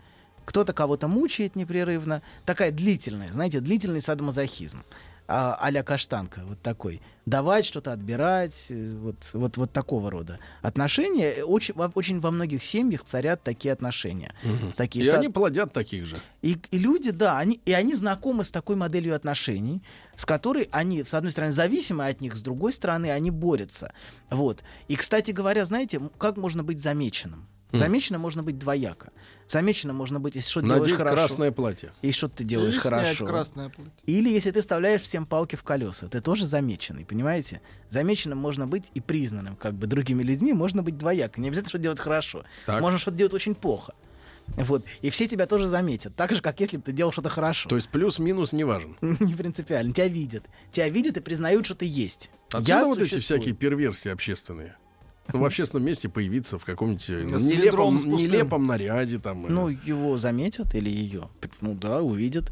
Кто-то 0.44 0.74
кого-то 0.74 1.08
мучает 1.08 1.56
непрерывно. 1.56 2.24
Такая 2.46 2.72
длительная, 2.72 3.32
знаете, 3.32 3.62
длительный 3.62 4.02
садомазохизм. 4.02 4.84
А, 5.34 5.58
а-ля 5.62 5.82
каштанка, 5.84 6.42
вот 6.46 6.62
такой. 6.62 7.02
Давать 7.26 7.66
что-то, 7.66 7.94
отбирать, 7.94 8.68
э, 8.70 8.94
вот, 8.96 9.30
вот, 9.34 9.56
вот 9.58 9.72
такого 9.72 10.12
рода 10.12 10.40
отношения. 10.62 11.32
Э, 11.38 11.44
Очень, 11.44 11.76
во- 11.76 11.92
очень 11.96 12.20
во 12.20 12.32
многих 12.32 12.64
семьях 12.64 13.06
царят 13.06 13.42
такие 13.44 13.72
отношения. 13.72 14.34
Мгм. 14.44 14.74
Такие 14.74 15.06
И 15.06 15.08
сад- 15.08 15.20
они 15.20 15.30
плодят 15.30 15.72
таких 15.72 16.06
же. 16.06 16.18
и, 16.42 16.58
и 16.72 16.78
люди, 16.78 17.12
да, 17.12 17.38
они, 17.40 17.62
и 17.66 17.72
они 17.72 17.94
знакомы 17.94 18.44
с 18.44 18.52
такой 18.52 18.76
моделью 18.76 19.16
отношений, 19.16 19.82
с 20.16 20.26
которой 20.26 20.68
они, 20.72 21.04
с 21.06 21.14
одной 21.14 21.32
стороны, 21.32 21.54
зависимы 21.54 22.08
от 22.08 22.20
них, 22.22 22.36
с 22.36 22.42
другой 22.42 22.74
стороны, 22.74 23.10
они 23.12 23.32
борются. 23.32 23.94
Вот. 24.30 24.64
И, 24.90 24.96
кстати 24.96 25.32
говоря, 25.32 25.64
знаете, 25.66 26.02
как 26.18 26.36
можно 26.38 26.64
быть 26.64 26.82
замеченным? 26.82 27.48
Замеченным 27.72 28.22
можно 28.22 28.44
быть 28.44 28.58
двояко. 28.60 29.12
Замеченным 29.48 29.96
можно 29.96 30.20
быть, 30.20 30.36
если 30.36 30.50
что-то 30.50 30.68
делаешь 30.68 30.94
хорошо. 30.94 31.16
красное 31.16 31.52
платье. 31.52 31.92
И 32.02 32.12
что 32.12 32.28
ты 32.30 32.44
делаешь 32.44 32.76
Или 32.76 32.82
хорошо. 32.82 33.26
красное 33.26 33.70
платье. 33.70 33.94
Или 34.06 34.30
если 34.30 34.52
ты 34.52 34.62
вставляешь 34.62 35.02
всем 35.02 35.26
палки 35.26 35.56
в 35.56 35.64
колеса, 35.64 36.08
ты 36.08 36.22
тоже 36.22 36.46
замеченный, 36.46 37.06
понимаете? 37.06 37.62
Замеченным 37.90 38.38
можно 38.38 38.68
быть 38.68 38.86
и 38.94 39.00
признанным, 39.02 39.56
как 39.56 39.74
бы 39.74 39.88
другими 39.88 40.24
людьми, 40.24 40.54
можно 40.54 40.84
быть 40.84 40.98
двояко. 40.98 41.40
Не 41.42 41.48
обязательно 41.50 41.70
что-то 41.70 41.84
делать 41.84 42.00
хорошо. 42.00 42.44
Так. 42.66 42.82
Можно 42.82 42.98
что-то 43.00 43.18
делать 43.18 43.34
очень 43.34 43.56
плохо. 43.56 43.94
Вот. 44.58 44.84
И 45.02 45.10
все 45.10 45.28
тебя 45.28 45.46
тоже 45.46 45.68
заметят. 45.68 46.16
Так 46.16 46.32
же, 46.36 46.42
как 46.42 46.60
если 46.60 46.78
бы 46.78 46.84
ты 46.84 46.92
делал 46.92 47.12
что-то 47.12 47.30
хорошо. 47.30 47.70
То 47.70 47.76
есть 47.76 47.90
плюс-минус 47.90 48.52
не 48.52 48.64
важен. 48.64 48.98
Не 49.02 49.34
принципиально. 49.36 49.94
Тебя 49.94 50.08
видят. 50.08 50.46
Тебя 50.72 50.90
видят 50.90 51.16
и 51.18 51.22
признают, 51.22 51.66
что 51.66 51.76
ты 51.76 51.86
есть. 51.86 52.30
Отсюда 52.52 52.68
Я 52.70 52.86
вот 52.86 52.98
эти 53.00 53.10
существую. 53.14 53.40
всякие 53.40 53.56
перверсии 53.56 54.10
общественные. 54.10 54.76
Ну, 55.34 55.40
в 55.40 55.46
общественном 55.46 55.86
месте 55.86 56.10
появиться 56.10 56.58
в 56.60 56.66
каком-нибудь 56.66 57.10
э, 57.10 57.24
нелепом, 57.24 57.96
нелепом 57.96 58.68
наряде 58.68 59.20
там. 59.20 59.46
э. 59.46 59.50
Ну, 59.50 59.68
его 59.70 60.18
заметят 60.18 60.76
или 60.76 60.90
ее? 60.90 61.30
Ну 61.62 61.76
да, 61.76 62.02
увидят. 62.02 62.52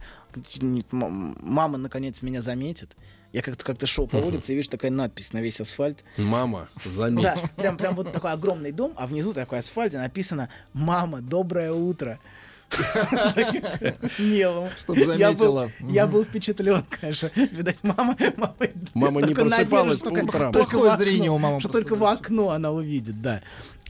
Мама, 0.92 1.78
наконец, 1.78 2.22
меня 2.22 2.42
заметит. 2.42 2.96
Я 3.32 3.44
как-то 3.44 3.64
как 3.64 3.86
шел 3.88 4.08
по 4.08 4.18
улице 4.18 4.54
и 4.54 4.56
вижу 4.56 4.70
такая 4.70 4.90
надпись 4.90 5.34
на 5.34 5.42
весь 5.42 5.60
асфальт. 5.62 6.04
Мама, 6.18 6.68
заметь. 6.84 7.24
Да, 7.24 7.38
прям, 7.58 7.78
прям 7.78 7.96
вот 7.96 8.12
такой 8.12 8.32
огромный 8.32 8.72
дом, 8.72 8.94
а 8.98 9.06
внизу 9.06 9.34
такой 9.34 9.60
асфальт, 9.60 9.94
и 9.94 9.98
написано 9.98 10.50
«Мама, 10.74 11.22
доброе 11.22 11.72
утро». 11.72 12.20
Мелом. 14.20 14.70
Чтоб 14.80 14.98
Я 14.98 15.06
был, 15.06 15.18
заметила. 15.18 15.72
я 15.82 16.08
был 16.08 16.24
впечатлен, 16.24 16.84
конечно. 16.90 17.32
Видать, 17.36 17.78
мама... 17.84 18.16
Мама, 18.94 19.22
не 19.22 19.34
просыпалась 19.34 20.02
по 20.02 20.10
утрам. 20.10 20.52
Плохое 20.52 20.98
зрение 20.98 21.32
у 21.32 21.38
мамы 21.38 21.60
Что 21.60 21.70
только 21.70 21.96
в 21.96 22.04
окно 22.04 22.50
она 22.52 22.72
увидит, 22.72 23.22
да. 23.22 23.42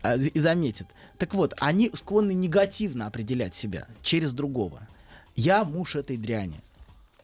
А, 0.01 0.15
И 0.15 0.39
заметит. 0.39 0.87
Так 1.17 1.33
вот, 1.33 1.53
они 1.59 1.91
склонны 1.93 2.33
негативно 2.33 3.07
определять 3.07 3.53
себя 3.55 3.87
через 4.01 4.33
другого. 4.33 4.87
Я 5.35 5.63
муж 5.63 5.95
этой 5.95 6.17
дряни. 6.17 6.61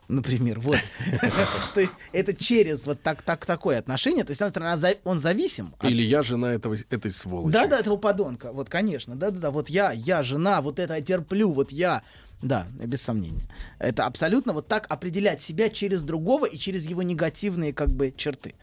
Например, 0.08 0.59
вот. 0.59 0.77
То 1.74 1.80
есть 1.80 1.93
это 2.11 2.34
через 2.34 2.85
вот 2.85 3.01
так, 3.01 3.24
так, 3.24 3.45
такое 3.45 3.80
отношение. 3.80 4.24
То 4.24 4.32
есть, 4.32 4.40
с 4.40 4.42
одной 4.42 4.75
стороны, 4.75 4.98
он 5.03 5.19
зависим 5.19 5.74
от 5.80 5.90
Или 5.90 6.03
я 6.03 6.22
жена 6.22 6.53
этого, 6.53 6.75
этой 6.75 7.11
сволочи. 7.11 7.51
да, 7.51 7.67
да, 7.67 7.80
этого 7.80 7.98
подонка. 7.98 8.51
Вот, 8.51 8.69
конечно. 8.69 9.16
Да, 9.16 9.32
да, 9.32 9.40
да. 9.40 9.51
Вот 9.51 9.69
я, 9.69 9.92
я 9.92 10.22
жена, 10.22 10.61
вот 10.61 10.80
это 10.80 10.95
я 10.95 11.01
терплю, 11.01 11.51
вот 11.51 11.72
я. 11.72 12.03
Да, 12.42 12.67
без 12.77 13.01
сомнения. 13.01 13.48
Это 13.80 14.06
абсолютно 14.06 14.53
вот 14.53 14.67
так 14.67 14.85
определять 14.90 15.42
себя 15.42 15.69
через 15.69 16.03
другого 16.03 16.45
и 16.45 16.58
через 16.58 16.85
его 16.85 17.01
негативные 17.01 17.74
как 17.74 17.90
бы 17.90 18.14
черты. 18.16 18.53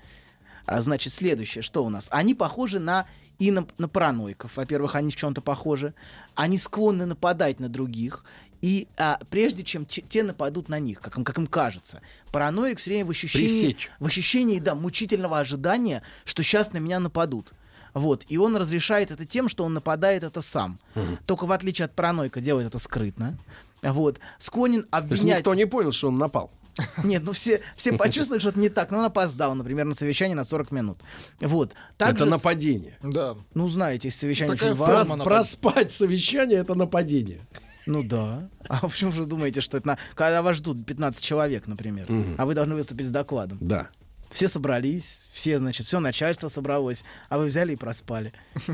А, 0.67 0.81
значит, 0.81 1.13
следующее, 1.13 1.63
что 1.63 1.85
у 1.85 1.89
нас? 1.89 2.07
Они 2.11 2.35
похожи 2.35 2.79
на 2.79 3.07
и 3.39 3.51
на, 3.51 3.67
на 3.79 3.89
параноиков. 3.89 4.57
Во-первых, 4.57 4.95
они 4.95 5.11
в 5.11 5.17
чем-то 5.17 5.41
похожи. 5.41 5.95
Они 6.37 6.59
склонны 6.59 7.07
нападать 7.07 7.59
на 7.59 7.69
других. 7.69 8.25
И 8.63 8.87
а, 8.97 9.19
прежде 9.29 9.65
чем 9.65 9.85
те, 9.85 10.03
те 10.03 10.23
нападут 10.23 10.69
на 10.69 10.79
них, 10.79 11.01
как 11.01 11.19
им, 11.19 11.25
как 11.25 11.37
им 11.37 11.47
кажется, 11.47 12.01
параноик 12.31 12.79
все 12.79 12.91
время 12.91 13.07
в 13.07 13.11
ощущении, 13.11 13.47
Пресечь. 13.47 13.91
в 13.99 14.07
ощущении 14.07 14.59
да, 14.61 14.75
мучительного 14.75 15.41
ожидания, 15.41 16.03
что 16.25 16.43
сейчас 16.43 16.73
на 16.73 16.79
меня 16.79 17.01
нападут. 17.01 17.53
Вот. 17.93 18.25
И 18.29 18.39
он 18.39 18.57
разрешает 18.57 19.11
это 19.11 19.25
тем, 19.27 19.49
что 19.49 19.65
он 19.65 19.75
нападает 19.75 20.23
это 20.23 20.41
сам. 20.41 20.79
Только 21.27 21.47
в 21.47 21.53
отличие 21.53 21.85
от 21.87 21.95
параноика 21.95 22.41
делает 22.41 22.69
это 22.69 22.79
скрытно. 22.79 23.37
Вот. 23.83 24.21
Склонен 24.39 24.85
То 24.85 24.99
есть 24.99 25.13
обвинять... 25.13 25.39
никто 25.39 25.55
не 25.55 25.67
понял, 25.67 25.93
что 25.93 26.09
он 26.09 26.19
напал. 26.19 26.51
Нет, 27.05 27.23
ну 27.25 27.33
все, 27.33 27.61
все 27.77 27.93
почувствовали, 27.93 28.41
что 28.41 28.49
это 28.51 28.59
не 28.59 28.71
так. 28.71 28.91
Но 28.91 28.99
он 28.99 29.05
опоздал, 29.05 29.55
например, 29.55 29.85
на 29.85 29.95
совещание 29.95 30.35
на 30.35 30.45
40 30.45 30.71
минут. 30.71 30.99
Вот. 31.41 31.73
это 31.73 31.79
Также 31.99 32.25
с- 32.27 32.31
нападение. 32.31 32.97
Да. 33.03 33.37
Ну, 33.55 33.69
знаете, 33.69 34.09
если 34.09 34.21
совещание 34.21 34.57
Такая 34.57 34.73
очень 34.73 34.79
форма 34.79 34.97
важно. 34.97 35.25
Проспать 35.25 35.93
совещание 35.93 36.61
это 36.61 36.75
нападение. 36.75 37.41
Ну 37.87 38.03
да. 38.03 38.49
А 38.69 38.81
почему 38.89 39.13
же 39.13 39.27
думаете, 39.27 39.61
что 39.61 39.77
это 39.77 39.87
на... 39.89 39.99
Когда 40.15 40.43
вас 40.43 40.57
ждут 40.57 40.85
15 40.87 41.23
человек, 41.23 41.67
например, 41.67 42.11
Мгм. 42.11 42.35
а 42.39 42.47
вы 42.47 42.55
должны 42.55 42.75
выступить 42.75 43.07
с 43.07 43.11
докладом? 43.11 43.59
Да. 43.61 43.89
Все 44.31 44.49
собрались, 44.49 45.27
все, 45.33 45.59
значит, 45.59 45.87
все 45.87 46.01
начальство 46.01 46.49
собралось, 46.49 47.05
а 47.29 47.37
вы 47.39 47.47
взяли 47.47 47.75
и 47.75 47.77
проспали. 47.77 48.33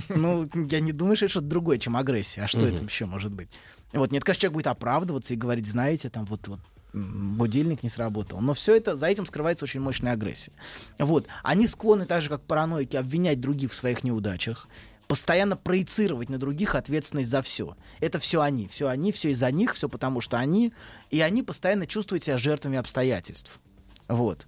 Ну, 0.09 0.47
я 0.71 0.79
не 0.81 0.93
думаю, 0.93 1.17
что 1.17 1.25
это 1.27 1.31
что-то 1.33 1.47
другое, 1.47 1.79
чем 1.79 1.97
агрессия. 1.97 2.43
А 2.43 2.47
что 2.47 2.61
Мгм. 2.61 2.75
это 2.75 2.85
еще 2.85 3.07
может 3.07 3.33
быть? 3.33 3.49
Вот, 3.93 4.13
нет, 4.13 4.23
конечно, 4.23 4.43
человек 4.43 4.55
будет 4.55 4.67
оправдываться 4.69 5.35
и 5.35 5.37
говорить, 5.37 5.67
знаете, 5.67 6.11
там 6.11 6.27
вот, 6.27 6.47
вот 6.47 6.61
будильник 6.93 7.83
не 7.83 7.89
сработал. 7.89 8.41
Но 8.41 8.55
все 8.55 8.77
это, 8.77 8.97
за 8.97 9.07
этим 9.07 9.27
скрывается 9.27 9.65
очень 9.65 9.81
мощная 9.81 10.13
агрессия. 10.13 10.53
Вот. 10.99 11.27
Они 11.43 11.67
склонны, 11.67 12.07
так 12.07 12.23
же 12.23 12.29
как 12.29 12.43
параноики, 12.43 12.97
обвинять 12.97 13.41
других 13.41 13.73
в 13.73 13.75
своих 13.75 14.05
неудачах, 14.05 14.69
постоянно 15.09 15.57
проецировать 15.57 16.29
на 16.29 16.39
других 16.39 16.75
ответственность 16.75 17.31
за 17.31 17.43
все. 17.43 17.77
Это 17.99 18.19
все 18.19 18.43
они, 18.43 18.69
все 18.69 18.89
они, 18.89 19.11
все 19.11 19.31
из-за 19.31 19.51
них, 19.51 19.75
все 19.75 19.89
потому 19.89 20.21
что 20.21 20.39
они, 20.39 20.73
и 21.11 21.21
они 21.21 21.43
постоянно 21.43 21.87
чувствуют 21.87 22.25
себя 22.25 22.39
жертвами 22.39 22.79
обстоятельств. 22.79 23.59
Вот. 24.07 24.47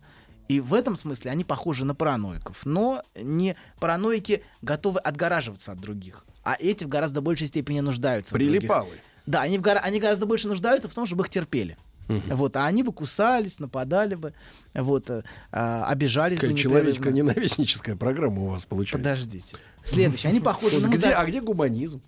И 0.49 0.61
в 0.61 0.75
этом 0.75 0.97
смысле 0.97 1.31
они 1.31 1.45
похожи 1.45 1.85
на 1.85 1.95
параноиков. 1.95 2.67
Но 2.67 3.03
не 3.15 3.57
параноики 3.79 4.43
готовы 4.63 5.01
отгораживаться 5.01 5.73
от 5.73 5.81
других. 5.81 6.25
А 6.45 6.57
эти 6.59 6.85
в 6.85 6.89
гораздо 6.89 7.21
большей 7.21 7.47
степени 7.47 7.81
нуждаются. 7.81 8.35
Прилипалы. 8.35 8.91
Да, 9.27 9.43
они, 9.43 9.59
в 9.59 9.61
гора- 9.63 9.81
они 9.81 10.01
гораздо 10.01 10.27
больше 10.27 10.49
нуждаются 10.49 10.89
в 10.89 10.95
том, 10.95 11.07
чтобы 11.07 11.25
их 11.25 11.31
терпели. 11.31 11.77
Вот, 12.27 12.57
а 12.57 12.67
они 12.67 12.83
бы 12.83 12.93
кусались, 12.93 13.61
нападали 13.61 14.17
бы, 14.17 14.35
вот, 14.75 15.09
э, 15.11 15.23
а, 15.53 15.87
обижались 15.87 16.39
бы 16.39 16.41
Какая 16.41 16.55
непрерывно. 16.55 16.83
человечко-ненавистническая 16.93 17.95
программа 17.95 18.43
у 18.43 18.47
вас 18.49 18.65
получается. 18.65 18.99
Подождите. 18.99 19.57
Следующий. 19.83 20.29
Они 20.29 20.41
похожи 20.41 20.79
Вот 20.79 20.89
на 20.91 20.95
где, 20.95 21.09
а 21.09 21.25
где 21.25 21.41
гуманизм? 21.41 22.03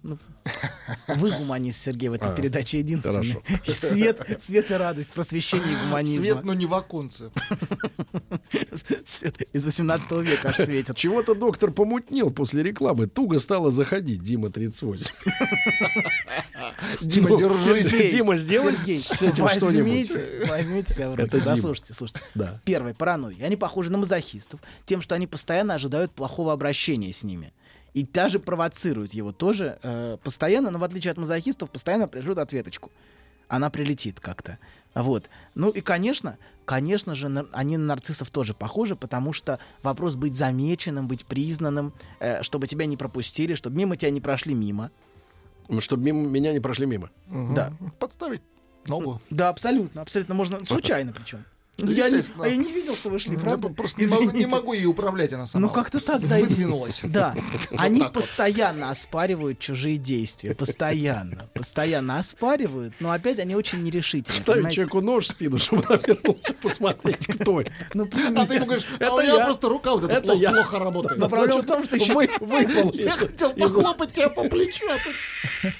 Вы 1.08 1.30
гуманист, 1.32 1.82
Сергей, 1.82 2.08
в 2.08 2.12
этой 2.12 2.28
А, 2.30 2.34
передаче 2.34 2.78
единственный. 2.78 3.38
Свет, 3.66 4.20
свет 4.40 4.70
и 4.70 4.74
радость, 4.74 5.12
просвещение 5.12 5.76
гуманизма. 5.86 6.24
Свет, 6.24 6.44
но 6.44 6.54
не 6.54 6.66
в 6.66 6.74
оконце. 6.74 7.30
Из 9.52 9.64
18 9.64 10.10
века 10.22 10.48
аж 10.50 10.56
светит. 10.56 10.96
Чего-то 10.96 11.34
доктор 11.34 11.70
помутнел 11.70 12.30
после 12.30 12.62
рекламы. 12.62 13.06
Туго 13.06 13.38
стало 13.38 13.70
заходить, 13.70 14.22
Дима 14.22 14.50
38. 14.50 15.06
Дима, 17.00 17.28
Ну, 17.30 17.38
держись. 17.38 17.88
Сергей, 17.90 18.10
Дима, 18.12 18.36
сделай 18.36 18.76
Сергей, 18.76 18.98
с 18.98 19.22
этим 19.22 19.44
возьмите, 19.44 20.44
возьмите 20.46 20.94
себя 20.94 21.10
в 21.10 21.14
руки. 21.14 21.26
Это 21.26 21.38
Да, 21.38 21.44
Дима. 21.44 21.56
слушайте, 21.56 21.94
слушайте. 21.94 22.20
Да. 22.34 22.60
Первый, 22.64 22.94
паранойя. 22.94 23.44
Они 23.46 23.56
похожи 23.56 23.90
на 23.90 23.98
мазохистов 23.98 24.60
тем, 24.86 25.00
что 25.00 25.14
они 25.14 25.26
постоянно 25.26 25.74
ожидают 25.74 26.12
плохого 26.12 26.52
обращения 26.52 27.12
с 27.12 27.22
ними. 27.24 27.52
И 27.94 28.04
даже 28.04 28.38
провоцируют 28.38 29.12
его 29.12 29.32
тоже 29.32 29.78
э, 29.82 30.16
постоянно, 30.22 30.70
но 30.70 30.78
в 30.78 30.84
отличие 30.84 31.10
от 31.10 31.18
мазохистов, 31.18 31.70
постоянно 31.70 32.08
прижут 32.08 32.38
ответочку. 32.38 32.90
Она 33.48 33.68
прилетит 33.68 34.18
как-то. 34.18 34.58
Вот. 34.94 35.28
Ну 35.54 35.68
и, 35.70 35.82
конечно, 35.82 36.38
конечно 36.64 37.14
же, 37.14 37.46
они 37.52 37.76
на 37.76 37.86
нарциссов 37.86 38.30
тоже 38.30 38.54
похожи, 38.54 38.96
потому 38.96 39.34
что 39.34 39.58
вопрос 39.82 40.16
быть 40.16 40.34
замеченным, 40.34 41.06
быть 41.06 41.26
признанным, 41.26 41.92
э, 42.20 42.42
чтобы 42.42 42.66
тебя 42.66 42.86
не 42.86 42.96
пропустили, 42.96 43.54
чтобы 43.54 43.76
мимо 43.76 43.96
тебя 43.96 44.10
не 44.10 44.22
прошли 44.22 44.54
мимо. 44.54 44.90
Чтобы 45.80 46.04
мимо 46.04 46.26
меня 46.28 46.52
не 46.52 46.60
прошли 46.60 46.86
мимо. 46.86 47.10
Да. 47.28 47.72
Подставить 47.98 48.42
ногу. 48.86 49.20
Да, 49.30 49.48
абсолютно, 49.50 50.02
абсолютно. 50.02 50.34
Можно 50.34 50.64
случайно 50.64 51.12
причем. 51.12 51.44
Ну, 51.82 51.90
Я 51.90 52.08
не, 52.10 52.22
а 52.38 52.48
я 52.48 52.56
не 52.56 52.72
видел, 52.72 52.94
что 52.94 53.10
вы 53.10 53.18
шли, 53.18 53.34
Я 53.34 53.40
правда? 53.40 53.68
просто 53.68 54.00
не 54.00 54.06
могу, 54.06 54.22
не 54.22 54.28
Извините. 54.28 54.48
могу 54.48 54.72
ей 54.72 54.86
управлять, 54.86 55.32
она 55.32 55.46
сама. 55.48 55.66
Ну 55.66 55.72
как-то 55.72 55.98
так, 56.00 56.20
да. 56.20 56.38
извините. 56.40 56.54
Выдвинулась. 56.54 57.00
Да. 57.12 57.34
Они 57.76 58.02
постоянно 58.04 58.90
оспаривают 58.90 59.58
чужие 59.58 59.96
действия. 59.96 60.54
Постоянно. 60.54 61.48
Постоянно 61.54 62.18
оспаривают, 62.20 62.94
но 63.00 63.10
опять 63.10 63.38
они 63.40 63.54
очень 63.56 63.82
нерешительны. 63.82 64.38
Понимаете? 64.44 64.76
человеку 64.76 65.00
нож 65.00 65.26
в 65.26 65.30
спину, 65.32 65.58
чтобы 65.58 65.84
он 65.88 66.00
вернулся 66.06 66.54
посмотреть, 66.54 67.26
кто 67.26 67.60
это. 67.60 67.72
Ну, 67.94 68.08
А 68.36 68.46
ты 68.46 68.54
ему 68.54 68.66
говоришь, 68.66 68.86
а 69.00 69.04
Это 69.04 69.20
я. 69.22 69.44
просто 69.44 69.68
рука 69.68 69.92
вот 69.92 70.04
эта 70.04 70.12
Это 70.14 70.22
плохо, 70.34 70.76
я. 70.76 70.78
работает. 70.84 71.18
Но 71.18 71.28
проблема 71.28 71.62
в 71.62 71.66
том, 71.66 71.84
что 71.84 71.96
еще... 71.96 72.14
Вы, 72.14 72.30
выпал. 72.40 72.92
Я 72.94 73.12
хотел 73.12 73.52
похлопать 73.52 74.12
тебя 74.12 74.28
по 74.28 74.44
плечу, 74.44 74.86
а 74.88 74.96
ты... 74.98 75.72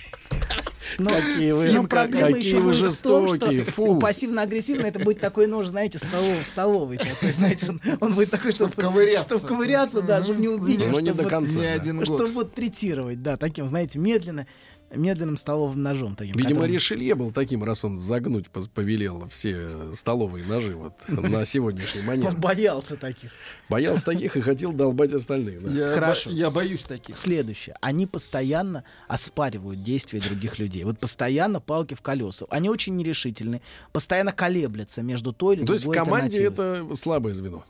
Но, 0.99 1.11
Какие 1.11 1.53
вы- 1.53 1.73
но 1.73 1.85
проблема 1.85 2.29
какие 2.33 2.47
еще 2.47 2.59
вы 2.59 2.73
будет 2.73 2.93
в 2.95 3.03
том, 3.03 3.29
жестокие, 3.29 3.63
что 3.65 3.73
фу. 3.73 3.85
у 3.95 3.99
пассивно-агрессивно 3.99 4.87
это 4.87 4.99
будет 5.01 5.21
такой 5.21 5.47
нож, 5.47 5.67
знаете, 5.67 5.99
столов, 5.99 6.37
столовый 6.45 6.99
такой, 6.99 7.31
знаете, 7.33 7.71
он, 7.71 7.81
он 8.01 8.15
будет 8.15 8.31
такой, 8.31 8.53
чтобы 8.53 8.73
ковыряться. 8.73 9.27
чтобы 9.39 9.47
ковыряться, 9.47 10.03
да, 10.03 10.23
чтобы 10.23 10.41
не 10.41 10.49
убить, 10.49 10.79
Но 10.79 10.85
его, 10.87 11.01
не 11.01 11.11
чтобы 11.11 11.23
до 11.25 11.29
конца. 11.31 11.61
Не 11.61 11.93
да. 11.93 12.05
чтобы 12.05 12.27
вот 12.33 12.55
третировать, 12.55 13.23
да, 13.23 13.37
таким, 13.37 13.67
знаете, 13.69 13.99
медленно, 13.99 14.47
медленным 14.95 15.37
столовым 15.37 15.83
ножом 15.83 16.15
таким. 16.17 16.37
Видимо, 16.37 16.55
которым- 16.61 16.73
Ришелье 16.75 17.15
был 17.15 17.31
таким, 17.31 17.65
раз 17.65 17.85
он 17.85 17.99
загнуть 17.99 18.49
повелел 18.51 19.27
все 19.29 19.93
столовые 19.95 20.45
ножи 20.45 20.75
вот 20.77 20.95
на 21.09 21.45
сегодняшний 21.45 22.01
Он 22.01 22.07
момент. 22.07 22.39
боялся 22.39 22.97
таких. 22.97 23.33
Боялся 23.69 24.05
таких 24.05 24.37
и 24.37 24.41
хотел 24.41 24.73
долбать 24.73 25.13
остальных. 25.13 25.63
да. 25.63 25.71
Я 25.89 25.95
Хорошо. 25.95 26.31
бо- 26.31 26.37
Я 26.37 26.51
боюсь 26.51 26.85
таких. 26.85 27.17
Следующее. 27.17 27.75
Они 27.81 28.07
постоянно 28.07 28.85
оспаривают 29.09 29.83
действия 29.83 30.21
других 30.21 30.59
людей. 30.59 30.85
Вот 30.85 30.99
постоянно 30.99 31.61
палки 31.61 31.95
в 31.95 32.03
колеса. 32.03 32.47
Они 32.51 32.69
очень 32.69 32.97
нерешительны, 32.97 33.63
постоянно 33.93 34.33
колеблятся 34.33 35.03
между 35.03 35.33
той 35.33 35.57
или 35.57 35.65
То 35.67 35.73
есть 35.75 35.85
в 35.85 35.91
другой 35.91 36.05
команде 36.05 36.45
это 36.45 36.87
слабое 36.97 37.35
звено. 37.35 37.65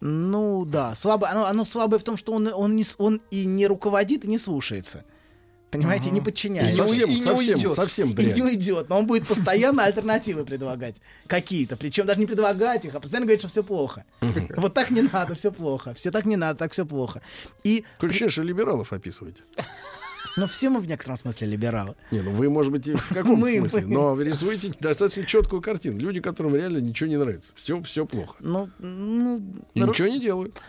Ну 0.00 0.64
да, 0.64 0.94
слабо, 0.94 1.28
оно, 1.28 1.46
оно 1.46 1.64
слабое 1.64 1.98
в 1.98 2.04
том, 2.04 2.16
что 2.16 2.32
он, 2.32 2.48
он, 2.54 2.76
не, 2.76 2.84
он 2.98 3.20
и 3.32 3.44
не 3.46 3.66
руководит, 3.66 4.24
и 4.24 4.28
не 4.28 4.38
слушается. 4.38 5.04
Понимаете, 5.70 6.10
не 6.10 6.20
И 6.20 6.22
подчиняется. 6.22 6.82
совсем, 6.82 7.10
И 7.10 7.16
не 7.16 7.22
совсем, 7.22 7.56
уйдет. 7.58 7.74
совсем 7.74 8.10
И 8.12 8.24
не 8.32 8.42
уйдет. 8.42 8.88
Но 8.88 8.98
он 8.98 9.06
будет 9.06 9.26
постоянно 9.28 9.84
альтернативы 9.84 10.44
предлагать. 10.44 10.96
Какие-то. 11.26 11.76
Причем 11.76 12.06
даже 12.06 12.20
не 12.20 12.26
предлагать 12.26 12.84
их, 12.86 12.94
а 12.94 13.00
постоянно 13.00 13.26
говорить, 13.26 13.40
что 13.42 13.48
все 13.48 13.62
плохо. 13.62 14.04
Вот 14.56 14.72
так 14.72 14.90
не 14.90 15.02
надо, 15.02 15.34
все 15.34 15.52
плохо. 15.52 15.92
Все 15.94 16.10
так 16.10 16.24
не 16.24 16.36
надо, 16.36 16.58
так 16.58 16.72
все 16.72 16.86
плохо. 16.86 17.20
И, 17.64 17.84
Ключе, 18.00 18.28
что 18.30 18.42
либералов 18.42 18.92
описываете. 18.94 19.42
ну, 20.38 20.46
все 20.46 20.70
мы 20.70 20.80
в 20.80 20.86
некотором 20.88 21.16
смысле 21.16 21.48
либералы. 21.48 21.94
Не, 22.10 22.20
ну 22.22 22.30
вы, 22.32 22.48
может 22.48 22.72
быть, 22.72 22.86
и 22.86 22.94
в 22.94 23.08
каком 23.14 23.38
Мы- 23.38 23.58
смысле, 23.58 23.82
мы- 23.82 23.94
но 23.94 24.20
рисуете 24.20 24.72
достаточно 24.80 25.24
четкую 25.24 25.60
картину. 25.60 25.98
Люди, 25.98 26.20
которым 26.20 26.54
реально 26.56 26.78
ничего 26.78 27.08
не 27.10 27.16
нравится. 27.18 27.52
Все, 27.56 27.82
все 27.82 28.06
плохо. 28.06 28.36
Ну, 28.40 28.70
ну, 28.78 29.42
И 29.74 29.80
ничего 29.80 30.08
не 30.08 30.18
делают. 30.20 30.60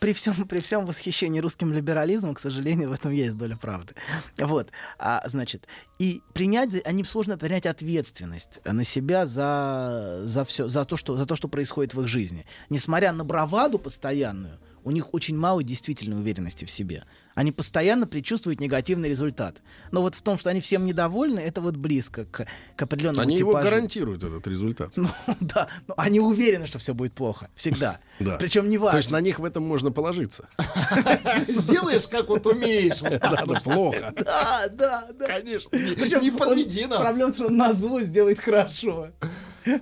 При 0.00 0.12
всем, 0.12 0.46
при 0.48 0.60
всем 0.60 0.86
восхищении 0.86 1.40
русским 1.40 1.72
либерализмом, 1.72 2.34
к 2.34 2.38
сожалению, 2.38 2.90
в 2.90 2.92
этом 2.92 3.12
есть 3.12 3.36
доля 3.36 3.56
правды. 3.56 3.94
Вот, 4.38 4.70
а, 4.98 5.22
значит, 5.26 5.66
и 5.98 6.22
принять, 6.32 6.70
они 6.84 7.04
сложно 7.04 7.38
принять 7.38 7.66
ответственность 7.66 8.60
на 8.64 8.84
себя 8.84 9.26
за, 9.26 10.22
за 10.24 10.44
все, 10.44 10.68
за 10.68 10.84
то, 10.84 10.96
что, 10.96 11.16
за 11.16 11.26
то, 11.26 11.36
что 11.36 11.48
происходит 11.48 11.94
в 11.94 12.02
их 12.02 12.08
жизни. 12.08 12.46
Несмотря 12.68 13.12
на 13.12 13.24
браваду 13.24 13.78
постоянную, 13.78 14.58
у 14.86 14.92
них 14.92 15.12
очень 15.12 15.36
мало 15.36 15.64
действительной 15.64 16.16
уверенности 16.16 16.64
в 16.64 16.70
себе. 16.70 17.02
Они 17.34 17.50
постоянно 17.50 18.06
предчувствуют 18.06 18.60
негативный 18.60 19.08
результат. 19.08 19.56
Но 19.90 20.00
вот 20.00 20.14
в 20.14 20.22
том, 20.22 20.38
что 20.38 20.48
они 20.48 20.60
всем 20.60 20.86
недовольны, 20.86 21.40
это 21.40 21.60
вот 21.60 21.76
близко 21.76 22.24
к, 22.24 22.46
к 22.76 22.82
определенному 22.82 23.22
Они 23.22 23.36
его 23.36 23.50
типажу. 23.50 23.68
гарантируют, 23.68 24.22
этот 24.22 24.46
результат. 24.46 24.92
Ну 24.96 25.08
да, 25.40 25.68
но 25.88 25.94
они 25.96 26.20
уверены, 26.20 26.68
что 26.68 26.78
все 26.78 26.94
будет 26.94 27.14
плохо. 27.14 27.50
Всегда. 27.56 27.98
Да. 28.20 28.36
Причем 28.38 28.70
не 28.70 28.78
То 28.78 28.84
важно. 28.84 28.96
есть 28.98 29.10
на 29.10 29.20
них 29.20 29.38
в 29.40 29.44
этом 29.44 29.64
можно 29.64 29.90
положиться. 29.90 30.48
Сделаешь, 31.48 32.06
как 32.06 32.28
вот 32.28 32.46
умеешь. 32.46 32.98
так 33.00 33.20
Да, 33.20 33.42
ну 33.44 33.54
плохо. 33.56 34.14
Да, 34.16 34.68
да, 34.70 35.08
да. 35.12 35.26
Конечно. 35.26 35.76
Не, 35.76 35.94
Причем 35.96 36.22
не 36.22 36.30
подведи 36.30 36.86
нас. 36.86 37.00
Проблема 37.00 37.32
в 37.32 37.36
том, 37.36 37.44
что 37.44 37.46
он 37.46 37.56
на 37.58 37.72
зло 37.74 38.00
сделает 38.02 38.40
хорошо. 38.40 39.08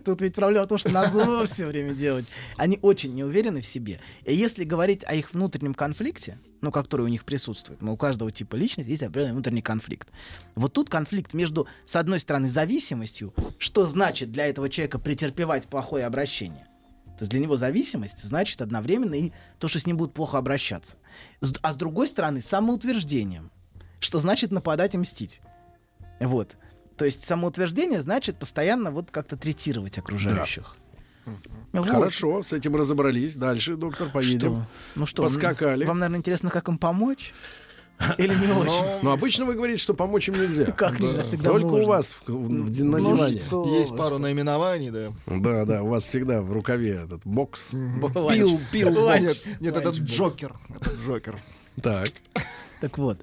Тут 0.05 0.21
ведь 0.23 0.35
проблема 0.35 0.65
в 0.65 0.69
том, 0.69 0.79
что 0.79 0.91
на 0.91 1.07
зло 1.07 1.45
все 1.47 1.67
время 1.67 1.95
делать. 1.95 2.27
Они 2.57 2.79
очень 2.83 3.15
не 3.15 3.25
уверены 3.25 3.61
в 3.61 3.67
себе. 3.67 4.01
И 4.25 4.35
если 4.35 4.65
говорить 4.65 5.05
о 5.05 5.15
их 5.15 5.33
внутреннем 5.33 5.75
конфликте, 5.75 6.39
ну, 6.61 6.73
который 6.73 7.03
у 7.03 7.09
них 7.09 7.25
присутствует, 7.25 7.83
но 7.83 7.93
у 7.93 7.97
каждого 7.97 8.33
типа 8.33 8.57
личности 8.57 8.89
есть 8.91 9.03
определенный 9.03 9.35
внутренний 9.35 9.63
конфликт. 9.63 10.09
Вот 10.55 10.73
тут 10.73 10.89
конфликт 10.89 11.35
между, 11.35 11.69
с 11.85 11.97
одной 11.97 12.19
стороны, 12.19 12.49
зависимостью, 12.49 13.35
что 13.59 13.87
значит 13.87 14.33
для 14.33 14.47
этого 14.47 14.71
человека 14.71 14.99
претерпевать 14.99 15.67
плохое 15.67 16.07
обращение. 16.07 16.67
То 17.19 17.23
есть 17.23 17.31
для 17.31 17.41
него 17.41 17.57
зависимость 17.57 18.25
значит 18.25 18.61
одновременно 18.61 19.15
и 19.15 19.33
то, 19.59 19.69
что 19.69 19.79
с 19.79 19.87
ним 19.87 19.99
будут 19.99 20.15
плохо 20.15 20.39
обращаться. 20.39 20.97
А 21.63 21.73
с 21.73 21.77
другой 21.77 22.09
стороны, 22.09 22.41
самоутверждением, 22.41 23.51
что 24.01 24.19
значит 24.19 24.51
нападать 24.51 24.95
и 24.95 24.99
мстить. 24.99 25.41
Вот. 26.19 26.57
То 26.97 27.05
есть 27.05 27.25
самоутверждение 27.25 28.01
значит 28.01 28.37
постоянно 28.39 28.91
вот 28.91 29.11
как-то 29.11 29.37
третировать 29.37 29.99
окружающих. 29.99 30.77
Вот. 31.73 31.87
Хорошо, 31.89 32.43
с 32.43 32.53
этим 32.53 32.77
разобрались. 32.77 33.35
Дальше, 33.35 33.77
доктор, 33.77 34.11
поедем. 34.11 34.39
Что? 34.39 34.67
Ну 34.95 35.07
что, 35.07 35.23
Поскакали. 35.23 35.85
Вам, 35.87 35.99
наверное, 35.99 36.19
интересно, 36.19 36.51
как 36.51 36.69
им 36.69 36.79
помочь? 36.79 37.33
Или 38.19 38.35
не 38.35 38.53
очень? 38.61 38.85
Но 39.03 39.13
обычно 39.13 39.45
вы 39.47 39.55
говорите, 39.55 39.81
что 39.81 39.95
помочь 39.95 40.29
им 40.29 40.35
нельзя. 40.35 40.67
Как 40.73 41.01
нельзя? 41.01 41.23
Всегда 41.25 41.51
Только 41.51 41.67
у 41.67 41.71
можно. 41.71 41.87
вас 41.87 42.15
в, 42.27 42.29
в- 42.31 42.51
на 42.51 42.99
Ну 42.99 43.15
диване. 43.17 43.41
что 43.47 43.75
Есть 43.79 43.93
вы, 43.93 43.97
пару 43.97 44.19
наименований, 44.19 44.91
да. 44.91 45.13
Да, 45.27 45.65
да, 45.65 45.83
у 45.83 45.89
вас 45.89 46.05
всегда 46.05 46.43
в 46.43 46.53
рукаве 46.53 47.01
этот 47.05 47.23
бокс. 47.25 47.71
Пил, 47.71 48.61
пил. 48.71 48.91
Нет, 49.19 49.49
нет, 49.61 49.77
это 49.77 49.91
Джокер. 49.91 50.55
Это 50.69 50.91
Джокер. 51.07 51.39
Так. 51.83 52.09
Так 52.81 52.99
вот, 52.99 53.19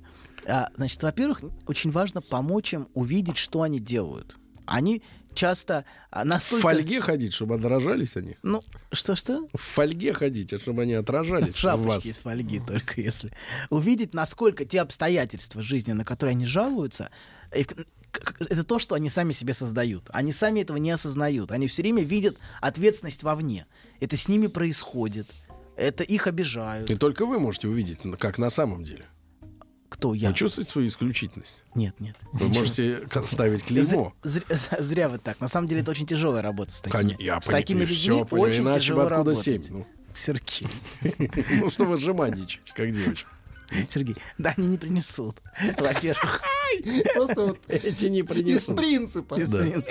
а, 0.47 0.69
значит, 0.75 1.01
во-первых, 1.03 1.41
очень 1.67 1.91
важно 1.91 2.21
помочь 2.21 2.73
им 2.73 2.87
увидеть, 2.93 3.37
что 3.37 3.61
они 3.61 3.79
делают. 3.79 4.37
Они 4.65 5.01
часто 5.33 5.85
а, 6.09 6.23
В 6.23 6.27
настолько... 6.27 6.61
фольге 6.61 7.01
ходить, 7.01 7.33
чтобы 7.33 7.55
отражались 7.55 8.15
они. 8.15 8.37
Ну, 8.43 8.63
что-что? 8.91 9.47
В 9.53 9.57
фольге 9.57 10.13
ходить, 10.13 10.53
а 10.53 10.59
чтобы 10.59 10.83
они 10.83 10.93
отражались 10.93 11.53
В 11.53 11.57
в 11.57 11.59
шапочке 11.59 11.89
вас. 11.89 12.05
из 12.05 12.19
фольги 12.19 12.59
только 12.65 13.01
если. 13.01 13.31
Увидеть, 13.69 14.13
насколько 14.13 14.65
те 14.65 14.81
обстоятельства 14.81 15.61
жизни, 15.61 15.93
на 15.93 16.05
которые 16.05 16.33
они 16.33 16.45
жалуются, 16.45 17.09
это 17.51 18.63
то, 18.63 18.79
что 18.79 18.95
они 18.95 19.09
сами 19.09 19.31
себе 19.31 19.53
создают. 19.53 20.09
Они 20.11 20.31
сами 20.31 20.61
этого 20.61 20.77
не 20.77 20.91
осознают. 20.91 21.51
Они 21.51 21.67
все 21.67 21.81
время 21.81 22.03
видят 22.03 22.37
ответственность 22.59 23.23
вовне. 23.23 23.65
Это 23.99 24.17
с 24.17 24.27
ними 24.27 24.47
происходит. 24.47 25.29
Это 25.75 26.03
их 26.03 26.27
обижают. 26.27 26.89
И 26.89 26.95
только 26.95 27.25
вы 27.25 27.39
можете 27.39 27.67
увидеть, 27.67 27.99
как 28.19 28.37
на 28.37 28.49
самом 28.49 28.83
деле. 28.83 29.05
Кто 29.91 30.13
я? 30.13 30.29
Вы 30.29 30.33
чувствуете 30.35 30.71
свою 30.71 30.87
исключительность? 30.87 31.57
Нет, 31.75 31.99
нет. 31.99 32.15
Вы 32.31 32.47
можете 32.47 32.95
к- 33.01 33.27
ставить 33.27 33.63
клеймо. 33.65 34.13
Зря, 34.23 34.41
зря- 34.49 34.81
зря 34.81 35.09
вы 35.09 35.17
так. 35.17 35.39
На 35.41 35.49
самом 35.49 35.67
деле 35.67 35.81
это 35.81 35.91
очень 35.91 36.07
тяжелая 36.07 36.41
работа 36.41 36.71
с 36.71 36.79
такими, 36.79 37.15
я 37.21 37.41
с 37.41 37.45
такими 37.45 37.81
людьми. 37.81 38.23
понимаю, 38.23 38.49
очень 38.51 38.61
иначе 38.63 38.79
тяжело 38.79 39.01
откуда 39.01 39.17
работать. 39.17 39.43
семь, 39.43 39.61
ну. 39.69 39.87
Сергей, 40.13 40.67
Ну, 41.59 41.69
что 41.69 41.83
вы 41.83 41.97
жеманничаете, 41.97 42.73
как 42.73 42.91
девочка. 42.93 43.29
Сергей, 43.89 44.15
да 44.37 44.53
они 44.57 44.67
не 44.67 44.77
принесут. 44.77 45.37
Во-первых, 45.77 46.41
Просто 47.13 47.45
вот 47.47 47.59
Эти 47.67 48.05
не 48.05 48.19
из 48.19 48.25
принесут. 48.25 48.75
принципа. 48.77 49.37
Да. 49.37 49.81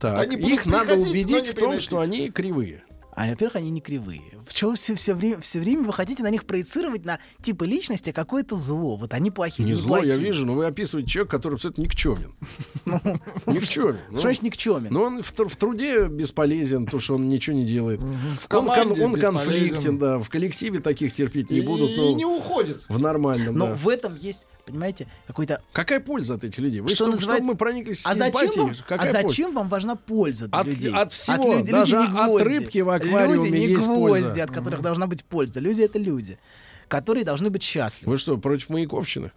Так, 0.00 0.20
Они 0.22 0.36
будут 0.36 0.52
их 0.60 0.66
надо 0.66 0.94
убедить 0.96 1.44
не 1.46 1.50
в 1.50 1.54
том, 1.54 1.78
что 1.80 2.00
они 2.00 2.30
кривые. 2.30 2.82
А, 3.12 3.28
во-первых, 3.28 3.56
они 3.56 3.70
не 3.70 3.80
кривые. 3.80 4.22
В 4.46 4.54
чем 4.54 4.74
все, 4.74 4.94
все, 4.94 5.14
время, 5.14 5.40
все 5.40 5.58
время 5.60 5.82
вы 5.86 5.92
хотите 5.92 6.22
на 6.22 6.30
них 6.30 6.44
проецировать 6.44 7.04
на 7.04 7.18
типы 7.42 7.66
личности 7.66 8.12
какое-то 8.12 8.56
зло? 8.56 8.96
Вот 8.96 9.12
они 9.14 9.30
плохие, 9.30 9.66
Не 9.66 9.72
они 9.72 9.80
зло, 9.80 9.96
я 9.96 10.02
плохие. 10.02 10.18
вижу, 10.18 10.46
но 10.46 10.54
вы 10.54 10.66
описываете 10.66 11.10
человека, 11.10 11.36
который 11.36 11.54
абсолютно 11.54 11.82
никчемен. 11.82 12.34
Никчемен. 13.46 13.96
Ну, 14.10 14.12
Что 14.16 14.22
значит 14.22 14.42
никчемен? 14.42 14.88
Но 14.92 15.02
он 15.04 15.22
в, 15.22 15.32
тр- 15.34 15.48
в 15.48 15.56
труде 15.56 16.06
бесполезен, 16.06 16.84
потому 16.84 17.00
что 17.00 17.14
он 17.16 17.28
ничего 17.28 17.56
не 17.56 17.64
делает. 17.64 18.00
Он, 18.50 19.14
конфликтен, 19.18 19.98
да. 19.98 20.18
В 20.18 20.28
коллективе 20.28 20.80
таких 20.80 21.12
терпеть 21.12 21.50
не 21.50 21.58
И 21.58 21.60
будут. 21.62 21.96
но 21.96 22.12
не 22.14 22.24
уходит. 22.24 22.84
В 22.88 22.98
нормальном, 22.98 23.54
Но 23.56 23.74
в 23.74 23.88
этом 23.88 24.16
есть, 24.16 24.40
понимаете, 24.70 25.06
какой-то... 25.26 25.62
Какая 25.72 26.00
польза 26.00 26.34
от 26.34 26.44
этих 26.44 26.58
людей? 26.58 26.80
Вы 26.80 26.88
что 26.88 26.96
что, 26.96 27.06
называется... 27.08 27.44
чтобы 27.44 27.52
мы 27.52 27.56
прониклись 27.58 28.04
а 28.06 28.14
зачем, 28.14 28.40
симпатией? 28.40 28.64
вам, 28.64 28.74
Какая 28.88 29.10
а 29.10 29.12
польза? 29.12 29.28
зачем 29.28 29.54
вам 29.54 29.68
важна 29.68 29.96
польза 29.96 30.48
для 30.48 30.58
От- 30.58 30.66
людей? 30.66 30.92
от 30.92 31.12
всего, 31.12 31.52
люди, 31.54 31.70
даже 31.72 31.96
люди 31.96 32.10
не 32.12 32.18
от 32.18 32.42
рыбки 32.42 32.78
в 32.78 32.90
аквариуме 32.90 33.34
Люди 33.36 33.48
не 33.52 33.66
есть 33.66 33.86
гвозди, 33.86 34.24
польза. 34.24 34.44
от 34.44 34.50
которых 34.50 34.82
должна 34.82 35.06
быть 35.06 35.24
польза. 35.24 35.60
Люди— 35.60 35.82
это 35.82 35.98
люди, 35.98 36.38
которые 36.88 37.24
должны 37.24 37.50
быть 37.50 37.62
счастливы. 37.62 38.10
Вы 38.12 38.16
что, 38.18 38.36
против 38.38 38.68
Маяковщины? 38.70 39.32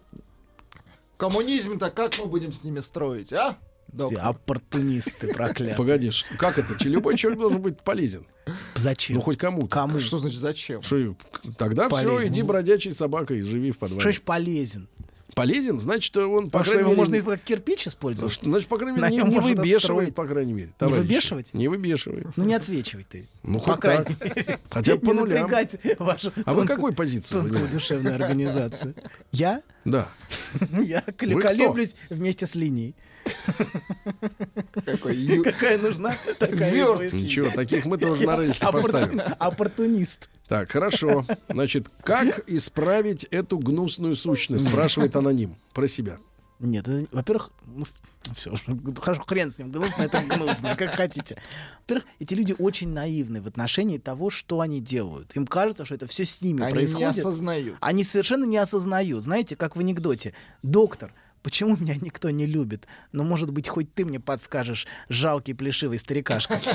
Коммунизм-то 1.16 1.90
как 1.90 2.18
мы 2.18 2.26
будем 2.26 2.52
с 2.52 2.64
ними 2.64 2.80
строить, 2.80 3.32
а? 3.32 3.56
Доктор? 3.92 4.20
оппортунисты 4.24 5.28
проклятые. 5.32 5.76
Погоди, 5.76 6.10
как 6.38 6.58
это? 6.58 6.76
Любой 6.88 7.16
человек 7.16 7.40
должен 7.40 7.60
быть 7.62 7.78
полезен. 7.80 8.26
Зачем? 8.74 9.16
Ну, 9.16 9.22
хоть 9.22 9.38
кому-то. 9.38 9.68
Кому? 9.68 10.00
Что 10.00 10.18
значит 10.18 10.40
зачем? 10.40 10.82
Что, 10.82 11.14
тогда 11.56 11.88
все, 11.88 12.26
иди 12.26 12.42
бродячей 12.42 12.92
собакой, 12.92 13.42
живи 13.42 13.70
в 13.70 13.74
Что 13.74 13.80
подвале. 13.80 14.02
значит 14.02 14.22
полезен? 14.24 14.88
Полезен, 15.34 15.78
значит, 15.78 16.16
он, 16.16 16.48
по 16.50 16.60
А 16.60 16.62
крайней 16.64 16.80
его 16.80 16.90
мере, 16.90 17.00
можно 17.00 17.36
как 17.36 17.40
кирпич 17.42 17.86
использовать? 17.88 18.38
Значит, 18.42 18.68
по 18.68 18.78
крайней 18.78 19.00
мере, 19.00 19.10
не, 19.16 19.22
не 19.30 19.40
выбешивает, 19.40 20.14
по 20.14 20.26
крайней 20.26 20.52
мере. 20.52 20.72
товарищи. 20.78 21.00
выбешивать? 21.00 21.54
Не 21.54 21.68
выбешивает. 21.68 22.26
Ну, 22.36 22.44
не 22.44 22.54
отсвечивай 22.54 23.04
ты. 23.08 23.26
Ну, 23.42 23.60
по 23.60 23.76
крайней 23.76 24.14
так. 24.14 24.36
мере. 24.36 24.60
Хотя 24.70 24.94
бы 24.96 25.00
по 25.00 25.12
не 25.12 25.20
нулям. 25.20 25.42
напрягать 25.42 25.76
вашу 25.98 26.32
А 26.44 26.52
вы 26.52 26.62
тонкую- 26.62 26.66
какой 26.68 26.92
позицию 26.92 27.40
тонкую 27.40 27.50
занимаете? 27.52 27.74
душевную 27.74 28.14
организацию. 28.14 28.94
Я? 29.32 29.62
Да. 29.84 30.08
Я 30.70 31.02
Вы 31.06 31.40
колеблюсь 31.42 31.94
вместе 32.10 32.46
с 32.46 32.54
линией. 32.54 32.94
Какая 34.84 35.78
нужна, 35.78 36.14
такая 36.38 36.86
будет. 36.94 37.12
Ничего, 37.12 37.50
таких 37.50 37.84
мы 37.84 37.98
тоже 37.98 38.26
на 38.26 38.36
рельсы 38.38 38.60
поставим. 38.64 39.20
Оппортунист. 39.38 40.28
Так, 40.48 40.70
хорошо. 40.70 41.24
Значит, 41.48 41.88
как 42.02 42.44
исправить 42.48 43.24
эту 43.24 43.58
гнусную 43.58 44.14
сущность? 44.14 44.68
Спрашивает 44.68 45.16
аноним 45.16 45.56
про 45.72 45.88
себя. 45.88 46.18
Нет, 46.60 46.86
это, 46.86 47.06
во-первых, 47.10 47.50
ну, 47.66 47.84
все, 48.32 48.54
хорошо, 49.00 49.22
хрен 49.26 49.50
с 49.50 49.58
ним, 49.58 49.70
гнусно 49.72 50.02
это 50.04 50.20
гнусно, 50.22 50.76
как 50.76 50.94
хотите. 50.94 51.36
Во-первых, 51.80 52.06
эти 52.20 52.32
люди 52.34 52.54
очень 52.58 52.90
наивны 52.90 53.42
в 53.42 53.46
отношении 53.48 53.98
того, 53.98 54.30
что 54.30 54.60
они 54.60 54.80
делают. 54.80 55.34
Им 55.36 55.46
кажется, 55.46 55.84
что 55.84 55.96
это 55.96 56.06
все 56.06 56.24
с 56.24 56.40
ними 56.42 56.62
Они 56.62 56.68
не 56.68 56.74
происходит. 56.74 57.08
осознают. 57.08 57.76
Они 57.80 58.04
совершенно 58.04 58.44
не 58.44 58.56
осознают. 58.56 59.24
Знаете, 59.24 59.56
как 59.56 59.74
в 59.76 59.80
анекдоте. 59.80 60.32
Доктор, 60.62 61.12
почему 61.44 61.76
меня 61.80 61.94
никто 61.94 62.30
не 62.30 62.46
любит? 62.46 62.88
Но, 63.12 63.22
может 63.22 63.52
быть, 63.52 63.68
хоть 63.68 63.94
ты 63.94 64.04
мне 64.04 64.18
подскажешь, 64.18 64.88
жалкий 65.08 65.54
плешивый 65.54 65.98
старикашка. 65.98 66.60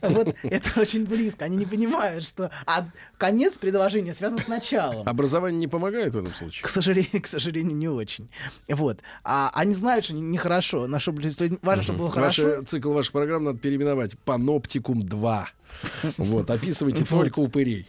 Вот 0.00 0.34
это 0.42 0.80
очень 0.80 1.04
близко. 1.04 1.44
Они 1.44 1.56
не 1.56 1.66
понимают, 1.66 2.24
что 2.24 2.50
а 2.66 2.86
конец 3.18 3.58
предложения 3.58 4.12
связан 4.12 4.38
с 4.38 4.48
началом. 4.48 5.08
Образование 5.08 5.58
не 5.58 5.68
помогает 5.68 6.14
в 6.14 6.18
этом 6.18 6.32
случае? 6.34 6.64
К 6.64 6.68
сожалению, 6.68 7.22
к 7.22 7.26
сожалению, 7.26 7.76
не 7.76 7.88
очень. 7.88 8.30
Вот. 8.68 9.00
А 9.24 9.50
они 9.54 9.74
знают, 9.74 10.04
что 10.04 10.14
не- 10.14 10.22
нехорошо. 10.22 10.86
На 10.86 11.00
что, 11.00 11.12
важно, 11.62 11.82
чтобы 11.82 11.98
было 12.00 12.10
хорошо. 12.10 12.56
Ваш, 12.56 12.68
цикл 12.68 12.92
ваших 12.92 13.12
программ 13.12 13.44
надо 13.44 13.58
переименовать 13.58 14.18
Паноптикум 14.20 15.02
2. 15.02 15.48
Вот, 16.18 16.50
описывайте 16.50 17.04
только 17.04 17.40
упырей. 17.40 17.88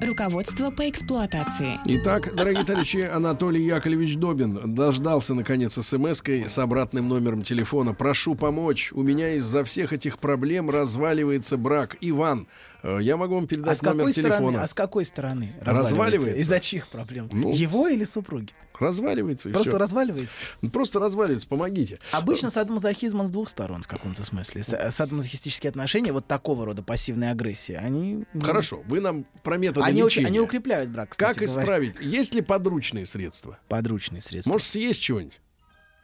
Руководство 0.00 0.70
по 0.70 0.88
эксплуатации. 0.88 1.72
Итак, 1.84 2.32
дорогие 2.32 2.62
товарищи, 2.62 2.98
Анатолий 2.98 3.64
Яковлевич 3.64 4.16
Добин 4.16 4.72
дождался, 4.72 5.34
наконец, 5.34 5.74
смс-кой 5.74 6.48
с 6.48 6.56
обратным 6.58 7.08
номером 7.08 7.42
телефона. 7.42 7.94
Прошу 7.94 8.36
помочь. 8.36 8.92
У 8.92 9.02
меня 9.02 9.34
из-за 9.34 9.64
всех 9.64 9.92
этих 9.92 10.20
проблем 10.20 10.70
разваливается 10.70 11.56
брак. 11.56 11.96
Иван, 12.00 12.46
я 12.82 13.16
могу 13.16 13.34
вам 13.36 13.44
А 13.44 13.46
передать 13.46 13.78
с 13.78 13.82
номер 13.82 14.12
стороны? 14.12 14.12
телефона. 14.36 14.62
А 14.62 14.68
с 14.68 14.74
какой 14.74 15.04
стороны 15.04 15.52
Разваливается? 15.60 16.30
Из-за 16.40 16.60
чьих 16.60 16.88
проблем? 16.88 17.28
Ну. 17.32 17.52
Его 17.52 17.88
или 17.88 18.04
супруги? 18.04 18.52
Разваливается 18.78 19.48
и 19.48 19.52
Просто 19.52 19.70
всё. 19.70 19.78
разваливается. 19.78 20.36
Ну, 20.62 20.70
Просто 20.70 21.00
разваливается, 21.00 21.48
помогите. 21.48 21.98
Обычно 22.12 22.48
садомазохизм 22.48 23.18
он 23.18 23.26
с 23.26 23.30
двух 23.30 23.48
сторон 23.48 23.82
в 23.82 23.88
каком-то 23.88 24.22
смысле. 24.22 24.62
С- 24.62 24.90
Садомазохистические 24.92 25.70
отношения, 25.70 26.12
вот 26.12 26.28
такого 26.28 26.64
рода 26.64 26.84
пассивная 26.84 27.32
агрессия, 27.32 27.78
они... 27.78 28.24
Хорошо, 28.40 28.84
вы 28.86 29.00
нам 29.00 29.24
про 29.42 29.56
методы 29.56 29.84
Они, 29.84 30.02
лечения. 30.02 30.28
они 30.28 30.38
укрепляют 30.38 30.90
брак, 30.90 31.08
кстати 31.10 31.38
Как 31.40 31.48
говоря. 31.48 31.60
исправить? 31.62 32.00
Есть 32.00 32.36
ли 32.36 32.40
подручные 32.40 33.04
средства? 33.06 33.58
Подручные 33.66 34.20
средства. 34.20 34.52
Может, 34.52 34.68
съесть 34.68 35.02
чего-нибудь? 35.02 35.40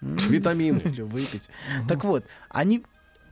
Витамины. 0.00 0.80
Выпить. 1.04 1.48
Так 1.88 2.02
вот, 2.04 2.24
они... 2.50 2.82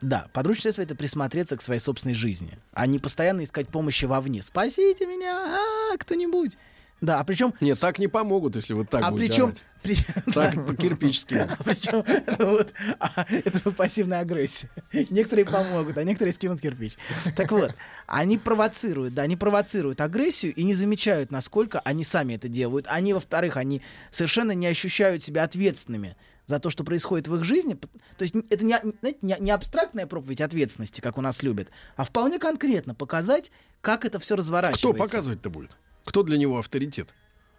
Да, 0.02 0.26
подручные 0.32 0.72
средства— 0.72 0.82
это 0.82 0.94
присмотреться 0.94 1.56
к 1.56 1.62
своей 1.62 1.80
собственной 1.80 2.14
жизни, 2.14 2.58
а 2.72 2.86
не 2.86 2.98
постоянно 2.98 3.44
искать 3.44 3.68
помощи 3.68 4.04
вовне. 4.04 4.42
Спасите 4.42 5.06
меня, 5.06 5.56
а, 5.92 5.96
кто-нибудь. 5.96 6.58
Да, 7.00 7.18
а 7.18 7.24
причем... 7.24 7.52
Нет, 7.60 7.78
так 7.80 7.98
не 7.98 8.06
помогут, 8.06 8.54
если 8.54 8.74
вот 8.74 8.88
так 8.88 9.04
а 9.04 9.10
будете 9.10 9.32
причем... 9.32 9.44
орать. 9.46 9.62
при- 9.82 9.96
Так, 10.32 10.66
по-кирпичски. 10.66 11.48
Причем, 11.64 12.04
ну 12.38 12.50
вот, 12.52 12.72
а, 13.00 13.26
это 13.28 13.72
пассивная 13.72 14.20
агрессия. 14.20 14.70
Некоторые 15.10 15.44
помогут, 15.44 15.98
а 15.98 16.04
некоторые 16.04 16.32
скинут 16.32 16.60
кирпич. 16.60 16.96
Так 17.36 17.50
вот, 17.50 17.74
они 18.06 18.38
провоцируют, 18.38 19.14
да, 19.14 19.22
они 19.22 19.34
провоцируют 19.34 20.00
агрессию 20.00 20.54
и 20.54 20.62
не 20.62 20.74
замечают, 20.74 21.32
насколько 21.32 21.80
они 21.80 22.04
сами 22.04 22.34
это 22.34 22.46
делают. 22.46 22.86
Они, 22.88 23.12
во-вторых, 23.12 23.56
они 23.56 23.82
совершенно 24.12 24.52
не 24.52 24.68
ощущают 24.68 25.24
себя 25.24 25.42
ответственными 25.42 26.16
за 26.52 26.60
то, 26.60 26.68
что 26.68 26.84
происходит 26.84 27.28
в 27.28 27.36
их 27.36 27.44
жизни. 27.44 27.78
То 28.18 28.22
есть 28.22 28.34
это 28.50 28.62
не, 28.62 28.76
знаете, 29.00 29.18
не, 29.22 29.36
не 29.40 29.50
абстрактная 29.50 30.06
проповедь 30.06 30.42
ответственности, 30.42 31.00
как 31.00 31.16
у 31.16 31.22
нас 31.22 31.42
любят, 31.42 31.68
а 31.96 32.04
вполне 32.04 32.38
конкретно 32.38 32.94
показать, 32.94 33.50
как 33.80 34.04
это 34.04 34.18
все 34.18 34.34
Кто 34.34 34.42
разворачивается. 34.42 34.92
показывать-то 34.92 35.48
будет? 35.48 35.70
Кто 36.04 36.22
для 36.22 36.36
него 36.36 36.58
авторитет? 36.58 37.08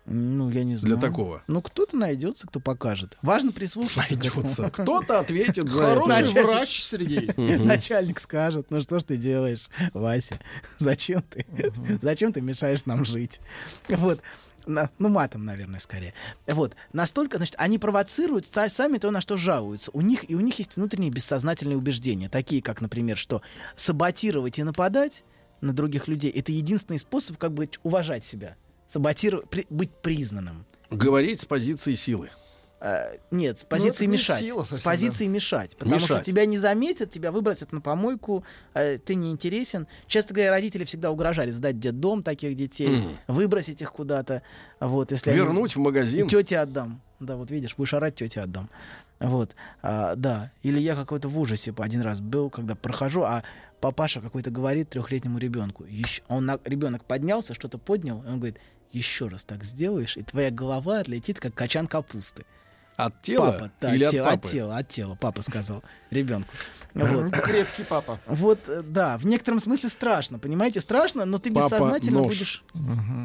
Ну, 0.05 0.51
я 0.51 0.63
не 0.63 0.75
Для 0.75 0.95
знаю. 0.95 0.99
такого. 0.99 1.43
Ну, 1.47 1.61
кто-то 1.61 1.95
найдется, 1.95 2.45
кто 2.45 2.59
покажет. 2.59 3.17
Важно 3.22 3.51
прислушаться. 3.51 4.13
Найдется. 4.13 4.69
Кто-то 4.73 5.19
ответит 5.19 5.69
за 5.69 5.85
это. 5.88 6.01
Хороший 6.01 6.43
врач, 6.43 6.83
Сергей. 6.83 7.31
Начальник 7.57 8.19
скажет, 8.19 8.67
ну 8.69 8.81
что 8.81 8.99
ж 8.99 9.03
ты 9.05 9.17
делаешь, 9.17 9.69
Вася? 9.93 10.38
Зачем 10.77 11.23
ты? 11.23 11.45
Зачем 12.01 12.31
ты 12.33 12.41
мешаешь 12.41 12.85
нам 12.85 13.05
жить? 13.05 13.39
Вот. 13.88 14.19
Ну, 14.66 15.09
матом, 15.09 15.45
наверное, 15.45 15.80
скорее. 15.80 16.14
Вот. 16.48 16.75
Настолько, 16.93 17.38
значит, 17.38 17.56
они 17.58 17.77
провоцируют 17.77 18.45
са- 18.45 18.69
сами 18.69 18.98
то, 18.98 19.11
на 19.11 19.22
что 19.22 19.38
жалуются. 19.38 19.92
У 19.93 20.01
них, 20.01 20.30
и 20.30 20.35
у 20.35 20.40
них 20.40 20.59
есть 20.59 20.75
внутренние 20.75 21.11
бессознательные 21.11 21.77
убеждения, 21.77 22.30
такие 22.30 22.61
как, 22.61 22.82
например, 22.82 23.17
что 23.17 23.42
саботировать 23.75 24.59
и 24.59 24.64
нападать 24.64 25.24
на 25.61 25.74
других 25.74 26.08
людей— 26.08 26.32
это 26.35 26.51
единственный 26.51 27.00
способ 27.00 27.38
как 27.38 27.53
бы 27.53 27.69
уважать 27.83 28.25
себя. 28.25 28.56
Саботировать, 28.92 29.50
при- 29.50 29.66
быть 29.69 29.92
признанным. 30.01 30.66
Говорить 30.90 31.42
с 31.42 31.45
позиции 31.45 31.95
силы. 31.95 32.30
Э, 32.85 33.17
Нет, 33.31 33.59
с 33.59 33.61
Ну, 33.63 33.67
позиции 33.69 34.05
не 34.05 34.11
мешать. 34.13 34.39
сила 34.41 34.63
с 34.65 34.79
позиции 34.81 35.25
мешать. 35.27 35.77
Потому 35.77 35.99
что 35.99 36.13
Мешать. 36.15 36.25
тебя 36.25 36.45
не 36.45 36.57
заметят, 36.57 37.11
тебя 37.11 37.31
выбросят 37.31 37.71
на 37.71 37.79
помойку, 37.79 38.43
э, 38.73 38.97
ты 38.97 39.15
не 39.15 39.31
интересен. 39.31 39.87
Часто 40.07 40.33
говоря, 40.33 40.51
родители 40.51 40.83
всегда 40.83 41.09
угрожали 41.09 41.51
сдать 41.51 41.79
детдом 41.79 42.23
таких 42.23 42.57
детей, 42.57 42.89
Мгм. 42.97 43.17
выбросить 43.27 43.81
их 43.81 43.93
куда-то. 43.93 44.41
Вот, 44.81 45.11
если 45.11 45.29
они- 45.29 45.39
Вернуть 45.39 45.77
в 45.77 45.79
магазин. 45.79 46.27
Тете 46.27 46.59
отдам. 46.59 47.01
Да, 47.21 47.37
вот 47.37 47.51
видишь, 47.51 47.73
будешь 47.77 47.93
орать, 47.93 48.15
тете 48.15 48.41
отдам. 48.41 48.69
Вот, 49.21 49.55
а, 49.81 50.15
да. 50.17 50.51
Или 50.63 50.79
я 50.81 50.95
какой-то 50.97 51.29
в 51.29 51.39
ужасе 51.39 51.73
один 51.77 52.01
раз 52.01 52.19
был, 52.19 52.49
когда 52.49 52.75
прохожу, 52.75 53.21
а 53.23 53.43
папаша 53.79 54.19
какой-то 54.19 54.51
говорит 54.51 54.89
трехлетнему 54.89 55.37
ребенку. 55.37 55.85
Еще, 55.85 56.21
он 56.27 56.45
на, 56.47 56.59
ребенок 56.65 57.05
поднялся, 57.05 57.53
что-то 57.53 57.77
поднял, 57.77 58.21
и 58.23 58.27
он 58.27 58.39
говорит, 58.39 58.57
еще 58.91 59.29
раз 59.29 59.45
так 59.45 59.63
сделаешь, 59.63 60.17
и 60.17 60.21
твоя 60.23 60.51
голова 60.51 60.99
отлетит, 60.99 61.39
как 61.39 61.53
качан 61.53 61.87
капусты. 61.87 62.43
От 62.95 63.22
тела 63.22 63.51
Папа, 63.53 63.72
да, 63.81 63.95
или 63.95 64.03
от, 64.03 64.09
от 64.09 64.11
тела, 64.13 64.27
от 64.27 64.33
папы? 64.41 64.49
тела, 64.51 64.77
от 64.77 64.88
тела, 64.89 65.15
папа 65.15 65.41
сказал 65.41 65.83
ребенку. 66.11 66.49
Вот. 66.93 67.31
Крепкий 67.31 67.83
папа. 67.83 68.19
Вот, 68.27 68.69
э, 68.69 68.83
да, 68.83 69.17
в 69.17 69.25
некотором 69.25 69.59
смысле 69.59 69.89
страшно, 69.89 70.38
понимаете, 70.38 70.80
страшно, 70.80 71.25
но 71.25 71.39
ты 71.39 71.51
Папа 71.51 71.65
бессознательно 71.65 72.19
нож. 72.19 72.27
будешь 72.27 72.63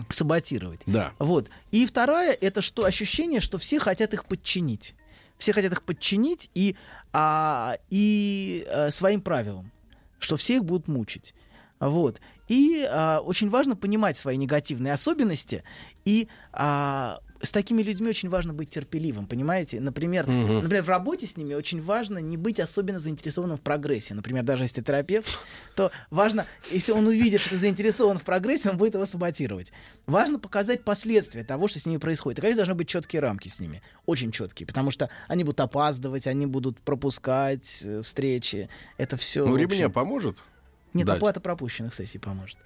саботировать. 0.08 0.80
Да. 0.86 1.12
Вот. 1.18 1.50
И 1.70 1.84
вторая 1.84 2.32
это 2.32 2.62
что 2.62 2.86
ощущение, 2.86 3.40
что 3.40 3.58
все 3.58 3.78
хотят 3.78 4.14
их 4.14 4.24
подчинить. 4.24 4.94
Все 5.36 5.52
хотят 5.52 5.72
их 5.72 5.82
подчинить 5.82 6.48
и, 6.54 6.76
а, 7.12 7.76
и 7.90 8.64
э, 8.68 8.90
своим 8.90 9.20
правилам, 9.20 9.70
что 10.18 10.38
все 10.38 10.56
их 10.56 10.64
будут 10.64 10.88
мучить. 10.88 11.34
Вот. 11.78 12.22
И 12.48 12.88
а, 12.90 13.20
очень 13.20 13.50
важно 13.50 13.76
понимать 13.76 14.16
свои 14.16 14.38
негативные 14.38 14.94
особенности. 14.94 15.62
И 16.06 16.28
а, 16.52 17.20
с 17.40 17.50
такими 17.50 17.82
людьми 17.82 18.08
очень 18.08 18.28
важно 18.28 18.52
быть 18.52 18.70
терпеливым, 18.70 19.26
понимаете? 19.26 19.80
Например, 19.80 20.26
Мгм. 20.26 20.62
например, 20.62 20.82
в 20.82 20.88
работе 20.88 21.26
с 21.26 21.36
ними 21.36 21.54
очень 21.54 21.82
важно 21.82 22.18
не 22.18 22.36
быть 22.36 22.58
особенно 22.60 22.98
заинтересованным 22.98 23.58
в 23.58 23.60
прогрессе. 23.60 24.14
Например, 24.14 24.42
даже 24.42 24.64
если 24.64 24.80
терапевт, 24.82 25.38
то 25.76 25.90
важно, 26.10 26.46
если 26.70 26.92
он 26.92 27.06
увидит, 27.06 27.40
что 27.40 27.50
ты 27.50 27.56
заинтересован 27.56 28.18
в 28.18 28.22
прогрессе, 28.22 28.70
он 28.70 28.76
будет 28.76 28.94
его 28.94 29.06
саботировать. 29.06 29.72
Важно 30.06 30.38
показать 30.38 30.84
последствия 30.84 31.44
того, 31.44 31.68
что 31.68 31.78
с 31.78 31.86
ними 31.86 31.98
происходит. 31.98 32.38
И, 32.38 32.42
конечно, 32.42 32.58
должны 32.58 32.74
быть 32.74 32.88
четкие 32.88 33.20
рамки 33.20 33.48
с 33.48 33.60
ними, 33.60 33.82
очень 34.06 34.32
четкие, 34.32 34.66
потому 34.66 34.90
что 34.90 35.08
они 35.28 35.44
будут 35.44 35.60
опаздывать, 35.60 36.26
они 36.26 36.46
будут 36.46 36.80
пропускать 36.80 37.82
э, 37.84 38.02
встречи. 38.02 38.68
Это 38.96 39.16
все. 39.16 39.46
Ну, 39.46 39.56
ремня 39.56 39.88
поможет? 39.88 40.42
Нет, 40.94 41.06
дать? 41.06 41.16
оплата 41.18 41.40
пропущенных 41.40 41.94
сессий 41.94 42.18
поможет. 42.18 42.58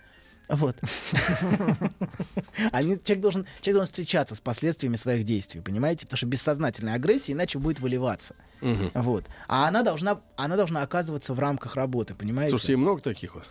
Вот. 0.48 0.76
Они, 2.72 2.98
человек, 3.02 3.20
должен, 3.20 3.46
человек 3.60 3.76
должен 3.76 3.86
встречаться 3.86 4.34
с 4.34 4.40
последствиями 4.40 4.96
своих 4.96 5.24
действий, 5.24 5.60
понимаете? 5.60 6.06
Потому 6.06 6.18
что 6.18 6.26
бессознательная 6.26 6.94
агрессия 6.94 7.32
иначе 7.32 7.58
будет 7.58 7.80
выливаться. 7.80 8.34
Вот. 8.60 9.24
А 9.48 9.66
она 9.66 9.82
должна, 9.82 10.20
она 10.36 10.56
должна 10.56 10.82
оказываться 10.82 11.34
в 11.34 11.40
рамках 11.40 11.74
работы, 11.74 12.14
понимаете? 12.14 12.50
Слушайте, 12.50 12.76
много 12.76 13.00
таких 13.00 13.34
вот? 13.34 13.44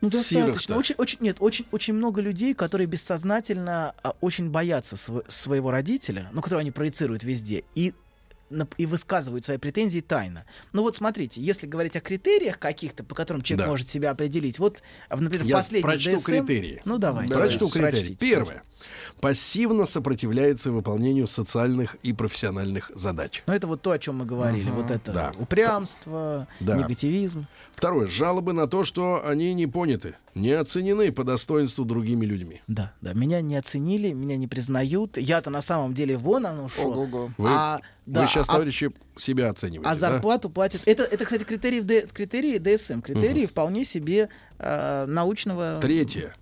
Ну, 0.00 0.10
достаточно. 0.10 0.76
Очень, 0.76 0.94
очень, 0.98 1.18
нет, 1.20 1.36
очень, 1.40 1.66
очень 1.72 1.94
много 1.94 2.20
людей, 2.20 2.54
которые 2.54 2.86
бессознательно 2.86 3.94
а, 4.02 4.14
очень 4.20 4.50
боятся 4.50 4.96
сво- 4.96 5.24
своего 5.28 5.70
родителя, 5.70 6.28
ну, 6.32 6.42
которого 6.42 6.60
они 6.60 6.70
проецируют 6.70 7.24
везде, 7.24 7.64
и, 7.74 7.94
и 8.78 8.86
высказывают 8.86 9.44
свои 9.44 9.58
претензии 9.58 10.00
тайно. 10.00 10.44
Ну 10.72 10.82
вот 10.82 10.96
смотрите, 10.96 11.40
если 11.40 11.66
говорить 11.66 11.96
о 11.96 12.00
критериях 12.00 12.58
каких-то, 12.58 13.04
по 13.04 13.14
которым 13.14 13.42
человек 13.42 13.66
Да. 13.66 13.70
может 13.70 13.88
себя 13.88 14.10
определить, 14.10 14.58
вот, 14.58 14.82
в, 15.10 15.20
например, 15.20 15.44
в 15.44 15.48
Я 15.48 15.56
последнем 15.56 15.88
прочту 15.88 16.10
DSM 16.12 16.24
критерии. 16.46 16.82
Ну, 16.84 16.98
давайте. 16.98 17.34
Прочту 17.34 17.68
критерии. 17.68 17.90
Прочтите, 17.90 18.14
Первое. 18.16 18.62
Пассивно 19.20 19.86
сопротивляется 19.86 20.70
выполнению 20.70 21.26
социальных 21.26 21.96
и 22.02 22.12
профессиональных 22.12 22.90
задач. 22.94 23.42
Ну, 23.46 23.52
это 23.54 23.66
вот 23.66 23.82
то, 23.82 23.90
о 23.92 23.98
чем 23.98 24.16
мы 24.18 24.24
говорили. 24.24 24.70
Мгм. 24.70 24.76
Вот 24.82 24.90
это 24.90 25.12
Да. 25.12 25.32
упрямство, 25.38 26.46
Да. 26.60 26.76
негативизм. 26.76 27.46
Второе. 27.74 28.06
Жалобы 28.06 28.52
на 28.52 28.66
то, 28.66 28.84
что 28.84 29.22
они 29.26 29.52
не 29.54 29.66
поняты, 29.66 30.14
не 30.34 30.52
оценены 30.52 31.12
по 31.12 31.24
достоинству 31.24 31.84
другими 31.84 32.24
людьми. 32.24 32.62
Да, 32.66 32.92
да, 33.00 33.12
меня 33.14 33.40
не 33.40 33.56
оценили, 33.56 34.12
меня 34.12 34.36
не 34.36 34.46
признают. 34.46 35.16
Я-то 35.18 35.50
на 35.50 35.60
самом 35.62 35.94
деле 35.94 36.16
вон 36.16 36.46
оно 36.46 36.68
что. 36.68 36.82
Ого-го. 36.88 37.30
Вы, 37.38 37.48
А, 37.50 37.80
да, 38.06 38.22
вы 38.22 38.28
сейчас, 38.28 38.48
а- 38.48 38.52
товарищи, 38.52 38.92
себя 39.16 39.50
оцениваете. 39.50 39.88
А 39.90 39.94
да? 39.94 39.98
зарплату 40.12 40.50
платят. 40.50 40.82
Это, 40.86 41.02
это, 41.02 41.24
кстати, 41.24 41.44
критерии, 41.44 42.06
критерии 42.12 42.58
ДСМ. 42.58 43.00
Критерии 43.00 43.46
вполне 43.46 43.84
себе 43.84 44.28
э, 44.58 45.04
научного. 45.06 45.78
Третье. 45.82 46.34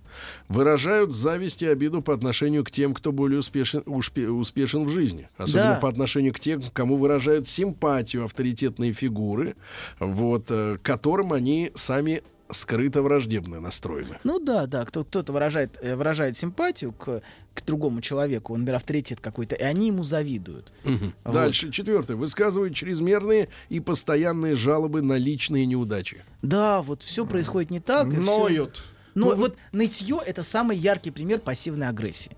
Выражают 0.47 1.11
зависть 1.13 1.61
и 1.63 1.67
обиду 1.67 2.01
по 2.01 2.13
отношению 2.13 2.63
к 2.63 2.71
тем, 2.71 2.93
кто 2.93 3.11
более 3.11 3.39
успешен, 3.39 3.81
успе- 3.85 4.27
успешен 4.29 4.85
в 4.85 4.89
жизни. 4.89 5.29
Особенно 5.37 5.73
Да. 5.75 5.79
по 5.79 5.89
отношению 5.89 6.33
к 6.33 6.39
тем, 6.39 6.61
кому 6.73 6.97
выражают 6.97 7.47
симпатию 7.47 8.25
авторитетные 8.25 8.93
фигуры, 8.93 9.55
вот, 9.99 10.45
э, 10.49 10.77
которым 10.83 11.33
они 11.33 11.71
сами 11.75 12.21
скрыто 12.51 13.01
враждебно 13.01 13.59
настроены. 13.59 14.19
Ну 14.23 14.39
да, 14.39 14.67
да, 14.67 14.85
кто, 14.85 15.03
кто-то 15.03 15.33
выражает, 15.33 15.79
э, 15.81 15.95
выражает 15.95 16.37
симпатию 16.37 16.91
к, 16.93 17.21
к 17.55 17.65
другому 17.65 18.01
человеку, 18.01 18.53
он, 18.53 18.59
например, 18.59 18.75
авторитет 18.75 19.19
какой-то, 19.19 19.55
и 19.55 19.63
они 19.63 19.87
ему 19.87 20.03
завидуют. 20.03 20.71
Мгм. 20.83 21.15
Вот. 21.23 21.33
Дальше, 21.33 21.71
четвертое. 21.71 22.15
Высказывают 22.15 22.75
чрезмерные 22.75 23.49
и 23.69 23.79
постоянные 23.79 24.55
жалобы 24.55 25.01
на 25.01 25.17
личные 25.17 25.65
неудачи. 25.65 26.23
Да, 26.43 26.83
вот 26.83 27.01
все 27.01 27.25
происходит 27.25 27.71
не 27.71 27.79
так. 27.79 28.07
и 28.09 28.11
всё- 28.11 28.21
Ноют. 29.15 29.35
Ну, 29.35 29.35
Ну, 29.35 29.41
вот 29.41 29.57
нытье 29.71 30.19
это 30.25 30.43
самый 30.43 30.77
яркий 30.77 31.11
пример 31.11 31.39
пассивной 31.39 31.87
агрессии. 31.87 32.35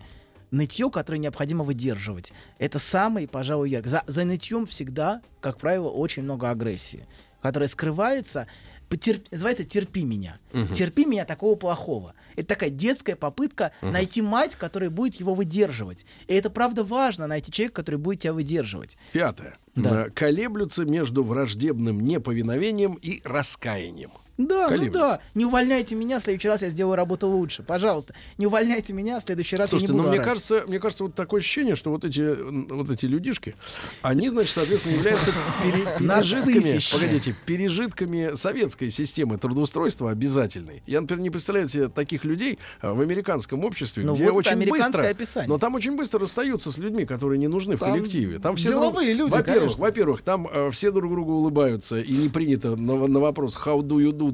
Нытье, 0.51 0.89
которое 0.89 1.17
необходимо 1.17 1.65
выдерживать. 1.65 2.31
Это 2.57 2.79
самый, 2.79 3.27
пожалуй, 3.27 3.69
яркий. 3.69 3.89
За, 3.89 4.03
за 4.07 4.23
нытьем 4.23 4.65
всегда, 4.65 5.21
как 5.41 5.57
правило, 5.57 5.89
очень 5.89 6.23
много 6.23 6.49
агрессии, 6.49 7.05
которая 7.41 7.67
скрывается. 7.67 8.47
потер- 8.89 9.21
Называется 9.31 9.65
терпи 9.65 10.05
меня. 10.05 10.37
Мгм. 10.53 10.73
Терпи 10.73 11.03
меня 11.05 11.25
такого 11.25 11.55
плохого. 11.55 12.13
Это 12.37 12.47
такая 12.47 12.69
детская 12.69 13.17
попытка 13.17 13.73
Мгм. 13.81 13.91
найти 13.91 14.21
мать, 14.21 14.55
которая 14.55 14.89
будет 14.89 15.15
его 15.15 15.33
выдерживать. 15.33 16.05
И 16.27 16.33
это 16.33 16.49
правда 16.49 16.85
важно 16.85 17.27
найти 17.27 17.51
человека, 17.51 17.75
который 17.81 17.97
будет 17.97 18.21
тебя 18.21 18.31
выдерживать. 18.31 18.97
Пятое. 19.11 19.57
Да. 19.75 20.09
Колеблются 20.11 20.85
между 20.85 21.21
враждебным 21.23 21.99
неповиновением 21.99 22.93
и 22.93 23.19
раскаянием. 23.25 24.11
Да, 24.37 24.69
ну 24.69 24.89
да. 24.91 25.19
Не 25.33 25.45
увольняйте 25.45 25.95
меня, 25.95 26.19
в 26.19 26.23
следующий 26.23 26.47
раз 26.47 26.61
я 26.61 26.69
сделаю 26.69 26.95
работу 26.95 27.27
лучше. 27.27 27.63
Пожалуйста. 27.63 28.13
Не 28.37 28.45
увольняйте 28.47 28.93
меня, 28.93 29.19
в 29.19 29.23
следующий 29.23 29.55
раз 29.55 29.71
Слушайте, 29.71 29.93
я 29.93 29.95
не 29.95 29.97
ну 29.97 30.03
буду 30.03 30.09
мне 30.09 30.19
орать. 30.19 30.27
кажется, 30.27 30.63
мне 30.67 30.79
кажется, 30.79 31.03
вот 31.05 31.15
такое 31.15 31.39
ощущение, 31.41 31.75
что 31.75 31.89
вот 31.91 32.05
эти, 32.05 32.35
вот 32.71 32.89
эти 32.91 33.05
людишки, 33.05 33.55
они, 34.01 34.29
значит, 34.29 34.53
соответственно, 34.53 34.93
являются 34.95 35.31
пере- 35.63 35.87
пережитками, 35.99 36.79
погодите, 36.91 37.35
пережитками 37.45 38.35
советской 38.35 38.89
системы 38.91 39.37
трудоустройства 39.37 40.11
обязательной. 40.11 40.83
Я, 40.85 41.01
например, 41.01 41.23
не 41.23 41.29
представляю 41.29 41.67
себе 41.69 41.87
таких 41.89 42.23
людей 42.23 42.59
а, 42.81 42.93
в 42.93 43.01
американском 43.01 43.63
обществе, 43.65 44.03
Ну 44.03 44.13
где 44.15 44.29
вот 44.31 44.45
очень 44.45 44.69
быстро, 44.69 45.01
описание. 45.03 45.49
но 45.49 45.57
там 45.57 45.75
очень 45.75 45.95
быстро 45.95 46.19
расстаются 46.19 46.71
с 46.71 46.77
людьми, 46.77 47.05
которые 47.05 47.39
не 47.39 47.47
нужны 47.47 47.75
в 47.75 47.79
Там 47.79 47.93
коллективе. 47.93 48.39
Там 48.39 48.55
все 48.55 48.69
деловые 48.69 49.13
люди, 49.13 49.31
во-первых, 49.31 49.77
во-первых, 49.77 50.21
там 50.21 50.47
э, 50.51 50.71
все 50.71 50.91
друг 50.91 51.11
другу 51.11 51.33
улыбаются 51.33 51.99
и 51.99 52.13
не 52.15 52.29
принято 52.29 52.75
на, 52.75 53.07
на 53.07 53.19
вопрос 53.19 53.57
how 53.57 53.79
do 53.81 53.97
you 53.97 54.11
do 54.11 54.26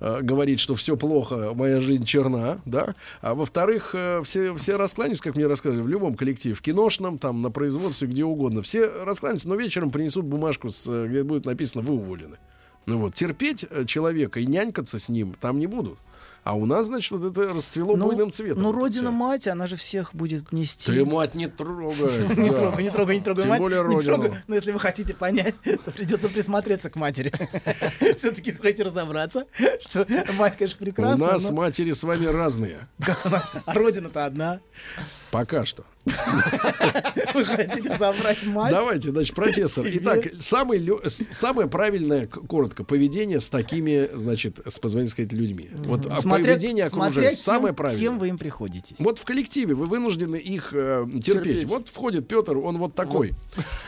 э, 0.00 0.20
говорить, 0.22 0.60
что 0.60 0.74
все 0.74 0.96
плохо, 0.96 1.52
моя 1.54 1.80
жизнь 1.80 2.04
черна, 2.04 2.60
да. 2.64 2.94
А 3.20 3.34
во-вторых, 3.34 3.94
э, 3.94 4.22
все, 4.24 4.54
все 4.56 4.76
раскланяются, 4.76 5.24
как 5.24 5.36
мне 5.36 5.46
рассказывали, 5.46 5.82
в 5.82 5.88
любом 5.88 6.16
коллективе, 6.16 6.54
в 6.54 6.62
киношном, 6.62 7.18
там, 7.18 7.42
на 7.42 7.50
производстве, 7.50 8.08
где 8.08 8.24
угодно. 8.24 8.62
Все 8.62 8.86
раскланяются, 8.86 9.48
но 9.48 9.54
вечером 9.54 9.90
принесут 9.90 10.24
бумажку, 10.24 10.70
с, 10.70 10.86
э, 10.86 11.06
где 11.08 11.22
будет 11.22 11.44
написано 11.44 11.82
«Вы 11.82 11.94
уволены». 11.94 12.36
Ну 12.86 12.98
вот, 12.98 13.14
терпеть 13.14 13.64
э, 13.68 13.84
человека 13.84 14.40
и 14.40 14.46
нянькаться 14.46 14.98
с 14.98 15.08
ним 15.08 15.34
там 15.40 15.58
не 15.58 15.66
будут. 15.66 15.98
А 16.44 16.54
у 16.54 16.66
нас, 16.66 16.86
значит, 16.86 17.12
вот 17.12 17.24
это 17.30 17.54
расцвело 17.54 17.96
Ну, 17.96 18.06
буйным 18.06 18.32
цветом. 18.32 18.62
Ну, 18.64 18.70
это 18.70 18.78
родина 18.80 19.10
всё. 19.10 19.16
мать, 19.16 19.46
она 19.46 19.68
же 19.68 19.76
всех 19.76 20.12
будет 20.12 20.50
нести. 20.50 20.90
Ты 20.92 21.04
мать 21.04 21.36
не 21.36 21.46
трогай. 21.46 22.10
Не 22.36 22.50
трогай, 22.50 22.82
не 22.82 22.90
трогай, 22.90 23.16
не 23.18 23.22
трогай 23.22 23.42
Тем 23.42 23.50
мать. 23.50 23.60
более 23.60 23.80
не 23.82 23.86
родину. 23.94 24.14
трогай. 24.16 24.38
Но 24.48 24.54
если 24.56 24.72
вы 24.72 24.80
хотите 24.80 25.14
понять, 25.14 25.54
то 25.64 25.90
придется 25.92 26.28
присмотреться 26.28 26.90
к 26.90 26.96
матери. 26.96 27.32
Все-таки 28.16 28.50
хотите 28.52 28.82
разобраться, 28.82 29.46
что 29.80 30.04
мать, 30.36 30.56
конечно, 30.56 30.78
У 30.80 30.84
прекрасна, 30.84 31.26
нас 31.32 31.44
но 31.48 31.52
матери 31.54 31.92
с 31.92 32.02
вами 32.02 32.26
разные. 32.26 32.88
у 33.24 33.28
нас- 33.28 33.50
а 33.64 33.74
родина-то 33.74 34.24
одна. 34.24 34.58
Пока 35.32 35.64
что. 35.64 35.84
Вы 37.34 37.44
хотите 37.46 37.96
забрать 37.96 38.44
мать? 38.44 38.70
Давайте, 38.70 39.12
значит, 39.12 39.34
профессор. 39.34 39.86
себе? 39.86 39.98
Итак, 39.98 40.26
самый, 40.40 40.86
самое 41.08 41.68
правильное, 41.68 42.26
коротко, 42.26 42.84
поведение 42.84 43.40
с 43.40 43.48
такими, 43.48 44.10
значит, 44.12 44.60
с 44.68 44.78
позволения 44.78 45.10
сказать, 45.10 45.32
людьми. 45.32 45.70
Вот 45.72 46.06
а 46.06 46.18
Смотря, 46.18 46.44
поведение 46.44 46.84
окружающих 46.84 47.44
кем, 47.44 47.54
самое 47.54 47.72
правильное. 47.72 48.04
кем 48.04 48.18
вы 48.18 48.28
им 48.28 48.36
приходитесь. 48.36 48.98
Вот 49.00 49.20
в 49.20 49.24
коллективе 49.24 49.74
вы 49.74 49.86
вынуждены 49.86 50.36
их 50.36 50.74
э, 50.74 51.06
терпеть. 51.14 51.24
Терпеть. 51.24 51.64
Вот 51.64 51.88
входит 51.88 52.28
Петр, 52.28 52.58
он 52.58 52.76
вот 52.76 52.94
такой. 52.94 53.32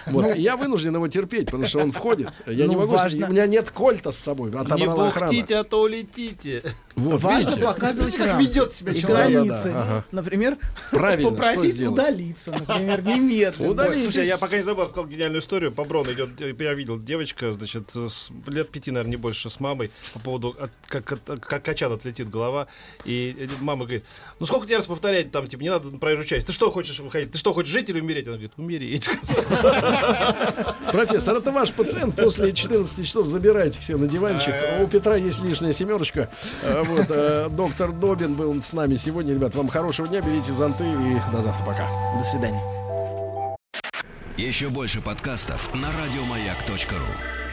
Вот. 0.07 0.35
И 0.37 0.41
я 0.41 0.57
вынужден 0.57 0.95
его 0.95 1.09
терпеть, 1.09 1.47
потому 1.47 1.67
что 1.67 1.81
он 1.81 1.93
входит. 1.93 2.31
Я 2.47 2.67
не 2.67 2.75
Ну, 2.75 2.81
могу. 2.81 2.93
важно- 2.95 3.27
У 3.29 3.33
меня 3.33 3.47
нет 3.47 3.71
кольта 3.71 4.13
с 4.13 4.17
собой. 4.19 4.51
Не 4.51 4.57
охрана. 4.57 4.95
бухтите, 4.95 5.57
а 5.57 5.65
то 5.65 5.83
улетите. 5.83 6.63
Вот, 6.95 7.21
Важно 7.21 7.49
видите? 7.51 7.67
показывать 7.67 8.17
как 8.17 8.41
ведет 8.41 8.73
себя 8.73 8.93
и 8.93 9.01
человек. 9.01 9.31
границы. 9.33 9.65
Да-да-да, 9.65 9.83
ага. 9.83 10.05
Например, 10.13 10.57
Правильно, 10.93 11.34
попросить 11.37 11.81
удалиться, 11.81 12.51
например, 12.53 13.03
немедленно. 13.05 13.71
Удалитесь. 13.71 14.13
Слушай, 14.13 14.27
я 14.27 14.39
пока 14.39 14.57
не 14.57 14.63
забыл, 14.63 14.85
рассказал 14.85 15.07
гениальную 15.07 15.41
историю. 15.41 15.73
По 15.73 15.85
Брону 15.85 16.13
идет, 16.13 16.29
я 16.41 16.75
видел, 16.75 16.99
девочка, 16.99 17.53
значит, 17.53 17.91
с 17.95 18.31
лет 18.47 18.71
пяти, 18.71 18.91
наверное, 18.91 19.11
не 19.13 19.17
больше, 19.17 19.51
с 19.51 19.61
мамой 19.61 19.91
по 20.13 20.19
поводу, 20.21 20.57
от- 20.59 20.71
как, 20.87 21.13
от- 21.13 21.41
как 21.45 21.63
качан 21.65 21.93
отлетит 21.93 22.31
голова. 22.31 22.67
И 23.05 23.49
мама 23.61 23.85
говорит, 23.85 24.05
ну 24.41 24.47
сколько 24.47 24.67
тебе 24.67 24.77
раз 24.77 24.87
повторять, 24.87 25.31
там, 25.31 25.47
типа, 25.47 25.63
не 25.63 25.71
надо 25.71 25.91
на 25.91 25.99
проезжую 25.99 26.27
часть. 26.27 26.47
Ты 26.47 26.53
что 26.53 26.71
хочешь 26.71 26.99
выходить? 27.01 27.33
Ты 27.33 27.39
что, 27.39 27.53
хочешь 27.53 27.71
жить 27.73 27.89
или 27.91 28.01
умереть? 28.01 28.27
Она 28.27 28.37
говорит, 28.37 28.53
умереть. 28.57 29.09
Профессор, 30.93 31.37
это 31.37 31.51
ваш 31.53 31.73
пациент. 31.73 32.17
После 32.17 32.53
14 32.53 33.07
часов 33.07 33.27
забирайте 33.27 33.81
все 33.81 33.97
на 33.97 34.07
диванчик. 34.07 34.55
У 34.81 34.87
Петра 34.87 35.17
есть 35.17 35.43
лишняя 35.43 35.73
семерочка. 35.73 36.31
А, 36.63 36.83
Вот, 36.85 37.07
э, 37.09 37.49
доктор 37.51 37.93
Добин 37.93 38.35
был 38.35 38.63
с 38.63 38.73
нами 38.73 38.97
сегодня. 38.97 39.35
Ребят, 39.35 39.55
вам 39.55 39.69
хорошего 39.69 40.07
дня. 40.09 40.21
Берите 40.21 40.53
зонты 40.53 40.85
и 40.85 41.19
до 41.33 41.43
завтра. 41.43 41.65
Пока. 41.65 41.89
До 42.19 42.25
свидания. 42.25 42.61
Еще 44.37 44.69
больше 44.69 45.01
подкастов 45.01 45.73
на 45.75 45.89
радиомаяк.ру 45.89 47.44